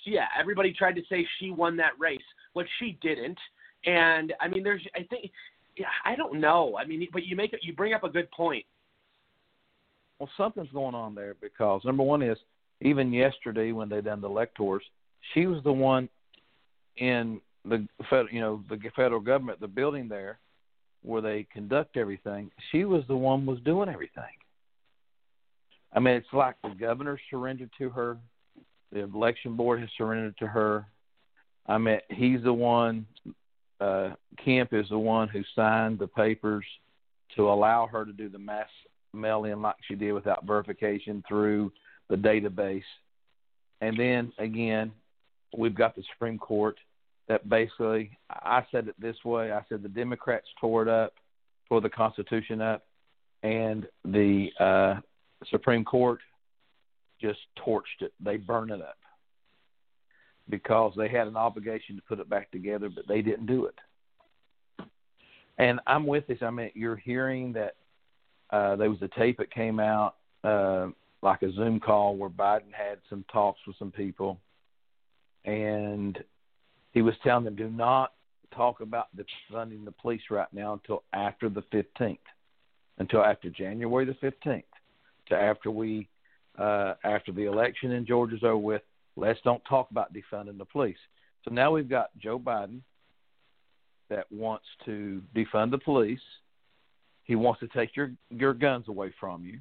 Yeah, 0.06 0.26
everybody 0.40 0.72
tried 0.73 0.95
to 0.95 1.02
say 1.10 1.27
she 1.40 1.52
won 1.52 1.76
that 1.77 1.94
race, 1.99 2.19
but 2.53 2.65
she 2.80 2.98
didn't. 3.02 3.38
And 3.86 4.34
I 4.40 4.48
mean, 4.48 4.64
there's 4.64 4.86
I 4.95 5.03
think 5.10 5.32
yeah, 5.77 5.88
I 6.03 6.15
don't 6.15 6.40
know. 6.40 6.77
I 6.80 6.86
mean, 6.86 7.07
but 7.11 7.26
you 7.26 7.36
make 7.36 7.53
it 7.53 7.60
you 7.64 7.73
bring 7.73 7.94
up 7.94 8.03
a 8.03 8.10
good 8.10 8.30
point. 8.32 8.65
Well, 10.19 10.30
something's 10.38 10.72
going 10.72 10.95
on 10.95 11.14
there 11.14 11.36
because 11.41 11.82
number 11.84 12.03
one 12.03 12.22
is 12.22 12.38
even 12.82 13.11
yesterday 13.11 13.72
when 13.72 13.90
they 13.90 14.02
done 14.02 14.22
the 14.22 14.30
electors, 14.30 14.84
she 15.34 15.45
was 15.45 15.61
the 15.64 15.73
one 15.73 16.07
in 16.98 17.41
the 17.65 17.88
fed, 18.10 18.27
you 18.32 18.40
know 18.40 18.64
the 18.69 18.80
federal 18.95 19.19
government, 19.19 19.60
the 19.60 19.68
building 19.68 20.07
there 20.07 20.40
where 21.02 21.22
they 21.22 21.45
conduct 21.53 21.98
everything. 21.98 22.49
She 22.72 22.84
was 22.84 23.03
the 23.07 23.15
one 23.15 23.45
was 23.45 23.60
doing 23.61 23.90
everything. 23.90 24.23
I 25.94 25.99
mean, 25.99 26.15
it's 26.15 26.34
like 26.34 26.56
the 26.64 26.76
governor 26.77 27.19
surrendered 27.30 27.69
to 27.77 27.90
her, 27.90 28.18
the 28.95 29.01
election 29.01 29.57
board 29.57 29.81
has 29.81 29.89
surrendered 29.97 30.38
to 30.38 30.47
her. 30.47 30.85
I 31.67 31.77
mean, 31.77 31.99
he's 32.09 32.41
the 32.41 32.53
one. 32.53 33.05
Uh, 33.81 34.11
Kemp 34.43 34.72
is 34.72 34.88
the 34.89 34.97
one 34.97 35.27
who 35.27 35.41
signed 35.53 35.99
the 35.99 36.07
papers 36.07 36.63
to 37.35 37.49
allow 37.49 37.88
her 37.88 38.05
to 38.05 38.13
do 38.13 38.30
the 38.30 38.39
mass 38.39 38.69
mail 39.13 39.43
in 39.43 39.61
like 39.61 39.76
she 39.85 39.95
did 39.95 40.13
without 40.13 40.45
verification 40.45 41.22
through 41.27 41.73
the 42.09 42.15
database. 42.15 42.84
And 43.81 43.99
then 43.99 44.31
again, 44.39 44.93
we've 45.55 45.76
got 45.76 45.95
the 45.97 46.03
Supreme 46.13 46.38
Court 46.38 46.77
that 47.27 47.49
basically, 47.49 48.17
I 48.30 48.63
said 48.72 48.88
it 48.88 48.95
this 48.97 49.17
way 49.26 49.51
I 49.51 49.61
said 49.67 49.84
the 49.84 49.89
Democrats 49.89 50.47
tore 50.61 50.84
it 50.84 50.88
up, 50.88 51.13
tore 51.67 51.81
the 51.81 51.89
Constitution 51.89 52.61
up, 52.61 52.85
and 53.43 53.88
the 54.05 54.51
uh, 54.57 54.95
Supreme 55.51 55.84
Court 55.84 56.19
just 57.21 57.39
torched 57.65 58.01
it. 58.01 58.13
They 58.19 58.37
burned 58.37 58.71
it 58.71 58.81
up 58.81 58.97
because 60.49 60.93
they 60.95 61.07
had 61.07 61.27
an 61.27 61.37
obligation 61.37 61.95
to 61.95 62.01
put 62.03 62.19
it 62.19 62.29
back 62.29 62.51
together, 62.51 62.89
but 62.89 63.07
they 63.07 63.21
didn't 63.21 63.47
do 63.47 63.65
it. 63.65 63.75
And 65.57 65.79
I'm 65.87 66.05
with 66.05 66.27
this. 66.27 66.39
I 66.41 66.49
mean, 66.49 66.71
you're 66.75 66.97
hearing 66.97 67.53
that 67.53 67.75
uh, 68.51 68.75
there 68.75 68.89
was 68.89 69.01
a 69.01 69.19
tape 69.19 69.37
that 69.37 69.51
came 69.51 69.79
out, 69.79 70.15
uh, 70.43 70.87
like 71.21 71.41
a 71.41 71.51
Zoom 71.53 71.79
call, 71.79 72.15
where 72.15 72.29
Biden 72.29 72.71
had 72.71 72.99
some 73.09 73.25
talks 73.31 73.59
with 73.65 73.75
some 73.77 73.91
people, 73.91 74.39
and 75.45 76.21
he 76.91 77.01
was 77.01 77.15
telling 77.23 77.45
them, 77.45 77.55
"Do 77.55 77.69
not 77.69 78.11
talk 78.55 78.81
about 78.81 79.07
defunding 79.15 79.85
the 79.85 79.91
police 79.91 80.21
right 80.29 80.51
now 80.53 80.73
until 80.73 81.03
after 81.13 81.49
the 81.49 81.63
15th, 81.73 82.17
until 82.97 83.23
after 83.23 83.49
January 83.49 84.05
the 84.05 84.13
15th, 84.13 84.63
to 85.27 85.35
after 85.35 85.71
we, 85.71 86.07
uh, 86.57 86.95
after 87.03 87.32
the 87.32 87.45
election 87.45 87.91
in 87.91 88.06
Georgia's 88.06 88.44
over 88.44 88.57
with. 88.57 88.82
Let's 89.15 89.40
don't 89.44 89.64
talk 89.65 89.91
about 89.91 90.14
defunding 90.14 90.57
the 90.57 90.65
police." 90.65 90.98
So 91.44 91.52
now 91.52 91.72
we've 91.72 91.90
got 91.90 92.10
Joe 92.18 92.40
Biden 92.40 92.82
that 94.10 94.32
wants 94.32 94.65
to 94.86 95.22
defund 95.36 95.72
the 95.72 95.77
police. 95.77 96.19
He 97.23 97.36
wants 97.36 97.60
to 97.61 97.68
take 97.68 97.95
your 97.95 98.11
your 98.30 98.53
guns 98.53 98.88
away 98.88 99.14
from 99.19 99.45
you. 99.45 99.60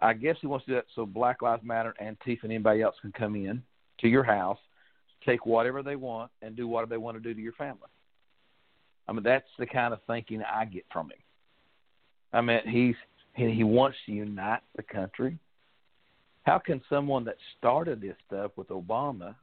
I 0.00 0.12
guess 0.12 0.36
he 0.40 0.46
wants 0.46 0.66
to 0.66 0.72
do 0.72 0.74
that 0.76 0.86
so 0.94 1.06
Black 1.06 1.42
Lives 1.42 1.62
Matter, 1.64 1.94
Antifa, 2.02 2.42
and 2.42 2.52
anybody 2.52 2.82
else 2.82 2.96
can 3.00 3.12
come 3.12 3.36
in 3.36 3.62
to 4.00 4.08
your 4.08 4.24
house, 4.24 4.58
take 5.24 5.46
whatever 5.46 5.82
they 5.82 5.96
want, 5.96 6.30
and 6.42 6.56
do 6.56 6.68
whatever 6.68 6.90
they 6.90 6.96
want 6.96 7.16
to 7.16 7.22
do 7.22 7.32
to 7.32 7.40
your 7.40 7.52
family. 7.52 7.88
I 9.08 9.12
mean, 9.12 9.22
that's 9.22 9.48
the 9.58 9.66
kind 9.66 9.92
of 9.92 10.00
thinking 10.06 10.42
I 10.42 10.64
get 10.64 10.84
from 10.92 11.06
him. 11.06 11.18
I 12.32 12.40
mean, 12.40 12.60
he's 12.66 12.96
he, 13.34 13.50
he 13.50 13.64
wants 13.64 13.96
to 14.06 14.12
unite 14.12 14.62
the 14.76 14.82
country. 14.82 15.38
How 16.44 16.58
can 16.58 16.80
someone 16.88 17.24
that 17.24 17.36
started 17.58 18.00
this 18.00 18.16
stuff 18.26 18.52
with 18.56 18.68
Obama 18.68 19.34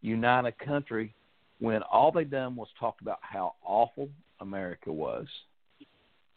unite 0.00 0.46
a 0.46 0.52
country 0.64 1.14
when 1.58 1.82
all 1.82 2.10
they 2.12 2.24
done 2.24 2.56
was 2.56 2.68
talk 2.78 2.96
about 3.00 3.18
how 3.20 3.54
awful 3.64 4.08
America 4.40 4.92
was 4.92 5.26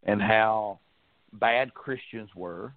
and 0.04 0.22
how 0.22 0.80
bad 1.34 1.74
Christians 1.74 2.30
were, 2.36 2.74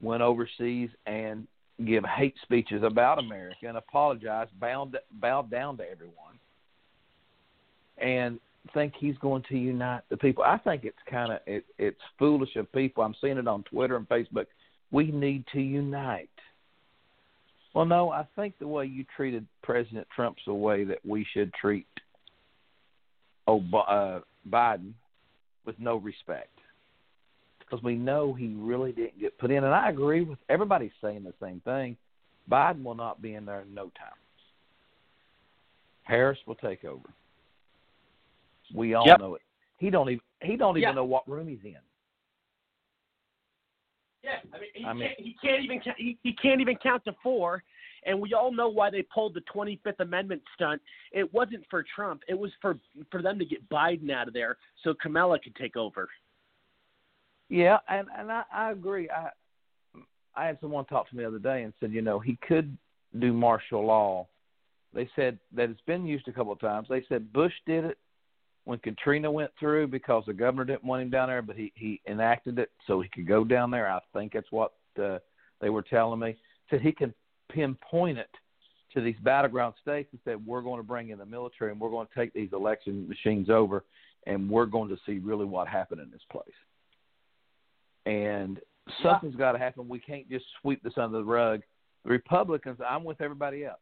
went 0.00 0.22
overseas 0.22 0.90
and 1.06 1.46
give 1.86 2.04
hate 2.04 2.34
speeches 2.42 2.82
about 2.82 3.18
America 3.18 3.66
and 3.66 3.76
apologize, 3.76 4.48
bowed 4.60 4.96
bowed 5.12 5.50
down 5.50 5.76
to 5.78 5.84
everyone, 5.90 6.38
and 7.98 8.38
think 8.74 8.94
he's 8.98 9.16
going 9.18 9.42
to 9.48 9.56
unite 9.56 10.02
the 10.08 10.16
people. 10.16 10.44
I 10.44 10.58
think 10.58 10.84
it's 10.84 10.96
kind 11.08 11.32
of 11.32 11.40
it, 11.46 11.64
it's 11.78 12.00
foolish 12.18 12.54
of 12.56 12.70
people. 12.72 13.02
I'm 13.02 13.14
seeing 13.20 13.38
it 13.38 13.48
on 13.48 13.62
Twitter 13.64 13.96
and 13.96 14.08
Facebook. 14.08 14.46
We 14.92 15.10
need 15.10 15.44
to 15.52 15.60
unite. 15.60 16.28
Well, 17.74 17.86
no, 17.86 18.10
I 18.10 18.26
think 18.36 18.58
the 18.58 18.68
way 18.68 18.84
you 18.84 19.04
treated 19.16 19.46
President 19.62 20.06
Trump's 20.14 20.42
the 20.46 20.52
way 20.52 20.84
that 20.84 20.98
we 21.04 21.26
should 21.32 21.52
treat 21.54 21.86
Ob- 23.48 23.74
uh, 23.74 24.20
Biden 24.48 24.92
with 25.64 25.78
no 25.78 25.96
respect. 25.96 26.50
Because 27.58 27.82
we 27.82 27.94
know 27.94 28.34
he 28.34 28.54
really 28.58 28.92
didn't 28.92 29.18
get 29.18 29.38
put 29.38 29.50
in. 29.50 29.64
And 29.64 29.74
I 29.74 29.88
agree 29.88 30.22
with 30.22 30.38
everybody 30.50 30.92
saying 31.00 31.24
the 31.24 31.32
same 31.42 31.60
thing. 31.64 31.96
Biden 32.50 32.82
will 32.82 32.94
not 32.94 33.22
be 33.22 33.34
in 33.34 33.46
there 33.46 33.62
in 33.62 33.72
no 33.72 33.84
time. 33.84 34.18
Harris 36.02 36.38
will 36.46 36.56
take 36.56 36.84
over. 36.84 37.08
We 38.74 38.94
all 38.94 39.06
Yep. 39.06 39.18
know 39.20 39.34
it. 39.36 39.42
He 39.78 39.90
don't 39.90 40.10
even 40.10 40.22
he 40.42 40.56
don't 40.56 40.76
even 40.76 40.88
Yeah. 40.88 40.94
know 40.94 41.04
what 41.04 41.26
room 41.28 41.46
he's 41.46 41.64
in. 41.64 41.78
Yeah, 44.32 44.50
I 44.54 44.58
mean, 44.60 44.70
he, 44.74 44.84
I 44.84 44.92
mean- 44.92 45.08
can't, 45.08 45.20
he 45.20 45.36
can't 45.42 45.64
even 45.64 45.80
he, 45.96 46.18
he 46.22 46.32
can't 46.34 46.60
even 46.60 46.76
count 46.76 47.04
to 47.04 47.14
four, 47.22 47.62
and 48.04 48.20
we 48.20 48.34
all 48.34 48.52
know 48.52 48.68
why 48.68 48.90
they 48.90 49.02
pulled 49.02 49.34
the 49.34 49.42
Twenty 49.42 49.80
Fifth 49.84 50.00
Amendment 50.00 50.42
stunt. 50.54 50.80
It 51.12 51.32
wasn't 51.32 51.64
for 51.70 51.84
Trump; 51.94 52.22
it 52.28 52.38
was 52.38 52.50
for 52.60 52.78
for 53.10 53.22
them 53.22 53.38
to 53.38 53.44
get 53.44 53.68
Biden 53.68 54.10
out 54.10 54.28
of 54.28 54.34
there 54.34 54.56
so 54.82 54.94
Kamala 54.94 55.38
could 55.38 55.54
take 55.56 55.76
over. 55.76 56.08
Yeah, 57.48 57.78
and 57.88 58.08
and 58.16 58.32
I, 58.32 58.44
I 58.52 58.70
agree. 58.72 59.08
I 59.10 59.28
I 60.34 60.46
had 60.46 60.58
someone 60.60 60.84
talk 60.86 61.08
to 61.10 61.16
me 61.16 61.22
the 61.22 61.28
other 61.28 61.38
day 61.38 61.62
and 61.62 61.72
said, 61.80 61.92
you 61.92 62.02
know, 62.02 62.18
he 62.18 62.38
could 62.46 62.76
do 63.18 63.32
martial 63.32 63.84
law. 63.84 64.26
They 64.94 65.08
said 65.14 65.38
that 65.54 65.70
it's 65.70 65.80
been 65.82 66.06
used 66.06 66.28
a 66.28 66.32
couple 66.32 66.52
of 66.52 66.60
times. 66.60 66.86
They 66.88 67.04
said 67.08 67.32
Bush 67.32 67.52
did 67.66 67.84
it 67.84 67.98
when 68.64 68.78
Katrina 68.78 69.30
went 69.30 69.50
through 69.58 69.88
because 69.88 70.24
the 70.26 70.32
governor 70.32 70.64
didn't 70.64 70.84
want 70.84 71.02
him 71.02 71.10
down 71.10 71.28
there, 71.28 71.42
but 71.42 71.56
he 71.56 71.72
he 71.74 72.00
enacted 72.06 72.58
it 72.58 72.70
so 72.86 73.00
he 73.00 73.08
could 73.08 73.26
go 73.26 73.44
down 73.44 73.70
there. 73.70 73.90
I 73.90 74.00
think 74.12 74.32
that's 74.32 74.50
what 74.50 74.72
uh, 75.02 75.18
they 75.60 75.70
were 75.70 75.82
telling 75.82 76.20
me. 76.20 76.36
Said 76.70 76.80
he 76.80 76.92
can 76.92 77.12
pinpoint 77.50 78.18
it 78.18 78.30
to 78.94 79.00
these 79.00 79.16
battleground 79.22 79.74
states 79.80 80.08
and 80.12 80.20
said 80.24 80.46
we're 80.46 80.62
going 80.62 80.78
to 80.78 80.86
bring 80.86 81.10
in 81.10 81.18
the 81.18 81.26
military 81.26 81.70
and 81.70 81.80
we're 81.80 81.90
going 81.90 82.06
to 82.06 82.14
take 82.14 82.32
these 82.32 82.50
election 82.52 83.08
machines 83.08 83.48
over 83.50 83.84
and 84.26 84.48
we're 84.48 84.66
going 84.66 84.88
to 84.88 84.98
see 85.06 85.18
really 85.18 85.44
what 85.44 85.66
happened 85.66 86.00
in 86.00 86.10
this 86.10 86.20
place. 86.30 86.44
And 88.06 88.60
something's 89.02 89.36
got 89.36 89.52
to 89.52 89.58
happen. 89.58 89.88
We 89.88 89.98
can't 89.98 90.28
just 90.28 90.44
sweep 90.60 90.82
this 90.82 90.94
under 90.96 91.18
the 91.18 91.24
rug. 91.24 91.62
The 92.04 92.10
Republicans, 92.10 92.78
I'm 92.86 93.04
with 93.04 93.20
everybody 93.20 93.64
else. 93.64 93.80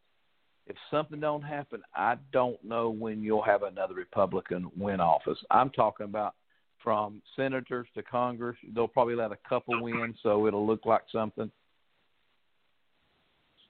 If 0.71 0.77
something 0.89 1.19
don't 1.19 1.43
happen, 1.43 1.83
I 1.97 2.15
don't 2.33 2.63
know 2.63 2.91
when 2.91 3.25
you'll 3.25 3.43
have 3.43 3.65
another 3.65 3.95
Republican 3.95 4.71
win 4.79 5.01
office. 5.01 5.37
I'm 5.51 5.69
talking 5.71 6.05
about 6.05 6.37
from 6.81 7.21
senators 7.35 7.89
to 7.97 8.05
Congress. 8.05 8.57
They'll 8.73 8.87
probably 8.87 9.17
let 9.17 9.33
a 9.33 9.39
couple 9.49 9.83
win, 9.83 10.15
so 10.23 10.47
it'll 10.47 10.65
look 10.65 10.87
like 10.87 11.03
something. 11.11 11.51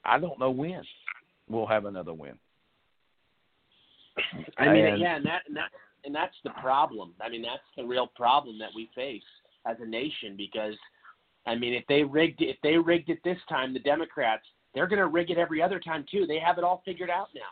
I 0.05 0.19
don't 0.19 0.39
know 0.39 0.51
when 0.51 0.83
we'll 1.49 1.67
have 1.67 1.87
another 1.87 2.13
win. 2.13 2.39
I 4.59 4.69
mean, 4.69 4.85
And- 4.85 5.01
yeah, 5.01 5.17
and 5.17 5.25
that 5.25 5.43
and 5.49 5.57
that 5.57 5.71
and 6.05 6.15
that's 6.15 6.37
the 6.45 6.51
problem. 6.51 7.15
I 7.19 7.31
mean, 7.31 7.41
that's 7.41 7.63
the 7.79 7.85
real 7.85 8.09
problem 8.09 8.59
that 8.59 8.75
we 8.75 8.91
face 8.95 9.23
as 9.65 9.79
a 9.81 9.87
nation 9.87 10.37
because, 10.37 10.75
I 11.47 11.55
mean, 11.55 11.73
if 11.73 11.87
they 11.87 12.05
rigged 12.05 12.43
if 12.43 12.59
they 12.63 12.77
rigged 12.77 13.09
it 13.09 13.21
this 13.25 13.39
time, 13.49 13.73
the 13.73 13.81
Democrats 13.81 14.45
they're 14.75 14.87
going 14.87 14.99
to 14.99 15.07
rig 15.07 15.31
it 15.31 15.39
every 15.39 15.63
other 15.63 15.81
time 15.81 16.05
too. 16.11 16.27
They 16.27 16.39
have 16.39 16.59
it 16.59 16.65
all 16.65 16.83
figured 16.85 17.11
out 17.11 17.29
now. 17.35 17.43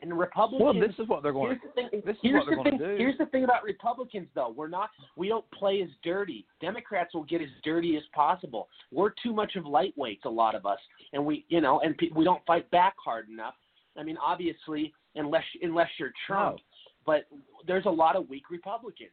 And 0.00 0.10
the 0.10 0.16
Republicans. 0.16 0.62
Well, 0.62 0.74
this 0.74 0.98
is 0.98 1.08
what 1.08 1.22
they're 1.22 1.32
going. 1.32 1.50
Here's 1.50 1.60
the 1.62 1.80
thing. 1.80 2.02
This 2.04 2.14
is 2.16 2.20
here's 2.22 2.38
what 2.40 2.46
they're 2.46 2.56
the 2.56 2.62
going 2.64 2.70
thing. 2.70 2.78
to 2.80 2.92
do. 2.92 2.98
Here's 2.98 3.18
the 3.18 3.26
thing 3.26 3.44
about 3.44 3.62
Republicans, 3.62 4.26
though. 4.34 4.52
We're 4.56 4.66
not. 4.66 4.90
We 5.16 5.28
don't 5.28 5.48
play 5.52 5.80
as 5.80 5.90
dirty. 6.02 6.44
Democrats 6.60 7.14
will 7.14 7.22
get 7.22 7.40
as 7.40 7.48
dirty 7.62 7.96
as 7.96 8.02
possible. 8.12 8.68
We're 8.90 9.12
too 9.22 9.32
much 9.32 9.54
of 9.54 9.62
lightweights, 9.62 10.24
a 10.24 10.28
lot 10.28 10.56
of 10.56 10.66
us, 10.66 10.78
and 11.12 11.24
we, 11.24 11.44
you 11.48 11.60
know, 11.60 11.80
and 11.84 11.96
pe- 11.96 12.10
we 12.16 12.24
don't 12.24 12.44
fight 12.46 12.68
back 12.72 12.94
hard 13.02 13.28
enough. 13.28 13.54
I 13.96 14.02
mean, 14.02 14.16
obviously, 14.20 14.92
unless 15.14 15.44
unless 15.62 15.88
you're 16.00 16.12
Trump, 16.26 16.58
but 17.06 17.28
there's 17.68 17.86
a 17.86 17.90
lot 17.90 18.16
of 18.16 18.28
weak 18.28 18.50
Republicans. 18.50 19.10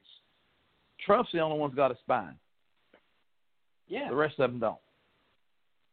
Trump's 1.05 1.29
the 1.31 1.39
only 1.39 1.59
one's 1.59 1.75
got 1.75 1.91
a 1.91 1.97
spine. 1.99 2.33
Yeah. 3.87 4.09
The 4.09 4.15
rest 4.15 4.39
of 4.39 4.49
them 4.51 4.59
don't. 4.59 4.77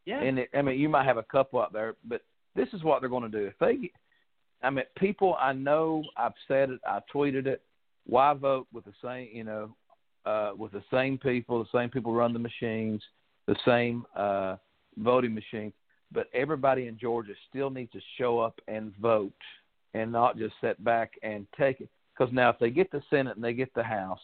Yeah. 0.07 0.23
And 0.23 0.39
it, 0.39 0.49
I 0.55 0.63
mean, 0.63 0.79
you 0.79 0.89
might 0.89 1.05
have 1.05 1.19
a 1.19 1.25
couple 1.25 1.61
out 1.61 1.73
there, 1.73 1.97
but 2.09 2.23
this 2.55 2.69
is 2.73 2.83
what 2.83 3.01
they're 3.01 3.11
going 3.11 3.31
to 3.31 3.39
do. 3.39 3.47
If 3.47 3.59
they, 3.59 3.91
I 4.63 4.71
mean, 4.71 4.85
people 4.97 5.37
I 5.39 5.53
know, 5.53 6.03
I've 6.17 6.33
said 6.49 6.71
it, 6.71 6.81
I 6.87 7.01
tweeted 7.13 7.47
it. 7.47 7.61
Why 8.07 8.33
vote 8.33 8.69
with 8.73 8.85
the 8.85 8.93
same, 9.05 9.29
you 9.33 9.45
know, 9.45 9.77
uh, 10.25 10.53
with 10.57 10.73
the 10.73 10.83
same 10.93 11.19
people? 11.19 11.59
The 11.63 11.79
same 11.79 11.91
people 11.91 12.15
run 12.15 12.33
the 12.33 12.39
machines, 12.39 13.03
the 13.47 13.57
same 13.67 14.07
uh, 14.17 14.57
voting 14.97 15.35
machine. 15.35 15.73
But 16.13 16.29
everybody 16.33 16.87
in 16.87 16.97
Georgia 16.99 17.33
still 17.51 17.69
needs 17.69 17.91
to 17.93 18.01
show 18.17 18.39
up 18.39 18.61
and 18.69 18.97
vote, 18.99 19.33
and 19.93 20.13
not 20.13 20.39
just 20.39 20.55
sit 20.61 20.83
back 20.85 21.15
and 21.25 21.49
take 21.59 21.81
it. 21.81 21.89
Because 22.17 22.33
now, 22.33 22.49
if 22.51 22.59
they 22.61 22.71
get 22.71 22.93
the 22.93 23.03
Senate 23.11 23.35
and 23.35 23.45
they 23.45 23.55
get 23.55 23.75
the 23.75 23.83
House, 23.83 24.21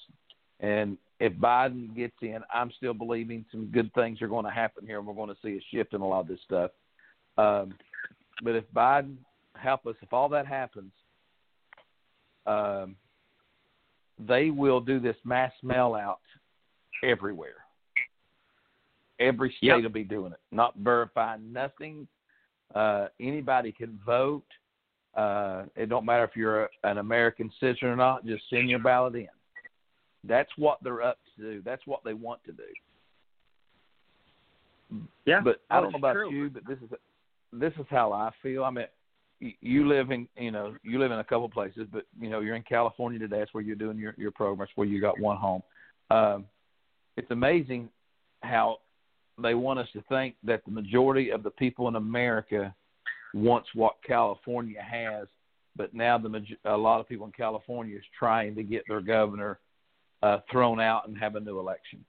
and 0.61 0.97
if 1.23 1.33
Biden 1.35 1.95
gets 1.95 2.17
in, 2.21 2.41
I'm 2.53 2.73
still 2.77 2.95
believing 2.95 3.45
some 3.53 3.67
good 3.67 3.95
things 3.95 4.21
are 4.21 4.27
going 4.27 4.45
to 4.45 4.51
happen 4.51 4.85
here, 4.85 4.99
and 4.99 5.07
we're 5.07 5.15
going 5.15 5.29
to 5.29 5.37
see 5.41 5.57
a 5.57 5.65
shift 5.71 5.95
in 5.95 6.01
a 6.01 6.07
lot 6.07 6.23
of 6.23 6.27
this 6.27 6.41
stuff. 6.45 6.73
Um, 7.39 7.75
but 8.43 8.57
if 8.57 8.65
Biden 8.75 9.15
help 9.55 9.87
us, 9.87 9.95
if 10.03 10.13
all 10.13 10.29
that 10.31 10.49
happens, 10.49 10.91
um, 12.45 12.97
they 14.19 14.51
will 14.51 14.81
do 14.81 14.99
this 14.99 15.15
mass 15.25 15.53
mail 15.63 15.95
out 15.95 16.19
everywhere. 17.05 17.55
Every 19.21 19.51
state 19.59 19.69
Yep. 19.69 19.83
will 19.85 19.91
be 19.91 20.03
doing 20.03 20.33
it, 20.33 20.41
not 20.51 20.75
verifying 20.75 21.53
nothing. 21.53 22.09
Uh, 22.75 23.07
anybody 23.21 23.71
can 23.71 23.97
vote. 24.05 24.43
Uh, 25.15 25.67
it 25.77 25.89
don't 25.89 26.05
matter 26.05 26.25
if 26.25 26.35
you're 26.35 26.65
a, 26.65 26.69
an 26.83 26.99
American 26.99 27.49
citizen 27.61 27.87
or 27.87 27.97
not. 27.97 28.27
Just 28.27 28.43
send 28.51 28.69
your 28.69 28.81
ballot 28.81 29.15
in. 29.15 29.29
That's 30.25 30.51
what 30.57 30.79
they're 30.83 31.03
up 31.03 31.19
to. 31.39 31.63
That's 31.65 31.83
what 31.87 32.01
they 32.05 32.15
want 32.15 32.43
to 32.45 32.53
do. 32.53 32.63
Yeah, 35.25 35.41
But 35.43 35.61
I 35.71 35.81
don't 35.81 35.93
know 35.93 35.99
about 35.99 36.15
true. 36.15 36.31
you, 36.31 36.51
but 36.51 36.67
this 36.67 36.79
is 36.79 36.91
this 37.53 37.73
is 37.79 37.87
how 37.89 38.13
I 38.13 38.31
feel. 38.43 38.65
I 38.65 38.71
mean, 38.71 38.87
you 39.61 39.89
live 39.89 40.11
in 40.11 40.29
you 40.37 40.51
know 40.51 40.75
you 40.83 40.99
live 40.99 41.11
in 41.13 41.19
a 41.19 41.25
couple 41.25 41.49
places, 41.49 41.87
but 41.93 42.05
you 42.21 42.29
know 42.29 42.41
you're 42.41 42.57
in 42.57 42.63
California 42.63 43.19
today. 43.19 43.39
That's 43.39 43.55
where 43.55 43.63
you're 43.63 43.77
doing 43.77 43.99
your 43.99 44.15
your 44.19 44.31
program. 44.31 44.59
That's 44.59 44.77
where 44.77 44.87
you 44.87 45.01
got 45.01 45.19
one 45.19 45.37
home. 45.37 45.63
Um, 46.11 46.45
it's 47.17 47.31
amazing 47.31 47.89
how 48.43 48.79
they 49.43 49.55
want 49.55 49.79
us 49.79 49.89
to 49.95 50.03
think 50.09 50.35
that 50.45 50.65
the 50.65 50.71
majority 50.71 51.31
of 51.31 51.43
the 51.43 51.51
people 51.51 51.89
in 51.89 51.97
America 51.97 52.75
wants 53.35 53.69
what 53.75 53.95
California 54.07 54.81
has, 54.83 55.27
but 55.75 55.95
now 55.95 56.19
the 56.19 56.45
a 56.67 56.77
lot 56.77 57.01
of 57.01 57.09
people 57.09 57.27
in 57.27 57.33
California 57.33 57.97
is 57.97 58.05
trying 58.19 58.55
to 58.55 58.63
get 58.63 58.83
their 58.89 59.01
governor 59.01 59.59
uh, 60.23 60.39
thrown 60.51 60.81
out 60.81 61.09
and 61.09 61.17
have 61.19 61.37
a 61.37 61.41
new 61.41 61.59
election. 61.59 62.05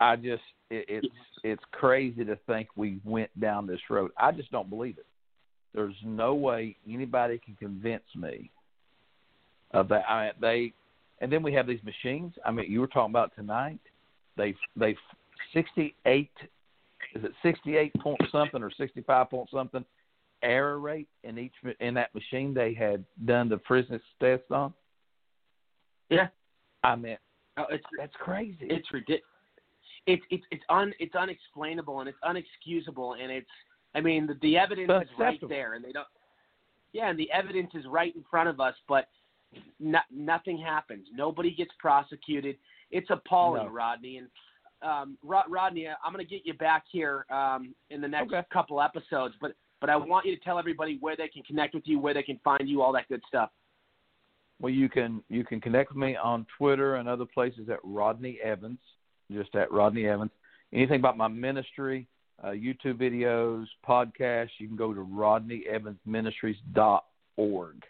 I 0.00 0.16
just 0.16 0.42
it, 0.70 0.84
it's 0.88 1.14
it's 1.42 1.62
crazy 1.72 2.24
to 2.24 2.36
think 2.46 2.68
we 2.76 3.00
went 3.04 3.30
down 3.40 3.66
this 3.66 3.80
road. 3.90 4.10
I 4.18 4.32
just 4.32 4.50
don't 4.50 4.70
believe 4.70 4.98
it. 4.98 5.06
There's 5.74 5.96
no 6.04 6.34
way 6.34 6.76
anybody 6.88 7.40
can 7.44 7.54
convince 7.56 8.04
me 8.16 8.50
of 9.72 9.88
that. 9.88 10.08
I 10.08 10.24
mean, 10.24 10.32
they 10.40 10.72
and 11.20 11.32
then 11.32 11.42
we 11.42 11.52
have 11.54 11.66
these 11.66 11.82
machines. 11.82 12.34
I 12.44 12.52
mean, 12.52 12.70
you 12.70 12.80
were 12.80 12.86
talking 12.86 13.12
about 13.12 13.34
tonight. 13.34 13.80
They 14.36 14.54
they 14.76 14.96
sixty 15.52 15.94
eight 16.06 16.30
is 17.14 17.24
it 17.24 17.32
sixty 17.42 17.76
eight 17.76 17.92
point 18.00 18.20
something 18.30 18.62
or 18.62 18.70
sixty 18.70 19.00
five 19.02 19.30
point 19.30 19.48
something 19.52 19.84
error 20.42 20.78
rate 20.78 21.08
in 21.24 21.38
each 21.38 21.52
in 21.80 21.94
that 21.94 22.14
machine 22.14 22.54
they 22.54 22.72
had 22.72 23.04
done 23.24 23.48
the 23.48 23.56
prison 23.58 24.00
test 24.20 24.44
on. 24.50 24.72
Yeah, 26.10 26.28
I 26.84 26.96
mean, 26.96 27.18
oh, 27.56 27.64
it's 27.70 27.84
that's 27.98 28.14
crazy. 28.18 28.56
It's 28.62 28.92
ridiculous. 28.92 29.22
It's 30.06 30.22
it's 30.30 30.44
it's 30.50 30.64
un 30.68 30.92
it's 30.98 31.14
unexplainable 31.14 32.00
and 32.00 32.08
it's 32.08 32.18
unexcusable 32.24 33.20
and 33.20 33.30
it's 33.30 33.50
I 33.94 34.00
mean 34.00 34.26
the, 34.26 34.38
the 34.40 34.56
evidence 34.56 34.90
is 35.02 35.08
right 35.18 35.40
there 35.48 35.74
and 35.74 35.84
they 35.84 35.92
don't. 35.92 36.06
Yeah, 36.92 37.10
and 37.10 37.18
the 37.18 37.30
evidence 37.30 37.70
is 37.74 37.84
right 37.86 38.14
in 38.16 38.24
front 38.30 38.48
of 38.48 38.60
us, 38.60 38.74
but 38.88 39.08
no, 39.78 39.98
nothing 40.10 40.58
happens. 40.58 41.06
Nobody 41.14 41.54
gets 41.54 41.70
prosecuted. 41.78 42.56
It's 42.90 43.08
appalling, 43.10 43.66
no. 43.66 43.70
Rodney. 43.70 44.18
And 44.18 44.28
um, 44.82 45.18
Rodney, 45.22 45.88
I'm 45.88 46.12
going 46.12 46.24
to 46.24 46.30
get 46.30 46.46
you 46.46 46.54
back 46.54 46.84
here 46.90 47.26
um, 47.30 47.74
in 47.90 48.00
the 48.00 48.08
next 48.08 48.32
okay. 48.32 48.46
couple 48.52 48.80
episodes, 48.80 49.34
but 49.40 49.52
but 49.80 49.90
I 49.90 49.96
want 49.96 50.26
you 50.26 50.34
to 50.36 50.42
tell 50.42 50.58
everybody 50.58 50.98
where 51.00 51.16
they 51.16 51.28
can 51.28 51.42
connect 51.44 51.72
with 51.72 51.84
you, 51.86 52.00
where 52.00 52.12
they 52.12 52.24
can 52.24 52.40
find 52.42 52.68
you, 52.68 52.82
all 52.82 52.92
that 52.94 53.06
good 53.08 53.22
stuff. 53.28 53.50
Well, 54.60 54.72
you 54.72 54.88
can 54.88 55.22
you 55.28 55.44
can 55.44 55.60
connect 55.60 55.90
with 55.90 55.98
me 55.98 56.16
on 56.16 56.46
Twitter 56.56 56.96
and 56.96 57.08
other 57.08 57.26
places 57.26 57.68
at 57.68 57.78
Rodney 57.84 58.38
Evans, 58.42 58.80
just 59.30 59.54
at 59.54 59.70
Rodney 59.70 60.06
Evans. 60.06 60.32
Anything 60.72 60.98
about 61.00 61.16
my 61.16 61.28
ministry, 61.28 62.08
uh, 62.42 62.48
YouTube 62.48 63.00
videos, 63.00 63.66
podcasts, 63.88 64.50
you 64.58 64.66
can 64.66 64.76
go 64.76 64.92
to 64.92 65.00
rodneyevansministries.org 65.00 67.84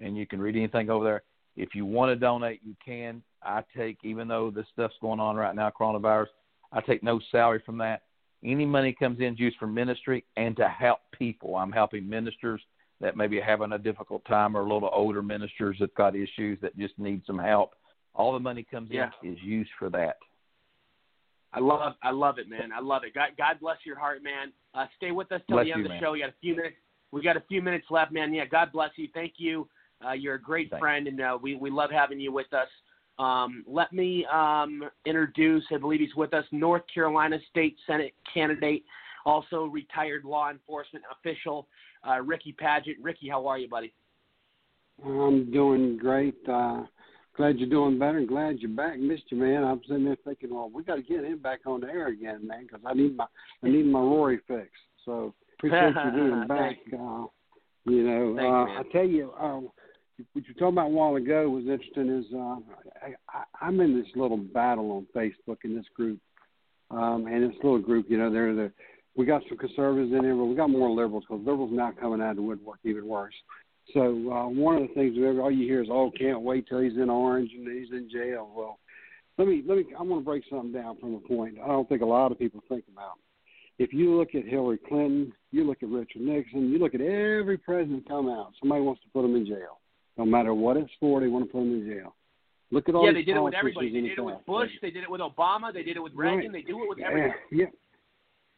and 0.00 0.16
you 0.16 0.26
can 0.26 0.40
read 0.40 0.56
anything 0.56 0.90
over 0.90 1.04
there. 1.04 1.22
If 1.56 1.74
you 1.74 1.84
want 1.84 2.10
to 2.10 2.16
donate, 2.16 2.60
you 2.64 2.74
can. 2.84 3.22
I 3.42 3.62
take, 3.76 3.98
even 4.04 4.28
though 4.28 4.50
this 4.50 4.66
stuff's 4.72 4.94
going 5.00 5.20
on 5.20 5.36
right 5.36 5.54
now, 5.54 5.72
coronavirus, 5.78 6.26
I 6.72 6.80
take 6.80 7.02
no 7.02 7.20
salary 7.30 7.62
from 7.64 7.78
that. 7.78 8.02
Any 8.44 8.64
money 8.64 8.94
comes 8.98 9.20
in 9.20 9.36
used 9.36 9.58
for 9.58 9.66
ministry 9.66 10.24
and 10.36 10.56
to 10.56 10.68
help 10.68 11.00
people. 11.12 11.56
I'm 11.56 11.72
helping 11.72 12.08
ministers 12.08 12.60
that 13.00 13.16
maybe 13.16 13.40
having 13.40 13.72
a 13.72 13.78
difficult 13.78 14.24
time 14.26 14.56
or 14.56 14.60
a 14.60 14.72
little 14.72 14.90
older 14.92 15.22
ministers 15.22 15.76
that 15.80 15.94
got 15.94 16.14
issues 16.14 16.58
that 16.60 16.76
just 16.78 16.98
need 16.98 17.22
some 17.26 17.38
help. 17.38 17.74
All 18.14 18.32
the 18.32 18.38
money 18.38 18.66
comes 18.68 18.90
yeah. 18.92 19.10
in 19.22 19.32
is 19.32 19.38
used 19.42 19.70
for 19.78 19.88
that. 19.90 20.16
I 21.52 21.60
love, 21.60 21.94
I 22.02 22.10
love 22.10 22.38
it, 22.38 22.48
man. 22.48 22.70
I 22.74 22.80
love 22.80 23.02
it. 23.04 23.14
God, 23.14 23.30
God 23.36 23.58
bless 23.60 23.78
your 23.84 23.98
heart, 23.98 24.22
man. 24.22 24.52
Uh, 24.74 24.86
stay 24.96 25.10
with 25.10 25.32
us 25.32 25.40
till 25.48 25.56
bless 25.56 25.66
the 25.66 25.72
end 25.72 25.80
you, 25.80 25.84
of 25.86 25.88
the 25.88 25.94
man. 25.94 26.02
show. 26.02 26.12
We 26.12 26.20
got 26.20 26.28
a 26.28 26.34
few 26.40 26.54
minutes. 26.54 26.76
We 27.12 27.22
got 27.22 27.36
a 27.36 27.42
few 27.48 27.60
minutes 27.60 27.86
left, 27.90 28.12
man. 28.12 28.32
Yeah, 28.32 28.44
God 28.44 28.70
bless 28.72 28.90
you. 28.96 29.08
Thank 29.12 29.34
you. 29.38 29.68
Uh, 30.06 30.12
you're 30.12 30.36
a 30.36 30.40
great 30.40 30.70
Thanks. 30.70 30.80
friend, 30.80 31.08
and 31.08 31.20
uh, 31.20 31.38
we 31.42 31.56
we 31.56 31.70
love 31.70 31.90
having 31.90 32.20
you 32.20 32.32
with 32.32 32.52
us. 32.52 32.68
Um, 33.18 33.64
let 33.66 33.92
me 33.92 34.24
um, 34.32 34.88
introduce. 35.04 35.64
I 35.74 35.76
believe 35.76 36.00
he's 36.00 36.14
with 36.14 36.32
us. 36.32 36.44
North 36.52 36.82
Carolina 36.92 37.38
State 37.50 37.76
Senate 37.86 38.14
candidate, 38.32 38.84
also 39.24 39.64
retired 39.64 40.24
law 40.24 40.50
enforcement 40.50 41.04
official, 41.12 41.68
uh, 42.08 42.20
Rickey 42.20 42.54
Padgett. 42.60 42.96
Rickey, 43.00 43.28
how 43.28 43.46
are 43.46 43.58
you, 43.58 43.68
buddy? 43.68 43.92
I'm 45.04 45.50
doing 45.50 45.96
great. 45.96 46.36
Uh, 46.48 46.82
glad 47.36 47.58
you're 47.58 47.70
doing 47.70 47.98
better 47.98 48.18
and 48.18 48.28
glad 48.28 48.58
you're 48.58 48.70
back. 48.70 48.98
Missed 48.98 49.24
you, 49.30 49.38
man. 49.38 49.64
I'm 49.64 49.80
sitting 49.86 50.04
there 50.04 50.16
thinking, 50.24 50.54
well, 50.54 50.70
we 50.72 50.82
got 50.82 50.96
to 50.96 51.02
get 51.02 51.24
him 51.24 51.38
back 51.38 51.60
on 51.66 51.80
the 51.80 51.88
air 51.88 52.08
again, 52.08 52.46
man, 52.46 52.64
because 52.64 52.80
I 52.84 52.94
need 52.94 53.16
my 53.16 53.26
I 53.64 53.68
need 53.68 53.86
my 53.86 54.00
Rory 54.00 54.40
fix. 54.46 54.68
So 55.04 55.34
appreciate 55.58 55.94
you 56.04 56.10
being 56.12 56.46
back. 56.48 56.76
Uh, 56.92 57.26
you 57.86 58.02
know, 58.04 58.34
Thank 58.36 58.46
you, 58.46 58.54
uh, 58.54 58.64
man. 58.66 58.76
I 58.78 58.82
tell 58.92 59.06
you, 59.06 59.32
uh, 59.40 59.60
what 60.32 60.46
you 60.46 60.54
talking 60.54 60.68
about 60.68 60.86
a 60.86 60.90
while 60.90 61.16
ago 61.16 61.48
was 61.48 61.64
interesting. 61.64 62.10
Is 62.10 62.26
uh, 62.34 62.56
I, 63.02 63.14
I, 63.28 63.44
I'm 63.66 63.80
in 63.80 63.98
this 63.98 64.08
little 64.14 64.36
battle 64.36 64.90
on 64.92 65.06
Facebook 65.16 65.58
in 65.64 65.74
this 65.74 65.86
group, 65.94 66.18
um, 66.90 67.26
and 67.26 67.48
this 67.48 67.56
little 67.62 67.78
group, 67.78 68.06
you 68.08 68.18
know, 68.18 68.30
they're 68.30 68.54
the 68.54 68.72
we 69.16 69.26
got 69.26 69.42
some 69.48 69.58
conservatives 69.58 70.12
in 70.12 70.22
there, 70.22 70.34
but 70.34 70.44
we 70.44 70.54
got 70.54 70.70
more 70.70 70.90
liberals 70.90 71.24
because 71.28 71.44
liberals 71.44 71.70
now 71.72 71.92
coming 72.00 72.20
out 72.20 72.30
of 72.30 72.36
the 72.36 72.42
woodwork 72.42 72.78
even 72.84 73.06
worse. 73.06 73.34
So 73.92 74.00
uh, 74.32 74.48
one 74.48 74.76
of 74.76 74.82
the 74.88 74.94
things 74.94 75.16
that 75.16 75.40
all 75.40 75.50
you 75.50 75.66
hear 75.66 75.82
is, 75.82 75.88
"Oh, 75.90 76.10
can't 76.16 76.42
wait 76.42 76.68
till 76.68 76.80
he's 76.80 76.96
in 76.96 77.10
orange 77.10 77.50
and 77.52 77.66
he's 77.66 77.90
in 77.92 78.08
jail." 78.10 78.50
Well, 78.54 78.78
let 79.36 79.48
me 79.48 79.62
let 79.66 79.78
me. 79.78 79.84
I'm 79.98 80.08
going 80.08 80.20
to 80.20 80.24
break 80.24 80.44
something 80.48 80.72
down 80.72 80.96
from 80.98 81.14
a 81.14 81.20
point 81.20 81.56
I 81.62 81.66
don't 81.68 81.88
think 81.88 82.02
a 82.02 82.06
lot 82.06 82.30
of 82.30 82.38
people 82.38 82.62
think 82.68 82.84
about. 82.92 83.14
If 83.78 83.92
you 83.92 84.14
look 84.16 84.34
at 84.34 84.44
Hillary 84.44 84.78
Clinton, 84.86 85.32
you 85.50 85.66
look 85.66 85.82
at 85.82 85.88
Richard 85.88 86.20
Nixon, 86.20 86.70
you 86.70 86.78
look 86.78 86.94
at 86.94 87.00
every 87.00 87.56
president 87.56 88.06
come 88.06 88.28
out, 88.28 88.52
somebody 88.60 88.82
wants 88.82 89.00
to 89.02 89.08
put 89.08 89.22
them 89.22 89.34
in 89.34 89.46
jail. 89.46 89.80
No 90.18 90.26
matter 90.26 90.52
what 90.52 90.76
it's 90.76 90.90
for, 91.00 91.20
they 91.20 91.28
want 91.28 91.46
to 91.46 91.50
put 91.50 91.60
them 91.60 91.72
in 91.80 91.86
jail. 91.88 92.14
Look 92.70 92.88
at 92.88 92.94
all 92.94 93.06
yeah, 93.06 93.12
they 93.12 93.22
did 93.22 93.36
it 93.36 93.40
with 93.40 93.54
everybody. 93.54 93.90
They 93.90 94.06
did 94.06 94.18
it 94.18 94.22
with. 94.22 94.36
Bush. 94.46 94.70
They 94.82 94.90
did 94.90 95.02
it 95.02 95.10
with 95.10 95.20
Obama. 95.20 95.72
They 95.72 95.82
did 95.82 95.96
it 95.96 96.00
with 96.02 96.12
Reagan. 96.14 96.52
Right. 96.52 96.52
They 96.52 96.62
do 96.62 96.82
it 96.84 96.88
with 96.88 96.98
Yeah, 96.98 97.06
everybody. 97.08 97.34
yeah. 97.50 97.66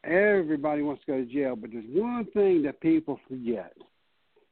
Everybody 0.05 0.82
wants 0.82 1.02
to 1.06 1.12
go 1.12 1.18
to 1.18 1.24
jail, 1.24 1.55
but 1.55 1.70
there's 1.72 1.84
one 1.89 2.26
thing 2.32 2.62
that 2.62 2.81
people 2.81 3.20
forget 3.28 3.72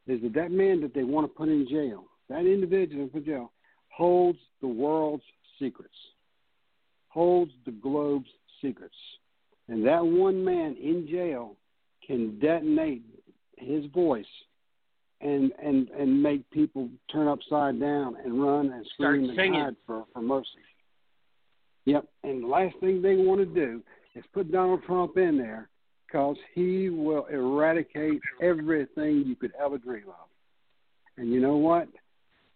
is 0.06 0.22
that 0.22 0.34
that 0.34 0.50
man 0.50 0.80
that 0.80 0.94
they 0.94 1.02
want 1.02 1.24
to 1.24 1.36
put 1.36 1.48
in 1.48 1.66
jail, 1.68 2.04
that 2.28 2.46
individual 2.46 3.08
in 3.12 3.24
jail, 3.24 3.52
holds 3.88 4.38
the 4.60 4.68
world's 4.68 5.24
secrets, 5.58 5.94
holds 7.08 7.52
the 7.64 7.72
globe's 7.72 8.28
secrets, 8.62 8.94
and 9.68 9.84
that 9.86 10.04
one 10.04 10.44
man 10.44 10.76
in 10.80 11.06
jail 11.08 11.56
can 12.06 12.38
detonate 12.40 13.02
his 13.56 13.84
voice 13.86 14.24
and 15.20 15.52
and 15.62 15.88
and 15.90 16.22
make 16.22 16.48
people 16.50 16.88
turn 17.12 17.28
upside 17.28 17.78
down 17.78 18.16
and 18.24 18.42
run 18.42 18.72
and 18.72 18.86
scream 18.94 19.28
and 19.28 19.54
hide 19.54 19.76
for 19.86 20.06
for 20.12 20.22
mercy. 20.22 20.48
Yep, 21.84 22.06
and 22.24 22.44
the 22.44 22.46
last 22.46 22.76
thing 22.80 23.02
they 23.02 23.16
want 23.16 23.40
to 23.40 23.46
do 23.46 23.82
is 24.14 24.24
put 24.32 24.50
Donald 24.50 24.82
Trump 24.84 25.16
in 25.16 25.38
there 25.38 25.68
because 26.06 26.36
he 26.54 26.88
will 26.88 27.26
eradicate 27.26 28.20
everything 28.42 29.24
you 29.26 29.36
could 29.36 29.52
ever 29.62 29.78
dream 29.78 30.08
of. 30.08 30.28
And 31.16 31.32
you 31.32 31.40
know 31.40 31.56
what? 31.56 31.88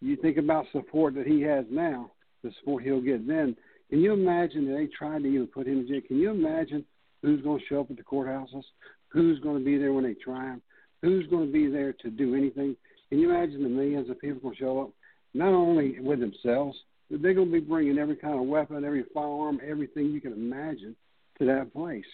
You 0.01 0.17
think 0.17 0.37
about 0.37 0.65
support 0.71 1.15
that 1.15 1.27
he 1.27 1.41
has 1.41 1.65
now, 1.69 2.11
the 2.43 2.51
support 2.59 2.83
he'll 2.83 3.01
get 3.01 3.27
then. 3.27 3.55
Can 3.89 4.01
you 4.01 4.13
imagine 4.13 4.67
that 4.67 4.77
they 4.77 4.87
tried 4.87 5.23
to 5.23 5.29
even 5.29 5.47
put 5.47 5.67
him 5.67 5.79
in 5.79 5.87
jail? 5.87 6.01
Can 6.07 6.19
you 6.19 6.31
imagine 6.31 6.83
who's 7.21 7.41
going 7.41 7.59
to 7.59 7.65
show 7.67 7.81
up 7.81 7.91
at 7.91 7.97
the 7.97 8.03
courthouses? 8.03 8.63
Who's 9.09 9.39
going 9.39 9.59
to 9.59 9.65
be 9.65 9.77
there 9.77 9.93
when 9.93 10.03
they 10.03 10.15
try 10.15 10.45
him? 10.45 10.61
Who's 11.01 11.27
going 11.27 11.47
to 11.47 11.53
be 11.53 11.69
there 11.69 11.93
to 11.93 12.09
do 12.09 12.35
anything? 12.35 12.75
Can 13.09 13.19
you 13.19 13.29
imagine 13.29 13.63
the 13.63 13.69
millions 13.69 14.09
of 14.09 14.19
people 14.19 14.41
going 14.41 14.55
to 14.55 14.59
show 14.59 14.81
up, 14.81 14.89
not 15.33 15.53
only 15.53 15.99
with 15.99 16.19
themselves, 16.19 16.77
but 17.09 17.21
they're 17.21 17.35
going 17.35 17.47
to 17.47 17.53
be 17.53 17.59
bringing 17.59 17.99
every 17.99 18.15
kind 18.15 18.37
of 18.37 18.45
weapon, 18.45 18.83
every 18.83 19.05
firearm, 19.13 19.61
everything 19.65 20.11
you 20.11 20.19
can 20.19 20.33
imagine 20.33 20.95
to 21.39 21.45
that 21.45 21.73
place. 21.73 22.05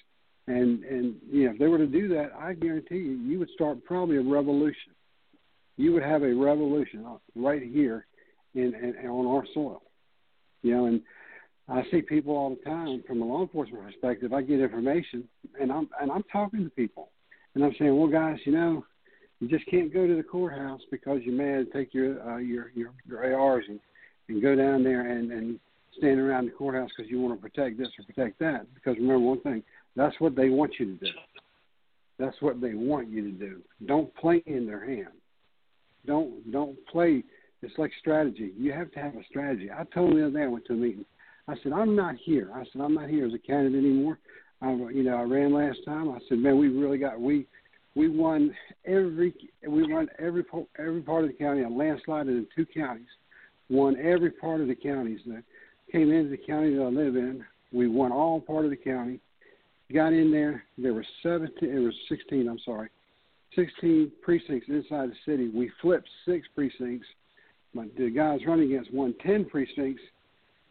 And 0.48 0.84
and 0.84 1.16
you 1.30 1.46
know 1.46 1.54
if 1.54 1.60
they 1.60 1.68
were 1.68 1.78
to 1.78 1.88
do 1.88 2.08
that, 2.10 2.32
I 2.38 2.54
guarantee 2.54 2.96
you, 2.96 3.12
you 3.12 3.40
would 3.40 3.50
start 3.52 3.84
probably 3.86 4.18
a 4.18 4.22
revolution. 4.22 4.94
You 5.78 5.94
would 5.94 6.04
have 6.04 6.24
a 6.24 6.34
revolution 6.34 7.06
right 7.36 7.62
here 7.62 8.06
in, 8.56 8.74
in 8.74 9.08
on 9.08 9.28
our 9.28 9.46
soil. 9.54 9.84
You 10.64 10.76
know, 10.76 10.86
and 10.86 11.02
I 11.68 11.84
see 11.90 12.02
people 12.02 12.36
all 12.36 12.50
the 12.50 12.70
time 12.70 13.04
from 13.08 13.22
a 13.22 13.26
law 13.26 13.42
enforcement 13.42 13.86
perspective. 13.86 14.34
I 14.34 14.42
get 14.42 14.60
information, 14.60 15.28
and 15.60 15.72
I'm 15.72 15.90
and 16.02 16.12
I'm 16.12 16.24
talking 16.32 16.64
to 16.64 16.70
people, 16.72 17.10
and 17.56 17.64
I'm 17.64 17.74
saying, 17.80 17.96
well, 17.96 18.10
guys, 18.10 18.38
you 18.46 18.52
know, 18.52 18.84
you 19.40 19.48
just 19.48 19.66
can't 19.68 19.94
go 19.94 20.06
to 20.06 20.16
the 20.16 20.24
courthouse 20.24 20.82
because 20.92 21.22
you're 21.24 21.36
mad. 21.36 21.68
Take 21.72 21.94
your 21.94 22.22
uh, 22.28 22.38
your 22.38 22.72
your 22.76 22.92
your 23.08 23.40
ARs 23.40 23.66
and 23.68 23.80
and 24.28 24.42
go 24.42 24.56
down 24.56 24.84
there 24.84 25.10
and 25.10 25.32
and 25.32 25.60
stand 25.98 26.20
around 26.20 26.46
the 26.46 26.52
courthouse 26.52 26.90
because 26.96 27.10
you 27.10 27.20
want 27.20 27.40
to 27.40 27.42
protect 27.42 27.78
this 27.78 27.90
or 28.00 28.06
protect 28.06 28.40
that. 28.40 28.66
Because 28.74 28.96
remember 28.98 29.20
one 29.20 29.42
thing, 29.42 29.64
that's 29.96 30.20
what 30.20 30.36
they 30.36 30.50
want 30.50 30.74
you 30.80 30.98
to 30.98 31.06
do. 31.06 31.12
That's 32.18 32.40
what 32.42 32.62
they 32.62 32.76
want 32.76 33.10
you 33.10 33.24
to 33.24 33.32
do. 33.32 33.62
Don't 33.86 34.14
play 34.16 34.44
in 34.46 34.68
their 34.68 34.86
hand. 34.86 35.14
Don't 36.06 36.52
don't 36.52 36.78
play. 36.88 37.24
It's 37.62 37.78
like 37.78 37.92
strategy. 38.00 38.52
You 38.58 38.74
have 38.74 38.92
to 38.92 39.00
have 39.00 39.16
a 39.16 39.24
strategy. 39.30 39.70
I 39.72 39.84
told 39.94 40.16
them 40.16 40.34
day 40.34 40.44
I 40.44 40.48
went 40.48 40.66
to 40.66 40.74
a 40.74 40.76
meeting. 40.76 41.06
I 41.48 41.56
said 41.62 41.74
I'm 41.74 41.96
not 41.96 42.16
here. 42.16 42.50
I 42.54 42.64
said 42.72 42.82
I'm 42.82 42.94
not 42.94 43.10
here 43.10 43.26
as 43.26 43.34
a 43.34 43.40
candidate 43.40 43.80
anymore. 43.80 44.18
I, 44.62 44.72
you 44.72 45.04
know, 45.04 45.16
I 45.16 45.24
ran 45.24 45.54
last 45.54 45.80
time. 45.86 46.12
I 46.12 46.20
said, 46.30 46.38
man, 46.38 46.58
we 46.58 46.68
really 46.68 46.98
got 46.98 47.20
we 47.20 47.48
we 47.96 48.08
won 48.08 48.56
every 48.86 49.34
we 49.68 49.92
won 49.92 50.08
every 50.20 50.44
every 50.80 51.02
part 51.02 51.24
of 51.24 51.30
the 51.30 51.36
county. 51.36 51.64
I 51.64 51.68
landslided 51.68 52.30
in 52.30 52.48
two 52.56 52.66
counties. 52.66 53.08
Won 53.70 53.98
every 53.98 54.32
part 54.32 54.62
of 54.62 54.68
the 54.68 54.76
counties 54.76 55.22
that 55.28 55.44
came 55.92 56.12
into 56.12 56.30
the 56.30 56.38
county 56.38 56.76
that 56.76 56.82
I 56.82 56.88
live 56.88 57.16
in. 57.16 57.44
We 57.72 57.88
won 57.88 58.12
all 58.12 58.40
part 58.40 58.66
of 58.66 58.72
the 58.72 58.78
county. 58.78 59.20
Got 59.94 60.14
in 60.14 60.32
there. 60.32 60.64
There 60.78 60.94
were 60.94 61.06
17. 61.24 61.70
It 61.70 61.80
was 61.80 61.94
16. 62.10 62.48
I'm 62.48 62.60
sorry. 62.66 62.90
16 63.56 64.12
precincts 64.22 64.70
inside 64.70 65.10
the 65.10 65.16
city. 65.26 65.50
We 65.50 65.70
flipped 65.82 66.08
six 66.26 66.48
precincts. 66.56 67.08
My, 67.74 67.88
the 67.98 68.10
guy 68.10 68.28
I 68.28 68.34
was 68.34 68.42
running 68.46 68.72
against 68.72 68.94
won 68.94 69.14
10 69.26 69.46
precincts, 69.46 70.02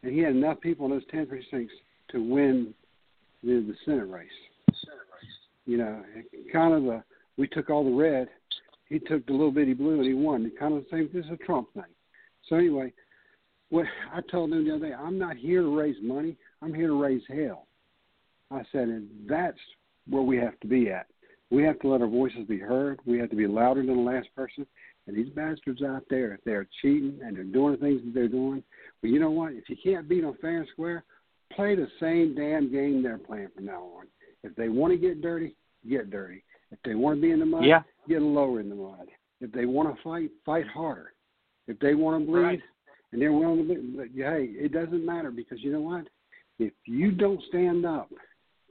and 0.03 0.13
he 0.13 0.21
had 0.21 0.35
enough 0.35 0.61
people 0.61 0.87
in 0.87 0.93
those 0.93 1.03
10 1.11 1.27
precincts 1.27 1.75
to 2.13 2.23
win 2.23 2.75
the, 3.43 3.65
the 3.67 3.75
Senate 3.85 4.09
race. 4.09 4.29
You 5.67 5.77
know, 5.77 6.03
kind 6.53 6.75
of 6.75 6.85
the 6.85 7.03
we 7.37 7.47
took 7.49 7.71
all 7.71 7.85
the 7.85 7.97
red, 7.97 8.29
he 8.89 8.99
took 8.99 9.25
the 9.27 9.33
little 9.33 9.53
bitty 9.53 9.73
blue, 9.73 9.99
and 10.01 10.05
he 10.05 10.15
won. 10.15 10.51
Kind 10.59 10.77
of 10.77 10.85
the 10.85 10.87
same. 10.91 11.09
This 11.13 11.25
is 11.25 11.31
a 11.33 11.37
Trump 11.37 11.73
thing. 11.75 11.85
So 12.49 12.57
anyway, 12.57 12.93
what 13.71 13.87
I 14.13 14.21
told 14.31 14.51
them 14.51 14.65
the 14.65 14.75
other 14.75 14.89
day, 14.89 14.95
I'm 14.95 15.19
not 15.19 15.37
here 15.37 15.63
to 15.63 15.77
raise 15.77 15.97
money. 16.03 16.37
I'm 16.63 16.75
here 16.75 16.89
to 16.89 17.01
raise 17.01 17.23
hell. 17.29 17.67
I 18.51 18.63
said, 18.73 18.89
and 18.89 19.09
that's 19.29 19.59
where 20.09 20.23
we 20.23 20.37
have 20.39 20.59
to 20.61 20.67
be 20.67 20.91
at. 20.91 21.07
We 21.51 21.63
have 21.65 21.79
to 21.81 21.89
let 21.89 22.01
our 22.01 22.09
voices 22.09 22.47
be 22.49 22.59
heard. 22.59 22.99
We 23.07 23.19
have 23.19 23.31
to 23.31 23.37
be 23.37 23.47
louder 23.47 23.85
than 23.85 23.97
the 23.97 24.11
last 24.11 24.29
person. 24.37 24.67
And 25.07 25.17
these 25.17 25.33
bastards 25.33 25.83
out 25.83 26.05
there, 26.11 26.35
if 26.35 26.41
they're 26.45 26.67
cheating 26.83 27.19
and 27.25 27.37
they're 27.37 27.45
doing 27.45 27.73
the 27.73 27.79
things 27.79 28.03
that 28.05 28.15
they're 28.15 28.29
doing, 28.29 28.63
well, 29.03 29.13
you 29.13 29.19
know 29.19 29.31
what? 29.31 29.53
If 29.53 29.69
you 29.69 29.77
can't 29.83 30.09
beat 30.09 30.23
them 30.23 30.35
fair 30.41 30.59
and 30.59 30.69
square, 30.73 31.05
play 31.53 31.75
the 31.75 31.89
same 31.99 32.35
damn 32.35 32.71
game 32.71 33.03
they're 33.03 33.19
playing 33.19 33.49
from 33.55 33.67
now 33.67 33.83
on. 33.99 34.07
If 34.45 34.55
they 34.57 34.69
want 34.69 34.93
to 34.93 34.99
get 34.99 35.23
dirty, 35.23 35.55
get 35.89 36.11
dirty. 36.11 36.45
If 36.71 36.79
they 36.85 36.95
want 36.95 37.17
to 37.19 37.23
be 37.23 37.33
in 37.33 37.41
the 37.41 37.47
mud, 37.47 37.65
Yeah. 37.65 37.83
get 38.09 38.23
lower 38.23 38.61
in 38.61 38.69
the 38.69 38.77
mud. 38.77 39.09
If 39.41 39.53
they 39.53 39.67
want 39.67 39.95
to 39.95 40.03
fight, 40.03 40.31
fight 40.45 40.67
harder. 40.67 41.13
If 41.67 41.79
they 41.81 41.95
want 41.95 42.23
to 42.23 42.31
bleed, 42.31 42.41
Right. 42.43 42.63
And 43.13 43.21
they're 43.21 43.33
willing 43.33 43.59
to 43.59 43.65
bleed, 43.75 43.97
but, 43.97 44.07
hey, 44.15 44.45
it 44.53 44.73
doesn't 44.73 45.05
matter 45.05 45.31
because 45.31 45.63
you 45.63 45.73
know 45.73 45.81
what? 45.81 46.07
If 46.59 46.73
you 46.85 47.11
don't 47.11 47.41
stand 47.49 47.87
up 47.87 48.11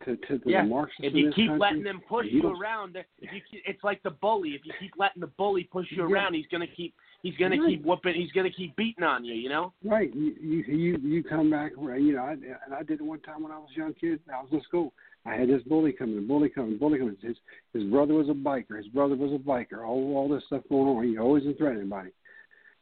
to 0.05 0.15
to 0.15 0.37
the 0.45 0.51
Yeah. 0.51 0.63
Marxists 0.63 1.01
If 1.03 1.13
you 1.13 1.29
keep 1.31 1.49
country, 1.49 1.59
letting 1.59 1.83
them 1.83 1.99
push 2.07 2.27
you, 2.27 2.41
don't- 2.41 2.61
around, 2.61 2.95
if 2.95 3.33
you, 3.33 3.41
keep- 3.51 3.63
it's 3.65 3.83
like 3.83 4.01
the 4.03 4.11
bully. 4.11 4.51
If 4.55 4.65
you 4.65 4.71
keep 4.79 4.93
letting 4.97 5.19
the 5.19 5.27
bully 5.27 5.65
push 5.65 5.91
you 5.91 6.07
Yeah. 6.07 6.13
around, 6.13 6.35
he's 6.35 6.47
gonna 6.47 6.67
keep 6.67 6.93
he's 7.21 7.35
gonna 7.35 7.59
Right. 7.59 7.67
keep 7.71 7.83
whooping. 7.83 8.15
He's 8.15 8.31
gonna 8.31 8.49
keep 8.49 8.73
beating 8.77 9.03
on 9.03 9.25
you. 9.25 9.33
You 9.33 9.49
know. 9.49 9.73
Right. 9.83 10.13
You 10.15 10.35
you 10.39 10.57
you, 10.73 10.97
you 11.03 11.23
come 11.23 11.49
back. 11.49 11.73
You 11.75 12.13
know, 12.13 12.23
I, 12.23 12.31
and 12.31 12.73
I 12.73 12.83
did 12.83 13.01
it 13.01 13.03
one 13.03 13.19
time 13.19 13.43
when 13.43 13.51
I 13.51 13.57
was 13.59 13.69
a 13.75 13.77
young 13.77 13.93
kid. 13.95 14.21
I 14.33 14.41
was 14.41 14.53
in 14.53 14.61
school. 14.61 14.93
I 15.25 15.35
had 15.35 15.49
this 15.49 15.61
bully 15.63 15.91
coming, 15.91 16.25
bully 16.25 16.47
coming, 16.47 16.77
bully 16.77 16.97
coming. 16.99 17.17
His 17.21 17.35
his 17.73 17.83
brother 17.83 18.13
was 18.13 18.29
a 18.29 18.33
biker. 18.33 18.77
His 18.77 18.87
brother 18.87 19.17
was 19.17 19.33
a 19.33 19.37
biker. 19.37 19.85
All 19.85 20.15
all 20.15 20.29
this 20.29 20.45
stuff 20.45 20.63
going 20.69 20.87
on. 20.97 21.03
He 21.03 21.17
always 21.17 21.43
threatening 21.57 21.81
anybody. 21.81 22.11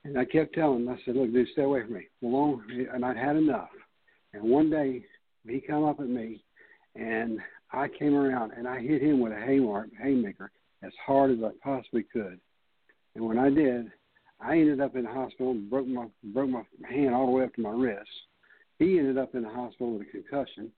And 0.08 0.18
I 0.18 0.24
kept 0.24 0.56
telling 0.56 0.86
him. 0.86 0.90
I 0.90 0.98
said, 1.04 1.18
"Look, 1.18 1.34
dude, 1.34 1.50
stay 1.50 1.64
away 1.64 1.82
from 1.84 1.94
me." 1.96 2.08
Well, 2.22 2.32
long, 2.32 2.88
and 2.94 3.04
I'd 3.04 3.18
had 3.18 3.36
enough. 3.36 3.70
And 4.34 4.44
one 4.44 4.70
day 4.70 5.04
he 5.46 5.60
come 5.60 5.84
up 5.84 6.00
at 6.00 6.08
me, 6.08 6.42
and 6.96 7.40
I 7.74 7.90
came 7.90 8.16
around 8.16 8.54
and 8.54 8.68
I 8.68 8.80
hit 8.80 9.02
him 9.02 9.20
with 9.20 9.34
a 9.34 9.40
haymark, 9.40 9.90
haymaker 10.02 10.52
as 10.82 10.94
hard 11.06 11.32
as 11.32 11.44
I 11.44 11.52
possibly 11.62 12.04
could. 12.04 12.40
And 13.16 13.26
when 13.26 13.38
I 13.38 13.50
did, 13.50 13.92
I 14.40 14.54
ended 14.58 14.80
up 14.80 14.96
in 14.96 15.04
the 15.04 15.12
hospital 15.12 15.52
and 15.52 15.70
broke 15.70 15.88
my 15.88 16.08
broke 16.24 16.52
my 16.52 16.64
hand 16.90 17.14
all 17.14 17.26
the 17.26 17.32
way 17.34 17.44
up 17.44 17.54
to 17.56 17.62
my 17.62 17.72
wrist. 17.72 18.10
He 18.80 19.00
ended 19.00 19.18
up 19.18 19.36
in 19.36 19.42
the 19.42 19.50
hospital 19.50 19.98
with 19.98 20.08
a 20.08 20.12
concussion, 20.12 20.72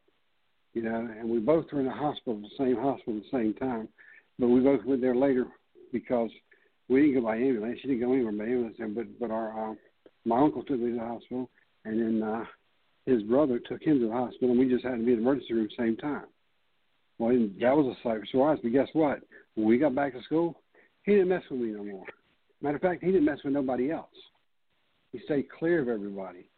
you 0.74 0.82
know, 0.82 1.08
and 1.20 1.30
we 1.30 1.38
both 1.38 1.72
were 1.72 1.82
in 1.82 1.86
the 1.86 1.92
hospital, 1.92 2.42
the 2.42 2.50
same 2.58 2.78
hospital 2.78 3.18
at 3.18 3.24
the 3.24 3.38
same 3.38 3.54
time, 3.54 3.90
but 4.40 4.48
we 4.48 4.62
both 4.62 4.84
went 4.86 5.02
there 5.02 5.16
later 5.16 5.46
because 5.92 6.32
we 6.90 7.02
didn't 7.02 7.16
go 7.16 7.28
by 7.28 7.38
ambulance. 7.38 7.80
She 7.82 7.88
didn't 7.88 8.02
go 8.02 8.14
anywhere 8.14 8.34
by 8.34 8.46
ambulance, 8.46 8.76
but 8.80 9.20
but 9.20 9.32
our 9.32 9.72
uh, 9.72 9.74
my 10.26 10.40
uncle 10.40 10.64
took 10.64 10.80
me 10.80 10.92
to 10.92 10.98
the 10.98 11.00
hospital, 11.00 11.50
and 11.86 12.00
then 12.02 12.28
uh, 12.28 12.44
his 13.06 13.24
brother 13.24 13.60
took 13.60 13.82
him 13.82 14.00
to 14.00 14.08
the 14.08 14.14
hospital, 14.14 14.50
and 14.50 14.60
we 14.60 14.68
just 14.68 14.84
happened 14.84 15.02
to 15.02 15.06
be 15.06 15.14
in 15.14 15.20
the 15.20 15.24
emergency 15.24 15.54
room 15.54 15.66
at 15.66 15.78
the 15.78 15.84
same 15.84 15.98
time. 15.98 16.26
Well, 17.18 17.32
that 17.62 17.76
was 17.76 17.96
a 17.98 18.08
sight 18.08 18.22
for 18.32 18.52
eyes. 18.52 18.60
But 18.62 18.72
guess 18.72 18.88
what? 18.94 19.20
When 19.56 19.68
we 19.68 19.78
got 19.78 19.96
back 19.96 20.14
to 20.14 20.24
school, 20.24 20.62
he 21.04 21.14
didn't 21.14 21.30
mess 21.30 21.44
with 21.50 21.60
me 21.60 21.72
no 21.72 21.84
more. 21.84 22.06
Matter 22.62 22.76
of 22.76 22.82
fact, 22.82 23.04
he 23.04 23.12
didn't 23.12 23.26
mess 23.26 23.40
with 23.44 23.54
nobody 23.54 23.92
else. 23.92 24.08
He 25.12 25.20
stayed 25.26 25.50
clear 25.50 25.82
of 25.82 25.88
everybody. 25.90 26.50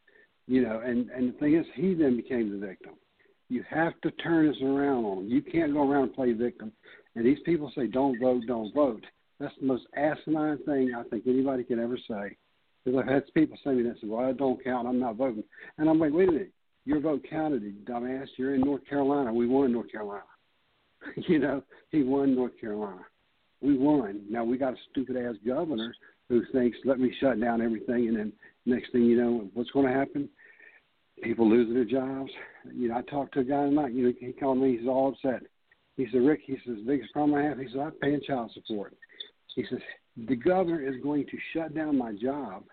You 0.47 0.63
know, 0.63 0.81
and 0.83 1.09
and 1.09 1.33
the 1.33 1.37
thing 1.37 1.55
is, 1.55 1.65
he 1.75 1.93
then 1.93 2.15
became 2.15 2.51
the 2.51 2.65
victim. 2.65 2.93
You 3.49 3.63
have 3.69 3.99
to 4.01 4.11
turn 4.11 4.47
this 4.47 4.61
around 4.61 5.05
on 5.05 5.17
them. 5.17 5.27
You 5.27 5.41
can't 5.41 5.73
go 5.73 5.89
around 5.89 6.03
and 6.03 6.13
play 6.13 6.31
victim. 6.33 6.71
And 7.15 7.25
these 7.25 7.39
people 7.45 7.71
say, 7.75 7.87
"Don't 7.87 8.19
vote, 8.19 8.43
don't 8.47 8.73
vote." 8.73 9.03
That's 9.41 9.55
the 9.59 9.65
most 9.65 9.87
asinine 9.97 10.59
thing 10.65 10.93
I 10.95 11.03
think 11.09 11.23
anybody 11.25 11.63
can 11.63 11.79
ever 11.79 11.97
say. 11.97 12.37
Because 12.83 12.99
I've 12.99 13.11
had 13.11 13.33
people 13.33 13.57
say 13.63 13.71
to 13.71 13.75
me 13.75 13.83
that 13.83 13.99
say, 13.99 14.07
"Well, 14.07 14.25
I 14.25 14.33
don't 14.33 14.63
count. 14.63 14.87
I'm 14.87 14.99
not 14.99 15.15
voting." 15.15 15.43
And 15.77 15.89
I'm 15.89 15.99
like, 15.99 16.13
"Wait 16.13 16.29
a 16.29 16.31
minute. 16.31 16.51
Your 16.85 16.99
vote 16.99 17.23
counted, 17.29 17.63
you 17.63 17.73
dumbass. 17.83 18.27
You're 18.37 18.55
in 18.55 18.61
North 18.61 18.85
Carolina. 18.87 19.33
We 19.33 19.47
won 19.47 19.71
North 19.71 19.91
Carolina. 19.91 20.23
you 21.15 21.39
know, 21.39 21.63
he 21.89 22.03
won 22.03 22.35
North 22.35 22.59
Carolina. 22.59 23.05
We 23.61 23.77
won. 23.77 24.21
Now 24.29 24.43
we 24.43 24.57
got 24.57 24.73
a 24.73 24.77
stupid 24.89 25.17
ass 25.17 25.35
governor 25.45 25.93
who 26.29 26.43
thinks, 26.51 26.77
"Let 26.85 26.99
me 26.99 27.13
shut 27.19 27.39
down 27.39 27.61
everything," 27.61 28.09
and 28.09 28.17
then 28.17 28.33
next 28.65 28.91
thing 28.91 29.03
you 29.03 29.17
know, 29.17 29.49
what's 29.53 29.71
going 29.71 29.87
to 29.87 29.93
happen? 29.93 30.29
People 31.23 31.49
losing 31.49 31.73
their 31.73 31.85
jobs. 31.85 32.31
You 32.71 32.89
know, 32.89 32.95
I 32.95 33.01
talked 33.03 33.33
to 33.35 33.41
a 33.41 33.43
guy 33.43 33.65
tonight. 33.65 33.93
You 33.93 34.07
know, 34.07 34.13
he 34.19 34.33
called 34.33 34.59
me. 34.59 34.77
He's 34.77 34.87
all 34.87 35.09
upset. 35.09 35.43
He 35.97 36.07
said, 36.11 36.21
"Rick," 36.21 36.41
he 36.45 36.57
says, 36.65 36.77
"the 36.77 36.83
biggest 36.85 37.11
problem 37.13 37.37
I 37.37 37.43
have." 37.43 37.59
He 37.59 37.65
says, 37.65 37.79
"I'm 37.79 37.91
paying 37.93 38.21
child 38.25 38.51
support." 38.53 38.95
He 39.55 39.65
says, 39.69 39.79
"The 40.17 40.35
governor 40.35 40.81
is 40.81 41.01
going 41.01 41.25
to 41.25 41.37
shut 41.53 41.73
down 41.73 41.97
my 41.97 42.13
job 42.13 42.63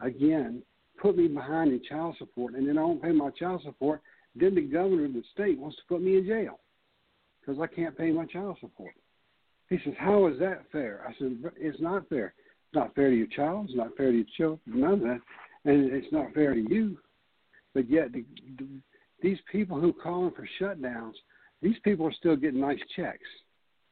again, 0.00 0.62
put 1.00 1.16
me 1.16 1.28
behind 1.28 1.72
in 1.72 1.82
child 1.82 2.16
support, 2.18 2.54
and 2.54 2.68
then 2.68 2.78
I 2.78 2.82
won't 2.82 3.02
pay 3.02 3.12
my 3.12 3.30
child 3.30 3.62
support. 3.62 4.00
Then 4.34 4.54
the 4.54 4.62
governor 4.62 5.06
of 5.06 5.14
the 5.14 5.22
state 5.32 5.58
wants 5.58 5.76
to 5.78 5.82
put 5.88 6.02
me 6.02 6.18
in 6.18 6.26
jail 6.26 6.60
because 7.40 7.60
I 7.60 7.66
can't 7.66 7.96
pay 7.96 8.10
my 8.12 8.26
child 8.26 8.58
support." 8.60 8.94
He 9.68 9.78
says, 9.84 9.94
"How 9.98 10.26
is 10.26 10.38
that 10.38 10.70
fair?" 10.70 11.04
I 11.06 11.14
said, 11.18 11.38
"It's 11.56 11.80
not 11.80 12.08
fair. 12.08 12.34
It's 12.66 12.74
not 12.74 12.94
fair 12.94 13.10
to 13.10 13.16
your 13.16 13.26
child. 13.28 13.66
It's 13.68 13.76
not 13.76 13.96
fair 13.96 14.10
to 14.10 14.16
your 14.16 14.26
children. 14.36 14.80
None 14.80 14.92
of 14.94 15.00
that, 15.00 15.20
and 15.64 15.92
it's 15.92 16.12
not 16.12 16.32
fair 16.34 16.54
to 16.54 16.60
you." 16.60 16.98
But 17.74 17.88
yet, 17.88 18.12
the, 18.12 18.24
the, 18.58 18.66
these 19.20 19.38
people 19.50 19.80
who 19.80 19.90
are 19.90 20.02
calling 20.02 20.32
for 20.32 20.48
shutdowns, 20.60 21.14
these 21.60 21.78
people 21.84 22.06
are 22.06 22.12
still 22.12 22.36
getting 22.36 22.60
nice 22.60 22.80
checks. 22.96 23.28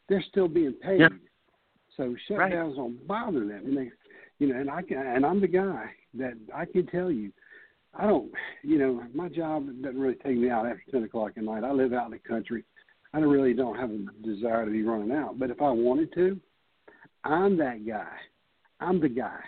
They're 0.09 0.23
still 0.23 0.49
being 0.49 0.73
paid. 0.75 1.01
Yep. 1.01 1.13
So 1.97 2.15
shutdowns 2.29 2.77
don't 2.77 3.07
bother 3.07 3.41
them. 3.41 3.63
And 3.65 3.77
they, 3.77 3.91
you 4.39 4.49
know, 4.49 4.61
and 4.61 4.71
I 4.71 4.83
can, 4.83 4.99
and 4.99 5.25
I'm 5.25 5.41
the 5.41 5.49
guy 5.49 5.91
that 6.15 6.35
I 6.55 6.65
can 6.65 6.87
tell 6.87 7.11
you, 7.11 7.33
I 7.99 8.07
don't, 8.07 8.31
you 8.63 8.79
know, 8.79 9.03
my 9.15 9.29
job 9.29 9.67
doesn't 9.83 9.99
really 9.99 10.17
take 10.17 10.37
me 10.37 10.51
out 10.51 10.67
after 10.67 10.83
ten 10.91 11.05
o'clock 11.05 11.33
at 11.37 11.45
night. 11.45 11.65
I 11.65 11.73
live 11.73 11.93
out 11.93 12.07
in 12.07 12.13
the 12.13 12.19
country. 12.19 12.65
I 13.15 13.19
really 13.21 13.55
don't 13.55 13.77
have 13.77 13.91
a 13.91 14.27
desire 14.27 14.67
to 14.67 14.71
be 14.71 14.83
running 14.83 15.13
out. 15.13 15.39
But 15.39 15.51
if 15.51 15.63
I 15.63 15.71
wanted 15.71 16.13
to, 16.15 16.39
I'm 17.25 17.57
that 17.59 17.87
guy. 17.87 18.13
I'm 18.81 19.01
the 19.01 19.09
guy 19.09 19.39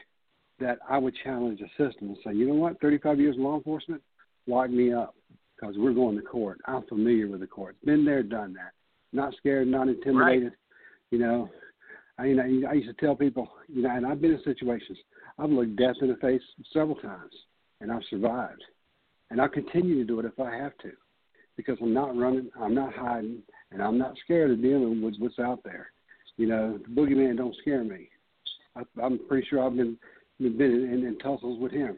that 0.61 0.79
I 0.89 0.97
would 0.97 1.15
challenge 1.23 1.61
the 1.61 1.69
system 1.69 2.09
and 2.09 2.17
say, 2.25 2.33
you 2.33 2.49
know 2.49 2.55
what, 2.55 2.81
35 2.81 3.21
years 3.21 3.37
in 3.37 3.45
law 3.45 3.57
enforcement, 3.57 4.03
lock 4.47 4.71
me 4.71 4.93
up 4.93 5.15
because 5.55 5.77
we're 5.77 5.93
going 5.93 6.17
to 6.17 6.23
court. 6.23 6.59
I'm 6.65 6.83
familiar 6.85 7.29
with 7.29 7.41
the 7.41 7.47
court. 7.47 7.77
Been 7.85 8.05
there, 8.05 8.23
done 8.23 8.55
that. 8.55 8.73
Not 9.13 9.35
scared, 9.37 9.69
not 9.69 9.89
intimidated. 9.89 10.53
You 11.11 11.19
know, 11.19 11.51
I 12.19 12.27
you 12.27 12.35
know 12.35 12.69
I 12.69 12.75
used 12.75 12.89
to 12.89 13.05
tell 13.05 13.15
people, 13.15 13.49
you 13.69 13.83
know, 13.83 13.91
and 13.91 14.07
I've 14.07 14.21
been 14.21 14.33
in 14.33 14.43
situations. 14.45 14.99
I've 15.39 15.51
looked 15.51 15.77
death 15.77 15.97
in 16.01 16.09
the 16.09 16.17
face 16.17 16.43
several 16.73 16.97
times, 16.97 17.33
and 17.81 17.93
I've 17.93 18.03
survived, 18.11 18.63
and 19.31 19.41
I'll 19.41 19.49
continue 19.49 19.97
to 19.99 20.05
do 20.05 20.19
it 20.21 20.27
if 20.27 20.39
I 20.41 20.55
have 20.57 20.77
to, 20.79 20.91
because 21.57 21.79
I'm 21.81 21.95
not 21.95 22.17
running, 22.17 22.51
I'm 22.61 22.75
not 22.75 22.93
hiding, 22.93 23.39
and 23.71 23.83
I'm 23.83 23.99
not 23.99 24.15
scared 24.25 24.51
of 24.51 24.63
dealing 24.63 25.01
with 25.01 25.15
what's 25.19 25.39
out 25.39 25.63
there. 25.65 25.91
You 26.37 26.49
know, 26.49 26.79
the 26.79 27.01
boogeyman 27.01 27.37
don't 27.37 27.57
scare 27.63 27.85
me. 27.85 28.09
I, 28.77 28.83
I'm 29.03 29.21
pretty 29.29 29.47
sure 29.49 29.65
I've 29.65 29.77
been 29.77 29.97
been 30.41 30.61
in, 30.61 30.93
in, 30.93 31.07
in 31.07 31.19
tussles 31.19 31.61
with 31.61 31.73
him. 31.73 31.97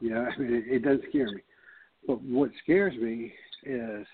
You 0.00 0.10
know, 0.10 0.28
I 0.34 0.38
mean, 0.38 0.54
it, 0.54 0.64
it 0.66 0.78
doesn't 0.84 1.04
scare 1.08 1.30
me. 1.30 1.40
But 2.06 2.22
what 2.22 2.50
scares 2.62 2.94
me 2.96 3.32
is 3.64 4.06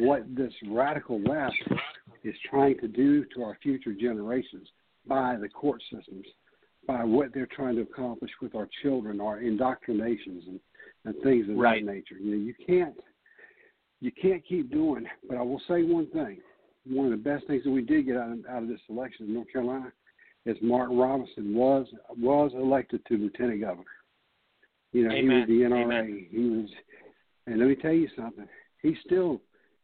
what 0.00 0.22
this 0.34 0.52
radical 0.70 1.20
left 1.20 1.56
is 2.26 2.34
trying 2.50 2.78
to 2.78 2.88
do 2.88 3.24
to 3.34 3.42
our 3.42 3.56
future 3.62 3.94
generations 3.94 4.68
by 5.06 5.36
the 5.36 5.48
court 5.48 5.82
systems, 5.92 6.26
by 6.86 7.04
what 7.04 7.32
they're 7.32 7.48
trying 7.54 7.76
to 7.76 7.82
accomplish 7.82 8.30
with 8.42 8.54
our 8.54 8.68
children, 8.82 9.20
our 9.20 9.40
indoctrinations 9.40 10.44
and, 10.48 10.60
and 11.04 11.14
things 11.22 11.48
of 11.48 11.56
Right. 11.56 11.84
that 11.84 11.92
nature. 11.92 12.16
You 12.20 12.36
know, 12.36 12.44
you 12.44 12.54
can't 12.66 12.94
you 14.00 14.12
can't 14.12 14.44
keep 14.46 14.70
doing. 14.70 15.06
But 15.28 15.38
I 15.38 15.42
will 15.42 15.62
say 15.68 15.82
one 15.82 16.06
thing: 16.10 16.38
one 16.84 17.06
of 17.06 17.12
the 17.12 17.16
best 17.30 17.46
things 17.46 17.64
that 17.64 17.70
we 17.70 17.82
did 17.82 18.06
get 18.06 18.16
out 18.16 18.32
of, 18.32 18.38
out 18.48 18.62
of 18.62 18.68
this 18.68 18.80
election 18.90 19.26
in 19.26 19.34
North 19.34 19.50
Carolina 19.52 19.92
is 20.44 20.56
Mark 20.60 20.90
Robinson 20.92 21.54
was 21.54 21.86
was 22.18 22.52
elected 22.54 23.04
to 23.06 23.16
lieutenant 23.16 23.60
governor. 23.60 23.84
You 24.92 25.08
know, 25.08 25.14
he 25.14 25.22
was 25.22 25.46
the 25.46 25.54
NRA. 25.54 25.84
Amen. 25.84 26.26
He 26.30 26.38
was, 26.38 26.70
and 27.46 27.58
let 27.58 27.68
me 27.68 27.74
tell 27.76 27.92
you 27.92 28.08
something. 28.16 28.46
He's 28.82 28.96
still 29.04 29.40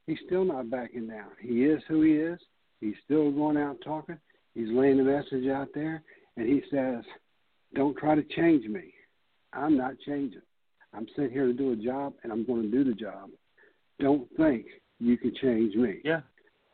he's 0.06 0.18
still 0.26 0.44
not 0.44 0.70
backing 0.70 1.08
down. 1.08 1.30
He 1.40 1.64
is 1.64 1.82
who 1.88 2.02
he 2.02 2.12
is. 2.12 2.38
He's 2.80 2.94
still 3.04 3.30
going 3.30 3.56
out 3.56 3.78
talking. 3.84 4.18
He's 4.54 4.68
laying 4.70 4.98
the 4.98 5.04
message 5.04 5.48
out 5.48 5.68
there, 5.74 6.02
and 6.36 6.48
he 6.48 6.62
says, 6.70 7.04
"Don't 7.74 7.96
try 7.96 8.14
to 8.14 8.22
change 8.22 8.66
me. 8.66 8.92
I'm 9.52 9.76
not 9.76 9.98
changing. 10.06 10.42
I'm 10.94 11.06
sitting 11.16 11.30
here 11.30 11.46
to 11.46 11.52
do 11.52 11.72
a 11.72 11.76
job, 11.76 12.14
and 12.22 12.32
I'm 12.32 12.44
going 12.44 12.62
to 12.62 12.70
do 12.70 12.84
the 12.84 12.94
job. 12.94 13.30
don't 13.98 14.28
think 14.36 14.66
you 14.98 15.16
can 15.16 15.34
change 15.40 15.74
me. 15.74 16.00
Yeah. 16.04 16.20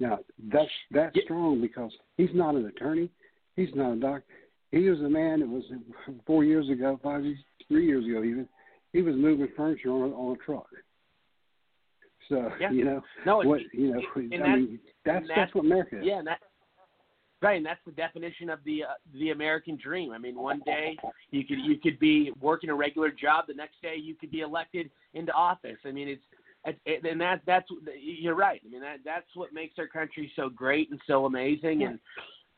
Now 0.01 0.19
that's 0.53 0.71
that's 0.91 1.17
yeah. 1.17 1.23
strong 1.25 1.61
because 1.61 1.93
he's 2.17 2.31
not 2.33 2.55
an 2.55 2.67
attorney, 2.67 3.11
he's 3.57 3.75
not 3.75 3.93
a 3.93 3.97
doctor. 3.97 4.25
He 4.71 4.89
was 4.89 5.01
a 5.01 5.09
man 5.09 5.41
that 5.41 5.49
was 5.49 5.65
four 6.27 6.45
years 6.45 6.69
ago, 6.69 7.01
five, 7.03 7.25
years, 7.25 7.39
three 7.69 7.87
years 7.87 8.05
ago 8.05 8.23
even. 8.23 8.49
He 8.93 9.03
was 9.03 9.17
moving 9.17 9.49
furniture 9.57 9.91
on 9.91 10.11
a, 10.11 10.15
on 10.15 10.37
a 10.37 10.45
truck. 10.45 10.67
So 12.29 12.51
yeah. 12.61 12.71
you 12.71 12.85
know 12.85 13.03
no, 13.25 13.39
what 13.39 13.61
you 13.73 13.95
know. 13.95 14.01
I 14.17 14.19
mean, 14.19 14.81
that's 15.05 15.27
that's, 15.27 15.29
that's 15.35 15.55
what 15.55 15.65
America 15.65 15.99
is. 15.99 16.05
Yeah, 16.05 16.19
and 16.19 16.27
that 16.27 16.39
Right, 17.41 17.57
and 17.57 17.67
that's 17.67 17.81
the 17.87 17.93
definition 17.93 18.51
of 18.51 18.59
the 18.65 18.83
uh, 18.83 18.95
the 19.15 19.31
American 19.31 19.79
dream. 19.81 20.11
I 20.11 20.19
mean, 20.19 20.35
one 20.35 20.61
day 20.67 20.97
you 21.31 21.45
could 21.45 21.59
you 21.59 21.79
could 21.79 21.97
be 22.01 22.33
working 22.41 22.69
a 22.69 22.75
regular 22.75 23.11
job, 23.11 23.45
the 23.47 23.55
next 23.55 23.81
day 23.81 23.95
you 23.95 24.17
could 24.17 24.33
be 24.33 24.41
elected 24.41 24.91
into 25.15 25.33
office. 25.33 25.77
I 25.85 25.93
mean, 25.93 26.09
it's 26.09 26.23
it, 26.85 27.05
and 27.05 27.21
that 27.21 27.43
that's 27.47 27.69
you're 27.97 28.35
right. 28.35 28.61
I 28.67 28.69
mean, 28.69 28.81
that 28.81 28.99
that's 29.05 29.29
what 29.35 29.53
makes 29.53 29.75
our 29.79 29.87
country 29.87 30.33
so 30.35 30.49
great 30.49 30.91
and 30.91 31.01
so 31.07 31.27
amazing, 31.27 31.85
and 31.85 32.01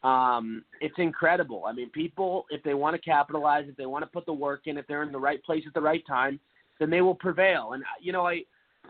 um, 0.02 0.64
it's 0.80 0.94
incredible. 0.96 1.64
I 1.66 1.72
mean, 1.72 1.90
people 1.90 2.46
if 2.48 2.62
they 2.62 2.72
want 2.72 2.96
to 2.96 3.02
capitalize, 3.02 3.66
if 3.68 3.76
they 3.76 3.84
want 3.84 4.02
to 4.02 4.10
put 4.10 4.24
the 4.24 4.32
work 4.32 4.62
in, 4.64 4.78
if 4.78 4.86
they're 4.86 5.02
in 5.02 5.12
the 5.12 5.20
right 5.20 5.42
place 5.44 5.64
at 5.66 5.74
the 5.74 5.80
right 5.82 6.06
time, 6.06 6.40
then 6.78 6.88
they 6.88 7.02
will 7.02 7.14
prevail. 7.14 7.72
And 7.74 7.84
you 8.00 8.12
know, 8.12 8.26
I 8.26 8.44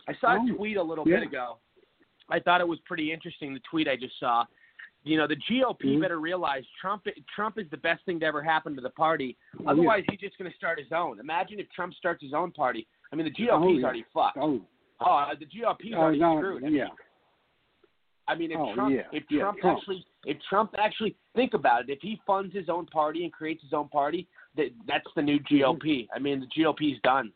I 0.08 0.14
saw 0.20 0.42
a 0.42 0.56
tweet 0.56 0.76
a 0.76 0.82
little 0.82 1.06
yeah. 1.06 1.20
bit 1.20 1.28
ago. 1.28 1.58
I 2.30 2.38
thought 2.38 2.60
it 2.60 2.68
was 2.68 2.78
pretty 2.86 3.12
interesting. 3.12 3.54
The 3.54 3.60
tweet 3.70 3.88
I 3.88 3.96
just 3.96 4.18
saw 4.20 4.44
you 5.02 5.16
know, 5.16 5.26
the 5.26 5.36
GOP 5.36 5.82
mm-hmm. 5.82 6.00
better 6.02 6.20
realize 6.20 6.62
Trump 6.80 7.04
Trump 7.34 7.58
is 7.58 7.66
the 7.70 7.78
best 7.78 8.04
thing 8.04 8.20
to 8.20 8.26
ever 8.26 8.42
happen 8.42 8.74
to 8.76 8.82
the 8.82 8.90
party. 8.90 9.36
Oh, 9.60 9.70
Otherwise, 9.70 10.02
yeah. 10.06 10.12
he's 10.12 10.20
just 10.20 10.38
going 10.38 10.50
to 10.50 10.56
start 10.56 10.78
his 10.78 10.88
own. 10.94 11.18
Imagine 11.20 11.58
if 11.58 11.70
Trump 11.70 11.94
starts 11.94 12.22
his 12.22 12.34
own 12.34 12.52
party. 12.52 12.86
I 13.12 13.16
mean, 13.16 13.24
the 13.24 13.30
GOP's 13.30 13.62
oh, 13.64 13.72
yeah. 13.72 13.84
already 13.84 14.04
fucked. 14.12 14.38
Oh, 14.38 14.60
oh 15.00 15.26
the 15.38 15.46
GOP's 15.46 15.94
oh, 15.94 15.98
already 15.98 16.18
no, 16.18 16.38
screwed. 16.38 16.72
Yeah. 16.72 16.88
I 18.28 18.34
mean, 18.36 18.52
if 18.52 18.58
oh, 18.58 18.74
Trump, 18.74 18.94
yeah. 18.94 19.02
if 19.12 19.24
yeah, 19.30 19.40
Trump, 19.40 19.58
Trump 19.58 19.78
actually, 19.78 20.06
if 20.24 20.36
Trump 20.48 20.74
actually 20.78 21.16
think 21.34 21.54
about 21.54 21.88
it, 21.88 21.92
if 21.92 21.98
he 22.02 22.20
funds 22.26 22.54
his 22.54 22.68
own 22.68 22.86
party 22.86 23.24
and 23.24 23.32
creates 23.32 23.62
his 23.62 23.72
own 23.72 23.88
party, 23.88 24.28
that 24.56 24.66
that's 24.86 25.08
the 25.16 25.22
new 25.22 25.40
GOP. 25.40 26.08
I 26.14 26.18
mean, 26.18 26.40
the 26.40 26.62
GOP's 26.62 27.00
done. 27.02 27.32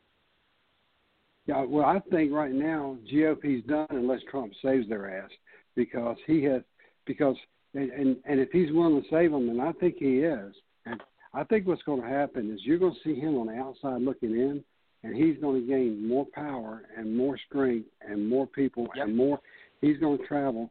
Yeah, 1.46 1.64
well, 1.64 1.84
I 1.84 2.00
think 2.10 2.32
right 2.32 2.52
now 2.52 2.96
GOP's 3.10 3.66
done 3.66 3.86
unless 3.90 4.20
Trump 4.30 4.52
saves 4.64 4.88
their 4.88 5.22
ass 5.22 5.30
because 5.76 6.16
he 6.26 6.42
has 6.44 6.62
because 7.06 7.36
and, 7.74 7.90
and 7.90 8.16
and 8.24 8.40
if 8.40 8.50
he's 8.50 8.72
willing 8.72 9.02
to 9.02 9.08
save 9.10 9.30
them, 9.30 9.48
and 9.48 9.60
I 9.60 9.72
think 9.72 9.96
he 9.98 10.20
is, 10.20 10.54
and 10.86 11.00
I 11.34 11.44
think 11.44 11.66
what's 11.66 11.82
going 11.82 12.00
to 12.00 12.08
happen 12.08 12.50
is 12.50 12.60
you're 12.64 12.78
going 12.78 12.94
to 12.94 13.00
see 13.04 13.18
him 13.18 13.36
on 13.36 13.48
the 13.48 13.54
outside 13.54 14.00
looking 14.00 14.30
in, 14.30 14.64
and 15.02 15.14
he's 15.14 15.36
going 15.40 15.60
to 15.60 15.66
gain 15.66 16.06
more 16.06 16.26
power 16.32 16.82
and 16.96 17.14
more 17.14 17.38
strength 17.48 17.88
and 18.08 18.28
more 18.28 18.46
people 18.46 18.88
yep. 18.94 19.06
and 19.06 19.16
more. 19.16 19.40
He's 19.80 19.98
going 19.98 20.18
to 20.18 20.26
travel. 20.26 20.70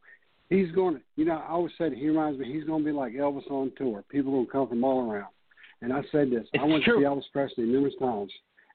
He's 0.49 0.71
going 0.71 0.95
to, 0.95 1.01
you 1.15 1.25
know, 1.25 1.35
I 1.35 1.51
always 1.51 1.73
said 1.77 1.93
he 1.93 2.07
reminds 2.07 2.39
me. 2.39 2.51
He's 2.51 2.63
going 2.63 2.83
to 2.83 2.85
be 2.85 2.91
like 2.91 3.13
Elvis 3.13 3.49
on 3.49 3.71
tour. 3.77 4.03
People 4.09 4.31
are 4.31 4.35
going 4.37 4.45
to 4.45 4.51
come 4.51 4.67
from 4.69 4.83
all 4.83 5.09
around. 5.11 5.31
And 5.81 5.91
I 5.91 6.01
said 6.11 6.31
this. 6.31 6.47
It's 6.53 6.63
I 6.63 6.65
went 6.65 6.83
true. 6.83 6.95
to 6.95 6.99
see 7.01 7.05
Elvis 7.05 7.31
Presley 7.31 7.65
numerous 7.65 7.95
times, 7.99 8.31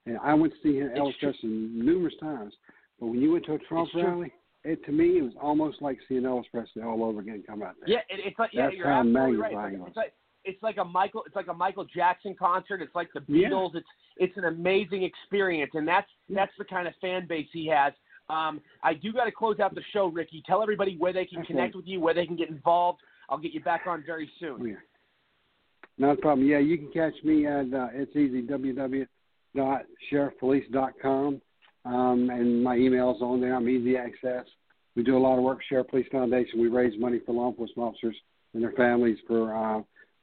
and 0.07 0.19
I 0.19 0.35
went 0.35 0.53
to 0.55 0.59
see 0.63 0.79
him, 0.79 0.91
true. 0.95 1.13
Presley 1.21 1.49
numerous 1.49 2.15
times. 2.21 2.55
But 2.99 3.07
when 3.07 3.21
you 3.21 3.33
went 3.33 3.45
to 3.47 3.55
a 3.55 3.59
Trump 3.59 3.87
It's 3.87 3.93
true. 3.93 4.05
rally, 4.05 4.33
it 4.65 4.85
to 4.87 4.93
me 4.93 5.19
it 5.19 5.23
was 5.23 5.33
almost 5.41 5.81
like 5.81 5.99
seeing 6.09 6.23
Elvis 6.23 6.45
Presley 6.53 6.83
all 6.83 7.05
over 7.05 7.21
again 7.21 7.45
come 7.47 7.63
out 7.63 7.75
there. 7.81 7.97
Yeah, 7.97 8.01
it, 8.09 8.21
it's 8.25 8.39
like 8.39 8.51
yeah, 8.53 8.71
you're 8.71 8.91
absolutely 8.91 9.37
right. 9.37 9.73
It's 9.73 9.77
like, 9.77 9.89
it's 9.89 9.97
like 9.97 10.13
it's 10.45 10.63
like 10.63 10.77
a 10.79 10.85
Michael 10.85 11.23
it's 11.27 11.37
like 11.37 11.49
a 11.49 11.55
Michael 11.55 11.85
Jackson 11.85 12.35
concert. 12.39 12.83
It's 12.83 12.95
like 12.95 13.09
the 13.15 13.21
Beatles. 13.21 13.71
Yeah. 13.75 13.81
It's 13.81 13.89
it's 14.17 14.37
an 14.37 14.45
amazing 14.45 15.05
experience, 15.05 15.71
and 15.75 15.87
that's 15.87 16.09
that's 16.29 16.53
the 16.59 16.65
kind 16.65 16.89
of 16.89 16.95
fan 17.01 17.27
base 17.29 17.47
he 17.53 17.69
has. 17.69 17.93
Um, 18.31 18.61
I 18.83 18.93
do 18.95 19.13
got 19.13 19.25
to 19.25 19.33
close 19.33 19.59
out 19.59 19.75
the 19.75 19.83
show, 19.93 20.07
Rickey. 20.09 20.43
Tell 20.47 20.63
everybody 20.63 20.97
where 20.99 21.13
they 21.15 21.25
can 21.25 21.39
Okay. 21.39 21.47
connect 21.47 21.75
with 21.75 21.87
you, 21.87 21.99
where 22.01 22.13
they 22.13 22.27
can 22.27 22.37
get 22.37 22.51
involved. 22.51 23.01
I'll 23.31 23.39
get 23.39 23.53
you 23.53 23.63
back 23.63 23.83
on 23.87 24.03
very 24.05 24.31
soon. 24.39 24.67
Yeah. 24.67 24.75
Not 25.97 26.19
a 26.19 26.21
problem. 26.21 26.47
Yeah, 26.47 26.59
you 26.59 26.77
can 26.79 26.91
catch 26.93 27.15
me 27.25 27.47
at 27.47 27.73
uh, 27.73 27.89
it's 27.93 28.15
easy 28.15 28.43
www.sheriffpolice.com, 29.59 31.41
um, 31.85 32.31
and 32.31 32.63
my 32.63 32.77
email's 32.77 33.23
on 33.23 33.41
there. 33.41 33.55
I'm 33.55 33.69
easy 33.69 33.97
access. 33.97 34.45
We 34.97 35.03
do 35.03 35.17
a 35.17 35.19
lot 35.19 35.39
of 35.39 35.45
work. 35.45 35.61
Sheriff 35.69 35.89
Police 35.89 36.09
Foundation. 36.11 36.61
We 36.61 36.69
raise 36.69 36.99
money 36.99 37.21
for 37.25 37.33
law 37.33 37.51
enforcement 37.51 37.89
officers 37.89 38.17
and 38.55 38.63
their 38.63 38.73
families 38.73 39.19
for 39.27 39.55
uh, 39.55 39.83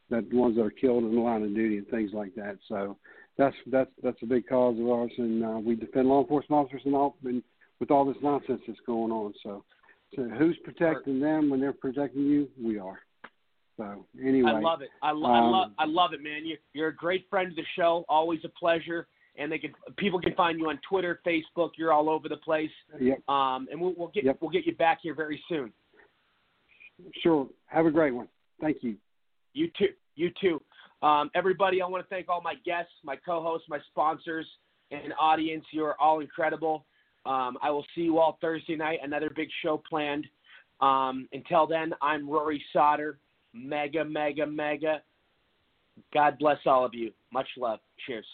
the 0.09 0.25
ones 0.31 0.55
that 0.57 0.63
are 0.63 0.71
killed 0.71 1.03
in 1.03 1.15
the 1.15 1.21
line 1.21 1.43
of 1.43 1.55
duty 1.55 1.77
and 1.77 1.87
things 1.87 2.11
like 2.13 2.35
that. 2.35 2.57
So 2.67 2.97
that's 3.37 3.55
that's 3.67 3.91
that's 4.03 4.21
a 4.21 4.25
big 4.25 4.47
cause 4.47 4.77
of 4.79 4.89
ours, 4.89 5.11
and 5.17 5.43
uh, 5.43 5.59
we 5.59 5.75
defend 5.75 6.07
law 6.07 6.21
enforcement 6.21 6.65
officers 6.65 6.81
and 6.85 6.95
all 6.95 7.15
and 7.23 7.43
with 7.79 7.91
all 7.91 8.05
this 8.05 8.17
nonsense 8.21 8.61
that's 8.67 8.79
going 8.85 9.11
on. 9.11 9.33
So, 9.43 9.63
so 10.15 10.23
who's 10.23 10.57
protecting 10.63 11.19
them 11.19 11.49
when 11.49 11.59
they're 11.59 11.73
protecting 11.73 12.25
you? 12.25 12.49
We 12.61 12.79
are. 12.79 12.99
So 13.77 14.05
anyway, 14.21 14.51
I 14.51 14.59
love 14.59 14.81
it. 14.81 14.89
I, 15.01 15.11
lo- 15.11 15.29
I 15.29 15.39
um, 15.39 15.51
love 15.51 15.71
I 15.79 15.85
love 15.85 16.13
it, 16.13 16.23
man. 16.23 16.45
You, 16.45 16.57
you're 16.73 16.89
a 16.89 16.95
great 16.95 17.25
friend 17.29 17.49
of 17.49 17.55
the 17.55 17.65
show. 17.75 18.05
Always 18.07 18.39
a 18.45 18.49
pleasure. 18.49 19.07
And 19.37 19.51
they 19.51 19.57
can 19.57 19.73
people 19.97 20.19
can 20.19 20.33
find 20.35 20.59
you 20.59 20.69
on 20.69 20.79
Twitter, 20.87 21.19
Facebook. 21.25 21.71
You're 21.77 21.91
all 21.91 22.09
over 22.09 22.29
the 22.29 22.37
place. 22.37 22.69
Yep. 22.99 23.27
Um, 23.27 23.67
and 23.69 23.79
we'll, 23.79 23.93
we'll 23.97 24.07
get 24.09 24.23
Yep. 24.23 24.37
we'll 24.41 24.51
get 24.51 24.65
you 24.65 24.75
back 24.75 24.99
here 25.01 25.13
very 25.13 25.41
soon. 25.49 25.73
Sure. 27.21 27.47
Have 27.67 27.85
a 27.85 27.91
great 27.91 28.13
one. 28.13 28.27
Thank 28.61 28.77
you. 28.81 28.95
You 29.53 29.69
too. 29.77 29.89
You 30.15 30.31
too. 30.39 30.61
Um, 31.05 31.29
everybody, 31.35 31.81
I 31.81 31.87
want 31.87 32.03
to 32.03 32.09
thank 32.09 32.29
all 32.29 32.41
my 32.41 32.55
guests, 32.65 32.93
my 33.03 33.15
co-hosts, 33.17 33.67
my 33.69 33.79
sponsors, 33.91 34.47
and 34.91 35.13
audience. 35.19 35.65
You 35.71 35.83
are 35.83 35.99
all 35.99 36.21
incredible. 36.21 36.85
Um, 37.25 37.57
I 37.61 37.71
will 37.71 37.85
see 37.93 38.01
you 38.01 38.19
all 38.19 38.37
Thursday 38.39 38.75
night. 38.75 38.99
Another 39.03 39.29
big 39.35 39.49
show 39.63 39.81
planned. 39.89 40.25
Um, 40.79 41.27
until 41.33 41.67
then, 41.67 41.93
I'm 42.01 42.29
Rory 42.29 42.63
Sauter. 42.71 43.17
MAGA, 43.53 44.05
MAGA, 44.05 44.45
MAGA. 44.45 45.01
God 46.13 46.37
bless 46.39 46.57
all 46.65 46.85
of 46.85 46.93
you. 46.93 47.11
Much 47.31 47.47
love. 47.57 47.79
Cheers. 48.05 48.25